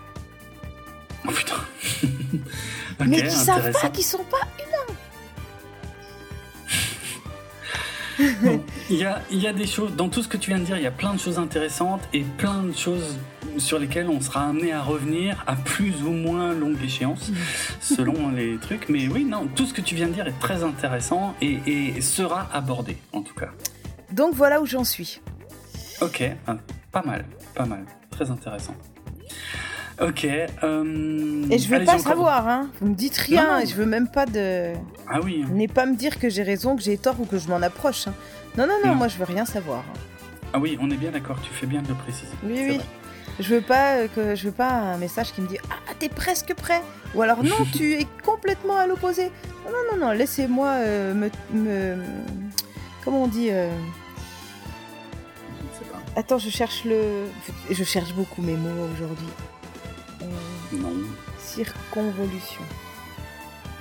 Oh 1.28 1.32
putain. 1.32 1.56
mais 3.00 3.24
qui 3.24 3.36
savent 3.36 3.72
pas 3.72 3.90
qu'ils 3.90 4.04
sont 4.04 4.24
pas. 4.24 4.48
Bon, 8.42 8.64
Il 8.90 8.98
y, 8.98 9.04
a, 9.04 9.22
il 9.32 9.40
y 9.42 9.48
a 9.48 9.54
des 9.54 9.68
choses, 9.68 9.96
dans 9.96 10.10
tout 10.10 10.24
ce 10.24 10.28
que 10.28 10.38
tu 10.38 10.52
viens 10.52 10.60
de 10.60 10.64
dire, 10.64 10.78
il 10.78 10.84
y 10.84 10.88
a 10.88 10.92
plein 10.92 11.14
de 11.14 11.20
choses 11.20 11.38
intéressantes 11.38 12.02
et 12.14 12.22
plein 12.22 12.64
de 12.64 12.72
choses 12.76 13.18
sur 13.58 13.80
lesquelles 13.80 14.10
on 14.10 14.22
sera 14.22 14.46
amené 14.46 14.74
à 14.74 14.82
revenir 14.82 15.44
à 15.48 15.56
plus 15.56 16.04
ou 16.04 16.12
moins 16.12 16.54
longue 16.54 16.82
échéance, 16.84 17.32
selon 17.82 18.30
les 18.30 18.58
trucs. 18.58 18.90
Mais 18.90 19.08
oui, 19.08 19.26
non, 19.26 19.48
tout 19.48 19.66
ce 19.66 19.74
que 19.74 19.82
tu 19.82 19.96
viens 19.96 20.08
de 20.08 20.14
dire 20.14 20.28
est 20.28 20.40
très 20.40 20.64
intéressant 20.64 21.36
et, 21.42 21.60
et 21.66 22.02
sera 22.02 22.50
abordé, 22.54 22.98
en 23.12 23.22
tout 23.22 23.36
cas. 23.36 23.50
Donc 24.12 24.34
voilà 24.34 24.62
où 24.62 24.66
j'en 24.66 24.84
suis. 24.84 25.20
Ok, 26.02 26.24
hein, 26.48 26.58
pas 26.92 27.04
mal, 27.04 27.26
pas 27.54 27.66
mal, 27.66 27.86
très 28.12 28.30
intéressant. 28.30 28.76
Ok. 30.02 30.26
euh, 30.26 31.46
Et 31.50 31.58
je 31.58 31.70
veux 31.70 31.76
allez, 31.78 31.86
pas 31.86 31.94
encore- 31.94 32.04
savoir, 32.06 32.48
hein. 32.48 32.70
Vous 32.82 32.88
me 32.88 32.96
dites 32.96 33.18
rien, 33.18 33.44
Non, 33.46 33.54
non. 33.54 33.60
et 33.60 33.66
je 33.66 33.76
veux 33.76 33.86
même 33.86 34.08
pas 34.10 34.26
de. 34.26 34.74
Ah 35.10 35.20
oui. 35.24 35.46
N'est 35.52 35.68
pas 35.70 35.86
me 35.86 35.96
dire 35.96 36.20
que 36.20 36.30
j'ai 36.30 36.44
raison, 36.44 36.76
que 36.76 36.82
j'ai 36.82 36.98
tort 36.98 37.16
ou 37.20 37.26
que 37.26 37.38
je 37.38 37.48
m'en 37.48 37.62
approche. 37.62 38.08
hein. 38.08 38.14
Non, 38.58 38.68
non, 38.68 38.74
non, 38.84 38.90
Non. 38.90 38.96
moi 38.96 39.08
je 39.08 39.18
veux 39.18 39.24
rien 39.26 39.46
savoir. 39.46 39.84
Ah 40.54 40.60
oui, 40.60 40.78
on 40.82 40.90
est 40.92 40.98
bien 40.98 41.12
d'accord. 41.12 41.38
Tu 41.42 41.54
fais 41.54 41.66
bien 41.66 41.82
de 41.82 41.88
le 41.90 41.96
préciser. 41.96 42.28
Oui, 42.44 42.54
oui. 42.56 42.76
vrai. 42.78 42.86
Je 43.40 43.56
veux 43.56 43.62
pas 43.62 43.96
euh, 43.96 44.08
que 44.08 44.36
je 44.36 44.46
veux 44.46 44.54
pas 44.54 44.70
un 44.70 44.98
message 44.98 45.34
qui 45.34 45.42
me 45.42 45.48
dit 45.48 45.58
ah 45.70 45.94
t'es 46.00 46.08
presque 46.08 46.54
prêt 46.54 46.82
ou 47.14 47.22
alors 47.22 47.44
non 47.44 47.56
tu 47.76 47.94
es 47.96 48.08
complètement 48.24 48.78
à 48.78 48.88
l'opposé. 48.88 49.26
Non 49.66 49.72
non 49.72 49.98
non 50.00 50.06
non 50.08 50.12
laissez-moi 50.14 50.68
euh, 50.70 51.14
me, 51.14 51.30
me 51.54 51.98
comment 53.04 53.24
on 53.24 53.28
dit 53.28 53.50
euh, 53.52 53.70
Je 55.74 55.80
sais 55.80 55.92
pas. 55.92 56.00
attends 56.20 56.38
je 56.38 56.50
cherche 56.50 56.86
le 56.86 57.26
je 57.70 57.84
cherche 57.84 58.14
beaucoup 58.14 58.42
mes 58.42 58.54
mots 58.56 58.88
aujourd'hui. 58.94 59.28
Non. 60.78 60.94
circonvolution. 61.40 62.62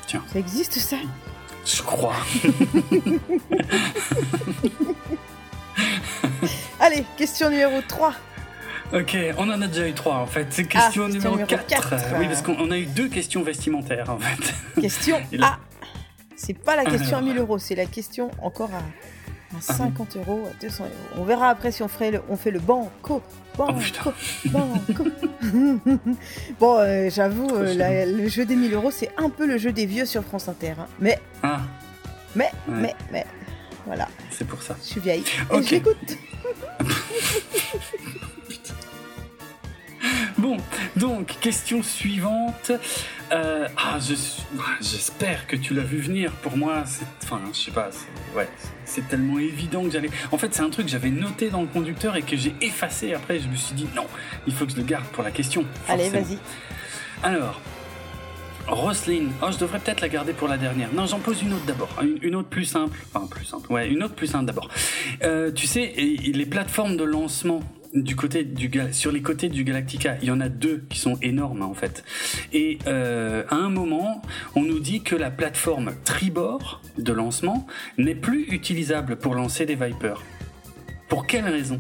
Tiens. 0.07 0.23
Ça 0.33 0.39
existe 0.39 0.79
ça? 0.79 0.97
Je 1.65 1.83
crois. 1.83 2.15
Allez 6.81 7.05
question 7.17 7.51
numéro 7.51 7.81
3. 7.87 8.15
Ok, 8.93 9.17
on 9.39 9.49
en 9.51 9.61
a 9.63 9.67
déjà 9.67 9.89
eu 9.89 9.93
trois 9.95 10.17
en 10.17 10.27
fait. 10.27 10.47
C'est 10.51 10.65
question 10.65 10.81
Ah, 10.83 10.85
question 10.87 11.09
numéro 11.09 11.33
numéro 11.37 11.49
4. 11.49 11.67
quatre. 11.67 11.95
oui, 12.19 12.27
parce 12.27 12.43
qu'on 12.43 12.55
on 12.59 12.71
a 12.71 12.79
eu 12.79 12.87
deux 12.87 13.09
questions 13.09 13.43
vestimentaires 13.43 14.11
en 14.11 14.19
fait. 14.19 14.55
Question 14.81 15.21
là- 15.33 15.47
A. 15.55 15.59
C'est 16.37 16.53
pas 16.55 16.77
la 16.77 16.85
question 16.85 17.17
à 17.17 17.21
Alors. 17.21 17.29
1000 17.31 17.39
euros, 17.39 17.59
c'est 17.59 17.75
la 17.75 17.87
question 17.87 18.31
encore 18.43 18.71
à, 18.75 18.83
à 19.55 19.59
Ah 19.69 19.73
50 19.75 20.17
euros, 20.17 20.49
à 20.51 20.61
200 20.63 20.85
euros. 20.85 20.93
On 21.23 21.25
verra 21.25 21.49
après 21.49 21.73
si 21.73 21.83
on, 21.83 21.89
ferait 21.89 22.11
le, 22.11 22.23
on 22.29 22.37
fait 22.37 22.51
le 22.51 22.61
banco. 22.61 23.23
Banco, 23.57 23.73
Oh, 23.77 23.81
putain. 23.81 24.15
banco. 24.51 25.05
bon, 26.61 26.77
euh, 26.79 27.09
j'avoue, 27.11 27.49
euh, 27.55 27.73
la- 27.75 28.05
le 28.07 28.27
jeu 28.29 28.45
des 28.45 28.57
1000 28.57 28.75
euros, 28.75 28.91
c'est 28.91 29.11
un 29.17 29.31
peu 29.31 29.47
le 29.47 29.59
jeu 29.59 29.71
des 29.73 29.87
vieux 29.87 30.07
sur 30.07 30.25
France 30.25 30.49
Inter. 30.49 30.75
hein. 30.79 30.87
Mais, 31.01 31.21
Ah, 31.43 31.61
mais, 32.35 32.51
Ouais. 32.69 32.75
mais, 32.81 32.95
mais, 33.13 33.27
voilà, 33.87 34.09
c'est 34.31 34.47
pour 34.47 34.61
ça. 34.63 34.77
je 34.83 34.87
suis 34.89 35.01
vieille. 35.01 35.23
Et 35.53 35.55
Ok. 35.55 35.83
Bon, 40.39 40.57
donc, 40.97 41.39
question 41.41 41.83
suivante. 41.83 42.73
Euh, 43.33 43.67
ah, 43.77 43.99
je 44.01 44.15
ah, 44.59 44.63
j'espère 44.81 45.47
que 45.47 45.57
tu 45.57 45.75
l'as 45.75 45.83
vu 45.83 45.99
venir. 45.99 46.33
Pour 46.33 46.57
moi, 46.57 46.85
c'est. 46.87 47.07
Enfin, 47.25 47.41
je 47.53 47.59
sais 47.59 47.71
pas, 47.71 47.89
c'est 47.91 48.37
ouais, 48.37 48.49
c'est- 48.59 48.69
c'est 48.85 49.09
tellement 49.09 49.39
évident 49.39 49.83
que 49.85 49.91
j'allais. 49.91 50.11
En 50.33 50.39
fait, 50.39 50.55
c'est 50.55 50.63
un 50.63 50.71
truc 50.71 50.87
que 50.87 50.93
j'avais 50.93 51.11
noté 51.11 51.49
dans 51.51 51.63
le 51.63 51.67
conducteur 51.69 52.17
et 52.17 52.23
que 52.23 52.37
j'ai 52.37 52.55
effacé 52.61 53.15
après. 53.15 53.41
Je 53.41 53.49
me 53.49 53.57
suis 53.57 53.75
dit, 53.75 53.87
non, 53.97 54.07
il 54.47 54.53
faut 54.53 54.67
que 54.67 54.73
je 54.73 54.77
le 54.77 54.83
garde 54.83 55.07
pour 55.07 55.25
la 55.25 55.31
question. 55.31 55.65
Allez, 55.89 56.11
vas-y. 56.11 56.39
Alors, 57.23 57.61
Roselyne, 58.67 59.31
oh, 59.43 59.47
je 59.53 59.59
devrais 59.59 59.79
peut-être 59.79 60.01
la 60.01 60.09
garder 60.09 60.33
pour 60.33 60.49
la 60.49 60.57
dernière. 60.57 60.89
Non, 60.95 61.07
j'en 61.07 61.19
pose 61.19 61.43
une 61.43 61.53
autre 61.53 61.65
d'abord. 61.67 61.89
Une, 62.03 62.19
une 62.23 62.35
autre 62.35 62.49
plus 62.49 62.65
simple. 62.65 62.99
Enfin, 63.13 63.27
plus 63.27 63.45
simple. 63.45 63.71
Ouais, 63.73 63.89
une 63.89 64.03
autre 64.03 64.15
plus 64.15 64.27
simple 64.27 64.47
d'abord. 64.47 64.69
Euh, 65.23 65.51
tu 65.53 65.67
sais, 65.67 65.93
les 65.97 66.47
plateformes 66.47 66.97
de 66.97 67.05
lancement 67.05 67.61
du 67.95 68.17
côté 68.17 68.43
du 68.45 68.71
sur 68.93 69.13
les 69.13 69.23
côtés 69.23 69.49
du 69.49 69.63
Galactica, 69.63 70.17
il 70.21 70.29
y 70.29 70.31
en 70.31 70.41
a 70.41 70.49
deux 70.49 70.85
qui 70.91 70.99
sont 70.99 71.17
énormes 71.23 71.63
en 71.63 71.75
fait. 71.75 72.05
Et 72.53 72.79
euh, 72.87 73.45
à 73.51 73.55
un 73.55 73.71
moment, 73.71 74.21
on 74.57 74.63
nous 74.63 74.81
dit 74.81 75.03
que 75.03 75.15
la 75.15 75.31
plateforme 75.31 75.95
tribord 76.05 76.83
de 76.99 77.13
lancement 77.13 77.67
n'est 77.97 78.17
plus 78.17 78.47
utilisable 78.49 79.17
pour 79.17 79.35
lancer 79.35 79.65
des 79.65 79.77
Vipers. 79.77 80.23
Pour 81.09 81.27
quelle 81.27 81.45
raison? 81.45 81.79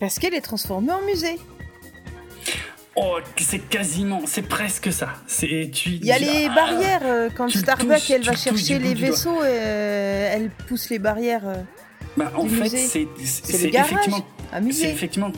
Parce 0.00 0.18
qu'elle 0.18 0.34
est 0.34 0.40
transformée 0.40 0.92
en 0.92 1.02
musée. 1.02 1.38
Oh, 2.96 3.18
c'est 3.36 3.60
quasiment, 3.60 4.22
c'est 4.26 4.42
presque 4.42 4.92
ça. 4.92 5.10
C'est 5.28 5.70
tu. 5.72 5.90
Il 5.90 6.04
y 6.04 6.10
a 6.10 6.18
les 6.18 6.48
barrières 6.48 7.02
euh, 7.04 7.28
quand 7.32 7.48
Starbucks 7.48 8.10
elle 8.10 8.24
va 8.24 8.34
chercher 8.34 8.80
les 8.80 8.94
vaisseaux, 8.94 9.40
euh, 9.40 10.32
elle 10.34 10.50
pousse 10.66 10.90
les 10.90 10.98
barrières. 10.98 11.44
Bah, 12.18 12.32
en 12.36 12.46
fait, 12.46 12.68
c'est 12.68 13.08
effectivement 13.54 14.24
c'est 14.70 14.90
effectivement, 14.90 15.32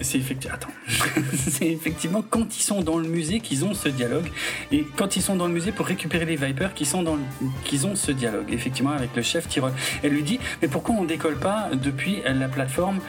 c'est 0.00 0.18
effectivement, 0.18 0.54
attends, 0.54 0.68
c'est 1.34 1.66
effectivement 1.66 2.24
quand 2.28 2.56
ils 2.56 2.62
sont 2.62 2.80
dans 2.80 2.98
le 2.98 3.08
musée 3.08 3.40
qu'ils 3.40 3.64
ont 3.64 3.74
ce 3.74 3.88
dialogue, 3.88 4.30
et 4.72 4.86
quand 4.96 5.16
ils 5.16 5.22
sont 5.22 5.36
dans 5.36 5.46
le 5.46 5.52
musée 5.52 5.72
pour 5.72 5.86
récupérer 5.86 6.24
les 6.24 6.36
Vipers, 6.36 6.72
qu'ils 6.74 6.86
sont 6.86 7.02
dans, 7.02 7.18
qu'ils 7.64 7.86
ont 7.86 7.94
ce 7.94 8.10
dialogue, 8.10 8.52
effectivement 8.52 8.92
avec 8.92 9.14
le 9.14 9.22
chef 9.22 9.48
Tyrol. 9.48 9.72
Elle 10.02 10.12
lui 10.12 10.22
dit, 10.22 10.40
mais 10.62 10.68
pourquoi 10.68 10.94
on 10.94 11.04
décolle 11.04 11.38
pas 11.38 11.68
depuis 11.74 12.22
la 12.24 12.48
plateforme, 12.48 13.00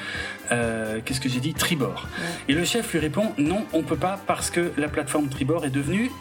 euh, 0.51 0.99
qu'est-ce 1.03 1.21
que 1.21 1.29
j'ai 1.29 1.39
dit, 1.39 1.53
Tribord 1.53 2.07
Et 2.49 2.53
le 2.53 2.65
chef 2.65 2.91
lui 2.91 2.99
répond, 2.99 3.31
non, 3.37 3.65
on 3.73 3.81
peut 3.81 3.95
pas 3.97 4.19
parce 4.27 4.49
que 4.49 4.71
la 4.77 4.89
plateforme 4.89 5.29
Tribord 5.29 5.65
est 5.65 5.69
devenue 5.69 6.11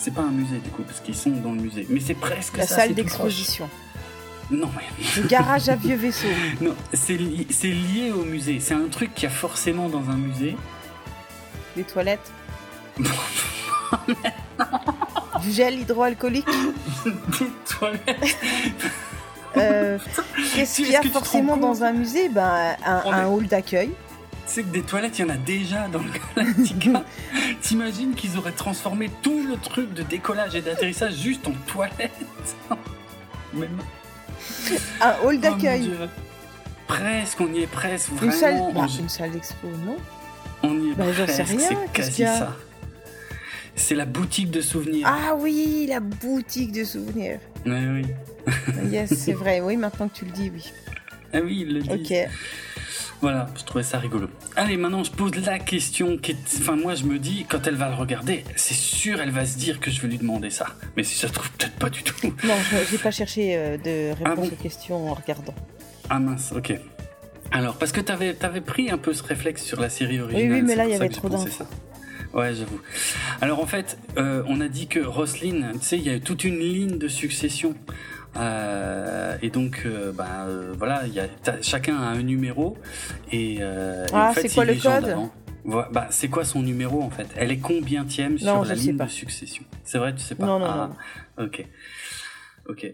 c'est 0.00 0.14
pas 0.14 0.22
un 0.22 0.30
musée 0.30 0.58
du 0.58 0.70
coup, 0.70 0.82
parce 0.82 1.00
qu'ils 1.00 1.16
sont 1.16 1.30
dans 1.30 1.50
le 1.50 1.60
musée, 1.60 1.84
mais 1.90 1.98
c'est 1.98 2.14
presque 2.14 2.56
la 2.56 2.68
salle 2.68 2.94
d'exposition. 2.94 3.68
Non, 4.50 4.70
mais... 4.76 5.22
Garage 5.28 5.68
à 5.68 5.76
vieux 5.76 5.96
vaisseaux. 5.96 6.26
Non, 6.60 6.74
c'est 6.92 7.16
lié 7.16 8.10
au 8.12 8.24
musée. 8.24 8.60
C'est 8.60 8.74
un 8.74 8.88
truc 8.88 9.14
qu'il 9.14 9.24
y 9.24 9.26
a 9.26 9.34
forcément 9.34 9.88
dans 9.88 10.08
un 10.10 10.16
musée. 10.16 10.56
Les 11.76 11.84
toilettes 11.84 12.32
Du 15.40 15.52
gel 15.52 15.78
hydroalcoolique 15.80 16.46
Des 17.04 17.46
toilettes 17.68 18.36
euh, 19.56 19.98
Qu'est-ce 20.54 20.76
qu'il 20.76 20.90
y 20.90 20.96
a 20.96 21.02
forcément 21.02 21.56
dans 21.56 21.84
un 21.84 21.92
musée? 21.92 22.28
Ben, 22.28 22.76
Un, 22.84 23.26
hall 23.26 23.46
d'accueil. 23.46 23.90
C'est 24.46 24.62
que 24.62 24.68
des 24.68 24.82
toilettes, 24.82 25.18
il 25.18 25.22
y 25.22 25.24
en 25.24 25.34
a 25.34 25.36
déjà 25.36 25.88
dans 25.88 26.00
le 26.00 26.10
Galactica. 26.34 27.04
T'imagines 27.60 28.14
qu'ils 28.14 28.38
auraient 28.38 28.52
transformé 28.52 29.10
tout 29.22 29.46
le 29.46 29.56
truc 29.58 29.92
de 29.92 30.02
décollage 30.02 30.54
et 30.54 30.62
d'atterrissage 30.62 31.14
juste 31.16 31.46
en 31.46 31.52
toilettes? 31.66 32.56
Même 33.52 33.78
un 35.00 35.14
hall 35.24 35.36
oh 35.36 35.40
d'accueil. 35.40 35.90
presque, 36.86 37.40
on 37.40 37.52
y 37.52 37.62
est 37.62 37.66
presque, 37.66 38.10
vraiment. 38.10 38.32
Une 38.32 38.38
salle, 38.38 38.72
bah, 38.74 38.86
une 38.98 39.08
salle 39.08 39.30
d'expo, 39.32 39.68
non 39.84 39.96
On 40.62 40.78
y 40.80 40.90
est 40.90 40.94
bah, 40.94 41.04
presque, 41.24 41.58
c'est 41.58 41.92
quasi 41.92 42.22
ça. 42.24 42.56
C'est 43.74 43.94
la 43.94 44.06
boutique 44.06 44.50
de 44.50 44.60
souvenirs. 44.60 45.06
Ah 45.08 45.36
oui, 45.38 45.86
la 45.88 46.00
boutique 46.00 46.72
de 46.72 46.82
souvenirs. 46.82 47.38
Oui, 47.64 47.86
oui. 47.86 48.04
yes, 48.90 49.14
c'est 49.16 49.32
vrai. 49.32 49.60
Oui, 49.60 49.76
maintenant 49.76 50.08
que 50.08 50.18
tu 50.18 50.24
le 50.24 50.32
dis, 50.32 50.50
oui. 50.52 50.72
Ah 51.32 51.38
oui, 51.42 51.60
il 51.60 51.74
le 51.74 51.80
dit. 51.82 51.90
Ok. 51.90 52.28
Voilà, 53.20 53.48
je 53.56 53.64
trouvais 53.64 53.82
ça 53.82 53.98
rigolo. 53.98 54.28
Allez, 54.54 54.76
maintenant 54.76 55.02
je 55.02 55.10
pose 55.10 55.34
la 55.44 55.58
question. 55.58 56.16
Qui 56.16 56.36
Enfin, 56.58 56.76
moi 56.76 56.94
je 56.94 57.04
me 57.04 57.18
dis, 57.18 57.46
quand 57.48 57.66
elle 57.66 57.74
va 57.74 57.88
le 57.88 57.94
regarder, 57.94 58.44
c'est 58.54 58.74
sûr 58.74 59.20
elle 59.20 59.30
va 59.30 59.44
se 59.44 59.58
dire 59.58 59.80
que 59.80 59.90
je 59.90 60.00
vais 60.00 60.08
lui 60.08 60.18
demander 60.18 60.50
ça. 60.50 60.66
Mais 60.96 61.02
si 61.02 61.16
ça 61.16 61.28
se 61.28 61.32
trouve, 61.32 61.50
peut-être 61.52 61.74
pas 61.74 61.90
du 61.90 62.02
tout. 62.02 62.32
Non, 62.44 62.54
je 62.86 62.92
n'ai 62.92 62.98
pas 62.98 63.10
cherché 63.10 63.56
euh, 63.56 63.76
de 63.76 64.14
ah 64.24 64.30
réponse 64.30 64.52
aux 64.52 64.62
questions 64.62 65.10
en 65.10 65.14
regardant. 65.14 65.54
Ah 66.10 66.18
mince, 66.20 66.52
ok. 66.56 66.74
Alors, 67.50 67.76
parce 67.76 67.92
que 67.92 68.00
tu 68.00 68.12
avais, 68.12 68.60
pris 68.60 68.90
un 68.90 68.98
peu 68.98 69.12
ce 69.12 69.22
réflexe 69.22 69.64
sur 69.64 69.80
la 69.80 69.88
série 69.88 70.20
originale. 70.20 70.52
Oui, 70.52 70.60
oui, 70.60 70.62
mais 70.62 70.76
là 70.76 70.84
il 70.84 70.90
y 70.90 70.94
avait 70.94 71.08
trop 71.08 71.28
d'infos. 71.28 71.64
Ouais, 72.34 72.54
j'avoue. 72.54 72.80
Alors 73.40 73.60
en 73.60 73.66
fait, 73.66 73.98
euh, 74.18 74.42
on 74.46 74.60
a 74.60 74.68
dit 74.68 74.86
que 74.86 75.00
Roslyn, 75.00 75.72
tu 75.72 75.78
sais, 75.80 75.96
il 75.96 76.04
y 76.04 76.10
a 76.10 76.20
toute 76.20 76.44
une 76.44 76.58
ligne 76.58 76.98
de 76.98 77.08
succession 77.08 77.74
euh, 78.36 79.36
et 79.42 79.50
donc, 79.50 79.82
euh, 79.84 80.12
bah, 80.12 80.46
euh, 80.46 80.74
voilà, 80.76 81.06
y 81.06 81.20
a, 81.20 81.26
chacun 81.62 81.96
a 81.96 82.06
un 82.06 82.22
numéro. 82.22 82.76
Et, 83.32 83.60
ah, 84.12 84.32
c'est 84.34 84.52
quoi 84.52 84.64
le 84.64 84.74
code 84.74 85.16
bah, 85.64 86.06
c'est 86.10 86.28
quoi 86.28 86.44
son 86.44 86.62
numéro 86.62 87.02
en 87.02 87.10
fait? 87.10 87.26
Elle 87.36 87.50
est 87.50 87.58
combien 87.58 88.04
tième 88.04 88.38
sur 88.38 88.64
la 88.64 88.74
ligne 88.74 88.96
de 88.96 89.06
succession 89.06 89.64
C'est 89.84 89.98
vrai, 89.98 90.14
tu 90.14 90.20
sais 90.20 90.34
pas 90.34 90.46
Non, 90.46 90.58
non, 90.58 90.66
ah, 90.66 90.90
non. 91.36 91.44
Ok. 91.44 91.66
Ok. 92.68 92.86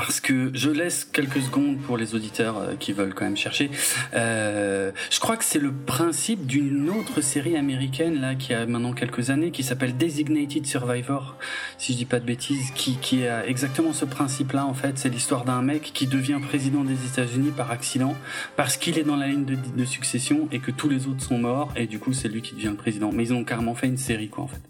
Parce 0.00 0.18
que 0.20 0.50
je 0.54 0.70
laisse 0.70 1.04
quelques 1.04 1.42
secondes 1.42 1.78
pour 1.78 1.98
les 1.98 2.14
auditeurs 2.14 2.56
euh, 2.56 2.74
qui 2.74 2.94
veulent 2.94 3.12
quand 3.12 3.26
même 3.26 3.36
chercher. 3.36 3.70
Euh, 4.14 4.92
je 5.10 5.20
crois 5.20 5.36
que 5.36 5.44
c'est 5.44 5.58
le 5.58 5.72
principe 5.72 6.46
d'une 6.46 6.88
autre 6.88 7.20
série 7.20 7.54
américaine 7.54 8.18
là 8.18 8.34
qui 8.34 8.54
a 8.54 8.64
maintenant 8.64 8.94
quelques 8.94 9.28
années 9.28 9.50
qui 9.50 9.62
s'appelle 9.62 9.94
Designated 9.98 10.64
Survivor, 10.64 11.36
si 11.76 11.92
je 11.92 11.98
dis 11.98 12.04
pas 12.06 12.18
de 12.18 12.24
bêtises, 12.24 12.70
qui, 12.74 12.96
qui 12.96 13.26
a 13.26 13.46
exactement 13.46 13.92
ce 13.92 14.06
principe-là 14.06 14.64
en 14.64 14.72
fait. 14.72 14.96
C'est 14.96 15.10
l'histoire 15.10 15.44
d'un 15.44 15.60
mec 15.60 15.90
qui 15.92 16.06
devient 16.06 16.38
président 16.42 16.82
des 16.82 17.04
États-Unis 17.04 17.52
par 17.54 17.70
accident 17.70 18.16
parce 18.56 18.78
qu'il 18.78 18.98
est 18.98 19.04
dans 19.04 19.16
la 19.16 19.26
ligne 19.26 19.44
de, 19.44 19.54
de, 19.54 19.84
succession 19.84 20.48
et 20.50 20.60
que 20.60 20.70
tous 20.70 20.88
les 20.88 21.08
autres 21.08 21.22
sont 21.22 21.36
morts 21.36 21.74
et 21.76 21.86
du 21.86 21.98
coup 21.98 22.14
c'est 22.14 22.28
lui 22.28 22.40
qui 22.40 22.54
devient 22.54 22.68
le 22.68 22.76
président. 22.76 23.12
Mais 23.12 23.24
ils 23.24 23.34
ont 23.34 23.44
carrément 23.44 23.74
fait 23.74 23.86
une 23.88 23.98
série 23.98 24.30
quoi 24.30 24.44
en 24.44 24.48
fait. 24.48 24.62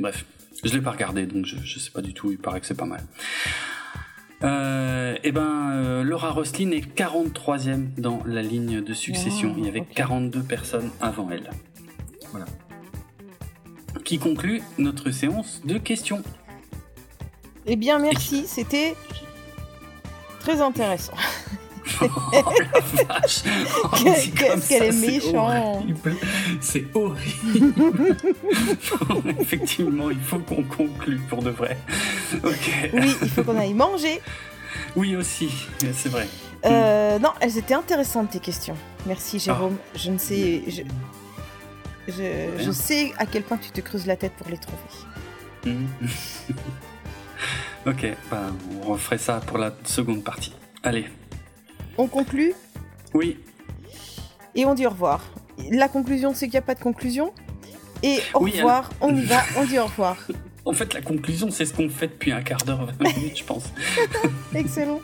Bref, 0.00 0.24
je 0.64 0.74
l'ai 0.74 0.82
pas 0.82 0.90
regardé 0.90 1.24
donc 1.26 1.46
je, 1.46 1.54
je 1.62 1.78
sais 1.78 1.92
pas 1.92 2.02
du 2.02 2.14
tout. 2.14 2.32
Il 2.32 2.38
paraît 2.38 2.60
que 2.60 2.66
c'est 2.66 2.74
pas 2.74 2.84
mal. 2.84 3.04
Euh, 4.44 5.16
eh 5.24 5.32
ben, 5.32 5.70
euh, 5.72 6.02
Laura 6.02 6.30
Roslin 6.30 6.70
est 6.70 6.94
43e 6.94 7.94
dans 7.98 8.22
la 8.26 8.42
ligne 8.42 8.82
de 8.82 8.92
succession. 8.92 9.54
Il 9.56 9.64
y 9.64 9.68
avait 9.68 9.84
42 9.84 10.42
personnes 10.42 10.90
avant 11.00 11.28
elle. 11.30 11.50
Voilà. 12.30 12.46
Qui 14.04 14.18
conclut 14.18 14.62
notre 14.78 15.10
séance 15.10 15.62
de 15.64 15.78
questions. 15.78 16.22
Eh 17.66 17.76
bien, 17.76 17.98
merci. 17.98 18.44
C'était 18.46 18.94
très 20.40 20.60
intéressant. 20.60 21.14
oh 22.02 22.52
la 22.58 23.04
vache 23.04 23.42
Qu'est-ce 24.02 24.68
qu'elle 24.68 24.82
est, 24.82 24.92
méchante 24.92 25.84
C'est 26.60 26.84
horrible, 26.94 28.14
Effectivement, 29.40 30.10
il 30.10 30.20
faut 30.20 30.38
qu'on 30.38 30.62
conclue 30.62 31.20
pour 31.28 31.42
de 31.42 31.50
vrai. 31.50 31.76
Oui, 32.44 33.16
il 33.22 33.28
faut 33.28 33.42
qu'on 33.42 33.58
aille 33.58 33.74
manger. 33.74 34.20
Oui 34.94 35.16
aussi, 35.16 35.50
c'est 35.92 36.08
vrai. 36.08 36.26
Euh, 36.64 37.18
non, 37.18 37.30
elles 37.40 37.58
étaient 37.58 37.74
intéressantes 37.74 38.30
tes 38.30 38.40
questions. 38.40 38.76
Merci 39.06 39.38
Jérôme. 39.38 39.76
Ah. 39.78 39.98
Je 39.98 40.10
ne 40.10 40.18
sais... 40.18 40.62
Je... 40.68 40.82
Je, 42.08 42.70
sais 42.70 43.12
à 43.18 43.26
quel 43.26 43.42
point 43.42 43.58
tu 43.58 43.70
te 43.70 43.80
creuses 43.80 44.06
la 44.06 44.16
tête 44.16 44.32
pour 44.34 44.48
les 44.48 44.58
trouver. 44.58 44.78
ok, 47.86 48.06
bah, 48.30 48.46
on 48.80 48.92
referait 48.92 49.18
ça 49.18 49.40
pour 49.44 49.58
la 49.58 49.72
seconde 49.84 50.22
partie. 50.22 50.52
Allez. 50.84 51.06
On 51.98 52.06
conclut 52.06 52.54
Oui. 53.14 53.38
Et 54.54 54.64
on 54.64 54.74
dit 54.74 54.86
au 54.86 54.90
revoir. 54.90 55.24
La 55.70 55.88
conclusion, 55.88 56.34
c'est 56.34 56.46
qu'il 56.46 56.52
n'y 56.52 56.58
a 56.58 56.62
pas 56.62 56.74
de 56.74 56.82
conclusion. 56.82 57.32
Et 58.02 58.18
au 58.34 58.40
revoir, 58.40 58.90
on 59.00 59.14
y 59.14 59.22
va, 59.22 59.42
on 59.56 59.64
dit 59.64 59.78
au 59.78 59.84
revoir. 59.84 60.16
En 60.66 60.72
fait, 60.72 60.94
la 60.94 61.00
conclusion, 61.00 61.48
c'est 61.52 61.64
ce 61.64 61.72
qu'on 61.72 61.88
fait 61.88 62.08
depuis 62.08 62.32
un 62.32 62.42
quart 62.42 62.58
d'heure, 62.58 62.88
20 62.98 63.16
minutes, 63.16 63.38
je 63.38 63.44
pense. 63.44 63.72
Excellent. 64.54 65.00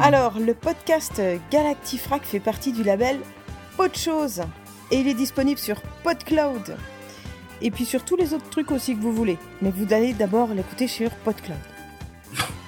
Alors, 0.00 0.40
le 0.40 0.54
podcast 0.54 1.22
Galactifrac 1.52 2.24
fait 2.24 2.40
partie 2.40 2.72
du 2.72 2.82
label 2.82 3.20
Autre 3.78 3.96
chose. 3.96 4.42
Et 4.90 4.98
il 4.98 5.06
est 5.06 5.14
disponible 5.14 5.60
sur 5.60 5.80
PodCloud. 6.02 6.76
Et 7.62 7.70
puis 7.70 7.84
sur 7.84 8.04
tous 8.04 8.16
les 8.16 8.34
autres 8.34 8.50
trucs 8.50 8.72
aussi 8.72 8.96
que 8.96 9.00
vous 9.00 9.12
voulez. 9.12 9.38
Mais 9.62 9.70
vous 9.70 9.92
allez 9.92 10.12
d'abord 10.14 10.48
l'écouter 10.52 10.88
sur 10.88 11.10
PodCloud. 11.10 11.56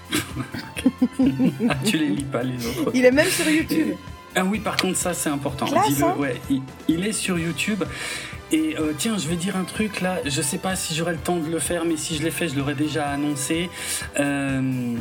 ah, 1.69 1.75
tu 1.85 1.99
les 1.99 2.09
lis 2.09 2.25
pas 2.25 2.43
les 2.43 2.67
autres. 2.67 2.91
Il 2.95 3.05
est 3.05 3.11
même 3.11 3.28
sur 3.28 3.49
YouTube. 3.49 3.95
Ah 4.35 4.45
oui, 4.45 4.61
par 4.61 4.77
contre, 4.77 4.97
ça 4.97 5.15
c'est 5.15 5.31
important. 5.31 5.67
Hein 5.75 6.15
ouais, 6.19 6.41
il, 6.89 7.07
est 7.07 7.12
sur 7.12 7.39
YouTube. 7.39 7.85
Et 8.53 8.77
euh, 8.78 8.93
tiens, 8.97 9.19
je 9.19 9.28
vais 9.28 9.37
dire 9.37 9.57
un 9.57 9.65
truc 9.65 10.01
là. 10.01 10.19
Je 10.25 10.43
sais 10.43 10.59
pas 10.59 10.77
si 10.77 10.95
j'aurai 10.95 11.12
le 11.12 11.19
temps 11.19 11.37
de 11.37 11.51
le 11.51 11.59
faire, 11.59 11.85
mais 11.85 11.97
si 11.97 12.17
je 12.17 12.23
l'ai 12.23 12.31
fait, 12.31 12.49
je 12.49 12.57
l'aurais 12.57 12.75
déjà 12.75 13.09
annoncé. 13.09 13.69
Euh, 14.19 14.95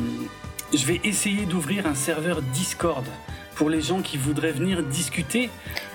je 0.74 0.84
vais 0.86 1.00
essayer 1.04 1.46
d'ouvrir 1.46 1.86
un 1.86 1.94
serveur 1.94 2.42
Discord 2.42 3.04
pour 3.54 3.70
les 3.70 3.80
gens 3.80 4.02
qui 4.02 4.16
voudraient 4.16 4.52
venir 4.52 4.82
discuter. 4.82 5.50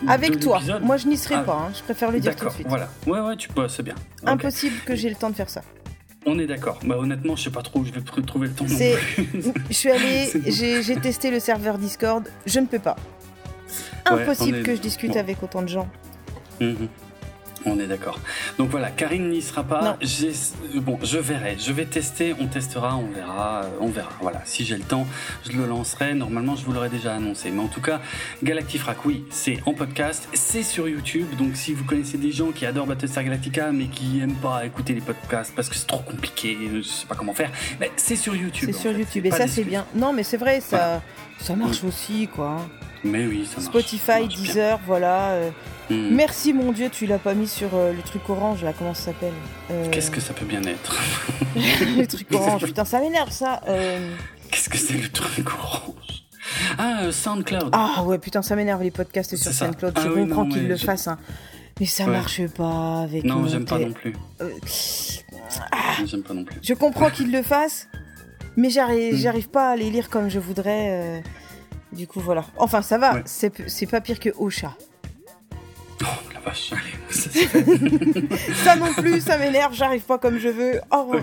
Avec 0.07 0.39
toi. 0.39 0.59
Moi, 0.81 0.97
je 0.97 1.07
n'y 1.07 1.17
serai 1.17 1.35
ah, 1.35 1.43
pas. 1.43 1.67
Hein. 1.67 1.71
Je 1.75 1.81
préfère 1.81 2.11
le 2.11 2.19
dire 2.19 2.35
tout 2.35 2.45
de 2.45 2.51
suite. 2.51 2.67
Voilà. 2.67 2.89
Ouais, 3.07 3.19
ouais, 3.19 3.35
tu 3.35 3.49
peux. 3.49 3.67
C'est 3.67 3.83
bien. 3.83 3.95
Impossible 4.25 4.75
que 4.85 4.95
j'ai 4.95 5.09
le 5.09 5.15
temps 5.15 5.29
de 5.29 5.35
faire 5.35 5.49
ça. 5.49 5.61
On 6.25 6.39
est 6.39 6.47
d'accord. 6.47 6.79
Bah, 6.85 6.97
honnêtement, 6.97 7.35
je 7.35 7.43
sais 7.43 7.49
pas 7.49 7.61
trop 7.61 7.79
où 7.79 7.85
je 7.85 7.91
vais 7.91 8.01
trouver 8.01 8.47
le 8.47 8.53
temps. 8.53 8.65
Non 8.65 8.77
je 9.69 9.73
suis 9.73 9.89
allé, 9.89 10.29
j'ai 10.81 10.95
testé 10.95 11.31
le 11.31 11.39
serveur 11.39 11.77
Discord. 11.77 12.27
Je 12.45 12.59
ne 12.59 12.65
peux 12.65 12.79
pas. 12.79 12.95
Impossible 14.05 14.63
que 14.63 14.75
je 14.75 14.81
discute 14.81 15.15
avec 15.15 15.41
autant 15.43 15.61
de 15.61 15.69
gens. 15.69 15.89
Mhm. 16.59 16.87
On 17.65 17.79
est 17.79 17.87
d'accord. 17.87 18.19
Donc 18.57 18.69
voilà, 18.69 18.91
Karine 18.91 19.29
n'y 19.29 19.41
sera 19.41 19.63
pas. 19.63 19.97
Bon, 20.75 20.99
je 21.03 21.17
verrai. 21.17 21.57
Je 21.59 21.71
vais 21.71 21.85
tester. 21.85 22.35
On 22.39 22.47
testera. 22.47 22.97
On 22.97 23.07
verra. 23.07 23.61
On 23.79 23.87
verra. 23.87 24.11
Voilà. 24.21 24.41
Si 24.45 24.65
j'ai 24.65 24.77
le 24.77 24.83
temps, 24.83 25.07
je 25.49 25.57
le 25.57 25.65
lancerai. 25.65 26.13
Normalement, 26.13 26.55
je 26.55 26.65
vous 26.65 26.73
l'aurais 26.73 26.89
déjà 26.89 27.15
annoncé. 27.15 27.51
Mais 27.51 27.61
en 27.61 27.67
tout 27.67 27.81
cas, 27.81 28.01
Galactifrac, 28.43 29.05
oui, 29.05 29.25
c'est 29.29 29.59
en 29.65 29.73
podcast. 29.73 30.27
C'est 30.33 30.63
sur 30.63 30.87
YouTube. 30.87 31.27
Donc 31.37 31.55
si 31.55 31.73
vous 31.73 31.83
connaissez 31.83 32.17
des 32.17 32.31
gens 32.31 32.51
qui 32.51 32.65
adorent 32.65 32.87
Battlestar 32.87 33.23
Galactica, 33.23 33.71
mais 33.71 33.85
qui 33.85 34.19
aiment 34.21 34.35
pas 34.35 34.65
écouter 34.65 34.93
les 34.93 35.01
podcasts 35.01 35.53
parce 35.55 35.69
que 35.69 35.75
c'est 35.75 35.87
trop 35.87 35.99
compliqué, 35.99 36.57
je 36.75 36.81
sais 36.81 37.05
pas 37.05 37.15
comment 37.15 37.33
faire, 37.33 37.51
mais 37.79 37.91
c'est 37.95 38.15
sur 38.15 38.35
YouTube. 38.35 38.69
C'est 38.71 38.79
sur 38.79 38.91
YouTube. 38.91 39.25
Et 39.25 39.31
ça, 39.31 39.47
c'est 39.47 39.63
bien. 39.63 39.85
Non, 39.95 40.13
mais 40.13 40.23
c'est 40.23 40.37
vrai, 40.37 40.61
ça, 40.61 41.01
ça 41.43 41.55
marche 41.55 41.83
aussi, 41.83 42.27
quoi. 42.33 42.57
Mais 43.03 43.27
oui, 43.27 43.45
ça 43.45 43.57
marche. 43.57 43.65
Spotify, 43.65 44.27
Deezer, 44.27 44.79
voilà. 44.85 45.31
Euh, 45.31 45.49
hmm. 45.89 46.15
Merci 46.15 46.53
mon 46.53 46.71
Dieu, 46.71 46.89
tu 46.89 47.05
l'as 47.05 47.19
pas 47.19 47.33
mis 47.33 47.47
sur 47.47 47.69
euh, 47.73 47.91
le 47.91 48.01
truc 48.01 48.29
orange 48.29 48.63
là, 48.63 48.71
comment 48.77 48.93
ça 48.93 49.07
s'appelle 49.07 49.33
euh, 49.69 49.89
Qu'est-ce 49.91 50.09
que 50.09 50.21
ça 50.21 50.33
peut 50.33 50.45
bien 50.45 50.63
être? 50.63 50.97
Le 51.55 52.05
truc 52.05 52.27
orange, 52.31 52.63
putain, 52.63 52.85
ça 52.85 52.99
m'énerve 52.99 53.29
ça. 53.29 53.61
Qu'est-ce 54.49 54.69
que 54.69 54.77
c'est 54.77 54.93
le 54.93 55.09
truc 55.09 55.53
orange? 55.53 56.25
Ah, 56.77 57.11
SoundCloud. 57.11 57.69
Ah 57.73 58.03
ouais, 58.05 58.19
putain, 58.19 58.41
ça 58.41 58.55
m'énerve 58.55 58.81
les 58.81 58.91
podcasts 58.91 59.35
sur 59.35 59.51
SoundCloud. 59.51 59.93
je 59.97 60.07
ah 60.07 60.11
comprends 60.13 60.47
qu'ils 60.47 60.67
le 60.67 60.77
fassent. 60.77 61.07
Hein. 61.07 61.17
Mais 61.79 61.85
ça 61.85 62.05
marche 62.05 62.47
pas 62.47 63.01
avec. 63.01 63.23
Non, 63.23 63.47
j'aime 63.47 63.65
pas 63.65 63.79
non 63.79 63.91
plus. 63.91 64.15
j'aime 66.05 66.23
pas 66.23 66.33
non 66.33 66.43
plus. 66.43 66.59
Je 66.61 66.73
comprends 66.73 67.09
qu'ils 67.09 67.31
le 67.31 67.41
fassent, 67.41 67.87
mais 68.57 68.69
j'arrive, 68.69 69.13
hmm. 69.13 69.17
j'arrive 69.17 69.49
pas 69.49 69.71
à 69.71 69.75
les 69.75 69.89
lire 69.89 70.09
comme 70.09 70.29
je 70.29 70.39
voudrais. 70.39 71.23
Du 71.93 72.07
coup, 72.07 72.19
voilà. 72.19 72.45
Enfin, 72.57 72.81
ça 72.81 72.97
va, 72.97 73.21
c'est 73.25 73.85
pas 73.85 74.01
pire 74.01 74.19
que 74.19 74.29
Ocha. 74.37 74.75
Oh 76.01 76.05
la 76.33 76.39
vache, 76.39 76.73
ça 78.63 78.75
non 78.75 78.91
plus, 78.93 79.21
ça 79.21 79.37
m'énerve, 79.37 79.73
j'arrive 79.73 80.01
pas 80.01 80.17
comme 80.17 80.39
je 80.39 80.49
veux. 80.49 80.81
Oh, 80.91 81.15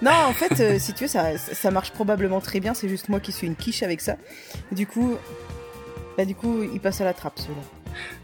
Non, 0.00 0.12
en 0.28 0.32
fait, 0.32 0.60
euh, 0.60 0.78
si 0.78 0.94
tu 0.94 1.04
veux, 1.04 1.08
ça, 1.08 1.36
ça 1.36 1.70
marche 1.70 1.90
probablement 1.90 2.40
très 2.40 2.60
bien, 2.60 2.72
c'est 2.72 2.88
juste 2.88 3.08
moi 3.08 3.20
qui 3.20 3.32
suis 3.32 3.46
une 3.46 3.56
quiche 3.56 3.82
avec 3.82 4.00
ça. 4.00 4.16
Du 4.72 4.86
coup, 4.86 5.16
bah, 6.16 6.24
du 6.24 6.34
coup, 6.34 6.62
il 6.62 6.80
passe 6.80 7.00
à 7.00 7.04
la 7.04 7.12
trappe, 7.12 7.38
celui-là. 7.38 7.62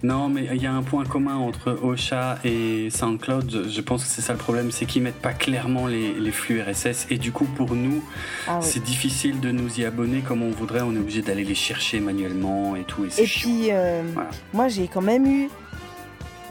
Non, 0.02 0.28
mais 0.28 0.48
il 0.52 0.62
y 0.62 0.66
a 0.66 0.72
un 0.72 0.82
point 0.82 1.04
commun 1.04 1.36
entre 1.36 1.78
Ocha 1.82 2.38
et 2.44 2.90
SoundCloud. 2.90 3.68
Je 3.68 3.80
pense 3.80 4.04
que 4.04 4.10
c'est 4.10 4.22
ça 4.22 4.32
le 4.32 4.38
problème, 4.38 4.70
c'est 4.70 4.86
qu'ils 4.86 5.02
mettent 5.02 5.20
pas 5.20 5.32
clairement 5.32 5.86
les, 5.86 6.32
flux 6.32 6.60
RSS. 6.60 7.06
Et 7.10 7.18
du 7.18 7.30
coup, 7.30 7.44
pour 7.44 7.74
nous, 7.74 8.02
ah 8.48 8.58
c'est 8.60 8.82
difficile 8.82 9.40
de 9.40 9.50
nous 9.50 9.80
y 9.80 9.84
abonner 9.84 10.20
comme 10.20 10.42
on 10.42 10.50
voudrait. 10.50 10.80
On 10.80 10.94
est 10.94 10.98
obligé 10.98 11.22
d'aller 11.22 11.44
les 11.44 11.54
chercher 11.54 12.00
manuellement 12.00 12.74
et 12.76 12.84
tout. 12.84 13.04
Et, 13.04 13.24
puis, 13.24 13.68
euh, 13.70 14.02
moi, 14.52 14.68
j'ai 14.68 14.88
quand 14.88 15.02
même 15.02 15.26
eu 15.26 15.48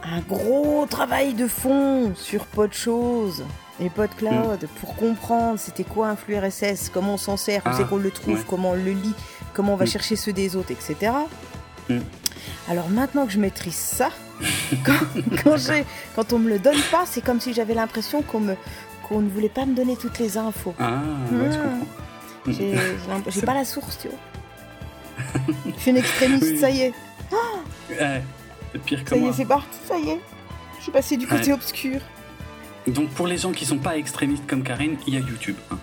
un 0.03 0.19
gros 0.21 0.85
travail 0.89 1.33
de 1.33 1.47
fond 1.47 2.13
sur 2.15 2.45
Podchose 2.45 3.43
et 3.79 3.89
PodCloud 3.89 4.63
mm. 4.63 4.67
pour 4.79 4.95
comprendre 4.95 5.59
c'était 5.59 5.83
quoi 5.83 6.09
un 6.09 6.15
flux 6.15 6.37
RSS, 6.37 6.89
comment 6.89 7.15
on 7.15 7.17
s'en 7.17 7.37
sert, 7.37 7.61
où 7.65 7.69
c'est 7.75 7.83
ah, 7.83 7.87
qu'on 7.87 7.97
le 7.97 8.11
trouve, 8.11 8.43
comment 8.45 8.71
on 8.71 8.75
le 8.75 8.91
lit, 8.91 9.13
comment 9.53 9.73
on 9.73 9.77
va 9.77 9.85
mm. 9.85 9.89
chercher 9.89 10.15
ceux 10.15 10.33
des 10.33 10.55
autres, 10.55 10.71
etc. 10.71 11.11
Alors 12.69 12.89
maintenant 12.89 13.25
que 13.25 13.31
je 13.31 13.39
maîtrise 13.39 13.75
ça, 13.75 14.09
quand, 14.85 14.93
quand, 16.15 16.33
on 16.33 16.39
me 16.39 16.49
le 16.49 16.59
donne 16.59 16.81
pas, 16.91 17.05
c'est 17.05 17.21
comme 17.21 17.39
si 17.39 17.53
j'avais 17.53 17.73
l'impression 17.73 18.21
qu'on 18.21 18.39
me 18.39 18.55
qu'on 19.07 19.21
ne 19.21 19.29
voulait 19.29 19.49
pas 19.49 19.65
me 19.65 19.75
donner 19.75 19.97
toutes 19.97 20.19
les 20.19 20.37
infos. 20.37 20.73
Ah, 20.79 21.01
ouais, 21.31 21.51
je 21.51 21.57
hmm. 21.57 21.61
comprends. 21.61 23.31
J'ai 23.31 23.41
pas 23.45 23.53
la 23.53 23.65
source, 23.65 23.99
tu 23.99 24.07
vois. 24.07 24.17
je 25.75 25.79
suis 25.79 25.91
une 25.91 25.97
extrémiste, 25.97 26.57
ça 26.59 26.69
y 26.69 26.81
est. 26.81 26.93
ouais, 27.89 28.23
pire 28.85 29.03
que 29.03 29.09
ça 29.09 29.17
y 29.17 29.25
est, 29.25 29.33
c'est 29.33 29.45
parti, 29.45 29.77
ça 29.87 29.97
y 29.97 30.09
est. 30.09 30.19
Je 30.77 30.83
suis 30.83 30.91
passé 30.91 31.17
du 31.17 31.27
côté 31.27 31.53
obscur. 31.53 31.99
Donc 32.87 33.09
pour 33.09 33.27
les 33.27 33.37
gens 33.37 33.51
qui 33.51 33.65
sont 33.65 33.77
pas 33.77 33.97
extrémistes 33.97 34.47
comme 34.47 34.63
Karine, 34.63 34.97
il 35.05 35.13
y 35.13 35.17
a 35.17 35.19
YouTube. 35.19 35.55
Hein. 35.71 35.77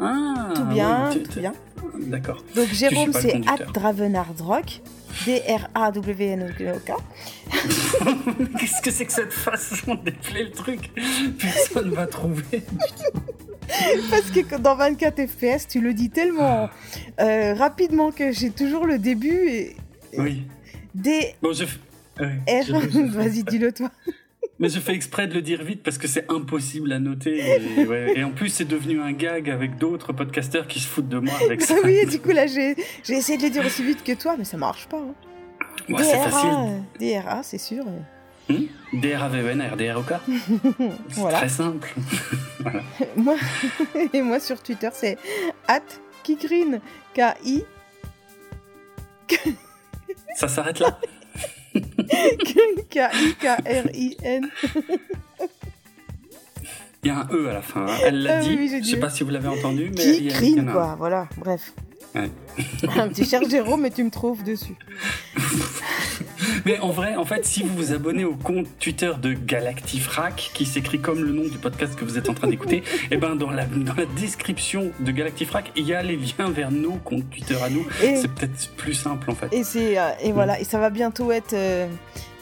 Ah, 0.00 0.52
tout 0.54 0.64
bien, 0.64 1.10
tout 1.12 1.40
bien. 1.40 1.52
D'accord. 1.98 2.42
Donc 2.54 2.68
Jérôme, 2.68 3.12
c'est 3.12 3.40
at 3.46 3.64
Dravenardrock. 3.72 4.80
D-R-A-W-N-O-K. 5.26 6.92
Qu'est-ce 8.58 8.82
que 8.82 8.90
c'est 8.90 9.06
que 9.06 9.12
cette 9.12 9.32
façon 9.32 9.94
d'appeler 9.94 10.44
le 10.44 10.50
truc 10.50 10.90
Personne 11.38 11.90
va 11.90 12.06
trouver. 12.08 12.64
Parce 14.10 14.30
que 14.30 14.56
dans 14.56 14.74
24 14.76 15.26
FPS, 15.26 15.68
tu 15.68 15.80
le 15.80 15.94
dis 15.94 16.10
tellement 16.10 16.68
euh, 17.20 17.54
rapidement 17.54 18.10
que 18.10 18.32
j'ai 18.32 18.50
toujours 18.50 18.86
le 18.86 18.98
début 18.98 19.48
et. 19.48 19.76
Oui. 20.18 20.46
D. 20.94 21.34
Bon, 21.42 21.52
je. 21.52 21.64
R. 21.64 23.08
Vas-y, 23.10 23.44
dis-le 23.44 23.72
toi. 23.72 23.90
Mais 24.64 24.70
je 24.70 24.80
fais 24.80 24.94
exprès 24.94 25.26
de 25.26 25.34
le 25.34 25.42
dire 25.42 25.62
vite 25.62 25.82
parce 25.82 25.98
que 25.98 26.08
c'est 26.08 26.24
impossible 26.32 26.90
à 26.92 26.98
noter. 26.98 27.38
Et, 28.16 28.24
en 28.24 28.30
plus, 28.30 28.48
c'est 28.48 28.64
devenu 28.64 28.98
un 28.98 29.12
gag 29.12 29.50
avec 29.50 29.76
d'autres 29.76 30.14
podcasteurs 30.14 30.66
qui 30.66 30.80
se 30.80 30.88
foutent 30.88 31.10
de 31.10 31.18
moi 31.18 31.34
avec 31.44 31.60
ça. 31.60 31.74
oui, 31.84 32.06
du 32.06 32.18
coup, 32.18 32.30
là, 32.30 32.46
j'ai 32.46 32.74
essayé 33.06 33.36
de 33.36 33.42
le 33.42 33.50
dire 33.50 33.62
aussi 33.62 33.84
vite 33.84 34.02
que 34.02 34.12
toi, 34.12 34.36
mais 34.38 34.44
ça 34.44 34.56
marche 34.56 34.86
pas. 34.88 34.96
Hein. 34.96 35.94
c'est 35.98 36.16
facile. 36.16 36.82
DRA, 36.98 37.42
c'est 37.42 37.58
sûr. 37.58 37.84
Hmm? 38.48 38.64
D-R-A-V-E-N-R, 38.94 39.76
D-R-O-K. 39.76 40.14
voilà. 41.10 41.36
Très 41.36 41.50
simple. 41.50 41.94
moi, 43.16 43.36
et 44.14 44.22
moi, 44.22 44.40
sur 44.40 44.62
Twitter, 44.62 44.88
c'est 44.94 45.18
at 45.68 45.82
Kikrin. 46.22 46.78
K-I. 47.12 47.64
Ça 50.36 50.48
s'arrête 50.48 50.78
là? 50.78 50.98
K-I-K-R-I-N. 52.44 54.50
Il 57.02 57.08
y 57.08 57.10
a 57.10 57.18
un 57.18 57.28
E 57.32 57.48
à 57.48 57.52
la 57.52 57.62
fin. 57.62 57.86
Hein. 57.86 57.96
Elle 58.04 58.22
l'a 58.22 58.38
ah 58.38 58.40
dit. 58.40 58.82
je 58.82 58.82
sais 58.82 58.98
pas 58.98 59.10
si 59.10 59.24
vous 59.24 59.30
l'avez 59.30 59.48
entendu, 59.48 59.90
mais 59.94 60.02
Qui 60.02 60.16
il 60.16 60.56
y 60.56 60.60
a, 60.60 60.72
quoi. 60.72 60.94
Voilà. 60.98 61.28
Bref. 61.36 61.74
Ouais. 62.14 62.30
tu 63.14 63.24
cherches 63.24 63.48
Jérôme, 63.48 63.82
mais 63.82 63.90
tu 63.90 64.04
me 64.04 64.10
trouves 64.10 64.42
dessus. 64.44 64.76
Mais 66.64 66.78
en 66.78 66.90
vrai, 66.90 67.16
en 67.16 67.24
fait, 67.24 67.44
si 67.44 67.62
vous 67.62 67.74
vous 67.74 67.92
abonnez 67.92 68.24
au 68.24 68.34
compte 68.34 68.66
Twitter 68.78 69.12
de 69.20 69.34
Galactifrac, 69.34 70.50
qui 70.54 70.64
s'écrit 70.64 70.98
comme 70.98 71.22
le 71.22 71.32
nom 71.32 71.46
du 71.48 71.58
podcast 71.58 71.94
que 71.94 72.04
vous 72.04 72.16
êtes 72.16 72.28
en 72.28 72.34
train 72.34 72.48
d'écouter, 72.48 72.78
et 72.78 72.82
eh 73.10 73.16
ben 73.16 73.36
dans 73.36 73.50
la, 73.50 73.66
dans 73.66 73.94
la 73.94 74.06
description 74.06 74.90
de 75.00 75.10
Galactifrac, 75.10 75.72
il 75.76 75.86
y 75.86 75.94
a 75.94 76.02
les 76.02 76.16
liens 76.16 76.50
vers 76.50 76.70
nos 76.70 76.92
comptes 76.92 77.28
Twitter 77.30 77.56
à 77.62 77.68
nous. 77.68 77.86
C'est 78.00 78.32
peut-être 78.32 78.70
plus 78.76 78.94
simple 78.94 79.30
en 79.30 79.34
fait. 79.34 79.48
Et 79.52 79.64
c'est 79.64 79.98
euh, 79.98 80.10
et 80.22 80.32
voilà, 80.32 80.58
et 80.60 80.64
ça 80.64 80.78
va 80.78 80.90
bientôt 80.90 81.32
être 81.32 81.52
euh, 81.52 81.86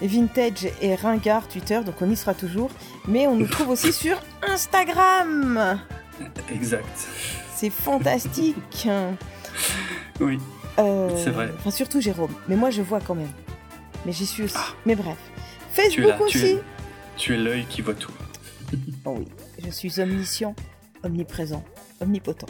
vintage 0.01 0.69
et 0.81 0.95
ringard 0.95 1.49
Twitter, 1.49 1.81
donc 1.85 1.97
on 2.01 2.11
y 2.11 2.17
sera 2.17 2.35
toujours. 2.35 2.71
Mais 3.09 3.27
on 3.27 3.35
nous 3.35 3.49
trouve 3.49 3.71
aussi 3.71 3.93
sur 3.93 4.21
Instagram. 4.47 5.81
Exact. 6.53 7.09
C'est 7.57 7.71
fantastique. 7.71 8.89
Oui. 10.21 10.39
Euh, 10.79 11.11
c'est 11.23 11.31
vrai. 11.31 11.51
Enfin, 11.59 11.71
surtout 11.71 12.01
Jérôme. 12.01 12.33
Mais 12.49 12.57
moi, 12.57 12.71
je 12.71 12.83
vois 12.83 13.01
quand 13.01 13.15
même. 13.15 13.31
Mais 14.07 14.13
j'y 14.13 14.27
suis 14.27 14.45
aussi. 14.45 14.57
Ah. 14.57 14.75
Mais 14.87 14.95
bref. 14.95 15.17
Facebook 15.73 16.21
aussi. 16.21 16.59
Tu 17.17 17.35
es 17.35 17.37
l'œil 17.37 17.67
qui 17.69 17.83
voit 17.83 17.95
tout. 17.95 18.13
oh 19.05 19.17
oui. 19.19 19.27
Je 19.65 19.71
suis 19.71 20.01
omniscient, 20.01 20.55
omniprésent, 21.03 21.65
omnipotent. 22.01 22.47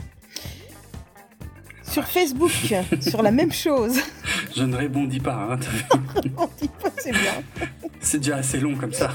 Sur 1.83 2.05
Facebook, 2.05 2.51
sur 3.01 3.23
la 3.23 3.31
même 3.31 3.53
chose. 3.53 3.99
Je 4.57 4.63
ne 4.63 4.77
répondis 4.77 5.21
pas. 5.21 5.35
Hein, 5.35 5.59
répondis 6.15 6.69
pas, 6.81 6.89
c'est 6.97 7.13
bien. 7.13 7.43
C'est 8.01 8.19
déjà 8.19 8.37
assez 8.37 8.61
long 8.61 8.77
comme 8.77 8.93
ça. 8.93 9.11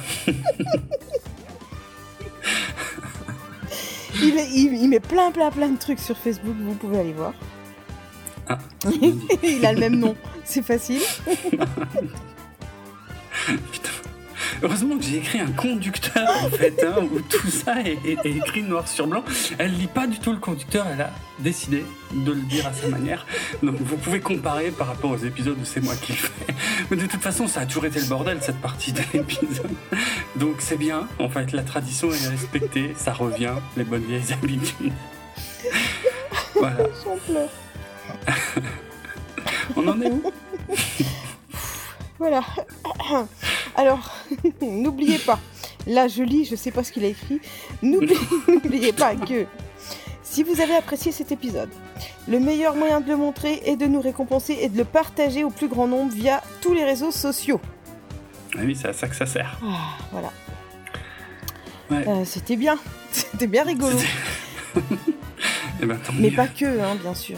il, 4.21 4.37
il, 4.73 4.89
met 4.89 4.99
plein, 4.99 5.31
plein, 5.31 5.49
plein 5.49 5.69
de 5.69 5.77
trucs 5.77 5.99
sur 5.99 6.17
Facebook, 6.17 6.55
vous 6.59 6.75
pouvez 6.75 6.99
aller 6.99 7.13
voir. 7.13 7.33
Ah, 8.49 8.57
il 9.43 9.65
a 9.65 9.73
le 9.73 9.79
même 9.79 9.95
nom, 9.99 10.15
c'est 10.43 10.61
facile. 10.63 11.01
Putain. 13.71 13.89
heureusement 14.63 14.97
que 14.97 15.03
j'ai 15.03 15.17
écrit 15.17 15.39
un 15.39 15.51
conducteur 15.51 16.27
en 16.43 16.49
fait, 16.49 16.83
hein, 16.83 16.95
où 17.11 17.19
tout 17.21 17.49
ça 17.49 17.79
est, 17.81 17.97
est- 18.05 18.25
est 18.25 18.35
écrit 18.37 18.63
noir 18.63 18.87
sur 18.87 19.07
blanc. 19.07 19.23
Elle 19.57 19.73
lit 19.77 19.87
pas 19.87 20.07
du 20.07 20.19
tout 20.19 20.31
le 20.31 20.37
conducteur, 20.39 20.85
elle 20.91 21.01
a 21.01 21.11
décidé 21.39 21.85
de 22.13 22.31
le 22.31 22.41
dire 22.41 22.67
à 22.67 22.73
sa 22.73 22.87
manière. 22.87 23.25
Donc 23.63 23.75
vous 23.79 23.95
pouvez 23.97 24.19
comparer 24.19 24.71
par 24.71 24.87
rapport 24.87 25.11
aux 25.11 25.17
épisodes 25.17 25.57
où 25.61 25.65
c'est 25.65 25.81
moi 25.81 25.95
qui 25.95 26.13
le 26.13 26.17
fais. 26.17 26.53
Mais 26.89 26.97
de 26.97 27.05
toute 27.05 27.21
façon, 27.21 27.47
ça 27.47 27.61
a 27.61 27.65
toujours 27.65 27.85
été 27.85 27.99
le 27.99 28.07
bordel 28.07 28.39
cette 28.41 28.59
partie 28.59 28.91
de 28.91 29.01
l'épisode. 29.13 29.69
Donc 30.35 30.55
c'est 30.59 30.77
bien, 30.77 31.07
en 31.19 31.29
fait, 31.29 31.51
la 31.53 31.63
tradition 31.63 32.11
est 32.11 32.27
respectée, 32.27 32.93
ça 32.97 33.13
revient, 33.13 33.53
les 33.77 33.83
bonnes 33.83 34.03
vieilles 34.05 34.33
habitudes. 34.33 34.93
Voilà, 36.55 36.77
J'en 37.03 37.15
pleure. 37.17 37.49
On 39.75 39.87
en 39.87 40.01
est 40.01 40.09
où? 40.11 40.23
Voilà. 42.19 42.41
Alors, 43.75 44.15
n'oubliez 44.61 45.19
pas. 45.19 45.39
Là, 45.85 46.07
je 46.07 46.23
lis, 46.23 46.45
je 46.45 46.55
sais 46.55 46.71
pas 46.71 46.83
ce 46.83 46.91
qu'il 46.91 47.05
a 47.05 47.07
écrit. 47.07 47.39
N'oublie- 47.81 48.17
N'oubliez 48.47 48.91
pas 48.91 49.15
que 49.15 49.45
si 50.23 50.43
vous 50.43 50.59
avez 50.61 50.75
apprécié 50.75 51.11
cet 51.11 51.31
épisode, 51.31 51.69
le 52.27 52.39
meilleur 52.39 52.75
moyen 52.75 52.99
de 53.01 53.07
le 53.07 53.15
montrer 53.15 53.61
est 53.65 53.75
de 53.77 53.85
nous 53.85 54.01
récompenser 54.01 54.57
et 54.61 54.69
de 54.69 54.77
le 54.77 54.83
partager 54.83 55.43
au 55.43 55.49
plus 55.49 55.67
grand 55.69 55.87
nombre 55.87 56.11
via 56.11 56.41
tous 56.61 56.73
les 56.73 56.83
réseaux 56.83 57.11
sociaux. 57.11 57.61
Ah 58.55 58.61
Oui, 58.63 58.75
c'est 58.75 58.89
à 58.89 58.93
ça 58.93 59.07
que 59.07 59.15
ça 59.15 59.25
sert. 59.25 59.57
Ah, 59.63 59.97
voilà. 60.11 60.31
Ouais. 61.89 62.05
Euh, 62.07 62.25
C'était 62.25 62.57
bien. 62.57 62.77
C'était 63.11 63.47
bien 63.47 63.63
rigolo. 63.63 63.97
Eh 65.81 65.85
ben, 65.85 65.97
Mais 66.15 66.29
mieux. 66.31 66.35
pas 66.35 66.47
que, 66.47 66.65
hein, 66.81 66.95
bien 67.01 67.13
sûr. 67.13 67.37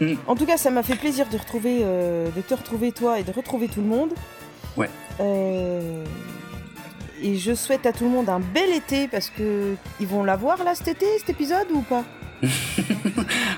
Mm. 0.00 0.14
En 0.26 0.34
tout 0.34 0.46
cas, 0.46 0.56
ça 0.56 0.70
m'a 0.70 0.82
fait 0.82 0.96
plaisir 0.96 1.28
de 1.28 1.36
retrouver, 1.36 1.80
euh, 1.82 2.28
de 2.34 2.40
te 2.40 2.54
retrouver 2.54 2.92
toi 2.92 3.18
et 3.18 3.22
de 3.22 3.32
retrouver 3.32 3.68
tout 3.68 3.80
le 3.80 3.86
monde. 3.86 4.10
Ouais. 4.76 4.88
Euh, 5.20 6.04
et 7.22 7.36
je 7.36 7.54
souhaite 7.54 7.86
à 7.86 7.92
tout 7.92 8.04
le 8.04 8.10
monde 8.10 8.28
un 8.28 8.40
bel 8.40 8.70
été 8.70 9.08
parce 9.08 9.30
que 9.30 9.74
ils 10.00 10.06
vont 10.06 10.24
l'avoir 10.24 10.64
là 10.64 10.74
cet 10.74 10.88
été, 10.88 11.06
cet 11.18 11.30
épisode 11.30 11.66
ou 11.72 11.82
pas? 11.82 12.04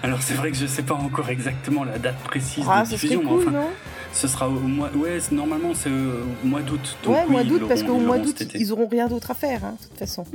Alors 0.03 0.23
c'est 0.23 0.35
vrai 0.35 0.51
que 0.51 0.57
je 0.57 0.67
sais 0.67 0.83
pas 0.83 0.95
encore 0.95 1.31
exactement 1.31 1.85
la 1.85 1.99
date 1.99 2.19
précise 2.25 2.65
Ah, 2.69 2.83
de 2.83 2.89
diffusion, 2.89 3.21
mais 3.23 3.29
cool, 3.29 3.43
enfin, 3.43 3.51
non? 3.53 3.69
ce 4.13 4.27
sera 4.27 4.49
au 4.49 4.53
mois. 4.53 4.91
Ouais, 4.97 5.19
normalement 5.31 5.73
c'est 5.75 5.91
euh, 5.91 6.25
au 6.43 6.47
mois 6.49 6.63
d'août. 6.63 6.97
Ouais, 7.07 7.23
oui, 7.27 7.33
mois 7.33 7.45
d'août 7.45 7.63
parce 7.69 7.85
qu'au 7.85 7.99
mois 7.99 8.19
d'août 8.19 8.43
ils 8.55 8.73
auront 8.73 8.89
rien 8.89 9.07
d'autre 9.07 9.31
à 9.31 9.35
faire, 9.35 9.65
hein, 9.65 9.77
de 9.81 9.87
toute 9.89 9.99
façon. 9.99 10.25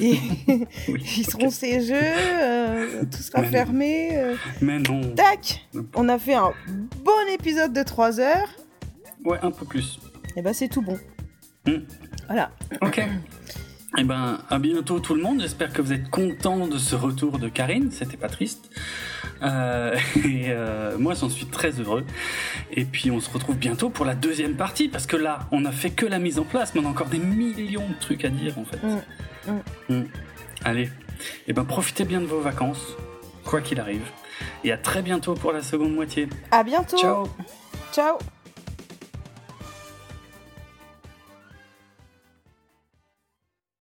Et 0.00 0.18
Oui. 0.88 1.02
ils 1.18 1.26
seront 1.26 1.50
ces 1.50 1.80
jeux, 1.84 1.94
euh, 1.96 3.02
tout 3.10 3.22
sera 3.22 3.42
Mais 3.42 3.48
fermé. 3.48 4.10
euh. 4.16 4.34
Mais 4.60 4.78
non. 4.78 5.00
Tac 5.14 5.66
On 5.94 6.08
a 6.08 6.18
fait 6.18 6.34
un 6.34 6.52
bon 7.04 7.32
épisode 7.32 7.72
de 7.72 7.82
3 7.82 8.20
heures. 8.20 8.48
Ouais, 9.24 9.38
un 9.42 9.50
peu 9.50 9.66
plus. 9.66 9.98
Et 10.36 10.42
ben 10.42 10.52
c'est 10.52 10.68
tout 10.68 10.82
bon. 10.82 10.98
Mm. 11.66 11.72
Voilà. 12.26 12.50
Ok. 12.82 13.02
Eh 13.96 14.04
ben, 14.04 14.38
à 14.48 14.58
bientôt 14.58 15.00
tout 15.00 15.14
le 15.14 15.22
monde. 15.22 15.40
J'espère 15.40 15.72
que 15.72 15.82
vous 15.82 15.92
êtes 15.92 16.08
contents 16.10 16.68
de 16.68 16.78
ce 16.78 16.94
retour 16.94 17.38
de 17.38 17.48
Karine. 17.48 17.90
C'était 17.90 18.16
pas 18.18 18.28
triste. 18.28 18.70
Euh, 19.42 19.96
et 20.16 20.46
euh, 20.50 20.96
moi, 20.98 21.14
j'en 21.14 21.28
suis 21.28 21.46
très 21.46 21.70
heureux. 21.80 22.04
Et 22.70 22.84
puis, 22.84 23.10
on 23.10 23.18
se 23.18 23.30
retrouve 23.30 23.56
bientôt 23.56 23.88
pour 23.88 24.04
la 24.04 24.14
deuxième 24.14 24.54
partie 24.54 24.88
parce 24.88 25.06
que 25.06 25.16
là, 25.16 25.40
on 25.50 25.64
a 25.64 25.72
fait 25.72 25.90
que 25.90 26.06
la 26.06 26.18
mise 26.18 26.38
en 26.38 26.44
place, 26.44 26.74
mais 26.74 26.80
on 26.82 26.86
a 26.86 26.90
encore 26.90 27.08
des 27.08 27.18
millions 27.18 27.88
de 27.88 27.98
trucs 28.00 28.24
à 28.24 28.28
dire 28.28 28.58
en 28.58 28.64
fait. 28.64 28.78
Mm. 29.48 29.94
Mm. 29.94 30.08
Allez. 30.64 30.90
Eh 31.46 31.52
ben, 31.52 31.64
profitez 31.64 32.04
bien 32.04 32.20
de 32.20 32.26
vos 32.26 32.40
vacances, 32.40 32.96
quoi 33.44 33.60
qu'il 33.60 33.80
arrive. 33.80 34.06
Et 34.64 34.72
à 34.72 34.78
très 34.78 35.02
bientôt 35.02 35.34
pour 35.34 35.52
la 35.52 35.62
seconde 35.62 35.94
moitié. 35.94 36.28
À 36.50 36.62
bientôt. 36.62 36.96
Ciao. 36.98 37.28
Ciao. 37.92 38.18